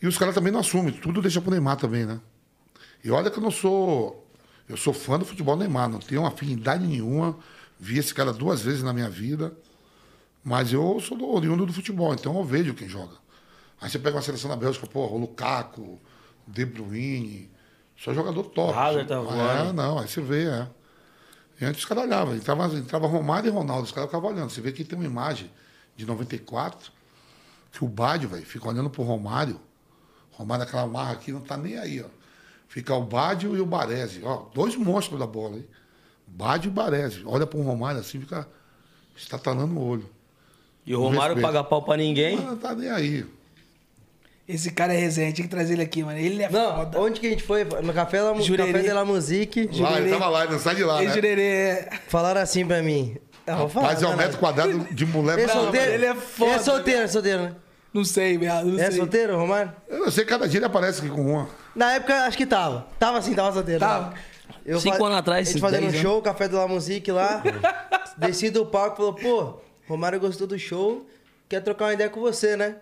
E 0.00 0.06
os 0.06 0.18
caras 0.18 0.34
também 0.34 0.52
não 0.52 0.60
assumem, 0.60 0.92
tudo 0.92 1.22
deixa 1.22 1.40
pro 1.40 1.50
Neymar 1.50 1.76
também, 1.76 2.04
né? 2.04 2.20
E 3.02 3.10
olha 3.10 3.30
que 3.30 3.38
eu 3.38 3.42
não 3.42 3.50
sou. 3.50 4.28
Eu 4.68 4.76
sou 4.76 4.94
fã 4.94 5.18
do 5.18 5.24
futebol 5.24 5.56
Neymar, 5.56 5.88
não 5.88 5.98
tenho 5.98 6.24
afinidade 6.24 6.86
nenhuma. 6.86 7.38
Vi 7.78 7.98
esse 7.98 8.14
cara 8.14 8.32
duas 8.32 8.62
vezes 8.62 8.82
na 8.82 8.92
minha 8.92 9.10
vida. 9.10 9.52
Mas 10.42 10.72
eu 10.72 11.00
sou 11.00 11.16
do 11.16 11.26
oriundo 11.26 11.64
do 11.64 11.72
futebol, 11.72 12.12
então 12.12 12.36
eu 12.36 12.44
vejo 12.44 12.74
quem 12.74 12.88
joga. 12.88 13.16
Aí 13.80 13.88
você 13.88 13.98
pega 13.98 14.16
uma 14.16 14.22
seleção 14.22 14.50
da 14.50 14.56
Bélgica, 14.56 14.86
porra, 14.86 15.14
o 15.14 15.18
Lukaku, 15.18 15.98
De 16.46 16.64
Bruyne, 16.66 17.50
só 17.96 18.12
jogador 18.12 18.44
top. 18.44 18.78
Hazard 18.78 19.08
tá 19.08 19.14
é, 19.14 19.72
não, 19.72 19.98
aí 19.98 20.08
você 20.08 20.20
vê, 20.20 20.44
é. 20.44 20.68
E 21.60 21.64
antes 21.64 21.80
os 21.80 21.84
caras 21.86 22.04
olhavam, 22.04 22.34
entrava, 22.34 22.74
entrava 22.74 23.06
Romário 23.06 23.48
e 23.48 23.50
Ronaldo, 23.50 23.84
os 23.84 23.92
caras 23.92 24.08
ficavam 24.08 24.30
olhando. 24.30 24.50
Você 24.50 24.60
vê 24.60 24.72
que 24.72 24.84
tem 24.84 24.98
uma 24.98 25.06
imagem 25.06 25.50
de 25.96 26.04
94, 26.04 26.90
que 27.72 27.84
o 27.84 27.88
Bádio, 27.88 28.28
velho, 28.28 28.44
fica 28.44 28.68
olhando 28.68 28.90
pro 28.90 29.02
Romário. 29.02 29.60
Romário, 30.32 30.64
aquela 30.64 30.86
marra 30.86 31.12
aqui, 31.12 31.30
não 31.30 31.40
tá 31.40 31.56
nem 31.56 31.78
aí, 31.78 32.02
ó. 32.02 32.08
Fica 32.66 32.94
o 32.94 33.04
Bádio 33.04 33.56
e 33.56 33.60
o 33.60 33.66
Baresi, 33.66 34.20
ó, 34.24 34.46
dois 34.52 34.74
monstros 34.74 35.18
da 35.18 35.26
bola, 35.26 35.56
hein? 35.56 35.66
Bádio 36.26 36.68
e 36.68 36.72
Baresi. 36.72 37.22
Olha 37.24 37.46
pro 37.46 37.62
Romário 37.62 38.00
assim, 38.00 38.18
fica 38.18 38.48
estatalando 39.16 39.78
o 39.78 39.86
olho. 39.86 40.10
E 40.84 40.94
o 40.94 41.00
Romário 41.00 41.40
paga 41.40 41.62
pau 41.62 41.82
pra 41.82 41.96
ninguém. 41.96 42.36
Mas 42.36 42.46
não 42.46 42.56
tá 42.56 42.74
nem 42.74 42.90
aí. 42.90 43.24
Esse 44.46 44.70
cara 44.70 44.92
é 44.92 44.98
resenha, 44.98 45.32
tinha 45.32 45.44
que 45.46 45.50
trazer 45.50 45.72
ele 45.72 45.82
aqui, 45.82 46.02
mano. 46.02 46.18
Ele 46.18 46.42
é 46.42 46.50
Não, 46.50 46.76
foda. 46.76 47.00
onde 47.00 47.18
que 47.18 47.26
a 47.26 47.30
gente 47.30 47.42
foi? 47.42 47.64
No 47.64 47.94
Café, 47.94 48.18
da, 48.22 48.34
Jurerê. 48.40 48.72
Café 48.72 48.84
de 48.84 48.92
la 48.92 49.04
Musique. 49.04 49.70
Lá, 49.80 49.98
ele 49.98 50.10
tava 50.10 50.28
lá, 50.28 50.42
ele 50.44 50.52
não 50.52 50.58
sai 50.58 50.74
de 50.74 50.84
lá, 50.84 50.98
Ele 50.98 51.08
né? 51.08 51.14
jurerê 51.14 51.42
é... 51.42 51.88
Falaram 52.08 52.40
assim 52.42 52.66
pra 52.66 52.82
mim. 52.82 53.16
Mas 53.82 54.02
é 54.02 54.06
um 54.06 54.10
não, 54.10 54.16
metro 54.18 54.38
quadrado 54.38 54.78
de 54.90 55.06
mulher. 55.06 55.38
Ele 55.38 55.44
é 55.44 55.48
solteiro? 55.48 55.86
né? 55.88 55.94
ele 55.94 56.06
é 56.06 56.14
foda, 56.14 56.52
É 56.52 56.58
solteiro, 56.58 57.00
é 57.02 57.06
solteiro, 57.08 57.42
né? 57.42 57.54
Não 57.92 58.04
sei, 58.04 58.36
viado, 58.36 58.66
não 58.66 58.78
É 58.78 58.88
sei. 58.90 58.98
solteiro, 58.98 59.36
Romário? 59.36 59.72
Eu 59.88 60.00
não 60.00 60.10
sei, 60.10 60.24
cada 60.24 60.46
dia 60.48 60.58
ele 60.58 60.66
aparece 60.66 61.00
aqui 61.00 61.08
com 61.10 61.22
uma. 61.22 61.48
Na 61.74 61.92
época, 61.94 62.14
acho 62.24 62.36
que 62.36 62.44
tava. 62.44 62.86
Tava 62.98 63.18
assim, 63.18 63.34
tava 63.34 63.52
solteiro. 63.52 63.80
Tava. 63.80 64.10
né? 64.10 64.14
Eu 64.66 64.78
Cinco 64.80 64.96
fa- 64.98 65.06
anos 65.06 65.18
atrás, 65.18 65.48
A 65.48 65.52
gente 65.52 65.60
fazendo 65.60 65.84
um 65.86 65.90
dez 65.90 66.02
show, 66.02 66.20
Café 66.20 66.48
de 66.48 66.54
la 66.54 66.66
Musique 66.68 67.10
lá. 67.12 67.42
Desci 68.18 68.50
do 68.50 68.66
palco 68.66 68.94
e 68.94 68.96
falou, 68.96 69.14
pô, 69.14 69.60
Romário 69.88 70.18
gostou 70.20 70.46
do 70.46 70.58
show, 70.58 71.06
quer 71.48 71.60
trocar 71.62 71.86
uma 71.86 71.94
ideia 71.94 72.10
com 72.10 72.20
você, 72.20 72.56
né? 72.56 72.76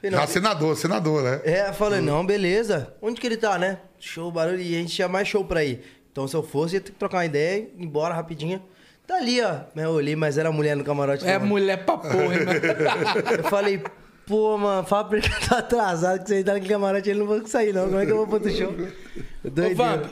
Falei, 0.00 0.18
Já 0.18 0.26
senador, 0.26 0.76
senador, 0.76 1.22
né? 1.22 1.40
É, 1.44 1.68
eu 1.68 1.74
falei, 1.74 2.00
não, 2.00 2.24
beleza. 2.24 2.94
Onde 3.00 3.20
que 3.20 3.26
ele 3.26 3.36
tá, 3.36 3.58
né? 3.58 3.78
Show, 3.98 4.30
barulho, 4.30 4.60
e 4.60 4.74
a 4.74 4.78
gente 4.78 4.94
tinha 4.94 5.08
mais 5.08 5.26
show 5.26 5.44
pra 5.44 5.64
ir. 5.64 5.82
Então, 6.12 6.28
se 6.28 6.36
eu 6.36 6.42
fosse, 6.42 6.74
ia 6.76 6.80
ter 6.80 6.92
que 6.92 6.98
trocar 6.98 7.18
uma 7.18 7.26
ideia, 7.26 7.58
ir 7.58 7.74
embora 7.78 8.14
rapidinho. 8.14 8.62
Tá 9.06 9.16
ali, 9.16 9.40
ó. 9.40 9.60
Mas 9.74 9.84
eu 9.84 9.90
olhei, 9.90 10.16
mas 10.16 10.36
era 10.36 10.50
mulher 10.50 10.76
no 10.76 10.84
camarote. 10.84 11.26
É 11.26 11.38
mulher 11.38 11.84
pra 11.84 11.96
porra, 11.98 12.34
irmão. 12.34 12.54
Eu 13.38 13.44
falei, 13.44 13.82
pô, 14.26 14.58
mano, 14.58 14.86
fala 14.86 15.04
pra 15.04 15.18
ele 15.18 15.28
que 15.28 15.48
tá 15.48 15.58
atrasado, 15.58 16.22
que 16.22 16.28
você 16.28 16.42
tá 16.42 16.54
naquele 16.54 16.72
camarote, 16.72 17.08
ele 17.08 17.20
não 17.20 17.26
vai 17.26 17.46
sair, 17.46 17.72
não. 17.72 17.84
Como 17.84 17.98
é 18.00 18.04
que 18.04 18.10
eu 18.10 18.16
vou 18.16 18.26
pro 18.26 18.34
outro 18.34 18.50
show? 18.50 18.72
Ô, 18.72 19.48
Doideira. 19.48 19.74
Vamp, 19.74 20.06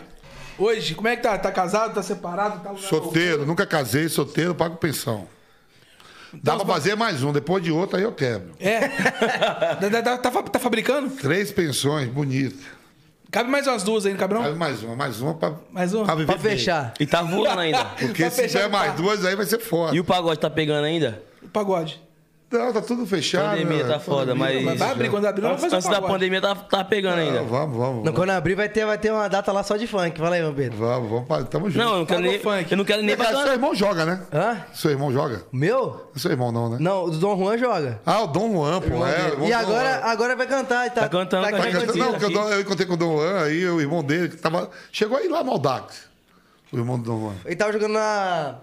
hoje, 0.59 0.95
como 0.95 1.09
é 1.09 1.17
que 1.17 1.23
tá? 1.23 1.37
Tá 1.37 1.51
casado? 1.51 1.95
Tá 1.95 2.03
separado? 2.03 2.63
Tá 2.63 2.75
Solteiro, 2.77 3.45
nunca 3.45 3.67
casei, 3.67 4.09
solteiro, 4.09 4.55
pago 4.55 4.77
pensão. 4.77 5.27
Dá 6.43 6.57
pra 6.57 6.65
fazer 6.67 6.95
mais 6.95 7.23
um, 7.23 7.33
depois 7.33 7.63
de 7.63 7.71
outro, 7.73 7.97
aí 7.97 8.03
eu 8.03 8.13
quebro. 8.13 8.53
É? 8.61 8.89
Dá- 10.03 10.19
tá, 10.19 10.31
fa- 10.31 10.43
tá 10.43 10.59
fabricando? 10.59 11.11
Três 11.11 11.51
pensões, 11.53 12.09
bonito. 12.09 12.59
Cabe 13.31 13.51
mais 13.51 13.67
umas 13.67 13.83
duas 13.83 14.07
aí, 14.07 14.13
não 14.13 14.19
cabe? 14.19 14.35
Faz 14.35 14.57
mais 14.57 14.83
uma, 14.85 14.95
mais 14.95 15.21
uma 15.21 15.35
pra, 15.35 15.55
Mais 15.73 15.93
uma? 15.93 16.05
pra 16.05 16.15
viver 16.15 16.27
Pra 16.27 16.37
bem. 16.37 16.53
fechar. 16.57 16.95
E 17.01 17.07
tá 17.07 17.21
voando 17.23 17.59
ainda. 17.61 17.85
Porque 17.85 18.23
Pra 18.23 18.31
se 18.31 18.43
fechar 18.43 18.59
tiver 18.61 18.71
mais 18.71 18.93
carro. 18.93 19.03
duas, 19.03 19.25
aí 19.25 19.35
vai 19.35 19.45
ser 19.47 19.59
foda. 19.59 19.95
E 19.97 19.99
o 19.99 20.05
pagode 20.05 20.39
tá 20.39 20.49
pegando 20.49 20.85
ainda? 20.85 21.21
O 21.43 21.49
pagode. 21.49 22.01
Não, 22.59 22.73
tá 22.73 22.81
tudo 22.81 23.07
fechado. 23.07 23.51
pandemia 23.51 23.85
né? 23.85 23.93
tá 23.95 24.01
foda, 24.01 24.35
Pandemia, 24.35 24.55
mas- 24.55 24.65
Mas 24.65 24.79
vai 24.79 24.91
abrir 24.91 25.11
quando 25.11 25.27
abrir, 25.27 25.43
não 25.43 25.57
vai 25.57 25.71
Antes, 25.71 25.89
da 25.89 26.01
pandemia 26.03 26.41
tá, 26.41 26.55
tá 26.55 26.85
pegando 26.85 27.19
ainda. 27.19 27.41
Não, 27.41 27.47
vamos, 27.47 27.77
vamos. 27.77 28.05
Não, 28.05 28.13
quando 28.13 28.31
abrir, 28.31 28.55
vai 28.55 28.69
ter, 28.69 28.85
vai 28.87 28.97
ter 28.99 29.13
uma 29.13 29.29
data 29.29 29.51
lá 29.53 29.63
só 29.63 29.77
de 29.77 29.87
funk. 29.87 30.19
Fala 30.19 30.35
aí, 30.37 30.43
meu 30.43 30.53
Pedro. 30.53 30.79
vamos, 30.79 31.11
vamos, 31.29 31.49
tamo 31.49 31.69
junto. 31.71 31.85
Não, 31.85 31.93
eu 31.93 31.99
não 31.99 32.07
quero 32.07 32.21
nem, 32.23 32.39
funk. 32.39 32.71
eu 32.73 32.77
não 32.79 32.85
quero 32.85 33.03
nem 33.03 33.17
Mas 33.17 33.27
pagar. 33.27 33.43
seu 33.45 33.53
irmão 33.53 33.75
joga, 33.75 34.05
né? 34.05 34.21
Hã? 34.33 34.57
Seu 34.73 34.91
irmão 34.91 35.13
joga? 35.13 35.43
Meu? 35.53 35.81
Não 35.87 36.11
é 36.15 36.19
seu 36.19 36.31
irmão, 36.31 36.53
não, 36.53 36.71
né? 36.71 36.77
Não, 36.81 37.05
o 37.05 37.11
Dom 37.11 37.37
Juan 37.37 37.59
joga. 37.59 38.01
Ah, 38.07 38.21
o 38.23 38.27
Dom 38.27 38.53
Juan, 38.53 38.81
pô. 38.81 39.07
É, 39.07 39.49
e 39.49 39.53
agora, 39.53 40.01
agora 40.05 40.37
vai 40.37 40.47
cantar. 40.47 40.91
Tá, 40.91 41.03
Tá 41.03 41.09
cantando 41.09 41.45
Tá 41.45 41.53
cantando- 41.53 41.97
Não, 41.99 42.13
porque 42.13 42.25
eu, 42.37 42.49
eu 42.51 42.61
encontrei 42.61 42.87
com 42.87 42.95
o 42.95 42.97
Dom 42.97 43.17
Juan, 43.19 43.43
aí 43.45 43.67
o 43.69 43.81
irmão 43.81 44.03
dele 44.03 44.29
que 44.29 44.37
tava. 44.37 44.71
Chegou 44.93 45.19
aí 45.19 45.29
lá 45.29 45.43
no 45.43 45.53
Aldax. 45.53 46.13
O 46.73 46.77
irmão 46.79 46.99
do 46.99 47.05
Dom 47.05 47.21
Juan. 47.21 47.35
Ele 47.45 47.57
tava 47.57 47.73
jogando 47.73 47.93
na, 47.93 48.57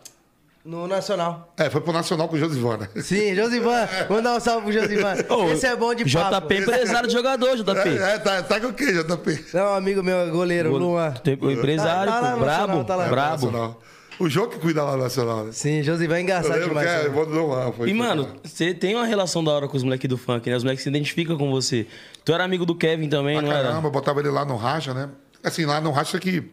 no 0.64 0.88
Nacional. 0.88 1.54
É, 1.58 1.70
foi 1.70 1.82
pro 1.82 1.92
Nacional 1.92 2.28
com 2.28 2.36
o 2.36 2.40
Josivan, 2.40 2.78
né? 2.78 2.90
Sim, 3.02 3.34
Josivan. 3.36 3.88
Vamos 4.08 4.24
dar 4.24 4.36
um 4.36 4.40
salve 4.40 4.64
pro 4.64 4.72
Josivan. 4.74 5.14
Esse 5.52 5.66
é 5.66 5.76
bom 5.76 5.94
de 5.96 6.06
papo. 6.12 6.42
JP 6.48 6.56
empresário 6.56 7.08
de 7.08 7.14
jogador, 7.14 7.56
JP. 7.58 7.72
É, 7.90 8.14
é, 8.14 8.20
tá, 8.20 8.44
tá 8.44 8.60
com 8.60 8.68
o 8.68 8.74
quê, 8.74 8.94
JP? 8.94 9.46
Não, 9.54 9.64
um 9.72 9.74
amigo 9.76 10.04
meu, 10.04 10.30
goleiro, 10.32 10.76
Luan. 10.78 11.14
O 11.42 11.50
empresário, 11.52 12.12
Tá- 12.12 12.20
tá 12.20 12.28
lá 12.28 12.34
pô, 12.34 12.40
brabo, 12.40 12.46
Nacional, 12.68 12.84
tá 12.86 12.96
lá. 12.96 13.08
brabo. 13.08 13.46
Nacional. 13.48 13.82
O 14.20 14.30
jogo 14.30 14.52
que 14.52 14.60
cuida 14.60 14.84
lá 14.84 14.96
no 14.96 15.02
Nacional, 15.02 15.46
né? 15.46 15.52
Sim, 15.52 15.82
Josivan 15.82 16.18
é 16.18 16.22
engraçado 16.22 16.52
lembro 16.52 16.64
que 16.64 16.70
demais. 16.70 16.88
é, 16.88 17.04
né? 17.04 17.10
do 17.10 17.26
Dom 17.26 17.48
Juan. 17.48 17.72
Foi 17.72 17.90
E, 17.90 17.94
mano, 17.94 18.28
você 18.44 18.72
tem 18.72 18.94
uma 18.96 19.06
relação 19.06 19.44
da 19.44 19.52
hora 19.52 19.68
com 19.68 19.76
os 19.76 19.82
moleques 19.84 20.08
do 20.08 20.16
funk, 20.18 20.48
né? 20.48 20.56
Os 20.56 20.64
moleques 20.64 20.84
se 20.84 20.90
identificam 20.90 21.36
com 21.38 21.50
você. 21.50 21.88
Tu 22.24 22.32
era 22.32 22.44
amigo 22.44 22.64
do 22.64 22.76
Kevin 22.76 23.10
também, 23.10 23.40
Pra 23.40 23.48
não 23.48 23.52
era? 23.52 23.70
caramba, 23.70 23.90
botava 23.90 24.20
ele 24.20 24.30
lá 24.30 24.46
no 24.46 24.56
racha, 24.58 24.94
né? 24.94 25.10
Assim, 25.44 25.66
lá 25.66 25.82
no 25.82 25.90
racha 25.90 26.20
que. 26.20 26.44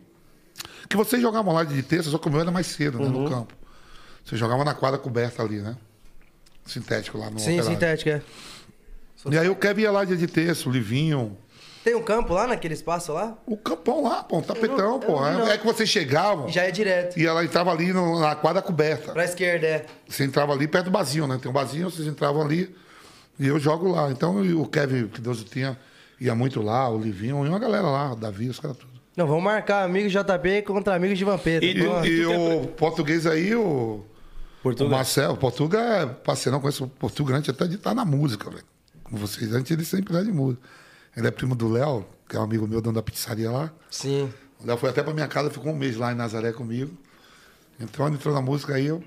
Que 0.89 0.97
vocês 0.97 1.21
jogavam 1.21 1.53
lá 1.53 1.63
de 1.65 1.83
terça, 1.83 2.09
só 2.09 2.17
que 2.17 2.27
o 2.27 2.31
meu 2.31 2.41
era 2.41 2.51
mais 2.51 2.67
cedo, 2.69 2.99
né? 2.99 3.05
Uhum. 3.05 3.25
No 3.25 3.29
campo. 3.31 3.53
Você 4.29 4.37
jogava 4.37 4.63
na 4.63 4.75
quadra 4.75 4.99
coberta 4.99 5.43
ali, 5.43 5.57
né? 5.61 5.75
Sintético 6.67 7.17
lá 7.17 7.31
no 7.31 7.39
Sim, 7.39 7.53
Operário. 7.61 7.71
sintética. 7.73 8.23
é. 9.27 9.31
E 9.33 9.39
aí 9.39 9.49
o 9.49 9.57
Kevin 9.57 9.83
ia 9.83 9.91
lá 9.91 10.05
dia 10.05 10.17
de 10.17 10.27
terça, 10.27 10.69
o 10.69 10.73
Livinho. 10.73 11.37
Tem 11.83 11.95
um 11.95 12.03
campo 12.03 12.35
lá 12.35 12.47
naquele 12.47 12.75
espaço 12.75 13.13
lá? 13.13 13.39
O 13.47 13.57
campão 13.57 14.03
lá, 14.03 14.23
pô, 14.23 14.39
um 14.39 14.43
tapetão, 14.43 15.01
pô. 15.01 15.21
não 15.21 15.31
vi, 15.33 15.39
não. 15.39 15.49
É 15.51 15.57
que 15.57 15.65
vocês 15.65 15.89
chegavam 15.89 16.49
Já 16.49 16.65
é 16.65 16.71
direto. 16.71 17.19
e 17.19 17.27
ela 17.27 17.43
entrava 17.43 17.71
ali 17.71 17.93
no- 17.93 18.21
na 18.21 18.35
quadra 18.37 18.61
coberta. 18.61 19.13
Pra 19.13 19.25
esquerda, 19.25 19.67
é. 19.67 19.87
Você 20.07 20.25
entrava 20.25 20.53
ali 20.53 20.69
perto 20.69 20.87
do 20.87 20.91
barzinho, 20.91 21.27
né? 21.27 21.39
Tem 21.41 21.51
um 21.51 21.55
barzinho, 21.55 21.89
vocês 21.91 22.07
entravam 22.07 22.43
ali 22.43 22.75
e 23.41 23.47
eu 23.47 23.59
jogo 23.59 23.89
lá. 23.91 24.11
Então 24.11 24.37
o 24.61 24.67
Kevin, 24.69 25.09
que 25.09 25.21
Deus 25.23 25.41
o 25.41 25.45
tenha, 25.47 25.79
ia 26.21 26.35
muito 26.35 26.61
lá, 26.61 26.89
o 26.91 26.99
Livinho, 26.99 27.47
e 27.47 27.49
uma 27.49 27.59
galera 27.59 27.87
lá, 27.89 28.13
o 28.13 28.17
Davi, 28.17 28.49
os 28.51 28.61
caras 28.61 28.77
tudo. 28.77 28.93
Não, 29.17 29.27
vamos 29.27 29.43
marcar 29.43 29.83
amigos 29.85 30.13
de 30.13 30.19
JP 30.19 30.63
contra 30.63 30.95
amigos 30.95 31.19
de 31.19 31.25
Vampeta. 31.25 31.65
E 31.65 31.71
E, 31.71 31.85
Pô, 31.85 32.05
e 32.05 32.27
o 32.27 32.67
português 32.77 33.27
aí, 33.27 33.53
o 33.55 34.05
Portugal. 34.63 34.91
Marcel, 34.91 35.33
o 35.33 35.37
Portuga 35.37 35.79
é 35.79 36.07
parceirão, 36.07 36.61
conheço 36.61 36.85
o 36.85 36.89
Portuga 36.89 37.37
antes 37.37 37.51
até 37.51 37.67
de 37.67 37.77
estar 37.77 37.95
na 37.95 38.05
música, 38.05 38.51
velho. 38.51 38.65
Com 39.05 39.17
vocês, 39.17 39.53
antes 39.53 39.71
ele 39.71 39.85
sempre 39.85 40.15
era 40.15 40.25
de 40.25 40.33
música. 40.33 40.63
Ele 41.17 41.27
é 41.27 41.31
primo 41.31 41.55
do 41.55 41.69
Léo, 41.69 42.07
que 42.29 42.37
é 42.37 42.41
um 42.41 42.43
amigo 42.43 42.67
meu, 42.67 42.81
dono 42.81 42.97
da 42.97 43.03
pizzaria 43.03 43.51
lá. 43.51 43.73
Sim. 43.91 44.33
O 44.61 44.67
Léo 44.67 44.77
foi 44.77 44.91
até 44.91 45.03
pra 45.03 45.15
minha 45.15 45.29
casa, 45.29 45.51
ficou 45.51 45.73
um 45.73 45.77
mês 45.77 45.97
lá 45.97 46.13
em 46.13 46.15
Nazaré 46.15 46.53
comigo. 46.53 46.97
Ele 47.79 47.89
entrou 48.15 48.35
na 48.35 48.43
música 48.43 48.75
aí, 48.75 48.87
eu 48.87 49.03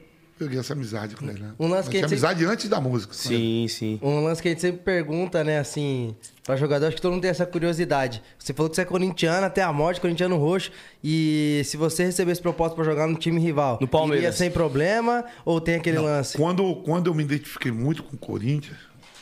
peguei 0.45 0.59
essa 0.59 0.73
amizade 0.73 1.15
com 1.15 1.30
ele, 1.30 1.39
né? 1.39 1.51
Um 1.59 1.68
lance 1.68 1.84
que 1.88 1.97
tinha 1.97 2.05
a 2.05 2.07
gente- 2.07 2.18
amizade 2.26 2.45
antes 2.45 2.68
da 2.68 2.81
música. 2.81 3.13
Sim, 3.13 3.68
sim. 3.69 3.99
Um 4.01 4.23
lance 4.23 4.41
que 4.41 4.47
a 4.47 4.51
gente 4.51 4.61
sempre 4.61 4.81
pergunta, 4.81 5.43
né, 5.43 5.59
assim, 5.59 6.15
pra 6.43 6.55
jogador, 6.55 6.88
acho 6.88 6.95
que 6.95 7.01
todo 7.01 7.11
mundo 7.11 7.22
tem 7.22 7.30
essa 7.30 7.45
curiosidade. 7.45 8.23
Você 8.39 8.53
falou 8.53 8.69
que 8.69 8.76
você 8.76 8.81
é 8.81 8.85
corintiano 8.85 9.45
até 9.45 9.61
a 9.61 9.72
morte, 9.72 10.01
corintiano 10.01 10.38
roxo, 10.38 10.72
e 11.03 11.61
se 11.65 11.77
você 11.77 12.03
recebesse 12.05 12.41
proposta 12.41 12.76
pra 12.76 12.84
jogar 12.84 13.07
no 13.07 13.15
time 13.15 13.39
rival, 13.39 13.77
No 13.80 13.88
Palmeiras. 13.88 14.23
iria 14.23 14.34
sem 14.34 14.49
problema 14.49 15.23
ou 15.45 15.61
tem 15.61 15.76
aquele 15.76 15.99
lance? 15.99 16.35
Quando, 16.38 16.76
quando 16.77 17.07
eu 17.07 17.13
me 17.13 17.23
identifiquei 17.23 17.72
muito 17.72 18.01
com 18.03 18.15
o 18.15 18.19
Corinthians, 18.19 18.77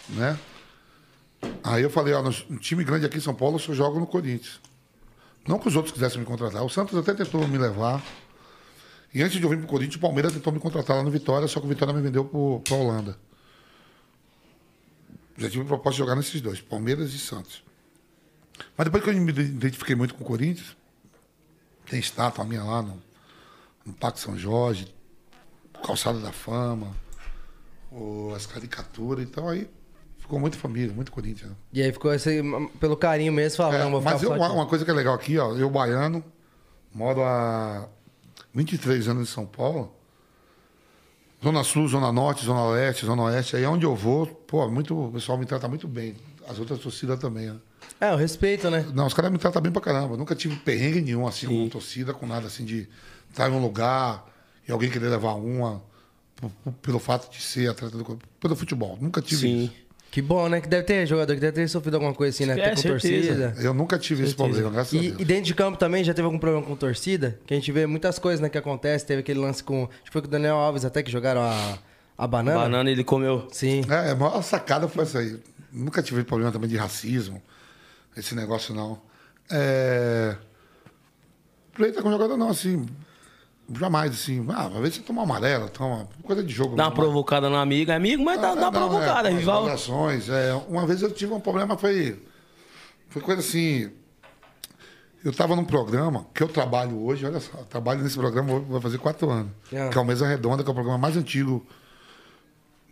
né? 0.09 0.37
Aí 1.63 1.83
eu 1.83 1.89
falei, 1.89 2.13
ó, 2.13 2.21
no 2.21 2.31
time 2.59 2.83
grande 2.83 3.05
aqui 3.05 3.17
em 3.17 3.21
São 3.21 3.33
Paulo, 3.33 3.55
eu 3.55 3.59
só 3.59 3.73
jogo 3.73 3.99
no 3.99 4.07
Corinthians. 4.07 4.59
Não 5.47 5.57
que 5.57 5.67
os 5.67 5.75
outros 5.75 5.93
quisessem 5.93 6.19
me 6.19 6.25
contratar. 6.25 6.63
O 6.63 6.69
Santos 6.69 6.97
até 6.97 7.13
tentou 7.13 7.47
me 7.47 7.57
levar. 7.57 8.03
E 9.13 9.21
antes 9.23 9.37
de 9.37 9.43
eu 9.43 9.49
vir 9.49 9.57
pro 9.57 9.67
Corinthians, 9.67 9.95
o 9.95 9.99
Palmeiras 9.99 10.33
tentou 10.33 10.53
me 10.53 10.59
contratar 10.59 10.97
lá 10.97 11.03
no 11.03 11.09
Vitória, 11.09 11.47
só 11.47 11.59
que 11.59 11.65
o 11.65 11.69
Vitória 11.69 11.93
me 11.93 12.01
vendeu 12.01 12.25
pro, 12.25 12.61
pra 12.63 12.75
Holanda. 12.75 13.17
Já 15.37 15.49
tive 15.49 15.63
proposta 15.63 15.91
de 15.95 15.97
jogar 15.99 16.15
nesses 16.15 16.41
dois, 16.41 16.59
Palmeiras 16.61 17.13
e 17.13 17.19
Santos. 17.19 17.63
Mas 18.77 18.85
depois 18.85 19.03
que 19.03 19.09
eu 19.09 19.13
me 19.15 19.31
identifiquei 19.31 19.95
muito 19.95 20.13
com 20.13 20.23
o 20.23 20.27
Corinthians, 20.27 20.75
tem 21.89 21.99
estátua 21.99 22.43
minha 22.43 22.63
lá 22.63 22.81
no, 22.81 23.01
no 23.85 23.93
Parque 23.93 24.19
São 24.19 24.37
Jorge, 24.37 24.93
Calçada 25.83 26.19
da 26.19 26.31
Fama, 26.33 26.93
o- 27.91 28.33
as 28.35 28.45
caricaturas, 28.45 29.23
então 29.23 29.47
aí 29.47 29.67
ficou 30.17 30.37
muito 30.39 30.57
família, 30.57 30.93
muito 30.93 31.11
Corinthians. 31.11 31.53
E 31.71 31.81
aí 31.81 31.91
ficou 31.93 32.13
esse, 32.13 32.41
pelo 32.79 32.97
carinho 32.97 33.31
mesmo, 33.31 33.57
falando, 33.57 33.97
É, 33.97 34.01
mas 34.01 34.21
eu- 34.21 34.33
uma, 34.33 34.51
uma 34.51 34.65
coisa 34.67 34.83
que 34.83 34.91
é 34.91 34.93
legal 34.93 35.15
aqui, 35.15 35.37
ó, 35.39 35.55
eu 35.55 35.69
baiano, 35.69 36.21
moro 36.93 37.23
há 37.23 37.87
23 38.59 39.07
anos 39.07 39.29
em 39.29 39.31
São 39.31 39.45
Paulo. 39.45 39.95
Zona 41.41 41.63
Sul, 41.63 41.87
Zona 41.87 42.11
Norte, 42.11 42.45
Zona 42.45 42.69
Leste, 42.71 43.05
Zona 43.05 43.23
Oeste, 43.23 43.55
aí 43.55 43.63
é 43.63 43.69
onde 43.69 43.85
eu 43.85 43.95
vou, 43.95 44.25
pô, 44.27 44.69
muito, 44.69 45.07
o 45.07 45.11
pessoal 45.11 45.37
me 45.37 45.45
trata 45.45 45.69
muito 45.69 45.87
bem. 45.87 46.15
As 46.45 46.59
outras 46.59 46.79
torcidas 46.79 47.17
também, 47.17 47.47
né? 47.47 47.55
É, 48.01 48.11
o 48.13 48.17
respeito, 48.17 48.69
né? 48.69 48.85
Não, 48.93 49.07
os 49.07 49.13
caras 49.13 49.31
me 49.31 49.37
tratam 49.37 49.61
bem 49.61 49.71
pra 49.71 49.81
caramba. 49.81 50.15
Eu 50.15 50.17
nunca 50.17 50.35
tive 50.35 50.57
perrengue 50.57 51.01
nenhum, 51.01 51.25
assim, 51.25 51.47
com 51.47 51.69
torcida, 51.69 52.13
com 52.13 52.27
nada 52.27 52.47
assim 52.47 52.65
de 52.65 52.89
estar 53.29 53.49
em 53.49 53.53
um 53.53 53.61
lugar 53.61 54.25
e 54.67 54.71
alguém 54.71 54.89
querer 54.89 55.07
levar 55.07 55.35
uma 55.35 55.81
pelo 56.81 56.99
fato 56.99 57.31
de 57.31 57.41
ser 57.41 57.69
atleta 57.69 57.97
do. 57.97 58.19
Pelo 58.39 58.55
futebol. 58.55 58.97
Nunca 58.99 59.21
tive 59.21 59.41
Sim. 59.41 59.63
isso. 59.65 59.88
Que 60.11 60.21
bom, 60.21 60.49
né? 60.49 60.59
Que 60.59 60.67
deve 60.67 60.83
ter 60.83 61.05
jogador 61.05 61.33
que 61.35 61.39
deve 61.39 61.53
ter 61.53 61.67
sofrido 61.67 61.95
alguma 61.95 62.13
coisa 62.13 62.35
assim, 62.35 62.45
né? 62.45 62.59
É, 62.59 62.69
com 62.71 62.77
certeza. 62.77 63.51
torcida. 63.51 63.55
Eu 63.61 63.73
nunca 63.73 63.97
tive 63.99 64.23
esse 64.23 64.33
problema, 64.35 64.69
graças 64.71 64.93
a 64.93 64.97
E, 64.97 65.09
Deus. 65.09 65.21
e 65.21 65.25
dentro 65.25 65.43
de 65.43 65.53
campo 65.53 65.77
também 65.77 66.03
já 66.03 66.13
teve 66.13 66.25
algum 66.25 66.39
problema 66.39 66.65
com 66.65 66.75
torcida? 66.75 67.39
Que 67.45 67.53
a 67.53 67.57
gente 67.57 67.71
vê 67.71 67.85
muitas 67.85 68.17
coisas, 68.17 68.39
né, 68.39 68.49
que 68.49 68.57
acontece. 68.57 69.05
Teve 69.05 69.19
aquele 69.19 69.39
lance 69.39 69.63
com. 69.63 69.83
Acho 69.83 70.05
que 70.05 70.11
foi 70.11 70.21
com 70.21 70.27
o 70.27 70.31
Daniel 70.31 70.55
Alves 70.55 70.83
até 70.83 71.03
que 71.03 71.11
jogaram 71.11 71.41
a, 71.41 71.77
a 72.17 72.25
banana. 72.27 72.59
Banana 72.59 72.89
ele 72.89 73.03
comeu. 73.03 73.47
Sim. 73.51 73.83
É, 73.87 74.11
a 74.11 74.15
maior 74.15 74.41
sacada 74.41 74.87
foi 74.87 75.03
essa 75.03 75.19
aí. 75.19 75.37
Nunca 75.71 76.01
tive 76.01 76.23
problema 76.23 76.51
também 76.51 76.67
de 76.69 76.75
racismo, 76.77 77.39
esse 78.17 78.33
negócio 78.33 78.73
não. 78.73 78.99
É... 79.51 80.35
Pleita 81.73 82.01
com 82.01 82.09
jogador 82.09 82.35
não, 82.35 82.49
assim. 82.49 82.87
Jamais, 83.77 84.11
assim. 84.13 84.45
Ah, 84.49 84.65
às 84.67 84.73
vezes 84.73 84.95
você 84.95 85.01
toma 85.01 85.23
amarela, 85.23 85.67
toma. 85.67 86.07
Coisa 86.23 86.43
de 86.43 86.51
jogo. 86.53 86.75
Dá 86.75 86.85
uma 86.85 86.91
provocada 86.93 87.49
no 87.49 87.55
amigo, 87.55 87.91
é 87.91 87.95
amigo, 87.95 88.23
mas 88.23 88.39
dá, 88.41 88.51
Ah, 88.51 88.55
dá 88.55 88.61
uma 88.69 88.71
não, 88.71 88.89
provocada, 88.89 89.29
é, 89.29 89.33
rival. 89.33 89.65
relações, 89.65 90.29
é, 90.29 90.53
uma 90.67 90.85
vez 90.87 91.01
eu 91.01 91.11
tive 91.11 91.33
um 91.33 91.39
problema, 91.39 91.77
foi. 91.77 92.21
Foi 93.09 93.21
coisa 93.21 93.41
assim. 93.41 93.91
Eu 95.23 95.31
estava 95.31 95.55
num 95.55 95.65
programa 95.65 96.25
que 96.33 96.41
eu 96.41 96.47
trabalho 96.47 96.97
hoje, 97.03 97.25
olha 97.25 97.39
só, 97.41 97.57
trabalho 97.69 98.01
nesse 98.01 98.17
programa, 98.17 98.59
vai 98.61 98.79
fazer 98.81 98.97
quatro 98.97 99.29
anos. 99.29 99.51
Ah. 99.73 99.89
Que 99.89 99.97
é 99.97 100.01
o 100.01 100.05
Mesa 100.05 100.25
Redonda, 100.25 100.63
que 100.63 100.69
é 100.69 100.71
o 100.71 100.75
programa 100.75 100.97
mais 100.97 101.17
antigo 101.17 101.65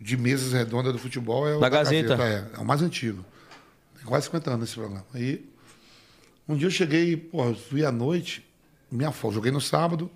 de 0.00 0.16
mesas 0.16 0.52
redondas 0.52 0.92
do 0.92 0.98
futebol. 0.98 1.48
É 1.48 1.56
o 1.56 1.60
Da 1.60 1.68
Gazeta. 1.68 2.14
é, 2.22 2.44
é 2.54 2.58
o 2.60 2.64
mais 2.64 2.82
antigo. 2.82 3.24
Tem 3.96 4.04
quase 4.04 4.26
50 4.26 4.50
anos 4.50 4.68
esse 4.68 4.74
programa. 4.78 5.04
Aí, 5.14 5.44
um 6.48 6.54
dia 6.54 6.66
eu 6.66 6.70
cheguei, 6.70 7.16
pô, 7.16 7.52
fui 7.54 7.84
à 7.84 7.90
noite, 7.90 8.46
minha 8.92 9.10
folga, 9.10 9.36
joguei 9.36 9.50
no 9.50 9.60
sábado, 9.60 10.10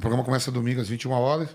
o 0.00 0.02
programa 0.02 0.24
começa 0.24 0.50
domingo 0.50 0.80
às 0.80 0.88
21 0.88 1.10
horas. 1.12 1.48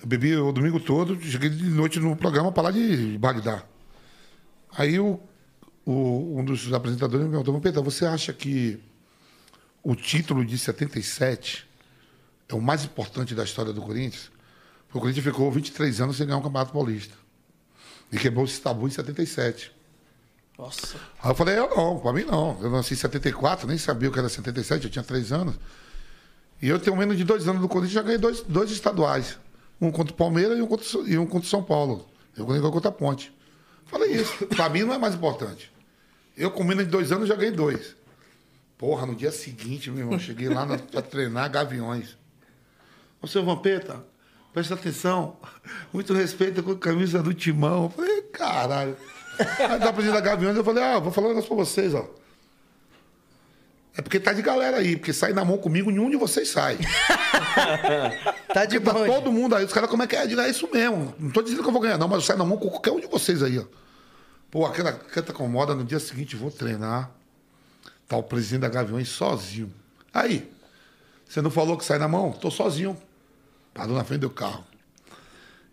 Eu 0.00 0.06
bebi 0.06 0.36
o 0.36 0.52
domingo 0.52 0.78
todo, 0.78 1.20
cheguei 1.20 1.50
de 1.50 1.64
noite 1.64 1.98
no 1.98 2.14
programa 2.16 2.52
para 2.52 2.62
lá 2.64 2.70
de 2.70 3.18
Bagdá. 3.18 3.62
Aí 4.76 4.98
o, 5.00 5.18
o- 5.84 6.38
um 6.38 6.44
dos 6.44 6.72
apresentadores 6.72 7.24
me 7.26 7.30
perguntou, 7.32 7.60
Pedro, 7.60 7.82
você 7.82 8.06
acha 8.06 8.32
que 8.32 8.80
o 9.82 9.96
título 9.96 10.44
de 10.44 10.56
77 10.56 11.68
é 12.48 12.54
o 12.54 12.60
mais 12.60 12.84
importante 12.84 13.34
da 13.34 13.42
história 13.42 13.72
do 13.72 13.82
Corinthians? 13.82 14.30
Porque 14.86 14.98
o 14.98 15.00
Corinthians 15.00 15.24
ficou 15.24 15.50
23 15.50 16.00
anos 16.00 16.16
sem 16.16 16.26
ganhar 16.26 16.38
um 16.38 16.42
Campeonato 16.42 16.72
Paulista. 16.72 17.14
E 18.12 18.18
quebrou 18.18 18.44
esse 18.44 18.60
tabu 18.60 18.86
em 18.86 18.90
77. 18.90 19.72
Nossa. 20.58 20.96
Aí 21.22 21.30
eu 21.30 21.34
falei, 21.34 21.58
eu 21.58 21.68
não, 21.74 21.98
pra 21.98 22.12
mim 22.12 22.24
não. 22.24 22.56
Eu 22.60 22.70
nasci 22.70 22.94
em 22.94 22.96
74, 22.96 23.66
nem 23.68 23.78
sabia 23.78 24.08
o 24.08 24.12
que 24.12 24.18
era 24.20 24.28
77, 24.28 24.84
eu 24.84 24.90
tinha 24.90 25.02
três 25.04 25.32
anos. 25.32 25.54
E 26.62 26.68
eu 26.68 26.78
tenho 26.78 26.96
menos 26.96 27.16
de 27.16 27.24
dois 27.24 27.48
anos 27.48 27.62
do 27.62 27.68
Corinthians, 27.68 27.94
já 27.94 28.02
ganhei 28.02 28.18
dois, 28.18 28.42
dois 28.42 28.70
estaduais. 28.70 29.38
Um 29.80 29.90
contra 29.90 30.12
o 30.12 30.16
Palmeiras 30.16 30.58
e 30.58 30.62
um 30.62 30.66
contra, 30.66 30.86
e 31.06 31.18
um 31.18 31.26
contra 31.26 31.46
o 31.46 31.50
São 31.50 31.62
Paulo. 31.62 32.06
Eu 32.36 32.44
ganhei 32.44 32.60
contra 32.60 32.90
a 32.90 32.92
Ponte. 32.92 33.32
Falei 33.86 34.12
isso. 34.12 34.46
pra 34.48 34.68
mim 34.68 34.82
não 34.82 34.94
é 34.94 34.98
mais 34.98 35.14
importante. 35.14 35.72
Eu 36.36 36.50
com 36.50 36.62
menos 36.62 36.84
de 36.84 36.90
dois 36.90 37.10
anos 37.12 37.28
já 37.28 37.34
ganhei 37.34 37.52
dois. 37.52 37.96
Porra, 38.76 39.06
no 39.06 39.14
dia 39.14 39.32
seguinte, 39.32 39.90
meu 39.90 40.00
irmão, 40.00 40.18
cheguei 40.18 40.48
lá 40.48 40.64
na, 40.64 40.78
pra 40.78 41.02
treinar 41.02 41.50
Gaviões. 41.50 42.16
Ô, 43.20 43.26
seu 43.26 43.44
Vampeta, 43.44 44.02
presta 44.52 44.74
atenção. 44.74 45.36
Muito 45.92 46.14
respeito 46.14 46.62
com 46.62 46.72
a 46.72 46.78
camisa 46.78 47.22
do 47.22 47.34
Timão. 47.34 47.84
Eu 47.84 47.90
falei, 47.90 48.22
caralho. 48.22 48.96
Aí 49.38 49.78
da 49.78 49.92
presidente 49.92 50.14
da 50.14 50.20
Gaviões, 50.20 50.56
eu 50.56 50.64
falei, 50.64 50.82
ah, 50.82 50.98
vou 50.98 51.12
falar 51.12 51.26
um 51.26 51.30
negócio 51.30 51.48
pra 51.48 51.64
vocês, 51.64 51.94
ó. 51.94 52.08
É 53.96 54.02
porque 54.02 54.20
tá 54.20 54.32
de 54.32 54.40
galera 54.40 54.76
aí, 54.78 54.96
porque 54.96 55.12
sair 55.12 55.34
na 55.34 55.44
mão 55.44 55.58
comigo, 55.58 55.90
nenhum 55.90 56.08
de 56.10 56.16
vocês 56.16 56.48
sai. 56.48 56.78
Tá 58.52 58.64
de 58.64 58.80
Tá 58.80 58.92
boa. 58.92 59.06
todo 59.06 59.32
mundo 59.32 59.54
aí, 59.54 59.64
os 59.64 59.72
caras, 59.72 59.88
como 59.90 60.02
é 60.02 60.06
que 60.06 60.16
é? 60.16 60.24
É 60.24 60.48
isso 60.50 60.68
mesmo. 60.72 61.14
Não 61.18 61.30
tô 61.30 61.42
dizendo 61.42 61.62
que 61.62 61.68
eu 61.68 61.72
vou 61.72 61.80
ganhar, 61.80 61.98
não, 61.98 62.08
mas 62.08 62.16
eu 62.18 62.22
saio 62.22 62.38
na 62.38 62.44
mão 62.44 62.56
com 62.56 62.68
qualquer 62.68 62.90
um 62.92 63.00
de 63.00 63.06
vocês 63.06 63.42
aí, 63.42 63.58
ó. 63.58 63.64
Pô, 64.50 64.66
aquela 64.66 64.92
canta 64.92 65.32
com 65.32 65.46
moda, 65.48 65.74
no 65.74 65.84
dia 65.84 66.00
seguinte 66.00 66.34
vou 66.36 66.50
treinar. 66.50 67.10
Tá 68.08 68.16
o 68.16 68.22
presidente 68.22 68.62
da 68.62 68.68
Gaviões 68.68 69.08
sozinho. 69.08 69.72
Aí, 70.12 70.50
você 71.28 71.40
não 71.40 71.50
falou 71.50 71.76
que 71.78 71.84
sai 71.84 71.98
na 71.98 72.08
mão? 72.08 72.32
Tô 72.32 72.50
sozinho. 72.50 72.96
Parou 73.72 73.94
na 73.96 74.02
frente 74.02 74.22
do 74.22 74.30
carro. 74.30 74.64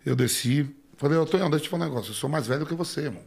Eu 0.06 0.14
desci, 0.14 0.72
falei, 0.96 1.18
ô 1.18 1.26
Tonhão, 1.26 1.50
deixa 1.50 1.64
eu 1.64 1.68
te 1.68 1.70
falar 1.70 1.86
um 1.86 1.88
negócio, 1.88 2.10
eu 2.10 2.14
sou 2.14 2.30
mais 2.30 2.46
velho 2.46 2.64
que 2.64 2.74
você, 2.74 3.02
irmão. 3.02 3.22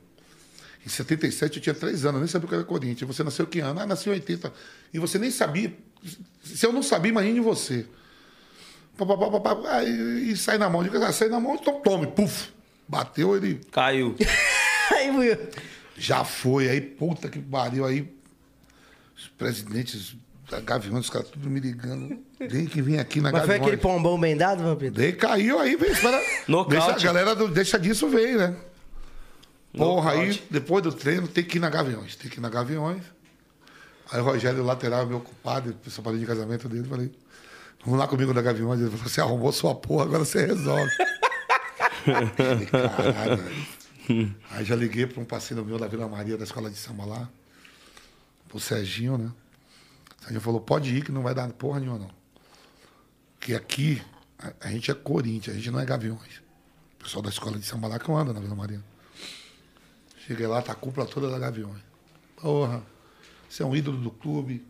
Em 0.85 0.89
77 0.89 1.57
eu 1.57 1.61
tinha 1.63 1.75
3 1.75 2.05
anos, 2.05 2.15
eu 2.15 2.19
nem 2.19 2.27
sabia 2.27 2.45
o 2.45 2.49
que 2.49 2.55
era 2.55 2.63
Corinthians. 2.63 3.07
Você 3.15 3.23
nasceu 3.23 3.45
que 3.45 3.59
ano? 3.59 3.79
Ah, 3.79 3.85
nasci 3.85 4.09
em 4.09 4.13
80. 4.13 4.51
E 4.93 4.99
você 4.99 5.19
nem 5.19 5.29
sabia. 5.29 5.73
Se 6.43 6.65
eu 6.65 6.73
não 6.73 6.81
sabia, 6.81 7.09
imagine 7.09 7.39
você. 7.39 7.85
Pá, 8.97 9.05
pá, 9.05 9.17
pá, 9.17 9.39
pá, 9.39 9.55
pá, 9.55 9.75
aí, 9.77 10.31
e 10.31 10.37
sai 10.37 10.57
na 10.57 10.69
mão. 10.69 10.83
Digo, 10.83 10.97
ah, 10.97 11.11
sai 11.11 11.29
na 11.29 11.39
mão, 11.39 11.55
então 11.55 11.79
tome. 11.81 12.07
Puf. 12.07 12.49
Bateu, 12.87 13.37
ele 13.37 13.61
Caiu. 13.71 14.15
Aí, 14.91 15.09
Will. 15.09 15.37
já 15.97 16.25
foi. 16.25 16.67
Aí, 16.67 16.81
puta 16.81 17.29
que 17.29 17.39
pariu. 17.39 17.85
Aí, 17.85 18.13
os 19.15 19.29
presidentes 19.29 20.15
da 20.49 20.59
Gaviões, 20.59 21.05
os 21.05 21.09
caras 21.09 21.29
tudo 21.29 21.49
me 21.49 21.59
ligando. 21.61 22.19
Tem 22.37 22.65
que 22.65 22.81
vir 22.81 22.99
aqui 22.99 23.21
na 23.21 23.31
Mas 23.31 23.41
foi 23.45 23.57
Gaviões. 23.57 23.61
aquele 23.61 23.77
pombão 23.77 24.19
bem 24.19 24.35
dado, 24.35 24.63
Vampeta? 24.63 24.99
Daí 24.99 25.13
caiu, 25.13 25.59
aí 25.59 25.77
veio. 25.77 25.93
Espera, 25.93 26.21
deixa, 26.67 26.91
a 26.91 26.99
galera 26.99 27.33
do, 27.35 27.47
deixa 27.47 27.79
disso 27.79 28.09
veio, 28.09 28.37
né? 28.37 28.55
Porra, 29.75 30.11
aí 30.11 30.41
depois 30.49 30.83
do 30.83 30.91
treino 30.91 31.27
tem 31.27 31.43
que 31.43 31.57
ir 31.57 31.61
na 31.61 31.69
Gaviões. 31.69 32.15
Tem 32.15 32.29
que 32.29 32.37
ir 32.37 32.41
na 32.41 32.49
Gaviões. 32.49 33.03
Aí 34.11 34.19
o 34.19 34.23
Rogério, 34.23 34.61
o 34.61 34.65
lateral, 34.65 35.05
meu 35.05 35.21
compadre, 35.21 35.73
pessoal 35.73 36.03
padrinho 36.03 36.25
de 36.25 36.27
casamento 36.27 36.67
dele, 36.67 36.87
falei, 36.87 37.11
vamos 37.85 37.97
lá 37.97 38.07
comigo 38.07 38.33
na 38.33 38.41
Gaviões. 38.41 38.81
Ele 38.81 38.89
falou, 38.89 39.07
você 39.07 39.21
arrumou 39.21 39.51
sua 39.53 39.73
porra, 39.73 40.03
agora 40.03 40.25
você 40.25 40.45
resolve. 40.45 40.91
Falei, 42.03 42.65
Caralho, 42.65 43.37
velho. 43.37 44.35
Aí 44.49 44.65
já 44.65 44.75
liguei 44.75 45.05
para 45.05 45.21
um 45.21 45.25
parceiro 45.25 45.63
meu 45.63 45.77
da 45.77 45.87
Vila 45.87 46.07
Maria, 46.07 46.35
da 46.35 46.43
escola 46.43 46.69
de 46.69 46.75
samba 46.75 47.05
lá, 47.05 47.29
pro 48.47 48.59
Serginho, 48.59 49.17
né? 49.17 49.31
O 50.19 50.23
Serginho 50.23 50.41
falou, 50.41 50.59
pode 50.59 50.95
ir 50.95 51.03
que 51.05 51.11
não 51.11 51.21
vai 51.21 51.33
dar 51.33 51.47
porra 51.53 51.79
nenhuma, 51.79 51.99
não. 51.99 52.11
Que 53.39 53.53
aqui 53.53 54.01
a, 54.37 54.67
a 54.67 54.71
gente 54.71 54.89
é 54.89 54.93
Corinthians, 54.93 55.55
a 55.55 55.59
gente 55.59 55.71
não 55.71 55.79
é 55.79 55.85
Gaviões. 55.85 56.41
O 56.95 57.03
pessoal 57.03 57.21
da 57.21 57.29
escola 57.29 57.57
de 57.57 57.65
samba 57.65 57.87
lá 57.87 57.99
que 57.99 58.09
eu 58.09 58.15
ando 58.17 58.33
na 58.33 58.39
Vila 58.39 58.55
Maria. 58.55 58.83
Cheguei 60.27 60.47
lá, 60.47 60.61
tá 60.61 60.71
a 60.73 60.75
cúpula 60.75 61.05
toda 61.05 61.29
da 61.29 61.39
Gaviões. 61.39 61.81
Porra. 62.41 62.81
Você 63.49 63.63
é 63.63 63.65
um 63.65 63.75
ídolo 63.75 63.97
do 63.97 64.11
clube. 64.11 64.65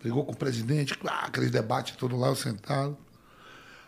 Brigou 0.00 0.24
com 0.24 0.32
o 0.32 0.36
presidente, 0.36 0.96
claro, 0.96 1.26
aqueles 1.26 1.50
debates 1.50 1.96
todos 1.96 2.18
lá, 2.18 2.28
eu 2.28 2.36
sentado. 2.36 2.96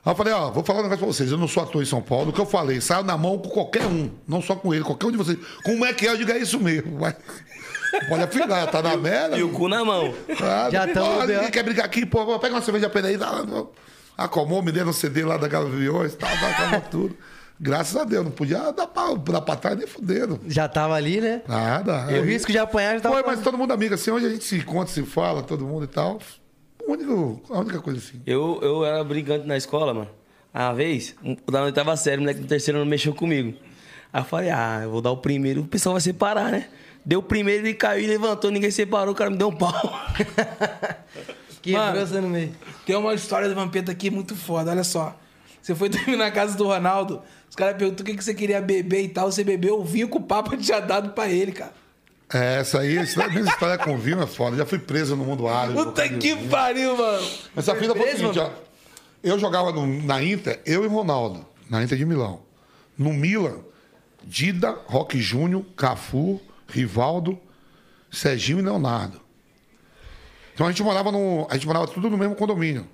Aí 0.04 0.12
eu 0.12 0.16
falei, 0.16 0.32
ó, 0.32 0.50
vou 0.50 0.64
falar 0.64 0.80
um 0.80 0.82
negócio 0.84 0.98
pra 1.04 1.06
vocês. 1.12 1.30
Eu 1.30 1.38
não 1.38 1.48
sou 1.48 1.62
ator 1.62 1.82
em 1.82 1.86
São 1.86 2.02
Paulo. 2.02 2.30
O 2.30 2.32
que 2.32 2.40
eu 2.40 2.46
falei, 2.46 2.80
saiu 2.80 3.04
na 3.04 3.16
mão 3.16 3.38
com 3.38 3.48
qualquer 3.48 3.86
um. 3.86 4.10
Não 4.26 4.40
só 4.42 4.56
com 4.56 4.72
ele, 4.72 4.84
qualquer 4.84 5.06
um 5.06 5.10
de 5.10 5.16
vocês. 5.16 5.38
Como 5.64 5.84
é 5.84 5.92
que 5.92 6.06
é? 6.06 6.10
Eu 6.10 6.16
digo, 6.16 6.30
é 6.32 6.38
isso 6.38 6.58
mesmo. 6.58 6.98
Mas, 6.98 7.14
pode 8.08 8.22
afinar, 8.22 8.66
tá 8.68 8.82
na 8.82 8.96
merda. 8.96 9.38
E 9.38 9.42
o 9.42 9.50
cu 9.50 9.68
na 9.68 9.84
mão. 9.84 10.14
Ah, 10.40 10.68
Já 10.70 10.86
no 10.86 11.26
ninguém 11.26 11.50
quer 11.50 11.62
brigar 11.62 11.84
aqui, 11.86 12.06
pô, 12.06 12.38
pega 12.38 12.54
uma 12.54 12.62
cerveja 12.62 12.88
pra 12.88 13.00
ele 13.00 13.08
aí. 13.08 13.18
Tá, 13.18 13.44
tá. 13.44 13.64
Acalmou, 14.16 14.62
me 14.62 14.72
deram 14.72 14.90
um 14.90 14.92
CD 14.92 15.24
lá 15.24 15.36
da 15.36 15.46
Gaviões, 15.46 16.14
tal, 16.16 16.30
tal, 16.30 16.70
tal, 16.70 16.80
tudo. 16.90 17.16
Graças 17.60 17.96
a 17.96 18.04
Deus, 18.04 18.24
não 18.24 18.30
podia 18.30 18.70
dar 18.72 18.86
pra, 18.86 19.14
dar 19.14 19.40
pra 19.40 19.56
trás 19.56 19.76
nem 19.76 19.86
fudendo. 19.86 20.40
Já 20.46 20.68
tava 20.68 20.94
ali, 20.94 21.20
né? 21.20 21.42
Nada. 21.48 22.06
E 22.12 22.18
o 22.20 22.24
risco 22.24 22.52
de 22.52 22.58
apanhar 22.58 22.94
já 22.94 23.00
tava. 23.00 23.16
Foi, 23.16 23.24
mas 23.26 23.40
todo 23.42 23.58
mundo 23.58 23.72
amigo, 23.72 23.94
assim, 23.94 24.10
hoje 24.12 24.26
a 24.26 24.30
gente 24.30 24.44
se 24.44 24.56
encontra, 24.58 24.92
se 24.94 25.02
fala, 25.02 25.42
todo 25.42 25.64
mundo 25.66 25.84
e 25.84 25.88
tal. 25.88 26.20
O 26.86 26.92
único, 26.92 27.42
a 27.50 27.58
única 27.58 27.80
coisa 27.80 27.98
assim. 27.98 28.20
Eu, 28.24 28.60
eu 28.62 28.84
era 28.84 29.02
brigante 29.02 29.46
na 29.46 29.56
escola, 29.56 29.92
mano. 29.92 30.08
Uma 30.54 30.72
vez, 30.72 31.14
um- 31.22 31.36
da 31.50 31.62
oitava 31.64 31.96
série, 31.96 32.18
o 32.18 32.20
moleque 32.20 32.40
do 32.40 32.46
terceiro 32.46 32.78
ano 32.80 32.88
mexeu 32.88 33.12
comigo. 33.12 33.54
Aí 34.12 34.20
eu 34.20 34.24
falei, 34.24 34.50
ah, 34.50 34.80
eu 34.84 34.90
vou 34.90 35.02
dar 35.02 35.10
o 35.10 35.16
primeiro, 35.18 35.62
o 35.62 35.66
pessoal 35.66 35.94
vai 35.94 36.00
separar, 36.00 36.50
né? 36.52 36.68
Deu 37.04 37.18
o 37.20 37.22
primeiro, 37.22 37.66
ele 37.66 37.74
caiu 37.74 38.04
e 38.04 38.06
levantou, 38.06 38.50
ninguém 38.50 38.70
separou, 38.70 39.12
o 39.12 39.16
cara 39.16 39.30
me 39.30 39.36
deu 39.36 39.48
um 39.48 39.56
pau. 39.56 39.72
Quebrou 41.62 41.84
Mano. 41.86 42.06
você 42.06 42.20
no 42.20 42.28
meio. 42.28 42.54
Tem 42.86 42.96
uma 42.96 43.14
história 43.14 43.48
do 43.48 43.54
Vampeta 43.54 43.90
aqui 43.92 44.10
muito 44.10 44.34
foda, 44.36 44.70
olha 44.70 44.84
só. 44.84 45.16
Você 45.60 45.74
foi 45.74 45.88
dormir 45.88 46.16
na 46.16 46.30
casa 46.30 46.56
do 46.56 46.64
Ronaldo, 46.64 47.20
os 47.50 47.56
caras 47.56 47.76
perguntam 47.76 48.02
o 48.04 48.06
que 48.06 48.16
que 48.16 48.24
você 48.24 48.34
queria 48.34 48.60
beber 48.60 49.02
e 49.02 49.08
tal. 49.08 49.30
Você 49.30 49.42
bebeu 49.44 49.80
o 49.80 49.84
vinho 49.84 50.08
que 50.08 50.16
o 50.16 50.20
Papa 50.20 50.56
tinha 50.58 50.80
dado 50.80 51.10
pra 51.10 51.28
ele, 51.28 51.52
cara. 51.52 51.72
É, 52.32 52.60
essa 52.60 52.80
aí, 52.80 52.98
essa 52.98 53.26
minha 53.28 53.40
história 53.42 53.78
com 53.82 53.96
vinho 53.96 54.20
é 54.20 54.26
foda. 54.26 54.56
Já 54.56 54.66
fui 54.66 54.78
preso 54.78 55.16
no 55.16 55.24
mundo 55.24 55.48
árabe. 55.48 55.74
Puta 55.74 56.06
que 56.08 56.36
pariu, 56.48 56.96
mano. 56.96 57.26
Essa 57.56 57.74
fila 57.74 57.94
foi 57.96 58.12
o 58.12 58.16
seguinte, 58.16 58.38
ó. 58.38 58.50
Eu 59.22 59.38
jogava 59.38 59.72
no- 59.72 60.02
na 60.04 60.22
Inter, 60.22 60.60
eu 60.66 60.84
e 60.84 60.86
Ronaldo, 60.88 61.44
na 61.70 61.82
Inter 61.82 61.96
de 61.96 62.04
Milão. 62.04 62.42
No 62.96 63.12
Milan, 63.14 63.58
Dida, 64.22 64.76
Roque 64.86 65.20
Júnior, 65.20 65.64
Cafu, 65.76 66.40
Rivaldo, 66.68 67.38
Serginho 68.10 68.58
e 68.58 68.62
Leonardo. 68.62 69.20
Então 70.54 70.66
a 70.66 70.70
gente 70.70 70.82
morava 70.82 71.10
no. 71.10 71.46
A 71.50 71.54
gente 71.54 71.66
morava 71.66 71.86
tudo 71.86 72.10
no 72.10 72.18
mesmo 72.18 72.34
condomínio. 72.34 72.86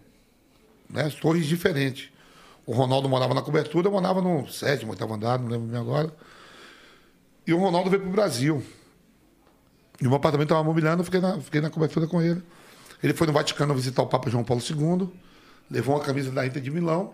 Né? 0.88 1.10
Torres 1.20 1.46
diferentes. 1.46 2.08
O 2.66 2.72
Ronaldo 2.72 3.08
morava 3.08 3.34
na 3.34 3.42
cobertura, 3.42 3.88
eu 3.88 3.92
morava 3.92 4.22
no 4.22 4.48
sétimo, 4.48 4.92
oitavo 4.92 5.14
andar, 5.14 5.38
não 5.38 5.48
lembro 5.48 5.68
bem 5.68 5.78
agora. 5.78 6.10
E 7.46 7.52
o 7.52 7.58
Ronaldo 7.58 7.90
veio 7.90 8.02
pro 8.02 8.10
Brasil. 8.10 8.62
E 10.00 10.06
o 10.06 10.08
meu 10.08 10.16
apartamento 10.16 10.48
estava 10.48 10.64
mobiliando, 10.64 11.00
eu 11.00 11.04
fiquei 11.04 11.20
na, 11.20 11.40
fiquei 11.40 11.60
na 11.60 11.70
cobertura 11.70 12.06
com 12.06 12.22
ele. 12.22 12.42
Ele 13.02 13.12
foi 13.12 13.26
no 13.26 13.32
Vaticano 13.32 13.74
visitar 13.74 14.02
o 14.02 14.06
Papa 14.06 14.30
João 14.30 14.42
Paulo 14.42 14.62
II, 14.62 15.08
levou 15.70 15.94
uma 15.94 16.02
camisa 16.02 16.30
da 16.30 16.46
Inter 16.46 16.62
de 16.62 16.70
Milão, 16.70 17.12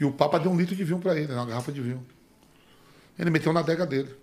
e 0.00 0.04
o 0.04 0.10
Papa 0.10 0.38
deu 0.38 0.50
um 0.50 0.56
litro 0.56 0.74
de 0.74 0.82
vinho 0.82 0.98
para 0.98 1.16
ele, 1.16 1.28
né, 1.28 1.34
uma 1.34 1.46
garrafa 1.46 1.70
de 1.70 1.80
vinho. 1.80 2.04
Ele 3.18 3.30
meteu 3.30 3.52
na 3.52 3.60
adega 3.60 3.86
dele. 3.86 4.14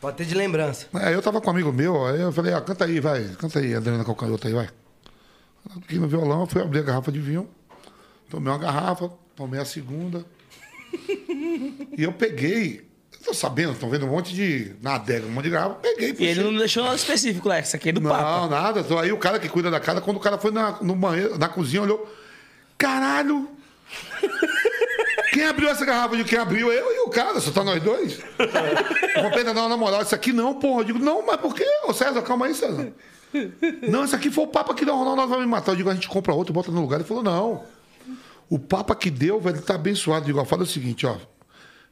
Pode 0.00 0.16
ter 0.16 0.24
de 0.24 0.34
lembrança. 0.34 0.86
Aí 0.94 1.14
eu 1.14 1.22
tava 1.22 1.40
com 1.40 1.46
um 1.46 1.50
amigo 1.50 1.72
meu, 1.72 2.04
aí 2.04 2.20
eu 2.20 2.32
falei, 2.32 2.52
ah, 2.52 2.60
canta 2.60 2.84
aí, 2.86 2.98
vai, 2.98 3.28
canta 3.38 3.60
aí, 3.60 3.72
Adriana 3.72 4.04
Calcanhoto 4.04 4.48
aí, 4.48 4.52
vai. 4.52 4.68
Aqui 5.76 5.96
no 5.96 6.08
violão, 6.08 6.40
eu 6.40 6.46
fui 6.46 6.60
abrir 6.60 6.80
a 6.80 6.82
garrafa 6.82 7.12
de 7.12 7.20
vinho, 7.20 7.48
tomei 8.32 8.50
uma 8.50 8.58
garrafa, 8.58 9.10
tomei 9.36 9.60
a 9.60 9.64
segunda. 9.66 10.24
e 10.90 12.02
eu 12.02 12.12
peguei, 12.14 12.88
tô 13.22 13.34
sabendo, 13.34 13.72
estão 13.72 13.90
vendo 13.90 14.06
um 14.06 14.08
monte 14.08 14.34
de, 14.34 14.72
na 14.80 14.94
adega, 14.94 15.26
um 15.26 15.30
monte 15.30 15.44
de 15.44 15.50
garrafa, 15.50 15.74
peguei, 15.76 16.08
E 16.08 16.12
puxei. 16.12 16.28
ele 16.28 16.42
não 16.44 16.56
deixou 16.56 16.82
nada 16.82 16.96
específico 16.96 17.46
lá, 17.46 17.60
isso 17.60 17.76
aqui 17.76 17.90
é 17.90 17.92
do 17.92 18.00
Não, 18.00 18.10
Papa. 18.10 18.48
nada. 18.48 18.80
Então, 18.80 18.98
Aí 18.98 19.12
o 19.12 19.18
cara 19.18 19.38
que 19.38 19.48
cuida 19.50 19.70
da 19.70 19.78
casa, 19.78 20.00
quando 20.00 20.16
o 20.16 20.20
cara 20.20 20.38
foi 20.38 20.50
na, 20.50 20.78
no 20.80 20.94
banheiro, 20.96 21.38
na 21.38 21.48
cozinha, 21.48 21.82
olhou. 21.82 22.10
Caralho! 22.78 23.48
Quem 25.32 25.44
abriu 25.44 25.68
essa 25.68 25.84
garrafa? 25.84 26.16
De 26.16 26.24
quem 26.24 26.38
abriu? 26.38 26.72
Eu 26.72 26.90
e 26.94 27.00
o 27.00 27.10
cara, 27.10 27.38
só 27.40 27.50
tá 27.50 27.62
nós 27.62 27.82
dois. 27.82 28.18
Pena, 29.34 29.52
não, 29.54 29.68
na 29.68 29.76
moral, 29.76 30.02
isso 30.02 30.14
aqui 30.14 30.32
não, 30.32 30.54
porra. 30.54 30.80
Eu 30.80 30.84
digo, 30.84 30.98
não, 30.98 31.24
mas 31.24 31.36
por 31.36 31.54
quê? 31.54 31.66
Ô 31.86 31.92
César, 31.92 32.20
calma 32.22 32.46
aí, 32.46 32.54
César. 32.54 32.92
Não, 33.88 34.04
isso 34.04 34.14
aqui 34.16 34.30
foi 34.30 34.44
o 34.44 34.48
Papa 34.48 34.74
que 34.74 34.84
deu, 34.84 34.94
Ronaldo, 34.94 35.16
nós 35.22 35.28
vamos 35.30 35.44
me 35.44 35.50
matar. 35.50 35.72
Eu 35.72 35.76
digo, 35.76 35.88
a 35.90 35.94
gente 35.94 36.08
compra 36.08 36.34
outro, 36.34 36.52
bota 36.52 36.70
no 36.70 36.80
lugar. 36.82 36.96
Ele 36.96 37.04
falou, 37.08 37.22
não. 37.22 37.64
O 38.52 38.58
Papa 38.58 38.94
que 38.94 39.10
deu, 39.10 39.40
velho, 39.40 39.56
ele 39.56 39.62
tá 39.62 39.76
abençoado. 39.76 40.38
Ó, 40.38 40.44
fala 40.44 40.64
o 40.64 40.66
seguinte, 40.66 41.06
ó. 41.06 41.16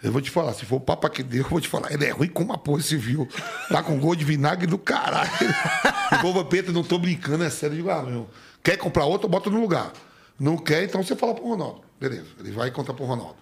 Eu 0.02 0.12
vou 0.12 0.20
te 0.20 0.30
falar, 0.30 0.52
se 0.52 0.66
for 0.66 0.76
o 0.76 0.80
Papa 0.80 1.08
que 1.08 1.22
deu, 1.22 1.42
eu 1.42 1.48
vou 1.48 1.58
te 1.58 1.66
falar, 1.66 1.90
ele 1.90 2.04
é 2.04 2.10
ruim 2.10 2.28
como 2.28 2.52
a 2.52 2.58
porra 2.58 2.82
civil. 2.82 3.26
Tá 3.70 3.82
com 3.82 3.98
gol 3.98 4.14
de 4.14 4.26
vinagre 4.26 4.66
do 4.66 4.76
caralho. 4.76 5.30
o 6.12 6.20
povo 6.20 6.44
Peter, 6.44 6.70
não 6.70 6.84
tô 6.84 6.98
brincando, 6.98 7.44
é 7.44 7.48
sério. 7.48 7.72
Eu 7.72 7.76
digo, 7.78 7.90
ah, 7.90 8.02
meu, 8.02 8.28
quer 8.62 8.76
comprar 8.76 9.06
outro, 9.06 9.26
bota 9.26 9.48
no 9.48 9.58
lugar. 9.58 9.90
Não 10.38 10.58
quer, 10.58 10.84
então 10.84 11.02
você 11.02 11.16
fala 11.16 11.34
pro 11.34 11.48
Ronaldo. 11.48 11.80
Beleza, 11.98 12.26
ele 12.38 12.50
vai 12.50 12.68
e 12.68 12.70
conta 12.70 12.92
pro 12.92 13.06
Ronaldo. 13.06 13.36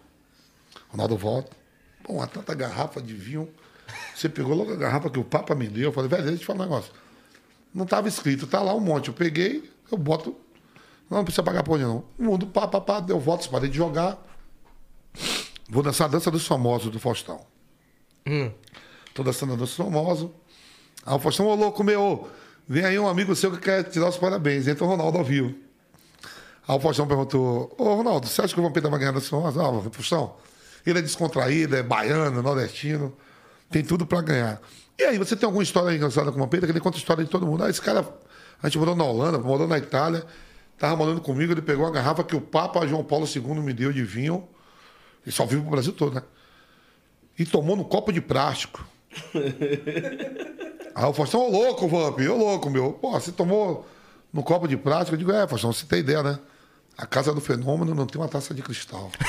Ronaldo 0.88 1.16
volta. 1.16 1.50
Pô, 2.04 2.12
uma 2.12 2.26
tanta 2.28 2.54
garrafa 2.54 3.02
de 3.02 3.14
vinho. 3.14 3.48
Você 4.14 4.28
pegou 4.28 4.54
logo 4.54 4.72
a 4.72 4.76
garrafa 4.76 5.10
que 5.10 5.18
o 5.18 5.24
Papa 5.24 5.56
me 5.56 5.66
deu. 5.66 5.86
Eu 5.86 5.92
falei, 5.92 6.08
velho, 6.08 6.22
deixa 6.22 6.36
eu 6.36 6.38
te 6.38 6.46
falar 6.46 6.60
um 6.60 6.62
negócio. 6.62 6.92
Não 7.74 7.84
tava 7.84 8.06
escrito, 8.06 8.46
tá 8.46 8.62
lá 8.62 8.72
um 8.72 8.80
monte. 8.80 9.08
Eu 9.08 9.14
peguei, 9.14 9.68
eu 9.90 9.98
boto. 9.98 10.36
Não, 11.10 11.18
não 11.18 11.24
precisa 11.24 11.42
pagar 11.42 11.62
por 11.62 11.74
onde 11.74 11.84
não. 11.84 12.04
O 12.18 12.24
mundo, 12.24 12.46
pá, 12.46 12.66
pá, 12.68 12.80
pá, 12.80 13.00
deu 13.00 13.18
votos, 13.18 13.46
parei 13.46 13.68
de 13.68 13.76
jogar. 13.76 14.18
Vou 15.68 15.82
dançar 15.82 16.06
a 16.06 16.10
dança 16.10 16.30
dos 16.30 16.46
famosos 16.46 16.90
do 16.90 16.98
Faustão. 16.98 17.40
Tô 19.14 19.22
dançando 19.22 19.54
a 19.54 19.56
dança 19.56 19.76
dos 19.76 19.86
famosos. 19.86 20.30
Aí 21.04 21.14
o 21.14 21.18
Faustão, 21.18 21.46
ô 21.46 21.54
louco 21.54 21.82
meu, 21.82 22.28
vem 22.68 22.84
aí 22.84 22.98
um 22.98 23.08
amigo 23.08 23.34
seu 23.34 23.50
que 23.50 23.58
quer 23.58 23.84
te 23.84 23.98
dar 23.98 24.08
os 24.08 24.16
parabéns. 24.16 24.68
Entra 24.68 24.84
o 24.84 24.88
Ronaldo 24.88 25.18
ao 25.18 25.24
vivo. 25.24 25.54
Aí 26.66 26.76
o 26.76 26.80
Faustão 26.80 27.06
perguntou, 27.06 27.74
ô 27.78 27.94
Ronaldo, 27.94 28.26
você 28.26 28.42
acha 28.42 28.52
que 28.52 28.60
o 28.60 28.62
Vampeta 28.62 28.90
vai 28.90 28.98
ganhar 28.98 29.12
das 29.12 29.26
famosos? 29.26 29.58
Ah, 29.60 29.90
Faustão, 29.90 30.36
ele 30.84 30.98
é 30.98 31.02
descontraído, 31.02 31.74
é 31.76 31.82
baiano, 31.82 32.42
nordestino, 32.42 33.16
tem 33.70 33.82
tudo 33.82 34.06
pra 34.06 34.20
ganhar. 34.20 34.60
E 34.98 35.04
aí, 35.04 35.16
você 35.16 35.34
tem 35.36 35.46
alguma 35.46 35.62
história 35.62 35.94
engraçada 35.94 36.30
com 36.30 36.36
o 36.36 36.40
Vampeta? 36.40 36.66
Que 36.66 36.72
ele 36.72 36.80
conta 36.80 36.98
a 36.98 37.00
história 37.00 37.24
de 37.24 37.30
todo 37.30 37.46
mundo. 37.46 37.64
Ah, 37.64 37.70
esse 37.70 37.80
cara, 37.80 38.06
a 38.62 38.68
gente 38.68 38.78
morou 38.78 38.94
na 38.94 39.04
Holanda, 39.04 39.38
morou 39.38 39.66
na 39.66 39.78
Itália, 39.78 40.26
tava 40.78 40.96
morando 40.96 41.20
comigo, 41.20 41.52
ele 41.52 41.62
pegou 41.62 41.84
uma 41.84 41.90
garrafa 41.90 42.22
que 42.22 42.36
o 42.36 42.40
Papa 42.40 42.86
João 42.86 43.04
Paulo 43.04 43.26
II 43.26 43.60
me 43.60 43.72
deu 43.72 43.92
de 43.92 44.04
vinho, 44.04 44.48
e 45.26 45.32
só 45.32 45.44
vive 45.44 45.62
pro 45.62 45.72
Brasil 45.72 45.92
todo, 45.92 46.14
né? 46.14 46.22
E 47.38 47.44
tomou 47.44 47.76
no 47.76 47.84
copo 47.84 48.12
de 48.12 48.20
plástico. 48.20 48.86
Aí 50.94 51.04
o 51.04 51.12
Faustão, 51.12 51.40
ô 51.40 51.50
louco, 51.50 51.86
Vamp, 51.86 52.18
ô 52.20 52.36
louco, 52.36 52.70
meu. 52.70 52.92
Pô, 52.92 53.12
você 53.12 53.30
tomou 53.30 53.86
no 54.32 54.42
copo 54.42 54.66
de 54.66 54.76
plástico? 54.76 55.14
Eu 55.14 55.18
digo, 55.18 55.32
é, 55.32 55.46
Faustão, 55.46 55.72
você 55.72 55.86
tem 55.86 56.00
ideia, 56.00 56.22
né? 56.22 56.38
A 56.98 57.06
casa 57.06 57.32
do 57.32 57.40
fenômeno 57.40 57.94
não 57.94 58.06
tem 58.06 58.20
uma 58.20 58.26
taça 58.26 58.52
de 58.52 58.60
cristal. 58.60 59.12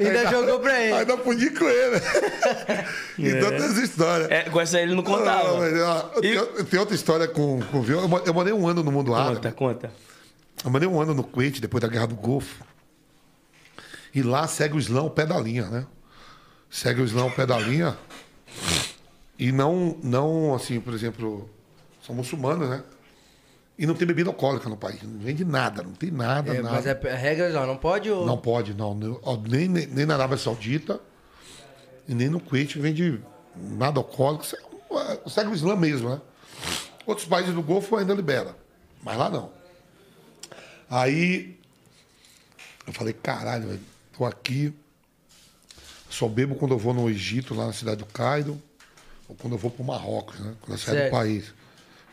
Ainda 0.00 0.28
jogou 0.28 0.58
pra 0.58 0.82
ele. 0.82 0.92
Ainda 0.94 1.16
podia 1.16 1.56
com 1.56 1.64
ele. 1.64 1.96
então 3.16 3.50
tem 3.50 3.64
essa 3.64 3.80
história. 3.80 4.26
É, 4.34 4.50
com 4.50 4.60
essa 4.60 4.78
aí 4.78 4.82
ele 4.82 4.96
não 4.96 5.04
contava. 5.04 5.56
mas, 5.56 5.80
ó, 5.80 6.00
tem, 6.20 6.64
tem 6.64 6.80
outra 6.80 6.96
história 6.96 7.28
com, 7.28 7.60
com 7.70 7.78
o 7.78 7.82
Viu. 7.82 8.00
Eu, 8.00 8.22
eu 8.26 8.34
morei 8.34 8.52
um 8.52 8.66
ano 8.66 8.82
no 8.82 8.90
mundo 8.90 9.14
árabe. 9.14 9.36
Conta, 9.36 9.52
conta. 9.52 9.92
Eu 10.64 10.72
morei 10.72 10.88
um 10.88 11.00
ano 11.00 11.14
no 11.14 11.22
Kuwait, 11.22 11.60
depois 11.60 11.80
da 11.80 11.86
Guerra 11.86 12.08
do 12.08 12.16
Golfo. 12.16 12.64
E 14.12 14.22
lá 14.22 14.48
segue 14.48 14.74
o 14.74 14.80
Islã 14.80 15.02
ao 15.02 15.10
pé 15.10 15.24
da 15.24 15.38
linha, 15.38 15.68
né? 15.68 15.86
Segue 16.68 17.00
o 17.00 17.04
Islã 17.04 17.22
ao 17.22 17.30
pé 17.30 17.46
da 17.46 17.56
linha. 17.60 17.96
E 19.38 19.52
não, 19.52 19.96
não 20.02 20.52
assim, 20.52 20.80
por 20.80 20.94
exemplo, 20.94 21.48
são 22.04 22.12
muçulmanos, 22.12 22.68
né? 22.68 22.82
E 23.76 23.86
não 23.86 23.94
tem 23.94 24.06
bebida 24.06 24.30
alcoólica 24.30 24.68
no 24.68 24.76
país. 24.76 25.02
Não 25.02 25.18
vende 25.18 25.44
nada, 25.44 25.82
não 25.82 25.92
tem 25.92 26.10
nada, 26.10 26.54
É, 26.54 26.62
nada. 26.62 26.76
mas 26.76 26.86
é 26.86 26.92
a 26.92 27.16
regra 27.16 27.50
não, 27.50 27.66
não 27.66 27.76
pode 27.76 28.08
ou... 28.10 28.24
Não 28.24 28.36
pode, 28.38 28.72
não. 28.72 28.94
Nem- 28.94 29.68
Nem, 29.68 29.86
nem, 29.86 30.06
na 30.06 30.14
Arábia 30.14 30.36
Saudita 30.36 31.00
e 32.06 32.14
nem 32.14 32.28
no 32.28 32.38
Kuwait 32.38 32.78
vende 32.78 33.20
nada 33.56 33.98
alcoólico. 33.98 34.44
É- 34.54 35.40
é- 35.40 35.48
o 35.48 35.54
Islã 35.54 35.74
mesmo, 35.74 36.08
né? 36.08 36.20
Outros 37.04 37.26
países 37.26 37.52
do 37.52 37.62
Golfo 37.62 37.96
ainda 37.96 38.14
libera, 38.14 38.56
mas 39.02 39.18
lá 39.18 39.28
não. 39.28 39.50
Aí 40.88 41.58
eu 42.86 42.92
falei, 42.92 43.12
caralho, 43.12 43.68
velho, 43.68 43.80
tô 44.16 44.24
aqui. 44.24 44.72
Só 46.08 46.28
bebo 46.28 46.54
quando 46.54 46.72
eu 46.72 46.78
vou 46.78 46.94
no 46.94 47.10
Egito, 47.10 47.54
lá 47.54 47.66
na 47.66 47.72
cidade 47.72 47.96
do 47.98 48.06
Cairo, 48.06 48.62
ou 49.28 49.34
quando 49.34 49.54
eu 49.54 49.58
vou 49.58 49.70
pro 49.70 49.82
Marrocos, 49.82 50.38
né? 50.38 50.54
Quando 50.60 50.72
eu 50.72 50.78
saio 50.78 50.98
Certo. 50.98 51.10
do 51.10 51.16
país. 51.16 51.52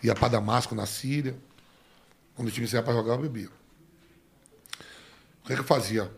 Ia 0.04 0.16
para 0.16 0.30
Damasco, 0.30 0.74
na 0.74 0.88
Síria. 0.88 1.36
Quando 2.42 2.50
o 2.50 2.52
time 2.52 2.68
saía 2.68 2.82
para 2.82 2.94
jogar, 2.94 3.14
eu 3.14 3.20
bebia. 3.20 3.50
O 5.44 5.46
que, 5.46 5.54
é 5.54 5.56
que 5.56 5.62
eu 5.62 5.66
fazia? 5.66 6.12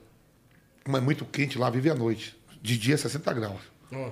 Como 0.82 0.96
é 0.96 1.02
muito 1.02 1.26
quente 1.26 1.58
lá, 1.58 1.70
vive 1.70 1.90
à 1.90 1.96
noite. 1.96 2.34
De 2.62 2.78
dia, 2.78 2.98
60 2.98 3.34
graus. 3.34 3.60
Hum. 3.92 4.10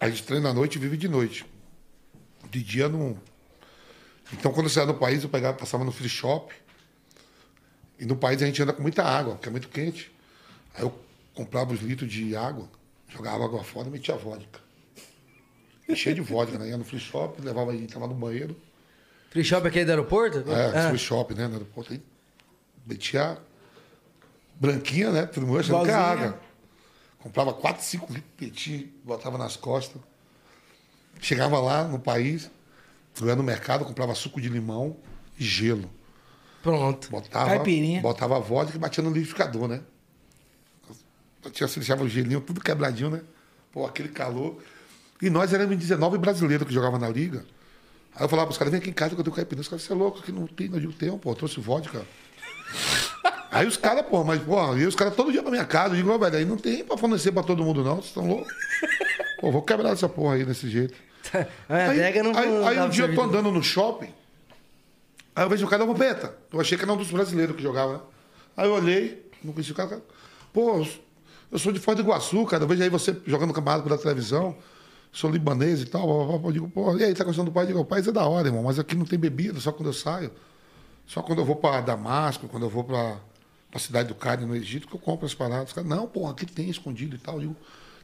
A 0.00 0.08
gente 0.08 0.22
treina 0.22 0.50
à 0.50 0.54
noite 0.54 0.76
e 0.76 0.78
vive 0.78 0.96
de 0.96 1.08
noite. 1.08 1.44
De 2.48 2.62
dia 2.62 2.88
não. 2.88 3.18
Então, 4.32 4.52
quando 4.52 4.66
eu 4.66 4.70
saía 4.70 4.86
do 4.86 4.94
país, 4.94 5.24
eu 5.24 5.28
pegava, 5.28 5.58
passava 5.58 5.82
no 5.82 5.90
free 5.90 6.08
shop. 6.08 6.54
E 7.98 8.06
no 8.06 8.14
país 8.14 8.40
a 8.40 8.46
gente 8.46 8.62
anda 8.62 8.72
com 8.72 8.80
muita 8.80 9.02
água, 9.02 9.34
porque 9.34 9.48
é 9.48 9.50
muito 9.50 9.70
quente. 9.70 10.12
Aí 10.72 10.84
eu 10.84 10.96
comprava 11.34 11.72
os 11.72 11.80
litros 11.80 12.12
de 12.12 12.36
água, 12.36 12.68
jogava 13.08 13.44
água 13.44 13.64
fora 13.64 13.88
e 13.88 13.90
metia 13.90 14.14
vodka. 14.14 14.60
cheio 15.96 16.14
de 16.14 16.20
vodka, 16.20 16.56
né? 16.58 16.68
Ia 16.68 16.78
no 16.78 16.84
free 16.84 17.00
shop, 17.00 17.42
levava 17.42 17.72
aí, 17.72 17.88
tava 17.88 18.06
no 18.06 18.14
banheiro. 18.14 18.56
Free 19.32 19.42
shop 19.44 19.66
aqui 19.66 19.84
do 19.84 19.90
aeroporto? 19.90 20.44
É, 20.50 20.78
Ah. 20.78 20.88
free 20.90 20.98
shop, 20.98 21.34
né? 21.34 21.46
No 21.46 21.54
aeroporto. 21.54 21.92
Aí 21.92 22.02
metia 22.86 23.38
branquinha, 24.60 25.10
né? 25.10 25.26
Tudo 25.26 25.46
mais, 25.46 25.60
achando 25.60 25.84
que 25.84 25.90
é 25.90 25.94
água. 25.94 26.38
Comprava 27.18 27.52
4, 27.54 27.82
5 27.82 28.12
litros 28.12 28.30
de 28.38 28.46
petit, 28.46 28.92
botava 29.04 29.38
nas 29.38 29.56
costas. 29.56 30.00
Chegava 31.20 31.58
lá 31.60 31.84
no 31.84 31.98
país, 31.98 32.50
ia 33.22 33.36
no 33.36 33.42
mercado, 33.42 33.84
comprava 33.84 34.14
suco 34.14 34.40
de 34.40 34.48
limão 34.48 34.96
e 35.38 35.44
gelo. 35.44 35.88
Pronto. 36.62 37.10
Botava, 37.10 37.46
Caipirinha. 37.50 38.00
botava 38.00 38.36
a 38.36 38.38
vodka 38.40 38.76
e 38.76 38.78
batia 38.78 39.02
no 39.02 39.10
liquidificador, 39.10 39.66
né? 39.68 39.80
Você 41.42 41.80
deixava 41.80 42.04
o 42.04 42.08
gelinho 42.08 42.40
tudo 42.40 42.60
quebradinho, 42.60 43.10
né? 43.10 43.22
Pô, 43.72 43.84
aquele 43.86 44.08
calor. 44.10 44.62
E 45.20 45.28
nós 45.30 45.52
éramos 45.52 45.76
19 45.76 46.18
brasileiros 46.18 46.66
que 46.66 46.74
jogavam 46.74 46.98
na 46.98 47.08
liga. 47.08 47.44
Aí 48.14 48.24
eu 48.24 48.28
falava 48.28 48.46
pros 48.46 48.58
caras, 48.58 48.70
vem 48.70 48.80
aqui 48.80 48.90
em 48.90 48.92
casa 48.92 49.14
que 49.14 49.20
eu 49.20 49.24
tenho 49.24 49.34
caipirinha. 49.34 49.62
Os 49.62 49.68
caras, 49.68 49.82
você 49.82 49.92
é 49.92 49.96
louco, 49.96 50.22
que 50.22 50.32
não 50.32 50.46
tem, 50.46 50.68
não 50.68 50.78
digo, 50.78 50.92
tem, 50.92 51.16
pô, 51.18 51.34
trouxe 51.34 51.60
vodka. 51.60 52.02
Aí 53.50 53.66
os 53.66 53.76
caras, 53.76 54.06
pô, 54.06 54.24
mas, 54.24 54.40
pô, 54.42 54.76
e 54.76 54.86
os 54.86 54.94
caras 54.94 55.14
todo 55.14 55.30
dia 55.30 55.42
pra 55.42 55.50
minha 55.50 55.64
casa, 55.64 55.94
eu 55.94 55.96
digo, 55.98 56.18
velho, 56.18 56.36
aí 56.36 56.44
não 56.46 56.56
tem 56.56 56.82
pra 56.82 56.96
fornecer 56.96 57.32
pra 57.32 57.42
todo 57.42 57.62
mundo, 57.62 57.84
não, 57.84 57.96
vocês 57.96 58.06
estão 58.06 58.26
loucos? 58.26 58.50
Pô, 59.38 59.52
vou 59.52 59.60
quebrar 59.60 59.90
essa 59.90 60.08
porra 60.08 60.36
aí 60.36 60.44
desse 60.44 60.70
jeito. 60.70 60.94
A 61.68 61.76
Aí, 61.76 62.22
não 62.22 62.34
aí, 62.34 62.78
aí 62.78 62.80
um 62.80 62.88
dia 62.88 63.04
eu 63.04 63.14
tô 63.14 63.20
andando 63.20 63.50
no 63.50 63.62
shopping, 63.62 64.08
aí 65.36 65.44
eu 65.44 65.50
vejo 65.50 65.66
o 65.66 65.68
cara 65.68 65.84
da 65.84 65.92
Vampeta. 65.92 66.34
Eu 66.50 66.58
achei 66.62 66.78
que 66.78 66.84
era 66.84 66.92
um 66.92 66.96
dos 66.96 67.10
brasileiros 67.10 67.54
que 67.54 67.62
jogava, 67.62 67.92
né? 67.92 68.00
Aí 68.56 68.66
eu 68.66 68.72
olhei, 68.72 69.30
não 69.44 69.52
conheci 69.52 69.72
o 69.72 69.74
cara. 69.74 69.90
cara, 69.90 70.02
Pô, 70.50 70.86
eu 71.50 71.58
sou 71.58 71.72
de 71.72 71.78
Foz 71.78 71.94
do 71.94 72.02
Iguaçu, 72.02 72.46
cara. 72.46 72.64
Eu 72.64 72.68
vejo 72.68 72.82
aí 72.82 72.88
você 72.88 73.14
jogando 73.26 73.52
campeonato 73.52 73.84
pela 73.84 73.98
televisão. 73.98 74.56
Sou 75.12 75.30
libanês 75.30 75.82
e 75.82 75.86
tal. 75.86 76.06
blá, 76.06 76.26
blá, 76.26 76.38
blá. 76.38 76.48
Eu 76.48 76.52
digo, 76.52 76.68
pô, 76.70 76.96
e 76.96 77.04
aí, 77.04 77.14
tá 77.14 77.22
gostando 77.22 77.50
do 77.50 77.54
pai? 77.54 77.64
Eu 77.64 77.68
digo, 77.68 77.80
o 77.80 77.84
país 77.84 78.06
é 78.06 78.12
da 78.12 78.26
hora, 78.26 78.48
irmão, 78.48 78.62
mas 78.62 78.78
aqui 78.78 78.94
não 78.94 79.04
tem 79.04 79.18
bebida, 79.18 79.60
só 79.60 79.70
quando 79.70 79.88
eu 79.88 79.92
saio. 79.92 80.32
Só 81.06 81.20
quando 81.22 81.40
eu 81.40 81.44
vou 81.44 81.56
pra 81.56 81.80
Damasco, 81.82 82.48
quando 82.48 82.64
eu 82.64 82.70
vou 82.70 82.82
pra, 82.82 83.20
pra 83.70 83.78
cidade 83.78 84.08
do 84.08 84.14
Cário, 84.14 84.46
no 84.46 84.56
Egito, 84.56 84.88
que 84.88 84.94
eu 84.94 85.00
compro 85.00 85.26
as 85.26 85.34
paradas. 85.34 85.68
Os 85.68 85.72
caras, 85.74 85.90
não, 85.90 86.06
pô, 86.06 86.26
aqui 86.26 86.46
tem 86.46 86.70
escondido 86.70 87.14
e 87.16 87.18
tal. 87.18 87.34
Eu 87.34 87.40
digo, 87.40 87.56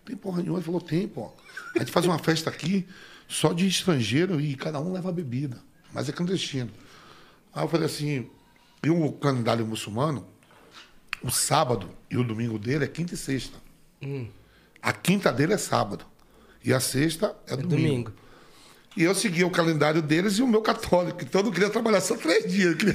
tem 0.04 0.16
porra 0.16 0.42
nenhuma. 0.42 0.58
Ele 0.58 0.64
falou, 0.64 0.80
tem, 0.80 1.08
pô. 1.08 1.32
A 1.74 1.78
gente 1.78 1.90
faz 1.90 2.04
uma 2.04 2.18
festa 2.18 2.50
aqui 2.50 2.86
só 3.26 3.52
de 3.52 3.66
estrangeiro 3.66 4.40
e 4.40 4.54
cada 4.54 4.78
um 4.80 4.92
leva 4.92 5.10
bebida. 5.10 5.58
Mas 5.92 6.08
é 6.08 6.12
clandestino. 6.12 6.70
Aí 7.54 7.64
eu 7.64 7.68
falei 7.68 7.86
assim, 7.86 8.28
e 8.82 8.90
o 8.90 9.12
calendário 9.12 9.66
muçulmano, 9.66 10.26
o 11.22 11.30
sábado 11.30 11.88
e 12.10 12.16
o 12.16 12.24
domingo 12.24 12.58
dele 12.58 12.84
é 12.84 12.88
quinta 12.88 13.14
e 13.14 13.16
sexta. 13.16 13.58
A 14.82 14.92
quinta 14.92 15.32
dele 15.32 15.54
é 15.54 15.58
sábado. 15.58 16.04
E 16.68 16.72
a 16.74 16.80
sexta 16.80 17.34
é, 17.46 17.56
domingo. 17.56 17.76
Domingo. 17.76 18.12
E 18.94 19.02
eu 19.02 19.14
seguia 19.14 19.46
o 19.46 19.50
calendário 19.50 20.02
deles 20.02 20.34
e 20.34 20.42
o 20.42 20.46
meu 20.46 20.60
católico. 20.60 21.22
Então 21.22 21.40
eu 21.40 21.46
não 21.46 21.50
queria 21.50 21.70
trabalhar 21.70 22.02
só 22.02 22.14
três 22.14 22.44
dias. 22.44 22.72
Eu 22.72 22.76
queria... 22.76 22.94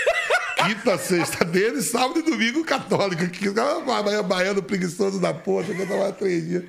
Quinta, 0.64 0.96
sexta 0.96 1.44
dele, 1.44 1.82
sábado 1.82 2.20
e 2.20 2.22
domingo 2.22 2.64
católico. 2.64 3.28
Que 3.28 3.52
cara 3.52 3.82
é 4.10 4.22
baiano 4.22 4.62
preguiçoso 4.62 5.20
da 5.20 5.34
porra, 5.34 5.66
eu 5.66 5.72
queria 5.72 5.86
trabalhar 5.86 6.12
três 6.12 6.48
dias. 6.48 6.64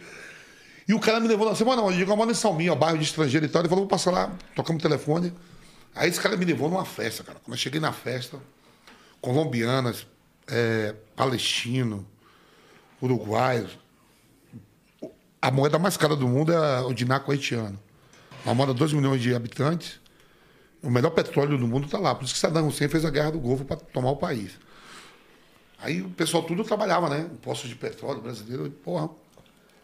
E 0.86 0.94
o 0.94 1.00
cara 1.00 1.22
me 1.22 1.28
levou 1.30 1.48
na 1.48 1.56
semana, 1.56 1.82
não, 1.82 1.90
eu 1.90 1.98
digo, 1.98 2.12
eu 2.12 2.18
moro 2.18 2.30
em 2.30 2.34
Salminha, 2.34 2.74
ó, 2.74 2.76
bairro 2.76 2.98
de 2.98 3.06
estrangeiro 3.06 3.46
e 3.46 3.50
tal. 3.50 3.62
Ele 3.62 3.70
falou, 3.70 3.86
vou 3.86 3.90
passar 3.90 4.12
lá, 4.12 4.36
tocamos 4.54 4.84
o 4.84 4.84
telefone. 4.84 5.34
Aí 5.96 6.10
esse 6.10 6.20
cara 6.20 6.36
me 6.36 6.44
levou 6.44 6.70
numa 6.70 6.84
festa, 6.84 7.24
cara. 7.24 7.40
Quando 7.42 7.56
eu 7.56 7.62
cheguei 7.62 7.80
na 7.80 7.94
festa, 7.94 8.38
colombianas, 9.22 10.06
é, 10.48 10.94
palestino, 11.16 12.06
uruguaios. 13.02 13.85
A 15.46 15.52
moeda 15.52 15.78
mais 15.78 15.96
cara 15.96 16.16
do 16.16 16.28
mundo 16.28 16.52
é 16.52 16.82
o 16.82 16.92
dinaco 16.92 17.32
haitiano. 17.32 17.80
Moeda 18.44 18.74
de 18.74 18.80
2 18.80 18.94
milhões 18.94 19.22
de 19.22 19.36
habitantes. 19.36 20.00
O 20.82 20.90
melhor 20.90 21.12
petróleo 21.12 21.56
do 21.56 21.68
mundo 21.68 21.86
está 21.86 22.00
lá. 22.00 22.16
Por 22.16 22.26
isso 22.26 22.34
que 22.34 22.40
Saddam 22.40 22.68
Hussein 22.68 22.90
fez 22.90 23.06
a 23.06 23.12
guerra 23.12 23.30
do 23.30 23.38
Golfo 23.40 23.64
para 23.64 23.78
tomar 23.78 24.10
o 24.10 24.16
país. 24.16 24.54
Aí 25.78 26.02
o 26.02 26.10
pessoal 26.10 26.42
tudo 26.42 26.64
trabalhava, 26.64 27.10
né? 27.10 27.30
Em 27.32 27.36
postos 27.36 27.70
de 27.70 27.76
petróleo 27.76 28.22
brasileiro. 28.22 28.72
Porra. 28.84 29.08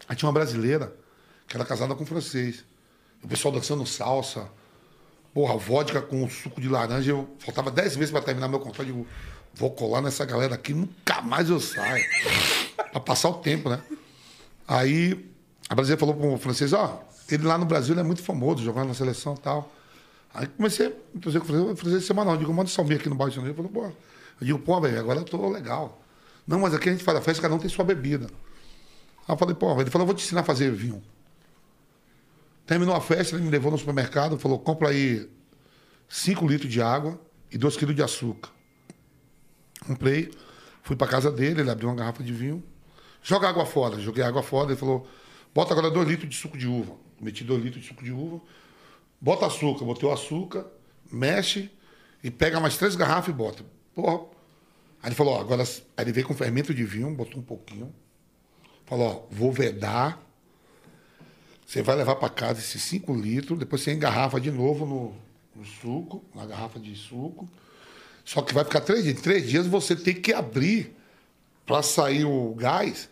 Aí 0.09 0.15
tinha 0.15 0.27
uma 0.27 0.33
brasileira 0.33 0.95
que 1.47 1.55
era 1.55 1.63
casada 1.63 1.93
com 1.93 2.01
um 2.01 2.07
francês. 2.07 2.65
O 3.23 3.27
pessoal 3.27 3.53
dançando 3.53 3.85
salsa. 3.85 4.49
Porra, 5.31 5.55
vodka 5.57 6.01
com 6.01 6.27
suco 6.27 6.59
de 6.59 6.69
laranja. 6.69 7.11
Eu 7.11 7.29
faltava 7.37 7.69
10 7.69 7.97
meses 7.97 8.11
para 8.11 8.23
terminar 8.23 8.47
meu 8.47 8.59
contrato. 8.59 8.87
Digo, 8.87 9.05
vou 9.53 9.69
colar 9.69 10.01
nessa 10.01 10.25
galera 10.25 10.55
aqui, 10.55 10.73
nunca 10.73 11.21
mais 11.21 11.51
eu 11.51 11.59
saio. 11.59 12.03
para 12.91 12.99
passar 12.99 13.29
o 13.29 13.35
tempo, 13.35 13.69
né? 13.69 13.79
Aí 14.67 15.30
a 15.71 15.73
brasileira 15.73 15.97
falou 15.97 16.13
pro 16.13 16.37
francês, 16.37 16.73
ó, 16.73 17.01
ele 17.31 17.43
lá 17.43 17.57
no 17.57 17.63
Brasil 17.63 17.97
é 17.97 18.03
muito 18.03 18.21
famoso, 18.21 18.61
jogando 18.61 18.89
na 18.89 18.93
seleção 18.93 19.35
e 19.35 19.39
tal. 19.39 19.71
Aí 20.33 20.45
comecei 20.45 20.87
a 20.87 20.89
introduzir 21.15 21.39
com 21.39 21.45
o 21.45 21.47
francês, 21.47 21.71
o 21.71 21.75
francês 21.77 22.03
semanal. 22.03 22.33
Eu 22.33 22.39
digo, 22.39 22.53
manda 22.53 22.69
Salmir 22.69 22.99
aqui 22.99 23.07
no 23.07 23.15
bairro 23.15 23.29
de 23.29 23.37
Janeiro. 23.37 23.57
Ele 23.57 23.69
falou, 23.69 23.89
pô. 23.89 23.95
Eu 24.41 24.47
digo, 24.47 24.59
pô, 24.59 24.81
velho, 24.81 24.99
agora 24.99 25.19
eu 25.21 25.23
tô 25.23 25.47
legal. 25.47 26.01
Não, 26.45 26.59
mas 26.59 26.73
aqui 26.73 26.89
a 26.89 26.91
gente 26.91 27.05
faz 27.05 27.17
a 27.17 27.21
festa, 27.21 27.41
cada 27.41 27.55
um 27.55 27.57
tem 27.57 27.69
sua 27.69 27.85
bebida. 27.85 28.25
Aí 29.25 29.33
eu 29.33 29.37
falei, 29.37 29.55
pô, 29.55 29.79
ele 29.79 29.89
falou, 29.89 30.03
eu 30.03 30.07
vou 30.07 30.13
te 30.13 30.25
ensinar 30.25 30.41
a 30.41 30.43
fazer 30.43 30.69
vinho. 30.73 31.01
Terminou 32.65 32.93
a 32.93 32.99
festa, 32.99 33.37
ele 33.37 33.45
me 33.45 33.49
levou 33.49 33.71
no 33.71 33.77
supermercado, 33.77 34.37
falou, 34.37 34.59
compra 34.59 34.89
aí 34.89 35.29
5 36.09 36.45
litros 36.45 36.69
de 36.69 36.81
água 36.81 37.17
e 37.49 37.57
2 37.57 37.77
quilos 37.77 37.95
de 37.95 38.03
açúcar. 38.03 38.49
Comprei, 39.87 40.33
fui 40.83 40.97
pra 40.97 41.07
casa 41.07 41.31
dele, 41.31 41.61
ele 41.61 41.71
abriu 41.71 41.87
uma 41.87 41.95
garrafa 41.95 42.21
de 42.21 42.33
vinho. 42.33 42.61
Joga 43.23 43.47
água 43.47 43.65
fora, 43.65 43.97
joguei 44.01 44.21
água 44.21 44.43
fora, 44.43 44.71
ele 44.71 44.77
falou, 44.77 45.07
bota 45.53 45.73
agora 45.73 45.89
2 45.89 46.07
litros 46.07 46.29
de 46.29 46.35
suco 46.35 46.57
de 46.57 46.67
uva. 46.67 46.95
Meti 47.19 47.43
2 47.43 47.63
litros 47.63 47.81
de 47.81 47.87
suco 47.87 48.03
de 48.03 48.11
uva. 48.11 48.41
Bota 49.19 49.45
açúcar, 49.45 49.85
botei 49.85 50.07
o 50.09 50.11
açúcar, 50.11 50.65
mexe 51.11 51.69
e 52.23 52.31
pega 52.31 52.59
mais 52.59 52.77
três 52.77 52.95
garrafas 52.95 53.29
e 53.29 53.37
bota. 53.37 53.63
Porra. 53.93 54.25
Aí 55.01 55.09
ele 55.09 55.15
falou, 55.15 55.35
ó, 55.35 55.39
agora. 55.39 55.63
Aí 55.63 56.03
ele 56.03 56.11
veio 56.11 56.27
com 56.27 56.33
fermento 56.33 56.73
de 56.73 56.83
vinho, 56.83 57.13
botou 57.13 57.39
um 57.39 57.43
pouquinho. 57.43 57.93
Falou, 58.85 59.27
ó, 59.29 59.35
vou 59.35 59.51
vedar. 59.51 60.21
Você 61.65 61.81
vai 61.81 61.95
levar 61.95 62.15
para 62.15 62.29
casa 62.29 62.59
esses 62.59 62.81
5 62.81 63.13
litros, 63.15 63.57
depois 63.57 63.81
você 63.81 63.93
engarrafa 63.93 64.39
de 64.41 64.51
novo 64.51 64.85
no, 64.85 65.15
no 65.55 65.65
suco, 65.65 66.23
na 66.35 66.45
garrafa 66.45 66.79
de 66.79 66.95
suco. 66.95 67.47
Só 68.25 68.41
que 68.41 68.53
vai 68.53 68.63
ficar 68.63 68.81
três 68.81 69.03
dias. 69.03 69.21
Três 69.21 69.49
dias 69.49 69.67
você 69.67 69.95
tem 69.95 70.13
que 70.13 70.33
abrir 70.33 70.95
para 71.65 71.81
sair 71.81 72.25
o 72.25 72.53
gás. 72.55 73.09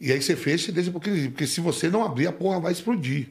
E 0.00 0.12
aí 0.12 0.20
você 0.20 0.36
fecha 0.36 0.70
e 0.70 0.74
deixa 0.74 0.90
um 0.90 0.92
pouquinho. 0.92 1.30
Porque 1.30 1.46
se 1.46 1.60
você 1.60 1.88
não 1.88 2.04
abrir, 2.04 2.26
a 2.26 2.32
porra 2.32 2.60
vai 2.60 2.72
explodir. 2.72 3.28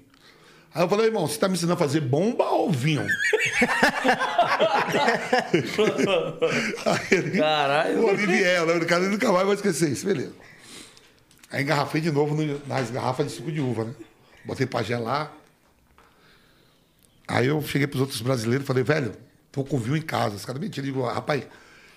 Aí 0.73 0.83
eu 0.83 0.89
falei, 0.89 1.05
irmão, 1.05 1.25
você 1.27 1.37
tá 1.39 1.47
me 1.47 1.53
ensinando 1.55 1.73
a 1.75 1.77
fazer 1.77 2.01
bomba 2.01 2.43
ou 2.49 2.69
vinho? 2.71 3.05
ele, 7.11 7.31
Caralho. 7.39 7.99
o 8.01 8.05
Olivier, 8.09 8.65
né? 8.65 8.73
o 8.75 8.85
cara 8.85 9.07
nunca 9.07 9.31
mais 9.31 9.45
vai 9.45 9.55
esquecer 9.55 9.89
isso, 9.89 10.05
beleza. 10.05 10.33
Aí 11.51 11.63
engarrafei 11.63 12.01
de 12.01 12.11
novo 12.11 12.35
no- 12.35 12.59
nas 12.67 12.89
garrafas 12.91 13.27
de 13.27 13.33
suco 13.33 13.51
de 13.51 13.61
uva, 13.61 13.85
né? 13.85 13.93
Botei 14.43 14.65
pra 14.65 14.83
gelar. 14.83 15.31
Aí 17.27 17.47
eu 17.47 17.61
cheguei 17.61 17.87
pros 17.87 18.01
outros 18.01 18.21
brasileiros 18.21 18.65
e 18.65 18.67
falei, 18.67 18.83
velho, 18.83 19.13
tô 19.51 19.63
com 19.63 19.79
vinho 19.79 19.97
em 19.97 20.01
casa. 20.01 20.35
Os 20.35 20.45
caras 20.45 20.61
mentiram. 20.61 20.85
Digo, 20.85 21.03
rapaz, 21.03 21.43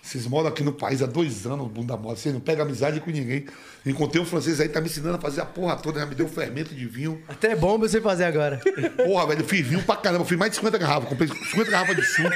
vocês 0.09 0.27
moram 0.27 0.49
aqui 0.49 0.63
no 0.63 0.73
país 0.73 1.03
há 1.03 1.07
dois 1.07 1.47
anos, 1.47 1.69
bunda 1.69 1.95
mole, 1.95 2.17
vocês 2.17 2.33
não 2.33 2.41
pegam 2.41 2.65
amizade 2.65 2.99
com 2.99 3.11
ninguém. 3.11 3.45
Encontrei 3.85 4.23
um 4.23 4.25
francês 4.25 4.59
aí, 4.59 4.67
tá 4.67 4.81
me 4.81 4.87
ensinando 4.87 5.17
a 5.17 5.21
fazer 5.21 5.43
a 5.43 5.45
porra 5.45 5.77
toda, 5.77 6.01
já 6.01 6.07
me 6.07 6.15
deu 6.15 6.27
fermento 6.27 6.75
de 6.75 6.87
vinho. 6.87 7.23
Até 7.29 7.53
é 7.53 7.57
bom 7.57 7.79
você 7.79 8.01
fazer 8.01 8.25
agora. 8.25 8.59
Porra, 9.05 9.27
velho, 9.27 9.43
eu 9.43 9.45
fiz 9.45 9.67
vinho 9.67 9.83
pra 9.83 9.97
caramba. 9.97 10.23
Eu 10.23 10.27
fiz 10.27 10.39
mais 10.39 10.51
de 10.51 10.57
50 10.57 10.79
garrafas. 10.79 11.09
Comprei 11.11 11.29
50 11.29 11.71
garrafas 11.71 11.97
de 11.97 12.03
suco. 12.05 12.31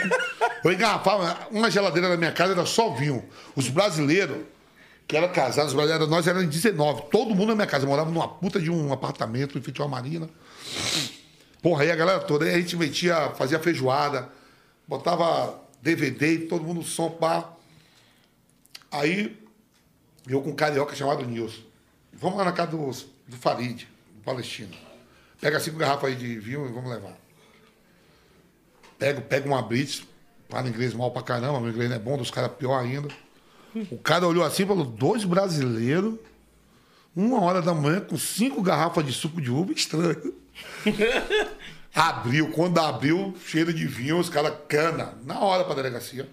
Eu 0.62 0.70
engarrafava. 0.70 1.48
Uma 1.50 1.70
geladeira 1.70 2.10
na 2.10 2.16
minha 2.18 2.32
casa 2.32 2.52
era 2.52 2.66
só 2.66 2.92
vinho. 2.92 3.24
Os 3.56 3.70
brasileiros, 3.70 4.36
que 5.08 5.16
eram 5.16 5.28
casados, 5.28 5.72
os 5.72 5.74
brasileiros, 5.74 6.08
nós 6.10 6.26
éramos 6.26 6.48
19. 6.48 7.04
Todo 7.10 7.34
mundo 7.34 7.48
na 7.48 7.54
minha 7.54 7.66
casa. 7.66 7.86
Morava 7.86 8.10
numa 8.10 8.28
puta 8.28 8.60
de 8.60 8.70
um 8.70 8.92
apartamento 8.92 9.56
em 9.56 9.62
frente 9.62 9.80
a 9.80 9.84
uma 9.84 9.96
marina. 9.96 10.28
Porra, 11.62 11.84
aí 11.84 11.90
a 11.90 11.96
galera 11.96 12.20
toda. 12.20 12.44
Aí 12.44 12.54
a 12.54 12.58
gente 12.58 12.76
metia, 12.76 13.30
fazia 13.30 13.58
feijoada, 13.58 14.28
botava 14.86 15.58
DVD, 15.80 16.38
todo 16.40 16.64
mundo 16.64 16.82
som, 16.82 17.08
pá. 17.10 17.56
Aí, 18.93 19.36
eu 20.28 20.43
com 20.43 20.51
um 20.51 20.55
carioca 20.55 20.94
chamado 20.94 21.24
Nilson. 21.24 21.62
Vamos 22.12 22.36
lá 22.36 22.44
na 22.44 22.52
casa 22.52 22.73
do, 22.73 22.90
do 23.27 23.36
Farid, 23.36 23.89
do 24.14 24.23
Palestino. 24.23 24.77
Pega 25.40 25.59
cinco 25.59 25.78
garrafas 25.78 26.10
aí 26.10 26.14
de 26.14 26.39
vinho 26.39 26.66
e 26.69 26.73
vamos 26.73 26.90
levar. 26.90 27.16
Pego, 28.98 29.23
pego 29.23 29.48
uma 29.48 29.62
Brits, 29.62 30.05
fala 30.48 30.69
inglês 30.69 30.94
mal 30.94 31.10
pra 31.10 31.23
caramba, 31.23 31.59
meu 31.59 31.70
inglês 31.70 31.89
não 31.90 31.97
é 31.97 31.98
bom, 31.98 32.16
dos 32.16 32.31
caras 32.31 32.52
pior 32.52 32.78
ainda. 32.78 33.09
O 33.90 33.98
cara 33.98 34.28
olhou 34.28 34.44
assim 34.44 34.62
e 34.62 34.66
falou: 34.66 34.85
dois 34.85 35.24
brasileiros, 35.24 36.14
uma 37.16 37.40
hora 37.40 37.62
da 37.62 37.74
manhã, 37.74 38.01
com 38.01 38.16
cinco 38.16 38.62
garrafas 38.62 39.05
de 39.05 39.12
suco 39.12 39.40
de 39.40 39.51
uva, 39.51 39.73
estranho. 39.73 40.35
abriu, 41.94 42.51
quando 42.52 42.78
abriu, 42.78 43.35
cheiro 43.44 43.73
de 43.73 43.86
vinho, 43.86 44.19
os 44.19 44.28
caras 44.28 44.55
cana, 44.69 45.14
na 45.24 45.40
hora 45.40 45.64
pra 45.64 45.74
delegacia. 45.74 46.28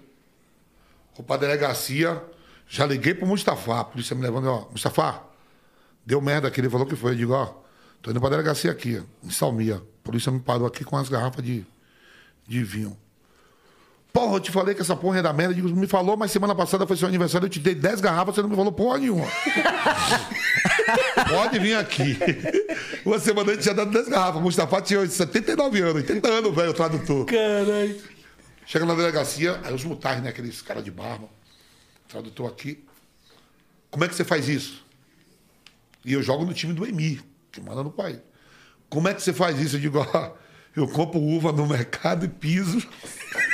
Vou 1.15 1.25
pra 1.25 1.37
delegacia, 1.37 2.21
já 2.69 2.85
liguei 2.85 3.13
pro 3.13 3.27
Mustafa, 3.27 3.81
a 3.81 3.83
polícia 3.83 4.15
me 4.15 4.21
levando, 4.21 4.47
ó, 4.47 4.67
Mustafa, 4.71 5.21
deu 6.05 6.21
merda 6.21 6.47
aqui, 6.47 6.61
ele 6.61 6.69
falou 6.69 6.87
que 6.87 6.95
foi. 6.95 7.11
Eu 7.11 7.15
digo, 7.15 7.33
ó, 7.33 7.53
Tô 8.01 8.11
indo 8.11 8.19
pra 8.19 8.29
delegacia 8.29 8.71
aqui, 8.71 9.01
em 9.23 9.29
Salmia. 9.29 9.75
A 9.75 10.03
polícia 10.03 10.31
me 10.31 10.39
parou 10.39 10.65
aqui 10.65 10.85
com 10.85 10.95
as 10.95 11.09
garrafas 11.09 11.43
de, 11.43 11.65
de 12.47 12.63
vinho. 12.63 12.97
Porra, 14.13 14.37
eu 14.37 14.39
te 14.39 14.51
falei 14.51 14.73
que 14.73 14.81
essa 14.81 14.95
porra 14.95 15.19
é 15.19 15.21
da 15.21 15.33
merda. 15.33 15.53
Eu 15.53 15.57
Digo, 15.57 15.77
me 15.77 15.85
falou, 15.85 16.15
mas 16.15 16.31
semana 16.31 16.55
passada 16.55 16.87
foi 16.87 16.95
seu 16.95 17.07
aniversário, 17.07 17.45
eu 17.45 17.49
te 17.49 17.59
dei 17.59 17.75
10 17.75 18.01
garrafas, 18.01 18.35
você 18.35 18.41
não 18.41 18.49
me 18.49 18.55
falou 18.55 18.71
porra 18.71 18.99
nenhuma. 18.99 19.27
Pode 21.29 21.59
vir 21.59 21.75
aqui. 21.75 22.17
Uma 23.05 23.19
semana 23.19 23.51
antes 23.51 23.63
tinha 23.63 23.75
dado 23.75 23.91
10 23.91 24.07
garrafas. 24.07 24.41
Mustafa 24.41 24.81
tinha 24.81 25.05
79 25.05 25.81
anos, 25.81 25.95
80 25.95 26.27
anos, 26.27 26.55
velho, 26.55 26.71
o 26.71 26.73
tradutor. 26.73 27.25
Caralho. 27.25 28.01
Chega 28.65 28.85
na 28.85 28.95
delegacia, 28.95 29.59
aí 29.63 29.73
os 29.73 29.83
mutais, 29.83 30.23
né? 30.23 30.29
Aqueles 30.29 30.61
caras 30.61 30.83
de 30.83 30.91
barba. 30.91 31.27
Tradutor 32.09 32.49
aqui. 32.49 32.83
Como 33.91 34.03
é 34.03 34.07
que 34.07 34.15
você 34.15 34.25
faz 34.25 34.49
isso? 34.49 34.83
E 36.03 36.13
eu 36.13 36.23
jogo 36.23 36.43
no 36.43 36.53
time 36.53 36.73
do 36.73 36.85
EMI, 36.85 37.21
que 37.51 37.61
manda 37.61 37.83
no 37.83 37.91
país. 37.91 38.19
Como 38.89 39.07
é 39.07 39.13
que 39.13 39.21
você 39.21 39.31
faz 39.31 39.59
isso? 39.59 39.75
Eu 39.75 39.79
digo, 39.79 39.99
ó, 39.99 40.33
eu 40.75 40.87
compro 40.87 41.19
uva 41.19 41.51
no 41.51 41.67
mercado 41.67 42.25
e 42.25 42.27
piso, 42.27 42.81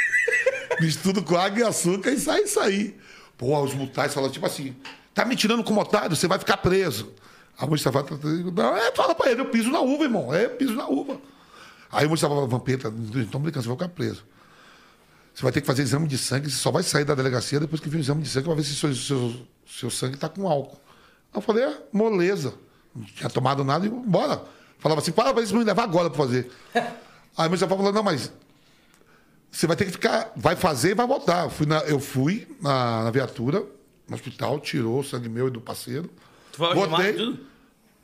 misturo 0.80 1.22
com 1.22 1.36
água 1.36 1.60
e 1.60 1.64
açúcar 1.64 2.11
e 2.11 2.19
sai 2.19 2.44
isso 2.44 2.60
aí. 2.60 2.98
Pô, 3.38 3.61
os 3.61 3.73
mutais 3.73 4.14
falam 4.14 4.32
tipo 4.32 4.45
assim, 4.45 4.73
tá 5.14 5.26
me 5.26 5.36
tirando 5.36 5.64
como 5.64 5.82
otário, 5.82 6.15
você 6.15 6.27
vai 6.27 6.40
ficar 6.40 6.57
preso. 6.57 7.14
A 7.57 7.68
Mustafa 7.68 8.06
não, 8.53 8.77
é, 8.77 8.91
fala 8.94 9.14
pra 9.14 9.32
ele, 9.32 9.41
eu 9.41 9.49
piso 9.49 9.69
na 9.69 9.82
uva, 9.82 10.03
irmão. 10.03 10.34
É, 10.34 10.45
eu 10.45 10.52
piso 10.52 10.73
na 10.73 10.88
uva. 10.88 11.19
Aí 11.91 12.06
o 12.06 12.10
Mustafa 12.10 12.34
fala, 12.34 12.48
Vampeta, 12.48 12.90
não 12.90 13.26
tô 13.26 13.40
brincando, 13.40 13.64
você 13.64 13.69
vai 13.69 13.77
ficar 13.77 13.90
preso. 13.90 14.26
Você 15.35 15.43
vai 15.43 15.51
ter 15.51 15.59
que 15.59 15.67
fazer 15.67 15.83
exame 15.83 16.07
de 16.07 16.17
sangue, 16.17 16.49
você 16.49 16.55
só 16.55 16.71
vai 16.71 16.81
sair 16.81 17.03
da 17.03 17.13
delegacia 17.13 17.59
depois 17.59 17.81
que 17.81 17.89
vir 17.89 17.97
o 17.97 17.99
exame 17.99 18.23
de 18.23 18.29
sangue, 18.29 18.47
vai 18.47 18.55
ver 18.55 18.63
se 18.63 18.73
seu, 18.73 18.95
seu, 18.95 19.35
seu 19.67 19.89
sangue 19.89 20.15
está 20.15 20.29
com 20.29 20.47
álcool. 20.47 20.79
Aí 21.33 21.37
eu 21.37 21.41
falei, 21.41 21.65
é, 21.65 21.77
moleza. 21.91 22.53
Não 22.95 23.03
tinha 23.03 23.29
tomado 23.29 23.61
nada 23.61 23.85
e 23.85 23.89
bora. 23.89 24.41
Falava 24.79 25.01
assim, 25.01 25.11
para 25.11 25.33
pra 25.33 25.43
isso 25.43 25.53
me 25.53 25.65
levar 25.65 25.83
agora 25.83 26.09
para 26.09 26.17
fazer. 26.17 26.49
Aí 27.37 27.49
meu 27.49 27.57
falou, 27.57 27.91
não, 27.91 28.01
mas 28.01 28.31
você 29.51 29.67
vai 29.67 29.75
ter 29.75 29.83
que 29.83 29.91
ficar, 29.91 30.31
vai 30.37 30.55
fazer 30.55 30.91
e 30.91 30.93
vai 30.93 31.05
voltar. 31.05 31.43
Eu 31.43 31.49
fui 31.49 31.65
na, 31.65 31.79
eu 31.79 31.99
fui 31.99 32.47
na, 32.61 33.03
na 33.03 33.11
viatura, 33.11 33.61
no 34.07 34.15
hospital, 34.15 34.57
tirou 34.61 35.01
o 35.01 35.03
sangue 35.03 35.27
meu 35.27 35.49
e 35.49 35.51
do 35.51 35.59
parceiro. 35.59 36.09
Tu 36.53 36.57
foi 36.59 37.13
tudo? 37.13 37.39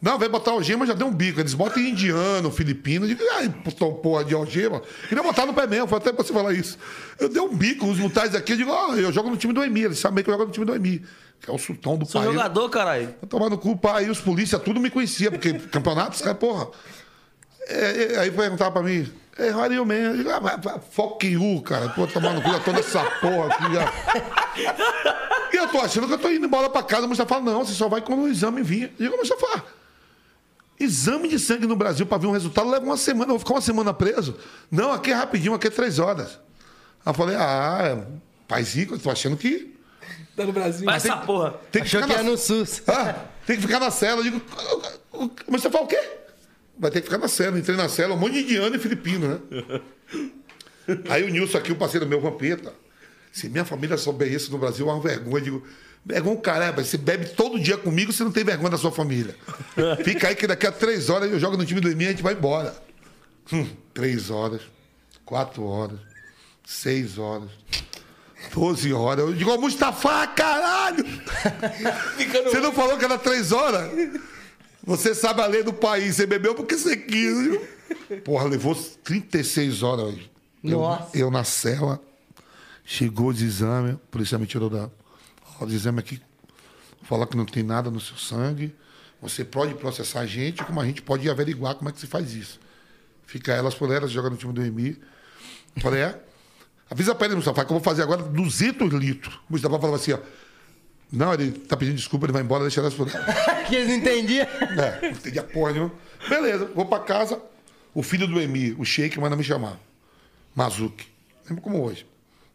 Não, 0.01 0.17
vai 0.17 0.27
botar 0.27 0.51
algema, 0.51 0.85
já 0.85 0.93
deu 0.93 1.05
um 1.05 1.13
bico. 1.13 1.39
Eles 1.39 1.53
botam 1.53 1.79
indiano, 1.81 2.49
filipino. 2.49 3.07
Digo, 3.07 3.21
ai, 3.35 3.53
porra 4.01 4.25
de 4.25 4.33
algema. 4.33 4.81
Queria 5.07 5.23
botar 5.23 5.45
no 5.45 5.53
pé 5.53 5.67
mesmo, 5.67 5.87
foi 5.87 5.99
até 5.99 6.11
pra 6.11 6.23
você 6.23 6.33
falar 6.33 6.53
isso. 6.53 6.77
Eu 7.19 7.29
dei 7.29 7.41
um 7.41 7.55
bico, 7.55 7.85
os 7.85 7.99
mutais 7.99 8.33
aqui, 8.33 8.53
eu 8.53 8.57
digo, 8.57 8.71
ó, 8.71 8.95
eu 8.95 9.13
jogo 9.13 9.29
no 9.29 9.37
time 9.37 9.53
do 9.53 9.63
Emi. 9.63 9.81
Eles 9.83 9.99
sabem 9.99 10.23
que 10.23 10.29
eu 10.29 10.33
jogo 10.33 10.45
no 10.45 10.51
time 10.51 10.65
do 10.65 10.73
Emi, 10.73 11.05
que 11.39 11.51
é 11.51 11.53
o 11.53 11.57
sultão 11.59 11.97
do 11.97 12.05
Sou 12.07 12.19
país. 12.19 12.33
jogador, 12.33 12.67
caralho. 12.69 13.13
Eu 13.21 13.27
tomar 13.27 13.49
no 13.51 13.59
cu, 13.59 13.77
pai, 13.77 14.09
os 14.09 14.19
polícia, 14.19 14.57
tudo 14.57 14.79
me 14.79 14.89
conhecia, 14.89 15.29
porque 15.29 15.53
campeonatos, 15.53 16.19
cara, 16.21 16.33
porra. 16.33 16.67
É, 17.67 18.13
é, 18.15 18.19
aí 18.21 18.31
perguntava 18.31 18.71
pra 18.71 18.81
mim, 18.81 19.07
é 19.37 19.49
Rarinho 19.49 19.85
mesmo. 19.85 20.15
Eu 20.15 20.17
digo, 20.17 20.29
ah, 20.31 20.79
fuck 20.89 21.27
you, 21.27 21.61
cara. 21.61 21.89
Pô, 21.89 22.07
tomar 22.07 22.33
no 22.33 22.41
cu, 22.41 22.49
já 22.49 22.59
toda 22.59 22.79
essa 22.79 23.03
porra 23.21 23.53
aqui 23.53 23.73
já. 23.75 23.93
E 25.53 25.57
eu 25.57 25.67
tô 25.67 25.79
achando 25.79 26.07
que 26.07 26.13
eu 26.13 26.17
tô 26.17 26.29
indo 26.31 26.47
embora 26.47 26.71
pra 26.71 26.81
casa, 26.81 27.05
você 27.05 27.23
fala, 27.23 27.41
não, 27.43 27.63
você 27.63 27.73
só 27.73 27.87
vai 27.87 28.01
quando 28.01 28.23
o 28.23 28.27
exame 28.27 28.63
vir. 28.63 28.91
Eu 28.99 29.05
digo, 29.05 29.17
Mustafa, 29.17 29.63
exame 30.83 31.27
de 31.27 31.39
sangue 31.39 31.67
no 31.67 31.75
Brasil 31.75 32.05
pra 32.05 32.17
ver 32.17 32.27
um 32.27 32.31
resultado 32.31 32.69
leva 32.69 32.85
uma 32.85 32.97
semana, 32.97 33.25
eu 33.25 33.37
vou 33.37 33.39
ficar 33.39 33.53
uma 33.53 33.61
semana 33.61 33.93
preso. 33.93 34.37
Não, 34.69 34.91
aqui 34.91 35.11
é 35.11 35.13
rapidinho, 35.13 35.53
aqui 35.53 35.67
é 35.67 35.69
três 35.69 35.99
horas. 35.99 36.39
Aí 37.05 37.11
eu 37.11 37.13
falei, 37.13 37.35
ah, 37.35 38.05
paizinho, 38.47 38.93
eu 38.93 38.99
tô 38.99 39.09
achando 39.09 39.37
que 39.37 39.71
Tá 40.35 40.45
no 40.45 40.53
Brasil. 40.53 40.85
Vai 40.85 40.95
essa 40.95 41.17
porra. 41.17 41.55
tem 41.71 41.81
que 41.81 41.87
Achou 41.87 42.01
ficar 42.01 42.13
que 42.13 42.23
na 42.23 42.29
ia 42.29 42.31
no 42.31 42.37
SUS. 42.37 42.83
ah, 42.87 43.15
tem 43.45 43.55
que 43.57 43.61
ficar 43.61 43.79
na 43.79 43.91
cela. 43.91 44.21
Eu 44.21 44.23
digo, 44.23 44.41
mas 45.47 45.61
você 45.61 45.69
fala 45.69 45.83
o 45.83 45.87
quê? 45.87 45.99
Vai 46.77 46.89
ter 46.89 47.01
que 47.01 47.07
ficar 47.07 47.17
na 47.17 47.27
cela. 47.27 47.59
Entrei 47.59 47.75
na 47.75 47.89
cela, 47.89 48.15
um 48.15 48.17
monte 48.17 48.33
de 48.33 48.39
indiano 48.41 48.75
e 48.75 48.79
filipino, 48.79 49.27
né? 49.27 49.81
Aí 51.09 51.23
o 51.23 51.29
Nilson 51.29 51.57
aqui, 51.57 51.71
o 51.71 51.75
parceiro 51.75 52.07
meu, 52.07 52.21
Vampeta. 52.21 52.73
Se 53.31 53.47
minha 53.49 53.63
família 53.63 53.97
souber 53.97 54.31
isso 54.31 54.51
no 54.51 54.57
Brasil, 54.57 54.89
é 54.89 54.93
uma 54.93 55.01
vergonha. 55.01 55.37
Eu 55.37 55.41
digo, 55.41 55.67
vergonha, 56.05 56.37
caramba, 56.37 56.83
você 56.83 56.97
bebe 56.97 57.25
todo 57.29 57.59
dia 57.59 57.77
comigo, 57.77 58.11
você 58.11 58.23
não 58.23 58.31
tem 58.31 58.43
vergonha 58.43 58.69
da 58.71 58.77
sua 58.77 58.91
família. 58.91 59.35
Fica 60.03 60.27
aí 60.27 60.35
que 60.35 60.47
daqui 60.47 60.65
a 60.67 60.71
três 60.71 61.09
horas 61.09 61.31
eu 61.31 61.39
jogo 61.39 61.57
no 61.57 61.65
time 61.65 61.79
do 61.81 61.89
EMI 61.89 62.03
e 62.03 62.07
a 62.07 62.11
gente 62.11 62.23
vai 62.23 62.33
embora. 62.33 62.75
Hum, 63.51 63.67
três 63.93 64.29
horas, 64.29 64.61
quatro 65.25 65.63
horas, 65.65 65.99
seis 66.65 67.17
horas, 67.17 67.49
doze 68.53 68.93
horas. 68.93 69.25
Eu 69.25 69.33
digo, 69.33 69.55
Mustafa, 69.57 70.27
caralho! 70.27 71.03
Você 72.49 72.59
não 72.59 72.71
falou 72.71 72.97
que 72.97 73.05
era 73.05 73.17
três 73.17 73.51
horas? 73.51 73.91
Você 74.83 75.13
sabe 75.13 75.41
a 75.41 75.45
lei 75.47 75.61
do 75.63 75.73
país, 75.73 76.15
você 76.15 76.25
bebeu 76.25 76.55
porque 76.55 76.75
você 76.77 76.97
quis. 76.97 77.37
viu? 77.41 77.61
Porra, 78.23 78.45
levou 78.45 78.73
36 79.03 79.83
horas 79.83 80.05
hoje. 80.05 80.31
Eu- 80.63 80.71
Nossa. 80.79 81.15
Eu, 81.17 81.29
na 81.29 81.43
cela, 81.43 81.99
chegou 82.83 83.27
os 83.29 83.41
exames, 83.41 83.93
o 83.95 83.97
policial 84.09 84.39
me 84.41 84.47
tirou 84.47 84.69
da. 84.69 84.89
Ó, 85.61 85.65
os 85.65 85.73
exames 85.73 85.99
aqui, 85.99 86.19
falar 87.03 87.27
que 87.27 87.37
não 87.37 87.45
tem 87.45 87.61
nada 87.61 87.91
no 87.91 87.99
seu 87.99 88.17
sangue. 88.17 88.75
Você 89.21 89.45
pode 89.45 89.75
processar 89.75 90.21
a 90.21 90.25
gente, 90.25 90.63
como 90.63 90.81
a 90.81 90.85
gente 90.85 91.01
pode 91.01 91.29
averiguar 91.29 91.75
como 91.75 91.89
é 91.89 91.93
que 91.93 91.99
se 91.99 92.07
faz 92.07 92.33
isso. 92.33 92.59
Fica 93.25 93.53
elas 93.53 93.75
por 93.75 93.91
elas, 93.91 94.11
joga 94.11 94.29
no 94.29 94.35
time 94.35 94.51
do 94.51 94.65
EMI. 94.65 94.99
Falei, 95.77 96.01
é? 96.01 96.19
Avisa 96.89 97.15
pra 97.15 97.27
ele, 97.27 97.35
Mustafa, 97.35 97.63
que 97.63 97.71
eu 97.71 97.75
vou 97.75 97.83
fazer 97.83 98.01
agora 98.01 98.23
200 98.23 98.91
litros. 98.93 99.35
O 99.49 99.53
Mustafa 99.53 99.77
falava 99.77 99.95
assim, 99.95 100.13
ó. 100.13 100.19
Não, 101.11 101.33
ele 101.33 101.51
tá 101.51 101.77
pedindo 101.77 101.95
desculpa, 101.95 102.25
ele 102.25 102.33
vai 102.33 102.41
embora, 102.41 102.63
deixa 102.63 102.81
elas 102.81 102.93
por 102.93 103.07
elas. 103.07 103.25
que 103.67 103.75
eles 103.75 103.87
não 103.89 103.95
entendiam. 103.95 104.45
É, 104.45 104.99
não 105.01 105.09
entendi 105.11 105.39
a 105.39 105.43
porra 105.43 105.73
nenhuma. 105.73 105.91
Beleza, 106.27 106.65
vou 106.73 106.85
pra 106.85 106.99
casa. 106.99 107.41
O 107.93 108.01
filho 108.01 108.27
do 108.27 108.39
Emi, 108.39 108.73
o 108.77 108.85
Sheik, 108.85 109.19
manda 109.19 109.35
me 109.35 109.43
chamar. 109.43 109.77
Mazuki. 110.55 111.07
Lembra 111.47 111.63
como 111.63 111.83
hoje. 111.83 112.05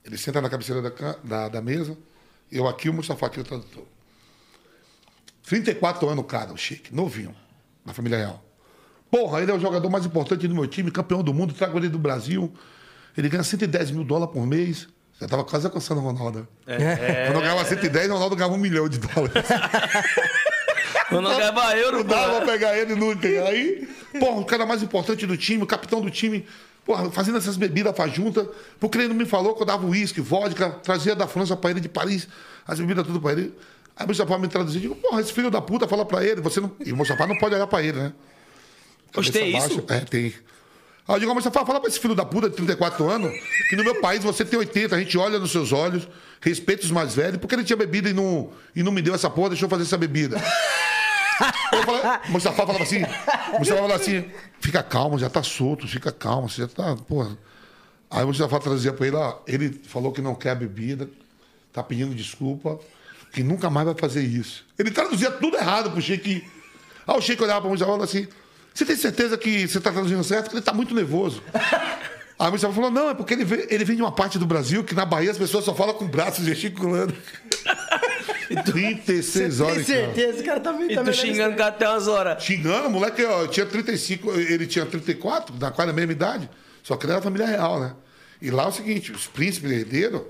Ele 0.04 0.18
senta 0.18 0.40
na 0.40 0.48
cabeceira 0.48 0.82
da, 0.82 1.16
da, 1.22 1.48
da 1.48 1.62
mesa, 1.62 1.96
eu 2.50 2.66
aqui, 2.66 2.88
o 2.88 2.92
Mustafa 2.92 3.26
aqui, 3.26 3.40
o 3.40 3.44
tradutor. 3.44 3.84
34 5.44 6.08
anos, 6.08 6.24
cara, 6.26 6.52
o 6.52 6.56
Sheik, 6.56 6.94
novinho, 6.94 7.34
na 7.84 7.92
família 7.92 8.18
real. 8.18 8.44
Porra, 9.10 9.40
ele 9.40 9.50
é 9.50 9.54
o 9.54 9.60
jogador 9.60 9.88
mais 9.88 10.04
importante 10.04 10.46
do 10.48 10.54
meu 10.54 10.66
time, 10.66 10.90
campeão 10.90 11.22
do 11.22 11.32
mundo, 11.32 11.54
trago 11.54 11.78
ele 11.78 11.88
do 11.88 11.98
Brasil. 11.98 12.52
Ele 13.16 13.28
ganha 13.28 13.42
110 13.42 13.92
mil 13.92 14.04
dólares 14.04 14.34
por 14.34 14.46
mês. 14.46 14.88
Já 15.20 15.26
tava 15.26 15.44
quase 15.44 15.64
alcançando 15.64 16.00
o 16.00 16.04
Ronaldo. 16.04 16.46
É. 16.66 17.26
Quando 17.26 17.36
eu 17.36 17.40
ganhava 17.40 17.64
110, 17.64 18.10
o 18.10 18.12
Ronaldo 18.14 18.36
ganhava 18.36 18.54
um 18.54 18.58
milhão 18.58 18.88
de 18.88 18.98
dólares. 18.98 19.32
Quando 21.08 21.30
eu 21.30 21.36
ganhava 21.36 21.76
euro, 21.76 21.98
Não 21.98 22.04
dava 22.04 22.36
pra 22.38 22.52
pegar 22.52 22.76
ele 22.76 22.94
nunca. 22.94 23.26
Aí, 23.26 23.88
porra, 24.18 24.40
o 24.40 24.44
cara 24.44 24.66
mais 24.66 24.82
importante 24.82 25.26
do 25.26 25.36
time, 25.36 25.62
o 25.62 25.66
capitão 25.66 26.00
do 26.00 26.10
time, 26.10 26.44
porra, 26.86 27.10
fazendo 27.10 27.36
essas 27.36 27.56
bebidas 27.56 27.94
fajunta, 27.96 28.48
porque 28.78 28.96
ele 28.96 29.08
não 29.08 29.16
me 29.16 29.26
falou 29.26 29.54
que 29.54 29.62
eu 29.62 29.66
dava 29.66 29.84
uísque, 29.84 30.20
vodka, 30.20 30.70
trazia 30.70 31.16
da 31.16 31.26
França 31.26 31.56
pra 31.56 31.70
ele, 31.70 31.80
de 31.80 31.88
Paris, 31.88 32.28
as 32.66 32.78
bebidas 32.78 33.04
tudo 33.04 33.20
pra 33.20 33.32
ele. 33.32 33.52
Aí 33.96 34.04
o 34.04 34.08
Mustafa 34.08 34.38
me 34.38 34.46
traduziu, 34.46 34.80
digo, 34.80 34.94
porra, 34.94 35.20
esse 35.20 35.32
filho 35.32 35.50
da 35.50 35.60
puta 35.60 35.88
fala 35.88 36.04
pra 36.04 36.24
ele, 36.24 36.40
você 36.40 36.60
não... 36.60 36.70
E 36.84 36.92
o 36.92 36.96
Mustafa 36.96 37.26
não 37.26 37.36
pode 37.36 37.54
olhar 37.54 37.66
pra 37.66 37.82
ele, 37.82 37.98
né? 37.98 38.12
Poxa, 39.12 39.32
tem 39.32 39.56
isso? 39.56 39.82
baixa. 39.82 40.02
É, 40.02 40.04
tem. 40.04 40.34
Aí 41.08 41.14
eu 41.16 41.20
digo, 41.20 41.34
mas 41.34 41.44
fala, 41.44 41.66
fala 41.66 41.80
pra 41.80 41.88
esse 41.88 41.98
filho 41.98 42.14
da 42.14 42.24
puta 42.24 42.48
de 42.48 42.56
34 42.56 43.08
anos 43.08 43.32
que 43.68 43.76
no 43.76 43.82
meu 43.82 44.00
país 44.00 44.22
você 44.22 44.44
tem 44.44 44.58
80, 44.58 44.94
a 44.94 44.98
gente 44.98 45.16
olha 45.16 45.38
nos 45.38 45.50
seus 45.50 45.72
olhos, 45.72 46.06
respeita 46.40 46.84
os 46.84 46.90
mais 46.90 47.14
velhos, 47.14 47.38
porque 47.38 47.54
ele 47.54 47.64
tinha 47.64 47.76
bebida 47.76 48.10
e 48.10 48.12
não, 48.12 48.50
e 48.74 48.82
não 48.82 48.92
me 48.92 49.00
deu 49.00 49.14
essa 49.14 49.30
porra, 49.30 49.50
deixou 49.50 49.66
eu 49.66 49.70
fazer 49.70 49.84
essa 49.84 49.96
bebida. 49.96 50.36
Eu 51.72 51.82
falei, 51.82 52.02
Mustafa 52.28 52.66
falava 52.66 52.82
assim, 52.82 53.00
Mustafa 53.58 53.80
falava 53.80 53.94
assim, 53.96 54.24
fica 54.60 54.82
calmo, 54.82 55.18
já 55.18 55.28
tá 55.28 55.42
solto, 55.42 55.86
fica 55.86 56.10
calmo, 56.10 56.48
você 56.48 56.62
já 56.62 56.68
tá, 56.68 56.96
porra. 56.96 57.36
Aí 58.10 58.24
o 58.24 58.28
Mustafa 58.28 58.58
trazia 58.60 58.92
pra 58.92 59.06
ele, 59.06 59.16
ó, 59.16 59.38
ele 59.46 59.80
falou 59.86 60.12
que 60.12 60.22
não 60.22 60.34
quer 60.34 60.54
bebida, 60.56 61.08
tá 61.72 61.82
pedindo 61.82 62.14
desculpa, 62.14 62.78
que 63.32 63.42
nunca 63.42 63.68
mais 63.68 63.86
vai 63.86 63.94
fazer 63.94 64.22
isso. 64.22 64.64
Ele 64.78 64.90
traduzia 64.90 65.30
tudo 65.30 65.56
errado 65.56 65.90
pro 65.90 66.00
Sheik. 66.00 66.44
Aí 67.06 67.18
o 67.18 67.20
Sheik 67.20 67.42
olhava 67.42 67.60
pra 67.60 67.70
Mustafa 67.70 67.90
e 67.90 67.94
falava 67.94 68.04
assim, 68.04 68.28
você 68.72 68.84
tem 68.84 68.96
certeza 68.96 69.36
que 69.36 69.66
você 69.66 69.80
tá 69.80 69.92
traduzindo 69.92 70.22
certo? 70.24 70.44
Porque 70.44 70.56
ele 70.56 70.64
tá 70.64 70.72
muito 70.72 70.94
nervoso. 70.94 71.42
Aí 72.38 72.48
o 72.48 72.50
Mustafa 72.50 72.74
falou, 72.74 72.90
não, 72.90 73.10
é 73.10 73.14
porque 73.14 73.34
ele 73.34 73.44
vem, 73.44 73.66
ele 73.70 73.84
vem 73.84 73.96
de 73.96 74.02
uma 74.02 74.12
parte 74.12 74.38
do 74.38 74.46
Brasil 74.46 74.84
que 74.84 74.94
na 74.94 75.04
Bahia 75.04 75.30
as 75.30 75.38
pessoas 75.38 75.64
só 75.64 75.74
falam 75.74 75.94
com 75.94 76.06
braços 76.06 76.44
gesticulando. 76.44 77.14
36 78.64 79.56
Tem 79.56 79.66
horas, 79.66 79.86
cara. 79.86 79.98
certeza, 80.06 80.30
esse 80.34 80.42
cara 80.44 80.60
tá 80.60 80.72
me 80.72 80.84
E 80.86 80.94
tá 80.94 81.02
tu 81.02 81.06
me 81.06 81.12
xingando 81.12 81.54
o 81.54 81.56
cara 81.56 81.70
até 81.70 81.88
umas 81.88 82.08
horas. 82.08 82.42
Xingando, 82.42 82.88
o 82.88 82.90
moleque, 82.90 83.24
ó, 83.24 83.42
eu 83.42 83.48
tinha 83.48 83.66
35, 83.66 84.30
ele 84.32 84.66
tinha 84.66 84.86
34, 84.86 85.54
na 85.58 85.70
quase 85.70 85.90
a 85.90 85.94
mesma 85.94 86.12
idade. 86.12 86.48
Só 86.82 86.96
que 86.96 87.04
ele 87.06 87.12
era 87.12 87.22
família 87.22 87.46
real, 87.46 87.80
né? 87.80 87.94
E 88.40 88.50
lá 88.50 88.64
é 88.64 88.66
o 88.68 88.72
seguinte, 88.72 89.10
os 89.12 89.26
príncipes 89.26 89.70
herdeiros, 89.72 90.22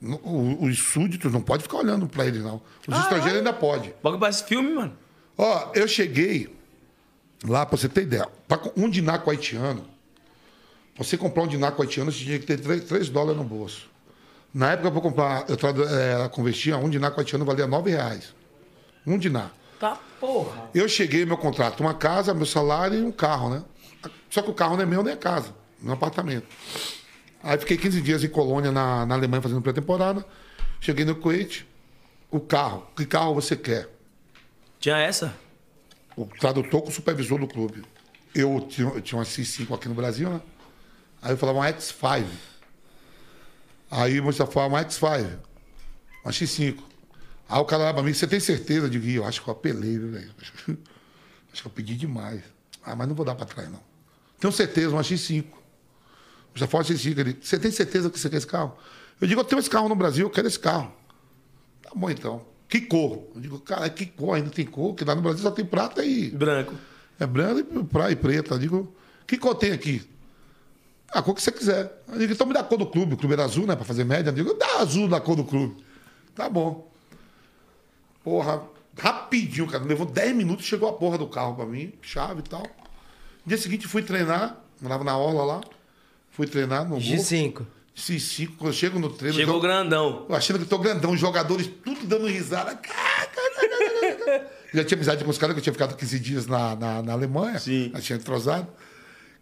o- 0.00 0.64
os 0.64 0.78
súditos 0.78 1.30
não 1.32 1.40
pode 1.40 1.62
ficar 1.64 1.78
olhando 1.78 2.06
pra 2.08 2.24
ele, 2.26 2.38
não. 2.38 2.62
Os 2.86 2.96
estrangeiros 2.96 3.38
ainda 3.38 3.52
podem. 3.52 3.92
Bagulho 4.02 4.20
parece 4.20 4.44
filme, 4.44 4.72
mano. 4.74 4.96
Ó, 5.36 5.70
eu 5.74 5.86
cheguei 5.86 6.48
lá, 7.44 7.66
pra 7.66 7.76
você 7.76 7.88
ter 7.88 8.02
ideia, 8.02 8.26
pra 8.46 8.60
um 8.76 8.88
dinaco 8.88 9.30
haitiano, 9.30 9.84
pra 10.94 11.04
você 11.04 11.16
comprar 11.16 11.42
um 11.42 11.46
dinaco 11.48 11.82
haitiano, 11.82 12.10
você 12.10 12.24
tinha 12.24 12.38
que 12.38 12.46
ter 12.46 12.58
3, 12.80 13.08
dólares 13.08 13.36
no 13.36 13.44
bolso. 13.44 13.88
Na 14.52 14.72
época, 14.72 14.90
pra 14.90 15.00
comprar, 15.00 15.44
eu 15.48 15.56
tradu- 15.56 15.84
eh, 15.84 16.28
convertia, 16.30 16.76
um 16.78 16.88
dinaco 16.88 17.20
haitiano 17.20 17.44
valia 17.44 17.66
9 17.66 17.90
reais. 17.90 18.34
Um 19.06 19.18
dinar. 19.18 19.52
Tá 19.78 19.98
porra. 20.18 20.70
Eu 20.74 20.88
cheguei, 20.88 21.24
meu 21.24 21.36
contrato, 21.36 21.80
uma 21.80 21.94
casa, 21.94 22.34
meu 22.34 22.46
salário 22.46 22.98
e 22.98 23.02
um 23.02 23.12
carro, 23.12 23.50
né? 23.50 23.62
Só 24.30 24.42
que 24.42 24.50
o 24.50 24.54
carro 24.54 24.76
não 24.76 24.82
é 24.82 24.86
meu 24.86 25.02
nem 25.02 25.12
é 25.12 25.16
casa, 25.16 25.54
no 25.80 25.92
apartamento. 25.92 26.46
Aí 27.42 27.56
fiquei 27.58 27.76
15 27.76 28.00
dias 28.00 28.24
em 28.24 28.28
Colônia, 28.28 28.72
na, 28.72 29.06
na 29.06 29.14
Alemanha, 29.14 29.40
fazendo 29.40 29.62
pré-temporada. 29.62 30.24
Cheguei 30.80 31.04
no 31.04 31.14
Kuwait, 31.14 31.66
o 32.30 32.40
carro. 32.40 32.86
Que 32.96 33.06
carro 33.06 33.34
você 33.34 33.54
quer? 33.56 33.88
Tinha 34.80 34.96
essa? 34.98 35.34
O 36.16 36.24
tradutor 36.26 36.82
com 36.82 36.88
o 36.88 36.92
supervisor 36.92 37.38
do 37.38 37.46
clube. 37.46 37.84
Eu 38.34 38.60
tinha, 38.68 38.88
eu 38.88 39.00
tinha 39.00 39.18
uma 39.18 39.24
C5 39.24 39.72
aqui 39.74 39.88
no 39.88 39.94
Brasil, 39.94 40.28
né? 40.28 40.40
Aí 41.22 41.32
eu 41.32 41.36
falava 41.38 41.58
uma 41.58 41.68
X5. 41.72 42.24
Aí 43.90 44.20
o 44.20 44.22
uma 44.22 44.30
X5. 44.30 45.38
Uma 46.24 46.32
X5. 46.32 46.78
Aí 47.48 47.60
o 47.60 47.64
cara 47.64 47.84
lá 47.84 47.94
pra 47.94 48.02
mim, 48.02 48.12
você 48.12 48.26
tem 48.26 48.38
certeza 48.38 48.88
de 48.88 48.98
vir? 48.98 49.16
Eu 49.16 49.24
acho 49.24 49.42
que 49.42 49.48
eu 49.48 49.52
apelei, 49.52 49.98
viu, 49.98 50.10
velho? 50.10 50.30
Acho 51.50 51.62
que 51.62 51.68
eu 51.68 51.72
pedi 51.72 51.96
demais. 51.96 52.42
Ah, 52.84 52.94
mas 52.94 53.08
não 53.08 53.14
vou 53.14 53.24
dar 53.24 53.34
pra 53.34 53.46
trás, 53.46 53.70
não. 53.70 53.80
Tenho 54.38 54.52
certeza, 54.52 54.90
uma 54.90 55.00
X5. 55.00 55.46
Já 56.54 56.66
fala 56.66 56.84
X5 56.84 57.18
ele. 57.18 57.38
Você 57.40 57.58
tem 57.58 57.70
certeza 57.70 58.10
que 58.10 58.18
você 58.18 58.28
quer 58.28 58.36
esse 58.36 58.46
carro? 58.46 58.76
Eu 59.20 59.26
digo, 59.26 59.40
eu 59.40 59.44
tenho 59.44 59.58
esse 59.58 59.70
carro 59.70 59.88
no 59.88 59.96
Brasil, 59.96 60.26
eu 60.26 60.30
quero 60.30 60.46
esse 60.46 60.58
carro. 60.58 60.92
Tá 61.82 61.90
bom, 61.94 62.10
então. 62.10 62.44
Que 62.68 62.82
cor? 62.82 63.28
Eu 63.34 63.40
digo, 63.40 63.58
cara, 63.60 63.88
que 63.88 64.06
cor? 64.06 64.36
Ainda 64.36 64.50
tem 64.50 64.66
cor? 64.66 64.94
Que 64.94 65.04
lá 65.04 65.14
no 65.14 65.22
Brasil 65.22 65.42
só 65.42 65.50
tem 65.50 65.64
prata 65.64 66.04
e. 66.04 66.30
Branco. 66.30 66.74
É 67.18 67.26
branco 67.26 67.80
e 67.80 67.84
praia 67.84 68.12
e 68.12 68.16
preta. 68.16 68.54
Eu 68.54 68.58
digo, 68.58 68.94
que 69.26 69.38
cor 69.38 69.54
tem 69.54 69.72
aqui? 69.72 70.06
A 71.10 71.22
cor 71.22 71.34
que 71.34 71.42
você 71.42 71.50
quiser. 71.50 71.90
Eu 72.08 72.18
digo, 72.18 72.32
então 72.32 72.46
me 72.46 72.52
dá 72.52 72.60
a 72.60 72.64
cor 72.64 72.78
do 72.78 72.86
clube. 72.86 73.14
O 73.14 73.16
clube 73.16 73.32
era 73.34 73.44
azul, 73.44 73.66
né? 73.66 73.74
Pra 73.74 73.84
fazer 73.84 74.04
média. 74.04 74.30
Eu 74.30 74.34
digo, 74.34 74.54
dá 74.54 74.78
azul 74.80 75.08
da 75.08 75.20
cor 75.20 75.36
do 75.36 75.44
clube. 75.44 75.82
Tá 76.34 76.48
bom. 76.48 76.86
Porra, 78.22 78.62
rapidinho, 78.98 79.66
cara. 79.66 79.84
Levou 79.84 80.06
10 80.06 80.36
minutos, 80.36 80.66
chegou 80.66 80.88
a 80.88 80.92
porra 80.92 81.16
do 81.18 81.26
carro 81.26 81.54
pra 81.54 81.64
mim, 81.64 81.92
chave 82.02 82.40
e 82.40 82.42
tal. 82.42 82.62
No 82.62 82.68
dia 83.46 83.56
seguinte 83.56 83.86
fui 83.86 84.02
treinar, 84.02 84.56
morava 84.80 85.02
na 85.02 85.16
orla 85.16 85.44
lá. 85.44 85.60
Fui 86.30 86.46
treinar 86.46 86.84
no 86.84 86.90
gol. 86.90 87.00
G5. 87.00 87.62
X5, 87.96 88.50
quando 88.58 88.68
eu 88.68 88.72
chego 88.72 88.98
no 88.98 89.08
treino. 89.10 89.34
Chegou 89.36 89.54
eu- 89.56 89.60
grandão. 89.60 90.26
eu 90.28 90.34
achando 90.36 90.58
que 90.60 90.66
tô 90.66 90.78
grandão, 90.78 91.12
os 91.12 91.18
jogadores 91.20 91.68
tudo 91.84 92.06
dando 92.06 92.26
risada. 92.28 92.78
Já 94.72 94.84
tinha 94.84 94.96
amizade 94.96 95.24
com 95.24 95.30
os 95.30 95.38
caras 95.38 95.54
que 95.54 95.60
eu 95.60 95.62
tinha 95.64 95.72
ficado 95.72 95.96
15 95.96 96.20
dias 96.20 96.46
na, 96.46 96.76
na, 96.76 97.02
na 97.02 97.12
Alemanha. 97.14 97.58
Sim. 97.58 97.90
Já 97.94 98.00
tinha 98.00 98.18
entrosado. 98.18 98.68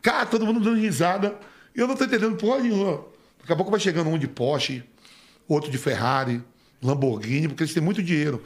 Cara, 0.01 0.25
todo 0.27 0.47
mundo 0.47 0.61
dando 0.61 0.79
risada. 0.79 1.35
E 1.77 1.81
eu 1.81 1.87
não 1.87 1.95
tô 1.95 2.05
entendendo 2.05 2.37
porra 2.37 2.61
nenhuma. 2.61 3.05
Daqui 3.41 3.53
a 3.53 3.57
pouco 3.57 3.71
vai 3.71 3.79
chegando 3.79 4.09
um 4.09 4.19
de 4.19 4.27
Porsche, 4.27 4.83
outro 5.47 5.71
de 5.71 5.79
Ferrari, 5.79 6.43
Lamborghini, 6.83 7.49
porque 7.49 7.63
eles 7.63 7.75
têm 7.75 7.83
muito 7.83 8.03
dinheiro. 8.03 8.43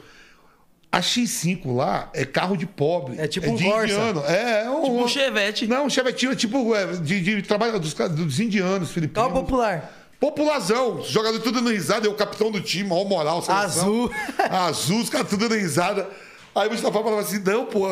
A 0.91 0.99
X5 0.99 1.73
lá 1.73 2.09
é 2.13 2.25
carro 2.25 2.57
de 2.57 2.65
pobre. 2.65 3.17
É 3.17 3.25
tipo 3.25 3.49
um 3.49 3.55
de 3.55 3.63
Corsa. 3.63 3.85
indiano. 3.85 4.23
É, 4.25 4.65
é 4.65 4.69
um, 4.69 4.83
Tipo 4.83 5.03
um 5.03 5.07
Chevette. 5.07 5.65
Não, 5.65 5.85
um 5.85 5.89
Chevetinho 5.89 6.33
é 6.33 6.35
tipo 6.35 6.75
é, 6.75 6.85
de, 6.97 7.21
de 7.21 7.41
trabalho 7.43 7.79
dos, 7.79 7.93
dos 7.93 8.39
indianos, 8.41 8.91
filipinos. 8.91 9.27
Carro 9.27 9.41
popular. 9.41 9.99
População, 10.19 10.99
os 10.99 11.07
jogadores 11.07 11.43
tudo 11.43 11.55
dando 11.61 11.71
risada, 11.71 12.05
eu 12.05 12.11
o 12.11 12.15
capitão 12.15 12.51
do 12.51 12.61
time, 12.61 12.87
maior 12.87 13.05
moral, 13.05 13.41
seleção. 13.41 13.81
Azul. 13.81 14.11
Azul, 14.37 14.99
os 14.99 15.09
caras 15.09 15.29
tudo 15.29 15.47
dando 15.47 15.59
risada. 15.59 16.07
Aí 16.53 16.67
o 16.67 16.71
Mustafa 16.71 17.01
falava 17.01 17.21
assim, 17.21 17.39
não, 17.39 17.65
pô. 17.65 17.87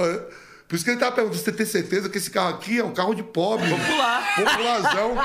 Por 0.69 0.75
isso 0.75 0.85
que 0.85 0.91
ele 0.91 0.99
tava 0.99 1.11
perguntando, 1.13 1.41
você 1.41 1.51
tem 1.51 1.65
certeza 1.65 2.07
que 2.07 2.17
esse 2.19 2.29
carro 2.29 2.49
aqui 2.53 2.77
é 2.77 2.83
um 2.83 2.93
carro 2.93 3.15
de 3.15 3.23
pobre? 3.23 3.67
Popular. 3.67 4.35
População. 4.35 5.17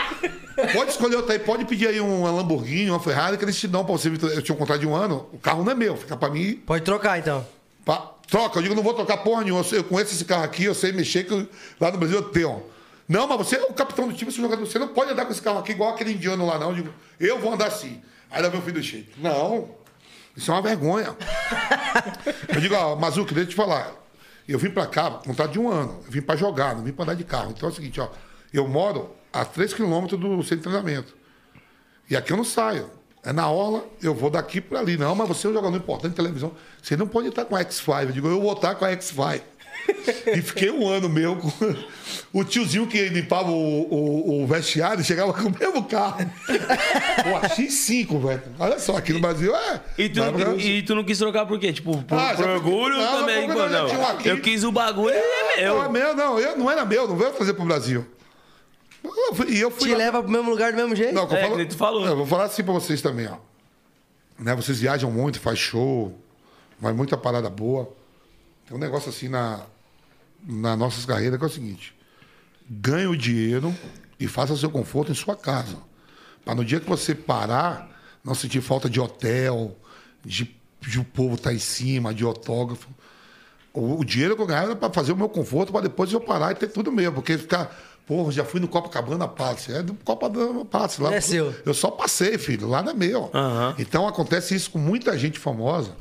Pode 0.72 0.90
escolher 0.90 1.16
outra 1.16 1.34
aí, 1.34 1.38
pode 1.38 1.66
pedir 1.66 1.86
aí 1.86 2.00
uma 2.00 2.30
Lamborghini, 2.30 2.88
uma 2.90 2.98
Ferrari, 2.98 3.36
que 3.36 3.44
eles 3.44 3.54
te 3.58 3.68
dão 3.68 3.84
pra 3.84 3.92
você. 3.92 4.08
Eu 4.08 4.40
tinha 4.40 4.54
um 4.54 4.58
contrato 4.58 4.80
de 4.80 4.86
um 4.86 4.94
ano, 4.96 5.28
o 5.34 5.38
carro 5.38 5.62
não 5.62 5.70
é 5.70 5.74
meu, 5.74 5.98
fica 5.98 6.16
pra 6.16 6.30
mim. 6.30 6.54
Pode 6.66 6.82
trocar, 6.82 7.18
então. 7.18 7.46
pra- 7.84 8.10
troca, 8.26 8.58
eu 8.58 8.62
digo, 8.62 8.74
não 8.74 8.82
vou 8.82 8.94
trocar 8.94 9.18
porra 9.18 9.42
nenhuma. 9.44 9.62
Eu, 9.70 9.84
conheço 9.84 10.14
esse 10.14 10.24
carro 10.24 10.44
aqui, 10.44 10.64
eu 10.64 10.74
sei 10.74 10.92
mexer, 10.92 11.24
que 11.24 11.32
eu- 11.34 11.46
lá 11.78 11.90
no 11.92 11.98
Brasil 11.98 12.16
eu 12.16 12.22
tenho. 12.22 12.62
Não, 13.06 13.26
mas 13.28 13.36
você 13.36 13.56
é 13.56 13.62
o 13.64 13.74
capitão 13.74 14.08
do 14.08 14.14
time, 14.14 14.32
você, 14.32 14.38
é 14.38 14.42
jogador, 14.42 14.64
você 14.66 14.78
não 14.78 14.88
pode 14.88 15.12
andar 15.12 15.26
com 15.26 15.32
esse 15.32 15.42
carro 15.42 15.58
aqui 15.58 15.72
igual 15.72 15.90
aquele 15.90 16.12
indiano 16.14 16.46
lá, 16.46 16.58
não. 16.58 16.70
Eu 16.70 16.74
digo, 16.76 16.94
eu 17.20 17.38
vou 17.38 17.52
andar 17.52 17.66
assim. 17.66 18.00
Aí 18.30 18.40
lá 18.42 18.48
meu 18.48 18.62
filho 18.62 18.72
do 18.74 18.82
jeito. 18.82 19.10
Não, 19.20 19.68
isso 20.34 20.50
é 20.50 20.54
uma 20.54 20.62
vergonha. 20.62 21.14
eu 22.48 22.60
digo, 22.62 22.74
ó, 22.74 22.96
Mazuki, 22.96 23.34
deixa 23.34 23.48
eu 23.48 23.50
te 23.50 23.56
falar. 23.56 23.92
Eu 24.46 24.58
vim 24.58 24.70
pra 24.70 24.86
cá, 24.86 25.10
contrato 25.10 25.52
de 25.52 25.58
um 25.58 25.70
ano. 25.70 26.00
Eu 26.04 26.10
vim 26.10 26.20
pra 26.20 26.36
jogar, 26.36 26.76
não 26.76 26.84
vim 26.84 26.92
pra 26.92 27.04
andar 27.04 27.14
de 27.14 27.24
carro. 27.24 27.50
Então 27.50 27.68
é 27.68 27.72
o 27.72 27.74
seguinte, 27.74 28.00
ó. 28.00 28.08
Eu 28.52 28.68
moro 28.68 29.10
a 29.32 29.44
3 29.44 29.72
quilômetros 29.74 30.20
do 30.20 30.42
centro 30.42 30.56
de 30.56 30.62
treinamento. 30.62 31.16
E 32.08 32.16
aqui 32.16 32.32
eu 32.32 32.36
não 32.36 32.44
saio. 32.44 32.90
É 33.22 33.32
na 33.32 33.50
orla, 33.50 33.86
eu 34.02 34.14
vou 34.14 34.28
daqui 34.28 34.60
para 34.60 34.80
ali. 34.80 34.98
Não, 34.98 35.14
mas 35.14 35.26
você 35.26 35.46
é 35.46 35.50
um 35.50 35.54
jogador 35.54 35.76
importante 35.76 36.10
de 36.10 36.16
televisão. 36.16 36.52
Você 36.82 36.94
não 36.94 37.06
pode 37.06 37.28
estar 37.28 37.46
com 37.46 37.56
a 37.56 37.64
X5. 37.64 38.02
Eu 38.02 38.12
digo, 38.12 38.28
eu 38.28 38.40
vou 38.40 38.52
estar 38.52 38.74
com 38.74 38.84
a 38.84 38.90
X5. 38.90 39.40
E 40.26 40.42
fiquei 40.42 40.70
um 40.70 40.88
ano 40.88 41.08
meu 41.08 41.36
com 41.36 41.50
o 42.32 42.44
tiozinho 42.44 42.86
que 42.86 43.08
limpava 43.08 43.50
o, 43.50 43.82
o, 43.90 44.42
o 44.42 44.46
vestiário 44.46 45.04
chegava 45.04 45.32
com 45.32 45.48
o 45.48 45.58
mesmo 45.58 45.84
carro. 45.84 46.18
Pô, 46.46 47.48
X5, 47.54 48.20
velho. 48.26 48.42
Olha 48.58 48.78
só, 48.78 48.96
aqui 48.96 49.12
no 49.12 49.20
Brasil 49.20 49.54
é. 49.54 49.80
E 49.98 50.08
tu, 50.08 50.20
não, 50.20 50.58
e 50.58 50.82
tu 50.82 50.94
não 50.94 51.04
quis 51.04 51.18
trocar 51.18 51.46
por 51.46 51.58
quê? 51.58 51.72
Tipo, 51.72 52.02
por, 52.02 52.18
Ah, 52.18 52.34
por 52.34 52.48
orgulho 52.48 52.96
não, 52.96 53.20
também, 53.20 53.46
não, 53.46 53.54
pô, 53.54 53.62
não, 53.62 53.68
não. 53.82 53.86
tinha 53.88 54.00
um 54.00 54.06
aqui. 54.06 54.28
Eu 54.28 54.40
quis 54.40 54.64
o 54.64 54.72
bagulho, 54.72 55.14
é 55.14 55.64
Não, 55.66 55.78
é 55.82 55.82
meu. 55.88 55.92
meu, 55.92 56.16
não. 56.16 56.38
Eu, 56.40 56.56
não 56.56 56.70
era 56.70 56.84
meu, 56.84 57.06
não 57.08 57.16
veio 57.16 57.32
fazer 57.34 57.54
pro 57.54 57.64
Brasil. 57.64 58.04
Eu 59.02 59.34
fui- 59.34 59.50
E 59.50 59.60
eu 59.60 59.70
fui. 59.70 59.88
Te 59.88 59.92
lá- 59.92 59.98
leva 59.98 60.22
pro 60.22 60.32
mesmo 60.32 60.48
lugar 60.50 60.72
do 60.72 60.76
mesmo 60.76 60.96
jeito? 60.96 61.12
Não, 61.14 61.26
que 61.26 61.34
eu 61.34 61.38
É, 61.38 61.42
falo- 61.42 61.56
que 61.56 61.66
tu 61.66 61.76
falou. 61.76 62.06
Eu 62.06 62.16
vou 62.16 62.26
falar 62.26 62.44
assim 62.44 62.62
pra 62.64 62.72
vocês 62.72 63.02
também, 63.02 63.26
ó. 63.28 63.36
Né, 64.38 64.54
vocês 64.56 64.80
viajam 64.80 65.10
muito, 65.12 65.38
faz 65.38 65.58
show, 65.58 66.18
vai 66.80 66.92
muita 66.92 67.16
parada 67.16 67.48
boa. 67.48 67.92
Tem 68.66 68.76
um 68.76 68.80
negócio 68.80 69.08
assim 69.10 69.28
na, 69.28 69.60
na 70.46 70.76
nossas 70.76 71.04
carreiras 71.04 71.38
que 71.38 71.44
é 71.44 71.48
o 71.48 71.50
seguinte: 71.50 71.94
ganhe 72.68 73.06
o 73.06 73.16
dinheiro 73.16 73.74
e 74.18 74.28
faça 74.28 74.56
seu 74.56 74.70
conforto 74.70 75.10
em 75.10 75.14
sua 75.14 75.36
casa. 75.36 75.76
Para 76.44 76.54
no 76.54 76.64
dia 76.64 76.80
que 76.80 76.88
você 76.88 77.14
parar, 77.14 77.88
não 78.22 78.34
sentir 78.34 78.60
falta 78.60 78.88
de 78.88 79.00
hotel, 79.00 79.76
de, 80.24 80.54
de 80.80 81.00
o 81.00 81.04
povo 81.04 81.34
estar 81.34 81.52
em 81.52 81.58
cima, 81.58 82.12
de 82.12 82.24
autógrafo. 82.24 82.88
O, 83.72 84.00
o 84.00 84.04
dinheiro 84.04 84.36
que 84.36 84.42
eu 84.42 84.46
ganhava 84.46 84.66
era 84.66 84.76
para 84.76 84.92
fazer 84.92 85.12
o 85.12 85.16
meu 85.16 85.28
conforto, 85.28 85.72
para 85.72 85.82
depois 85.82 86.12
eu 86.12 86.20
parar 86.20 86.52
e 86.52 86.54
ter 86.54 86.68
tudo 86.68 86.92
meu. 86.92 87.12
Porque 87.12 87.38
ficar, 87.38 87.74
pô, 88.06 88.30
já 88.30 88.44
fui 88.44 88.60
no 88.60 88.68
Copacabana 88.68 89.26
Palace. 89.26 89.72
É 89.72 89.82
do 89.82 89.94
Copacabana 89.94 90.64
Palace 90.66 91.00
lá. 91.00 91.14
É 91.14 91.20
seu. 91.20 91.54
Eu 91.64 91.72
só 91.72 91.90
passei, 91.90 92.36
filho. 92.36 92.68
Lá 92.68 92.82
não 92.82 92.92
é 92.92 92.94
meu. 92.94 93.30
Aham. 93.32 93.74
Então 93.78 94.06
acontece 94.06 94.54
isso 94.54 94.70
com 94.70 94.78
muita 94.78 95.16
gente 95.18 95.38
famosa 95.38 95.96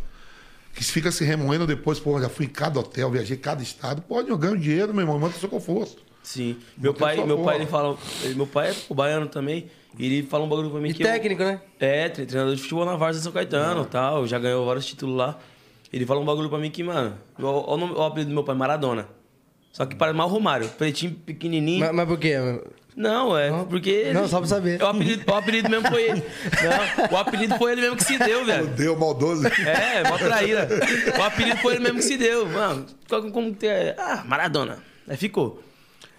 que 0.73 0.83
fica 0.83 1.11
se 1.11 1.23
remoendo 1.23 1.65
depois, 1.67 1.99
pô, 1.99 2.19
já 2.19 2.29
fui 2.29 2.45
em 2.45 2.49
cada 2.49 2.79
hotel, 2.79 3.09
viajei 3.11 3.37
em 3.37 3.39
cada 3.39 3.61
estado. 3.61 4.01
Pode, 4.01 4.29
eu 4.29 4.37
ganho 4.37 4.57
dinheiro, 4.57 4.93
meu 4.93 5.01
irmão, 5.03 5.19
manda 5.19 5.33
seu 5.35 5.47
conforto. 5.49 6.01
Sim. 6.23 6.57
Meu 6.77 6.93
pai, 6.93 7.23
meu 7.25 7.39
pai, 7.43 7.57
ele 7.57 7.65
fala. 7.65 7.97
Meu 8.35 8.47
pai 8.47 8.69
é 8.71 8.75
baiano 8.93 9.27
também. 9.27 9.69
E 9.99 10.05
ele 10.05 10.23
fala 10.23 10.43
um 10.45 10.49
bagulho 10.49 10.71
pra 10.71 10.79
mim 10.79 10.89
E 10.89 10.93
que. 10.93 11.03
eu- 11.03 11.07
técnico, 11.07 11.43
né? 11.43 11.61
É, 11.79 12.09
tre- 12.09 12.25
treinador 12.25 12.55
de 12.55 12.61
futebol 12.61 12.85
na 12.85 12.95
de 13.11 13.23
São 13.23 13.31
Caetano 13.31 13.83
e 13.83 13.85
tal. 13.87 14.25
Já 14.25 14.39
ganhou 14.39 14.65
vários 14.65 14.85
títulos 14.85 15.15
lá. 15.15 15.37
Ele 15.91 16.05
fala 16.05 16.19
um 16.21 16.25
bagulho 16.25 16.49
pra 16.49 16.57
mim 16.57 16.71
que, 16.71 16.81
mano, 16.81 17.15
o, 17.37 17.45
o, 17.73 17.77
nome- 17.77 17.93
o 17.93 18.01
apelido 18.01 18.29
do 18.31 18.33
meu 18.33 18.43
pai, 18.43 18.55
Maradona. 18.55 19.07
Só 19.71 19.85
que 19.85 19.95
parece 19.95 20.17
mal 20.17 20.27
Romário. 20.29 20.67
Pretinho, 20.69 21.13
pequenininho. 21.13 21.81
Mas, 21.81 21.93
mas 21.93 22.07
por 22.07 22.17
quê? 22.17 22.35
Não, 22.95 23.37
é 23.37 23.49
porque. 23.69 24.11
Não, 24.13 24.27
só 24.27 24.39
pra 24.39 24.47
saber. 24.47 24.81
O 24.81 24.87
apelido, 24.87 25.23
o 25.31 25.35
apelido 25.35 25.69
mesmo 25.69 25.87
foi 25.89 26.03
ele. 26.03 26.23
Não, 26.63 27.07
o 27.11 27.17
apelido 27.17 27.55
foi 27.57 27.71
ele 27.71 27.81
mesmo 27.81 27.95
que 27.97 28.03
se 28.03 28.17
deu, 28.17 28.45
velho. 28.45 28.67
Deu 28.67 28.97
maldoso. 28.97 29.47
É, 29.47 30.07
mó 30.09 30.17
traíra. 30.17 30.67
O 31.17 31.23
apelido 31.23 31.57
foi 31.57 31.73
ele 31.73 31.83
mesmo 31.83 31.97
que 31.97 32.05
se 32.05 32.17
deu. 32.17 32.45
Mano, 32.47 32.85
como, 33.09 33.31
como 33.31 33.55
que 33.55 33.65
é? 33.67 33.95
Ah, 33.97 34.23
Maradona. 34.25 34.77
Aí 35.07 35.17
ficou. 35.17 35.61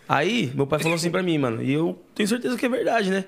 Aí, 0.09 0.53
meu 0.55 0.67
pai 0.67 0.79
falou 0.81 0.97
assim 0.97 1.11
pra 1.11 1.23
mim, 1.23 1.39
mano, 1.39 1.63
e 1.63 1.73
eu 1.73 1.99
tenho 2.15 2.29
certeza 2.29 2.57
que 2.59 2.67
é 2.67 2.69
verdade, 2.69 3.11
né? 3.11 3.25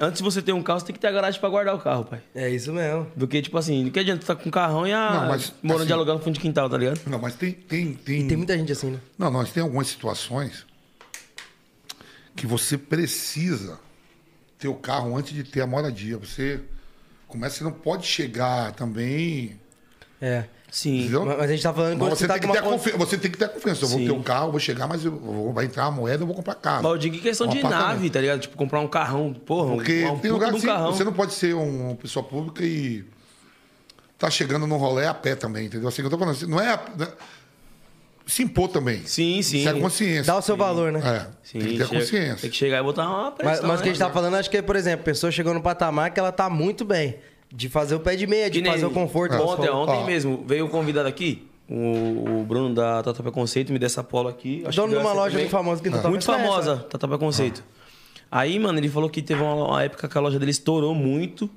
Antes 0.00 0.18
de 0.18 0.24
você 0.24 0.42
ter 0.42 0.52
um 0.52 0.62
carro, 0.62 0.80
você 0.80 0.86
tem 0.86 0.94
que 0.94 1.00
ter 1.00 1.06
a 1.06 1.12
garagem 1.12 1.38
pra 1.38 1.48
guardar 1.48 1.74
o 1.74 1.78
carro, 1.78 2.04
pai. 2.04 2.20
É 2.34 2.48
isso 2.50 2.72
mesmo. 2.72 3.06
Porque, 3.16 3.40
tipo 3.40 3.56
assim, 3.56 3.84
não 3.84 3.90
que 3.90 4.00
adianta 4.00 4.20
tu 4.20 4.26
tá 4.26 4.34
com 4.34 4.48
um 4.48 4.50
carrão 4.50 4.84
e 4.86 4.92
a... 4.92 5.10
Não, 5.10 5.28
mas, 5.28 5.52
morando 5.62 5.86
de 5.86 5.92
assim- 5.92 5.92
aluguel 5.92 6.14
no 6.16 6.20
fundo 6.20 6.34
de 6.34 6.40
quintal, 6.40 6.68
tá 6.68 6.76
ligado? 6.76 7.00
Não, 7.06 7.18
mas 7.20 7.34
tem. 7.36 7.52
tem, 7.52 7.92
tem... 7.94 8.26
Tem 8.26 8.36
muita 8.36 8.56
gente 8.58 8.72
assim, 8.72 8.90
né? 8.90 8.98
Não, 9.16 9.30
nós 9.30 9.52
tem 9.52 9.62
algumas 9.62 9.86
situações 9.86 10.66
que 12.38 12.46
você 12.46 12.78
precisa 12.78 13.78
ter 14.58 14.68
o 14.68 14.74
carro 14.74 15.16
antes 15.16 15.32
de 15.34 15.42
ter 15.42 15.60
a 15.60 15.66
moradia. 15.66 16.16
Você 16.18 16.60
começa, 17.26 17.56
você 17.58 17.64
não 17.64 17.72
pode 17.72 18.06
chegar 18.06 18.72
também. 18.72 19.60
É. 20.22 20.44
Sim. 20.70 21.00
Entendeu? 21.00 21.24
Mas 21.24 21.40
a 21.40 21.46
gente 21.46 21.62
tá 21.62 21.72
falando 21.72 21.98
Mas 21.98 22.10
você, 22.10 22.26
tá 22.28 22.38
tem 22.38 22.48
que 22.48 22.52
ter 22.56 22.62
confi- 22.62 22.92
você 22.92 23.18
tem 23.18 23.30
que 23.30 23.38
ter 23.38 23.46
a 23.46 23.48
confiança. 23.48 23.84
Eu 23.84 23.88
vou 23.88 23.98
Sim. 23.98 24.04
ter 24.06 24.12
um 24.12 24.22
carro, 24.22 24.50
vou 24.50 24.60
chegar, 24.60 24.86
mas 24.86 25.04
eu 25.04 25.12
vou, 25.18 25.52
vai 25.52 25.64
entrar 25.64 25.84
a 25.86 25.90
moeda, 25.90 26.22
eu 26.22 26.26
vou 26.26 26.36
comprar 26.36 26.54
carro. 26.56 26.82
Mas 26.84 26.92
eu 26.92 26.98
digo 26.98 27.14
que 27.16 27.20
é 27.22 27.30
questão 27.30 27.46
Um 27.48 27.50
de 27.50 27.62
nave, 27.62 28.08
tá 28.10 28.20
ligado? 28.20 28.40
Tipo, 28.40 28.56
comprar 28.56 28.80
um 28.80 28.86
carrão, 28.88 29.32
porra, 29.32 29.74
Porque 29.74 30.04
um 30.04 30.18
tem 30.18 30.30
lugar 30.30 30.52
um 30.52 30.56
assim, 30.56 30.66
você 30.66 31.04
não 31.04 31.12
pode 31.12 31.32
ser 31.34 31.54
um- 31.54 31.86
uma 31.88 31.94
pessoa 31.96 32.22
pública 32.22 32.62
e 32.64 33.04
tá 34.18 34.30
chegando 34.30 34.66
no 34.66 34.76
rolê 34.76 35.06
a 35.06 35.14
pé 35.14 35.34
também, 35.34 35.66
entendeu? 35.66 35.88
Assim 35.88 36.02
que 36.02 36.06
eu 36.06 36.10
tô 36.10 36.18
falando, 36.18 36.34
assim, 36.36 36.46
não 36.46 36.60
é, 36.60 36.68
a- 36.74 36.82
não 36.96 37.06
é- 37.06 37.12
se 38.28 38.42
impor 38.42 38.68
também. 38.68 39.02
Sim, 39.04 39.42
sim. 39.42 39.58
Isso 39.58 39.68
é 39.68 39.80
consciência. 39.80 40.24
Dá 40.24 40.38
o 40.38 40.42
seu 40.42 40.56
valor, 40.56 40.92
né? 40.92 41.00
É, 41.00 41.26
Sim, 41.42 41.58
tem 41.58 41.68
que 41.72 41.78
ter 41.78 41.86
chega- 41.86 42.00
consciência. 42.00 42.36
Tem 42.36 42.50
que 42.50 42.56
chegar 42.56 42.78
e 42.78 42.82
botar 42.82 43.08
uma 43.08 43.32
pressão, 43.32 43.62
Mas, 43.62 43.68
mas 43.68 43.80
o 43.80 43.82
que 43.82 43.88
a 43.88 43.92
gente 43.92 44.00
né? 44.00 44.06
tá 44.06 44.12
falando, 44.12 44.34
acho 44.34 44.48
que 44.50 44.56
é, 44.58 44.62
por 44.62 44.76
exemplo, 44.76 45.00
a 45.00 45.04
pessoa 45.04 45.32
chegou 45.32 45.52
no 45.54 45.60
patamar 45.62 46.12
que 46.12 46.20
ela 46.20 46.30
tá 46.30 46.48
muito 46.48 46.84
bem. 46.84 47.16
De 47.50 47.68
fazer 47.68 47.94
o 47.94 48.00
pé 48.00 48.14
de 48.14 48.26
meia, 48.26 48.50
de 48.50 48.58
Que 48.58 48.62
nem 48.62 48.72
fazer 48.72 48.84
o 48.84 48.90
conforto. 48.90 49.32
Ontem, 49.34 49.46
você 49.62 49.66
falou. 49.68 49.82
ontem 49.84 49.98
Ó. 50.02 50.04
mesmo, 50.04 50.44
veio 50.46 50.66
um 50.66 50.68
convidado 50.68 51.08
aqui. 51.08 51.48
O, 51.66 52.40
o 52.40 52.44
Bruno 52.46 52.74
da 52.74 53.02
Tatuapé 53.02 53.30
Conceito 53.30 53.72
me 53.72 53.78
deu 53.78 53.86
essa 53.86 54.04
polo 54.04 54.28
aqui. 54.28 54.62
Acho 54.66 54.76
Dono 54.76 54.88
que 54.92 54.98
de 54.98 55.00
uma 55.04 55.10
essa 55.10 55.20
loja 55.20 55.38
bem 55.38 55.48
famosa 55.48 55.80
aqui 55.80 55.88
no 55.88 55.96
Tatuapé. 55.96 56.10
Muito 56.10 56.24
famosa, 56.26 56.76
né? 56.76 56.82
Tatuapé 56.90 57.16
Conceito. 57.18 57.64
Aí, 58.30 58.58
mano, 58.58 58.78
ele 58.78 58.88
falou 58.90 59.08
que 59.08 59.22
teve 59.22 59.42
uma, 59.42 59.54
uma 59.54 59.82
época 59.82 60.06
que 60.08 60.18
a 60.18 60.20
loja 60.20 60.38
dele 60.38 60.50
estourou 60.50 60.94
muito. 60.94 61.48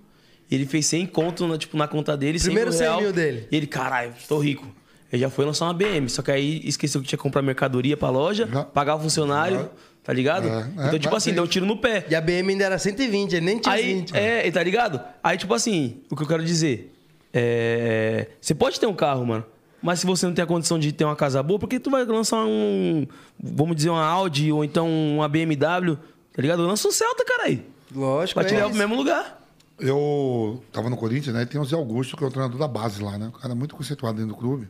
E 0.50 0.56
ele 0.56 0.66
fez 0.66 0.86
100 0.86 1.06
conto 1.08 1.48
na, 1.48 1.58
tipo, 1.58 1.76
na 1.78 1.88
conta 1.88 2.16
dele. 2.18 2.40
Primeiro 2.40 2.72
100 2.72 2.78
100 2.80 2.88
real, 2.88 3.02
mil 3.02 3.14
dele. 3.14 3.48
E 3.52 3.56
ele, 3.58 3.68
caralho, 3.68 4.14
tô 4.28 4.38
rico. 4.40 4.66
Ele 5.12 5.22
já 5.22 5.30
foi 5.30 5.46
lançar 5.46 5.66
uma 5.66 5.74
BM. 5.74 6.08
Só 6.10 6.22
que 6.22 6.32
aí 6.32 6.62
esqueceu 6.64 7.02
que 7.02 7.08
tinha 7.08 7.18
que 7.18 7.24
comprar 7.24 7.42
mercadoria 7.42 7.98
pra 7.98 8.10
loja, 8.10 8.48
Já. 8.52 8.64
pagar 8.64 8.96
o 8.96 9.00
funcionário, 9.00 9.70
tá 10.04 10.14
ligado? 10.14 10.48
É, 10.48 10.52
é, 10.84 10.88
então, 10.88 11.00
tipo 11.00 11.16
assim, 11.16 11.34
deu 11.34 11.44
um 11.44 11.48
tiro 11.48 11.66
no 11.66 11.76
pé. 11.78 12.06
E 12.10 12.16
a 12.16 12.22
BM 12.22 12.50
ainda 12.52 12.64
era 12.64 12.78
120, 12.80 13.34
ele 13.34 13.46
nem 13.46 13.60
tinha 13.60 13.76
Aí, 13.76 13.96
20. 13.96 14.16
é, 14.16 14.48
e 14.48 14.52
tá 14.52 14.64
ligado? 14.64 15.02
Aí, 15.24 15.38
tipo 15.38 15.54
assim, 15.54 16.02
o 16.10 16.16
que 16.16 16.24
eu 16.24 16.28
quero 16.28 16.44
dizer. 16.46 16.94
É. 17.34 18.28
Você 18.40 18.54
pode 18.54 18.80
ter 18.80 18.86
um 18.88 18.94
carro, 18.94 19.26
mano. 19.26 19.46
Mas 19.82 20.00
se 20.00 20.06
você 20.06 20.26
não 20.28 20.34
tem 20.34 20.44
a 20.44 20.48
condição 20.48 20.78
de 20.78 20.92
ter 20.92 21.06
uma 21.06 21.16
casa 21.16 21.42
boa, 21.42 21.58
por 21.60 21.68
que 21.68 21.80
tu 21.80 21.90
vai 21.90 22.06
lançar 22.06 22.38
um. 22.46 23.06
Vamos 23.42 23.76
dizer, 23.76 23.90
uma 23.90 24.06
Audi 24.06 24.52
ou 24.52 24.64
então 24.64 24.88
uma 25.16 25.28
BMW? 25.28 25.98
Tá 26.34 26.42
ligado? 26.42 26.62
Lança 26.66 26.88
um 26.88 26.92
Celta, 26.92 27.26
caralho. 27.26 27.64
Lógico, 27.94 28.40
Pra 28.40 28.48
te 28.48 28.54
é 28.54 28.58
levar 28.58 28.70
pro 28.70 28.78
isso. 28.78 28.88
mesmo 28.88 28.96
lugar. 28.96 29.42
Eu 29.80 30.64
tava 30.72 30.90
no 30.90 30.96
Corinthians, 30.96 31.34
né? 31.36 31.42
E 31.42 31.46
tem 31.48 31.60
o 31.60 31.66
Zé 31.66 31.76
Augusto, 31.76 32.16
que 32.16 32.24
é 32.24 32.28
o 32.28 32.30
treinador 32.30 32.60
da 32.60 32.68
base 32.68 33.02
lá, 33.02 33.18
né? 33.18 33.30
O 33.30 33.40
cara 33.40 33.56
muito 33.56 33.76
conceituado 33.76 34.18
dentro 34.18 34.36
do 34.36 34.40
clube. 34.40 34.68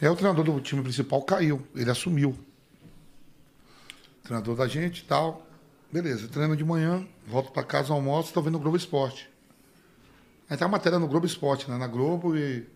Aí 0.00 0.08
o 0.08 0.14
treinador 0.16 0.44
do 0.44 0.60
time 0.60 0.82
principal 0.82 1.22
caiu, 1.22 1.66
ele 1.74 1.90
assumiu. 1.90 2.36
Treinador 4.22 4.56
da 4.56 4.66
gente 4.66 5.00
e 5.00 5.04
tal. 5.04 5.46
Beleza, 5.92 6.28
treino 6.28 6.56
de 6.56 6.64
manhã, 6.64 7.06
volto 7.26 7.52
pra 7.52 7.62
casa, 7.62 7.92
almoço, 7.92 8.32
tô 8.32 8.42
vendo 8.42 8.56
o 8.56 8.58
Globo 8.58 8.76
Esporte. 8.76 9.30
Aí 10.50 10.56
tá 10.56 10.64
a 10.66 10.68
matéria 10.68 10.98
no 10.98 11.06
Globo 11.08 11.26
Esporte, 11.26 11.70
né? 11.70 11.78
Na 11.78 11.86
Globo 11.86 12.36
e. 12.36 12.66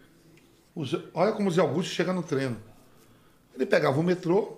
Zé- 0.84 1.02
olha 1.12 1.32
como 1.32 1.48
o 1.48 1.52
Zé 1.52 1.60
Augusto 1.60 1.92
chega 1.92 2.12
no 2.12 2.22
treino. 2.22 2.56
Ele 3.54 3.66
pegava 3.66 3.98
o 3.98 4.02
metrô 4.02 4.56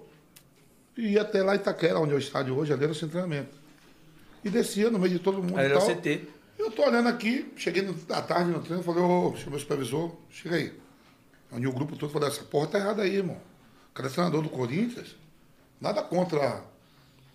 e 0.97 1.13
ia 1.13 1.23
até 1.23 1.43
lá 1.43 1.55
em 1.55 1.59
Itaquera, 1.59 1.99
onde 1.99 2.13
é 2.13 2.15
o 2.15 2.19
estádio 2.19 2.57
hoje, 2.57 2.73
ali 2.73 2.83
era 2.85 2.93
o 2.93 2.95
seu 2.95 3.09
treinamento. 3.09 3.57
E 4.45 4.51
descia 4.51 4.91
no 4.91 4.99
meio 4.99 5.15
de 5.15 5.19
todo 5.19 5.43
mundo. 5.43 5.57
Aí 5.59 5.65
era 5.67 5.79
o. 5.79 5.81
CT. 5.87 6.29
Eu 6.59 6.71
tô 6.71 6.83
olhando 6.85 7.09
aqui, 7.09 7.51
cheguei 7.57 7.83
no- 7.83 7.97
à 8.11 8.21
tarde 8.23 8.51
no 8.51 8.61
treino, 8.61 8.83
falei, 8.85 9.03
ô, 9.03 9.35
chamei 9.37 9.57
o 9.57 9.61
supervisor, 9.61 10.15
chega 10.31 10.57
aí. 10.57 10.73
Onde 11.53 11.67
o 11.67 11.73
grupo 11.73 11.97
todo 11.97 12.11
falou, 12.13 12.29
essa 12.29 12.43
porra 12.45 12.67
tá 12.67 12.79
errada 12.79 13.03
aí, 13.03 13.17
irmão. 13.17 13.37
O 13.91 13.95
cara 13.95 14.09
é 14.09 14.13
treinador 14.13 14.43
do 14.43 14.49
Corinthians, 14.49 15.17
nada 15.81 16.03
contra. 16.03 16.63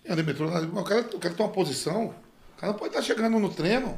Eu 0.04 0.16
nem 0.16 0.26
metrô, 0.26 0.50
nada. 0.50 0.66
O 0.66 0.84
cara, 0.84 1.02
o 1.02 1.20
cara 1.20 1.34
tem 1.36 1.46
uma 1.46 1.52
posição, 1.52 2.06
o 2.06 2.60
cara 2.60 2.72
não 2.72 2.80
pode 2.80 2.90
estar 2.96 3.02
chegando 3.04 3.38
no 3.40 3.50
treino. 3.50 3.98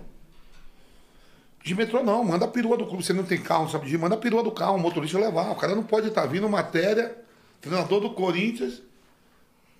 De 1.63 1.75
metrô 1.75 2.03
não, 2.03 2.23
manda 2.23 2.45
a 2.45 2.47
perua 2.47 2.77
do 2.77 2.85
clube. 2.85 3.03
Você 3.03 3.13
não 3.13 3.23
tem 3.23 3.37
carro, 3.41 3.63
não 3.63 3.69
sabe 3.69 3.83
dirigir, 3.85 3.99
manda 3.99 4.15
a 4.15 4.17
perua 4.17 4.43
do 4.43 4.51
carro, 4.51 4.75
o 4.75 4.79
motorista 4.79 5.19
levar. 5.19 5.51
O 5.51 5.55
cara 5.55 5.75
não 5.75 5.83
pode 5.83 6.07
estar 6.07 6.25
vindo 6.25 6.49
matéria, 6.49 7.15
treinador 7.61 8.01
do 8.01 8.09
Corinthians, 8.11 8.81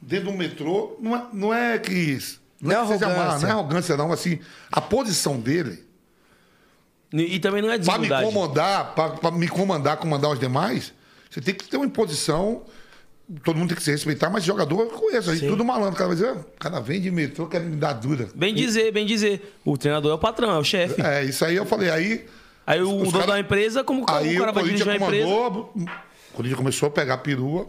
dentro 0.01 0.31
do 0.31 0.37
metrô. 0.37 0.97
Não 0.99 1.15
é, 1.15 1.27
não 1.33 1.53
é 1.53 1.79
que. 1.79 2.17
Não, 2.61 2.69
Não 2.71 2.81
é 2.81 2.83
é 2.83 2.87
que 2.87 2.93
seja 2.93 3.07
má, 3.07 3.13
arrogância. 3.15 3.39
não 3.39 3.47
é 3.47 3.51
arrogância, 3.51 3.97
não. 3.97 4.11
Assim, 4.11 4.39
a 4.71 4.81
posição 4.81 5.39
dele, 5.39 5.85
E, 7.13 7.35
e 7.35 7.39
também 7.39 7.61
não 7.61 7.69
é 7.71 7.77
para 7.79 7.93
me 7.97 7.99
desigualdade. 8.07 8.29
incomodar, 8.29 8.93
para 8.95 9.31
me 9.31 9.47
comandar, 9.47 9.97
comandar 9.97 10.31
os 10.31 10.39
demais, 10.39 10.93
você 11.29 11.41
tem 11.41 11.53
que 11.55 11.67
ter 11.67 11.77
uma 11.77 11.85
imposição. 11.85 12.63
Todo 13.43 13.57
mundo 13.57 13.69
tem 13.69 13.77
que 13.77 13.83
se 13.83 13.91
respeitar, 13.91 14.29
mas 14.31 14.43
jogador 14.43 14.79
eu 14.81 14.87
conheço, 14.87 15.29
a 15.29 15.35
gente 15.35 15.47
tudo 15.47 15.63
malandro. 15.63 15.93
O 15.93 15.95
cara 15.95 16.07
vai 16.07 16.15
dizer, 16.15 16.29
"Ah, 16.29 16.39
o 16.39 16.59
cara 16.59 16.79
vem 16.81 16.99
de 16.99 17.11
metrô, 17.11 17.45
quer 17.47 17.61
me 17.61 17.75
dar 17.75 17.93
dura. 17.93 18.27
Bem 18.33 18.55
dizer, 18.55 18.91
bem 18.91 19.05
dizer. 19.05 19.55
O 19.63 19.77
treinador 19.77 20.11
é 20.11 20.15
o 20.15 20.17
patrão, 20.17 20.49
é 20.51 20.57
o 20.57 20.63
chefe. 20.63 20.99
É, 20.99 21.23
isso 21.25 21.45
aí 21.45 21.55
eu 21.55 21.65
falei. 21.65 21.91
Aí, 21.91 22.25
Aí 22.65 22.81
o, 22.81 22.87
dono 22.87 23.11
cara- 23.11 23.25
da 23.27 23.39
empresa, 23.39 23.83
como 23.83 24.01
o 24.03 24.05
aí 24.11 24.35
cara 24.37 24.49
o 24.49 24.53
vai 24.55 24.63
dirigir 24.63 24.87
empresa. 24.95 25.27
o 25.27 25.69
Corinthians 26.33 26.57
começou 26.57 26.87
a 26.87 26.91
pegar 26.91 27.15
a 27.15 27.17
perua 27.17 27.67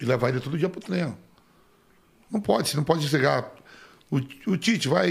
e 0.00 0.04
levar 0.04 0.30
ele 0.30 0.40
todo 0.40 0.58
dia 0.58 0.68
pro 0.68 0.80
treino. 0.80 1.16
Não 2.30 2.40
pode, 2.40 2.68
você 2.68 2.76
não 2.76 2.84
pode 2.84 3.06
chegar. 3.08 3.52
O, 4.46 4.52
o 4.52 4.56
Tite 4.56 4.86
vai. 4.88 5.10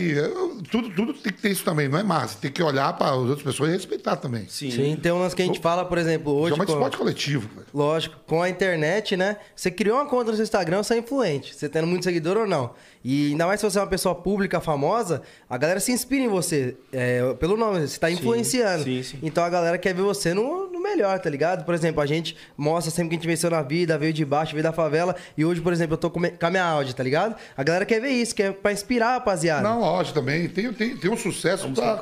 Tudo, 0.72 0.90
tudo 0.92 1.14
tem 1.14 1.32
que 1.34 1.42
ter 1.42 1.52
isso 1.52 1.64
também, 1.64 1.88
não 1.90 2.00
é 2.00 2.04
massa. 2.04 2.38
Tem 2.40 2.52
que 2.52 2.62
olhar 2.64 2.94
para 2.98 3.12
as 3.12 3.18
outras 3.18 3.42
pessoas 3.44 3.70
e 3.70 3.74
respeitar 3.74 4.16
também. 4.16 4.48
Sim. 4.48 4.72
Sim, 4.72 4.96
tem 4.96 5.12
um 5.12 5.20
lance 5.20 5.36
que 5.36 5.42
a 5.42 5.46
gente 5.46 5.60
fala, 5.60 5.84
por 5.84 5.98
exemplo, 5.98 6.32
hoje. 6.34 6.50
Geralmente 6.56 6.68
com- 6.68 6.74
esporte 6.74 6.98
coletivo. 6.98 7.50
Lógico, 7.74 8.16
com 8.26 8.42
a 8.42 8.50
internet, 8.50 9.18
né? 9.18 9.38
Você 9.56 9.70
criou 9.70 9.98
uma 9.98 10.06
conta 10.06 10.32
no 10.32 10.38
seu 10.38 10.44
Instagram, 10.44 10.82
você 10.84 10.94
é 10.94 10.98
influente. 11.00 11.54
Você 11.54 11.68
tendo 11.68 11.88
muito 11.88 12.04
seguidor 12.04 12.38
ou 12.38 12.48
não. 12.48 12.72
E 13.04 13.32
ainda 13.32 13.46
mais 13.46 13.60
se 13.60 13.70
você 13.70 13.78
é 13.78 13.82
uma 13.82 13.88
pessoa 13.88 14.16
pública, 14.16 14.62
famosa, 14.62 15.22
a 15.50 15.58
galera 15.58 15.80
se 15.80 15.92
inspira 15.92 16.24
em 16.24 16.30
você. 16.30 16.78
é, 16.92 17.34
pelo 17.34 17.58
nome, 17.58 17.86
você 17.86 18.00
tá 18.00 18.10
influenciando. 18.10 18.84
sim, 18.86 19.04
sim. 19.04 19.20
Então 19.22 19.44
a 19.44 19.50
galera 19.50 19.78
quer 19.78 19.94
ver 19.94 20.04
você 20.04 20.34
no 20.34 20.70
melhor, 20.84 21.18
tá 21.20 21.30
ligado? 21.30 21.64
Por 21.66 21.74
exemplo, 21.74 22.02
a 22.02 22.06
gente 22.06 22.36
mostra 22.58 22.92
sempre 22.92 23.10
que 23.10 23.16
a 23.16 23.18
gente 23.20 23.28
venceu 23.28 23.50
na 23.50 23.62
vida, 23.62 23.98
veio 23.98 24.14
de 24.14 24.24
baixo, 24.26 24.52
veio 24.52 24.64
da 24.64 24.74
favela. 24.74 25.16
E 25.38 25.46
hoje, 25.46 25.62
por 25.62 25.74
exemplo, 25.74 25.94
eu 25.94 25.98
tô 25.98 26.12
com 26.12 26.20
a 26.20 26.50
minha 26.50 26.64
Audi, 26.64 26.94
tá 26.94 27.02
ligado? 27.02 27.36
A 27.56 27.64
galera 27.64 27.86
quer 27.86 28.00
ver 28.00 28.10
isso, 28.10 28.36
quer 28.36 28.54
pra 28.54 28.72
inspirar 28.72 29.14
rapaziada. 29.14 29.64
Não, 29.64 29.80
lógico 29.80 30.20
também. 30.20 30.48
Tem, 30.50 30.72
tem, 30.74 30.98
tem 30.98 31.10
um 31.10 31.18
sucesso 31.18 31.64
Vamos 31.64 31.80
pra, 31.80 31.98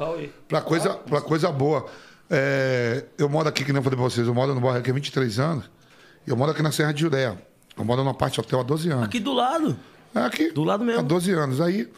pra 0.48 0.62
coisa, 0.62 0.96
pra 0.96 1.22
coisa 1.22 1.52
boa. 1.52 1.86
É, 2.30 3.06
eu 3.18 3.30
moro 3.30 3.48
aqui, 3.48 3.64
que 3.64 3.72
nem 3.72 3.80
eu 3.80 3.84
falei 3.84 3.98
pra 3.98 4.10
vocês, 4.10 4.26
eu 4.26 4.34
moro 4.34 4.56
no 4.56 4.62
bairro 4.62 4.80
aqui 4.80 4.90
há 4.90 4.94
23 4.94 5.40
anos. 5.40 5.70
E 6.26 6.30
eu 6.30 6.36
moro 6.36 6.52
aqui 6.52 6.62
na 6.62 6.72
Serra 6.72 6.94
de 6.94 7.02
Juré. 7.02 7.38
Eu 7.78 7.86
moro 7.86 8.04
numa 8.04 8.14
parte 8.14 8.40
hotel 8.40 8.60
há 8.60 8.64
12 8.64 8.90
anos. 8.90 9.06
Aqui 9.06 9.20
do 9.20 9.34
lado. 9.34 9.78
É 10.14 10.20
aqui. 10.20 10.52
Do 10.52 10.64
lado 10.64 10.84
mesmo. 10.84 11.02
Há 11.02 11.04
12 11.04 11.32
anos. 11.32 11.62
Aí, 11.62 11.90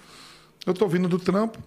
eu 0.65 0.73
tô 0.73 0.87
vindo 0.87 1.07
do 1.07 1.19
trampo. 1.19 1.59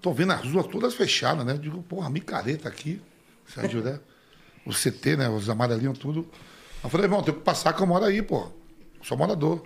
Tô 0.00 0.12
vendo 0.12 0.32
as 0.32 0.50
ruas 0.50 0.66
todas 0.66 0.94
fechadas, 0.94 1.44
né? 1.44 1.52
Eu 1.52 1.58
digo, 1.58 1.82
porra, 1.82 2.08
micareta 2.08 2.68
aqui. 2.68 3.00
De 3.56 3.72
Juré. 3.72 4.00
O 4.64 4.72
CT, 4.72 5.16
né? 5.16 5.28
Os 5.28 5.48
amarelinhos, 5.48 5.98
tudo. 5.98 6.28
Eu 6.82 6.90
falei, 6.90 7.06
irmão, 7.06 7.22
tem 7.22 7.34
que 7.34 7.40
passar 7.40 7.72
que 7.72 7.82
eu 7.82 7.86
moro 7.86 8.04
aí, 8.04 8.22
pô. 8.22 8.50
Sou 9.02 9.16
morador. 9.16 9.62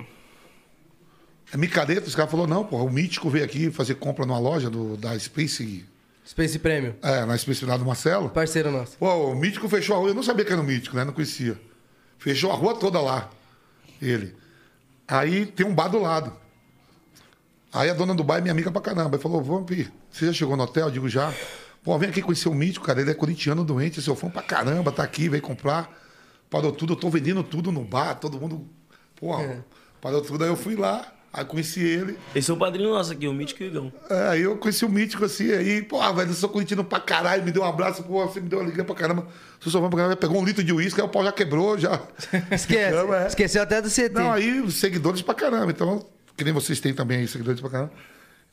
É 1.53 1.57
micareta, 1.57 2.07
os 2.07 2.15
caras 2.15 2.31
falaram, 2.31 2.51
não, 2.51 2.65
porra, 2.65 2.85
o 2.85 2.91
Mítico 2.91 3.31
veio 3.31 3.45
aqui 3.45 3.71
fazer 3.71 3.95
compra 3.97 4.27
numa 4.27 4.39
loja 4.39 4.71
do, 4.71 4.97
da 4.97 5.19
Space. 5.19 5.85
Space 6.27 6.59
Premium. 6.59 6.95
É, 7.03 7.25
na 7.25 7.37
Space 7.37 7.65
lá 7.65 7.77
do 7.77 7.85
Marcelo. 7.85 8.31
Parceiro 8.31 8.71
nosso. 8.71 8.97
Pô, 8.97 9.31
o 9.31 9.35
Mítico 9.37 9.69
fechou 9.69 9.97
a 9.97 9.99
rua. 9.99 10.09
Eu 10.09 10.15
não 10.15 10.23
sabia 10.23 10.45
que 10.45 10.53
era 10.53 10.61
o 10.61 10.65
Mítico, 10.65 10.97
né? 10.97 11.05
Não 11.05 11.13
conhecia. 11.13 11.61
Fechou 12.19 12.51
a 12.51 12.55
rua 12.55 12.75
toda 12.75 13.01
lá. 13.01 13.31
Ele. 14.01 14.35
Aí 15.07 15.47
tem 15.47 15.67
um 15.67 15.75
bar 15.75 15.89
do 15.89 15.99
lado. 15.99 16.33
Aí 17.73 17.91
a 17.91 17.95
dona 17.95 18.15
do 18.15 18.25
bar 18.25 18.39
é 18.39 18.41
minha 18.41 18.53
amiga 18.53 18.71
pra 18.71 18.81
caramba. 18.81 19.17
Aí 19.17 19.23
falou, 19.23 19.43
Vampi, 19.43 19.93
você 20.11 20.27
já 20.27 20.33
chegou 20.33 20.57
no 20.57 20.63
hotel? 20.63 20.87
Eu 20.87 20.91
digo, 20.91 21.09
já. 21.09 21.33
Pô, 21.85 21.99
vem 21.99 22.09
aqui 22.09 22.23
conhecer 22.23 22.49
o 22.49 22.55
Mítico, 22.55 22.87
cara. 22.87 23.03
Ele 23.03 23.11
é 23.11 23.15
corintiano 23.15 23.63
doente, 23.63 24.01
seu 24.01 24.17
fã 24.17 24.31
pra 24.31 24.41
caramba, 24.41 24.91
tá 24.91 25.03
aqui, 25.03 25.29
veio 25.29 25.43
comprar. 25.43 25.91
Parou 26.49 26.73
tudo, 26.73 26.95
eu 26.95 26.97
tô 26.97 27.11
vendendo 27.11 27.43
tudo 27.43 27.71
no 27.71 27.85
bar, 27.85 28.15
todo 28.15 28.41
mundo. 28.41 28.67
Porra, 29.17 29.63
parou 30.01 30.23
tudo. 30.23 30.43
Aí 30.45 30.51
eu 30.51 30.57
fui 30.57 30.77
lá, 30.77 31.13
aí 31.31 31.45
conheci 31.45 31.81
ele. 31.81 32.17
Esse 32.35 32.51
é 32.51 32.55
o 32.55 32.57
padrinho 32.57 32.89
nosso 32.89 33.13
aqui, 33.13 33.29
o 33.29 33.35
Mítico 33.35 33.63
e 33.63 33.67
o 33.67 33.69
Igão. 33.69 33.93
É, 34.09 34.29
aí 34.29 34.43
eu 34.43 34.57
conheci 34.57 34.83
o 34.83 34.89
Mítico 34.89 35.27
assim, 35.27 35.53
aí, 35.53 35.83
pô, 35.83 36.01
velho, 36.15 36.31
eu 36.31 36.35
sou 36.35 36.49
corintiano 36.49 36.85
pra 36.85 37.01
caralho, 37.01 37.45
me 37.45 37.53
deu 37.53 37.63
um 37.63 37.67
abraço, 37.67 38.03
pô, 38.03 38.27
você 38.27 38.41
me 38.41 38.49
deu 38.49 38.61
uma 38.61 38.65
alegria 38.65 38.85
pra 38.85 38.95
caramba. 38.95 39.27
Sou 39.61 39.71
só 39.71 39.79
pra 39.79 39.91
caramba, 39.91 40.17
pegou 40.17 40.41
um 40.41 40.45
litro 40.45 40.65
de 40.65 40.73
uísque, 40.73 41.03
aí 41.03 41.07
o 41.07 41.11
pau 41.11 41.23
já 41.23 41.33
quebrou, 41.33 41.77
já. 41.77 42.01
Esquece. 42.51 42.97
Não, 42.97 43.13
é. 43.13 43.27
Esqueceu 43.27 43.63
até 43.63 43.83
do 43.83 43.91
CT. 43.91 44.11
Não, 44.15 44.33
aí 44.33 44.59
os 44.61 44.77
seguidores 44.77 45.21
pra 45.21 45.35
caramba, 45.35 45.71
então, 45.71 46.07
que 46.35 46.45
nem 46.45 46.53
vocês 46.53 46.81
têm 46.81 46.95
também 46.95 47.19
aí, 47.19 47.29
seguidores 47.29 47.61
pra 47.61 47.69
caramba. 47.69 47.93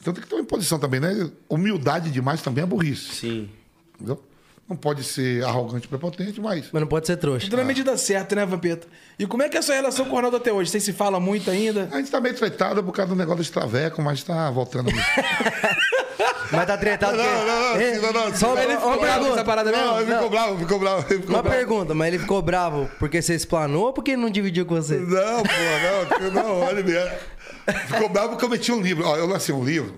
Então 0.02 0.12
tem 0.14 0.24
que 0.24 0.28
ter 0.28 0.36
uma 0.36 0.42
imposição 0.42 0.80
também, 0.80 1.00
né? 1.00 1.30
Humildade 1.48 2.10
demais 2.10 2.42
também 2.42 2.64
é 2.64 2.68
burrice, 2.68 3.14
Sim. 3.14 3.50
entendeu? 3.96 4.22
Não 4.68 4.76
pode 4.76 5.04
ser 5.04 5.44
arrogante, 5.44 5.88
prepotente, 5.88 6.40
mas... 6.40 6.70
Mas 6.72 6.82
não 6.82 6.88
pode 6.88 7.06
ser 7.06 7.18
trouxa. 7.18 7.46
Tudo 7.46 7.58
na 7.58 7.64
medida 7.64 7.96
certa, 7.98 8.36
né, 8.36 8.46
Vampeta? 8.46 8.88
E 9.20 9.28
como 9.28 9.44
é 9.44 9.50
que 9.50 9.58
é 9.58 9.60
a 9.60 9.64
sua 9.64 9.76
relação 9.76 10.06
com 10.06 10.12
o 10.12 10.16
Ronaldo 10.16 10.38
até 10.38 10.52
hoje? 10.52 10.72
Vocês 10.72 10.84
se 10.84 10.94
fala 10.94 11.20
muito 11.20 11.52
ainda? 11.52 11.90
A 11.92 11.98
gente 11.98 12.10
tá 12.10 12.22
meio 12.22 12.34
tretado 12.34 12.82
por 12.84 12.94
causa 12.94 13.14
do 13.14 13.18
negócio 13.18 13.44
de 13.44 13.52
traveco, 13.52 14.02
mas 14.02 14.24
tá 14.24 14.50
voltando. 14.50 14.90
Mas 16.52 16.66
tá 16.68 16.78
tretado. 16.78 17.18
Não, 17.18 17.24
porque- 17.24 17.46
não, 17.46 17.74
não, 17.74 17.80
sim, 17.80 18.02
não, 18.02 18.14
não, 18.30 18.36
Só 18.36 18.58
ele 18.58 18.74
uma 18.74 18.76
ficou 18.78 18.92
bravo 19.00 19.02
pergunta. 19.02 19.30
nessa 19.32 19.44
parada 19.46 19.72
mesmo? 19.72 19.86
Não, 19.86 20.02
ele 20.02 20.10
não. 20.10 20.16
ficou 20.18 20.30
bravo, 20.30 20.58
ficou 20.60 20.80
bravo, 20.80 21.02
ficou 21.04 21.30
Uma 21.30 21.42
bravo. 21.42 21.58
pergunta, 21.58 21.94
mas 21.94 22.08
ele 22.10 22.20
ficou 22.20 22.42
bravo 22.42 22.90
porque 23.00 23.22
você 23.22 23.36
explanou 23.36 23.86
ou 23.86 23.94
porque 23.94 24.12
ele 24.12 24.22
não 24.22 24.30
dividiu 24.30 24.66
com 24.66 24.76
você? 24.76 24.98
Não, 24.98 25.44
pô, 25.44 26.20
não, 26.26 26.32
não, 26.32 26.60
olha 26.62 26.84
mesmo. 26.84 27.10
Ficou 27.88 28.10
bravo 28.10 28.30
porque 28.30 28.46
eu 28.46 28.50
meti 28.50 28.72
um 28.72 28.82
livro. 28.82 29.06
Ó, 29.08 29.16
eu 29.16 29.26
lancei 29.28 29.54
um 29.54 29.64
livro 29.64 29.94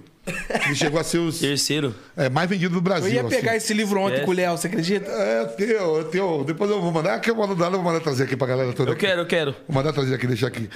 que 0.68 0.76
chegou 0.76 1.00
a 1.00 1.04
ser 1.04 1.18
os 1.18 1.40
Terceiro. 1.40 1.94
é, 2.16 2.30
mais 2.30 2.50
vendido 2.50 2.74
do 2.76 2.82
Brasil. 2.82 3.10
Eu 3.10 3.24
ia 3.24 3.24
pegar 3.24 3.52
assim. 3.52 3.58
esse 3.58 3.74
livro 3.74 4.00
ontem 4.00 4.22
É. 4.22 4.26
com 4.26 4.32
o 4.32 4.34
Léo, 4.34 4.56
você 4.58 4.68
acredita? 4.68 5.10
É, 5.12 5.46
teu, 5.46 6.04
teu. 6.06 6.44
Depois 6.46 6.70
eu 6.70 6.82
vou 6.82 6.92
mandar, 6.92 7.20
que 7.20 7.30
eu 7.32 7.36
mando 7.36 7.56
nada, 7.56 7.76
eu 7.76 7.82
vou 7.82 7.92
mandar 7.92 8.02
trazer 8.04 8.24
aqui 8.24 8.36
pra 8.38 8.48
galera 8.48 8.72
toda. 8.74 8.92
Eu 8.92 8.94
aqui. 8.94 9.06
quero, 9.06 9.22
eu 9.22 9.26
quero. 9.26 9.52
Vou 9.68 9.76
mandar 9.76 9.92
trazer 9.92 10.14
aqui, 10.16 10.28
deixar 10.28 10.48
aqui. 10.48 10.70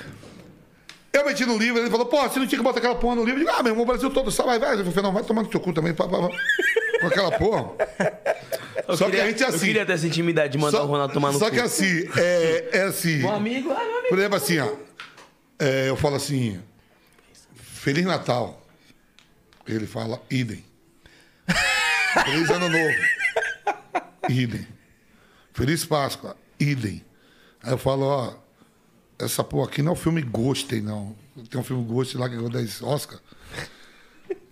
Eu 1.14 1.26
meti 1.26 1.46
no 1.46 1.58
livro, 1.58 1.80
ele 1.80 1.90
falou, 1.90 2.06
pô, 2.06 2.22
você 2.22 2.40
não 2.40 2.46
tinha 2.48 2.60
que 2.60 2.64
botar 2.64 2.80
aquela 2.80 2.96
porra 2.96 3.16
no 3.16 3.24
livro. 3.24 3.42
Eu 3.42 3.46
digo, 3.46 3.58
ah, 3.58 3.64
meu 3.64 3.72
irmão, 3.72 3.84
o 3.84 3.88
Brasil 3.88 4.10
todo 4.10 4.30
sabe, 4.32 4.50
vai, 4.50 4.60
vai. 4.60 4.74
Eu 4.80 4.86
falei, 4.86 5.02
não, 5.04 5.14
vai 5.14 5.24
tomar 5.24 5.44
no 5.44 5.52
seu 5.52 5.60
cu 5.60 5.74
também, 5.74 5.94
pá, 5.94 6.08
pá, 6.08 6.20
pá. 6.20 6.30
com 7.00 7.08
aquela 7.08 7.32
porra. 7.38 7.72
Eu 8.88 8.96
Só 8.96 9.06
queria, 9.06 9.22
que 9.22 9.26
a 9.28 9.32
gente 9.32 9.44
é 9.44 9.46
Eu 9.46 9.50
assim. 9.50 9.66
queria 9.66 9.86
ter 9.86 9.94
essa 9.94 10.08
intimidade 10.08 10.52
de 10.54 10.58
mandar 10.58 10.78
só, 10.80 10.84
o 10.84 10.88
Ronaldo 10.88 11.14
tomar 11.14 11.32
no 11.32 11.40
Só 11.40 11.46
cu. 11.50 11.56
que 11.56 11.60
assim, 11.62 12.08
é, 12.18 12.70
é 12.74 12.82
assim. 12.84 13.24
Um 13.24 13.32
amigo, 13.32 13.72
ah, 13.72 13.76
meu 13.76 13.94
amigo. 13.94 14.10
Por 14.10 14.18
exemplo, 14.20 14.38
assim, 14.38 14.60
ó. 14.60 14.70
é, 15.60 15.90
eu 15.90 15.96
falo 15.96 16.16
assim, 16.16 16.62
Feliz 17.56 18.06
Natal. 18.06 18.62
Ele 19.68 19.88
fala, 19.88 20.22
idem. 20.30 20.64
Feliz 22.24 22.50
Ano 22.50 22.70
Novo. 22.70 22.96
Idem. 24.30 24.68
Feliz 25.54 25.84
Páscoa, 25.86 26.38
idem. 26.60 27.04
Aí 27.64 27.72
eu 27.72 27.78
falo, 27.78 28.06
ó, 28.06 28.34
essa 29.20 29.44
porra 29.44 29.68
aqui 29.68 29.82
não 29.82 29.92
é 29.92 29.94
o 29.94 29.98
filme 29.98 30.22
Ghost, 30.22 30.80
não. 30.82 31.16
Tem 31.50 31.60
um 31.60 31.64
filme 31.64 31.84
Ghost 31.86 32.18
lá 32.18 32.30
que 32.30 32.36
ganhou 32.36 32.50
10 32.50 32.82
Oscar. 32.84 33.20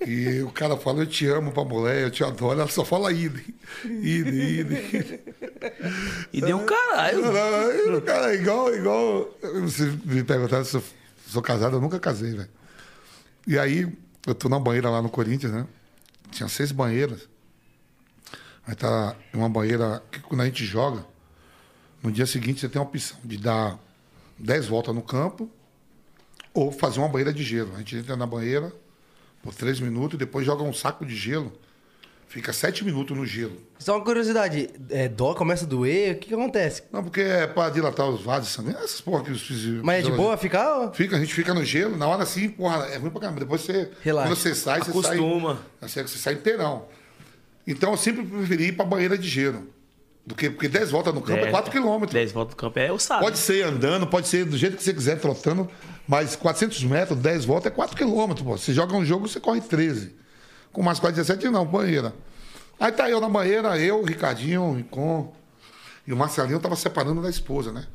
E 0.05 0.41
o 0.41 0.51
cara 0.51 0.77
fala, 0.77 1.01
eu 1.01 1.07
te 1.07 1.25
amo 1.27 1.51
pra 1.51 1.63
mulher, 1.63 2.03
eu 2.03 2.11
te 2.11 2.23
adoro, 2.23 2.59
ela 2.59 2.69
só 2.69 2.85
fala 2.85 3.11
idem. 3.11 3.45
Idem, 3.83 4.59
idem. 4.59 5.19
E 6.31 6.41
deu 6.41 6.57
um 6.57 6.65
caralho. 6.65 7.21
Não, 7.91 8.01
cara, 8.01 8.33
é 8.33 8.35
igual, 8.35 8.73
igual. 8.73 9.37
Você 9.61 9.85
me 10.05 10.23
perguntaram 10.23 10.63
se 10.63 10.75
eu 10.75 10.83
sou 11.27 11.41
casado, 11.41 11.77
eu 11.77 11.81
nunca 11.81 11.99
casei, 11.99 12.33
velho. 12.33 12.49
E 13.47 13.57
aí, 13.57 13.91
eu 14.27 14.35
tô 14.35 14.47
na 14.47 14.59
banheira 14.59 14.89
lá 14.89 15.01
no 15.01 15.09
Corinthians, 15.09 15.51
né? 15.51 15.67
Tinha 16.31 16.49
seis 16.49 16.71
banheiras. 16.71 17.27
Aí 18.67 18.75
tá 18.75 19.15
uma 19.33 19.49
banheira 19.49 20.01
que 20.11 20.19
quando 20.19 20.41
a 20.41 20.45
gente 20.45 20.65
joga, 20.65 21.05
no 22.01 22.11
dia 22.11 22.25
seguinte 22.25 22.61
você 22.61 22.69
tem 22.69 22.79
a 22.79 22.83
opção 22.83 23.17
de 23.23 23.37
dar 23.37 23.79
dez 24.37 24.67
voltas 24.67 24.93
no 24.93 25.01
campo 25.01 25.49
ou 26.53 26.71
fazer 26.71 26.99
uma 26.99 27.09
banheira 27.09 27.33
de 27.33 27.43
gelo. 27.43 27.73
A 27.75 27.79
gente 27.79 27.97
entra 27.97 28.15
na 28.15 28.25
banheira 28.25 28.71
por 29.43 29.53
três 29.53 29.79
minutos 29.79 30.15
e 30.15 30.17
depois 30.17 30.45
joga 30.45 30.63
um 30.63 30.73
saco 30.73 31.05
de 31.05 31.15
gelo. 31.15 31.51
Fica 32.27 32.51
sete 32.51 32.83
minutos 32.83 33.15
no 33.15 33.25
gelo. 33.25 33.55
Só 33.77 33.95
uma 33.95 34.03
curiosidade, 34.03 34.69
é, 34.89 35.07
dó 35.07 35.33
começa 35.35 35.63
a 35.63 35.67
doer, 35.67 36.15
o 36.15 36.19
que, 36.19 36.27
que 36.29 36.33
acontece? 36.33 36.83
Não, 36.91 37.03
porque 37.03 37.21
é 37.21 37.47
pra 37.47 37.69
dilatar 37.69 38.09
os 38.09 38.23
vasos 38.23 38.49
sanguíneos. 38.49 38.83
Essas 38.83 38.99
porra 38.99 39.23
que 39.23 39.31
os 39.31 39.65
Mas 39.83 40.05
é 40.05 40.09
de 40.09 40.17
boa 40.17 40.35
ficar? 40.35 40.91
Fica, 40.91 41.15
a 41.15 41.19
gente 41.19 41.33
fica 41.33 41.53
no 41.53 41.63
gelo, 41.63 41.95
na 41.95 42.07
hora 42.07 42.23
assim, 42.23 42.49
porra, 42.49 42.87
é 42.87 42.97
ruim 42.97 43.11
pra 43.11 43.21
caramba. 43.21 43.39
Depois 43.39 43.61
você. 43.61 43.91
Relaxa. 44.01 44.27
Quando 44.27 44.37
você 44.37 44.55
sai, 44.55 44.81
você 44.81 44.89
Acostuma. 44.89 45.55
sai. 45.79 45.89
Você, 45.89 46.01
você 46.01 46.17
sai 46.17 46.33
inteirão. 46.33 46.87
Então 47.67 47.91
eu 47.91 47.97
sempre 47.97 48.25
preferi 48.25 48.65
ir 48.65 48.71
pra 48.73 48.85
banheira 48.85 49.17
de 49.17 49.29
gelo. 49.29 49.67
Do 50.25 50.33
que, 50.33 50.49
porque 50.49 50.67
10 50.67 50.89
voltas 50.89 51.13
no 51.13 51.21
campo 51.21 51.45
é 51.45 51.51
4 51.51 51.71
quilômetros. 51.71 52.13
10 52.13 52.31
voltas 52.31 52.55
do 52.55 52.57
campo 52.57 52.79
é 52.79 52.91
o 52.91 52.97
sábado. 52.97 53.25
Pode 53.25 53.37
ser 53.37 53.63
andando, 53.63 54.07
pode 54.07 54.27
ser 54.27 54.43
do 54.43 54.57
jeito 54.57 54.75
que 54.75 54.83
você 54.83 54.91
quiser, 54.91 55.19
trotando, 55.19 55.69
mas 56.07 56.35
400 56.35 56.83
metros, 56.83 57.19
10 57.19 57.45
voltas 57.45 57.71
é 57.71 57.75
4 57.75 57.95
quilômetros. 57.95 58.45
Pô. 58.45 58.57
Você 58.57 58.73
joga 58.73 58.95
um 58.95 59.05
jogo, 59.05 59.27
você 59.27 59.39
corre 59.39 59.61
13. 59.61 60.15
Com 60.71 60.81
mais 60.81 60.99
4, 60.99 61.15
17, 61.15 61.49
não, 61.49 61.63
banheira. 61.63 62.13
Aí 62.79 62.91
tá 62.91 63.09
eu 63.09 63.21
na 63.21 63.29
banheira, 63.29 63.77
eu, 63.79 64.01
o 64.01 64.05
Ricardinho, 64.05 64.63
o 64.63 64.73
Rincon. 64.73 65.33
E 66.07 66.11
o 66.11 66.17
Marcelinho 66.17 66.59
tava 66.59 66.75
separando 66.75 67.21
da 67.21 67.29
esposa, 67.29 67.71
né? 67.71 67.85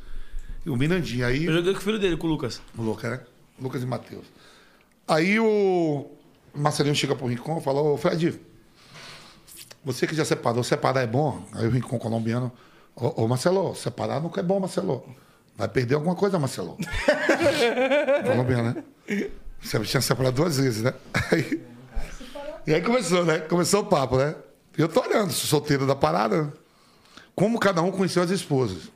E 0.65 0.70
o 0.70 0.77
Mirandinho. 0.77 1.27
Aí. 1.27 1.44
Eu 1.44 1.52
joguei 1.52 1.73
com 1.73 1.81
o 1.81 1.82
filho 1.82 1.98
dele, 1.98 2.16
com 2.16 2.27
o 2.27 2.31
Lucas. 2.31 2.61
O 2.77 2.82
Lucas, 2.82 3.11
né? 3.11 3.20
Lucas 3.61 3.82
e 3.82 3.86
Matheus. 3.86 4.27
Aí 5.07 5.39
o 5.40 6.11
Marcelinho 6.55 6.94
chega 6.94 7.15
pro 7.15 7.27
Rincon 7.27 7.59
e 7.59 7.62
fala, 7.62 7.82
ô 7.82 7.97
Fred, 7.97 8.40
você 9.85 10.07
que 10.07 10.15
já 10.15 10.24
separou, 10.24 10.62
separar 10.62 11.02
é 11.02 11.07
bom? 11.07 11.44
Aí 11.52 11.66
o 11.66 11.70
Rincon 11.70 11.98
colombiano, 11.98 12.52
ô, 12.94 13.24
ô 13.24 13.28
Marcelo, 13.28 13.74
separar 13.74 14.20
nunca 14.20 14.40
é 14.40 14.43
bom, 14.43 14.61
Marcelo. 14.61 15.05
Vai 15.57 15.69
perder 15.69 15.94
alguma 15.94 16.15
coisa, 16.15 16.39
Marcelo. 16.39 16.77
colombiano, 18.27 18.74
né? 18.74 18.85
Você 19.61 19.78
tinha 19.81 20.01
separado 20.01 20.36
duas 20.36 20.57
vezes, 20.57 20.82
né? 20.82 20.94
Aí, 21.31 21.61
e 22.66 22.74
aí 22.74 22.82
começou, 22.82 23.24
né? 23.24 23.39
Começou 23.40 23.82
o 23.82 23.86
papo, 23.86 24.16
né? 24.16 24.35
Eu 24.77 24.89
tô 24.89 25.01
olhando, 25.01 25.32
solteiro 25.32 25.86
da 25.86 25.94
parada. 25.97 26.44
né? 26.44 26.52
Como 27.35 27.59
cada 27.59 27.82
um 27.82 27.90
conheceu 27.90 28.23
as 28.23 28.31
esposas. 28.31 28.90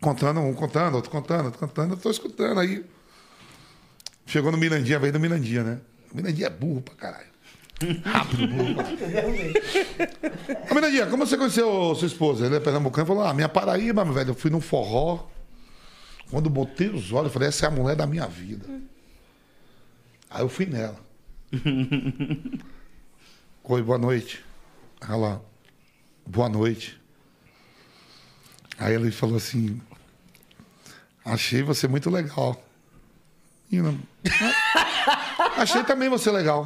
Contando, 0.00 0.40
um 0.40 0.54
contando, 0.54 0.94
outro 0.94 1.10
contando, 1.10 1.46
outro 1.46 1.58
contando, 1.58 1.94
eu 1.94 1.96
tô 1.96 2.10
escutando. 2.10 2.60
Aí 2.60 2.84
chegou 4.26 4.52
no 4.52 4.58
Mirandinha, 4.58 4.98
veio 4.98 5.12
do 5.12 5.18
Mirandinha, 5.18 5.64
né? 5.64 5.80
O 6.12 6.16
Mirandinha 6.16 6.46
é 6.46 6.50
burro 6.50 6.82
pra 6.82 6.94
caralho. 6.94 7.27
Rápido. 8.04 8.44
Ô, 10.70 11.10
como 11.10 11.24
você 11.26 11.36
conheceu 11.36 11.94
sua 11.94 12.06
esposa? 12.06 12.46
Ele 12.46 12.56
é 12.56 12.60
pernambucano 12.60 13.06
e 13.06 13.08
falou: 13.08 13.22
Ah, 13.24 13.32
minha 13.32 13.48
Paraíba, 13.48 14.04
meu 14.04 14.12
velho, 14.14 14.30
eu 14.30 14.34
fui 14.34 14.50
num 14.50 14.60
forró. 14.60 15.26
Quando 16.30 16.50
botei 16.50 16.88
os 16.88 17.12
olhos, 17.12 17.26
eu 17.26 17.32
falei: 17.32 17.48
Essa 17.48 17.66
é 17.66 17.68
a 17.68 17.70
mulher 17.70 17.94
da 17.96 18.06
minha 18.06 18.26
vida. 18.26 18.66
Aí 20.28 20.42
eu 20.42 20.48
fui 20.48 20.66
nela. 20.66 20.98
Oi, 23.64 23.82
boa 23.82 23.98
noite. 23.98 24.44
Ela, 25.08 25.42
boa 26.26 26.48
noite. 26.48 27.00
Aí 28.78 28.94
ele 28.94 29.10
falou 29.12 29.36
assim: 29.36 29.80
Achei 31.24 31.62
você 31.62 31.86
muito 31.86 32.10
legal. 32.10 32.60
E 33.70 33.80
não- 33.80 33.98
Achei 35.58 35.84
também 35.84 36.08
você 36.08 36.30
legal. 36.30 36.64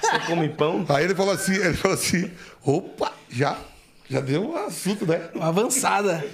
Você 0.00 0.18
come 0.26 0.48
pão? 0.48 0.84
Aí 0.88 1.04
ele 1.04 1.14
falou 1.14 1.32
assim, 1.32 1.54
ele 1.54 1.74
falou 1.74 1.96
assim, 1.96 2.30
opa, 2.62 3.12
já, 3.28 3.58
já 4.08 4.20
deu 4.20 4.50
um 4.50 4.56
assunto, 4.56 5.06
né? 5.06 5.30
Uma 5.34 5.48
avançada. 5.48 6.24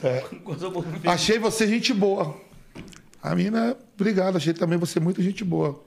Pouco? 0.44 0.84
Achei 1.06 1.38
você 1.38 1.66
gente 1.66 1.92
boa. 1.92 2.36
A 3.22 3.34
mina, 3.34 3.76
obrigado, 3.94 4.36
achei 4.36 4.52
também 4.52 4.78
você 4.78 5.00
muito 5.00 5.22
gente 5.22 5.44
boa. 5.44 5.82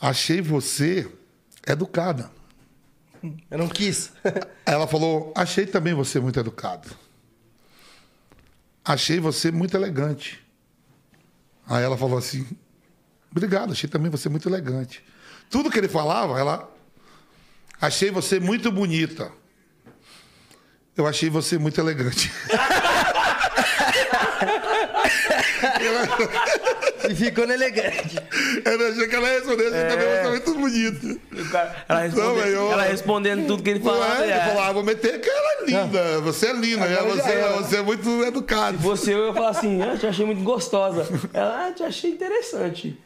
Achei 0.00 0.40
você 0.40 1.10
educada. 1.66 2.30
Eu 3.50 3.58
não 3.58 3.68
quis. 3.68 4.12
Ela 4.64 4.86
falou, 4.86 5.32
achei 5.36 5.66
também 5.66 5.94
você 5.94 6.20
muito 6.20 6.38
educado. 6.38 6.88
Achei 8.84 9.18
você 9.18 9.50
muito 9.50 9.76
elegante. 9.76 10.42
Aí 11.66 11.84
ela 11.84 11.98
falou 11.98 12.16
assim, 12.16 12.46
obrigado, 13.30 13.72
achei 13.72 13.88
também 13.88 14.10
você 14.10 14.28
muito 14.28 14.48
elegante. 14.48 15.02
Tudo 15.50 15.70
que 15.70 15.78
ele 15.78 15.88
falava, 15.88 16.38
ela, 16.38 16.70
achei 17.80 18.10
você 18.10 18.38
muito 18.38 18.70
bonita. 18.70 19.30
Eu 20.96 21.06
achei 21.06 21.30
você 21.30 21.58
muito 21.58 21.80
elegante. 21.80 22.30
e 27.08 27.14
ficou 27.14 27.46
no 27.46 27.52
elegante. 27.52 28.16
Eu 28.64 28.88
achei 28.90 29.08
que 29.08 29.14
ela 29.14 29.28
ia 29.28 29.34
responder, 29.34 29.66
achei 29.68 29.88
também 29.88 30.06
você 30.22 30.28
muito 30.30 30.54
bonita. 30.54 31.20
O 31.42 31.50
cara- 31.50 31.84
ela, 31.88 32.00
respondendo, 32.00 32.36
mas 32.38 32.52
eu- 32.54 32.72
ela 32.72 32.82
respondendo 32.82 33.46
tudo 33.46 33.62
que 33.62 33.70
ele 33.70 33.78
Não 33.80 33.86
falava. 33.92 34.20
é? 34.20 34.24
Ele 34.24 34.32
é. 34.32 34.40
falou, 34.46 34.62
ah, 34.62 34.72
vou 34.72 34.82
meter 34.84 35.20
que 35.20 35.28
ela 35.28 35.48
é 35.62 35.64
linda. 35.66 36.20
Você 36.22 36.46
é 36.48 36.52
linda, 36.52 36.86
né? 36.86 36.96
Você, 36.96 37.30
era. 37.30 37.52
você 37.54 37.76
é 37.76 37.82
muito 37.82 38.24
educado. 38.24 38.78
Você 38.78 39.14
eu 39.14 39.26
ia 39.28 39.32
falar 39.32 39.50
assim, 39.50 39.82
ah, 39.82 39.96
te 39.96 40.06
achei 40.06 40.26
muito 40.26 40.42
gostosa. 40.42 41.06
Ela, 41.32 41.66
ah, 41.68 41.72
te 41.72 41.82
achei 41.82 42.10
interessante. 42.10 42.98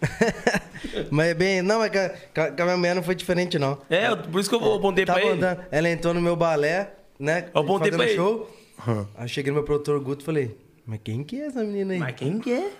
mas 1.10 1.28
é 1.28 1.34
bem. 1.34 1.62
Não, 1.62 1.78
mas 1.78 1.90
a, 1.94 2.08
com 2.34 2.40
a- 2.40 2.50
com 2.50 2.62
a 2.62 2.64
minha 2.64 2.76
mulher 2.76 2.94
não 2.94 3.02
foi 3.02 3.14
diferente, 3.14 3.58
não. 3.58 3.78
É, 3.88 4.14
por 4.14 4.40
isso 4.40 4.48
que 4.48 4.54
eu 4.56 4.74
apontei 4.74 5.04
pra 5.04 5.14
Tava 5.14 5.26
ele. 5.26 5.36
andando, 5.36 5.60
ela 5.70 5.88
entrou 5.88 6.14
no 6.14 6.20
meu 6.20 6.36
balé, 6.36 6.90
né? 7.18 7.46
Eu 7.54 7.60
apontei 7.60 7.90
pra 7.90 8.04
ele. 8.04 8.14
show. 8.16 8.50
Aí 9.16 9.24
eu 9.24 9.28
cheguei 9.28 9.50
no 9.52 9.56
meu 9.58 9.64
produtor 9.64 10.00
Guto 10.00 10.22
e 10.22 10.26
falei, 10.26 10.56
mas 10.86 11.00
quem 11.02 11.22
que 11.22 11.40
é 11.40 11.46
essa 11.46 11.62
menina 11.62 11.94
aí? 11.94 11.98
Mas 11.98 12.14
quem 12.14 12.38
que 12.38 12.52
é? 12.52 12.70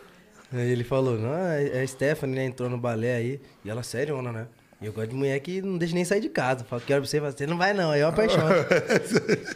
Aí 0.52 0.70
ele 0.70 0.84
falou, 0.84 1.18
não, 1.18 1.34
é 1.34 1.82
a 1.82 1.86
Stephanie, 1.86 2.36
né? 2.36 2.44
Entrou 2.44 2.68
no 2.68 2.76
balé 2.76 3.16
aí. 3.16 3.40
E 3.64 3.70
ela 3.70 3.82
sério, 3.82 4.20
né? 4.20 4.47
E 4.81 4.86
eu 4.86 4.92
gosto 4.92 5.10
de 5.10 5.14
mulher 5.14 5.39
que 5.40 5.62
não 5.62 5.78
deixa 5.78 5.94
nem 5.94 6.05
sair 6.05 6.20
de 6.20 6.28
casa. 6.28 6.64
Fala, 6.64 6.82
quero 6.84 7.00
pra 7.00 7.08
você, 7.08 7.20
você 7.20 7.47
não 7.47 7.56
vai 7.56 7.72
não. 7.72 7.92
Aí 7.92 8.00
eu 8.00 8.08
apaixono. 8.08 8.44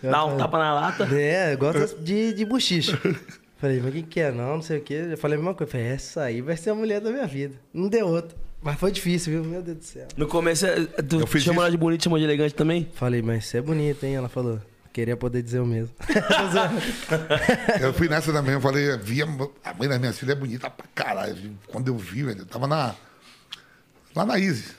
Dá 0.03 0.25
um 0.25 0.37
tapa 0.37 0.57
na 0.59 0.73
lata. 0.73 1.09
É, 1.13 1.53
eu 1.53 1.59
gosto 1.59 1.99
de, 1.99 2.33
de 2.33 2.45
bochicho. 2.45 2.97
Falei, 3.59 3.81
mas 3.81 3.93
quem 3.93 4.03
que 4.05 4.21
é? 4.21 4.31
Não, 4.31 4.55
não 4.55 4.63
sei 4.63 4.79
o 4.79 4.81
quê. 4.81 5.09
Eu 5.11 5.19
falei 5.19 5.37
a 5.37 5.39
mesma 5.39 5.55
coisa. 5.55 5.73
Falei, 5.73 5.87
essa 5.89 6.23
aí 6.23 6.41
vai 6.41 6.57
ser 6.57 6.71
a 6.71 6.75
mulher 6.75 7.01
da 7.01 7.11
minha 7.11 7.27
vida. 7.27 7.57
Não 7.75 7.89
deu 7.89 8.07
outra. 8.07 8.37
Mas 8.63 8.79
foi 8.79 8.93
difícil, 8.93 9.33
viu? 9.33 9.45
Meu 9.45 9.63
Deus 9.63 9.79
do 9.79 9.85
céu. 9.85 10.07
No 10.17 10.27
começo, 10.27 10.65
é, 10.65 10.87
tu 10.87 11.41
chamou 11.41 11.63
ela 11.63 11.71
de 11.71 11.77
bonita, 11.77 12.05
chamou 12.05 12.19
de 12.19 12.25
elegante 12.25 12.55
também? 12.55 12.89
Falei, 12.95 13.21
mas 13.21 13.47
você 13.47 13.59
é 13.59 13.61
bonita, 13.61 14.07
hein? 14.07 14.15
Ela 14.15 14.29
falou. 14.29 14.61
Queria 14.97 15.15
poder 15.15 15.43
dizer 15.43 15.61
o 15.61 15.67
mesmo. 15.67 15.95
Eu 17.83 17.93
fui 17.93 18.09
nessa 18.09 18.33
também, 18.33 18.55
eu 18.55 18.63
falei, 18.63 18.97
via, 18.97 19.27
a 19.63 19.75
mãe 19.75 19.87
da 19.87 19.99
minha 19.99 20.11
filha 20.11 20.33
é 20.33 20.35
bonita 20.35 20.71
pra 20.71 20.87
caralho. 20.95 21.37
Quando 21.67 21.89
eu 21.89 21.99
vi, 21.99 22.23
velho, 22.23 22.39
eu 22.39 22.47
tava 22.47 22.67
na. 22.67 22.95
Lá 24.15 24.25
na 24.25 24.39
Isis. 24.39 24.75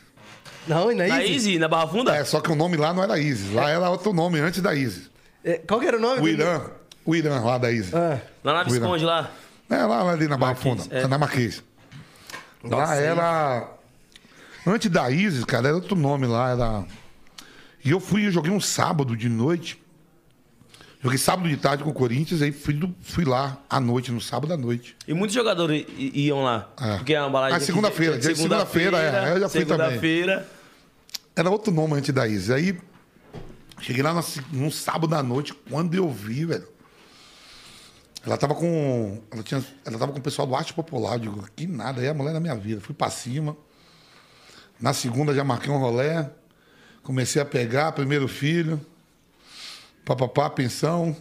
não, 0.68 0.92
e 0.92 0.96
na 0.96 1.06
Na 1.06 1.22
Easy? 1.22 1.34
Easy, 1.34 1.60
na 1.60 1.68
Barra 1.68 1.88
Funda? 1.88 2.16
É, 2.16 2.24
só 2.24 2.42
que 2.42 2.52
o 2.52 2.56
nome 2.56 2.78
lá 2.78 2.96
não 2.96 3.04
era 3.04 3.20
Isis. 3.20 3.54
Lá 3.54 3.70
era 3.70 3.92
outro 3.92 4.12
nome 4.12 4.40
antes 4.40 4.60
da 4.60 4.74
Isis. 4.74 5.08
É, 5.44 5.60
Qual 5.60 5.80
que 5.80 5.86
era 5.86 5.98
o 5.98 6.02
nome? 6.02 6.20
O 6.20 6.28
Irã. 6.28 6.62
O 7.06 7.16
Irã 7.16 7.40
lá 7.40 7.60
da 7.60 7.72
Isis. 7.72 7.94
Ah, 7.94 8.20
Lá 8.44 8.54
na 8.54 8.64
Visconde, 8.64 9.06
lá. 9.06 9.30
É, 9.70 9.86
lá 9.86 10.12
ali 10.12 10.28
na 10.28 10.36
Barra 10.36 10.54
Marquês, 10.54 10.84
Funda, 10.84 10.98
é. 10.98 11.08
na 11.08 11.18
Marquês. 11.20 11.64
lá 12.64 12.70
Nossa, 12.72 12.96
era. 12.96 13.68
Antes 14.66 14.90
da 14.90 15.12
Isis, 15.12 15.46
cara, 15.46 15.68
era 15.68 15.76
outro 15.76 15.96
nome 15.96 16.26
lá. 16.26 16.54
Era... 16.54 16.86
E 17.86 17.92
eu 17.92 18.00
fui, 18.00 18.26
eu 18.26 18.32
joguei 18.32 18.52
um 18.52 18.60
sábado 18.60 19.16
de 19.16 19.30
noite. 19.30 19.80
Joguei 21.02 21.18
sábado 21.20 21.48
de 21.48 21.56
tarde 21.58 21.84
com 21.84 21.92
o 21.92 21.94
Corinthians, 21.94 22.42
aí 22.42 22.52
fui, 22.52 22.74
do- 22.74 22.94
fui 23.02 23.24
lá 23.24 23.58
à 23.70 23.80
noite, 23.80 24.12
no 24.12 24.20
sábado 24.20 24.52
à 24.54 24.58
noite. 24.58 24.96
E 25.08 25.14
muitos 25.14 25.36
jogadores 25.36 25.86
iam 25.98 26.44
lá. 26.44 26.70
É. 26.82 26.98
Porque 26.98 27.14
é 27.14 27.22
uma 27.22 27.30
balada 27.30 27.56
Ah, 27.56 27.60
segunda-feira, 27.60 28.18
dia 28.18 28.32
de 28.32 28.36
segunda-feira, 28.36 28.98
é, 29.00 29.34
eu 29.34 29.40
já 29.42 29.50
fui 29.50 29.64
também. 29.64 29.86
Segunda-feira. 29.88 30.50
Era 31.36 31.50
outro 31.52 31.72
nome 31.72 31.94
antes 31.94 32.12
da 32.14 32.28
Isis. 32.28 32.50
Aí 32.50 32.80
cheguei 33.80 34.02
lá 34.02 34.12
num 34.52 34.72
sábado 34.72 35.14
à 35.14 35.22
noite, 35.22 35.54
quando 35.70 35.94
eu 35.94 36.10
vi, 36.10 36.46
velho. 36.46 36.68
Ela 38.26 38.36
tava 38.36 38.56
com. 38.56 39.22
Ela, 39.32 39.44
tinha, 39.44 39.64
ela 39.86 39.98
tava 40.00 40.12
com 40.12 40.18
o 40.18 40.22
pessoal 40.22 40.48
do 40.48 40.56
Arte 40.56 40.74
Popular. 40.74 41.14
Eu 41.14 41.20
digo, 41.20 41.48
que 41.56 41.68
nada, 41.68 42.02
aí 42.02 42.08
é 42.08 42.10
a 42.10 42.14
mulher 42.14 42.34
da 42.34 42.40
minha 42.40 42.56
vida. 42.56 42.82
Fui 42.82 42.94
pra 42.96 43.10
cima. 43.12 43.56
Na 44.82 44.94
segunda 44.94 45.34
já 45.34 45.44
marquei 45.44 45.72
um 45.72 45.78
rolé. 45.78 46.30
Comecei 47.04 47.42
a 47.42 47.46
pegar, 47.46 47.92
primeiro 47.94 48.28
filho. 48.28 48.82
Papapá, 50.08 50.50
pensão. 50.50 51.16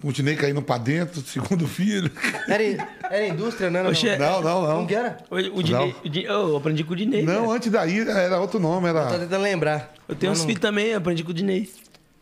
Continuei 0.00 0.34
caindo 0.36 0.60
pra 0.60 0.78
dentro, 0.78 1.20
segundo 1.26 1.66
filho. 1.66 2.10
Era, 2.48 2.62
era 3.08 3.26
indústria, 3.28 3.70
né? 3.70 3.82
Não, 3.82 3.92
Não, 3.92 4.42
não, 4.42 4.62
não. 4.62 4.74
Como 4.76 4.88
que 4.88 4.94
era? 4.96 5.18
O, 5.30 5.36
o 5.36 5.62
Dinei, 5.62 5.94
o 6.04 6.08
Dinei- 6.08 6.28
eu 6.30 6.56
aprendi 6.56 6.82
com 6.84 6.92
o 6.92 6.96
Dinei. 6.96 7.22
Não, 7.22 7.42
cara. 7.42 7.52
antes 7.56 7.70
daí 7.70 8.00
era 8.00 8.40
outro 8.40 8.58
nome, 8.58 8.90
Tô 8.90 8.98
era. 8.98 9.18
tentando 9.18 9.42
lembrar. 9.42 9.92
Eu 10.08 10.16
tenho 10.16 10.32
uns 10.32 10.44
filhos 10.44 10.60
também, 10.60 10.86
eu 10.88 10.98
aprendi 10.98 11.22
com 11.22 11.30
o 11.30 11.34
Dinei. 11.34 11.70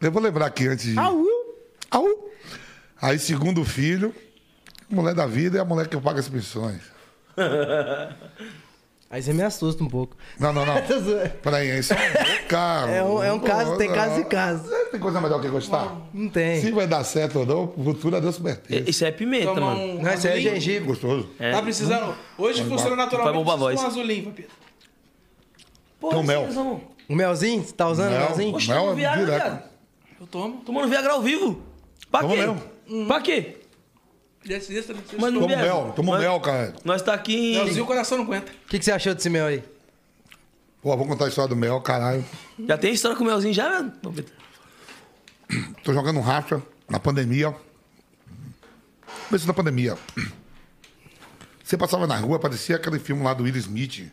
Eu 0.01 0.13
vou 0.13 0.23
lembrar 0.23 0.47
aqui 0.47 0.69
antes 0.69 0.85
de. 0.93 0.99
Au! 0.99 1.25
Au! 1.91 2.31
Aí, 3.01 3.19
segundo 3.19 3.65
filho, 3.65 4.15
mulher 4.91 5.15
da 5.15 5.27
vida 5.27 5.57
é 5.59 5.61
a 5.63 5.65
mulher 5.65 5.89
que 5.89 5.97
paga 5.99 6.21
as 6.21 6.29
pensões. 6.29 6.83
Aí 9.13 9.21
você 9.21 9.33
me 9.33 9.43
assusta 9.43 9.83
um 9.83 9.89
pouco. 9.89 10.17
Não, 10.39 10.53
não, 10.53 10.65
não. 10.65 10.75
Peraí, 11.43 11.81
isso 11.81 11.93
é 11.93 11.97
um 11.97 12.47
cara. 12.47 12.91
É 12.93 13.03
um- 13.03 13.21
é 13.25 13.33
um 13.33 13.41
caso, 13.41 13.77
tem 13.77 13.91
caso 13.91 14.21
e 14.21 14.25
caso. 14.25 14.71
Tem 14.93 15.01
coisa 15.01 15.21
melhor 15.21 15.41
que 15.41 15.49
gostar? 15.49 15.97
Não 16.15 16.29
tem. 16.29 16.61
Se 16.61 16.71
vai 16.71 16.87
dar 16.87 17.03
certo 17.03 17.41
ou 17.41 17.47
não, 17.47 17.75
o 17.77 17.85
futuro 17.85 18.15
a 18.17 18.21
Deus 18.21 18.39
pertence. 18.39 18.89
Isso 18.89 19.05
é 19.05 19.11
pimenta, 19.11 19.47
Tomar 19.53 19.75
mano. 19.75 19.83
um 19.99 20.03
Não, 20.03 20.15
isso 20.15 20.29
é 20.29 20.41
gengibre. 20.41 20.87
Gostoso. 20.87 21.29
É. 21.41 21.51
Tá 21.51 21.61
precisando. 21.61 22.15
Hoje 22.39 22.63
funciona 22.65 22.95
naturalmente. 22.95 23.45
De 23.45 23.83
Um 23.83 23.87
azulinho. 23.87 24.35
Pô, 25.99 26.11
Tem 26.11 26.19
um 26.19 26.23
mel. 26.23 26.51
Zão. 26.53 26.81
O 27.09 27.15
melzinho? 27.17 27.65
Você 27.65 27.73
tá 27.73 27.89
usando 27.89 28.09
o 28.09 28.17
Mel. 28.17 28.29
melzinho? 28.29 28.55
Oxe, 28.55 28.69
Mel 28.69 28.91
é 28.93 28.95
Viagra. 28.95 29.65
Eu 30.21 30.27
tomo. 30.29 30.63
Tomando 30.65 30.89
Viagra 30.89 31.13
ao 31.15 31.21
vivo. 31.21 31.61
Pra 32.11 32.21
Toma 32.21 32.35
quê? 32.35 32.41
mel. 32.41 33.07
Pra 33.09 33.21
quê? 33.21 33.57
Desse, 34.45 34.73
desse, 34.73 34.93
desse. 34.95 35.17
Mas 35.17 35.33
não 35.33 35.43
Toma 35.43 35.49
Viagra. 35.55 35.67
mel, 35.67 35.93
toma 35.95 36.13
Nós- 36.13 36.21
mel, 36.23 36.41
cara. 36.41 36.75
Nós 36.85 37.03
tá 37.03 37.13
aqui 37.15 37.35
em... 37.35 37.55
Melzinho 37.65 37.85
o 37.85 37.87
coração 37.87 38.19
não 38.19 38.25
aguenta. 38.25 38.51
O 38.51 38.69
que, 38.69 38.79
que 38.79 38.85
você 38.85 38.93
achou 38.93 39.15
desse 39.15 39.29
mel 39.29 39.47
aí? 39.47 39.63
Pô, 40.83 40.97
vou 40.97 41.07
contar 41.07 41.27
a 41.27 41.29
história 41.29 41.49
do 41.49 41.57
mel, 41.57 41.79
caralho. 41.83 42.25
Já 42.67 42.79
tem 42.79 42.93
história 42.95 43.17
com 43.17 43.23
o 43.23 43.27
melzinho 43.27 43.53
já? 43.53 43.85
Tô 45.85 45.93
jogando 45.93 46.21
racha 46.21 46.63
na 46.89 46.99
pandemia. 46.99 47.55
Começo 49.29 49.47
da 49.47 49.53
pandemia. 49.53 49.97
Você 51.65 51.77
passava 51.77 52.07
na 52.07 52.17
rua, 52.17 52.39
parecia 52.39 52.77
aquele 52.77 52.99
filme 52.99 53.23
lá 53.23 53.35
do 53.35 53.45
Will 53.45 53.57
Smith. 53.59 54.11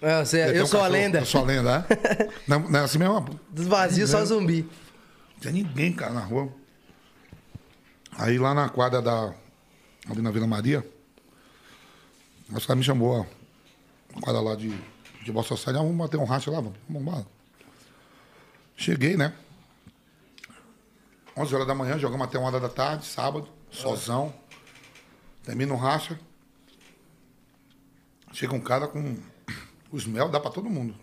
É, 0.00 0.24
você- 0.24 0.46
Tem 0.46 0.56
eu 0.56 0.64
um 0.64 0.66
sou 0.66 0.80
a 0.80 0.84
cachorro- 0.84 1.02
lenda. 1.02 1.18
Eu 1.18 1.26
sou 1.26 1.40
a 1.42 1.44
lenda, 1.44 1.86
é? 1.90 2.28
não, 2.48 2.60
não 2.60 2.80
é 2.80 2.84
assim 2.84 2.98
mesmo? 2.98 3.40
Dos 3.50 3.66
vazios, 3.66 4.10
só 4.10 4.24
zumbi. 4.24 4.62
Não 5.34 5.40
tinha 5.40 5.52
ninguém, 5.52 5.92
cara, 5.92 6.12
na 6.12 6.20
rua. 6.20 6.48
Aí 8.16 8.38
lá 8.38 8.54
na 8.54 8.68
quadra 8.68 9.02
da. 9.02 9.34
Ali 10.08 10.20
na 10.20 10.30
Vila 10.30 10.46
Maria, 10.46 10.86
os 12.52 12.66
caras 12.66 12.78
me 12.78 12.84
chamou, 12.84 13.20
ó. 13.20 14.20
Quadra 14.20 14.40
lá 14.40 14.54
de, 14.54 14.70
de 15.24 15.32
Boa 15.32 15.44
Society, 15.44 15.78
ah, 15.78 15.82
vamos 15.82 15.96
bater 15.96 16.18
um 16.18 16.24
racha 16.24 16.50
lá, 16.50 16.60
vamos 16.60 16.76
embora. 16.88 17.26
Cheguei, 18.76 19.16
né? 19.16 19.32
11 21.36 21.54
horas 21.54 21.66
da 21.66 21.74
manhã, 21.74 21.98
jogamos 21.98 22.26
até 22.26 22.38
uma 22.38 22.48
hora 22.48 22.60
da 22.60 22.68
tarde, 22.68 23.06
sábado, 23.06 23.48
sozão. 23.70 24.32
Termina 25.42 25.74
o 25.74 25.76
racha. 25.76 26.18
Chega 28.32 28.54
um 28.54 28.60
cara 28.60 28.86
com 28.86 29.16
os 29.90 30.06
mel, 30.06 30.28
dá 30.28 30.38
pra 30.38 30.50
todo 30.50 30.70
mundo. 30.70 30.94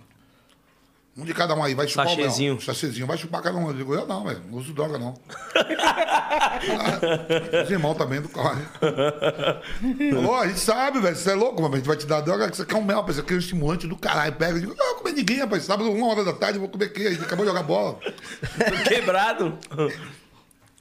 Um 1.18 1.26
de 1.26 1.34
cada 1.34 1.54
um 1.54 1.62
aí, 1.62 1.76
vai 1.76 1.90
chupar 1.90 2.08
Sachezinho. 2.08 2.54
o 2.54 2.56
mel. 2.56 2.66
Sachezinho. 2.66 3.06
Vai 3.06 3.18
chupar 3.18 3.42
cada 3.42 3.58
um. 3.58 3.68
Eu 3.68 3.74
digo, 3.74 3.94
eu 3.94 4.08
não, 4.08 4.24
velho. 4.24 4.42
Não 4.50 4.58
uso 4.58 4.72
droga, 4.74 4.98
não. 4.98 5.14
Os 7.64 7.70
irmãos 7.70 7.96
também 7.96 8.22
do 8.22 8.30
corre. 8.30 8.62
Falou, 10.14 10.36
a 10.38 10.48
gente 10.48 10.60
sabe, 10.62 11.02
velho. 11.02 11.16
Você 11.16 11.32
é 11.32 11.36
louco, 11.36 11.62
mas 11.62 11.74
a 11.74 11.76
gente 11.76 11.88
vai 11.88 11.98
te 11.98 12.06
dar 12.06 12.22
droga. 12.22 12.48
Você 12.48 12.66
quer 12.66 12.78
um 12.78 12.84
mel, 12.84 12.98
rapaz. 12.98 13.18
Você 13.18 13.24
quer 13.24 13.34
um 13.34 13.40
estimulante 13.40 13.88
do 13.88 13.98
caralho. 13.98 14.34
Pega. 14.36 14.54
Eu 14.54 14.60
digo, 14.62 14.74
não, 14.74 14.86
eu 14.86 14.94
vou 14.94 15.04
comer 15.04 15.16
ninguém, 15.16 15.40
rapaz. 15.40 15.64
Sábado, 15.64 15.92
uma 15.92 16.08
hora 16.08 16.24
da 16.24 16.32
tarde, 16.32 16.58
eu 16.58 16.62
vou 16.62 16.70
comer 16.70 16.94
quê? 16.94 17.08
A 17.08 17.12
gente 17.12 17.24
acabou 17.24 17.46
de 17.46 17.52
jogar 17.52 17.64
bola. 17.64 18.00
Quebrado. 18.88 19.58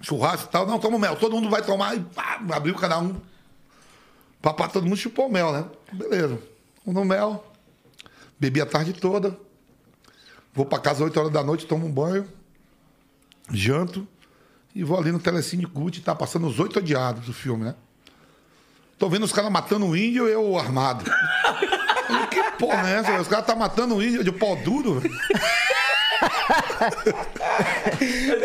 Churrasco 0.01 0.47
e 0.49 0.53
tal. 0.53 0.65
Não, 0.65 0.79
toma 0.79 0.97
mel. 0.97 1.17
Todo 1.17 1.35
mundo 1.35 1.51
vai 1.51 1.63
tomar 1.63 1.97
e 1.97 2.01
pá, 2.01 2.41
abriu 2.53 2.77
cada 2.77 3.01
um. 3.01 3.21
Papá, 4.41 4.69
todo 4.69 4.85
mundo 4.85 4.97
chupou 4.97 5.29
mel, 5.29 5.53
né? 5.53 5.65
Beleza. 5.93 6.39
No 6.87 7.05
mel. 7.05 7.45
Bebi 8.39 8.61
a 8.61 8.67
tarde 8.67 8.93
toda. 8.93 9.37
Vou 10.53 10.67
pra 10.67 10.79
casa 10.79 11.05
8 11.05 11.19
horas 11.19 11.33
da 11.33 11.43
noite, 11.43 11.67
tomo 11.67 11.87
um 11.87 11.93
banho. 11.93 12.27
Janto. 13.53 14.07
E 14.75 14.85
vou 14.85 14.99
ali 14.99 15.11
no 15.11 15.19
Telecine 15.19 15.67
Cult, 15.67 16.01
tá 16.01 16.15
passando 16.15 16.47
os 16.47 16.61
oito 16.61 16.79
odiados 16.79 17.27
do 17.27 17.33
filme, 17.33 17.65
né? 17.65 17.75
Tô 18.99 19.09
vendo 19.09 19.25
os 19.25 19.33
caras 19.33 19.51
matando 19.51 19.87
o 19.87 19.97
índio 19.97 20.29
e 20.29 20.33
eu 20.33 20.59
armado. 20.59 21.05
Que 22.29 22.43
porra 22.59 22.91
é 22.91 22.95
essa? 22.95 23.21
Os 23.21 23.29
caras 23.29 23.47
tá 23.47 23.55
matando 23.55 23.95
o 23.95 24.03
índio 24.03 24.25
de 24.25 24.33
pau 24.33 24.57
duro, 24.57 24.99
velho. 24.99 25.15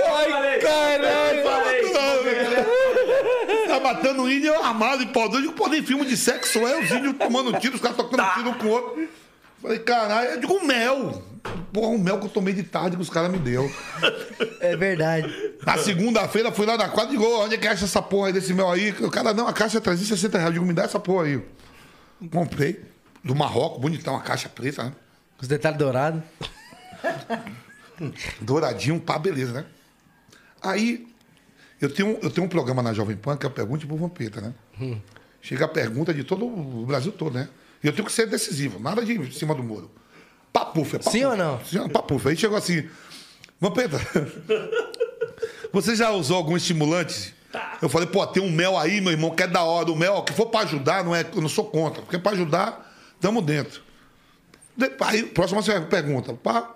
Ai, 0.08 0.60
caralho. 0.60 1.44
Tá 3.68 3.80
matando 3.80 4.24
o 4.24 4.32
índio 4.32 4.54
armado 4.64 5.02
e 5.02 5.08
pau 5.08 5.28
duro. 5.28 5.40
Eu 5.40 5.48
digo, 5.50 5.54
pô, 5.54 5.68
nem 5.68 5.84
filme 5.84 6.06
de 6.06 6.16
sexo 6.16 6.60
é, 6.60 6.80
os 6.80 6.92
índios 6.92 7.18
tomando 7.18 7.60
tiro, 7.60 7.76
os 7.76 7.82
caras 7.82 7.98
tocando 7.98 8.24
tiro 8.36 8.50
um 8.50 8.54
com 8.54 8.68
o 8.68 8.70
outro. 8.70 9.10
Falei, 9.66 9.80
caralho, 9.80 10.30
eu 10.30 10.40
digo 10.40 10.64
mel. 10.64 11.24
Porra, 11.74 11.88
um 11.88 11.98
mel 11.98 12.20
que 12.20 12.26
eu 12.26 12.30
tomei 12.30 12.54
de 12.54 12.62
tarde 12.62 12.96
que 12.96 13.02
os 13.02 13.10
caras 13.10 13.32
me 13.32 13.40
deu. 13.40 13.68
É 14.60 14.76
verdade. 14.78 15.28
Na 15.66 15.76
segunda-feira 15.78 16.52
fui 16.52 16.68
lá 16.68 16.78
na 16.78 16.88
quadra 16.88 17.14
e 17.14 17.18
digo, 17.18 17.28
"Ô, 17.28 17.44
onde 17.44 17.56
é 17.56 17.58
que 17.58 17.68
acha 17.68 17.86
essa 17.86 18.00
porra 18.02 18.28
aí 18.28 18.34
desse 18.34 18.54
mel 18.54 18.70
aí? 18.72 18.92
O 18.92 19.10
cara, 19.10 19.34
não, 19.34 19.48
a 19.48 19.54
caixa 19.54 19.80
é 19.80 19.82
360 19.82 20.38
reais. 20.38 20.48
Eu 20.50 20.54
digo, 20.54 20.66
me 20.66 20.74
dá 20.74 20.84
essa 20.84 21.00
porra 21.00 21.26
aí. 21.26 21.44
Comprei. 22.32 22.80
Do 23.24 23.34
Marrocos, 23.34 23.82
bonitão, 23.82 24.16
a 24.16 24.22
caixa 24.22 24.48
preta, 24.48 24.84
né? 24.84 24.94
Os 25.42 25.48
detalhes 25.48 25.80
dourados. 25.80 26.22
Douradinho, 28.42 29.00
pá, 29.00 29.18
beleza, 29.18 29.52
né? 29.52 29.66
Aí, 30.62 31.08
eu 31.82 31.92
tenho, 31.92 32.20
eu 32.22 32.30
tenho 32.30 32.46
um 32.46 32.50
programa 32.50 32.84
na 32.84 32.94
Jovem 32.94 33.16
Pan 33.18 33.36
que 33.36 33.46
é 33.48 33.50
a 33.50 33.52
Pergunte 33.52 33.88
pro 33.88 33.98
Vampeta, 33.98 34.42
né? 34.42 34.54
Chega 35.42 35.66
a 35.66 35.68
pergunta 35.68 36.14
de 36.14 36.24
todo 36.24 36.46
o 36.46 36.86
Brasil 36.86 37.12
todo, 37.12 37.34
né? 37.34 37.50
E 37.86 37.88
eu 37.88 37.94
tenho 37.94 38.04
que 38.08 38.12
ser 38.12 38.26
decisivo, 38.26 38.80
nada 38.80 39.06
de 39.06 39.14
em 39.14 39.30
cima 39.32 39.54
do 39.54 39.62
muro. 39.62 39.92
Papufa, 40.52 40.96
é 40.96 41.00
papufa. 41.00 41.12
Sim 41.12 41.26
ou 41.26 41.38
não? 41.38 41.64
Sim, 41.64 41.88
papufa. 41.88 42.30
Aí 42.30 42.36
chegou 42.36 42.58
assim, 42.58 42.90
Vampeta, 43.62 44.00
você 45.72 45.96
já 45.96 46.10
usou 46.10 46.38
algum 46.38 46.58
estimulante? 46.58 47.36
Eu 47.80 47.88
falei, 47.88 48.08
pô, 48.08 48.26
tem 48.26 48.42
um 48.42 48.52
mel 48.52 48.76
aí, 48.76 49.00
meu 49.00 49.12
irmão, 49.12 49.30
que 49.36 49.44
é 49.44 49.48
da 49.48 49.62
hora. 49.62 49.92
O 49.92 49.96
mel, 49.96 50.24
que 50.24 50.34
for 50.34 50.48
pra 50.48 50.62
ajudar, 50.62 51.04
não 51.06 51.16
é, 51.16 51.24
eu 51.36 51.42
não 51.42 51.48
sou 51.48 51.66
contra. 51.66 52.02
Porque 52.02 52.18
pra 52.18 52.32
ajudar, 52.32 52.92
tamo 53.22 53.40
dentro. 53.40 53.82
De- 54.76 54.92
Aí, 55.02 55.22
próxima 55.24 55.62
pergunta. 55.88 56.34
Pá, 56.34 56.72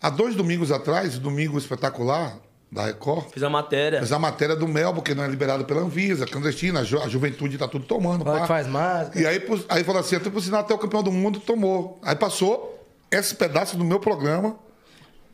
Há 0.00 0.08
dois 0.08 0.36
domingos 0.36 0.70
atrás, 0.70 1.18
domingo 1.18 1.58
espetacular 1.58 2.38
da 2.72 2.84
Record, 2.86 3.30
Fiz 3.32 3.42
a 3.42 3.50
matéria. 3.50 3.98
fez 3.98 4.12
a 4.12 4.18
matéria 4.18 4.54
do 4.54 4.68
mel, 4.68 4.94
porque 4.94 5.12
não 5.14 5.24
é 5.24 5.28
liberado 5.28 5.64
pela 5.64 5.80
Anvisa, 5.80 6.24
clandestina, 6.24 6.80
a, 6.80 6.84
ju- 6.84 7.00
a 7.00 7.08
juventude 7.08 7.58
tá 7.58 7.66
tudo 7.66 7.84
tomando. 7.84 8.24
Pá. 8.24 8.46
faz 8.46 8.66
máscara. 8.68 9.20
E 9.20 9.26
aí, 9.26 9.42
aí 9.68 9.82
falou 9.82 10.00
assim, 10.00 10.14
até 10.16 10.30
por 10.30 10.40
sinal, 10.40 10.60
até 10.60 10.72
o 10.72 10.78
campeão 10.78 11.02
do 11.02 11.10
mundo 11.10 11.40
tomou. 11.40 11.98
Aí 12.02 12.14
passou 12.14 12.78
esse 13.10 13.34
pedaço 13.34 13.76
do 13.76 13.84
meu 13.84 13.98
programa, 13.98 14.54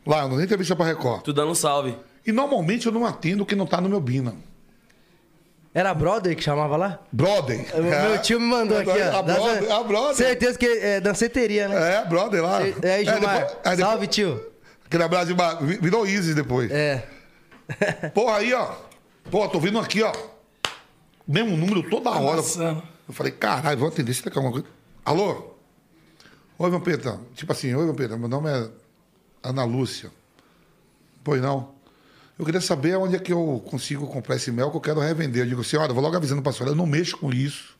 lá, 0.05 0.27
na 0.27 0.43
entrevista 0.43 0.75
pra 0.75 0.85
Record. 0.87 1.21
Tu 1.21 1.31
dando 1.31 1.51
um 1.51 1.55
salve. 1.55 1.95
E 2.25 2.31
normalmente 2.31 2.87
eu 2.87 2.91
não 2.91 3.05
atendo 3.05 3.43
o 3.43 3.45
que 3.45 3.55
não 3.55 3.67
tá 3.67 3.79
no 3.79 3.87
meu 3.87 3.99
Bina. 3.99 4.33
Era 5.73 5.93
brother 5.93 6.35
que 6.35 6.43
chamava 6.43 6.75
lá? 6.75 6.99
Brother. 7.11 7.63
O 7.75 7.81
Meu 7.83 8.17
tio 8.19 8.39
me 8.39 8.47
mandou 8.47 8.79
aqui, 8.79 8.89
ó. 8.89 9.19
A 9.19 9.21
brother, 9.21 9.71
a 9.71 9.83
brother. 9.83 10.15
Certeza 10.15 10.57
que 10.57 10.65
é 10.65 10.99
danceteria, 10.99 11.67
né? 11.67 11.97
É, 11.97 12.05
brother 12.05 12.41
lá. 12.41 12.61
É, 12.81 12.93
aí, 12.95 13.05
Gilmar. 13.05 13.19
depois- 13.19 13.57
aí 13.63 13.77
depois- 13.77 13.79
Salve, 13.79 14.07
tio. 14.07 14.43
Aquele 14.87 15.03
abraço 15.03 15.27
de 15.27 15.77
virou 15.79 16.07
Isis 16.07 16.33
depois. 16.33 16.71
É. 16.71 17.03
Porra, 18.13 18.37
aí, 18.37 18.53
ó. 18.53 18.71
Pô, 19.29 19.47
tô 19.49 19.59
vindo 19.59 19.79
aqui, 19.79 20.01
ó. 20.03 20.13
Mesmo 21.27 21.57
número 21.57 21.89
toda 21.89 22.09
hora. 22.11 22.39
Amassando. 22.39 22.81
Eu 23.07 23.13
falei, 23.13 23.31
caralho, 23.31 23.77
vou 23.79 23.87
atender. 23.89 24.13
Se 24.13 24.23
tem 24.23 24.31
alguma 24.33 24.51
coisa. 24.51 24.67
Alô? 25.03 25.53
Oi, 26.59 26.69
Vampeta. 26.69 27.19
Tipo 27.35 27.51
assim, 27.51 27.73
oi, 27.73 27.85
Vampeta. 27.85 28.17
Meu 28.17 28.29
nome 28.29 28.49
é 28.49 28.69
Ana 29.43 29.63
Lúcia. 29.63 30.09
Pois 31.23 31.41
não. 31.41 31.75
Eu 32.39 32.45
queria 32.45 32.61
saber 32.61 32.95
onde 32.97 33.15
é 33.15 33.19
que 33.19 33.33
eu 33.33 33.63
consigo 33.69 34.07
comprar 34.07 34.35
esse 34.35 34.51
mel 34.51 34.69
que 34.71 34.77
eu 34.77 34.81
quero 34.81 34.99
revender. 34.99 35.43
Eu 35.43 35.47
digo, 35.49 35.63
senhora, 35.63 35.89
eu 35.89 35.95
vou 35.95 36.03
logo 36.03 36.15
avisando 36.15 36.41
pra 36.41 36.51
senhora, 36.53 36.71
eu 36.71 36.75
não 36.75 36.85
mexo 36.85 37.17
com 37.17 37.33
isso. 37.33 37.75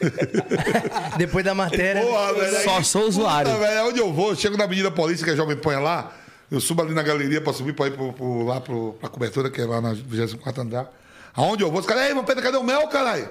Depois 1.16 1.44
da 1.44 1.54
matéria. 1.54 2.02
Porra, 2.02 2.32
velho. 2.34 2.56
aí- 2.56 2.64
Só 2.64 2.82
sou 2.82 3.06
usuário. 3.08 3.50
Puta, 3.52 3.62
velho, 3.64 3.88
onde 3.88 3.98
eu 4.00 4.12
vou, 4.12 4.30
eu 4.30 4.36
chego 4.36 4.56
na 4.56 4.64
Avenida 4.64 4.90
Paulista, 4.90 5.24
que 5.24 5.30
é 5.30 5.36
Jovem 5.36 5.56
é 5.64 5.78
lá, 5.78 6.12
eu 6.50 6.60
subo 6.60 6.82
ali 6.82 6.92
na 6.94 7.02
galeria 7.02 7.40
pra 7.40 7.52
subir 7.52 7.72
pra 7.74 7.86
ir 7.86 7.92
pro, 7.92 8.12
pro- 8.12 8.44
lá 8.44 8.60
pro, 8.60 8.94
pra 9.00 9.08
cobertura, 9.08 9.50
que 9.50 9.60
é 9.60 9.64
lá 9.64 9.80
na 9.80 9.92
24 9.92 10.62
andar. 10.62 10.92
Aonde 11.34 11.62
eu 11.62 11.70
vou, 11.70 11.80
os 11.80 11.86
caras, 11.86 12.04
ei, 12.08 12.14
Vampeta, 12.14 12.42
cadê 12.42 12.56
o 12.56 12.62
mel, 12.64 12.86
caralho? 12.88 13.28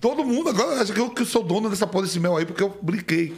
Todo 0.00 0.24
mundo 0.24 0.50
agora 0.50 0.80
acha 0.80 0.92
que 0.92 1.00
eu, 1.00 1.10
que 1.10 1.24
sou 1.24 1.42
dono 1.42 1.68
dessa 1.70 1.86
porra 1.86 2.04
desse 2.04 2.20
mel 2.20 2.36
aí, 2.36 2.44
porque 2.46 2.62
eu 2.62 2.76
brinquei. 2.82 3.36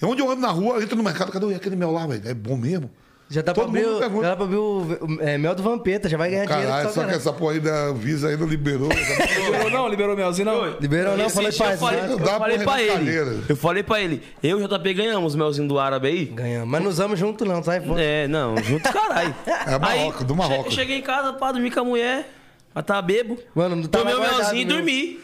E 0.00 0.04
onde 0.04 0.22
eu 0.22 0.30
ando 0.30 0.40
na 0.40 0.48
rua, 0.50 0.76
eu 0.76 0.82
entro 0.82 0.96
no 0.96 1.02
mercado, 1.02 1.30
cadê 1.32 1.52
aquele 1.54 1.76
mel 1.76 1.90
lá, 1.90 2.06
velho? 2.06 2.26
É 2.28 2.32
bom 2.34 2.56
mesmo? 2.56 2.90
Já 3.30 3.42
tá 3.42 3.54
Todo 3.54 3.70
pra 3.70 3.80
abrir, 3.80 3.86
mundo 3.86 3.96
o- 3.96 4.00
pergunta. 4.00 4.22
já 4.22 4.30
dá 4.30 4.36
pra 4.36 4.44
abrir 4.44 4.56
o, 4.58 4.82
o- 5.00 5.20
é, 5.20 5.38
mel 5.38 5.54
do 5.54 5.62
Vampeta, 5.62 6.08
já 6.10 6.16
vai 6.18 6.28
ganhar 6.30 6.44
dinheiro. 6.44 6.68
Caralho, 6.68 6.88
só 6.90 6.94
só 7.02 7.08
que 7.08 7.14
essa 7.14 7.32
porra 7.32 7.52
aí 7.54 7.60
da 7.60 7.90
Visa 7.92 8.28
aí 8.28 8.36
não 8.36 8.46
liberou. 8.46 8.88
Liberou 9.46 9.70
não? 9.70 9.88
Liberou 9.88 10.14
melzinho 10.16 10.44
não? 10.46 10.78
Liberou 10.78 11.16
não, 11.16 11.26
Esse 11.26 11.34
falei 11.34 11.50
dia 11.50 11.58
pra 11.64 11.72
eu 11.74 11.78
falei, 11.78 12.00
eu 12.12 12.18
Dá 12.18 12.38
falei 12.38 12.58
pra 12.58 12.82
ele. 12.82 13.44
Eu 13.48 13.56
falei 13.56 13.82
pra 13.82 14.00
ele. 14.00 14.22
Eu 14.42 14.60
e 14.60 14.64
o 14.64 14.68
JP 14.68 14.94
ganhamos 14.94 15.34
o 15.34 15.38
melzinho 15.38 15.66
do 15.66 15.78
árabe 15.78 16.08
aí. 16.08 16.24
Ganhamos. 16.26 16.68
Mas 16.68 16.82
não 16.82 16.90
usamos 16.90 17.18
junto 17.18 17.44
não, 17.46 17.62
sai 17.62 17.80
fora. 17.80 18.00
É, 18.00 18.28
não, 18.28 18.56
junto 18.58 18.92
caralho. 18.92 19.34
É 19.66 19.78
Marrocos, 19.78 20.24
do 20.24 20.36
Marrocos. 20.36 20.74
che- 20.74 20.80
Cheguei 20.80 20.98
em 20.98 21.02
casa 21.02 21.32
pra 21.32 21.50
dormir 21.52 21.70
com 21.70 21.80
a 21.80 21.84
mulher, 21.84 22.28
pra 22.74 22.82
tá 22.82 23.00
bebo. 23.00 23.38
Mano, 23.54 23.74
não 23.76 23.84
tava 23.84 24.04
Tomei 24.10 24.14
o 24.16 24.20
melzinho 24.20 24.60
e 24.62 24.64
meu. 24.66 24.76
dormi. 24.76 25.20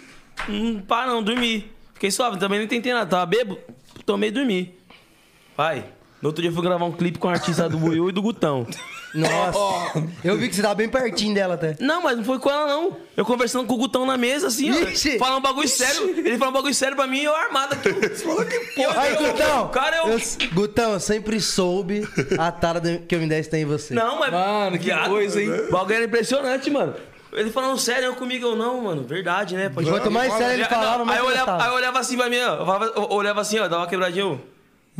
Hum, 0.48 0.82
pá, 0.88 1.06
não, 1.06 1.22
dormi. 1.22 1.70
Fiquei 1.92 2.10
suave, 2.10 2.38
também 2.38 2.58
não 2.60 2.66
tentei 2.66 2.94
nada. 2.94 3.04
Tava 3.06 3.26
bebo, 3.26 3.58
tomei 4.06 4.30
e 4.30 4.32
dormi. 4.32 4.74
Pai, 5.54 5.84
no 6.22 6.28
outro 6.28 6.42
dia 6.42 6.50
eu 6.50 6.54
fui 6.54 6.62
gravar 6.62 6.84
um 6.84 6.92
clipe 6.92 7.18
com 7.18 7.28
o 7.28 7.30
artista 7.30 7.68
do 7.68 7.78
Buiu 7.78 8.08
e 8.08 8.12
do 8.12 8.20
Gutão. 8.22 8.66
Nossa. 9.14 10.04
Eu 10.22 10.36
vi 10.36 10.48
que 10.48 10.54
você 10.54 10.62
tava 10.62 10.74
bem 10.76 10.88
pertinho 10.88 11.34
dela 11.34 11.54
até. 11.54 11.76
Não, 11.80 12.02
mas 12.02 12.16
não 12.16 12.24
foi 12.24 12.38
com 12.38 12.48
ela, 12.50 12.66
não. 12.66 12.96
Eu 13.16 13.24
conversando 13.24 13.66
com 13.66 13.74
o 13.74 13.76
Gutão 13.76 14.06
na 14.06 14.16
mesa, 14.16 14.46
assim, 14.46 14.70
Ixi. 14.70 15.16
ó. 15.16 15.18
Falando 15.18 15.38
um 15.38 15.42
bagulho 15.42 15.68
sério. 15.68 16.10
Ele 16.18 16.38
falou 16.38 16.50
um 16.52 16.56
bagulho 16.56 16.74
sério 16.74 16.94
pra 16.96 17.06
mim 17.06 17.18
e 17.20 17.24
eu 17.24 17.34
armado 17.34 17.74
aqui. 17.74 17.88
Aí, 18.96 19.16
Gutão, 19.16 19.68
Cara, 19.68 19.96
eu- 19.96 20.08
eu... 20.10 20.20
Gutão, 20.52 20.92
eu 20.92 21.00
sempre 21.00 21.40
soube 21.40 22.06
a 22.38 22.52
tara 22.52 22.80
que 22.80 23.16
o 23.16 23.18
M10 23.20 23.46
tem 23.48 23.62
em 23.62 23.66
você. 23.66 23.94
Não, 23.94 24.18
mas. 24.18 24.30
Mano, 24.32 24.78
que 24.78 24.84
Viado, 24.84 25.08
coisa, 25.10 25.42
hein? 25.42 25.50
O 25.68 25.72
bagulho 25.72 25.94
era 25.96 26.04
impressionante, 26.04 26.70
mano. 26.70 26.94
Ele 27.32 27.50
falando 27.50 27.78
sério 27.78 28.06
eu 28.06 28.14
comigo, 28.16 28.44
eu 28.46 28.56
não, 28.56 28.80
mano. 28.82 29.04
Verdade, 29.04 29.54
né? 29.56 29.68
Pode 29.68 29.88
Quanto 29.88 30.10
mais 30.10 30.32
sério 30.34 30.54
ele 30.54 30.62
Não, 30.62 30.68
falava, 30.68 31.04
mais 31.04 31.18
aí, 31.20 31.24
eu 31.24 31.30
olhava, 31.30 31.62
aí 31.62 31.68
eu 31.68 31.74
olhava 31.74 31.98
assim 32.00 32.16
pra 32.16 32.28
mim, 32.28 32.40
ó. 32.40 32.54
Eu, 32.56 32.66
falava- 32.66 32.92
eu 32.96 33.08
olhava 33.12 33.40
assim, 33.40 33.58
ó, 33.58 33.62
dava 33.68 33.82
uma 33.82 33.86
quebradinha. 33.88 34.24
eu, 34.24 34.40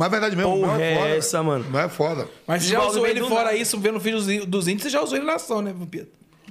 Mas 0.01 0.07
é 0.07 0.09
verdade 0.09 0.35
mesmo, 0.35 0.51
Porra, 0.59 0.67
não 0.77 0.81
é 0.83 0.95
foda. 0.95 1.07
é 1.09 1.17
essa, 1.17 1.43
mano? 1.43 1.65
Não 1.69 1.79
é 1.79 1.87
foda. 1.87 2.27
Mas 2.47 2.63
você 2.63 2.69
já 2.69 2.81
usou 2.83 3.05
ele 3.05 3.19
fora 3.21 3.43
nada. 3.45 3.55
isso, 3.55 3.79
vendo 3.79 3.97
o 3.97 3.99
vídeo 3.99 4.45
dos- 4.47 4.67
índios, 4.67 4.81
você 4.83 4.89
já 4.89 4.99
usou 5.01 5.15
ele 5.15 5.27
na 5.27 5.35
ação, 5.35 5.61
né, 5.61 5.71
Vampeta? 5.77 6.07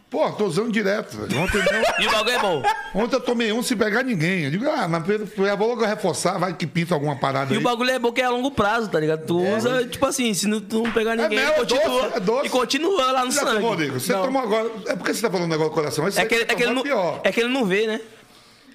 Pô, 0.09 0.29
tô 0.33 0.45
usando 0.47 0.71
direto. 0.73 1.17
velho. 1.17 1.41
Ontem, 1.41 1.59
mesmo- 1.59 1.85
E 2.01 2.07
o 2.07 2.11
bagulho 2.11 2.35
é 2.35 2.39
bom. 2.41 2.63
ontem 2.97 3.15
eu 3.17 3.21
tomei 3.21 3.53
um 3.53 3.63
sem 3.63 3.77
pegar 3.77 4.03
ninguém. 4.05 4.43
Eu 4.45 4.51
digo, 4.51 4.69
ah, 4.69 4.87
mas 4.89 5.09
eu 5.09 5.57
vou 5.57 5.69
logo 5.69 5.85
reforçar, 5.85 6.37
vai 6.39 6.53
que 6.55 6.67
pinta 6.67 6.95
alguma 6.95 7.15
parada 7.17 7.53
E 7.53 7.57
aí. 7.57 7.61
o 7.61 7.65
bagulho 7.65 7.91
é 7.91 7.99
bom 7.99 8.11
que 8.13 8.21
é 8.21 8.25
a 8.25 8.31
longo 8.31 8.51
prazo, 8.53 8.89
tá 8.89 8.99
ligado? 8.99 9.25
Tu 9.27 9.37
usa, 9.41 9.85
tipo 9.87 10.05
assim, 10.07 10.33
se 10.35 10.47
não, 10.49 10.61
tu 10.61 10.83
não 10.83 10.91
pegar 10.93 11.15
ninguém, 11.17 11.39
mel, 11.39 11.49
é 11.51 11.53
continua. 11.59 11.85
doce, 12.03 12.17
é 12.17 12.21
doce. 12.21 12.47
E 12.47 12.51
continua 12.51 13.13
lá 13.13 13.25
no 13.25 13.31
Você 13.33 13.39
sangue. 13.41 13.55
tomou, 13.55 13.77
nego? 13.77 14.01
Você 14.01 14.13
Não. 14.13 14.23
tomou 14.25 14.43
agora. 14.43 14.71
É 14.87 14.97
porque 14.97 15.15
você 15.15 15.23
tá 15.23 15.31
falando 15.31 15.49
negócio 15.49 15.71
do 15.71 15.75
coração. 15.77 16.07
Esse 16.09 16.21
É 16.21 16.25
que, 16.25 16.35
você 16.39 16.43
é, 16.43 16.55
que 16.57 16.63
ele 16.65 16.73
não, 16.73 16.81
é 16.81 16.85
pior. 16.85 17.21
é 17.25 17.33
que 17.33 17.41
ele 17.41 17.49
não 17.53 17.65
vê, 17.65 17.87
né? 17.87 18.01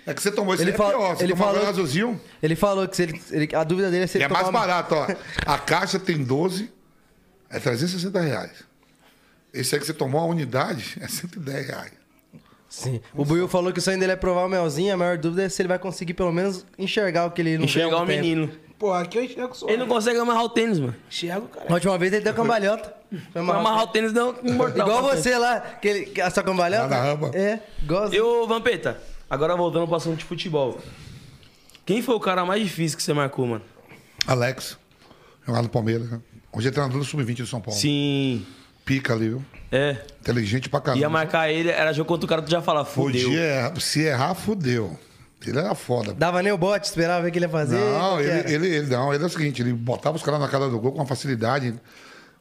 É 0.07 0.13
que 0.13 0.21
você 0.21 0.31
tomou 0.31 0.53
esse 0.53 0.63
Ele 0.63 0.71
é 0.71 0.73
fala- 0.75 0.91
pior. 0.91 1.15
Você 1.15 1.23
ele 1.23 1.33
tomou 1.33 1.47
falou- 1.53 1.67
azulzinho. 1.67 2.21
Ele 2.43 2.55
falou 2.55 2.87
que 2.87 2.95
se 2.95 3.03
ele, 3.03 3.21
ele- 3.31 3.55
a 3.55 3.63
dúvida 3.63 3.89
dele 3.89 4.03
é 4.03 4.07
se 4.07 4.17
E 4.17 4.21
ele 4.21 4.25
é 4.25 4.27
mais 4.29 4.49
barato, 4.49 4.93
ó. 4.95 5.07
A 5.45 5.57
caixa 5.57 5.97
tem 5.99 6.23
12, 6.23 6.71
é 7.49 7.59
360 7.59 8.19
reais. 8.21 8.63
Esse 9.53 9.73
aí 9.75 9.79
que 9.81 9.87
você 9.87 9.93
tomou 9.93 10.21
a 10.21 10.25
unidade 10.25 10.97
é 11.01 11.07
110 11.07 11.67
reais. 11.67 11.91
Sim. 12.69 12.99
O 13.13 13.23
Buiu 13.23 13.47
falou 13.47 13.71
que 13.71 13.79
o 13.79 13.81
sonho 13.81 13.97
dele 13.99 14.11
é 14.11 14.15
provar 14.17 14.45
o 14.45 14.49
melzinho, 14.49 14.93
a 14.93 14.97
maior 14.97 15.17
dúvida 15.17 15.43
é 15.43 15.49
se 15.49 15.61
ele 15.61 15.69
vai 15.69 15.79
conseguir 15.79 16.13
pelo 16.13 16.31
menos 16.31 16.65
enxergar 16.77 17.25
o 17.25 17.31
que 17.31 17.41
ele 17.41 17.57
não 17.57 17.65
Enxergar 17.65 17.97
o 17.97 18.05
tempo. 18.05 18.21
menino. 18.21 18.51
Pô, 18.77 18.91
aqui 18.91 19.17
eu 19.17 19.23
enxergo 19.23 19.55
só. 19.55 19.67
Ele 19.69 19.77
não 19.77 19.87
consegue 19.87 20.19
amarrar 20.19 20.43
o 20.43 20.49
tênis, 20.49 20.77
mano. 20.77 20.93
Enxergo, 21.09 21.47
cara. 21.47 21.67
A 21.69 21.73
última 21.73 21.97
vez 21.97 22.11
ele 22.11 22.21
deu 22.23 22.33
cambalhota. 22.33 22.93
Foi 23.31 23.41
amarrar- 23.41 23.61
amarrar 23.61 23.83
o 23.83 23.87
tênis 23.87 24.11
deu 24.11 24.35
um 24.43 24.51
mortal. 24.53 24.85
Igual 24.87 25.03
você 25.03 25.37
lá, 25.37 25.61
que 25.61 25.87
ele, 25.87 26.21
a 26.21 26.29
sua 26.29 26.43
cambalhota. 26.43 26.83
Lá 26.83 26.89
na 26.89 27.01
rampa. 27.03 27.31
É, 27.37 27.59
gosta. 27.85 28.13
E 28.13 28.19
ô, 28.19 28.45
Vampeta, 28.45 29.01
agora 29.29 29.55
voltando 29.55 29.87
pro 29.87 29.95
assunto 29.95 30.17
de 30.19 30.25
futebol. 30.25 30.79
Quem 31.85 32.01
foi 32.01 32.15
o 32.15 32.19
cara 32.19 32.45
mais 32.45 32.63
difícil 32.63 32.97
que 32.97 33.03
você 33.03 33.13
marcou, 33.13 33.45
mano? 33.45 33.63
Alex, 34.25 34.77
jogava 35.45 35.63
no 35.63 35.69
Palmeiras. 35.69 36.09
né? 36.09 36.19
Hoje 36.51 36.69
é 36.69 36.71
treinador 36.71 36.99
do 36.99 37.05
Sub-20 37.05 37.33
de 37.33 37.47
São 37.47 37.61
Paulo. 37.61 37.79
Sim. 37.79 38.45
Pica 38.85 39.13
ali, 39.13 39.29
viu? 39.29 39.45
É. 39.71 39.97
Inteligente 40.21 40.69
pra 40.69 40.79
caramba. 40.79 41.01
Ia 41.01 41.09
marcar 41.09 41.49
ele, 41.49 41.69
era 41.69 41.91
jogo 41.91 42.07
contra 42.07 42.25
o 42.25 42.29
cara, 42.29 42.41
tu 42.41 42.49
já 42.49 42.61
fala, 42.61 42.85
fudeu. 42.85 43.23
Podia 43.23 43.41
errar. 43.41 43.79
Se 43.79 44.01
errar, 44.01 44.33
fudeu. 44.35 44.97
Ele 45.45 45.59
era 45.59 45.75
foda. 45.75 46.13
Dava 46.13 46.41
nem 46.41 46.51
o 46.51 46.57
bote, 46.57 46.87
esperava 46.87 47.21
ver 47.21 47.29
o 47.29 47.31
que 47.31 47.37
ele 47.37 47.45
ia 47.45 47.49
fazer. 47.49 47.77
Não, 47.77 48.19
era? 48.19 48.49
ele, 48.49 48.67
ele, 48.67 48.75
ele, 48.77 48.87
não, 48.87 49.13
ele 49.13 49.23
é 49.23 49.27
o 49.27 49.29
seguinte, 49.29 49.61
ele 49.61 49.73
botava 49.73 50.15
os 50.15 50.23
caras 50.23 50.39
na 50.39 50.47
cara 50.47 50.69
do 50.69 50.79
gol 50.79 50.91
com 50.91 50.97
uma 50.99 51.05
facilidade. 51.05 51.75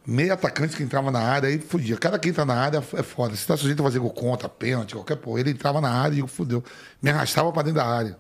Meio 0.07 0.35
atacante 0.35 0.77
que 0.77 0.83
entrava 0.83 1.11
na 1.11 1.21
área, 1.21 1.49
aí 1.49 1.59
fudia. 1.59 1.97
Cada 1.97 2.19
que 2.19 2.29
entra 2.29 2.45
na 2.45 2.55
área 2.55 2.85
é 2.95 3.03
foda. 3.03 3.35
Se 3.35 3.47
tá 3.47 3.57
sujeito 3.57 3.81
a 3.81 3.85
fazer 3.85 3.99
gol 3.99 4.11
contra, 4.11 4.49
pênalti, 4.49 4.95
qualquer 4.95 5.17
porra, 5.17 5.41
ele 5.41 5.51
entrava 5.51 5.81
na 5.81 5.91
área 5.91 6.23
e 6.23 6.29
fudeu. 6.29 6.63
Me 7.01 7.11
arrastava 7.11 7.51
pra 7.51 7.63
dentro 7.63 7.81
da 7.81 7.87
área. 7.87 8.19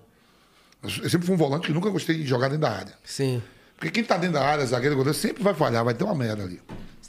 Eu 0.83 1.11
sempre 1.11 1.27
fui 1.27 1.35
um 1.35 1.39
volante 1.39 1.67
que 1.67 1.73
nunca 1.73 1.91
gostei 1.91 2.17
de 2.17 2.27
jogar 2.27 2.49
dentro 2.49 2.63
da 2.63 2.71
área. 2.71 2.95
Sim. 3.05 3.43
Porque 3.77 3.91
quem 3.91 4.05
tá 4.05 4.17
dentro 4.17 4.35
da 4.35 4.45
área, 4.47 4.65
zagueiro, 4.65 4.97
goleiro, 4.97 5.19
sempre 5.19 5.43
vai 5.43 5.53
falhar, 5.53 5.85
vai 5.85 5.93
ter 5.93 6.05
uma 6.05 6.15
merda 6.15 6.43
ali. 6.43 6.61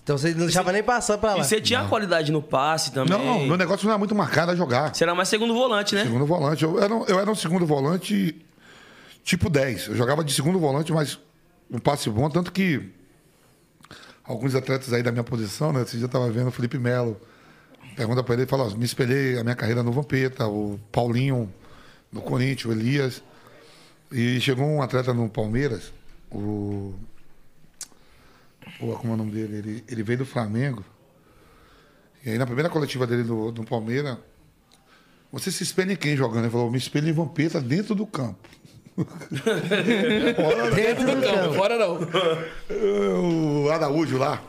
Então 0.03 0.17
você 0.17 0.31
não 0.31 0.45
deixava 0.45 0.71
nem 0.71 0.83
passar 0.83 1.17
pra 1.17 1.35
lá. 1.35 1.39
E 1.39 1.43
você 1.43 1.59
tinha 1.59 1.85
qualidade 1.85 2.31
no 2.31 2.41
passe 2.41 2.91
também. 2.91 3.17
Não, 3.17 3.45
meu 3.45 3.57
negócio 3.57 3.85
não 3.85 3.91
era 3.91 3.97
muito 3.97 4.13
marcado 4.13 4.51
a 4.51 4.55
jogar. 4.55 4.93
Você 4.93 5.03
era 5.03 5.15
mais 5.15 5.29
segundo 5.29 5.53
volante, 5.53 5.95
né? 5.95 6.03
Segundo 6.03 6.25
volante. 6.25 6.63
Eu 6.63 6.79
era, 6.79 6.93
eu 6.93 7.19
era 7.19 7.31
um 7.31 7.35
segundo 7.35 7.65
volante 7.65 8.35
tipo 9.23 9.49
10. 9.49 9.87
Eu 9.87 9.95
jogava 9.95 10.23
de 10.23 10.31
segundo 10.33 10.59
volante, 10.59 10.93
mas 10.93 11.17
um 11.71 11.79
passe 11.79 12.09
bom, 12.09 12.29
tanto 12.29 12.51
que 12.51 12.93
alguns 14.27 14.55
atletas 14.55 14.91
aí 14.93 15.03
da 15.03 15.11
minha 15.11 15.23
posição, 15.23 15.71
né? 15.71 15.83
Esse 15.83 15.97
dia 15.97 16.09
eu 16.11 16.31
vendo 16.31 16.47
o 16.47 16.51
Felipe 16.51 16.77
Melo. 16.77 17.19
Pergunta 17.95 18.23
pra 18.23 18.33
ele, 18.33 18.43
ele 18.43 18.49
fala, 18.49 18.65
ó, 18.65 18.69
me 18.75 18.83
espelhei 18.83 19.37
a 19.39 19.43
minha 19.43 19.55
carreira 19.55 19.81
no 19.81 19.91
Vampeta, 19.91 20.47
o 20.47 20.79
Paulinho 20.91 21.51
no 22.11 22.21
Corinthians, 22.21 22.65
o 22.65 22.71
Elias. 22.71 23.23
E 24.11 24.39
chegou 24.41 24.65
um 24.65 24.81
atleta 24.81 25.13
no 25.13 25.29
Palmeiras, 25.29 25.93
o. 26.31 26.93
Pô, 28.79 28.93
como 28.97 29.13
é 29.13 29.15
o 29.15 29.17
nome 29.17 29.31
dele? 29.31 29.57
Ele, 29.57 29.83
ele 29.87 30.03
veio 30.03 30.19
do 30.19 30.25
Flamengo. 30.25 30.83
E 32.25 32.31
aí 32.31 32.37
na 32.37 32.45
primeira 32.45 32.69
coletiva 32.69 33.05
dele 33.05 33.23
do, 33.23 33.51
do 33.51 33.63
Palmeiras, 33.63 34.17
você 35.31 35.51
se 35.51 35.63
espelha 35.63 35.93
em 35.93 35.95
quem 35.95 36.17
jogando? 36.17 36.45
Ele 36.45 36.51
falou, 36.51 36.71
me 36.71 36.77
espelho 36.77 37.07
em 37.07 37.13
Vampeta 37.13 37.61
dentro 37.61 37.93
do 37.95 38.05
campo. 38.05 38.49
Dentro 40.75 41.05
do 41.05 41.21
campo. 41.21 41.53
fora 41.55 41.77
não. 41.77 41.99
o 43.65 43.69
Araújo 43.69 44.17
lá, 44.17 44.41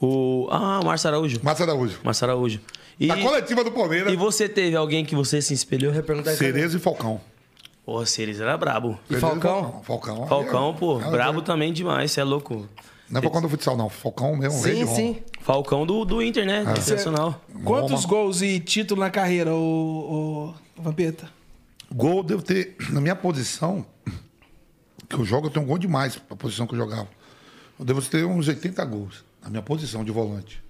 O... 0.00 0.48
Ah, 0.50 0.80
Márcio 0.84 1.08
Araújo. 1.08 1.40
Márcio 1.42 1.64
Araújo. 1.64 1.98
Márcio 2.02 2.24
Araújo. 2.24 2.60
E, 2.98 3.06
Na 3.06 3.16
coletiva 3.18 3.62
do 3.64 3.72
Palmeiras, 3.72 4.12
e 4.12 4.16
você 4.16 4.48
teve 4.48 4.76
alguém 4.76 5.04
que 5.04 5.14
você 5.14 5.40
se 5.42 5.52
espelhou? 5.54 5.90
Eu 5.92 5.96
ia 5.96 6.02
perguntar 6.02 6.30
isso. 6.32 6.38
Cerezo 6.38 6.76
e 6.76 6.80
Falcão. 6.80 7.20
Pô, 7.84 8.04
Ceres 8.06 8.40
era 8.40 8.56
brabo. 8.56 8.98
E 9.04 9.14
Cerezo 9.14 9.26
Falcão? 9.26 9.82
Falcão. 9.84 10.26
Falcão, 10.26 10.74
pô, 10.74 11.00
É, 11.00 11.10
brabo 11.10 11.40
é. 11.40 11.42
também 11.42 11.72
demais, 11.72 12.10
você 12.12 12.20
é 12.20 12.24
louco. 12.24 12.68
Não 13.10 13.18
é 13.18 13.22
Falcão 13.22 13.42
do 13.42 13.48
futsal, 13.48 13.76
não. 13.76 13.88
Falcão 13.90 14.34
mesmo. 14.36 14.58
Sim, 14.60 14.86
sim. 14.86 15.16
Falcão 15.40 15.84
do, 15.84 16.04
do 16.04 16.22
Inter, 16.22 16.46
né? 16.46 16.62
Internacional. 16.62 17.38
Quantos 17.64 18.04
Roma. 18.04 18.08
gols 18.08 18.40
e 18.42 18.58
título 18.58 19.00
na 19.00 19.10
carreira, 19.10 19.52
o, 19.52 20.54
o 20.78 20.82
Vampeta? 20.82 21.28
Gol 21.92 22.18
eu 22.18 22.22
devo 22.22 22.42
ter, 22.42 22.76
na 22.90 23.00
minha 23.00 23.16
posição, 23.16 23.84
que 25.08 25.16
eu 25.16 25.24
jogo, 25.24 25.46
eu 25.46 25.50
tenho 25.50 25.64
um 25.64 25.68
gol 25.68 25.78
demais 25.78 26.16
pra 26.16 26.36
posição 26.36 26.66
que 26.66 26.74
eu 26.74 26.78
jogava. 26.78 27.08
Eu 27.78 27.84
devo 27.84 28.00
ter 28.02 28.24
uns 28.24 28.48
80 28.48 28.84
gols 28.84 29.24
na 29.42 29.50
minha 29.50 29.62
posição 29.62 30.04
de 30.04 30.10
volante. 30.12 30.62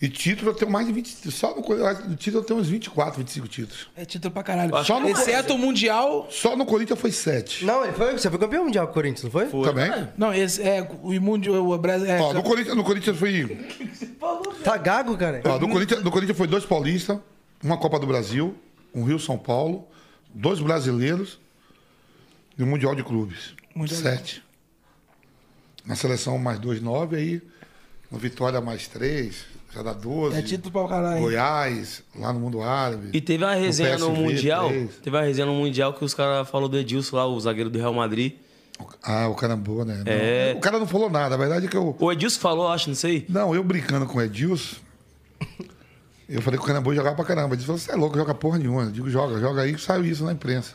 E 0.00 0.08
título 0.08 0.50
eu 0.50 0.54
tenho 0.54 0.68
mais 0.68 0.84
de 0.84 0.92
20. 0.92 1.30
Só 1.30 1.54
no, 1.54 1.62
no 2.08 2.16
título 2.16 2.42
eu 2.42 2.46
tenho 2.46 2.58
uns 2.58 2.66
24, 2.68 3.18
25 3.20 3.46
títulos. 3.46 3.88
É 3.94 4.04
título 4.04 4.32
pra 4.34 4.42
caralho. 4.42 4.84
Só 4.84 4.98
no- 4.98 5.08
Exceto 5.08 5.54
o 5.54 5.58
Mundial. 5.58 6.26
Só 6.28 6.56
no 6.56 6.66
Corinthians 6.66 6.98
foi 6.98 7.12
7. 7.12 7.64
Não, 7.64 7.84
ele 7.84 7.92
foi, 7.92 8.12
você 8.18 8.28
foi 8.28 8.36
campeão 8.36 8.64
mundial 8.64 8.86
com 8.86 8.90
o 8.90 8.94
Corinthians, 8.94 9.22
não 9.22 9.30
foi? 9.30 9.46
Também? 9.62 10.08
Não, 10.18 10.34
esse 10.34 10.60
é 10.60 10.82
o 11.02 11.20
Mundial. 11.20 11.64
O 11.70 11.78
Brasil. 11.78 12.08
É, 12.08 12.20
Ó, 12.20 12.32
no 12.32 12.42
Corinthians, 12.42 12.76
no 12.76 12.82
Corinthians 12.82 13.16
foi. 13.16 13.64
Tá 14.64 14.76
gago, 14.76 15.16
cara. 15.16 15.40
Ó, 15.44 15.58
no, 15.60 15.68
Corinthians, 15.68 16.02
no 16.02 16.10
Corinthians 16.10 16.36
foi 16.36 16.48
dois 16.48 16.64
paulistas, 16.64 17.18
uma 17.62 17.78
Copa 17.78 18.00
do 18.00 18.06
Brasil, 18.06 18.56
um 18.94 19.04
Rio 19.04 19.18
São 19.18 19.38
Paulo, 19.38 19.86
dois 20.34 20.60
brasileiros 20.60 21.38
e 22.58 22.62
um 22.62 22.66
Mundial 22.66 22.94
de 22.94 23.02
Clubes. 23.02 23.54
Mundial 23.74 23.96
de 23.96 24.02
Sete. 24.02 24.42
Na 25.84 25.96
seleção 25.96 26.38
mais 26.38 26.58
dois, 26.58 26.80
nove, 26.80 27.16
aí 27.16 27.42
no 28.10 28.18
Vitória 28.18 28.60
mais 28.60 28.86
três, 28.86 29.46
já 29.74 29.82
dá 29.82 29.92
12. 29.94 30.36
é 30.38 30.42
título 30.42 30.70
pra 30.70 30.86
caralho. 30.88 31.22
Goiás, 31.22 32.02
lá 32.14 32.32
no 32.32 32.40
Mundo 32.40 32.60
Árabe. 32.62 33.08
E 33.12 33.20
teve 33.20 33.42
uma 33.42 33.54
resenha 33.54 33.96
no, 33.98 34.10
PSV, 34.10 34.22
Mundial. 34.22 34.68
três. 34.68 34.96
Teve 34.96 35.16
uma 35.16 35.22
resenha 35.22 35.46
no 35.46 35.54
Mundial 35.54 35.94
que 35.94 36.04
os 36.04 36.12
caras 36.12 36.48
falaram 36.48 36.68
do 36.70 36.76
Edilson 36.78 37.16
lá, 37.16 37.26
o 37.26 37.40
zagueiro 37.40 37.70
do 37.70 37.78
Real 37.78 37.94
Madrid. 37.94 38.34
Ah, 39.02 39.28
o 39.28 39.34
Carambô, 39.34 39.84
né? 39.84 40.02
Não, 40.04 40.12
É. 40.12 40.54
O 40.56 40.60
cara 40.60 40.78
não 40.78 40.86
falou 40.86 41.08
nada. 41.08 41.34
A 41.34 41.38
verdade 41.38 41.66
é 41.66 41.68
que 41.68 41.76
eu. 41.76 41.96
O 41.98 42.12
Edilson 42.12 42.40
falou, 42.40 42.68
acho, 42.68 42.88
não 42.88 42.96
sei. 42.96 43.24
Não, 43.28 43.54
eu 43.54 43.64
brincando 43.64 44.06
com 44.06 44.18
o 44.18 44.22
Edilson, 44.22 44.76
eu 46.34 46.42
falei 46.42 46.58
que 46.58 46.64
o 46.64 46.66
Carambô 46.66 46.94
jogava 46.94 47.16
pra 47.16 47.24
caramba. 47.24 47.54
Ele 47.54 47.62
falou, 47.62 47.78
você 47.78 47.92
é 47.92 47.96
louco, 47.96 48.16
joga 48.16 48.34
porra 48.34 48.58
nenhuma. 48.58 48.82
Eu 48.84 48.90
digo, 48.90 49.10
joga, 49.10 49.38
joga 49.40 49.62
aí, 49.62 49.78
saiu 49.78 50.04
isso 50.04 50.24
na 50.24 50.32
imprensa. 50.32 50.74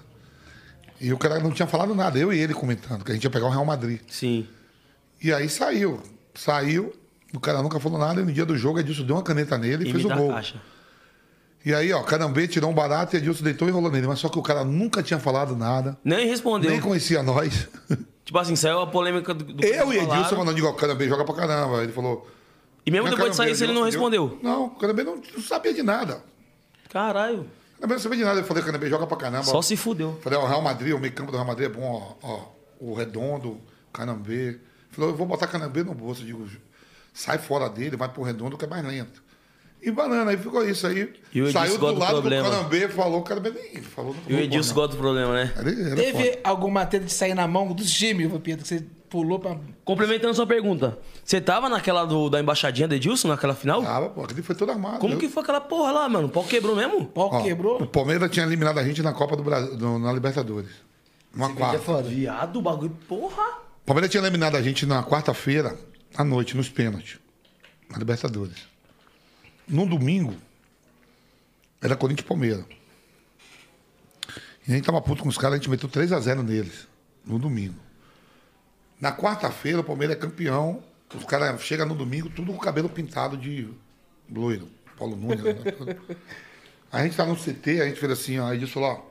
E 1.00 1.14
o 1.14 1.18
cara 1.18 1.40
não 1.40 1.52
tinha 1.52 1.68
falado 1.68 1.94
nada, 1.94 2.18
eu 2.18 2.34
e 2.34 2.40
ele 2.40 2.54
comentando, 2.54 3.04
que 3.04 3.12
a 3.12 3.14
gente 3.14 3.24
ia 3.24 3.30
pegar 3.30 3.46
o 3.46 3.50
Real 3.50 3.66
Madrid. 3.66 4.00
Sim. 4.08 4.48
E 5.22 5.32
aí 5.32 5.48
saiu. 5.48 6.02
Saiu, 6.34 6.94
o 7.34 7.40
cara 7.40 7.62
nunca 7.62 7.80
falou 7.80 8.00
nada, 8.00 8.22
e 8.22 8.24
no 8.26 8.32
dia 8.32 8.46
do 8.46 8.58
jogo, 8.58 8.80
Edilson 8.80 9.04
deu 9.04 9.16
uma 9.16 9.24
caneta 9.24 9.58
nele 9.58 9.86
e 9.86 9.90
E 9.90 9.92
fez 9.92 10.06
o 10.06 10.10
gol. 10.10 10.30
caixa. 10.30 10.62
E 11.66 11.74
aí, 11.74 11.92
ó, 11.92 12.02
Carambê 12.02 12.48
tirou 12.48 12.70
um 12.72 12.74
barato 12.74 13.16
e 13.16 13.20
Edilson 13.20 13.44
deitou 13.44 13.68
e 13.68 13.72
rolou 13.72 13.92
nele. 13.92 14.08
Mas 14.08 14.20
só 14.20 14.30
que 14.30 14.40
o 14.40 14.42
cara 14.42 14.64
nunca 14.64 15.04
tinha 15.04 15.20
falado 15.20 15.56
nada, 15.56 15.98
Nem 16.04 16.28
respondeu. 16.28 16.70
nem 16.72 16.80
conhecia 16.80 17.22
nós. 17.22 17.68
Tipo 18.24 18.38
assim, 18.40 18.56
saiu 18.56 18.80
a 18.80 18.88
polêmica 18.88 19.34
do. 19.34 19.44
do 19.46 19.66
Eu 19.66 19.94
e. 19.94 19.98
Edilson 19.98 20.36
mandando 20.38 20.58
igual 20.58 20.74
Canambê 20.74 21.08
joga 21.08 21.24
pra 21.26 21.34
caramba. 21.36 21.84
Ele 21.84 21.92
falou. 21.92 22.28
E 22.88 22.92
mesmo 22.92 23.06
"Não, 23.08 23.12
depois 23.16 23.32
de 23.32 23.38
sair, 23.38 23.52
ele 23.52 23.74
não 23.74 23.82
eu- 23.82 23.86
respondeu. 23.86 24.40
Não, 24.42 24.66
o 24.66 24.70
Canambê 24.72 25.04
não, 25.04 25.18
não 25.18 25.42
sabia 25.44 25.74
de 25.74 25.84
nada. 25.84 26.24
Caralho. 26.90 27.42
O 27.42 27.82
Canambê 27.82 27.94
não 27.96 28.00
sabia 28.02 28.18
de 28.18 28.24
nada. 28.24 28.40
Eu 28.40 28.46
falei, 28.46 28.64
Canambê 28.64 28.90
joga 28.90 29.06
pra 29.06 29.18
caramba. 29.18 29.44
Só 29.44 29.62
se 29.62 29.76
fudeu. 29.76 30.18
Falei, 30.24 30.40
ó, 30.40 30.44
o 30.44 30.48
Real 30.48 30.62
Madrid, 30.62 30.94
o 30.94 31.00
meio 31.00 31.14
campo 31.14 31.32
do 31.32 31.36
Real 31.38 31.46
Madrid 31.48 31.70
é 31.70 31.74
bom, 31.74 32.16
ó, 32.24 32.28
ó, 32.28 32.46
o 32.80 32.94
Redondo, 32.94 33.50
o 33.50 33.62
Canambê. 33.92 34.58
Falou, 34.90 35.12
eu 35.12 35.16
vou 35.18 35.28
botar 35.28 35.48
Canambê 35.48 35.84
no 35.84 35.94
bolso. 35.94 36.22
Eu 36.22 36.26
digo, 36.26 36.48
sai 37.14 37.38
fora 37.38 37.70
dele, 37.70 37.96
vai 37.98 38.10
pro 38.10 38.24
Redondo 38.24 38.58
que 38.58 38.66
é 38.66 38.68
mais 38.68 38.86
lento. 38.86 39.22
E 39.82 39.92
banana, 39.92 40.32
aí 40.32 40.38
ficou 40.38 40.68
isso 40.68 40.88
aí. 40.88 41.14
E 41.34 41.40
o 41.42 41.48
Edilson 41.48 41.60
Saiu 41.60 41.74
do 41.76 41.80
gosta 41.80 41.94
do 41.96 42.00
lado 42.02 42.14
problema. 42.14 42.50
do 42.50 42.56
Canambê, 42.56 42.88
falou, 42.90 43.20
o 43.20 43.24
Canambê 43.24 43.52
nem 43.52 43.82
falou. 43.84 44.16
E 44.28 44.34
o 44.34 44.40
Edilson 44.40 44.70
não. 44.70 44.76
gosta 44.76 44.96
do 44.96 44.98
problema, 45.00 45.34
né? 45.34 45.54
Ele, 45.60 45.70
ele 45.72 45.96
Teve 45.96 46.24
foda. 46.32 46.40
alguma 46.46 46.86
treta 46.86 47.06
de 47.06 47.14
sair 47.14 47.36
na 47.36 47.48
mão 47.48 47.72
dos 47.74 47.92
times, 47.92 48.28
Vampeta, 48.32 48.64
que 48.64 48.68
você 48.70 48.84
pulou 49.10 49.40
pra. 49.40 49.58
Complementando 49.86 50.34
sua 50.34 50.46
pergunta, 50.48 50.98
você 51.24 51.40
tava 51.42 51.70
naquela 51.70 52.06
do, 52.06 52.30
da 52.30 52.40
embaixadinha 52.40 52.88
do 52.88 52.96
Edilson, 52.96 53.28
naquela 53.30 53.56
final? 53.56 53.82
Tava, 53.84 54.10
pô, 54.10 54.24
aquele 54.24 54.42
foi 54.42 54.56
todo 54.56 54.72
armado. 54.72 55.00
Como 55.00 55.14
Eu- 55.14 55.18
que 55.20 55.28
foi 55.30 55.44
aquela 55.44 55.62
porra 55.62 55.92
lá, 55.92 56.10
mano? 56.10 56.28
O 56.28 56.30
pau 56.30 56.44
quebrou 56.44 56.76
mesmo? 56.76 57.00
O 57.00 57.06
pau 57.06 57.30
ó, 57.32 57.42
quebrou. 57.44 57.82
O 57.82 57.88
Palmeiras 57.88 58.30
tinha 58.32 58.46
eliminado 58.46 58.78
a 58.80 58.84
gente 58.84 59.02
na 59.02 59.14
Copa 59.14 59.36
do 59.36 59.44
Brasil, 59.44 59.78
no- 59.78 60.00
na 60.00 60.12
Libertadores. 60.12 60.72
Uma 61.34 61.54
quarta. 61.54 62.02
Viado, 62.04 62.58
o 62.58 62.62
bagulho, 62.62 62.98
porra. 63.08 63.44
O 63.84 63.86
Palmeiras 63.86 64.10
tinha 64.12 64.22
eliminado 64.24 64.56
a 64.56 64.62
gente 64.62 64.86
na 64.86 65.04
quarta-feira, 65.04 65.78
à 66.16 66.24
noite, 66.24 66.58
nos 66.58 66.68
pênaltis. 66.70 67.20
Na 67.90 67.98
Libertadores. 67.98 68.58
No 69.68 69.86
domingo, 69.86 70.34
era 71.82 71.96
Corinthians 71.96 72.26
e 72.26 72.28
Palmeiras. 72.28 72.66
E 74.68 74.72
a 74.72 74.76
gente 74.76 74.86
tava 74.86 75.02
puto 75.02 75.24
com 75.24 75.30
os 75.30 75.38
caras, 75.38 75.54
a 75.56 75.58
gente 75.58 75.70
meteu 75.70 75.88
3x0 75.88 76.44
neles. 76.44 76.88
No 77.26 77.38
domingo. 77.40 77.76
Na 79.00 79.12
quarta-feira, 79.16 79.80
o 79.80 79.84
Palmeiras 79.84 80.16
é 80.16 80.20
campeão. 80.20 80.84
Os 81.16 81.24
caras 81.26 81.62
chegam 81.62 81.86
no 81.86 81.96
domingo, 81.96 82.30
tudo 82.30 82.52
com 82.52 82.58
o 82.58 82.62
cabelo 82.62 82.90
pintado 82.90 83.38
de 83.38 83.70
loiro. 84.30 84.68
Paulo 84.98 85.16
Nunes. 85.16 85.44
né? 85.44 85.56
A 86.92 87.04
gente 87.04 87.16
tá 87.18 87.26
no 87.26 87.36
CT, 87.36 87.82
a 87.82 87.86
gente 87.86 88.00
fez 88.00 88.12
assim, 88.14 88.40
ó. 88.40 88.48
Aí 88.48 88.58
disse 88.58 88.80
lá, 88.80 88.94
ó. 88.94 89.02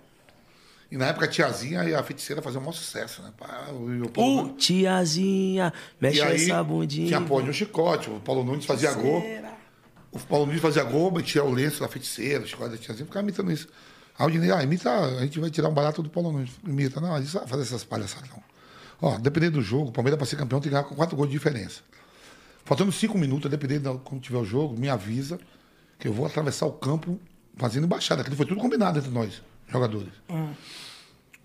E 0.90 0.96
na 0.96 1.06
época 1.06 1.26
a 1.26 1.28
tiazinha 1.28 1.84
e 1.84 1.94
a 1.94 2.02
feiticeira 2.02 2.40
faziam 2.40 2.60
um 2.60 2.64
maior 2.64 2.72
sucesso, 2.72 3.20
né? 3.20 3.30
O 4.04 4.08
Paulo 4.08 4.46
Uh, 4.46 4.52
tiazinha, 4.54 5.72
mexe 6.00 6.18
e 6.18 6.22
aí, 6.22 6.44
essa 6.44 6.62
bundinha. 6.62 7.08
tinha 7.08 7.20
pó 7.20 7.40
de 7.40 7.50
um 7.50 7.52
chicote, 7.52 8.08
o 8.08 8.20
Paulo 8.20 8.44
Nunes 8.44 8.64
fazia 8.64 8.92
gol. 8.92 9.22
O 10.12 10.18
Paulo 10.20 10.46
Nunes 10.46 10.62
fazia 10.62 10.84
gol, 10.84 11.10
metia 11.10 11.44
o 11.44 11.52
lenço 11.52 11.80
da 11.80 11.88
feiticeira, 11.88 12.44
o 12.44 12.46
chicote 12.46 12.70
da 12.70 12.76
tiazinha, 12.78 13.04
ficava 13.04 13.22
imitando 13.24 13.52
isso. 13.52 13.68
Aí 14.18 14.26
o 14.26 14.30
Dinei, 14.30 14.50
ah, 14.50 14.62
imita, 14.62 14.90
a 14.90 15.20
gente 15.20 15.38
vai 15.40 15.50
tirar 15.50 15.68
um 15.68 15.74
barato 15.74 16.02
do 16.02 16.08
Paulo 16.08 16.32
Nunes. 16.32 16.52
Imita, 16.64 17.00
não, 17.00 17.14
a 17.14 17.20
gente 17.20 17.32
vai 17.32 17.46
fazer 17.46 17.62
essas 17.62 17.84
palhaçadas, 17.84 18.30
não. 18.30 18.42
Ó, 19.00 19.18
dependendo 19.18 19.58
do 19.58 19.62
jogo, 19.62 19.88
o 19.88 19.92
Palmeiras 19.92 20.18
para 20.18 20.26
ser 20.26 20.36
campeão 20.36 20.60
tem 20.60 20.70
que 20.70 20.74
ganhar 20.74 20.84
com 20.84 20.94
quatro 20.94 21.16
gols 21.16 21.28
de 21.28 21.36
diferença. 21.36 21.82
Faltando 22.64 22.90
cinco 22.90 23.16
minutos, 23.18 23.50
dependendo 23.50 23.92
de 23.92 23.98
como 24.00 24.20
tiver 24.20 24.38
o 24.38 24.44
jogo, 24.44 24.78
me 24.78 24.88
avisa 24.88 25.38
que 25.98 26.08
eu 26.08 26.12
vou 26.12 26.26
atravessar 26.26 26.66
o 26.66 26.72
campo 26.72 27.20
fazendo 27.56 27.84
embaixada. 27.84 28.22
Aquilo 28.22 28.36
foi 28.36 28.46
tudo 28.46 28.60
combinado 28.60 28.98
entre 28.98 29.10
nós, 29.10 29.42
jogadores. 29.68 30.12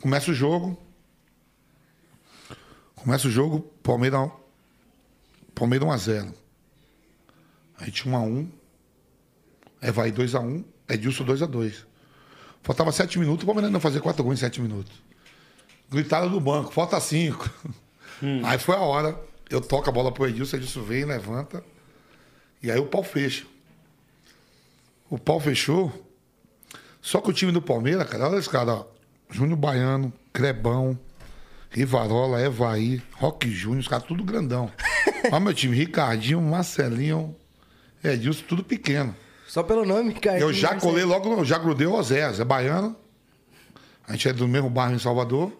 Começa 0.02 0.32
o 0.32 0.34
jogo. 0.34 0.78
Começa 2.96 3.28
o 3.28 3.32
jogo, 3.32 3.60
Palmeiras. 3.84 4.32
Palmeiras 5.54 5.88
1x0. 5.88 6.34
Aí 7.80 7.92
tinha 7.92 8.16
1x1. 8.16 8.48
Aí 9.82 9.92
vai 9.92 10.12
2x1. 10.12 10.64
Edilson 10.90 11.26
2x2. 11.26 11.86
Faltava 12.64 12.92
7 12.92 13.18
minutos, 13.20 13.44
o 13.44 13.46
Palmeiras 13.46 13.72
não 13.72 13.80
fazia 13.80 14.02
4 14.02 14.24
gols 14.24 14.38
em 14.38 14.42
7 14.42 14.62
minutos. 14.62 14.92
Gritaram 15.92 16.30
do 16.30 16.40
banco, 16.40 16.72
falta 16.72 17.00
5. 17.00 17.50
Aí 18.44 18.58
foi 18.58 18.76
a 18.76 18.80
hora. 18.80 19.20
Eu 19.50 19.60
toco 19.60 19.90
a 19.90 19.92
bola 19.92 20.12
pro 20.12 20.26
Edilson, 20.26 20.56
Edilson 20.56 20.84
vem, 20.84 21.04
levanta. 21.04 21.62
E 22.64 22.72
aí 22.72 22.80
o 22.80 22.86
pau 22.86 23.04
fecha. 23.04 23.46
O 25.10 25.20
pau 25.20 25.40
fechou. 25.40 25.92
Só 27.02 27.20
que 27.20 27.30
o 27.30 27.34
time 27.34 27.52
do 27.52 27.62
Palmeiras, 27.62 28.08
cara, 28.08 28.30
olha 28.30 28.40
esse 28.40 28.50
cara, 28.50 28.74
ó. 28.74 28.86
Júnior 29.30 29.58
Baiano, 29.58 30.14
Crebão, 30.32 30.98
Rivarola, 31.70 32.42
Evaí, 32.42 33.02
Roque 33.14 33.50
Júnior, 33.50 33.80
os 33.80 33.88
caras 33.88 34.06
tudo 34.06 34.24
grandão. 34.24 34.72
Olha 35.32 35.40
meu 35.40 35.54
time, 35.54 35.76
Ricardinho, 35.76 36.42
Marcelinho, 36.42 37.36
Edilson, 38.04 38.44
tudo 38.48 38.64
pequeno. 38.64 39.16
Só 39.48 39.64
pelo 39.64 39.86
nome, 39.86 40.14
cara. 40.16 40.40
Eu 40.40 40.52
já 40.52 40.76
colei 40.76 41.04
logo, 41.04 41.46
já 41.46 41.58
grudei 41.58 41.88
o 41.88 41.94
Oséias, 41.94 42.40
é 42.40 42.46
baiano. 42.46 42.96
A 44.08 44.14
gente 44.14 44.30
é 44.30 44.34
do 44.34 44.48
mesmo 44.48 44.70
bairro 44.70 44.96
em 44.96 45.00
Salvador, 45.00 45.52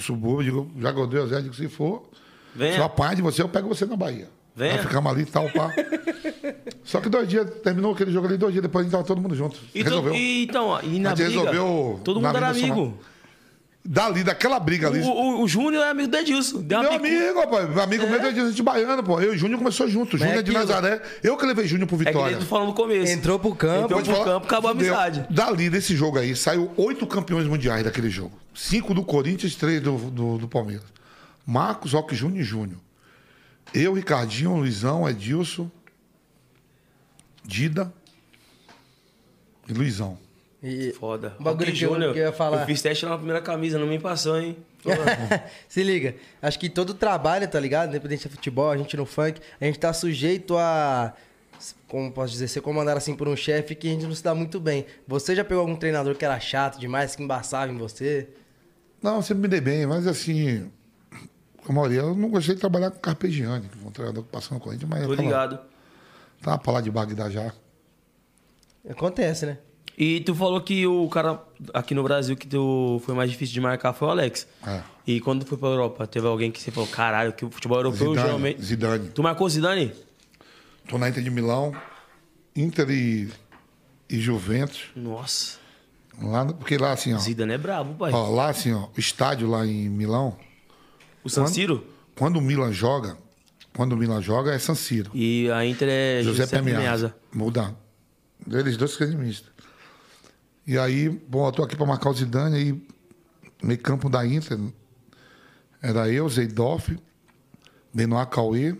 subúrbio, 0.00 0.44
digo, 0.44 0.70
já 0.80 0.90
grudei 0.92 1.20
o 1.20 1.24
Oséias, 1.24 1.42
digo, 1.44 1.54
se 1.54 1.68
for, 1.68 2.02
Venha. 2.54 2.74
se 2.74 2.78
eu 2.78 2.84
apanhar 2.84 3.14
de 3.14 3.22
você, 3.22 3.42
eu 3.42 3.48
pego 3.48 3.68
você 3.68 3.86
na 3.86 3.96
Bahia. 3.96 4.28
Venha. 4.54 4.74
Nós 4.74 4.82
ficamos 4.82 5.10
ali 5.10 5.22
e 5.22 5.26
tal, 5.26 5.48
pá. 5.50 5.74
Só 6.84 7.00
que 7.00 7.08
depois 7.08 7.28
dias, 7.28 7.48
terminou 7.62 7.92
aquele 7.92 8.12
jogo 8.12 8.26
ali, 8.26 8.36
dois 8.36 8.52
dias 8.52 8.62
depois 8.62 8.82
a 8.82 8.84
gente 8.84 8.92
tava 8.92 9.04
todo 9.04 9.20
mundo 9.20 9.34
junto. 9.34 9.58
E, 9.74 9.82
Resolveu. 9.82 10.14
e 10.14 10.44
então, 10.44 10.66
ó, 10.68 10.80
e 10.82 10.98
na 10.98 11.14
briga, 11.14 11.30
resolveu 11.30 12.00
todo 12.04 12.20
mundo 12.20 12.36
era 12.36 12.48
amigo. 12.48 12.98
Dali, 13.84 14.22
daquela 14.22 14.60
briga 14.60 14.86
ali. 14.86 15.00
O, 15.00 15.08
o, 15.08 15.42
o 15.42 15.48
Júnior 15.48 15.82
é 15.84 15.90
amigo 15.90 16.08
do 16.08 16.16
Edilson. 16.16 16.62
Deu 16.62 16.80
Meu 16.82 16.90
picu- 16.92 17.04
amigo, 17.04 17.40
rapaz. 17.40 17.68
Meu 17.68 17.82
amigo 17.82 18.06
meu 18.06 18.20
é 18.20 18.30
de 18.32 18.48
gente 18.50 18.62
baiano, 18.62 19.02
pô. 19.02 19.20
Eu 19.20 19.32
e 19.32 19.36
o 19.36 19.38
Júnior 19.38 19.58
começou 19.58 19.88
junto. 19.88 20.16
Júnior 20.16 20.36
é 20.38 20.42
de. 20.42 20.52
Nazaré. 20.52 21.02
Eu 21.20 21.36
que 21.36 21.44
levei 21.44 21.66
Júnior 21.66 21.88
pro 21.88 21.96
É 21.96 21.98
que 21.98 22.04
Vitória. 22.04 22.36
tu 22.38 22.46
falou 22.46 22.68
no 22.68 22.74
começo. 22.74 23.10
Entrou 23.12 23.40
pro 23.40 23.52
campo. 23.56 23.86
Entrou 23.86 24.00
pro 24.02 24.12
falar, 24.12 24.24
campo, 24.24 24.46
acabou 24.46 24.68
a 24.68 24.72
amizade. 24.72 25.26
Dali, 25.28 25.68
desse 25.68 25.96
jogo 25.96 26.16
aí, 26.18 26.36
saiu 26.36 26.70
oito 26.76 27.04
campeões 27.08 27.46
mundiais 27.48 27.82
daquele 27.82 28.08
jogo. 28.08 28.38
Cinco 28.54 28.94
do 28.94 29.02
Corinthians, 29.02 29.56
três 29.56 29.82
do, 29.82 29.96
do, 29.96 30.38
do 30.38 30.46
Palmeiras. 30.48 30.84
Marcos, 31.44 31.92
Roque 31.92 32.14
Júnior 32.14 32.40
e 32.40 32.44
Júnior. 32.44 32.78
Eu, 33.74 33.94
Ricardinho, 33.94 34.54
Luizão, 34.58 35.08
Edilson, 35.08 35.68
Dida 37.44 37.92
e 39.68 39.72
Luizão. 39.72 40.18
E- 40.62 40.92
Foda. 40.92 41.34
O 41.40 41.42
bagulho 41.42 41.72
que 41.72 41.84
eu- 41.84 41.90
que 42.12 42.18
eu 42.20 42.26
ia 42.26 42.32
falar. 42.32 42.60
Eu 42.60 42.66
fiz 42.66 42.80
teste 42.80 43.04
lá 43.04 43.10
na 43.12 43.16
primeira 43.16 43.40
camisa, 43.42 43.78
não 43.78 43.86
me 43.86 43.98
passou, 43.98 44.38
hein? 44.38 44.56
Se 45.68 45.82
liga, 45.82 46.14
acho 46.40 46.58
que 46.58 46.68
todo 46.70 46.94
trabalho, 46.94 47.48
tá 47.48 47.58
ligado? 47.58 47.88
Independente 47.90 48.28
de 48.28 48.34
futebol, 48.34 48.70
a 48.70 48.76
gente 48.76 48.96
no 48.96 49.04
funk, 49.06 49.40
a 49.60 49.64
gente 49.64 49.78
tá 49.78 49.92
sujeito 49.92 50.56
a. 50.56 51.12
Como 51.88 52.10
posso 52.12 52.32
dizer, 52.32 52.48
ser 52.48 52.60
comandado 52.60 52.98
assim 52.98 53.14
por 53.14 53.28
um 53.28 53.36
chefe 53.36 53.74
que 53.74 53.86
a 53.88 53.90
gente 53.90 54.04
não 54.06 54.14
se 54.14 54.22
dá 54.22 54.34
muito 54.34 54.58
bem. 54.58 54.84
Você 55.06 55.34
já 55.34 55.44
pegou 55.44 55.60
algum 55.60 55.76
treinador 55.76 56.14
que 56.16 56.24
era 56.24 56.38
chato 56.40 56.78
demais, 56.78 57.14
que 57.14 57.22
embaçava 57.22 57.70
em 57.70 57.76
você? 57.78 58.28
Não, 59.02 59.20
sempre 59.22 59.42
me 59.42 59.48
dei 59.48 59.60
bem, 59.60 59.86
mas 59.86 60.06
assim, 60.06 60.70
como 61.64 61.84
eu, 61.86 61.92
eu 61.92 62.14
não 62.16 62.28
gostei 62.30 62.54
de 62.54 62.60
trabalhar 62.60 62.90
com 62.90 62.98
Carpegiani, 62.98 63.68
que 63.68 63.76
foi 63.76 63.88
um 63.88 63.92
treinador 63.92 64.24
que 64.24 64.30
passou 64.30 64.56
no 64.56 64.60
Corinthians, 64.62 64.88
mas 64.90 65.02
Tô 65.02 65.10
tava, 65.10 65.22
ligado. 65.22 65.58
tava 66.40 66.58
pra 66.58 66.72
lá 66.74 66.80
de 66.80 66.90
Bagdá 66.90 67.28
já. 67.30 67.52
Acontece, 68.88 69.46
né? 69.46 69.58
E 69.96 70.20
tu 70.20 70.34
falou 70.34 70.60
que 70.60 70.86
o 70.86 71.08
cara 71.08 71.40
aqui 71.74 71.94
no 71.94 72.02
Brasil 72.02 72.36
que 72.36 72.46
tu 72.46 73.00
foi 73.04 73.14
mais 73.14 73.30
difícil 73.30 73.52
de 73.52 73.60
marcar 73.60 73.92
foi 73.92 74.08
o 74.08 74.10
Alex. 74.10 74.46
É. 74.66 74.82
E 75.06 75.20
quando 75.20 75.44
foi 75.44 75.58
pra 75.58 75.68
Europa, 75.68 76.06
teve 76.06 76.26
alguém 76.26 76.50
que 76.50 76.60
você 76.60 76.70
falou, 76.70 76.88
caralho, 76.88 77.32
que 77.32 77.44
o 77.44 77.50
futebol 77.50 77.78
europeu 77.78 78.10
Zidane, 78.10 78.26
geralmente. 78.26 78.62
Zidane. 78.62 79.08
Tu 79.10 79.22
marcou 79.22 79.48
Zidane? 79.48 79.92
Tô 80.88 80.98
na 80.98 81.08
Inter 81.08 81.22
de 81.22 81.30
Milão, 81.30 81.74
Inter 82.56 82.90
e, 82.90 83.28
e 84.08 84.18
Juventus. 84.18 84.84
Nossa. 84.96 85.58
Lá, 86.20 86.44
porque 86.46 86.76
lá 86.76 86.92
assim, 86.92 87.14
ó, 87.14 87.18
Zidane 87.18 87.52
é 87.52 87.58
brabo, 87.58 87.94
pai. 87.94 88.12
ó. 88.12 88.28
Lá 88.28 88.48
assim, 88.50 88.72
ó, 88.72 88.88
o 88.96 89.00
estádio 89.00 89.48
lá 89.48 89.66
em 89.66 89.88
Milão, 89.88 90.36
o 91.24 91.30
San 91.30 91.46
Siro? 91.46 91.86
quando 92.16 92.36
o 92.36 92.40
Milan 92.42 92.72
joga, 92.72 93.16
quando 93.74 93.92
o 93.92 93.96
Milan 93.96 94.20
joga 94.20 94.52
é 94.52 94.58
San 94.58 94.74
Siro. 94.74 95.10
E 95.14 95.50
a 95.50 95.64
Inter 95.64 95.88
é 95.88 96.22
José. 96.22 96.60
Meazza. 96.60 97.14
Muda. 97.32 97.74
Eles 98.50 98.76
dois 98.76 98.96
cremistas. 98.96 99.51
E 100.66 100.78
aí, 100.78 101.08
bom, 101.08 101.46
eu 101.46 101.52
tô 101.52 101.62
aqui 101.62 101.76
pra 101.76 101.84
marcar 101.86 102.10
o 102.10 102.14
Zidane 102.14 102.56
aí, 102.56 102.86
meio 103.62 103.80
campo 103.80 104.08
da 104.08 104.24
Inter. 104.26 104.58
Era 105.82 106.08
eu, 106.08 106.28
Zeidoff, 106.28 106.96
Benoit 107.92 108.30
Cauê 108.30 108.76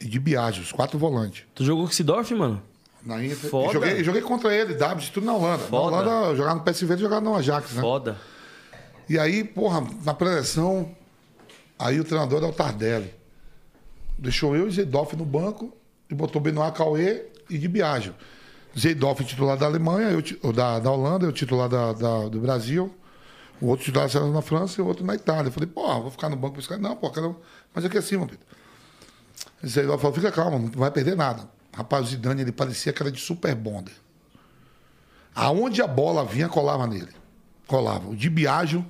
e 0.00 0.08
de 0.08 0.18
Biagio, 0.18 0.62
os 0.62 0.72
quatro 0.72 0.98
volantes. 0.98 1.44
Tu 1.54 1.64
jogou 1.64 1.84
com 1.84 1.90
o 1.90 1.94
Sidorf, 1.94 2.34
mano? 2.34 2.60
Na 3.04 3.24
Inter. 3.24 3.36
Foda. 3.36 3.70
E 3.70 3.72
Joguei, 3.72 4.04
joguei 4.04 4.22
contra 4.22 4.52
ele, 4.54 4.74
Davis, 4.74 5.08
tudo 5.08 5.26
na 5.26 5.34
Holanda. 5.34 5.64
Foda. 5.64 5.96
Na 5.96 6.02
Holanda, 6.02 6.36
jogava 6.36 6.56
no 6.56 6.64
PSV 6.64 6.94
e 6.94 6.98
jogava 6.98 7.20
no 7.20 7.34
Ajax, 7.36 7.72
né? 7.72 7.80
Foda. 7.80 8.18
E 9.08 9.18
aí, 9.18 9.44
porra, 9.44 9.86
na 10.02 10.14
preleção, 10.14 10.90
aí 11.78 12.00
o 12.00 12.04
treinador 12.04 12.38
era 12.38 12.48
o 12.48 12.52
Tardelli. 12.52 13.14
Deixou 14.18 14.56
eu 14.56 14.66
e 14.66 14.70
Zeidoff 14.72 15.14
no 15.14 15.24
banco 15.24 15.72
e 16.10 16.14
botou 16.14 16.40
Benoit 16.40 16.76
Cauê 16.76 17.26
e 17.48 17.58
de 17.58 17.68
Biagio. 17.68 18.14
Zeidoff 18.78 19.24
titular 19.24 19.56
da 19.56 19.66
Alemanha, 19.66 20.10
eu, 20.42 20.52
da, 20.52 20.78
da 20.80 20.90
Holanda, 20.90 21.26
eu 21.26 21.32
titular 21.32 21.68
da, 21.68 21.92
da- 21.92 22.28
do 22.28 22.40
Brasil. 22.40 22.94
O 23.60 23.66
outro 23.68 23.84
titular 23.84 24.08
na 24.32 24.42
França 24.42 24.80
e 24.80 24.82
o 24.84 24.86
outro 24.86 25.04
na 25.06 25.14
Itália. 25.14 25.48
Eu 25.48 25.52
falei, 25.52 25.68
porra, 25.68 26.00
vou 26.00 26.10
ficar 26.10 26.28
no 26.28 26.36
banco 26.36 26.54
pra 26.54 26.60
esse 26.60 26.68
cara. 26.68 26.80
Não, 26.80 26.96
pô, 26.96 27.08
cara, 27.10 27.34
mas 27.72 27.84
aqui 27.84 27.96
é 27.96 28.00
assim, 28.00 28.16
meu 28.16 28.26
Pedro. 28.26 28.44
Zeidoff 29.64 30.00
falou, 30.02 30.14
fica 30.14 30.30
calmo, 30.32 30.58
não 30.58 30.68
vai 30.68 30.90
perder 30.90 31.16
nada. 31.16 31.48
Rapaz, 31.72 32.06
o 32.06 32.10
Zidane, 32.10 32.42
ele 32.42 32.52
parecia 32.52 32.92
que 32.92 33.02
era 33.02 33.10
de 33.10 33.20
super 33.20 33.54
bonder. 33.54 33.94
Aonde 35.34 35.82
a 35.82 35.86
bola 35.86 36.24
vinha, 36.24 36.48
colava 36.48 36.86
nele. 36.86 37.08
Colava. 37.66 38.08
O 38.08 38.16
de 38.16 38.28
Biagio 38.30 38.84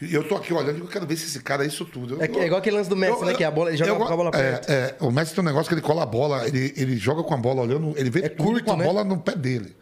eu 0.00 0.26
tô 0.26 0.36
aqui 0.36 0.52
olhando 0.52 0.78
e 0.78 0.80
eu 0.80 0.86
quero 0.88 1.06
ver 1.06 1.16
se 1.16 1.26
esse 1.26 1.40
cara 1.40 1.64
é 1.64 1.66
isso 1.66 1.84
tudo. 1.84 2.14
Eu- 2.14 2.22
É, 2.22 2.24
é 2.26 2.46
igual 2.46 2.60
aquele 2.60 2.76
lance 2.76 2.88
do 2.88 2.96
Messi, 2.96 3.20
eu- 3.20 3.26
né? 3.26 3.34
Que 3.34 3.44
a 3.44 3.50
bola, 3.50 3.70
ele 3.70 3.76
joga 3.76 3.90
eu- 3.90 3.96
com 3.96 4.04
a 4.04 4.16
bola 4.16 4.28
é, 4.28 4.32
perto. 4.32 4.70
é, 4.70 4.96
o 5.00 5.10
Messi 5.10 5.34
tem 5.34 5.42
um 5.42 5.46
negócio 5.46 5.68
que 5.68 5.74
ele 5.74 5.82
cola 5.82 6.02
a 6.02 6.06
bola, 6.06 6.46
ele, 6.46 6.72
ele 6.76 6.96
joga 6.96 7.22
com 7.22 7.34
a 7.34 7.36
bola 7.36 7.62
olhando, 7.62 7.92
ele 7.98 8.08
vê 8.10 8.20
É 8.24 8.28
tudo 8.28 8.44
curto, 8.44 8.64
com 8.64 8.72
a 8.72 8.76
né? 8.76 8.84
bola 8.84 9.04
no 9.04 9.18
pé 9.20 9.34
dele. 9.36 9.76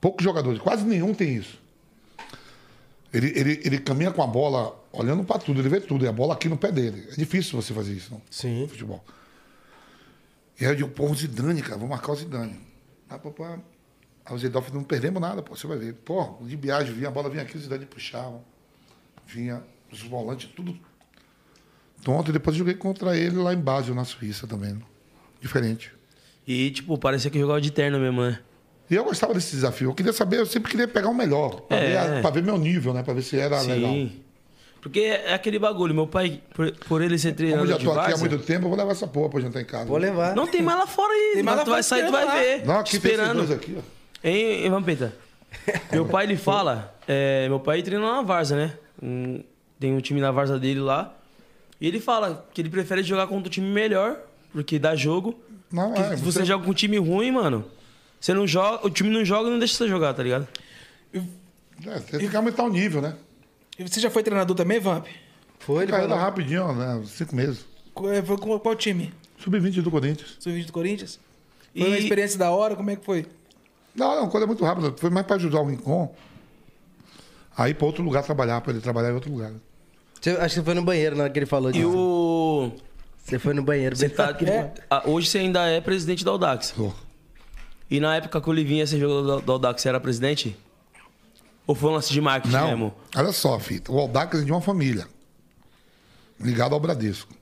Poucos 0.00 0.22
jogadores, 0.22 0.60
quase 0.60 0.84
nenhum 0.84 1.12
tem 1.14 1.34
isso. 1.36 1.58
Ele, 3.12 3.32
ele, 3.34 3.60
ele 3.64 3.78
caminha 3.78 4.10
com 4.10 4.22
a 4.22 4.26
bola 4.26 4.78
olhando 4.92 5.24
pra 5.24 5.38
tudo, 5.38 5.60
ele 5.60 5.68
vê 5.68 5.80
tudo, 5.80 6.04
e 6.04 6.08
a 6.08 6.12
bola 6.12 6.34
aqui 6.34 6.48
no 6.48 6.56
pé 6.56 6.70
dele. 6.70 7.08
É 7.10 7.14
difícil 7.16 7.60
você 7.60 7.72
fazer 7.72 7.92
isso 7.94 8.12
no 8.12 8.22
Sim. 8.30 8.62
no 8.62 8.68
futebol. 8.68 9.02
E 10.60 10.64
aí 10.64 10.70
eu 10.72 10.76
digo, 10.76 10.88
pô, 10.90 11.06
o 11.10 11.14
Zidane, 11.14 11.62
cara, 11.62 11.78
vou 11.78 11.88
marcar 11.88 12.12
o 12.12 12.16
Zidane. 12.16 12.58
Ah, 13.08 13.18
pô, 13.18 13.30
pô, 13.30 13.44
aí 13.44 13.58
o 14.30 14.38
Zidane 14.38 14.66
não 14.72 14.82
perdemos 14.82 15.20
nada, 15.20 15.42
pô, 15.42 15.56
você 15.56 15.66
vai 15.66 15.78
ver. 15.78 15.94
Pô, 15.94 16.36
de 16.42 16.56
viagem 16.56 16.92
vinha, 16.94 17.08
a 17.08 17.10
bola 17.10 17.28
vinha 17.30 17.42
aqui, 17.42 17.56
o 17.56 17.60
Zidane 17.60 17.86
puxava. 17.86 18.40
Vinha 19.26 19.62
os 19.92 20.00
volantes, 20.02 20.48
tudo 20.54 20.76
tonto. 22.04 22.30
E 22.30 22.32
depois 22.32 22.56
joguei 22.56 22.74
contra 22.74 23.16
ele 23.16 23.36
lá 23.36 23.52
em 23.52 23.58
Basel, 23.58 23.94
na 23.94 24.04
Suíça 24.04 24.46
também. 24.46 24.72
né? 24.74 24.80
Diferente. 25.40 25.92
E, 26.46 26.70
tipo, 26.70 26.96
parecia 26.96 27.30
que 27.30 27.38
jogava 27.38 27.60
de 27.60 27.70
terno 27.70 27.98
mesmo, 27.98 28.22
né? 28.22 28.38
E 28.88 28.94
eu 28.94 29.02
gostava 29.04 29.34
desse 29.34 29.50
desafio. 29.50 29.90
Eu 29.90 29.94
queria 29.94 30.12
saber, 30.12 30.38
eu 30.38 30.46
sempre 30.46 30.70
queria 30.70 30.86
pegar 30.86 31.08
o 31.08 31.14
melhor. 31.14 31.62
Pra, 31.62 31.76
É. 31.76 32.14
ver, 32.14 32.22
pra 32.22 32.30
ver 32.30 32.42
meu 32.42 32.56
nível, 32.56 32.94
né? 32.94 33.02
Pra 33.02 33.12
ver 33.12 33.22
se 33.22 33.36
era 33.38 33.60
legal. 33.62 33.90
Sim. 33.90 34.22
Porque 34.80 35.00
é 35.00 35.34
aquele 35.34 35.58
bagulho. 35.58 35.92
Meu 35.92 36.06
pai, 36.06 36.40
por, 36.54 36.70
por 36.86 37.02
ele 37.02 37.18
ser 37.18 37.28
Como 37.30 37.36
treinador 37.38 37.64
eu 37.66 37.70
já 37.72 37.78
de 37.78 37.84
tô 37.84 37.90
aqui 37.98 38.12
há 38.12 38.16
muito 38.18 38.38
tempo, 38.38 38.66
eu 38.66 38.68
vou 38.68 38.78
levar 38.78 38.92
essa 38.92 39.08
porra 39.08 39.28
pra 39.28 39.40
jantar 39.40 39.60
em 39.60 39.64
casa. 39.64 39.86
Vou 39.86 39.98
levar. 39.98 40.36
Não 40.36 40.46
tem 40.46 40.62
mais 40.62 40.78
lá 40.78 40.86
fora 40.86 41.12
aí. 41.12 41.32
Tem 41.34 41.42
mais 41.42 41.56
mas 41.56 41.58
lá 41.58 41.64
tu 41.64 41.70
vai 41.72 41.82
sair, 41.82 42.06
tu 42.06 42.12
vai 42.12 42.24
lá. 42.24 42.34
ver. 42.36 42.64
Não, 42.64 42.78
aqui 42.78 42.90
tem 42.90 42.98
esses 43.10 43.10
esperando. 43.10 43.36
dois 43.38 43.50
aqui, 43.50 43.76
ó. 43.76 43.82
Hein, 44.22 44.64
hein, 44.64 44.70
Vampeta? 44.70 45.12
meu 45.90 46.06
pai, 46.06 46.24
ele 46.26 46.36
fala... 46.36 46.94
é, 47.08 47.48
meu 47.48 47.58
pai 47.58 47.82
treina 47.82 48.04
na 48.04 48.22
Varsa, 48.22 48.54
né? 48.54 48.78
Um- 49.02 49.42
tem 49.78 49.92
um 49.94 50.00
time 50.00 50.20
na 50.20 50.30
Varsa 50.30 50.58
dele 50.58 50.80
lá. 50.80 51.14
E 51.80 51.86
ele 51.86 52.00
fala 52.00 52.46
que 52.54 52.60
ele 52.62 52.70
prefere 52.70 53.02
jogar 53.02 53.26
contra 53.26 53.48
um 53.48 53.50
time 53.50 53.68
melhor, 53.68 54.18
porque 54.52 54.78
dá 54.78 54.96
jogo. 54.96 55.38
Não, 55.70 55.94
é, 55.94 56.16
se 56.16 56.22
você 56.22 56.44
joga 56.44 56.64
com 56.64 56.70
um 56.70 56.74
time 56.74 56.96
ruim, 56.98 57.30
mano... 57.30 57.64
Você 58.18 58.32
não 58.32 58.46
joga... 58.46 58.86
O 58.86 58.90
time 58.90 59.10
não 59.10 59.24
joga 59.24 59.48
e 59.48 59.52
não 59.52 59.58
deixa 59.58 59.74
você 59.76 59.86
jogar, 59.86 60.14
tá 60.14 60.22
ligado? 60.22 60.48
É, 61.12 61.20
você 62.00 62.18
tem 62.18 62.28
que 62.30 62.36
aumentar 62.36 62.64
o 62.64 62.68
nível, 62.70 63.02
né? 63.02 63.14
E 63.78 63.86
você 63.86 64.00
já 64.00 64.08
foi 64.10 64.22
treinador 64.22 64.56
também, 64.56 64.80
Vamp? 64.80 65.06
Foi, 65.58 65.82
ele 65.84 65.92
falou. 65.92 66.16
rapidinho, 66.16 66.72
né? 66.74 67.02
Cinco 67.06 67.36
meses. 67.36 67.64
Qual- 67.92 68.10
é, 68.10 68.22
Foi 68.22 68.38
com 68.38 68.58
qual 68.58 68.74
time? 68.74 69.12
Sub-20 69.38 69.82
do 69.82 69.90
Corinthians. 69.90 70.36
Sub-20 70.40 70.66
do 70.66 70.72
Corinthians? 70.72 71.20
Foi 71.76 71.82
E- 71.82 71.90
uma 71.90 71.98
experiência 71.98 72.38
da 72.38 72.50
hora? 72.50 72.74
Como 72.74 72.88
é 72.90 72.96
que 72.96 73.04
foi? 73.04 73.26
Não, 73.94 74.16
não, 74.16 74.28
coisa 74.28 74.46
muito 74.46 74.64
rápida. 74.64 74.92
Foi 74.96 75.10
mais 75.10 75.26
para 75.26 75.36
ajudar 75.36 75.60
o 75.60 75.66
Rincon 75.66 76.14
a 77.56 77.68
ir 77.68 77.74
para 77.74 77.86
outro 77.86 78.02
lugar 78.04 78.22
trabalhar, 78.22 78.60
para 78.60 78.72
ele 78.72 78.80
trabalhar 78.80 79.10
em 79.10 79.14
outro 79.14 79.30
lugar. 79.30 79.52
Você- 80.20 80.30
acho 80.30 80.40
que 80.40 80.60
você 80.60 80.62
foi 80.62 80.74
no 80.74 80.82
banheiro 80.82 81.16
na 81.16 81.24
hora 81.24 81.32
que 81.32 81.38
ele 81.38 81.46
falou 81.46 81.70
E 81.70 81.74
disso. 81.74 81.88
o... 81.96 82.72
Você 83.24 83.38
foi 83.38 83.54
no 83.54 83.62
banheiro. 83.62 83.96
Você 83.96 84.08
tá... 84.08 84.36
ele 84.40 84.50
É. 84.50 84.72
Hoje 85.06 85.28
você 85.28 85.38
ainda 85.38 85.66
é 85.66 85.80
presidente 85.80 86.24
da 86.24 86.30
Audax. 86.30 86.72
Pô, 86.72 86.92
E 87.90 87.98
na 88.00 88.16
época 88.16 88.40
que 88.40 88.50
o 88.50 88.52
Livinho 88.52 88.78
ia 88.78 88.86
ser 88.86 88.98
jogador 89.00 89.40
da 89.42 89.52
Audax, 89.52 89.82
você 89.82 89.88
era 89.88 89.98
presidente? 90.00 90.56
Ou 91.66 91.74
foi 91.74 91.90
um 91.90 91.94
lance 91.94 92.12
de 92.12 92.20
marketing 92.20 92.54
Não, 92.54 92.68
mesmo? 92.68 92.94
olha 93.16 93.32
só, 93.32 93.58
fita. 93.58 93.90
O 93.90 93.98
Aldax 93.98 94.40
é 94.40 94.44
de 94.44 94.52
uma 94.52 94.60
família, 94.60 95.08
ligado 96.40 96.74
ao 96.74 96.80
Bradesco. 96.80 97.34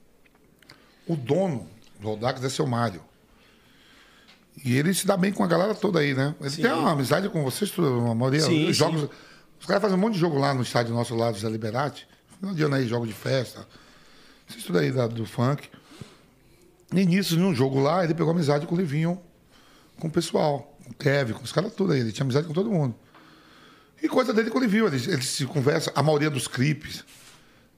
O 1.07 1.15
dono 1.15 1.69
do 2.01 2.09
Aldax 2.09 2.43
é 2.43 2.49
seu 2.49 2.67
Mário. 2.67 3.03
E 4.65 4.77
ele 4.77 4.95
se 4.95 5.07
dá 5.07 5.17
bem 5.17 5.33
com 5.33 5.45
a 5.45 5.47
galera 5.47 5.75
toda 5.75 5.99
aí, 5.99 6.15
né? 6.15 6.35
Ele 6.41 6.51
tem 6.51 6.73
uma 6.73 6.93
amizade 6.93 7.29
com 7.29 7.43
vocês, 7.45 7.71
tudo, 7.71 7.89
a 8.11 8.15
maioria. 8.15 8.41
Sim, 8.41 8.69
os 8.69 8.79
sim. 8.79 9.09
Os 9.65 9.67
caras 9.67 9.81
fazem 9.81 9.97
um 9.97 10.01
monte 10.01 10.13
de 10.15 10.21
jogo 10.21 10.39
lá 10.39 10.53
no 10.53 10.61
estádio 10.63 10.93
nosso 10.93 11.15
lá 11.15 11.31
do 11.31 11.39
Zé 11.39 11.49
Liberati. 11.49 12.07
De 12.53 12.63
ano 12.65 12.75
aí, 12.75 12.87
jogo 12.87 13.07
de 13.07 13.15
festa. 13.15 13.67
Isso 14.47 14.67
tudo 14.67 14.79
aí 14.79 14.93
da- 14.93 15.07
do 15.07 15.25
funk. 15.25 15.67
E 16.93 17.07
nisso, 17.07 17.39
num 17.39 17.55
jogo 17.55 17.81
lá, 17.81 18.05
ele 18.05 18.13
pegou 18.13 18.31
amizade 18.31 18.67
com 18.67 18.75
o 18.75 18.79
Livinho, 18.79 19.19
com 19.99 20.09
o 20.09 20.11
pessoal, 20.11 20.77
com 20.85 20.91
o 20.91 20.95
Kevin, 20.95 21.33
com 21.33 21.43
os 21.43 21.51
caras 21.51 21.73
todos 21.73 21.95
aí. 21.95 22.01
Ele 22.01 22.13
tinha 22.13 22.25
amizade 22.25 22.47
com 22.47 22.53
todo 22.53 22.71
mundo. 22.71 22.95
E 24.03 24.07
coisa 24.07 24.35
dele 24.35 24.51
que 24.51 24.57
ele 24.59 24.67
viu, 24.67 24.87
ele, 24.87 24.97
ele 25.11 25.23
se 25.23 25.47
conversa. 25.47 25.91
A 25.95 26.03
maioria 26.03 26.29
dos 26.29 26.47
clipes 26.47 27.03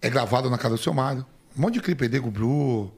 é 0.02 0.10
gravado 0.10 0.50
na 0.50 0.58
casa 0.58 0.74
do 0.74 0.82
seu 0.82 0.92
Mário. 0.92 1.24
Um 1.56 1.62
monte 1.62 1.74
de 1.74 1.80
clipe 1.82 2.02
aí, 2.02 2.10
Diego 2.10 2.32
Bru. 2.32 2.92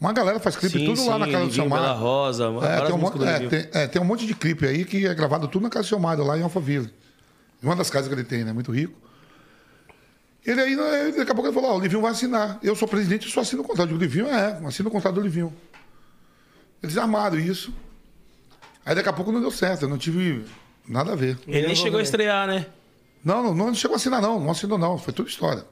Uma 0.00 0.14
galera 0.14 0.40
faz 0.40 0.56
clipe 0.56 0.78
Sim, 0.78 0.86
tudo 0.86 1.04
lá 1.04 1.12
sim, 1.12 1.18
na 1.20 1.26
casa 1.26 1.44
do 1.48 1.52
seu 1.52 1.64
Livinho, 1.64 1.68
Mário. 1.68 2.00
Rosa, 2.00 2.44
É, 2.44 2.80
tem 2.86 2.94
um, 2.94 3.06
é, 3.28 3.32
Livinho. 3.34 3.50
tem, 3.50 3.68
é, 3.74 3.86
tem 3.86 4.00
um 4.00 4.04
monte 4.06 4.26
de 4.26 4.34
clipe 4.34 4.66
aí 4.66 4.86
que 4.86 5.06
é 5.06 5.12
gravado 5.14 5.46
tudo 5.48 5.64
na 5.64 5.68
casa 5.68 5.82
do 5.84 5.88
seu 5.88 5.98
Mário, 5.98 6.24
lá 6.24 6.38
em 6.38 6.42
Alphaville. 6.42 6.90
Uma 7.62 7.76
das 7.76 7.88
casas 7.90 8.08
que 8.08 8.14
ele 8.14 8.24
tem, 8.24 8.44
né? 8.44 8.52
Muito 8.52 8.72
rico. 8.72 8.94
Ele 10.44 10.60
aí, 10.60 10.74
né, 10.76 11.12
daqui 11.16 11.30
a 11.30 11.34
pouco 11.34 11.46
ele 11.48 11.54
falou, 11.54 11.70
ó, 11.70 11.76
o 11.76 11.80
Livinho 11.80 12.02
vai 12.02 12.10
assinar. 12.10 12.58
Eu 12.62 12.74
sou 12.74 12.88
presidente 12.88 13.28
e 13.28 13.30
só 13.30 13.40
assino 13.40 13.62
o 13.62 13.64
contrato. 13.64 13.90
Eu 13.90 13.98
digo, 13.98 14.00
Livinho 14.00 14.26
é, 14.26 14.60
assina 14.66 14.88
o 14.88 14.92
contrato 14.92 15.14
do 15.14 15.20
Livinho. 15.20 15.54
Eles 16.82 16.96
armaram 16.98 17.38
isso. 17.38 17.72
Aí 18.84 18.94
daqui 18.94 19.08
a 19.08 19.12
pouco 19.12 19.30
não 19.30 19.40
deu 19.40 19.52
certo, 19.52 19.82
eu 19.82 19.88
não 19.88 19.96
tive 19.98 20.44
nada 20.88 21.12
a 21.12 21.16
ver. 21.16 21.38
Ele 21.46 21.66
nem 21.68 21.76
chegou 21.76 22.00
a 22.00 22.02
estrear, 22.02 22.48
né? 22.48 22.66
Não, 23.24 23.40
não, 23.40 23.54
não 23.54 23.74
chegou 23.74 23.94
a 23.94 23.96
assinar, 23.98 24.20
não. 24.20 24.40
Não 24.40 24.50
assinou, 24.50 24.76
não. 24.76 24.98
Foi 24.98 25.12
tudo 25.12 25.28
história. 25.28 25.64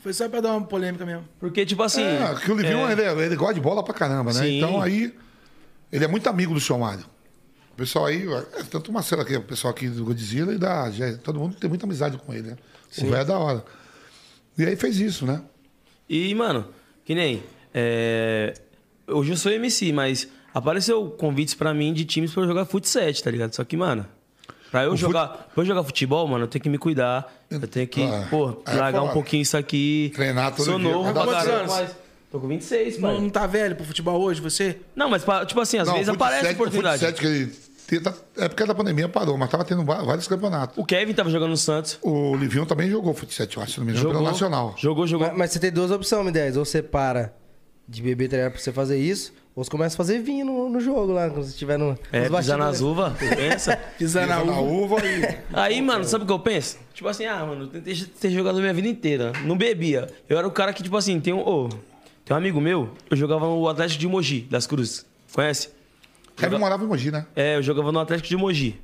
Foi 0.00 0.12
só 0.12 0.28
pra 0.28 0.40
dar 0.40 0.52
uma 0.56 0.66
polêmica 0.66 1.06
mesmo. 1.06 1.28
Porque, 1.38 1.64
tipo 1.64 1.82
assim. 1.84 2.02
é, 2.02 2.34
que 2.44 2.50
o 2.50 2.56
Livinho, 2.56 2.88
é, 2.88 2.92
ele, 2.92 3.02
é- 3.02 3.26
ele 3.26 3.36
gosta 3.36 3.54
de 3.54 3.60
bola 3.60 3.84
pra 3.84 3.94
caramba, 3.94 4.32
né? 4.32 4.40
Sim. 4.40 4.56
Então 4.58 4.82
aí, 4.82 5.14
ele 5.92 6.04
é 6.04 6.08
muito 6.08 6.28
amigo 6.28 6.52
do 6.52 6.60
seu 6.60 6.76
Mário. 6.76 7.04
O 7.76 7.78
pessoal 7.78 8.06
aí, 8.06 8.26
é, 8.26 8.62
tanto 8.70 8.90
o 8.90 8.94
Marcelo 8.94 9.20
aqui, 9.20 9.36
o 9.36 9.42
pessoal 9.42 9.70
aqui 9.70 9.86
do 9.86 10.02
Godzilla 10.02 10.54
e 10.54 10.58
da 10.58 10.90
Gé, 10.90 11.12
todo 11.22 11.38
mundo 11.38 11.56
tem 11.56 11.68
muita 11.68 11.84
amizade 11.84 12.16
com 12.16 12.32
ele, 12.32 12.48
né? 12.48 12.56
O 12.98 13.02
velho 13.02 13.16
é 13.16 13.24
da 13.24 13.38
hora. 13.38 13.62
E 14.56 14.64
aí 14.64 14.74
fez 14.76 14.98
isso, 14.98 15.26
né? 15.26 15.42
E, 16.08 16.34
mano, 16.34 16.66
que 17.04 17.14
nem. 17.14 17.42
é, 17.74 18.54
Hoje 19.06 19.32
eu 19.32 19.36
sou 19.36 19.52
MC, 19.52 19.92
mas 19.92 20.26
apareceu 20.54 21.10
convites 21.10 21.54
pra 21.54 21.74
mim 21.74 21.92
de 21.92 22.04
times 22.06 22.32
pra 22.32 22.42
eu 22.44 22.46
jogar 22.48 22.64
futsal, 22.64 23.02
tá 23.22 23.30
ligado? 23.30 23.52
Só 23.54 23.62
que, 23.62 23.76
mano. 23.76 24.06
Pra 24.70 24.84
eu, 24.84 24.92
O 24.92 24.96
jogar, 24.96 25.28
pra 25.54 25.62
eu 25.62 25.66
jogar 25.66 25.84
futebol, 25.84 26.26
mano, 26.26 26.44
eu 26.44 26.48
tenho 26.48 26.62
que 26.62 26.68
me 26.70 26.78
cuidar. 26.78 27.30
Eu 27.50 27.60
tenho 27.68 27.86
que, 27.86 28.02
Ah, 28.02 28.26
pô, 28.30 28.62
é 28.66 28.74
largar 28.74 29.02
um 29.02 29.10
pouquinho 29.12 29.42
isso 29.42 29.56
aqui. 29.56 30.10
Treinar 30.14 30.50
todo 30.56 30.64
Sou 30.64 30.78
dia, 30.78 30.88
novo 30.90 31.08
acordar 31.10 31.26
pra 31.44 31.44
caramba. 31.52 31.72
mas 31.74 31.96
Tô 32.32 32.40
com 32.40 32.48
26, 32.48 32.96
pai. 32.96 33.12
Não, 33.14 33.20
não 33.20 33.30
tá 33.30 33.46
velho 33.46 33.76
pro 33.76 33.84
futebol 33.84 34.20
hoje, 34.20 34.40
você? 34.40 34.80
Não, 34.96 35.08
mas, 35.08 35.24
tipo 35.46 35.60
assim, 35.60 35.78
às 35.78 35.86
Não, 35.86 35.94
vezes 35.94 36.08
aparece 36.08 36.42
sete- 36.46 36.54
oportunidade. 36.54 37.04
O 37.06 37.12
que 37.14 37.24
ele 37.26 37.52
é 38.36 38.48
porque 38.48 38.64
da 38.64 38.74
pandemia 38.74 39.08
parou, 39.08 39.36
mas 39.38 39.48
tava 39.50 39.64
tendo 39.64 39.84
vários 39.84 40.26
campeonatos. 40.26 40.76
O 40.76 40.84
Kevin 40.84 41.14
tava 41.14 41.30
jogando 41.30 41.50
no 41.50 41.56
Santos. 41.56 41.98
O 42.02 42.36
Livinho 42.36 42.66
também 42.66 42.90
jogou 42.90 43.14
fut 43.14 43.32
7, 43.32 43.56
eu 43.56 43.62
acho, 43.62 43.72
se 43.72 43.78
não 43.78 43.86
me 43.86 43.92
engano, 43.92 44.08
Jogou. 44.08 44.18
pelo 44.20 44.30
Nacional. 44.30 44.74
Jogou, 44.76 45.06
jogou. 45.06 45.28
Mas, 45.28 45.36
mas 45.36 45.50
você 45.52 45.58
tem 45.60 45.70
duas 45.70 45.90
opções, 45.90 46.26
M10. 46.26 46.56
Ou 46.56 46.64
você 46.64 46.82
para 46.82 47.32
de 47.88 48.02
beber 48.02 48.28
tá 48.28 48.36
ligado, 48.36 48.52
pra 48.52 48.60
você 48.60 48.72
fazer 48.72 48.98
isso, 48.98 49.32
ou 49.54 49.62
você 49.62 49.70
começa 49.70 49.94
a 49.94 49.96
fazer 49.96 50.18
vinho 50.18 50.44
no, 50.44 50.68
no 50.68 50.80
jogo 50.80 51.12
lá, 51.12 51.30
quando 51.30 51.44
você 51.44 51.50
estiver 51.50 51.78
no. 51.78 51.96
É, 52.12 52.28
pisar 52.28 52.58
nas 52.58 52.80
uvas, 52.80 53.12
pensa? 53.16 53.76
Pisar 53.96 54.26
na 54.26 54.40
Pisa 54.40 54.52
na 54.52 54.60
uva. 54.60 54.96
e... 55.06 55.38
Aí, 55.52 55.80
mano, 55.80 56.04
sabe 56.04 56.24
o 56.24 56.26
que 56.26 56.32
eu 56.32 56.38
penso? 56.38 56.78
Tipo 56.92 57.08
assim, 57.08 57.24
ah, 57.26 57.44
mano, 57.46 57.64
eu 57.64 57.68
tentei 57.68 57.94
ter 57.94 58.30
jogado 58.30 58.58
a 58.58 58.60
minha 58.60 58.74
vida 58.74 58.88
inteira. 58.88 59.32
Não 59.44 59.56
bebia. 59.56 60.08
Eu 60.28 60.36
era 60.36 60.46
o 60.46 60.50
cara 60.50 60.72
que, 60.72 60.82
tipo 60.82 60.96
assim, 60.96 61.20
tem 61.20 61.32
um. 61.32 61.46
ô, 61.46 61.68
tem 62.24 62.34
um 62.34 62.36
amigo 62.36 62.60
meu, 62.60 62.90
eu 63.08 63.16
jogava 63.16 63.46
no 63.46 63.68
Atlético 63.68 64.00
de 64.00 64.08
Mogi, 64.08 64.40
das 64.50 64.66
Cruzes. 64.66 65.06
Conhece? 65.32 65.75
Kevin 66.36 66.58
morava 66.58 66.84
em 66.84 66.86
Mogi, 66.86 67.10
né? 67.10 67.26
É, 67.34 67.56
eu 67.56 67.62
jogava 67.62 67.90
no 67.90 67.98
Atlético 67.98 68.28
de 68.28 68.36
Mogi. 68.36 68.80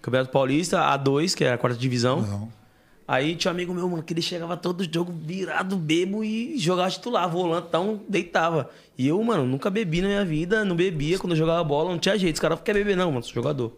Campeonato 0.00 0.30
Paulista, 0.30 0.78
A2, 0.78 1.34
que 1.34 1.44
é 1.44 1.52
a 1.52 1.58
quarta 1.58 1.78
divisão. 1.78 2.22
Não. 2.22 2.62
Aí 3.06 3.34
tinha 3.34 3.50
um 3.50 3.54
amigo 3.54 3.74
meu, 3.74 3.88
mano, 3.88 4.02
que 4.02 4.12
ele 4.12 4.22
chegava 4.22 4.56
todo 4.56 4.84
jogo 4.92 5.12
virado, 5.12 5.76
bebo 5.76 6.22
e 6.24 6.56
jogava 6.58 6.90
titular, 6.90 7.28
volantão, 7.28 8.00
deitava. 8.08 8.70
E 8.96 9.08
eu, 9.08 9.22
mano, 9.22 9.44
nunca 9.44 9.70
bebi 9.70 10.00
na 10.00 10.08
minha 10.08 10.24
vida, 10.24 10.64
não 10.64 10.76
bebia. 10.76 11.18
Quando 11.18 11.32
eu 11.32 11.36
jogava 11.36 11.62
bola, 11.64 11.90
não 11.90 11.98
tinha 11.98 12.16
jeito. 12.18 12.36
Os 12.36 12.40
caras 12.40 12.60
querem 12.60 12.82
beber, 12.82 12.96
não, 12.96 13.10
mano, 13.10 13.22
sou 13.24 13.34
jogador. 13.34 13.72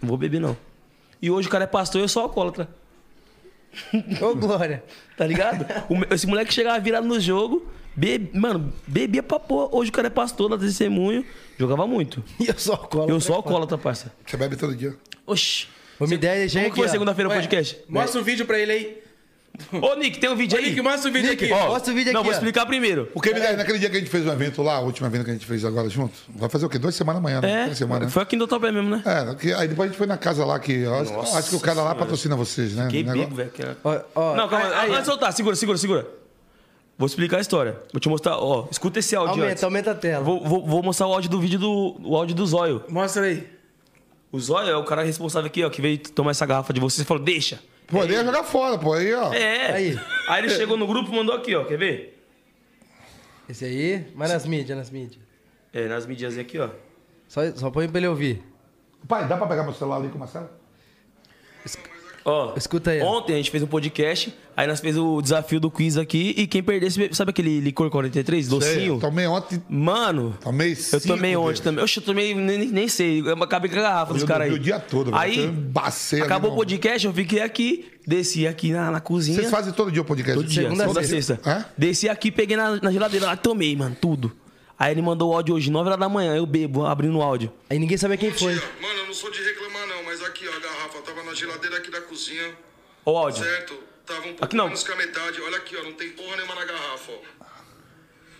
Não 0.00 0.08
vou 0.08 0.16
beber, 0.16 0.40
não. 0.40 0.56
E 1.20 1.30
hoje 1.30 1.48
o 1.48 1.50
cara 1.50 1.64
é 1.64 1.66
pastor 1.66 2.00
e 2.00 2.04
eu 2.04 2.08
sou 2.08 2.22
alcoólatra. 2.22 2.68
Ô, 4.20 4.34
Glória. 4.34 4.82
Tá 5.16 5.26
ligado? 5.26 5.66
Esse 6.12 6.28
moleque 6.28 6.54
chegava 6.54 6.78
virado 6.78 7.04
no 7.04 7.18
jogo, 7.18 7.66
be... 7.98 8.30
mano, 8.32 8.72
bebia 8.86 9.22
pra 9.22 9.38
porra. 9.40 9.68
Hoje 9.76 9.90
o 9.90 9.92
cara 9.92 10.06
é 10.06 10.10
pastor, 10.10 10.48
dá 10.50 10.58
testemunho, 10.58 11.24
jogava 11.58 11.86
muito. 11.86 12.22
E 12.38 12.46
eu 12.48 12.58
sou 12.58 12.74
alcoólatra. 12.74 13.14
Eu 13.14 13.20
sou 13.20 13.34
alcoólatra, 13.36 13.76
parça. 13.78 14.12
Você 14.24 14.36
bebe 14.36 14.56
todo 14.56 14.74
dia. 14.74 14.94
Oxi. 15.26 15.66
Ô, 15.98 16.04
M10, 16.04 16.48
chega 16.48 16.64
Como 16.64 16.74
que 16.74 16.80
foi 16.80 16.88
segunda-feira 16.88 17.28
o 17.28 17.32
podcast? 17.32 17.78
Mostra 17.88 18.20
um 18.20 18.24
vídeo 18.24 18.46
pra 18.46 18.58
ele 18.58 18.72
aí. 18.72 19.02
Ô, 19.72 19.96
Nick, 19.96 20.20
tem 20.20 20.30
um 20.30 20.36
vídeo 20.36 20.56
Ô, 20.56 20.60
aí? 20.60 20.68
Nick, 20.70 20.80
mostra 20.80 21.10
o 21.10 21.12
vídeo 21.12 21.30
Nick, 21.30 21.44
aqui. 21.44 21.52
ó. 21.52 21.68
Mostra 21.70 21.92
o 21.92 21.96
vídeo 21.96 22.12
Não, 22.12 22.20
aqui, 22.20 22.28
vou 22.28 22.34
ó. 22.34 22.38
explicar 22.38 22.64
primeiro. 22.66 23.06
Porque 23.12 23.30
ele, 23.30 23.40
naquele 23.40 23.80
dia 23.80 23.90
que 23.90 23.96
a 23.96 23.98
gente 23.98 24.10
fez 24.10 24.24
um 24.24 24.30
evento 24.32 24.62
lá, 24.62 24.78
o 24.80 24.84
último 24.84 25.08
evento 25.08 25.24
que 25.24 25.30
a 25.30 25.32
gente 25.32 25.46
fez 25.46 25.64
agora 25.64 25.88
junto, 25.88 26.14
vai 26.28 26.48
fazer 26.48 26.66
o 26.66 26.68
quê? 26.68 26.78
Duas 26.78 26.94
semanas 26.94 27.18
amanhã, 27.18 27.40
né? 27.40 27.50
É, 27.50 27.64
Três 27.64 27.78
semanas, 27.78 28.06
né? 28.06 28.10
foi 28.12 28.22
aqui 28.22 28.36
no 28.36 28.46
Topé 28.46 28.70
mesmo, 28.70 28.88
né? 28.88 29.02
É, 29.04 29.54
aí 29.54 29.66
depois 29.66 29.88
a 29.88 29.90
gente 29.90 29.98
foi 29.98 30.06
na 30.06 30.16
casa 30.16 30.44
lá 30.44 30.60
que. 30.60 30.86
Acho, 30.86 31.12
Nossa 31.12 31.38
acho 31.38 31.50
que 31.50 31.56
o 31.56 31.60
cara 31.60 31.78
lá 31.78 31.82
Senhora. 31.82 31.98
patrocina 31.98 32.36
vocês, 32.36 32.74
né? 32.76 32.86
Que 32.88 33.02
bico, 33.02 33.34
velho. 33.34 33.50
Não, 34.36 34.48
calma, 34.48 34.76
aí, 34.76 34.96
de 34.96 35.04
soltar, 35.04 35.32
segura, 35.32 35.56
segura, 35.56 35.76
segura. 35.76 36.17
Vou 36.98 37.06
explicar 37.06 37.36
a 37.36 37.40
história. 37.40 37.80
Vou 37.92 38.00
te 38.00 38.08
mostrar, 38.08 38.36
ó, 38.38 38.66
escuta 38.70 38.98
esse 38.98 39.14
áudio 39.14 39.44
antes. 39.44 39.62
Aumenta, 39.62 39.66
aumenta 39.66 39.90
a 39.92 39.94
tela. 39.94 40.24
Vou, 40.24 40.42
vou, 40.42 40.66
vou 40.66 40.82
mostrar 40.82 41.06
o 41.06 41.12
áudio 41.12 41.30
do 41.30 41.40
vídeo 41.40 41.58
do 41.58 41.96
o 42.02 42.16
áudio 42.16 42.34
do 42.34 42.44
Zóio. 42.44 42.82
Mostra 42.88 43.22
aí. 43.22 43.48
O 44.32 44.40
Zóio 44.40 44.68
é 44.68 44.76
o 44.76 44.84
cara 44.84 45.04
responsável 45.04 45.46
aqui, 45.46 45.64
ó, 45.64 45.70
que 45.70 45.80
veio 45.80 45.96
tomar 45.98 46.32
essa 46.32 46.44
garrafa 46.44 46.72
de 46.72 46.80
vocês 46.80 47.04
e 47.04 47.04
falou, 47.06 47.22
deixa. 47.22 47.60
Ia 47.92 48.24
jogar 48.24 48.42
fora, 48.42 48.76
pô. 48.76 48.94
Aí, 48.94 49.14
ó. 49.14 49.32
É. 49.32 49.72
Aí. 49.72 50.00
Aí 50.28 50.42
ele 50.44 50.50
chegou 50.50 50.76
no 50.76 50.86
grupo 50.86 51.10
e 51.10 51.14
mandou 51.14 51.34
aqui, 51.34 51.54
ó. 51.54 51.64
Quer 51.64 51.78
ver? 51.78 52.26
Esse 53.48 53.64
aí, 53.64 54.06
mas 54.14 54.30
nas 54.30 54.44
mídias, 54.44 54.76
nas 54.76 54.90
mídias. 54.90 55.22
É, 55.72 55.86
nas 55.86 56.04
mídias 56.04 56.36
aqui, 56.36 56.58
ó. 56.58 56.68
Só, 57.28 57.40
só 57.52 57.70
põe 57.70 57.88
pra 57.88 57.98
ele 57.98 58.08
ouvir. 58.08 58.42
Pai, 59.06 59.26
dá 59.26 59.36
pra 59.36 59.46
pegar 59.46 59.62
meu 59.62 59.72
celular 59.72 59.96
ali 59.96 60.08
com 60.08 60.16
o 60.16 60.18
Marcelo? 60.18 60.50
Ó, 62.28 62.52
Escuta 62.56 62.90
aí. 62.90 63.00
Ontem 63.00 63.32
a 63.34 63.36
gente 63.36 63.50
fez 63.50 63.62
um 63.62 63.66
podcast, 63.66 64.34
aí 64.56 64.66
nós 64.66 64.80
fez 64.80 64.96
o 64.98 65.22
desafio 65.22 65.58
do 65.58 65.70
quiz 65.70 65.96
aqui 65.96 66.34
e 66.36 66.46
quem 66.46 66.62
perdesse, 66.62 67.08
sabe 67.12 67.30
aquele 67.30 67.60
licor 67.60 67.88
43, 67.90 68.44
Sei, 68.46 68.58
docinho? 68.58 68.94
eu 68.96 69.00
tomei 69.00 69.26
ontem, 69.26 69.62
Mano, 69.68 70.36
tomei 70.40 70.76
eu 70.92 71.00
tomei 71.00 71.36
ontem 71.36 71.44
deles. 71.46 71.60
também. 71.60 71.84
Oxe, 71.84 71.98
eu 71.98 72.02
tomei, 72.04 72.34
nem, 72.34 72.66
nem 72.66 72.88
sei, 72.88 73.20
eu 73.20 73.42
acabei 73.42 73.70
com 73.70 73.78
a 73.78 73.82
garrafa 73.82 74.12
dos 74.14 74.24
caras 74.24 74.48
aí. 74.48 74.52
o 74.52 74.58
dia 74.58 74.78
todo, 74.78 75.06
velho. 75.10 75.16
Aí, 75.16 75.50
ali 76.12 76.22
acabou 76.22 76.52
o 76.52 76.56
podcast, 76.56 77.06
eu 77.06 77.12
fiquei 77.12 77.40
aqui, 77.40 77.86
desci 78.06 78.46
aqui 78.46 78.72
na, 78.72 78.90
na 78.90 79.00
cozinha. 79.00 79.38
Vocês 79.38 79.50
fazem 79.50 79.72
todo 79.72 79.90
dia 79.90 80.02
o 80.02 80.04
podcast? 80.04 80.38
Todo 80.40 80.48
dia, 80.48 80.62
Segunda 80.64 80.82
segunda 80.82 81.02
sexta. 81.04 81.40
Hã? 81.46 81.64
Desci 81.76 82.08
aqui, 82.08 82.30
peguei 82.30 82.56
na, 82.56 82.76
na 82.82 82.92
geladeira, 82.92 83.26
lá, 83.26 83.36
tomei, 83.36 83.74
mano, 83.74 83.96
tudo. 84.00 84.32
Aí 84.78 84.92
ele 84.92 85.02
mandou 85.02 85.32
o 85.32 85.34
áudio 85.34 85.56
hoje, 85.56 85.72
9 85.72 85.88
horas 85.88 85.98
da 85.98 86.08
manhã, 86.08 86.36
eu 86.36 86.46
bebo, 86.46 86.86
abrindo 86.86 87.18
o 87.18 87.22
áudio. 87.22 87.50
Aí 87.68 87.80
ninguém 87.80 87.96
sabia 87.98 88.16
quem 88.16 88.30
foi. 88.30 88.54
Mano, 88.54 88.98
eu 89.00 89.06
não 89.08 89.12
sou 89.14 89.28
de 89.28 89.42
reclamar 89.42 89.88
não, 89.88 90.04
mas 90.04 90.07
aqui 90.38 90.48
ó, 90.48 90.56
a 90.56 90.60
garrafa 90.60 91.02
tava 91.02 91.22
na 91.24 91.34
geladeira 91.34 91.76
aqui 91.78 91.90
da 91.90 92.00
cozinha, 92.02 92.54
Ó 93.04 93.12
o 93.12 93.16
áudio. 93.18 93.42
certo? 93.44 93.78
Tava 94.06 94.20
um 94.20 94.22
pouco 94.24 94.44
Aqui 94.44 94.56
não. 94.56 94.64
menos 94.66 94.82
que 94.82 94.92
a 94.92 94.96
metade. 94.96 95.40
Olha 95.42 95.56
aqui, 95.58 95.76
ó, 95.76 95.82
não 95.82 95.92
tem 95.92 96.10
porra 96.10 96.36
nenhuma 96.36 96.54
na 96.54 96.64
garrafa, 96.64 97.12
ó. 97.12 97.44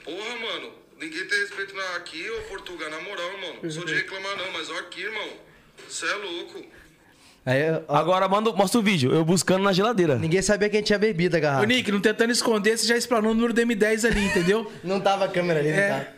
Porra, 0.05 0.37
mano, 0.41 0.73
ninguém 0.99 1.27
tem 1.27 1.41
respeito 1.41 1.75
na... 1.75 1.97
aqui, 1.97 2.29
ô 2.31 2.41
Portugal, 2.49 2.89
na 2.91 3.01
moral, 3.01 3.31
irmão. 3.33 3.57
Não 3.63 3.71
sou 3.71 3.85
de 3.85 3.95
reclamar 3.95 4.37
não, 4.37 4.51
mas 4.53 4.71
ó 4.71 4.79
aqui, 4.79 5.03
irmão. 5.03 5.29
Cê 5.89 6.07
é 6.07 6.15
louco. 6.15 6.65
Aí, 7.45 7.63
Agora 7.89 8.29
manda, 8.29 8.51
mostra 8.53 8.79
o 8.81 8.83
vídeo, 8.83 9.13
eu 9.15 9.25
buscando 9.25 9.63
na 9.65 9.73
geladeira. 9.73 10.17
ninguém 10.17 10.43
sabia 10.43 10.69
quem 10.69 10.83
tinha 10.83 10.99
bebido 10.99 11.37
a 11.37 11.39
Ô, 11.39 11.43
garrafa. 11.43 11.67
Nick, 11.67 11.91
não 11.93 12.01
tentando 12.01 12.31
esconder, 12.33 12.77
você 12.79 12.87
já 12.87 12.97
explanou 12.97 13.31
o 13.33 13.35
número 13.35 13.53
do 13.53 13.61
M10 13.61 14.07
ali, 14.11 14.25
entendeu? 14.27 14.71
Não 14.85 15.01
tava 15.01 15.25
a 15.27 15.29
câmera 15.29 15.61
ali, 15.61 15.69
É. 15.71 15.89
não 15.89 15.99
tava. 15.99 16.09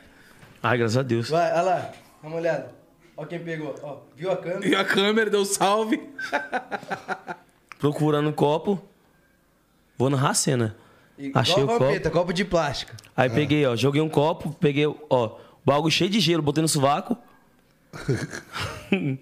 Ai, 0.62 0.78
graças 0.78 0.96
a 0.96 1.02
Deus. 1.02 1.28
Vai, 1.30 1.50
olha 1.52 1.62
lá. 1.62 1.92
Dá 2.22 2.28
uma 2.28 2.36
olhada. 2.36 2.74
Ó 3.20 3.26
quem 3.26 3.38
pegou. 3.38 3.74
Ó, 3.82 3.98
viu 4.16 4.32
a 4.32 4.36
câmera? 4.38 4.66
E 4.66 4.74
a 4.74 4.82
câmera 4.82 5.28
deu 5.28 5.44
salve. 5.44 6.00
Procurando 7.78 8.30
o 8.30 8.32
copo. 8.32 8.80
Vou 9.98 10.08
narrar 10.08 10.30
a 10.30 10.34
cena. 10.34 10.74
Achei 11.34 11.62
o 11.62 11.66
copo. 11.66 11.84
vampeta, 11.84 12.10
copo 12.10 12.32
de 12.32 12.46
plástico. 12.46 12.92
Aí 13.14 13.28
peguei, 13.28 13.66
ó, 13.66 13.76
joguei 13.76 14.00
um 14.00 14.08
copo, 14.08 14.56
peguei, 14.58 14.86
ó, 14.86 15.26
o 15.26 15.38
bagulho 15.62 15.90
cheio 15.90 16.08
de 16.08 16.18
gelo, 16.18 16.42
botei 16.42 16.62
no 16.62 16.68
sovaco. 16.68 17.14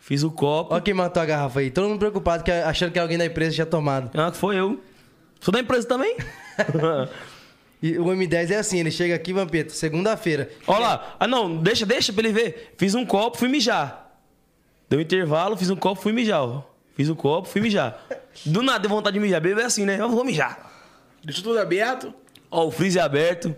Fiz 0.00 0.22
o 0.22 0.30
copo. 0.30 0.74
Ó 0.74 0.80
quem 0.80 0.94
matou 0.94 1.22
a 1.22 1.26
garrafa 1.26 1.60
aí. 1.60 1.70
Todo 1.70 1.86
mundo 1.86 1.98
preocupado, 1.98 2.42
que, 2.42 2.50
achando 2.50 2.92
que 2.92 2.98
alguém 2.98 3.18
da 3.18 3.26
empresa 3.26 3.54
tinha 3.54 3.66
tomado. 3.66 4.10
Ah, 4.18 4.32
foi 4.32 4.56
eu. 4.56 4.82
Sou 5.38 5.52
da 5.52 5.60
empresa 5.60 5.86
também. 5.86 6.16
E 7.82 7.96
o 7.98 8.04
M10 8.06 8.50
é 8.50 8.56
assim, 8.56 8.78
ele 8.80 8.90
chega 8.90 9.14
aqui, 9.14 9.32
Vampeta, 9.32 9.72
segunda-feira. 9.72 10.50
Ó 10.66 10.78
lá. 10.78 11.14
Ah, 11.18 11.26
não, 11.28 11.56
deixa, 11.56 11.86
deixa 11.86 12.12
pra 12.12 12.22
ele 12.26 12.32
ver. 12.32 12.74
Fiz 12.76 12.94
um 12.94 13.06
copo, 13.06 13.38
fui 13.38 13.48
mijar. 13.48 14.18
Deu 14.90 14.98
um 14.98 15.02
intervalo, 15.02 15.56
fiz 15.56 15.70
um 15.70 15.76
copo, 15.76 16.00
fui 16.00 16.12
mijar, 16.12 16.42
ó. 16.42 16.62
Fiz 16.96 17.08
um 17.08 17.14
copo, 17.14 17.46
fui 17.48 17.60
mijar. 17.60 18.04
Do 18.44 18.62
nada 18.62 18.80
deu 18.80 18.90
vontade 18.90 19.14
de 19.14 19.20
mijar. 19.20 19.40
Bebê 19.40 19.62
é 19.62 19.64
assim, 19.66 19.84
né? 19.84 20.00
Eu 20.00 20.08
vou 20.08 20.24
mijar. 20.24 20.68
Deixa 21.22 21.40
tudo 21.42 21.58
aberto. 21.60 22.12
Ó, 22.50 22.66
o 22.66 22.70
freezer 22.70 23.04
aberto. 23.04 23.54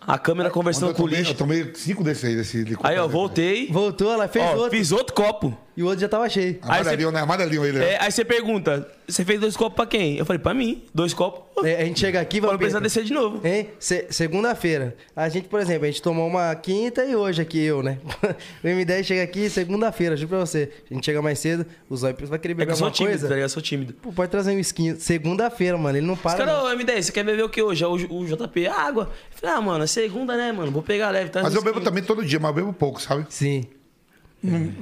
A 0.00 0.18
câmera 0.18 0.48
conversando 0.50 0.90
eu, 0.90 0.94
com 0.94 1.02
o 1.02 1.06
tomei, 1.06 1.18
eu 1.18 1.22
lixo. 1.24 1.34
tomei 1.34 1.74
cinco 1.74 2.04
desses 2.04 2.24
aí, 2.24 2.36
desse 2.36 2.62
licor. 2.62 2.86
Aí, 2.86 2.96
ó, 2.96 3.08
voltei. 3.08 3.66
Voltou, 3.70 4.12
ela 4.12 4.28
fez 4.28 4.44
Ó, 4.44 4.54
outro. 4.54 4.70
fiz 4.70 4.92
outro 4.92 5.14
copo. 5.14 5.58
E 5.76 5.82
o 5.82 5.86
outro 5.86 6.00
já 6.00 6.08
tava 6.08 6.28
cheio. 6.28 6.58
Aí 6.62 6.80
Amarelinho, 6.80 7.10
né? 7.10 7.20
Amarelinho 7.20 7.64
ele. 7.64 7.78
né? 7.78 7.92
É, 7.92 8.02
aí 8.02 8.10
você 8.10 8.24
pergunta, 8.24 8.88
você 9.06 9.24
fez 9.24 9.38
dois 9.38 9.56
copos 9.56 9.76
pra 9.76 9.84
quem? 9.86 10.16
Eu 10.16 10.24
falei, 10.24 10.40
pra 10.40 10.54
mim. 10.54 10.82
Dois 10.94 11.12
copos. 11.12 11.44
É, 11.64 11.82
a 11.82 11.84
gente 11.84 12.00
chega 12.00 12.20
aqui, 12.20 12.40
Vamos 12.40 12.56
precisar 12.56 12.78
Vampeta. 12.78 12.94
descer 13.00 13.04
de 13.04 13.12
novo. 13.12 13.46
Hein? 13.46 13.68
Se- 13.78 14.06
Segunda-feira. 14.10 14.96
A 15.14 15.28
gente, 15.28 15.48
por 15.48 15.60
exemplo, 15.60 15.84
a 15.84 15.86
gente 15.86 16.00
tomou 16.00 16.26
uma 16.26 16.54
quinta 16.54 17.04
e 17.04 17.14
hoje 17.14 17.42
aqui 17.42 17.62
eu, 17.62 17.82
né? 17.82 17.98
o 18.64 18.66
M10 18.66 19.04
chega 19.04 19.22
aqui 19.22 19.48
segunda-feira, 19.50 20.16
juro 20.16 20.28
pra 20.30 20.38
você. 20.40 20.70
A 20.90 20.94
gente 20.94 21.04
chega 21.04 21.20
mais 21.20 21.38
cedo, 21.38 21.66
o 21.90 21.96
Zóio 21.96 22.16
vai 22.22 22.38
querer 22.38 22.52
É 22.52 22.54
beber 22.56 22.66
que 22.66 22.72
eu 22.72 22.76
sou 22.76 22.86
alguma 22.86 22.96
tímido, 22.96 23.12
coisa. 23.12 23.28
tá 23.28 23.34
ligado? 23.34 23.44
Eu 23.44 23.50
sou 23.50 23.62
tímido. 23.62 23.92
Pô, 23.94 24.12
pode 24.12 24.30
trazer 24.30 24.52
um 24.52 24.58
skin. 24.58 24.96
Segunda-feira, 24.96 25.76
mano. 25.76 25.98
Ele 25.98 26.06
não 26.06 26.14
Os 26.14 26.20
para. 26.20 26.38
caras, 26.38 26.54
não. 26.54 26.64
ô 26.64 26.74
M10, 26.74 27.02
você 27.02 27.12
quer 27.12 27.22
beber 27.24 27.42
o 27.44 27.48
que 27.50 27.60
hoje? 27.62 27.84
É 27.84 27.86
O, 27.86 27.92
o 27.92 28.26
JP, 28.26 28.66
água. 28.66 29.10
Eu 29.32 29.38
falei, 29.38 29.56
ah, 29.56 29.60
mano, 29.60 29.84
é 29.84 29.86
segunda, 29.86 30.36
né, 30.36 30.52
mano? 30.52 30.70
Vou 30.72 30.82
pegar 30.82 31.10
leve. 31.10 31.30
Tá 31.30 31.42
Mas 31.42 31.54
eu 31.54 31.62
bebo 31.62 31.80
também 31.82 32.02
todo 32.02 32.24
dia, 32.24 32.38
mas 32.40 32.48
eu 32.48 32.54
bebo 32.54 32.72
pouco, 32.72 33.00
sabe? 33.00 33.26
Sim. 33.28 33.64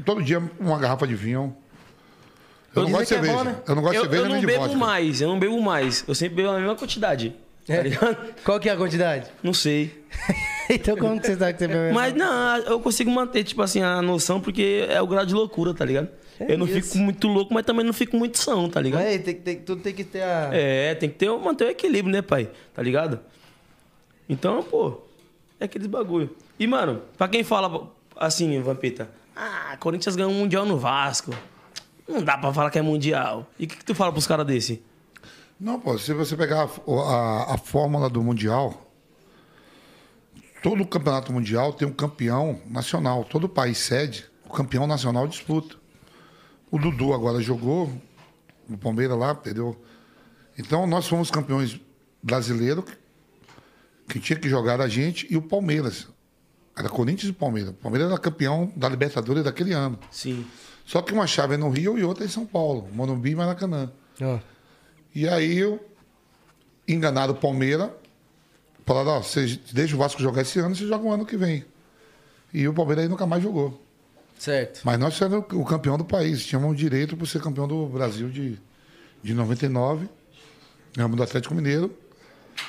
Todo 0.04 0.22
dia 0.22 0.42
uma 0.60 0.78
garrafa 0.78 1.06
de 1.06 1.14
vinho. 1.14 1.56
Eu 2.74 2.82
não 2.82 2.86
Dizem 2.86 2.98
gosto 2.98 3.08
de 3.08 3.14
é 3.14 3.16
cerveja. 3.16 3.34
bom, 3.36 3.44
né? 3.44 3.56
Eu 3.68 3.74
não 3.76 3.82
gosto 3.82 3.94
Eu, 3.94 4.02
de 4.02 4.08
cerveja 4.08 4.22
eu 4.22 4.24
não 4.28 4.32
nem 4.32 4.40
de 4.40 4.46
bebo 4.46 4.60
vodka. 4.64 4.76
mais, 4.78 5.20
eu 5.20 5.28
não 5.28 5.38
bebo 5.38 5.62
mais. 5.62 6.04
Eu 6.08 6.14
sempre 6.14 6.36
bebo 6.36 6.48
a 6.50 6.58
mesma 6.58 6.74
quantidade. 6.76 7.34
É. 7.68 7.76
Tá 7.76 7.82
ligado? 7.82 8.16
Qual 8.44 8.60
que 8.60 8.68
é 8.68 8.72
a 8.72 8.76
quantidade? 8.76 9.30
Não 9.42 9.54
sei. 9.54 10.04
então 10.68 10.96
como 10.96 11.20
que 11.20 11.26
você 11.26 11.36
sabe 11.36 11.52
que 11.54 11.60
você 11.60 11.68
bebe? 11.68 11.94
Mas 11.94 12.12
não, 12.14 12.56
eu 12.58 12.80
consigo 12.80 13.10
manter, 13.10 13.44
tipo 13.44 13.62
assim, 13.62 13.80
a 13.80 14.02
noção, 14.02 14.40
porque 14.40 14.86
é 14.88 15.00
o 15.00 15.06
grau 15.06 15.24
de 15.24 15.32
loucura, 15.34 15.72
tá 15.72 15.84
ligado? 15.84 16.08
É 16.40 16.52
eu 16.52 16.58
não 16.58 16.66
isso. 16.66 16.80
fico 16.82 16.98
muito 16.98 17.28
louco, 17.28 17.54
mas 17.54 17.64
também 17.64 17.86
não 17.86 17.92
fico 17.92 18.16
muito 18.16 18.38
são, 18.38 18.68
tá 18.68 18.80
ligado? 18.80 19.02
É, 19.02 19.16
tem, 19.18 19.34
tem, 19.36 19.56
tudo 19.60 19.80
tem 19.82 19.94
que 19.94 20.02
ter 20.02 20.22
a... 20.22 20.50
É, 20.52 20.94
tem 20.96 21.08
que 21.08 21.14
ter, 21.14 21.30
manter 21.30 21.64
o 21.64 21.70
equilíbrio, 21.70 22.12
né, 22.12 22.22
pai? 22.22 22.50
Tá 22.74 22.82
ligado? 22.82 23.20
Então, 24.28 24.62
pô, 24.64 25.00
é 25.60 25.66
aqueles 25.66 25.86
bagulho. 25.86 26.34
E, 26.58 26.66
mano, 26.66 27.02
pra 27.16 27.28
quem 27.28 27.44
fala 27.44 27.88
assim, 28.16 28.60
Vampeta, 28.60 29.08
ah, 29.36 29.76
Corinthians 29.78 30.16
ganhou 30.16 30.30
um 30.32 30.38
Mundial 30.40 30.64
no 30.66 30.78
Vasco. 30.78 31.32
Não 32.08 32.22
dá 32.22 32.36
pra 32.38 32.52
falar 32.52 32.70
que 32.70 32.78
é 32.78 32.82
Mundial. 32.82 33.48
E 33.58 33.64
o 33.64 33.68
que, 33.68 33.76
que 33.76 33.84
tu 33.84 33.94
fala 33.94 34.12
pros 34.12 34.26
caras 34.26 34.46
desse? 34.46 34.82
Não, 35.58 35.80
pô, 35.80 35.96
se 35.98 36.12
você 36.12 36.36
pegar 36.36 36.62
a, 36.62 36.90
a- 36.92 37.54
a 37.54 37.58
fórmula 37.58 38.10
do 38.10 38.22
Mundial, 38.22 38.90
todo 40.62 40.84
campeonato 40.86 41.32
mundial 41.32 41.72
tem 41.72 41.86
um 41.86 41.92
campeão 41.92 42.60
nacional. 42.66 43.24
Todo 43.24 43.48
país 43.48 43.78
cede, 43.78 44.26
o 44.44 44.50
campeão 44.52 44.86
nacional 44.86 45.26
disputa. 45.26 45.76
O 46.70 46.78
Dudu 46.78 47.12
agora 47.14 47.40
jogou 47.40 47.90
no 48.68 48.76
Palmeiras 48.76 49.16
lá, 49.18 49.32
entendeu? 49.32 49.80
Então 50.58 50.86
nós 50.86 51.06
fomos 51.06 51.30
campeões 51.30 51.80
brasileiros, 52.22 52.84
que 54.08 54.18
tinha 54.18 54.38
que 54.38 54.48
jogar 54.48 54.80
a 54.80 54.88
gente 54.88 55.26
e 55.32 55.36
o 55.36 55.42
Palmeiras. 55.42 56.08
Era 56.76 56.88
Corinthians 56.88 57.30
e 57.30 57.32
Palmeiras. 57.32 57.70
O 57.70 57.74
Palmeiras 57.74 58.10
era 58.10 58.18
campeão 58.18 58.72
da 58.74 58.88
Libertadores 58.88 59.44
daquele 59.44 59.72
ano. 59.72 59.98
Sim. 60.10 60.44
Só 60.84 61.00
que 61.00 61.12
uma 61.12 61.26
chave 61.26 61.54
é 61.54 61.56
no 61.56 61.70
Rio 61.70 61.98
e 61.98 62.04
outra 62.04 62.24
é 62.24 62.26
em 62.26 62.30
São 62.30 62.44
Paulo, 62.44 62.88
Morumbi 62.92 63.30
e 63.30 63.34
Maracanã. 63.36 63.90
Ó, 64.20 64.38
E 65.14 65.28
aí, 65.28 65.56
eu, 65.56 65.82
enganaram 66.86 67.32
o 67.32 67.36
Palmeiras, 67.36 67.90
falaram, 68.84 69.12
ó, 69.12 69.22
você 69.22 69.58
deixa 69.72 69.94
o 69.94 69.98
Vasco 69.98 70.20
jogar 70.20 70.42
esse 70.42 70.58
ano, 70.58 70.74
você 70.74 70.86
joga 70.86 71.04
o 71.04 71.12
ano 71.12 71.24
que 71.24 71.36
vem. 71.36 71.64
E 72.52 72.66
o 72.68 72.74
Palmeiras 72.74 73.04
aí 73.04 73.08
nunca 73.08 73.26
mais 73.26 73.42
jogou. 73.42 73.80
certo. 74.38 74.80
Mas 74.84 74.98
nós 74.98 75.20
éramos 75.22 75.46
o 75.52 75.64
campeão 75.64 75.96
do 75.96 76.04
país, 76.04 76.44
tínhamos 76.44 76.76
direito 76.76 77.16
por 77.16 77.26
ser 77.26 77.40
campeão 77.40 77.66
do 77.66 77.86
Brasil 77.86 78.28
de, 78.28 78.58
de 79.22 79.32
99. 79.32 80.08
Ganhamos 80.94 81.16
do 81.16 81.22
Atlético 81.22 81.54
Mineiro, 81.54 81.96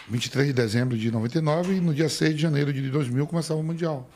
23 0.10 0.48
de 0.48 0.54
dezembro 0.54 0.98
de 0.98 1.12
99, 1.12 1.76
e 1.76 1.82
no 1.82 1.94
dia 1.94 2.10
6 2.10 2.36
de 2.36 2.42
janeiro 2.42 2.72
de 2.72 2.90
2000 2.90 3.28
começava 3.28 3.60
o 3.60 3.64
Mundial. 3.64 4.10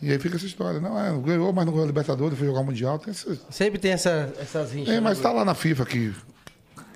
E 0.00 0.10
aí 0.10 0.18
fica 0.18 0.36
essa 0.36 0.46
história. 0.46 0.80
Não, 0.80 0.98
é, 0.98 1.10
ganhou, 1.20 1.52
mas 1.52 1.66
não 1.66 1.72
ganhou 1.72 1.84
a 1.84 1.88
Libertadores, 1.88 2.38
foi 2.38 2.46
jogar 2.46 2.60
o 2.60 2.64
Mundial. 2.64 2.98
Tem 2.98 3.10
essa... 3.10 3.36
Sempre 3.50 3.78
tem 3.78 3.92
essa, 3.92 4.32
essas 4.40 4.72
rinchas. 4.72 4.94
É, 4.94 4.96
né, 4.96 5.00
mas 5.00 5.18
tá 5.18 5.32
lá 5.32 5.44
na 5.44 5.54
FIFA 5.54 5.84
que 5.84 6.14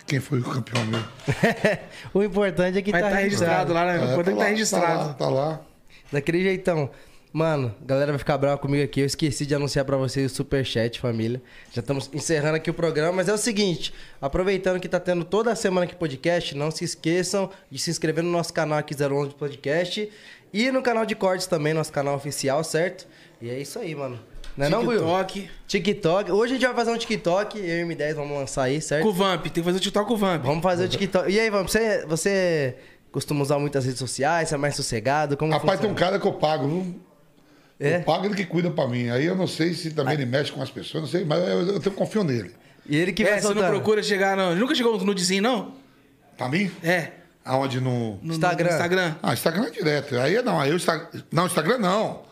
quem 0.06 0.20
foi 0.20 0.40
o 0.40 0.44
campeão 0.44 0.84
mesmo. 0.86 1.08
o 2.14 2.22
importante 2.22 2.78
é 2.78 2.82
que 2.82 2.92
Mas 2.92 3.02
tá, 3.02 3.10
tá 3.10 3.16
registrado 3.16 3.72
lá, 3.72 3.86
né? 3.86 4.12
É, 4.12 4.14
Pode 4.14 4.24
tá 4.24 4.30
estar 4.32 4.44
lá, 4.44 4.50
registrado. 4.50 4.86
Tá 4.86 5.06
lá, 5.06 5.14
tá 5.14 5.28
lá. 5.28 5.60
Daquele 6.12 6.42
jeitão. 6.42 6.90
Mano, 7.32 7.74
a 7.80 7.84
galera 7.86 8.12
vai 8.12 8.18
ficar 8.18 8.36
brava 8.36 8.58
comigo 8.58 8.84
aqui. 8.84 9.00
Eu 9.00 9.06
esqueci 9.06 9.46
de 9.46 9.54
anunciar 9.54 9.86
pra 9.86 9.96
vocês 9.96 10.30
o 10.30 10.34
Superchat, 10.34 11.00
família. 11.00 11.40
Já 11.72 11.80
estamos 11.80 12.10
encerrando 12.12 12.56
aqui 12.56 12.68
o 12.68 12.74
programa. 12.74 13.12
Mas 13.12 13.28
é 13.28 13.32
o 13.32 13.38
seguinte: 13.38 13.94
aproveitando 14.20 14.78
que 14.78 14.86
tá 14.88 15.00
tendo 15.00 15.24
toda 15.24 15.54
semana 15.54 15.84
aqui 15.84 15.94
podcast, 15.94 16.54
não 16.54 16.70
se 16.70 16.84
esqueçam 16.84 17.48
de 17.70 17.78
se 17.78 17.90
inscrever 17.90 18.22
no 18.22 18.30
nosso 18.30 18.52
canal 18.52 18.78
aqui 18.78 18.94
011 18.94 19.34
Podcast. 19.34 20.10
E 20.52 20.70
no 20.70 20.82
canal 20.82 21.06
de 21.06 21.14
cortes 21.14 21.46
também, 21.46 21.72
nosso 21.72 21.90
canal 21.90 22.14
oficial, 22.14 22.62
certo? 22.62 23.08
E 23.40 23.48
é 23.48 23.58
isso 23.58 23.78
aí, 23.78 23.94
mano. 23.94 24.20
Não 24.54 24.66
é 24.66 24.68
não, 24.68 24.80
Will? 24.86 24.98
TikTok. 24.98 25.50
TikTok. 25.66 26.30
Hoje 26.32 26.52
a 26.52 26.56
gente 26.56 26.66
vai 26.66 26.74
fazer 26.76 26.90
um 26.90 26.98
TikTok. 26.98 27.58
Eu 27.58 27.78
e 27.78 27.84
o 27.84 27.88
M10 27.88 28.14
vamos 28.14 28.36
lançar 28.36 28.64
aí, 28.64 28.82
certo? 28.82 29.04
Com 29.04 29.08
o 29.08 29.12
Vamp, 29.14 29.42
tem 29.44 29.50
que 29.52 29.62
fazer 29.62 29.78
o 29.78 29.80
TikTok 29.80 30.06
com 30.06 30.12
o 30.12 30.16
Vamp. 30.18 30.44
Vamos 30.44 30.62
fazer 30.62 30.84
o 30.84 30.88
TikTok. 30.88 31.32
E 31.32 31.40
aí, 31.40 31.48
vamos, 31.48 31.72
você, 31.72 32.04
você 32.04 32.76
costuma 33.10 33.40
usar 33.40 33.58
muitas 33.58 33.86
redes 33.86 33.98
sociais? 33.98 34.50
Você 34.50 34.54
é 34.54 34.58
mais 34.58 34.76
sossegado? 34.76 35.38
Como 35.38 35.50
Rapaz, 35.50 35.80
tem 35.80 35.88
funciona? 35.88 35.92
um 35.94 35.96
cara 35.96 36.20
que 36.20 36.26
eu 36.26 36.34
pago, 36.34 36.68
viu? 36.68 37.00
É? 37.82 37.96
Eu 37.96 38.02
pago 38.02 38.26
ele 38.26 38.34
que 38.34 38.44
cuida 38.46 38.70
pra 38.70 38.86
mim. 38.86 39.10
Aí 39.10 39.26
eu 39.26 39.34
não 39.34 39.46
sei 39.46 39.74
se 39.74 39.90
também 39.90 40.14
ele 40.14 40.26
mexe 40.26 40.52
com 40.52 40.62
as 40.62 40.70
pessoas, 40.70 41.02
não 41.02 41.10
sei, 41.10 41.24
mas 41.24 41.38
eu, 41.40 41.66
eu, 41.66 41.82
eu 41.82 41.92
confio 41.92 42.22
nele. 42.22 42.52
E 42.88 42.96
ele 42.96 43.12
que 43.12 43.24
vai 43.24 43.34
É, 43.34 43.40
você 43.40 43.52
não 43.54 43.66
procura 43.68 44.02
chegar, 44.02 44.36
não. 44.36 44.54
Nunca 44.54 44.74
chegou 44.74 44.96
no 44.98 45.04
nudezinho, 45.04 45.42
não? 45.42 45.74
Pra 46.36 46.48
mim? 46.48 46.70
É. 46.82 47.10
Aonde 47.44 47.80
no. 47.80 48.18
No 48.22 48.32
Instagram. 48.32 48.68
No 48.68 48.72
Instagram. 48.72 49.14
Ah, 49.22 49.32
Instagram 49.32 49.64
é 49.64 49.70
direto. 49.70 50.16
Aí 50.18 50.40
não, 50.42 50.60
aí 50.60 50.72
o 50.72 50.76
Instagram. 50.76 51.08
Não, 51.32 51.46
Instagram 51.46 51.78
não. 51.78 52.22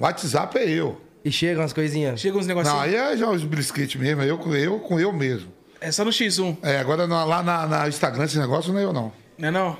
WhatsApp 0.00 0.58
é 0.58 0.68
eu. 0.68 1.00
E 1.24 1.30
chegam 1.30 1.62
as 1.64 1.72
coisinhas. 1.72 2.20
Chega 2.20 2.36
uns 2.36 2.46
negocinhos. 2.46 2.76
Não, 2.76 2.82
aí 2.82 2.94
é 2.94 3.16
já 3.16 3.30
os 3.30 3.44
brisquetes 3.44 4.00
mesmo, 4.00 4.22
é 4.22 4.30
eu 4.30 4.38
com 4.38 4.54
eu, 4.54 4.78
com 4.78 4.98
eu 4.98 5.12
mesmo. 5.12 5.52
É 5.80 5.90
só 5.90 6.04
no 6.04 6.10
X1, 6.10 6.56
É, 6.62 6.78
agora 6.78 7.04
lá 7.04 7.42
na, 7.42 7.66
na 7.66 7.88
Instagram 7.88 8.24
esse 8.24 8.38
negócio 8.38 8.72
não 8.72 8.80
é 8.80 8.84
eu 8.84 8.92
não. 8.92 9.12
não 9.38 9.48
é 9.48 9.50
não? 9.50 9.76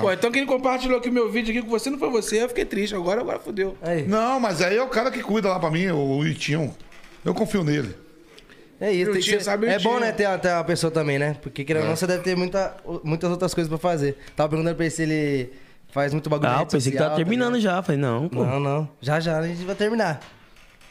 Pô, 0.00 0.12
então 0.12 0.30
quem 0.32 0.46
compartilhou 0.46 0.98
aqui 0.98 1.08
o 1.08 1.12
meu 1.12 1.30
vídeo 1.30 1.50
aqui 1.52 1.62
com 1.62 1.70
você 1.70 1.90
não 1.90 1.98
foi 1.98 2.10
você, 2.10 2.42
eu 2.42 2.48
fiquei 2.48 2.64
triste. 2.64 2.94
Agora, 2.94 3.20
agora 3.20 3.38
fodeu. 3.38 3.76
Aí. 3.82 4.06
Não, 4.06 4.38
mas 4.40 4.60
aí 4.62 4.76
é 4.76 4.82
o 4.82 4.88
cara 4.88 5.10
que 5.10 5.22
cuida 5.22 5.48
lá 5.48 5.58
pra 5.58 5.70
mim, 5.70 5.86
o 5.90 6.24
Itinho. 6.26 6.74
Eu 7.24 7.34
confio 7.34 7.62
nele. 7.64 7.94
É 8.80 8.92
isso, 8.92 9.12
tem 9.12 9.20
que 9.22 9.40
ser- 9.40 9.50
é 9.68 9.78
bom, 9.78 9.98
né, 10.00 10.12
ter, 10.12 10.24
a- 10.24 10.36
ter 10.36 10.48
uma 10.52 10.64
pessoa 10.64 10.90
também, 10.90 11.18
né? 11.18 11.36
Porque 11.40 11.64
querendo 11.64 11.82
ou 11.82 11.86
É. 11.86 11.90
não, 11.90 11.96
você 11.96 12.06
deve 12.06 12.22
ter 12.22 12.36
muita, 12.36 12.76
muitas 13.02 13.30
outras 13.30 13.54
coisas 13.54 13.68
pra 13.68 13.78
fazer. 13.78 14.18
Tava 14.34 14.48
perguntando 14.50 14.74
pra 14.76 14.84
ele 14.84 14.90
se 14.94 15.02
ele 15.02 15.52
faz 15.90 16.12
muito 16.12 16.28
bagulho 16.28 16.50
Ah, 16.50 16.66
pensei 16.66 16.90
que 16.92 16.98
social, 16.98 17.04
tava 17.04 17.16
terminando 17.16 17.54
tá 17.54 17.60
já. 17.60 17.82
Falei, 17.82 18.00
não, 18.00 18.28
pô. 18.28 18.44
Não, 18.44 18.58
não. 18.60 18.88
Já 19.00 19.20
já 19.20 19.38
a 19.38 19.46
gente 19.46 19.62
vai 19.64 19.74
terminar. 19.76 20.20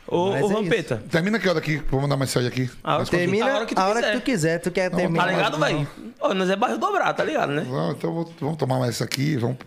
Ô, 0.07 0.31
Mas 0.31 0.43
ô 0.43 0.51
é 0.51 0.53
Vampeta. 0.53 1.03
Termina 1.09 1.39
que 1.39 1.47
hora 1.47 1.59
aqui? 1.59 1.81
Vou 1.89 2.01
mandar 2.01 2.17
mensagem 2.17 2.47
aqui. 2.49 2.69
Ah, 2.83 3.03
Termina 3.05 3.45
A 3.49 3.55
hora 3.55 3.65
que 3.65 3.73
tu 3.73 3.79
a 3.79 3.87
hora 3.87 3.99
quiser. 4.01 4.11
que 4.13 4.19
tu 4.19 4.23
quiser. 4.23 4.59
Tu 4.59 4.71
quer 4.71 4.91
terminar. 4.91 5.25
Tá 5.25 5.31
ligado, 5.31 5.57
Não. 5.57 5.67
velho? 5.67 5.87
Ô, 6.19 6.33
nós 6.33 6.49
é 6.49 6.55
bairro 6.55 6.77
dobrado, 6.77 7.15
tá 7.17 7.23
ligado, 7.23 7.51
né? 7.53 7.65
Não, 7.67 7.91
então 7.91 8.13
vou- 8.13 8.33
vamos 8.39 8.57
tomar 8.57 8.79
mais 8.79 8.91
essa 8.95 9.05
aqui. 9.05 9.37
Vamos. 9.37 9.57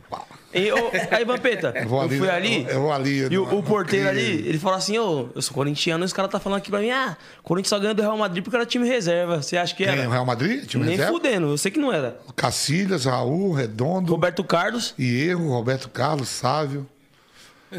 E, 0.55 0.70
ô, 0.73 0.90
aí, 1.10 1.24
Vampeta, 1.24 1.73
Eu 1.74 1.82
eu, 1.82 1.89
vou 1.89 2.00
ali. 2.00 2.18
fui 2.18 2.31
ali, 2.31 2.62
Eu, 2.65 2.68
eu 2.70 2.81
vou 2.82 2.92
ali. 2.92 3.18
e 3.31 3.39
o, 3.39 3.44
no- 3.47 3.58
o 3.58 3.62
porteiro 3.62 4.08
ali, 4.08 4.47
ele 4.48 4.58
falou 4.58 4.78
assim, 4.78 4.97
ô, 4.98 5.28
eu 5.34 5.42
sou 5.42 5.52
corintiano, 5.55 6.05
e 6.05 6.06
os 6.06 6.12
caras 6.12 6.31
tá 6.31 6.39
falando 6.39 6.58
aqui 6.58 6.70
pra 6.70 6.81
mim, 6.81 6.90
ah, 6.90 7.16
Corinthians 7.42 7.68
só 7.70 7.78
ganha 7.78 7.92
do 7.92 8.00
Real 8.00 8.16
Madrid 8.16 8.42
porque 8.44 8.56
era 8.56 8.65
time 8.65 8.86
reserva. 8.89 9.42
Você 9.42 9.56
acha 9.56 9.74
que 9.74 9.84
era? 9.84 10.06
O 10.06 10.10
Real 10.10 10.24
Madrid? 10.24 10.65
Time 10.66 10.84
Nem 10.84 10.97
reserva? 10.97 11.12
fudendo, 11.12 11.48
eu 11.48 11.58
sei 11.58 11.70
que 11.70 11.78
não 11.78 11.92
era. 11.92 12.16
Cacilhas, 12.34 13.05
Raul, 13.05 13.52
Redondo, 13.52 14.12
Roberto 14.12 14.42
Carlos, 14.44 14.94
e 14.98 15.23
erro, 15.28 15.48
Roberto 15.50 15.89
Carlos, 15.90 16.28
Sávio. 16.28 16.86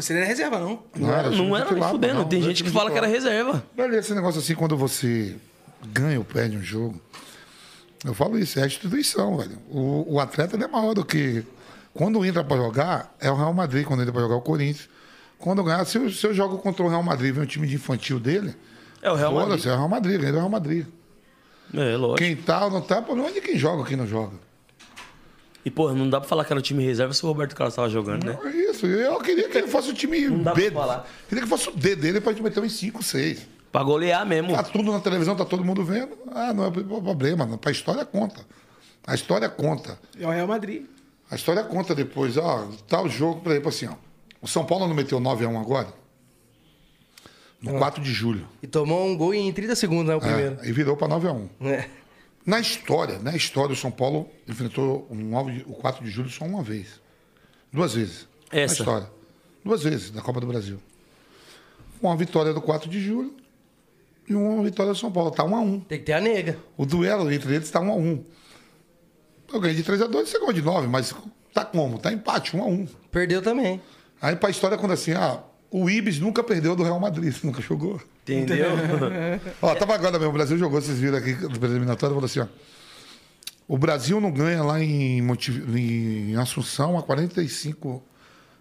Você 0.00 0.14
não 0.14 0.20
é 0.20 0.24
reserva, 0.24 0.58
não. 0.58 0.82
Não 0.96 1.12
era, 1.12 1.30
não 1.30 1.56
era 1.56 1.88
fudendo. 1.88 2.14
não, 2.14 2.24
Tem 2.28 2.42
gente 2.42 2.62
que 2.64 2.70
fala 2.70 2.90
que 2.90 2.96
era 2.98 3.06
reserva. 3.06 3.62
Velho, 3.76 3.94
esse 3.96 4.14
negócio 4.14 4.40
assim, 4.40 4.54
quando 4.54 4.76
você 4.76 5.36
ganha 5.92 6.18
ou 6.18 6.24
perde 6.24 6.56
um 6.56 6.62
jogo, 6.62 7.00
eu 8.04 8.14
falo 8.14 8.38
isso, 8.38 8.58
é 8.58 8.62
a 8.62 8.66
instituição, 8.66 9.36
velho. 9.38 9.58
O, 9.70 10.14
o 10.14 10.20
atleta 10.20 10.56
ele 10.56 10.64
é 10.64 10.68
maior 10.68 10.94
do 10.94 11.04
que. 11.04 11.44
Quando 11.94 12.24
entra 12.24 12.44
pra 12.44 12.56
jogar, 12.56 13.14
é 13.20 13.30
o 13.30 13.34
Real 13.36 13.52
Madrid, 13.52 13.84
quando 13.84 14.00
entra 14.00 14.12
pra 14.12 14.22
jogar 14.22 14.34
é 14.34 14.38
o 14.38 14.42
Corinthians. 14.42 14.88
Quando 15.38 15.62
ganhar, 15.64 15.84
se 15.84 15.98
eu, 15.98 16.10
se 16.10 16.26
eu 16.26 16.34
jogo 16.34 16.58
contra 16.58 16.82
o 16.84 16.88
Real 16.88 17.02
Madrid 17.02 17.28
e 17.30 17.32
vem 17.32 17.42
um 17.42 17.46
time 17.46 17.66
de 17.66 17.74
infantil 17.76 18.18
dele, 18.20 18.54
É 19.02 19.10
o 19.10 19.14
Real 19.14 19.32
Madrid. 19.32 19.64
é 19.66 19.72
o 19.72 19.76
Real 19.76 19.88
Madrid, 19.88 20.20
ganha 20.20 20.32
do 20.32 20.38
Real 20.38 20.48
Madrid. 20.50 20.86
É, 21.74 21.96
lógico. 21.96 22.18
Quem 22.18 22.34
tá 22.36 22.64
ou 22.64 22.70
não 22.70 22.80
tá, 22.80 23.02
problema 23.02 23.28
é 23.28 23.32
de 23.32 23.40
quem 23.40 23.58
joga 23.58 23.78
ou 23.78 23.84
quem 23.84 23.96
não 23.96 24.06
joga. 24.06 24.32
E, 25.68 25.70
pô, 25.70 25.92
não 25.92 26.08
dá 26.08 26.18
pra 26.18 26.26
falar 26.26 26.46
que 26.46 26.52
era 26.52 26.58
o 26.58 26.62
time 26.62 26.82
reserva 26.82 27.12
se 27.12 27.22
o 27.22 27.28
Roberto 27.28 27.54
Carlos 27.54 27.74
tava 27.76 27.90
jogando, 27.90 28.24
né? 28.24 28.38
É 28.42 28.70
isso, 28.70 28.86
eu 28.86 29.18
queria 29.20 29.50
que 29.50 29.58
ele 29.58 29.68
fosse 29.68 29.90
o 29.90 29.92
time 29.92 30.30
dá 30.42 30.54
B. 30.54 30.70
pra 30.70 30.80
falar. 30.80 31.06
Queria 31.28 31.44
que 31.44 31.48
fosse 31.50 31.68
o 31.68 31.72
D 31.72 31.94
dele 31.94 32.22
pra 32.22 32.32
gente 32.32 32.42
meter 32.42 32.60
uns 32.62 32.72
5, 32.72 33.02
6. 33.02 33.46
Pra 33.70 33.82
golear 33.82 34.24
mesmo. 34.24 34.54
Tá 34.54 34.62
tudo 34.62 34.90
na 34.90 34.98
televisão, 34.98 35.36
tá 35.36 35.44
todo 35.44 35.62
mundo 35.62 35.84
vendo. 35.84 36.16
Ah, 36.32 36.54
não 36.54 36.64
é 36.64 36.70
problema. 36.70 37.44
não. 37.44 37.58
Pra 37.58 37.70
história 37.70 38.02
conta. 38.02 38.40
A 39.06 39.14
história 39.14 39.46
conta. 39.50 39.98
É 40.18 40.26
o 40.26 40.30
Real 40.30 40.48
Madrid. 40.48 40.86
A 41.30 41.34
história 41.34 41.62
conta 41.62 41.94
depois, 41.94 42.38
ó, 42.38 42.66
tal 42.88 43.06
jogo, 43.10 43.42
por 43.42 43.52
exemplo, 43.52 43.68
assim, 43.68 43.88
ó. 43.88 43.94
O 44.40 44.48
São 44.48 44.64
Paulo 44.64 44.88
não 44.88 44.94
meteu 44.94 45.20
9x1 45.20 45.60
agora? 45.60 45.88
No 47.60 47.76
4 47.76 48.02
de 48.02 48.10
julho. 48.10 48.48
E 48.62 48.66
tomou 48.66 49.06
um 49.06 49.14
gol 49.14 49.34
em 49.34 49.52
30 49.52 49.76
segundos, 49.76 50.06
né? 50.06 50.16
O 50.16 50.20
primeiro. 50.20 50.56
É, 50.62 50.66
e 50.66 50.72
virou 50.72 50.96
pra 50.96 51.06
9x1. 51.08 51.46
É. 51.60 51.84
Na 52.48 52.58
história, 52.60 53.18
na 53.18 53.36
história, 53.36 53.74
o 53.74 53.76
São 53.76 53.90
Paulo 53.90 54.26
enfrentou 54.48 55.06
o, 55.10 55.14
9 55.14 55.52
de- 55.52 55.64
o 55.64 55.74
4 55.74 56.02
de 56.02 56.10
julho 56.10 56.30
só 56.30 56.46
uma 56.46 56.62
vez. 56.62 56.98
Duas 57.70 57.92
vezes. 57.92 58.26
Essa? 58.50 58.72
Na 58.74 58.78
história. 58.78 59.10
Duas 59.62 59.82
vezes 59.82 60.10
na 60.12 60.22
Copa 60.22 60.40
do 60.40 60.46
Brasil. 60.46 60.80
Uma 62.00 62.16
vitória 62.16 62.54
do 62.54 62.62
4 62.62 62.88
de 62.88 63.00
julho 63.02 63.36
e 64.26 64.34
uma 64.34 64.62
vitória 64.64 64.92
do 64.94 64.98
São 64.98 65.12
Paulo. 65.12 65.30
Tá 65.30 65.44
1 65.44 65.54
a 65.56 65.60
1 65.60 65.80
Tem 65.80 65.98
que 65.98 66.06
ter 66.06 66.14
a 66.14 66.22
nega. 66.22 66.58
O 66.74 66.86
duelo 66.86 67.30
entre 67.30 67.54
eles 67.54 67.66
está 67.66 67.80
1 67.80 67.90
a 67.90 67.94
1 67.94 68.24
Eu 69.52 69.60
ganhei 69.60 69.76
de 69.76 69.82
3 69.82 70.00
a 70.00 70.06
2 70.06 70.26
você 70.26 70.38
ganhou 70.38 70.52
de 70.54 70.62
9, 70.62 70.86
mas 70.88 71.14
tá 71.52 71.66
como? 71.66 71.98
Tá 71.98 72.10
empate, 72.10 72.56
1 72.56 72.62
a 72.62 72.66
1 72.66 72.86
Perdeu 73.10 73.42
também. 73.42 73.78
Aí 74.22 74.34
pra 74.36 74.48
história, 74.48 74.78
quando 74.78 74.92
assim, 74.92 75.12
ah, 75.12 75.42
o 75.70 75.88
Ibis 75.88 76.18
nunca 76.18 76.42
perdeu 76.42 76.74
do 76.74 76.82
Real 76.82 76.98
Madrid, 77.00 77.34
nunca 77.44 77.60
jogou. 77.60 78.00
Entendeu? 78.22 78.70
Ó, 79.62 79.74
tava 79.74 79.94
agora 79.94 80.18
mesmo, 80.18 80.30
o 80.30 80.34
Brasil 80.34 80.58
jogou, 80.58 80.80
vocês 80.80 80.98
viram 80.98 81.18
aqui 81.18 81.32
no 81.34 81.66
eliminatório, 81.66 82.14
falou 82.14 82.26
assim, 82.26 82.40
ó. 82.40 82.46
O 83.66 83.76
Brasil 83.76 84.18
não 84.18 84.30
ganha 84.30 84.62
lá 84.62 84.82
em, 84.82 85.20
em 85.76 86.36
Assunção 86.36 86.96
há 86.96 87.02
45, 87.02 88.02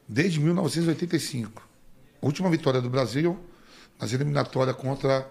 desde 0.07 0.39
1985. 0.41 1.61
A 2.21 2.25
última 2.25 2.49
vitória 2.49 2.81
do 2.81 2.89
Brasil 2.89 3.39
nas 3.99 4.11
eliminatórias 4.11 4.75
contra 4.75 5.25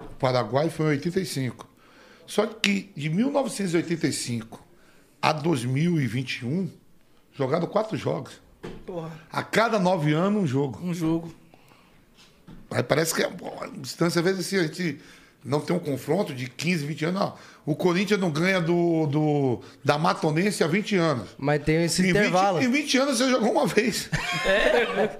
o 0.00 0.14
Paraguai 0.14 0.70
foi 0.70 0.86
em 0.86 0.88
85. 0.90 1.68
Só 2.24 2.46
que 2.46 2.92
de 2.96 3.08
1985 3.08 4.64
a 5.20 5.32
2021, 5.32 6.70
jogaram 7.32 7.66
quatro 7.66 7.96
jogos. 7.96 8.40
Porra, 8.84 9.10
A 9.32 9.42
cada 9.42 9.78
nove 9.78 10.12
anos, 10.12 10.42
um 10.42 10.46
jogo. 10.46 10.78
um 10.82 10.94
jogo. 10.94 11.34
Aí 12.70 12.82
parece 12.82 13.14
que 13.14 13.22
é 13.22 13.28
pô, 13.28 13.50
a 13.62 13.66
distância, 13.68 14.18
às 14.20 14.24
vezes, 14.24 14.46
assim, 14.46 14.56
a 14.58 14.62
gente 14.64 15.00
não 15.44 15.60
tem 15.60 15.74
um 15.74 15.78
confronto 15.78 16.34
de 16.34 16.48
15, 16.48 16.84
20 16.86 17.04
anos. 17.06 17.20
Não. 17.20 17.34
O 17.64 17.74
Corinthians 17.76 18.20
não 18.20 18.30
ganha 18.30 18.60
do, 18.60 19.06
do, 19.06 19.60
da 19.84 19.96
Matonense 19.98 20.62
há 20.64 20.66
20 20.66 20.96
anos. 20.96 21.28
Mas 21.38 21.62
tem 21.62 21.84
esse 21.84 22.02
Em 22.02 22.06
20, 22.06 22.10
intervalo. 22.16 22.62
em 22.62 22.70
20 22.70 22.98
anos 22.98 23.18
você 23.18 23.30
jogou 23.30 23.52
uma 23.52 23.66
vez. 23.66 24.08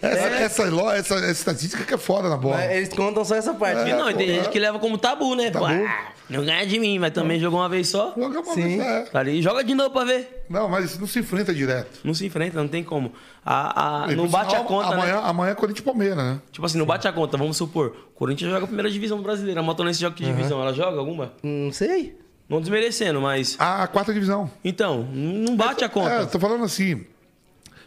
Essa, 0.00 0.28
essa, 0.28 0.64
lo- 0.66 0.88
essa, 0.90 1.14
essa 1.16 1.30
estatística 1.32 1.82
que 1.82 1.92
é 1.92 1.98
foda 1.98 2.28
na 2.28 2.36
bola. 2.36 2.58
Mas 2.58 2.70
eles 2.70 2.88
contam 2.90 3.24
só 3.24 3.34
essa 3.34 3.52
parte. 3.52 3.90
E 3.90 3.92
não, 3.92 4.06
tem 4.12 4.28
pô, 4.28 4.32
gente 4.34 4.46
é. 4.46 4.50
que 4.52 4.58
leva 4.60 4.78
como 4.78 4.96
tabu, 4.96 5.34
né? 5.34 5.50
Tabu. 5.50 5.64
ah, 5.66 6.12
não 6.28 6.44
ganha 6.44 6.66
de 6.66 6.78
mim, 6.78 6.98
mas 6.98 7.12
também 7.12 7.38
jogou 7.40 7.58
uma 7.60 7.68
vez 7.68 7.88
só. 7.88 8.12
Joga 8.16 8.40
uma 8.40 8.54
Sim. 8.54 8.62
vez, 8.62 8.80
é. 8.80 9.02
Tá 9.04 9.20
ali, 9.20 9.40
joga 9.42 9.64
de 9.64 9.74
novo 9.74 9.90
pra 9.90 10.04
ver. 10.04 10.44
Não, 10.48 10.68
mas 10.68 10.98
não 10.98 11.06
se 11.06 11.18
enfrenta 11.20 11.54
direto. 11.54 12.00
Não 12.04 12.12
se 12.14 12.26
enfrenta, 12.26 12.58
não 12.58 12.68
tem 12.68 12.84
como. 12.84 13.12
A, 13.44 14.04
a- 14.06 14.12
E, 14.12 14.16
não 14.16 14.24
por 14.24 14.32
bate 14.32 14.50
sinal, 14.50 14.64
a 14.64 14.66
conta, 14.66 14.94
amanhã, 14.94 15.14
né? 15.16 15.22
Amanhã 15.24 15.52
é 15.52 15.54
Corinthians 15.54 15.80
e 15.82 15.84
Palmeiras, 15.84 16.16
né? 16.18 16.40
Tipo 16.52 16.66
assim, 16.66 16.78
não 16.78 16.86
bate 16.86 17.08
a 17.08 17.12
conta, 17.12 17.36
vamos 17.36 17.56
supor. 17.56 17.96
O 18.14 18.18
Corinthians 18.18 18.50
joga 18.50 18.64
a 18.64 18.66
primeira 18.66 18.90
divisão 18.90 19.22
brasileira. 19.22 19.60
A 19.60 19.62
Motonense 19.62 20.00
joga 20.00 20.14
que 20.16 20.24
divisão? 20.24 20.60
Ela 20.60 20.72
joga 20.74 20.98
alguma? 20.98 21.32
Não 21.42 21.72
sei. 21.72 22.18
Não 22.48 22.60
desmerecendo, 22.60 23.20
mas. 23.20 23.56
A 23.58 23.86
quarta 23.86 24.12
divisão. 24.12 24.50
Então, 24.64 25.02
não 25.12 25.54
bate 25.56 25.84
a 25.84 25.88
conta. 25.88 26.10
É, 26.10 26.24
tô 26.26 26.38
falando 26.38 26.64
assim. 26.64 27.04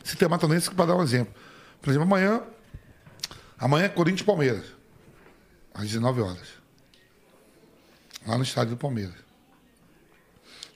Se 0.03 0.15
tem 0.17 0.27
Matonense, 0.27 0.69
para 0.71 0.85
dar 0.87 0.95
um 0.95 1.03
exemplo. 1.03 1.33
Por 1.81 1.89
exemplo, 1.89 2.07
amanhã. 2.07 2.41
Amanhã 3.59 3.85
é 3.85 3.89
Corinthians 3.89 4.21
e 4.21 4.23
Palmeiras. 4.23 4.63
Às 5.73 5.83
19 5.83 6.21
horas. 6.21 6.60
Lá 8.27 8.37
no 8.37 8.43
estádio 8.43 8.71
do 8.71 8.77
Palmeiras. 8.77 9.15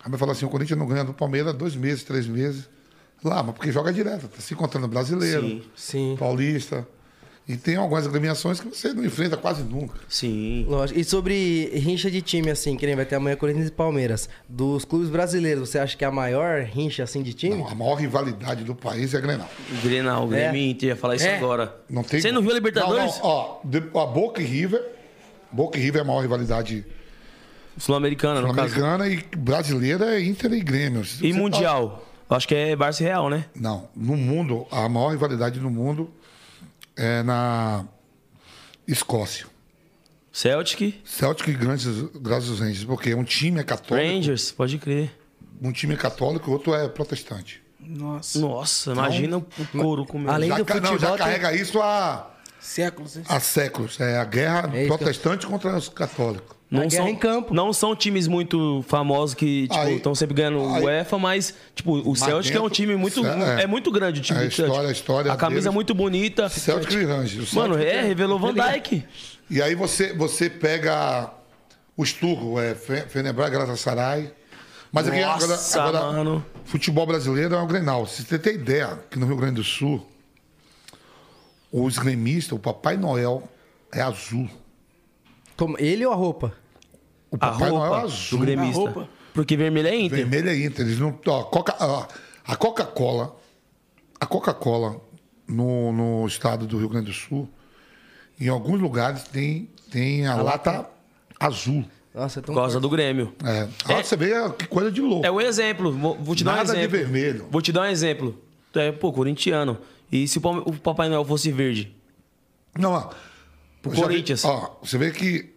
Aí 0.03 0.09
vai 0.09 0.19
falar 0.19 0.31
assim: 0.33 0.45
o 0.45 0.49
Corinthians 0.49 0.77
não 0.79 0.87
ganha 0.87 1.03
do 1.03 1.13
Palmeiras 1.13 1.53
há 1.53 1.57
dois 1.57 1.75
meses, 1.75 2.03
três 2.03 2.27
meses. 2.27 2.67
Lá, 3.23 3.41
mas 3.41 3.55
porque 3.55 3.71
joga 3.71 3.91
direto. 3.91 4.27
Tá 4.27 4.39
se 4.41 4.53
encontrando 4.53 4.87
brasileiro, 4.87 5.41
Sim. 5.47 5.63
Sim. 5.75 6.15
paulista. 6.19 6.87
E 7.47 7.55
tem 7.55 7.75
algumas 7.75 8.07
agremiações 8.07 8.59
que 8.59 8.67
você 8.67 8.91
não 8.91 9.05
enfrenta 9.05 9.37
quase 9.37 9.61
nunca. 9.61 9.99
Sim. 10.09 10.65
Lógico. 10.67 10.99
E 10.99 11.03
sobre 11.03 11.67
rincha 11.75 12.09
de 12.09 12.19
time, 12.19 12.49
assim, 12.49 12.75
que 12.75 12.87
nem 12.87 12.95
vai 12.95 13.05
ter 13.05 13.15
amanhã 13.15 13.35
Corinthians 13.35 13.67
e 13.67 13.71
Palmeiras. 13.71 14.27
Dos 14.49 14.83
clubes 14.83 15.09
brasileiros, 15.09 15.69
você 15.69 15.77
acha 15.77 15.95
que 15.95 16.03
é 16.03 16.07
a 16.07 16.11
maior 16.11 16.61
rincha, 16.63 17.03
assim, 17.03 17.21
de 17.21 17.33
time? 17.35 17.55
Não, 17.57 17.67
a 17.67 17.75
maior 17.75 17.95
rivalidade 17.95 18.63
do 18.63 18.73
país 18.73 19.13
é 19.13 19.17
a 19.17 19.21
Grenal. 19.21 19.49
Grenal, 19.83 20.27
Grêmio 20.27 20.59
e 20.59 20.71
Inter, 20.71 20.89
ia 20.89 20.95
falar 20.95 21.17
isso 21.17 21.27
É. 21.27 21.37
agora. 21.37 21.79
Não 21.87 22.01
tem 22.03 22.19
Você 22.19 22.31
não 22.31 22.41
viu 22.41 22.49
a 22.49 22.53
Não, 22.53 22.57
Libertadores? 22.57 23.19
não, 23.19 23.25
ó, 23.25 23.59
de- 23.63 23.77
a 23.77 24.05
Boca 24.07 24.41
e 24.41 24.45
River. 24.45 24.83
Boca 25.51 25.77
e 25.77 25.81
River 25.81 25.99
é 25.99 26.03
a 26.03 26.07
maior 26.07 26.21
rivalidade 26.21 26.83
Sul-Americana, 27.77 28.41
no 28.41 28.53
caso. 28.53 28.75
americana 28.75 29.07
e 29.07 29.21
brasileira 29.37 30.15
é 30.15 30.23
Inter 30.23 30.53
e 30.53 30.61
Grêmio. 30.61 31.01
E 31.01 31.05
Você 31.05 31.33
Mundial? 31.33 32.05
Eu 32.29 32.35
Acho 32.35 32.47
que 32.47 32.55
é 32.55 32.75
Barça 32.75 33.03
e 33.03 33.05
Real, 33.05 33.29
né? 33.29 33.45
tá- 33.53 33.59
Não, 33.59 33.87
no 33.95 34.15
mundo, 34.17 34.65
a 34.71 34.87
maior 34.89 35.09
rivalidade 35.11 35.59
no 35.59 35.69
mundo 35.69 36.09
é 36.95 37.21
na 37.21 37.85
Escócia. 38.87 39.45
Celtic, 40.31 41.01
Celtic 41.05 41.47
e 41.49 41.53
Grandes 41.53 41.87
Grandes 42.15 42.59
Rangers, 42.59 42.83
porque 42.83 43.13
um 43.15 43.23
time 43.23 43.59
é 43.61 43.63
católico, 43.63 44.07
Rangers, 44.13 44.51
pode 44.51 44.77
crer. 44.77 45.17
um 45.61 45.71
time 45.71 45.93
é 45.93 45.97
católico 45.97 46.49
e 46.49 46.49
o 46.49 46.53
outro 46.53 46.73
é 46.73 46.87
protestante. 46.89 47.61
Nossa. 47.79 48.39
Nossa, 48.39 48.91
imagina 48.91 49.37
o 49.37 49.45
couro 49.71 50.05
comendo. 50.05 50.31
Além 50.31 50.49
Já, 50.49 50.57
do 50.57 50.65
ca- 50.65 50.75
não, 50.75 50.91
futebol, 50.93 50.99
já 50.99 51.09
tem- 51.09 51.17
carrega 51.25 51.53
isso 51.55 51.79
há, 51.81 52.31
Séculos, 52.59 53.15
né? 53.15 53.23
há 53.29 53.39
séculos. 53.39 53.99
É 53.99 54.17
a 54.17 54.25
guerra 54.25 54.69
É 54.69 54.71
que 54.71 54.77
eu- 54.91 54.97
protestante 54.97 55.45
contra 55.45 55.77
os 55.77 55.87
católicos. 55.87 56.54
Não 56.75 56.89
são, 56.89 57.07
em 57.07 57.15
campo. 57.15 57.53
não 57.53 57.73
são 57.73 57.95
times 57.95 58.27
muito 58.27 58.83
famosos 58.87 59.33
que, 59.33 59.67
tipo, 59.67 59.87
estão 59.89 60.13
sempre 60.15 60.35
ganhando 60.35 60.61
o 60.61 60.73
aí- 60.75 60.83
UEFA, 60.83 61.17
mas, 61.17 61.53
tipo, 61.73 61.93
o 61.93 62.15
Celtic 62.15 62.51
é 62.53 62.59
um 62.59 62.63
dentro- 62.63 62.69
time 62.75 62.95
muito. 62.95 63.25
é. 63.25 63.63
É, 63.63 63.67
muito 63.67 63.91
grande 63.91 64.19
o 64.19 64.23
time 64.23 64.39
É 64.39 64.43
a 64.43 64.45
do 64.45 64.51
Celtic. 64.51 64.69
história- 64.71 64.89
a 64.89 64.91
história 64.91 65.31
A 65.33 65.35
camisa 65.37 65.61
deles- 65.61 65.65
é 65.67 65.73
muito 65.73 65.93
bonita. 65.95 66.49
Celtic 66.49 66.91
e 66.93 67.03
Rangers. 67.05 67.51
O 67.51 67.55
Mano, 67.55 67.75
Celtic 67.75 67.93
é, 67.93 68.01
revelou 68.01 68.37
Van 68.39 68.53
Dijk. 68.53 69.03
E 69.49 69.61
aí 69.61 69.75
você, 69.75 70.13
você 70.13 70.49
pega 70.49 71.31
os 71.97 72.11
turcos, 72.13 72.59
é, 72.61 72.75
Fe- 72.75 73.05
Fenerbahçe, 73.07 73.51
Galatasaray. 73.51 74.31
Mas 74.91 75.07
aqui 75.07 75.21
agora, 75.21 75.47
Nossa, 75.47 75.81
agora 75.83 76.11
mano. 76.13 76.45
futebol 76.63 77.05
brasileiro 77.05 77.53
é 77.53 77.61
o 77.61 77.65
Grenal. 77.67 78.05
Se 78.07 78.23
você 78.23 78.39
tem 78.39 78.55
ideia 78.55 78.97
que 79.11 79.19
no 79.19 79.25
Rio 79.25 79.35
Grande 79.35 79.55
do 79.55 79.63
Sul, 79.63 80.05
os 81.71 81.97
gremistas, 81.97 82.53
o 82.53 82.59
Papai 82.59 82.95
Noel 82.95 83.43
é 83.93 84.01
azul. 84.01 84.49
Como- 85.57 85.77
Ele 85.79 86.05
ou 86.05 86.11
a 86.13 86.15
roupa? 86.15 86.53
O 87.31 87.35
A 87.35 87.39
Papai 87.39 87.69
Noel 87.69 87.83
é 87.85 87.87
roupa 87.89 88.03
azul. 88.05 88.39
do 88.39 88.45
gremista. 88.45 88.79
A 88.79 88.83
roupa. 88.83 89.09
Porque 89.33 89.57
vermelho 89.57 89.87
é 89.87 89.95
Inter. 89.95 90.17
Vermelho 90.19 90.49
é 90.49 90.57
Inter. 90.65 90.85
Eles 90.85 90.99
não, 90.99 91.19
ó, 91.27 91.43
Coca, 91.43 91.75
ó, 91.79 92.05
a 92.47 92.55
Coca-Cola, 92.55 93.35
a 94.19 94.25
Coca-Cola 94.25 95.01
no, 95.47 95.91
no 95.91 96.27
estado 96.27 96.65
do 96.65 96.77
Rio 96.77 96.87
Grande 96.89 97.07
do 97.07 97.13
Sul, 97.13 97.49
em 98.39 98.47
alguns 98.47 98.79
lugares 98.79 99.23
tem, 99.23 99.69
tem 99.91 100.25
a, 100.27 100.35
lata, 100.41 100.87
azul. 101.39 101.83
Nossa, 102.13 102.39
é 102.39 102.41
tão 102.41 102.55
Por 102.55 102.61
causa 102.61 102.79
do 102.79 102.87
Grêmio. 102.89 103.33
É. 103.43 103.67
Olha, 103.93 104.03
Você 104.03 104.15
vê 104.15 104.31
que 104.57 104.67
coisa 104.67 104.89
de 104.89 105.01
louco. 105.01 105.25
É 105.25 105.31
um 105.31 105.41
exemplo. 105.41 105.91
Vou, 105.91 106.15
vou 106.15 106.33
te 106.35 106.43
dar 106.45 106.55
Nada 106.57 106.71
um 106.71 106.73
de 106.75 106.79
exemplo. 106.79 106.97
vermelho. 106.97 107.47
Vou 107.51 107.61
te 107.61 107.73
dar 107.73 107.81
um 107.81 107.85
exemplo. 107.85 108.41
Tu 108.71 108.79
é, 108.79 108.91
pô, 108.93 109.11
corintiano. 109.11 109.77
E 110.09 110.25
se 110.27 110.37
o 110.37 110.41
o 110.65 110.73
Papai 110.73 111.09
Noel 111.09 111.25
fosse 111.25 111.51
verde? 111.51 111.93
Não, 112.77 112.93
ó. 112.93 113.09
Vi- 113.83 114.01
Corinthians. 114.01 114.45
ó, 114.45 114.79
você 114.81 114.97
vê 114.97 115.11
que 115.11 115.53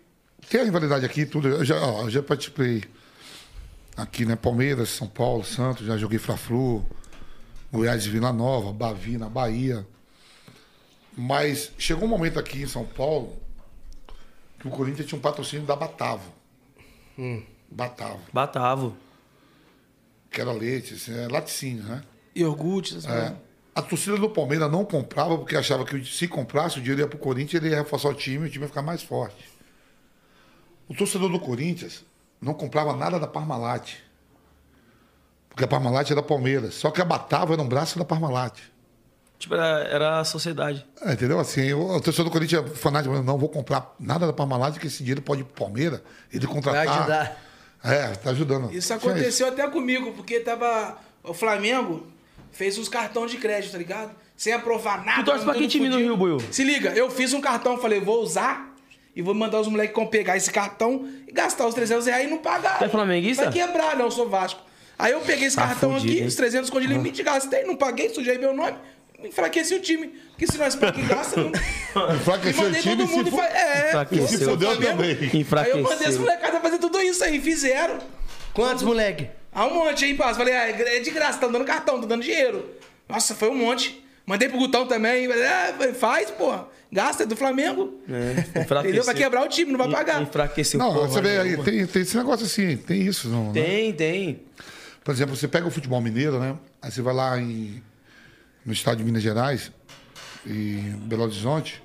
tem 0.49 0.61
a 0.61 0.65
rivalidade 0.65 1.05
aqui, 1.05 1.27
tudo. 1.27 1.49
Eu 1.49 1.65
já, 1.65 1.81
ó, 1.81 2.03
eu 2.03 2.11
já 2.11 2.23
participei 2.23 2.85
aqui, 3.97 4.25
né? 4.25 4.37
Palmeiras, 4.37 4.91
São 4.91 5.07
Paulo, 5.07 5.45
Santos, 5.45 5.87
já 5.87 5.97
joguei 5.97 6.19
Fla-Flu, 6.19 6.87
Goiás 7.73 8.07
e 8.07 8.11
Vila 8.11 8.33
Nova, 8.33 8.73
Bavi 8.73 9.19
na 9.19 9.29
Bahia. 9.29 9.87
Mas 11.17 11.73
chegou 11.77 12.05
um 12.05 12.09
momento 12.09 12.39
aqui 12.39 12.63
em 12.63 12.67
São 12.67 12.85
Paulo 12.85 13.37
que 14.59 14.69
o 14.69 14.71
Corinthians 14.71 15.07
tinha 15.07 15.19
um 15.19 15.23
patrocínio 15.23 15.67
da 15.67 15.77
Batavo. 15.77 16.33
Batavo, 17.71 18.21
Batavo. 18.33 18.97
que 20.31 20.41
era 20.41 20.53
leite, 20.53 20.95
assim, 20.95 21.13
é 21.13 21.29
laticínio, 21.29 21.83
né? 21.83 22.03
Iogurte, 22.35 22.97
essas 22.97 23.11
É. 23.11 23.37
A 23.75 23.83
torcida 23.83 24.17
do 24.17 24.29
Palmeiras 24.31 24.71
não 24.71 24.85
comprava 24.85 25.37
porque 25.39 25.57
achava 25.57 25.85
que 25.85 26.05
se 26.05 26.27
comprasse 26.27 26.79
o 26.79 26.81
dinheiro 26.81 27.03
ia 27.03 27.07
pro 27.07 27.19
Corinthians, 27.19 27.63
ele 27.63 27.73
ia 27.73 27.79
reforçar 27.79 28.09
o 28.09 28.15
time 28.15 28.47
e 28.47 28.49
o 28.49 28.51
time 28.51 28.65
ia 28.65 28.69
ficar 28.69 28.83
mais 28.83 29.03
forte. 29.03 29.58
O 30.89 30.95
torcedor 30.95 31.31
do 31.31 31.39
Corinthians 31.39 32.05
não 32.41 32.55
comprava 32.55 32.97
nada 32.97 33.19
da 33.19 33.27
Parmalat. 33.27 33.97
Porque 35.51 35.65
a 35.65 35.69
Parmalat 35.69 36.11
era 36.11 36.23
Palmeiras. 36.23 36.75
Só 36.75 36.91
que 36.91 37.03
a 37.03 37.05
Batava 37.05 37.53
era 37.53 37.63
um 37.63 37.69
braço 37.69 37.99
da 37.99 38.05
Parmalat. 38.05 38.59
Tipo, 39.39 39.55
era, 39.55 39.89
era 39.89 40.21
a 40.21 40.25
sociedade. 40.25 40.85
É, 41.01 41.13
entendeu? 41.13 41.39
Assim, 41.39 41.73
o, 41.73 41.97
o 41.97 42.01
torcedor 42.01 42.27
do 42.27 42.31
Corinthians 42.31 42.65
é 42.65 42.75
fanático, 42.75 43.15
mas 43.15 43.25
não 43.25 43.39
vou 43.39 43.49
comprar 43.49 43.95
nada 44.01 44.27
da 44.27 44.33
Parmalat, 44.33 44.79
que 44.79 44.87
esse 44.87 44.99
dinheiro 44.99 45.23
pode 45.23 45.43
ir 45.43 45.45
pro 45.45 45.67
Palmeiras, 45.67 46.01
ele 46.33 46.47
contratar. 46.47 46.87
Vai 46.87 46.97
ajudar. 46.99 47.45
É, 47.85 48.09
tá 48.17 48.31
ajudando. 48.31 48.73
Isso 48.75 48.93
aconteceu 48.93 49.49
até 49.49 49.69
comigo, 49.69 50.13
porque 50.13 50.41
tava. 50.41 50.99
O 51.23 51.33
Flamengo 51.33 52.07
fez 52.51 52.79
uns 52.79 52.89
cartões 52.89 53.31
de 53.31 53.37
crédito, 53.37 53.73
tá 53.73 53.79
ligado? 53.79 54.13
Sem 54.37 54.53
aprovar 54.53 55.05
nada. 55.05 55.23
Tu 55.23 55.27
torce 55.27 55.45
pra 55.45 55.55
que 55.55 55.69
time 55.69 55.89
no. 55.89 55.99
Rio, 55.99 56.17
Buiu? 56.17 56.41
Se 56.51 56.65
liga, 56.65 56.91
eu 56.91 57.11
fiz 57.11 57.33
um 57.33 57.41
cartão, 57.41 57.79
falei, 57.79 58.01
vou 58.01 58.23
usar 58.23 58.68
e 59.19 59.23
vou 59.23 59.35
mandar 59.35 59.59
os 59.61 59.67
moleques 59.67 60.09
pegar 60.11 60.37
esse 60.37 60.53
cartão 60.53 61.05
e 61.27 61.33
gastar 61.33 61.67
os 61.67 61.75
300 61.75 62.07
reais 62.07 62.25
e 62.27 62.31
não 62.31 62.39
pagar. 62.39 62.79
Tu 62.79 62.85
é 62.85 62.89
flamenguista? 62.89 63.45
Vai 63.51 63.53
quebrar, 63.53 63.97
não, 63.97 64.05
eu 64.05 64.11
sou 64.13 64.29
Vasco. 64.29 64.61
Aí 64.97 65.11
eu 65.13 65.21
peguei 65.21 65.49
esse 65.49 65.57
Tá 65.57 65.67
cartão 65.67 65.93
fudido, 65.95 66.13
aqui, 66.13 66.21
hein? 66.23 66.27
os 66.29 66.35
300 66.37 66.71
com 66.71 66.81
de 66.81 66.87
limite, 66.87 67.23
gastei, 67.25 67.65
não 67.65 67.75
paguei, 67.75 68.09
sujei 68.11 68.39
meu 68.39 68.55
nome, 68.55 68.77
enfraqueci 69.25 69.75
o 69.75 69.81
time. 69.81 70.07
Porque 70.31 70.47
se 70.47 70.57
nós 70.57 70.77
que 70.77 71.03
gasta, 71.03 71.41
não. 71.41 71.51
Enfraqueceu 72.15 72.63
o 72.63 72.65
mandei 72.67 72.81
time 72.81 72.97
todo 72.97 73.09
se 73.09 73.17
mundo 73.17 73.31
fu- 73.33 73.37
fa... 73.39 73.45
É, 73.47 73.89
Enfraqueceu. 73.89 74.27
se 74.29 74.45
fudeu 74.45 74.77
também. 74.81 75.19
Aí 75.65 75.71
eu 75.71 75.83
mandei 75.83 76.07
as 76.07 76.17
molecadas 76.17 76.63
fazer 76.63 76.79
tudo 76.79 77.01
isso 77.03 77.25
aí, 77.25 77.41
fizeram. 77.41 77.99
Quantos, 78.55 78.85
moleque? 78.85 79.29
Ah, 79.53 79.67
um 79.67 79.75
monte 79.75 80.05
aí, 80.05 80.15
passa. 80.15 80.35
Falei, 80.39 80.55
ah, 80.55 80.69
é 80.69 81.01
de 81.01 81.11
graça, 81.11 81.39
tá 81.41 81.49
dando 81.49 81.65
cartão, 81.65 82.01
tá 82.01 82.07
dando 82.07 82.23
dinheiro. 82.23 82.65
Nossa, 83.09 83.35
foi 83.35 83.49
um 83.49 83.57
monte. 83.57 84.05
Mandei 84.29 84.47
pro 84.47 84.59
Gutão 84.59 84.87
também. 84.87 85.27
Falei, 85.27 85.95
faz, 85.95 86.31
porra. 86.31 86.69
Gasta, 86.93 87.23
é 87.23 87.27
do 87.27 87.35
Flamengo. 87.35 87.99
É, 88.07 88.61
Entendeu? 88.81 89.03
Vai 89.03 89.15
quebrar 89.15 89.43
o 89.43 89.49
time, 89.49 89.73
não 89.73 89.79
vai 89.79 89.91
pagar. 89.91 90.21
Enfraqueceu 90.21 90.79
Não, 90.79 90.93
porra 90.93 91.09
você 91.09 91.23
vê 91.23 91.39
aí, 91.39 91.45
nenhuma. 91.45 91.65
tem, 91.65 91.87
tem 91.87 92.03
esse 92.03 92.15
negócio 92.15 92.45
assim, 92.45 92.77
tem 92.77 93.01
isso. 93.01 93.27
Não, 93.31 93.47
né? 93.47 93.53
Tem, 93.55 93.93
tem. 93.95 94.43
Por 95.03 95.15
exemplo, 95.15 95.35
você 95.35 95.49
pega 95.49 95.67
o 95.67 95.71
futebol 95.71 95.99
mineiro, 96.03 96.39
né? 96.39 96.59
Aí 96.83 96.91
você 96.91 97.01
vai 97.01 97.15
lá 97.15 97.41
em, 97.41 97.83
no 98.67 98.73
estado 98.75 98.99
de 98.99 99.05
Minas 99.05 99.23
Gerais, 99.23 99.73
em 100.47 100.91
Belo 101.07 101.23
Horizonte, 101.23 101.83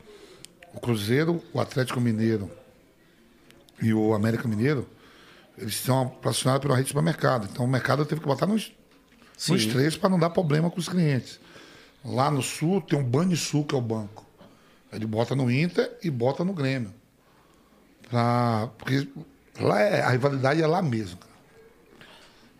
o 0.73 0.81
Cruzeiro, 0.81 1.41
o 1.53 1.61
Atlético 1.61 2.01
Mineiro 2.01 2.51
e 3.81 3.93
o 3.93 4.13
América 4.13 4.49
Mineiro, 4.49 4.85
eles 5.57 5.75
são 5.75 6.09
patrocinados 6.09 6.61
pela 6.61 6.75
rede 6.75 6.87
de 6.87 6.89
supermercado. 6.89 7.47
Então 7.49 7.63
o 7.63 7.69
mercado 7.69 8.05
teve 8.05 8.19
que 8.19 8.27
botar 8.27 8.47
nos, 8.47 8.73
nos 9.47 9.65
três 9.65 9.95
para 9.95 10.09
não 10.09 10.19
dar 10.19 10.29
problema 10.29 10.69
com 10.69 10.79
os 10.79 10.89
clientes. 10.89 11.39
Lá 12.03 12.29
no 12.29 12.41
Sul 12.41 12.81
tem 12.81 12.99
um 12.99 13.03
Banrisul, 13.03 13.63
que 13.65 13.73
é 13.73 13.77
o 13.77 13.81
banco. 13.81 14.25
Ele 14.91 15.05
bota 15.05 15.35
no 15.35 15.49
Inter 15.49 15.97
e 16.03 16.09
bota 16.09 16.43
no 16.43 16.53
Grêmio. 16.53 16.93
Pra, 18.09 18.69
porque 18.77 19.07
lá 19.59 19.79
é, 19.79 20.01
a 20.01 20.09
rivalidade 20.09 20.61
é 20.61 20.67
lá 20.67 20.81
mesmo. 20.81 21.17
cara. 21.17 21.33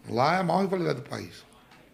Lá 0.10 0.36
é 0.38 0.40
a 0.40 0.44
maior 0.44 0.62
rivalidade 0.62 1.02
do 1.02 1.10
país. 1.10 1.44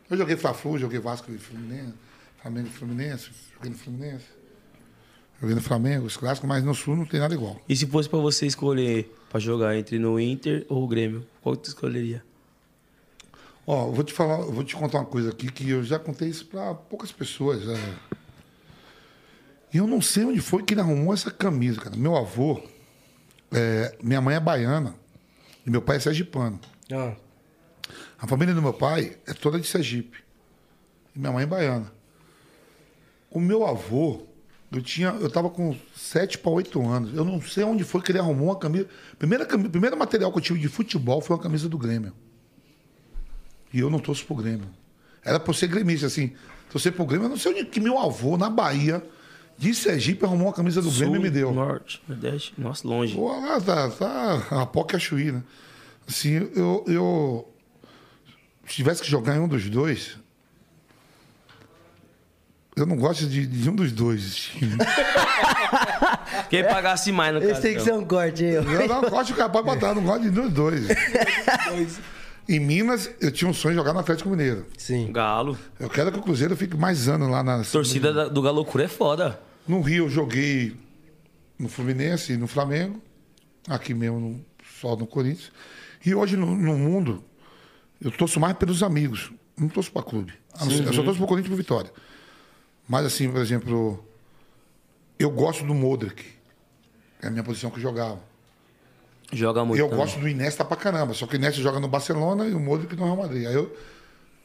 Eu 0.09 0.17
joguei 0.17 0.35
Fla-Flu, 0.35 0.77
joguei 0.77 0.99
Vasco 0.99 1.31
e 1.31 1.37
Fluminense, 1.37 1.93
Flamengo 2.41 2.67
e 2.67 2.71
Fluminense, 2.71 3.29
joguei 3.53 3.69
no 3.71 3.77
Fluminense, 3.77 4.25
joguei 5.39 5.55
no 5.55 5.61
Flamengo, 5.61 6.05
os 6.05 6.17
clássicos, 6.17 6.47
mas 6.47 6.63
no 6.63 6.73
Sul 6.73 6.95
não 6.95 7.05
tem 7.05 7.19
nada 7.19 7.33
igual. 7.33 7.61
E 7.67 7.75
se 7.75 7.85
fosse 7.85 8.09
pra 8.09 8.17
você 8.17 8.47
escolher 8.47 9.13
pra 9.29 9.39
jogar 9.39 9.77
entre 9.77 9.99
no 9.99 10.19
Inter 10.19 10.65
ou 10.67 10.83
o 10.83 10.87
Grêmio, 10.87 11.27
qual 11.41 11.55
que 11.55 11.63
tu 11.63 11.67
escolheria? 11.67 12.23
Ó, 13.71 13.91
vou 13.91 14.03
te 14.03 14.11
falar, 14.11 14.37
vou 14.37 14.63
te 14.63 14.75
contar 14.75 14.97
uma 14.97 15.05
coisa 15.05 15.29
aqui 15.29 15.51
que 15.51 15.69
eu 15.69 15.83
já 15.83 15.99
contei 15.99 16.27
isso 16.27 16.43
para 16.47 16.73
poucas 16.73 17.11
pessoas. 17.11 17.61
é. 17.69 18.17
E 19.71 19.77
eu 19.77 19.85
não 19.85 20.01
sei 20.01 20.25
onde 20.25 20.41
foi 20.41 20.63
que 20.63 20.73
ele 20.73 20.81
arrumou 20.81 21.13
essa 21.13 21.29
camisa, 21.29 21.79
cara. 21.79 21.95
Meu 21.95 22.15
avô, 22.17 22.59
é, 23.51 23.95
minha 24.01 24.19
mãe 24.19 24.35
é 24.35 24.39
baiana 24.39 24.95
e 25.63 25.69
meu 25.69 25.83
pai 25.83 25.97
é 25.97 25.99
sergipano. 25.99 26.59
Ah, 26.91 27.13
A 28.17 28.25
família 28.25 28.55
do 28.55 28.61
meu 28.63 28.73
pai 28.73 29.19
é 29.27 29.33
toda 29.35 29.59
de 29.59 29.67
Sergipe. 29.67 30.23
E 31.15 31.19
minha 31.19 31.31
mãe 31.31 31.43
é 31.43 31.45
baiana. 31.45 31.91
O 33.29 33.39
meu 33.39 33.67
avô, 33.67 34.23
eu 34.71 34.81
tinha, 34.81 35.09
eu 35.09 35.29
tava 35.29 35.47
com 35.47 35.77
7 35.95 36.39
para 36.39 36.49
8 36.49 36.81
anos. 36.87 37.13
Eu 37.13 37.23
não 37.23 37.39
sei 37.39 37.63
onde 37.63 37.83
foi 37.83 38.01
que 38.01 38.11
ele 38.11 38.17
arrumou 38.17 38.47
uma 38.47 38.57
camisa. 38.57 38.87
Primeira, 39.19 39.45
primeiro 39.45 39.95
material 39.95 40.31
que 40.31 40.39
eu 40.39 40.41
tive 40.41 40.59
de 40.59 40.67
futebol 40.67 41.21
foi 41.21 41.35
uma 41.35 41.43
camisa 41.43 41.69
do 41.69 41.77
Grêmio. 41.77 42.13
E 43.73 43.79
eu 43.79 43.89
não 43.89 43.99
torço 43.99 44.25
pro 44.25 44.35
Grêmio. 44.35 44.67
Era 45.23 45.39
pra 45.39 45.49
eu 45.49 45.53
ser 45.53 45.67
gremista, 45.67 46.07
assim. 46.07 46.33
Torcer 46.71 46.91
pro 46.91 47.05
Grêmio, 47.05 47.25
eu 47.25 47.29
não 47.29 47.37
sei 47.37 47.51
onde 47.51 47.65
que 47.65 47.79
meu 47.79 47.99
avô, 47.99 48.37
na 48.37 48.49
Bahia, 48.49 49.03
de 49.57 49.73
Sergipe, 49.73 50.23
arrumou 50.23 50.47
uma 50.47 50.53
camisa 50.53 50.81
do 50.81 50.91
Grêmio 50.91 51.17
e 51.17 51.19
me 51.19 51.29
deu. 51.29 51.51
Norte, 51.51 52.01
Nordeste, 52.07 52.53
nossa, 52.57 52.87
longe. 52.87 53.15
Pô, 53.15 53.27
lá 53.39 53.59
tá, 53.59 53.89
tá 53.89 54.61
a 54.61 54.65
Poca 54.65 54.95
e 54.95 54.97
a 54.97 54.99
Chuí, 54.99 55.31
né? 55.31 55.43
Assim, 56.07 56.49
eu, 56.55 56.83
eu. 56.87 57.53
Se 58.67 58.75
tivesse 58.75 59.01
que 59.01 59.09
jogar 59.09 59.35
em 59.35 59.39
um 59.39 59.47
dos 59.47 59.69
dois. 59.69 60.17
Eu 62.75 62.85
não 62.85 62.95
gosto 62.95 63.27
de, 63.27 63.45
de 63.45 63.69
um 63.69 63.75
dos 63.75 63.91
dois 63.91 64.35
times. 64.35 64.77
Quem 66.49 66.63
pagasse 66.63 67.11
mais 67.11 67.33
no 67.33 67.39
esse 67.39 67.49
caso. 67.49 67.61
tem 67.61 67.75
que 67.75 67.81
ser 67.81 67.93
um 67.93 68.05
corte 68.05 68.45
aí, 68.45 68.57
ó. 68.57 68.61
Eu 68.61 68.87
não 68.87 69.01
gosto, 69.01 69.35
cara, 69.35 69.49
pode 69.49 69.65
botar, 69.65 69.93
não 69.93 70.03
gosto 70.03 70.21
de 70.21 70.29
um 70.29 70.43
dos 70.43 70.53
dois. 70.53 70.87
Em 72.51 72.59
Minas, 72.59 73.09
eu 73.21 73.31
tinha 73.31 73.47
um 73.49 73.53
sonho 73.53 73.75
de 73.75 73.79
jogar 73.79 73.93
no 73.93 73.99
Atlético 73.99 74.27
Mineiro. 74.29 74.65
Sim. 74.75 75.11
Galo. 75.11 75.55
Eu 75.79 75.87
quero 75.89 76.11
que 76.11 76.17
o 76.17 76.21
Cruzeiro 76.23 76.55
fique 76.57 76.75
mais 76.75 77.07
anos 77.07 77.29
lá 77.29 77.43
na. 77.43 77.63
Torcida 77.63 78.11
da- 78.11 78.27
do 78.27 78.41
Galocura 78.41 78.85
é 78.85 78.87
foda. 78.87 79.39
No 79.67 79.81
Rio 79.81 80.05
eu 80.05 80.09
joguei 80.09 80.75
no 81.59 81.69
Fluminense 81.69 82.33
e 82.33 82.37
no 82.37 82.47
Flamengo, 82.47 82.99
aqui 83.67 83.93
mesmo 83.93 84.19
no, 84.19 84.45
só 84.81 84.95
no 84.95 85.05
Corinthians. 85.05 85.51
E 86.03 86.15
hoje 86.15 86.35
no, 86.35 86.55
no 86.55 86.75
mundo 86.75 87.23
eu 88.01 88.09
torço 88.09 88.39
mais 88.39 88.57
pelos 88.57 88.81
amigos, 88.81 89.31
não 89.55 89.67
torço 89.69 89.91
para 89.91 90.01
clube. 90.01 90.33
Ser- 90.55 90.87
Eu 90.87 90.93
só 90.93 91.03
torço 91.03 91.19
para 91.19 91.27
Corinthians 91.27 91.45
e 91.53 91.55
pro 91.55 91.57
Vitória. 91.57 91.91
Mas 92.87 93.05
assim, 93.05 93.29
por 93.31 93.41
exemplo, 93.41 94.03
eu 95.19 95.29
gosto 95.29 95.63
do 95.63 95.75
Modric, 95.75 96.25
é 97.21 97.27
a 97.27 97.29
minha 97.29 97.43
posição 97.43 97.69
que 97.69 97.77
eu 97.77 97.81
jogava. 97.83 98.27
Joga 99.31 99.63
muito. 99.63 99.77
E 99.79 99.81
eu 99.81 99.89
também. 99.89 100.03
gosto 100.05 100.19
do 100.19 100.27
Iniesta 100.27 100.65
pra 100.65 100.75
caramba, 100.75 101.13
só 101.13 101.27
que 101.27 101.35
o 101.35 101.37
Iniesta 101.37 101.61
joga 101.61 101.79
no 101.79 101.87
Barcelona 101.87 102.45
e 102.47 102.53
o 102.53 102.59
Modric 102.59 102.95
no 102.95 103.03
Real 103.05 103.17
Madrid. 103.17 103.45
Aí 103.47 103.53
eu, 103.53 103.75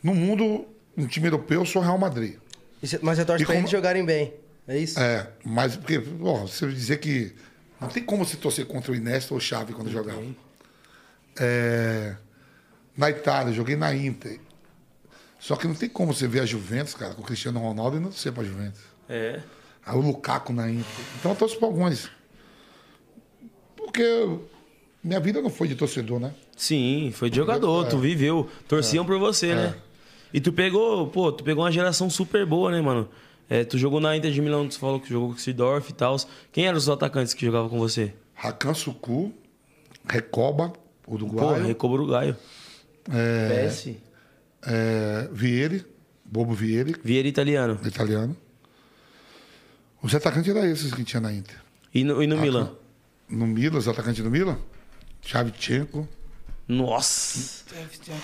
no 0.03 0.15
mundo, 0.15 0.67
no 0.97 1.07
time 1.09 1.27
europeu, 1.29 1.61
eu 1.61 1.67
sou 1.67 1.81
Real 1.83 1.97
Madrid. 1.99 2.37
Cê- 2.83 2.99
Mas 3.03 3.17
você 3.19 3.25
torce 3.25 3.43
E 3.43 3.47
pra 3.47 3.55
como- 3.55 3.63
eles 3.65 3.71
jogarem 3.71 4.05
bem. 4.05 4.35
É 4.69 4.79
isso? 4.79 4.99
É, 5.01 5.29
mas 5.45 5.77
porque, 5.77 6.03
ó, 6.23 6.41
você 6.47 6.67
dizer 6.69 6.99
que 6.99 7.35
não 7.81 7.89
tem 7.89 8.03
como 8.05 8.25
se 8.25 8.37
torcer 8.37 8.67
contra 8.67 8.93
o 8.93 8.95
Iniesta 8.95 9.33
ou 9.35 9.39
o 9.39 9.41
Xavi 9.41 9.73
quando 9.73 9.91
jogava. 9.91 10.23
É, 11.39 12.15
na 12.97 13.11
Itália, 13.11 13.53
joguei 13.53 13.77
na 13.77 13.95
Inter. 13.95 14.39
Só 15.39 15.57
que 15.57 15.67
não 15.67 15.75
tem 15.75 15.89
como 15.89 16.13
você 16.15 16.27
ver 16.29 16.41
a 16.41 16.47
Juventus, 16.47 16.95
cara, 16.95 17.15
com 17.15 17.23
o 17.23 17.25
Cristiano 17.25 17.59
Ronaldo 17.61 17.97
e 17.97 18.01
não 18.01 18.09
torcer 18.11 18.33
pra 18.33 18.43
Juventus. 18.45 18.81
É. 19.09 19.41
Aí 19.85 19.97
o 19.97 20.01
Lukaku 20.01 20.53
na 20.53 20.71
Inter. 20.71 21.05
Então 21.19 21.33
eu 21.33 21.37
torço 21.37 21.59
pra 21.59 21.69
alguns. 21.69 22.11
Porque 23.77 24.03
minha 25.05 25.21
vida 25.21 25.41
não 25.43 25.51
foi 25.51 25.69
de 25.69 25.75
torcedor, 25.75 26.19
né? 26.19 26.33
Sim, 26.57 27.13
foi 27.15 27.29
de 27.31 27.37
jogador, 27.37 27.87
tu 27.89 27.99
viveu. 27.99 28.49
Torciam 28.67 29.05
por 29.05 29.19
você, 29.19 29.55
né? 29.55 29.75
E 30.33 30.41
tu 30.41 30.53
pegou, 30.53 31.07
pô, 31.09 31.31
tu 31.31 31.45
pegou 31.45 31.63
uma 31.65 31.71
geração 31.71 32.09
super 32.11 32.45
boa, 32.47 32.71
né, 32.73 32.81
mano? 32.81 33.09
É, 33.49 33.63
tu 33.63 33.77
jogou 33.79 34.01
na 34.01 34.17
Inter 34.17 34.33
de 34.33 34.41
Milão, 34.41 34.67
tu 34.67 34.79
falou 34.79 34.99
que 34.99 35.09
jogou 35.11 35.29
com 35.29 35.35
o 35.35 35.39
Sidorf 35.39 35.91
e 35.91 35.95
tal. 35.95 36.17
Quem 36.51 36.67
eram 36.67 36.79
os 36.79 36.89
atacantes 36.89 37.35
que 37.35 37.45
jogavam 37.45 37.69
com 37.69 37.79
você? 37.79 38.13
Hakan 38.35 38.73
Suku, 38.75 39.33
Recoba, 40.09 40.73
Pô, 41.03 41.15
uruguaio. 41.15 41.65
Recobo 41.67 41.95
Uruguaio. 41.95 42.37
é, 43.13 43.67
PS. 43.69 43.91
é, 44.67 45.29
Vieri, 45.31 45.85
Bobo 46.25 46.55
Vieri, 46.55 46.97
Vieira 47.05 47.29
italiano. 47.29 47.79
italiano. 47.85 48.37
Os 50.03 50.15
atacantes 50.15 50.55
eram 50.55 50.67
esses 50.67 50.93
que 50.93 51.05
tinha 51.05 51.21
na 51.21 51.33
Inter. 51.33 51.57
E 51.95 52.03
no, 52.05 52.23
e 52.23 52.27
no 52.27 52.37
Milan? 52.39 52.73
No 53.29 53.47
Milan, 53.47 53.79
os 53.79 53.89
atacantes 53.89 54.23
do 54.23 54.31
Milan, 54.31 54.59
Chavchenko, 55.25 56.07
Nossa. 56.69 57.65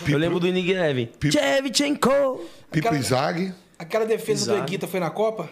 Eu 0.09 0.19
lembro 0.19 0.39
do 0.41 0.47
Inigreven. 0.47 1.07
Pipo- 1.19 1.33
Chevchenko. 1.33 2.11
Pipo 2.71 2.89
Aquela- 2.89 2.99
Inzaghi. 2.99 3.55
Aquela 3.79 4.05
defesa 4.07 4.53
do. 4.55 4.59
Eguita 4.59 4.87
foi 4.87 5.01
na 5.01 5.11
Copa? 5.11 5.49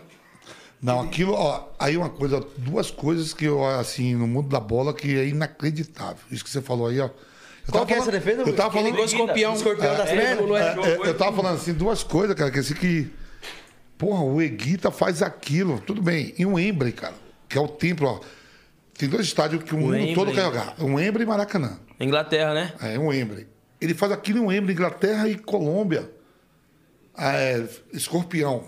Não, 0.80 1.00
aquilo, 1.00 1.32
ó, 1.32 1.68
aí 1.78 1.96
uma 1.96 2.08
coisa, 2.08 2.46
duas 2.56 2.90
coisas 2.90 3.34
que 3.34 3.44
eu, 3.46 3.64
assim, 3.66 4.14
no 4.14 4.28
mundo 4.28 4.48
da 4.48 4.60
bola 4.60 4.94
que 4.94 5.18
é 5.18 5.26
inacreditável. 5.26 6.18
Isso 6.30 6.44
que 6.44 6.50
você 6.50 6.62
falou 6.62 6.86
aí, 6.86 7.00
ó. 7.00 7.06
Eu 7.06 7.10
Qual 7.72 7.84
tava 7.84 7.86
que 7.86 7.92
é 7.92 7.96
essa 7.96 8.04
falando- 8.06 8.24
defesa, 8.24 8.42
Eu 8.48 8.56
tava 8.56 8.72
falando. 8.72 8.94
gol 8.94 9.04
escorpião. 9.04 9.54
Escorpião 9.54 9.96
das 9.96 10.08
pernas? 10.10 10.38
pulou, 10.38 10.56
é. 10.56 10.62
É, 10.62 10.88
é, 10.88 11.08
eu 11.08 11.16
tava 11.16 11.34
falando 11.36 11.56
assim, 11.56 11.72
duas 11.74 12.02
coisas, 12.04 12.34
cara, 12.36 12.50
que 12.50 12.58
assim 12.60 12.74
que. 12.74 13.10
Porra, 13.98 14.22
o 14.22 14.40
Eguita 14.40 14.90
faz 14.92 15.20
aquilo. 15.22 15.80
Tudo 15.80 16.00
bem. 16.00 16.32
E 16.38 16.46
um 16.46 16.56
Embre, 16.58 16.92
cara, 16.92 17.14
que 17.48 17.58
é 17.58 17.60
o 17.60 17.66
templo, 17.68 18.06
ó. 18.08 18.20
Tem 18.98 19.08
dois 19.08 19.26
estádios 19.26 19.62
que 19.62 19.74
o, 19.74 19.78
mundo 19.78 19.92
Wembley. 19.92 20.14
todo 20.14 20.32
quer 20.32 20.42
jogar. 20.42 20.74
Um 20.80 20.98
Embre 20.98 21.22
e 21.22 21.26
Maracanã. 21.26 21.78
Inglaterra, 22.00 22.52
né? 22.52 22.74
É, 22.82 22.98
um 22.98 23.12
Embre. 23.12 23.46
Ele 23.80 23.94
faz 23.94 24.10
aquilo 24.10 24.40
em 24.40 24.42
um 24.42 24.52
Embre, 24.52 24.72
Inglaterra 24.72 25.28
e 25.28 25.38
Colômbia. 25.38 26.10
Ah, 27.16 27.32
É, 27.32 27.64
escorpião. 27.92 28.64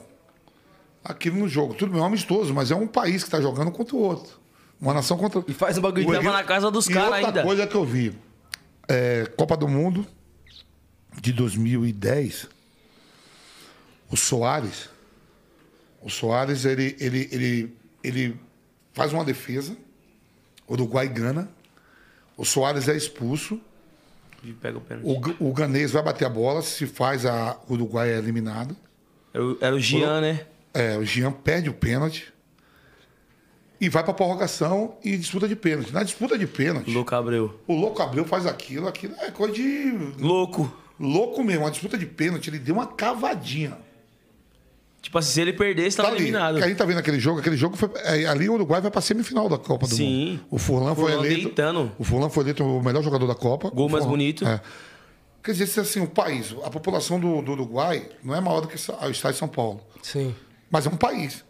Aquilo 1.02 1.36
no 1.38 1.48
jogo. 1.48 1.74
Tudo 1.74 1.90
bem, 1.92 2.00
é 2.00 2.02
um 2.04 2.06
amistoso, 2.06 2.54
mas 2.54 2.70
é 2.70 2.76
um 2.76 2.86
país 2.86 3.22
que 3.22 3.28
está 3.28 3.40
jogando 3.40 3.72
contra 3.72 3.96
o 3.96 3.98
outro. 3.98 4.38
Uma 4.80 4.94
nação 4.94 5.16
contra 5.18 5.42
E 5.48 5.52
faz 5.52 5.76
o 5.78 5.80
bagulho 5.80 6.08
O 6.08 6.18
de... 6.18 6.24
Na 6.24 6.44
casa 6.44 6.70
dos 6.70 6.86
caras 6.86 7.12
outra 7.12 7.26
ainda. 7.26 7.42
coisa 7.42 7.66
que 7.66 7.74
eu 7.74 7.84
vi. 7.84 8.16
é, 8.88 9.26
Copa 9.36 9.56
do 9.56 9.66
Mundo 9.66 10.06
de 11.20 11.32
2010. 11.32 12.48
O 14.10 14.16
Soares. 14.16 14.88
O 16.02 16.08
Soares, 16.08 16.64
ele, 16.64 16.96
ele, 17.00 17.28
ele, 17.32 17.76
ele 18.02 18.40
faz 18.92 19.12
uma 19.12 19.24
defesa. 19.24 19.76
O 20.70 20.74
Uruguai 20.74 21.08
gana. 21.08 21.48
O 22.36 22.44
Soares 22.44 22.88
é 22.88 22.96
expulso. 22.96 23.60
E 24.44 24.52
pega 24.52 24.78
o 24.78 24.80
pênalti. 24.80 25.34
O, 25.40 25.48
o 25.50 25.52
Ganês 25.52 25.90
vai 25.90 26.02
bater 26.02 26.24
a 26.24 26.28
bola. 26.30 26.62
Se 26.62 26.86
faz, 26.86 27.26
a, 27.26 27.58
o 27.68 27.72
Uruguai 27.74 28.10
é 28.12 28.16
eliminado. 28.18 28.76
Era 29.34 29.44
o- 29.44 29.58
Era 29.60 29.74
o 29.74 29.80
Gian, 29.80 30.20
né? 30.20 30.46
É, 30.72 30.96
o 30.96 31.04
Jean 31.04 31.32
perde 31.32 31.68
o 31.68 31.74
pênalti. 31.74 32.32
E 33.80 33.88
vai 33.88 34.04
para 34.04 34.14
prorrogação 34.14 34.94
e 35.02 35.16
disputa 35.16 35.48
de 35.48 35.56
pênalti. 35.56 35.92
Na 35.92 36.02
disputa 36.04 36.38
de 36.38 36.46
pênalti, 36.46 36.90
Louco 36.90 37.14
Abreu. 37.14 37.58
o 37.66 37.74
Louco 37.74 38.00
Abreu 38.00 38.24
faz 38.24 38.46
aquilo. 38.46 38.86
Aquilo 38.86 39.14
é 39.18 39.30
coisa 39.32 39.54
de 39.54 39.90
Louco. 40.18 40.72
louco 40.98 41.42
mesmo. 41.42 41.66
A 41.66 41.70
disputa 41.70 41.98
de 41.98 42.06
pênalti, 42.06 42.48
ele 42.48 42.58
deu 42.60 42.74
uma 42.76 42.86
cavadinha. 42.86 43.76
Tipo 45.02 45.18
assim, 45.18 45.32
se 45.32 45.40
ele 45.40 45.52
perdesse, 45.54 45.96
tava 45.96 46.10
Tá 46.10 46.16
eliminado. 46.16 46.58
Que 46.58 46.64
a 46.64 46.68
gente 46.68 46.76
tá 46.76 46.84
vendo 46.84 46.98
aquele 46.98 47.18
jogo. 47.18 47.40
Aquele 47.40 47.56
jogo 47.56 47.76
foi. 47.76 47.90
é, 47.96 48.26
ali 48.26 48.48
o 48.48 48.52
Uruguai 48.54 48.80
vai 48.80 48.90
pra 48.90 49.00
semifinal 49.00 49.48
da 49.48 49.56
Copa 49.56 49.86
do 49.86 49.94
Sim. 49.94 50.32
Mundo. 50.32 50.44
O 50.50 50.58
Furlan 50.58 50.94
foi 50.94 51.12
Furlan 51.12 51.26
eleito. 51.26 51.44
deitando. 51.44 51.92
O 51.98 52.04
Furlan 52.04 52.28
foi 52.28 52.44
eleito 52.44 52.62
o 52.64 52.82
melhor 52.82 53.02
jogador 53.02 53.26
da 53.26 53.34
Copa. 53.34 53.70
Gol 53.70 53.86
O 53.86 53.90
mais 53.90 54.04
bonito. 54.04 54.46
É. 54.46 54.60
Quer 55.42 55.52
dizer, 55.52 55.80
assim, 55.80 56.00
o 56.00 56.06
país, 56.06 56.54
a 56.62 56.68
população 56.68 57.18
do, 57.18 57.40
do 57.40 57.52
Uruguai 57.52 58.10
não 58.22 58.34
é 58.34 58.40
maior 58.42 58.60
do 58.60 58.68
que 58.68 58.74
o 58.74 59.10
estado 59.10 59.32
de 59.32 59.38
São 59.38 59.48
Paulo. 59.48 59.80
Sim. 60.02 60.34
Mas 60.70 60.84
é 60.84 60.90
um 60.90 60.96
país. 60.98 61.42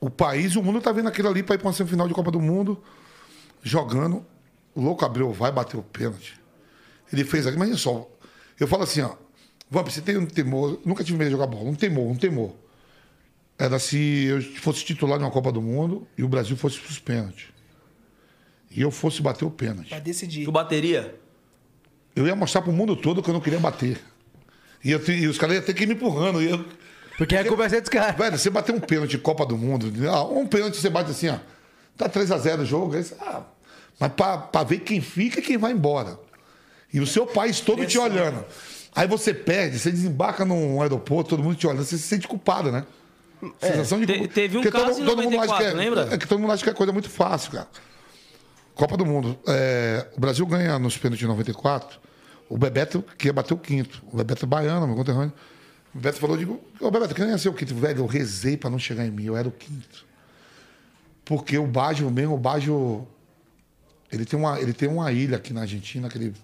O 0.00 0.10
país 0.10 0.52
e 0.54 0.58
o 0.58 0.62
mundo 0.62 0.80
tá 0.80 0.90
vendo 0.90 1.08
aquilo 1.08 1.28
ali 1.28 1.42
para 1.42 1.54
ir 1.54 1.58
para 1.58 1.68
uma 1.68 1.72
semifinal 1.72 2.08
de 2.08 2.14
Copa 2.14 2.32
do 2.32 2.40
Mundo, 2.40 2.82
jogando. 3.62 4.26
O 4.74 4.80
Louco 4.82 5.04
Abreu 5.04 5.32
vai 5.32 5.52
bater 5.52 5.76
o 5.76 5.82
pênalti. 5.84 6.34
Ele 7.12 7.24
fez 7.24 7.46
aqui, 7.46 7.56
imagina 7.56 7.78
só. 7.78 8.10
Eu 8.58 8.66
falo 8.66 8.82
assim, 8.82 9.02
ó. 9.02 9.12
Vamp, 9.74 9.88
você 9.88 10.00
tem 10.00 10.16
um 10.16 10.24
temor. 10.24 10.80
Nunca 10.84 11.02
tive 11.02 11.18
medo 11.18 11.28
de 11.28 11.32
jogar 11.32 11.46
bola. 11.46 11.68
Um 11.68 11.74
temor, 11.74 12.08
um 12.08 12.14
temor. 12.14 12.54
Era 13.58 13.78
se 13.78 14.26
eu 14.26 14.40
fosse 14.42 14.84
titular 14.84 15.18
de 15.18 15.24
uma 15.24 15.30
Copa 15.30 15.50
do 15.50 15.60
Mundo 15.60 16.06
e 16.16 16.22
o 16.22 16.28
Brasil 16.28 16.56
fosse 16.56 16.78
pros 16.78 16.98
pênaltis. 16.98 17.46
E 18.70 18.80
eu 18.80 18.90
fosse 18.90 19.20
bater 19.20 19.44
o 19.44 19.50
pênalti. 19.50 19.88
Pra 19.88 19.98
decidir. 19.98 20.44
Tu 20.44 20.52
bateria? 20.52 21.14
Eu 22.14 22.26
ia 22.26 22.36
mostrar 22.36 22.62
pro 22.62 22.72
mundo 22.72 22.94
todo 22.94 23.22
que 23.22 23.28
eu 23.28 23.34
não 23.34 23.40
queria 23.40 23.58
bater. 23.58 24.00
E, 24.84 24.90
eu 24.92 25.00
e 25.08 25.26
os 25.26 25.38
caras 25.38 25.56
iam 25.56 25.64
ter 25.64 25.74
que 25.74 25.82
ir 25.82 25.86
me 25.86 25.94
empurrando. 25.94 26.40
E 26.40 26.50
eu, 26.50 26.64
Porque 27.18 27.36
a 27.36 27.44
culpa 27.44 27.66
é 27.66 27.80
dos 27.80 27.88
caras. 27.88 28.16
Velho, 28.16 28.38
você 28.38 28.50
bater 28.50 28.74
um 28.74 28.80
pênalti 28.80 29.16
em 29.16 29.20
Copa 29.20 29.44
do 29.44 29.56
Mundo, 29.56 29.92
ah, 30.08 30.24
um 30.24 30.46
pênalti 30.46 30.76
você 30.76 30.90
bate 30.90 31.10
assim, 31.10 31.28
ó. 31.28 31.38
Tá 31.96 32.08
3x0 32.08 32.60
o 32.60 32.64
jogo, 32.64 32.94
aí 32.94 33.02
você, 33.02 33.14
ah, 33.20 33.42
mas 33.98 34.12
pra 34.12 34.62
ver 34.64 34.80
quem 34.80 35.00
fica 35.00 35.40
e 35.40 35.42
quem 35.42 35.56
vai 35.56 35.72
embora. 35.72 36.18
E 36.92 37.00
o 37.00 37.06
seu 37.06 37.26
país 37.26 37.60
todo 37.60 37.84
te 37.86 37.98
olhando. 37.98 38.44
Aí 38.94 39.08
você 39.08 39.34
perde, 39.34 39.78
você 39.78 39.90
desembarca 39.90 40.44
num 40.44 40.80
aeroporto, 40.80 41.30
todo 41.30 41.42
mundo 41.42 41.56
te 41.56 41.66
olhando, 41.66 41.84
você 41.84 41.96
se 41.98 42.04
sente 42.04 42.28
culpado, 42.28 42.70
né? 42.70 42.84
Sensação 43.60 43.98
de 44.00 44.06
Te- 44.06 44.18
culpa. 44.18 44.32
teve 44.34 44.58
um 44.58 44.62
Porque 44.62 44.78
caso 44.78 45.00
em 45.00 45.04
mundo 45.04 45.20
acha 45.20 45.28
que 45.28 45.36
94, 45.36 45.66
é, 45.66 45.72
lembra? 45.72 46.08
É 46.14 46.18
que 46.18 46.26
todo 46.26 46.38
mundo 46.38 46.52
acha 46.52 46.62
que 46.64 46.70
é 46.70 46.72
coisa 46.74 46.92
muito 46.92 47.10
fácil, 47.10 47.52
cara. 47.52 47.68
Copa 48.74 48.96
do 48.96 49.04
Mundo. 49.06 49.38
é, 49.46 50.06
o 50.16 50.20
Brasil 50.20 50.44
ganha 50.46 50.78
nos 50.78 50.96
pênaltis 50.96 51.20
de 51.20 51.26
94. 51.26 51.98
O 52.48 52.56
Bebeto, 52.58 53.04
que 53.18 53.28
ia 53.28 53.32
bater 53.32 53.54
o 53.54 53.58
quinto. 53.58 54.02
O 54.12 54.16
Bebeto 54.16 54.44
é 54.44 54.48
baiano, 54.48 54.86
meu 54.86 54.96
conterrâneo. 54.96 55.32
O 55.94 55.98
Bebeto 55.98 56.18
falou, 56.18 56.36
digo, 56.36 56.60
ô 56.80 56.90
Bebeto, 56.90 57.14
quem 57.14 57.26
ia 57.28 57.38
ser 57.38 57.48
o 57.48 57.54
quinto? 57.54 57.74
Velho, 57.74 58.00
eu 58.00 58.06
rezei 58.06 58.56
pra 58.56 58.68
não 58.70 58.78
chegar 58.78 59.04
em 59.06 59.10
mim, 59.10 59.24
eu 59.26 59.36
era 59.36 59.46
o 59.46 59.52
quinto. 59.52 60.04
Porque 61.24 61.56
o 61.58 61.66
Baggio 61.66 62.10
mesmo, 62.10 62.34
o 62.34 62.38
Baggio, 62.38 63.06
ele 64.10 64.24
tem 64.24 64.38
uma, 64.38 64.60
ele 64.60 64.72
tem 64.72 64.88
uma 64.88 65.10
ilha 65.12 65.36
aqui 65.36 65.52
na 65.52 65.62
Argentina 65.62 66.08
que 66.08 66.18
ele, 66.18 66.34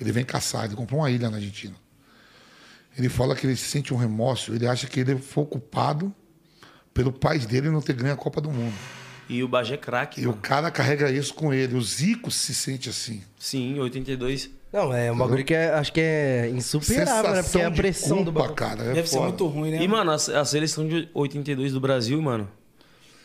ele 0.00 0.12
vem 0.12 0.24
caçar, 0.24 0.64
ele 0.64 0.74
comprou 0.74 1.00
uma 1.00 1.10
ilha 1.10 1.30
na 1.30 1.36
Argentina. 1.36 1.74
Ele 2.98 3.08
fala 3.08 3.34
que 3.36 3.46
ele 3.46 3.56
sente 3.56 3.92
um 3.92 3.96
remorso, 3.96 4.54
ele 4.54 4.66
acha 4.66 4.86
que 4.86 5.00
ele 5.00 5.16
foi 5.18 5.44
culpado 5.44 6.14
pelo 6.94 7.12
pai 7.12 7.38
dele 7.38 7.68
não 7.70 7.82
ter 7.82 7.92
ganho 7.94 8.14
a 8.14 8.16
Copa 8.16 8.40
do 8.40 8.50
Mundo. 8.50 8.74
E 9.28 9.42
o 9.42 9.48
Bagé 9.48 9.74
é 9.74 9.76
craque, 9.76 10.20
E 10.20 10.24
o 10.26 10.30
mano. 10.30 10.40
cara 10.40 10.70
carrega 10.70 11.10
isso 11.10 11.34
com 11.34 11.52
ele. 11.52 11.74
O 11.74 11.82
Zico 11.82 12.30
se 12.30 12.54
sente 12.54 12.88
assim. 12.88 13.22
Sim, 13.38 13.78
82. 13.78 14.50
Não, 14.72 14.94
é 14.94 15.10
um 15.10 15.16
bagulho 15.16 15.44
que 15.44 15.52
é, 15.54 15.70
acho 15.74 15.92
que 15.92 16.00
é 16.00 16.48
insuperável, 16.50 17.32
né? 17.32 17.42
Porque 17.42 17.58
é 17.58 17.64
a 17.64 17.70
pressão 17.70 18.18
do 18.18 18.32
culpa, 18.32 18.40
bagulho. 18.40 18.54
cara. 18.54 18.82
é 18.84 18.94
Deve 18.94 19.08
ser 19.08 19.20
muito 19.20 19.46
ruim, 19.46 19.72
né? 19.72 19.82
E, 19.82 19.88
mano, 19.88 20.10
a, 20.12 20.14
a 20.14 20.44
seleção 20.44 20.86
de 20.86 21.08
82 21.12 21.72
do 21.72 21.80
Brasil, 21.80 22.20
mano. 22.22 22.48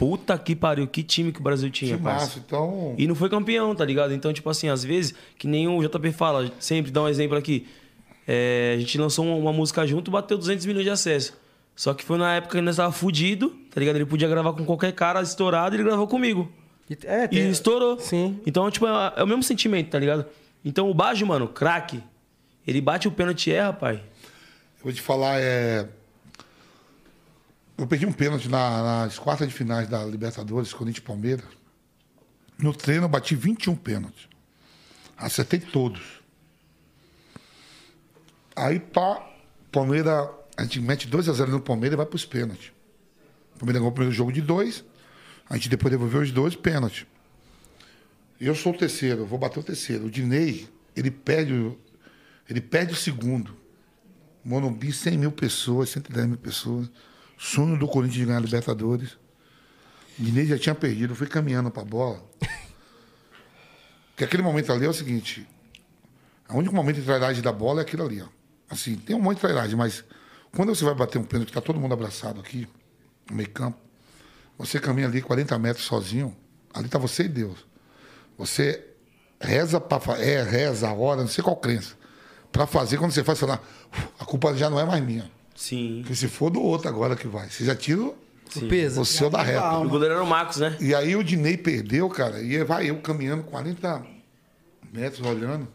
Puta 0.01 0.35
que 0.35 0.55
pariu, 0.55 0.88
que 0.88 1.03
time 1.03 1.31
que 1.31 1.39
o 1.39 1.43
Brasil 1.43 1.69
tinha, 1.69 1.95
Que 1.95 2.01
massa. 2.03 2.39
Então, 2.43 2.95
E 2.97 3.05
não 3.05 3.13
foi 3.13 3.30
campeão, 3.30 3.75
tá 3.75 3.85
ligado? 3.85 4.13
Então, 4.15 4.33
tipo 4.33 4.49
assim, 4.49 4.67
às 4.67 4.83
vezes, 4.83 5.13
que 5.38 5.47
nem 5.47 5.67
o 5.67 5.80
JP 5.88 6.11
fala, 6.11 6.51
sempre 6.59 6.89
dá 6.89 7.03
um 7.03 7.07
exemplo 7.07 7.38
aqui. 7.38 7.67
É, 8.27 8.73
a 8.75 8.80
gente 8.80 8.97
lançou 8.97 9.23
uma, 9.25 9.35
uma 9.35 9.53
música 9.53 9.85
junto 9.85 10.09
bateu 10.09 10.38
200 10.39 10.65
milhões 10.65 10.85
de 10.85 10.89
acessos. 10.89 11.33
Só 11.75 11.93
que 11.93 12.03
foi 12.03 12.17
na 12.17 12.33
época 12.33 12.57
que 12.57 12.61
nós 12.61 12.77
tava 12.77 12.91
fudido, 12.91 13.49
tá 13.71 13.80
ligado? 13.80 13.95
Ele 13.97 14.05
podia 14.07 14.27
gravar 14.27 14.53
com 14.53 14.65
qualquer 14.65 14.91
cara 14.93 15.21
estourado, 15.21 15.75
ele 15.75 15.83
gravou 15.83 16.07
comigo. 16.07 16.51
E- 16.89 16.97
É, 17.05 17.25
E 17.25 17.27
tem... 17.27 17.49
estourou. 17.51 17.99
Sim. 17.99 18.39
Então, 18.45 18.69
tipo, 18.71 18.88
é, 18.88 19.13
é 19.17 19.23
o 19.23 19.27
mesmo 19.27 19.43
sentimento, 19.43 19.89
tá 19.91 19.99
ligado? 19.99 20.25
Então, 20.65 20.89
o 20.89 20.93
Baggio, 20.95 21.27
mano, 21.27 21.47
craque, 21.47 22.01
ele 22.65 22.81
bate 22.81 23.07
o 23.07 23.11
pênalti 23.11 23.51
e 23.51 23.53
erra, 23.53 23.71
pai. 23.73 23.95
eu 23.95 24.83
vou 24.83 24.91
te 24.93 25.01
falar, 25.01 25.39
é... 25.39 25.88
Eu 27.82 27.88
perdi 27.88 28.06
um 28.06 28.11
pênalti 28.14 28.48
na- 28.48 28.84
nas 29.06 29.18
quartas 29.18 29.48
de 29.48 29.53
finais 29.56 29.88
da 29.90 30.06
Libertadores, 30.06 30.72
Corinthians 30.72 31.03
e 31.03 31.08
Palmeiras. 31.08 31.45
No 32.60 32.76
treino 32.76 33.06
eu 33.06 33.10
bati 33.10 33.35
21 33.35 33.76
pênaltis. 33.76 34.27
Acertei 35.18 35.60
todos. 35.60 36.22
Aí, 38.56 38.80
pá, 38.80 39.27
Palmeiras... 39.72 40.30
A 40.56 40.61
gente 40.61 40.80
mete 40.80 41.08
2x0 41.10 41.48
no 41.48 41.60
Palmeiras 41.60 41.93
e 41.95 41.98
vai 41.98 42.06
pros 42.06 42.24
pênaltis. 42.24 42.72
O 43.56 43.60
Palmeiras 43.60 43.80
ganhou 43.82 43.90
o 43.90 43.92
primeiro 43.92 44.16
jogo 44.16 44.32
de 44.32 44.42
dois. 44.42 44.85
A 45.50 45.56
gente 45.56 45.68
depois 45.68 45.90
devolveu 45.90 46.22
os 46.22 46.32
dois 46.32 46.56
pênaltis. 46.56 47.08
Eu 48.40 48.53
sou 48.53 48.74
o 48.74 48.77
terceiro, 48.77 49.26
vou 49.26 49.40
bater 49.40 49.60
o 49.60 49.64
terceiro. 49.64 50.06
O 50.06 50.11
Dinei, 50.11 50.69
ele 50.95 51.10
perde, 51.10 51.53
o- 51.53 51.80
ele 52.48 52.61
perde 52.61 52.93
o 52.93 52.95
segundo. 52.95 53.58
Monumbi, 54.45 54.93
100 54.93 55.18
mil 55.18 55.32
pessoas, 55.32 55.90
110 55.90 56.27
mil 56.27 56.38
pessoas. 56.38 56.88
Sonho 57.44 57.76
do 57.76 57.88
Corinthians 57.88 58.20
de 58.20 58.26
ganhar 58.26 58.38
a 58.38 58.42
Libertadores. 58.42 59.18
Dinei 60.16 60.45
já 60.45 60.60
tinha 60.60 60.76
perdido, 60.76 61.16
fui 61.16 61.26
caminhando 61.26 61.72
pra 61.72 61.84
bola. 61.84 62.24
Porque 64.10 64.24
aquele 64.24 64.44
momento 64.44 64.72
ali 64.72 64.86
é 64.86 64.88
o 64.88 64.94
seguinte: 64.94 65.50
o 66.48 66.58
único 66.58 66.76
momento 66.76 66.98
de 66.98 67.02
trairagem 67.02 67.42
da 67.42 67.52
bola 67.52 67.82
é 67.82 67.84
aquilo 67.84 68.06
ali, 68.06 68.22
ó. 68.22 68.28
Assim, 68.70 68.95
tem 68.95 69.16
um 69.16 69.20
monte 69.20 69.38
de 69.38 69.42
trairagem, 69.42 69.76
mas 69.76 70.06
quando 70.56 70.74
você 70.74 70.86
vai 70.86 70.94
bater 70.94 71.18
um 71.18 71.24
pênalti, 71.24 71.48
que 71.48 71.53
tá 71.56 71.61
todo 71.61 71.80
mundo 71.80 71.94
abraçado 71.94 72.40
aqui, 72.40 72.68
no 73.28 73.36
meio 73.36 73.50
campo, 73.50 73.80
você 74.56 74.80
caminha 74.80 75.08
ali 75.08 75.20
40 75.20 75.58
metros 75.58 75.86
sozinho, 75.86 76.38
ali 76.72 76.88
tá 76.90 77.00
você 77.00 77.24
e 77.24 77.28
Deus. 77.28 77.66
Você 78.38 78.86
reza 79.40 79.82
para 79.82 80.16
é, 80.20 80.44
reza 80.44 80.88
a 80.88 80.94
hora, 80.94 81.22
não 81.22 81.28
sei 81.28 81.44
qual 81.44 81.56
crença. 81.56 81.95
Para 82.52 82.68
fazer, 82.68 83.00
quando 83.00 83.11
você 83.11 83.24
faz, 83.24 83.40
você 83.40 83.48
fala, 83.48 83.64
a 84.20 84.26
culpa 84.26 84.56
já 84.56 84.70
não 84.70 84.80
é 84.80 84.86
mais 84.86 85.03
minha. 85.03 85.41
Sim. 85.61 85.99
Porque 86.01 86.15
se 86.15 86.27
for 86.27 86.49
do 86.49 86.59
outro 86.59 86.90
agora 86.90 87.15
que 87.15 87.27
vai. 87.27 87.48
Você 87.48 87.64
já 87.64 87.75
tira 87.75 88.01
o 88.01 88.15
O 88.56 88.67
peso. 88.67 88.99
o 88.99 89.06
seu 89.06 89.30
da 89.30 89.43
reta. 89.43 89.77
O 89.77 89.88
goleiro 89.88 90.15
era 90.15 90.23
o 90.23 90.27
Marcos, 90.27 90.57
né? 90.57 90.75
E 90.81 90.95
aí 90.95 91.15
o 91.15 91.23
Dinei 91.23 91.56
perdeu, 91.56 92.09
cara, 92.09 92.41
e 92.41 92.64
vai 92.64 92.90
eu 92.90 92.99
caminhando 92.99 93.43
40, 93.43 94.03
metros 94.91 95.23
olhando. 95.23 95.67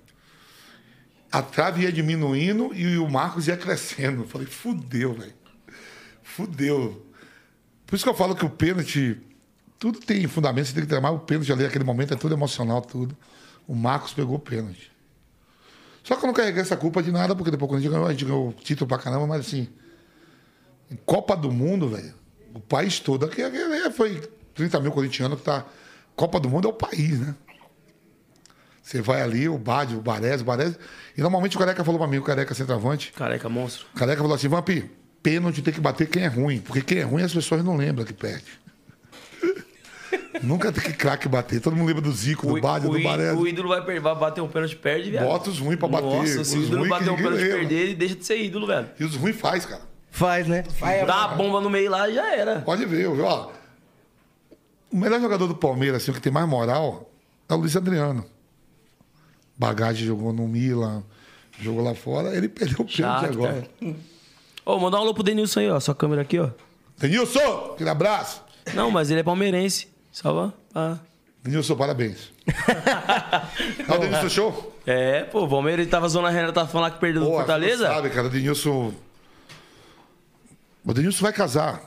A 1.30 1.40
trave 1.40 1.82
ia 1.84 1.92
diminuindo 1.92 2.74
e 2.74 2.98
o 2.98 3.08
Marcos 3.08 3.46
ia 3.46 3.56
crescendo. 3.56 4.22
Eu 4.22 4.26
falei, 4.28 4.48
fudeu, 4.48 5.14
velho. 5.14 5.34
Fudeu. 6.20 7.06
Por 7.86 7.94
isso 7.94 8.04
que 8.04 8.10
eu 8.10 8.14
falo 8.14 8.34
que 8.34 8.44
o 8.44 8.50
pênalti, 8.50 9.20
tudo 9.78 10.00
tem 10.00 10.26
fundamento, 10.26 10.66
você 10.66 10.72
tem 10.74 10.82
que 10.82 10.88
treinar 10.88 11.14
o 11.14 11.20
pênalti 11.20 11.52
ali, 11.52 11.64
aquele 11.64 11.84
momento 11.84 12.12
é 12.12 12.16
tudo 12.16 12.34
emocional, 12.34 12.82
tudo. 12.82 13.16
O 13.68 13.74
Marcos 13.76 14.12
pegou 14.12 14.34
o 14.34 14.40
pênalti. 14.40 14.90
Só 16.06 16.14
que 16.14 16.24
eu 16.24 16.28
não 16.28 16.34
carreguei 16.34 16.62
essa 16.62 16.76
culpa 16.76 17.02
de 17.02 17.10
nada, 17.10 17.34
porque 17.34 17.50
depois 17.50 17.68
quando 17.68 17.78
a 17.78 17.82
gente 17.82 17.90
ganhou, 17.90 18.06
a 18.06 18.12
gente 18.12 18.24
ganhou 18.24 18.52
título 18.52 18.86
pra 18.86 18.96
caramba, 18.96 19.26
mas 19.26 19.40
assim, 19.40 19.68
Copa 21.04 21.36
do 21.36 21.50
Mundo, 21.50 21.88
velho, 21.88 22.14
o 22.54 22.60
país 22.60 23.00
todo, 23.00 23.26
aqui, 23.26 23.42
aqui 23.42 23.58
foi 23.90 24.22
30 24.54 24.78
mil 24.80 24.92
corintianos 24.92 25.38
que 25.40 25.44
tá. 25.44 25.64
Copa 26.14 26.38
do 26.38 26.48
Mundo 26.48 26.68
é 26.68 26.70
o 26.70 26.72
país, 26.72 27.18
né? 27.18 27.34
Você 28.80 29.02
vai 29.02 29.20
ali, 29.20 29.48
o 29.48 29.58
Bade, 29.58 29.96
o 29.96 30.00
Baresi, 30.00 30.44
o 30.44 30.46
Baresi. 30.46 30.76
E 31.18 31.20
normalmente 31.20 31.56
o 31.56 31.58
Careca 31.58 31.82
falou 31.82 31.98
pra 31.98 32.06
mim, 32.06 32.18
o 32.18 32.22
Careca 32.22 32.54
centroavante, 32.54 33.12
Careca, 33.12 33.48
monstro. 33.48 33.88
o 33.92 33.98
Careca 33.98 34.22
falou 34.22 34.36
assim, 34.36 34.46
Vampi, 34.46 34.88
pênalti 35.20 35.60
tem 35.60 35.74
que 35.74 35.80
bater 35.80 36.08
quem 36.08 36.22
é 36.22 36.28
ruim. 36.28 36.60
Porque 36.60 36.82
quem 36.82 36.98
é 36.98 37.02
ruim 37.02 37.24
as 37.24 37.34
pessoas 37.34 37.64
não 37.64 37.76
lembram 37.76 38.04
que 38.04 38.12
perde. 38.12 38.44
Nunca 40.42 40.72
tem 40.72 40.82
que 40.82 40.92
craque 40.92 41.28
bater. 41.28 41.60
Todo 41.60 41.76
mundo 41.76 41.88
lembra 41.88 42.02
do 42.02 42.12
Zico, 42.12 42.46
do 42.46 42.60
Bade, 42.60 42.86
o, 42.86 42.90
do 42.90 43.02
Baresi. 43.02 43.36
o 43.36 43.46
ídolo 43.46 43.68
vai, 43.68 44.00
vai 44.00 44.14
bater 44.14 44.40
um 44.40 44.48
pênalti, 44.48 44.76
perde, 44.76 45.10
viado. 45.10 45.24
Bota 45.24 45.50
os 45.50 45.58
ruins 45.58 45.78
pra 45.78 45.88
bater. 45.88 46.06
Nossa, 46.06 46.44
se 46.44 46.58
o 46.58 46.62
ídolo 46.62 46.88
bater 46.88 47.10
um 47.10 47.16
pênalti, 47.16 47.42
lembra. 47.42 47.58
perder, 47.58 47.74
ele 47.74 47.94
deixa 47.94 48.14
de 48.16 48.24
ser 48.24 48.42
ídolo, 48.42 48.66
velho. 48.66 48.88
E 48.98 49.04
os 49.04 49.14
ruins 49.14 49.36
faz, 49.36 49.64
cara. 49.66 49.82
Faz, 50.10 50.46
né? 50.46 50.64
Dá 51.06 51.26
uma 51.26 51.36
bomba 51.36 51.60
no 51.60 51.68
meio 51.68 51.90
lá, 51.90 52.10
já 52.10 52.34
era. 52.34 52.60
Pode 52.60 52.84
ver, 52.86 53.10
viu? 53.10 53.24
Ó, 53.24 53.50
o 54.90 54.96
melhor 54.96 55.20
jogador 55.20 55.46
do 55.46 55.54
Palmeiras, 55.54 56.02
assim, 56.02 56.10
o 56.10 56.14
que 56.14 56.20
tem 56.20 56.32
mais 56.32 56.48
moral, 56.48 57.10
é 57.48 57.54
o 57.54 57.56
Luiz 57.56 57.76
Adriano. 57.76 58.24
Bagagem 59.58 60.06
jogou 60.06 60.32
no 60.32 60.46
Milan, 60.46 61.02
jogou 61.60 61.82
lá 61.82 61.94
fora, 61.94 62.36
ele 62.36 62.48
perdeu 62.48 62.80
o 62.80 62.84
pênalti 62.84 62.96
Chato, 62.96 63.24
agora. 63.26 63.68
Ô, 64.64 64.78
mandar 64.78 64.98
um 64.98 65.02
alô 65.02 65.14
pro 65.14 65.22
Denilson 65.22 65.60
aí, 65.60 65.70
ó. 65.70 65.78
Sua 65.80 65.94
câmera 65.94 66.22
aqui, 66.22 66.38
ó. 66.38 66.50
Denilson, 66.98 67.72
aquele 67.74 67.90
abraço. 67.90 68.42
Não, 68.74 68.90
mas 68.90 69.10
ele 69.10 69.20
é 69.20 69.22
palmeirense. 69.22 69.88
Salva. 70.16 70.54
Ah. 70.74 70.96
Denilson, 71.44 71.76
parabéns. 71.76 72.32
é 73.86 73.92
o 73.94 73.98
Denilson 73.98 74.30
Show? 74.30 74.80
É, 74.86 75.24
pô, 75.24 75.44
o 75.44 75.48
Palmeiras 75.48 75.82
ele 75.82 75.90
tava 75.90 76.08
zoando 76.08 76.28
a 76.28 76.30
Renata, 76.30 76.54
tá 76.54 76.66
falando 76.66 76.94
que 76.94 77.00
perdeu 77.00 77.20
do 77.20 77.28
Pô, 77.28 77.36
Fortaleza. 77.36 77.86
Sabe, 77.86 78.08
cara, 78.08 78.28
o 78.28 78.30
Denilson. 78.30 78.94
O 80.82 80.94
Denilson 80.94 81.20
vai 81.20 81.34
casar. 81.34 81.82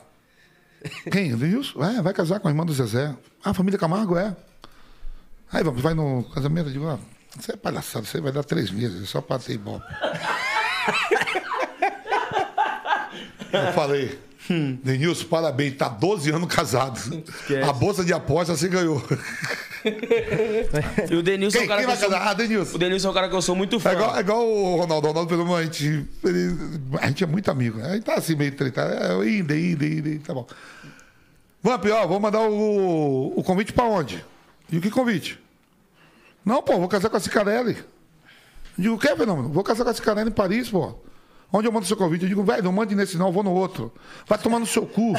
Quem? 1.10 1.34
O 1.34 1.36
Denilson? 1.36 1.82
É, 1.82 2.00
vai 2.00 2.14
casar 2.14 2.38
com 2.38 2.46
a 2.46 2.52
irmã 2.52 2.64
do 2.64 2.72
Zezé. 2.72 3.12
Ah, 3.44 3.50
a 3.50 3.54
família 3.54 3.76
Camargo 3.76 4.16
é. 4.16 4.36
Aí 5.52 5.64
vamos, 5.64 5.82
vai 5.82 5.94
no 5.94 6.22
casamento. 6.32 6.68
Eu 6.68 6.72
digo, 6.72 6.86
ah, 6.86 7.00
você 7.36 7.54
é 7.54 7.56
palhaçada, 7.56 8.06
você 8.06 8.20
vai 8.20 8.30
dar 8.30 8.44
três 8.44 8.70
meses, 8.70 9.02
é 9.02 9.06
só 9.06 9.20
pra 9.20 9.40
ter 9.40 9.54
ibope. 9.54 9.84
Eu 13.52 13.72
falei, 13.72 14.16
Denilson, 14.82 15.26
parabéns, 15.26 15.76
tá 15.76 15.88
12 15.88 16.30
anos 16.30 16.52
casado. 16.52 17.00
A 17.68 17.72
bolsa 17.72 18.04
de 18.04 18.12
aposta 18.12 18.56
você 18.56 18.68
ganhou. 18.68 19.02
E 21.10 21.14
o 21.14 21.22
Denilson 21.22 21.58
é 21.58 21.60
Quem, 21.60 21.66
um 21.66 21.68
cara 21.68 21.84
quem 21.86 21.96
que 21.96 22.04
sou... 22.04 22.14
Ah, 22.14 22.34
Denilson. 22.34 22.74
O 22.74 22.78
Denilson 22.78 23.08
é 23.08 23.10
um 23.10 23.14
cara 23.14 23.28
que 23.28 23.34
eu 23.34 23.42
sou 23.42 23.54
muito 23.56 23.78
fã. 23.80 23.90
É 23.90 23.92
igual, 23.94 24.16
é 24.16 24.20
igual 24.20 24.46
o 24.48 24.76
Ronaldo. 24.76 25.06
O 25.06 25.10
Ronaldo 25.12 25.28
pelo 25.28 25.54
a 25.54 25.62
gente, 25.62 26.04
ele- 26.24 26.56
a 27.00 27.06
gente 27.06 27.24
é 27.24 27.26
muito 27.26 27.50
amigo. 27.50 27.78
né? 27.78 27.90
A 27.90 27.94
gente 27.94 28.04
tá 28.04 28.14
assim 28.14 28.34
meio 28.34 28.52
tretado. 28.52 28.92
É, 28.92 29.28
indo, 29.28 29.54
indo, 29.54 29.84
indo, 29.84 30.08
indo, 30.08 30.22
tá 30.24 30.34
bom. 30.34 30.46
Vamp, 31.62 31.84
ó, 31.92 32.06
vou 32.06 32.18
mandar 32.20 32.40
o, 32.40 33.32
o 33.36 33.42
convite 33.44 33.72
pra 33.72 33.84
onde? 33.84 34.24
E 34.70 34.78
o 34.78 34.80
que 34.80 34.90
convite? 34.90 35.38
Não, 36.44 36.62
pô, 36.62 36.78
vou 36.78 36.88
casar 36.88 37.10
com 37.10 37.16
a 37.16 37.20
Cicarelli. 37.20 37.76
Digo, 38.78 38.94
o 38.94 38.98
que, 38.98 39.14
Fenômeno? 39.14 39.48
Vou 39.50 39.62
casar 39.62 39.84
com 39.84 39.90
a 39.90 39.94
Cicarelli 39.94 40.30
em 40.30 40.32
Paris, 40.32 40.70
pô. 40.70 40.94
Onde 41.52 41.66
eu 41.66 41.72
mando 41.72 41.84
o 41.84 41.88
seu 41.88 41.96
convite? 41.96 42.22
Eu 42.22 42.28
digo, 42.28 42.44
velho, 42.44 42.62
não 42.62 42.72
mande 42.72 42.94
nesse 42.94 43.18
não, 43.18 43.26
eu 43.26 43.32
vou 43.32 43.42
no 43.42 43.52
outro. 43.52 43.92
Vai 44.26 44.38
tomar 44.38 44.60
no 44.60 44.66
seu 44.66 44.86
cu. 44.86 45.14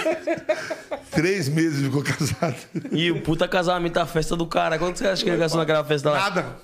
Três 1.10 1.48
meses 1.48 1.84
ficou 1.84 2.02
casado. 2.02 2.56
E 2.90 3.10
o 3.10 3.22
puta 3.22 3.48
casamento, 3.48 3.98
a 3.98 4.06
festa 4.06 4.36
do 4.36 4.46
cara. 4.46 4.78
Quanto 4.78 4.98
você 4.98 5.06
acha 5.06 5.24
que 5.24 5.30
ele 5.30 5.38
gastou 5.38 5.58
naquela 5.58 5.84
festa 5.84 6.10
lá? 6.10 6.18
Nada. 6.18 6.56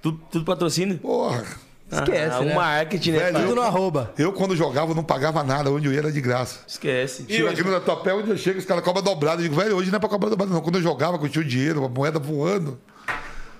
Tudo, 0.00 0.20
tudo 0.30 0.44
patrocínio? 0.44 0.98
Porra. 0.98 1.44
Esquece, 1.90 2.36
ah, 2.36 2.40
né? 2.40 2.52
O 2.52 2.56
marketing, 2.56 3.10
né? 3.12 3.18
Velho? 3.18 3.40
Tudo 3.40 3.54
no 3.56 3.62
arroba. 3.62 4.12
Eu, 4.18 4.32
quando 4.32 4.56
jogava, 4.56 4.94
não 4.94 5.04
pagava 5.04 5.42
nada. 5.42 5.70
Onde 5.70 5.86
eu 5.86 5.92
ia 5.92 5.98
era 5.98 6.12
de 6.12 6.20
graça. 6.20 6.60
Esquece. 6.66 7.26
Chego 7.28 7.48
aqui 7.48 7.62
no 7.62 7.70
Tatuapé, 7.72 8.14
onde 8.14 8.30
eu 8.30 8.36
chego, 8.38 8.58
os 8.58 8.64
caras 8.64 8.82
cobram 8.82 9.02
dobrado. 9.02 9.42
Eu 9.42 9.48
digo, 9.48 9.60
velho, 9.60 9.76
hoje 9.76 9.90
não 9.90 9.96
é 9.96 10.00
pra 10.00 10.08
cobrar 10.08 10.30
dobrado, 10.30 10.52
não. 10.52 10.60
Quando 10.60 10.76
eu 10.76 10.82
jogava, 10.82 11.18
que 11.18 11.26
eu 11.26 11.28
tinha 11.28 11.44
o 11.44 11.48
dinheiro, 11.48 11.84
a 11.84 11.88
moeda 11.88 12.18
voando, 12.18 12.78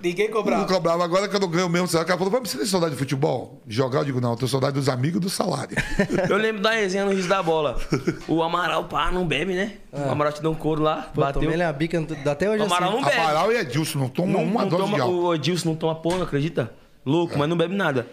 Ninguém 0.05 0.29
não 0.29 0.37
cobrava. 0.37 0.67
cobrava. 0.67 1.05
Agora 1.05 1.27
que 1.29 1.35
eu 1.35 1.41
não 1.41 1.49
ganho 1.49 1.69
mesmo, 1.69 1.89
salário, 1.89 2.05
o 2.15 2.19
cara 2.19 2.31
falou, 2.31 2.45
você 2.47 2.59
tem 2.59 2.67
saudade 2.67 2.93
de 2.93 2.99
futebol? 2.99 3.61
Jogar, 3.67 4.01
eu 4.01 4.05
digo, 4.05 4.21
não, 4.21 4.33
eu 4.33 4.37
tenho 4.37 4.49
saudade 4.49 4.75
dos 4.75 4.89
amigos 4.89 5.21
do 5.21 5.31
salário. 5.31 5.77
Eu 6.29 6.37
lembro 6.37 6.61
da 6.63 6.71
resenha 6.73 7.05
no 7.05 7.13
Riso 7.13 7.29
da 7.29 7.43
Bola. 7.43 7.79
O 8.29 8.43
Amaral, 8.43 8.85
pá, 8.85 9.11
não 9.11 9.27
bebe, 9.27 9.55
né? 9.55 9.79
O 9.93 10.11
Amaral 10.11 10.33
te 10.33 10.43
deu 10.43 10.51
um 10.51 10.55
couro 10.55 10.83
lá, 10.83 11.11
Pô, 11.15 11.23
bateu. 11.23 11.41
tomei 11.41 11.57
ele 11.57 11.63
a 11.63 11.73
bica 11.73 12.05
até 12.31 12.49
hoje 12.51 12.63
O 12.63 12.67
Amaral 12.67 12.91
assim. 12.91 12.99
não 13.01 13.05
bebe. 13.09 13.21
Amaral 13.21 13.53
e 13.53 13.57
Edilson 13.57 13.99
não 13.99 14.09
tomam 14.09 14.33
Não, 14.33 14.45
uma 14.45 14.63
não 14.63 14.69
dose 14.69 14.83
toma, 14.83 14.95
de 14.97 15.01
álcool. 15.01 15.23
o 15.25 15.35
Edilson 15.35 15.69
não 15.71 15.77
toma 15.77 15.95
porra, 15.95 16.23
acredita? 16.25 16.73
Louco, 17.07 17.39
mas 17.39 17.49
não 17.49 17.57
bebe 17.57 17.75
nada. 17.75 18.07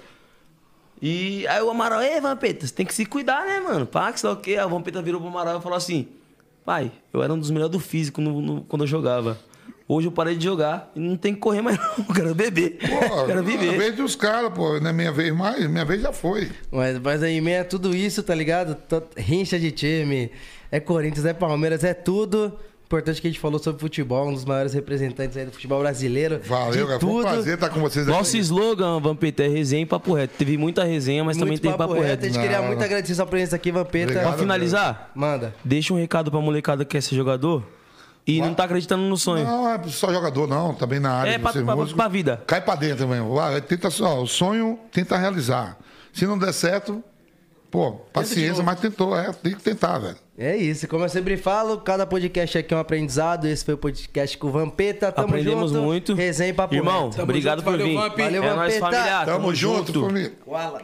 E 1.01 1.47
aí 1.47 1.61
o 1.61 1.69
Amaral, 1.69 2.01
ei, 2.01 2.21
Vampeta, 2.21 2.67
você 2.67 2.73
tem 2.73 2.85
que 2.85 2.93
se 2.93 3.05
cuidar, 3.05 3.45
né, 3.45 3.59
mano? 3.59 3.85
Pá, 3.85 4.11
que 4.13 4.19
sei 4.19 4.29
lá 4.29 4.35
o 4.35 4.39
quê. 4.39 4.51
Aí 4.51 4.65
o 4.65 4.69
Vampeta 4.69 5.01
virou 5.01 5.19
pro 5.19 5.29
Amaral 5.29 5.57
e 5.57 5.61
falou 5.61 5.77
assim: 5.77 6.07
Pai, 6.63 6.91
eu 7.11 7.23
era 7.23 7.33
um 7.33 7.39
dos 7.39 7.49
melhores 7.49 7.71
do 7.71 7.79
físico 7.79 8.21
no- 8.21 8.39
no- 8.41 8.61
quando 8.61 8.83
eu 8.83 8.87
jogava. 8.87 9.37
Hoje 9.93 10.07
eu 10.07 10.11
parei 10.13 10.37
de 10.37 10.45
jogar 10.45 10.89
e 10.95 11.01
não 11.01 11.17
tem 11.17 11.33
que 11.33 11.41
correr 11.41 11.61
mais, 11.61 11.75
não. 11.97 12.05
Eu 12.07 12.15
quero 12.15 12.33
beber. 12.33 12.77
Pô, 12.79 13.25
quero 13.25 13.39
a 13.39 13.41
viver. 13.41 13.77
vez 13.77 13.93
dos 13.93 14.15
caras, 14.15 14.49
pô, 14.53 14.79
não 14.79 14.89
é 14.89 14.93
minha 14.93 15.11
vez 15.11 15.35
mais, 15.35 15.69
minha 15.69 15.83
vez 15.83 16.01
já 16.01 16.13
foi. 16.13 16.49
Mas, 16.71 16.97
mas 16.97 17.21
aí, 17.21 17.41
meia 17.41 17.65
tudo 17.65 17.93
isso, 17.93 18.23
tá 18.23 18.33
ligado? 18.33 18.77
Rincha 19.17 19.59
de 19.59 19.69
time. 19.69 20.31
É 20.71 20.79
Corinthians, 20.79 21.25
é 21.25 21.33
Palmeiras, 21.33 21.83
é 21.83 21.93
tudo. 21.93 22.57
Importante 22.85 23.21
que 23.21 23.27
a 23.27 23.29
gente 23.31 23.39
falou 23.41 23.59
sobre 23.59 23.81
futebol, 23.81 24.29
um 24.29 24.33
dos 24.33 24.45
maiores 24.45 24.71
representantes 24.71 25.35
aí 25.35 25.43
do 25.45 25.51
futebol 25.51 25.81
brasileiro. 25.81 26.39
Valeu, 26.45 26.87
cara. 26.87 26.99
Foi 26.99 27.09
um 27.09 27.13
tudo. 27.13 27.23
prazer 27.23 27.53
estar 27.55 27.69
com 27.69 27.81
vocês 27.81 28.07
Nosso 28.07 28.29
aqui. 28.31 28.39
slogan, 28.39 28.97
Vampeta, 29.01 29.43
é 29.43 29.49
resenha 29.49 29.83
e 29.83 29.85
papo 29.85 30.13
reto. 30.13 30.35
Teve 30.37 30.57
muita 30.57 30.85
resenha, 30.85 31.21
mas 31.21 31.35
também 31.35 31.51
Muito 31.51 31.63
tem 31.63 31.71
papo, 31.75 31.95
reto. 31.95 32.05
reto. 32.05 32.23
A 32.23 32.27
gente 32.29 32.39
queria 32.39 32.59
Não, 32.59 32.67
muito 32.67 32.79
não. 32.79 32.85
agradecer 32.85 33.15
sua 33.15 33.25
presença 33.25 33.57
aqui, 33.57 33.73
Vampeta. 33.73 34.05
Obrigado. 34.11 34.29
Pra 34.29 34.37
finalizar, 34.37 35.11
Manda. 35.13 35.53
deixa 35.65 35.93
um 35.93 35.97
recado 35.97 36.31
pra 36.31 36.39
molecada 36.39 36.85
que 36.85 36.91
quer 36.91 37.01
ser 37.01 37.15
jogador 37.15 37.61
e 38.27 38.39
não 38.41 38.53
tá 38.53 38.63
acreditando 38.65 39.03
no 39.03 39.17
sonho. 39.17 39.43
Não, 39.45 39.69
é 39.69 39.79
só 39.87 40.11
jogador, 40.13 40.47
não. 40.47 40.73
Também 40.73 40.99
na 40.99 41.11
área 41.13 41.31
É, 41.31 41.37
de 41.37 41.43
pra, 41.43 41.51
ser 41.51 41.63
pra, 41.65 41.75
músico. 41.75 41.97
pra 41.97 42.07
vida. 42.07 42.41
Cai 42.47 42.61
pra 42.61 42.75
dentro 42.75 43.07
mesmo. 43.07 43.35
Vai, 43.35 43.61
tenta 43.61 43.89
só, 43.89 44.21
o 44.21 44.27
sonho 44.27 44.79
tenta 44.91 45.17
realizar. 45.17 45.77
Se 46.13 46.25
não 46.27 46.37
der 46.37 46.53
certo, 46.53 47.03
pô, 47.69 47.93
paciência, 48.13 48.63
mas 48.63 48.79
tentou, 48.79 49.17
é, 49.17 49.31
tem 49.33 49.53
que 49.55 49.61
tentar, 49.61 49.97
velho. 49.97 50.17
É 50.37 50.55
isso, 50.55 50.87
como 50.87 51.03
eu 51.05 51.09
sempre 51.09 51.37
falo, 51.37 51.77
cada 51.81 52.05
podcast 52.05 52.57
aqui 52.57 52.73
é 52.73 52.77
um 52.77 52.79
aprendizado. 52.79 53.45
Esse 53.45 53.63
foi 53.63 53.75
o 53.75 53.77
podcast 53.77 54.37
com 54.37 54.47
o 54.47 54.51
Vampeta. 54.51 55.11
Tamo 55.11 55.27
Aprendemos 55.27 55.71
junto. 55.71 55.83
muito. 55.83 56.13
Resenha 56.15 56.49
e 56.49 56.53
papo 56.53 56.73
Irmão, 56.73 57.11
obrigado 57.21 57.59
junto, 57.59 57.63
por 57.65 57.71
valeu, 57.77 57.85
vir. 57.87 57.95
Vamp. 57.95 58.17
Valeu, 58.17 58.43
é 58.43 58.53
nóis, 58.55 58.73
Vampeta. 58.79 58.97
família. 59.03 59.25
Tamo, 59.25 59.53
junto, 59.55 60.01
família. 60.01 60.33
Wala. 60.47 60.81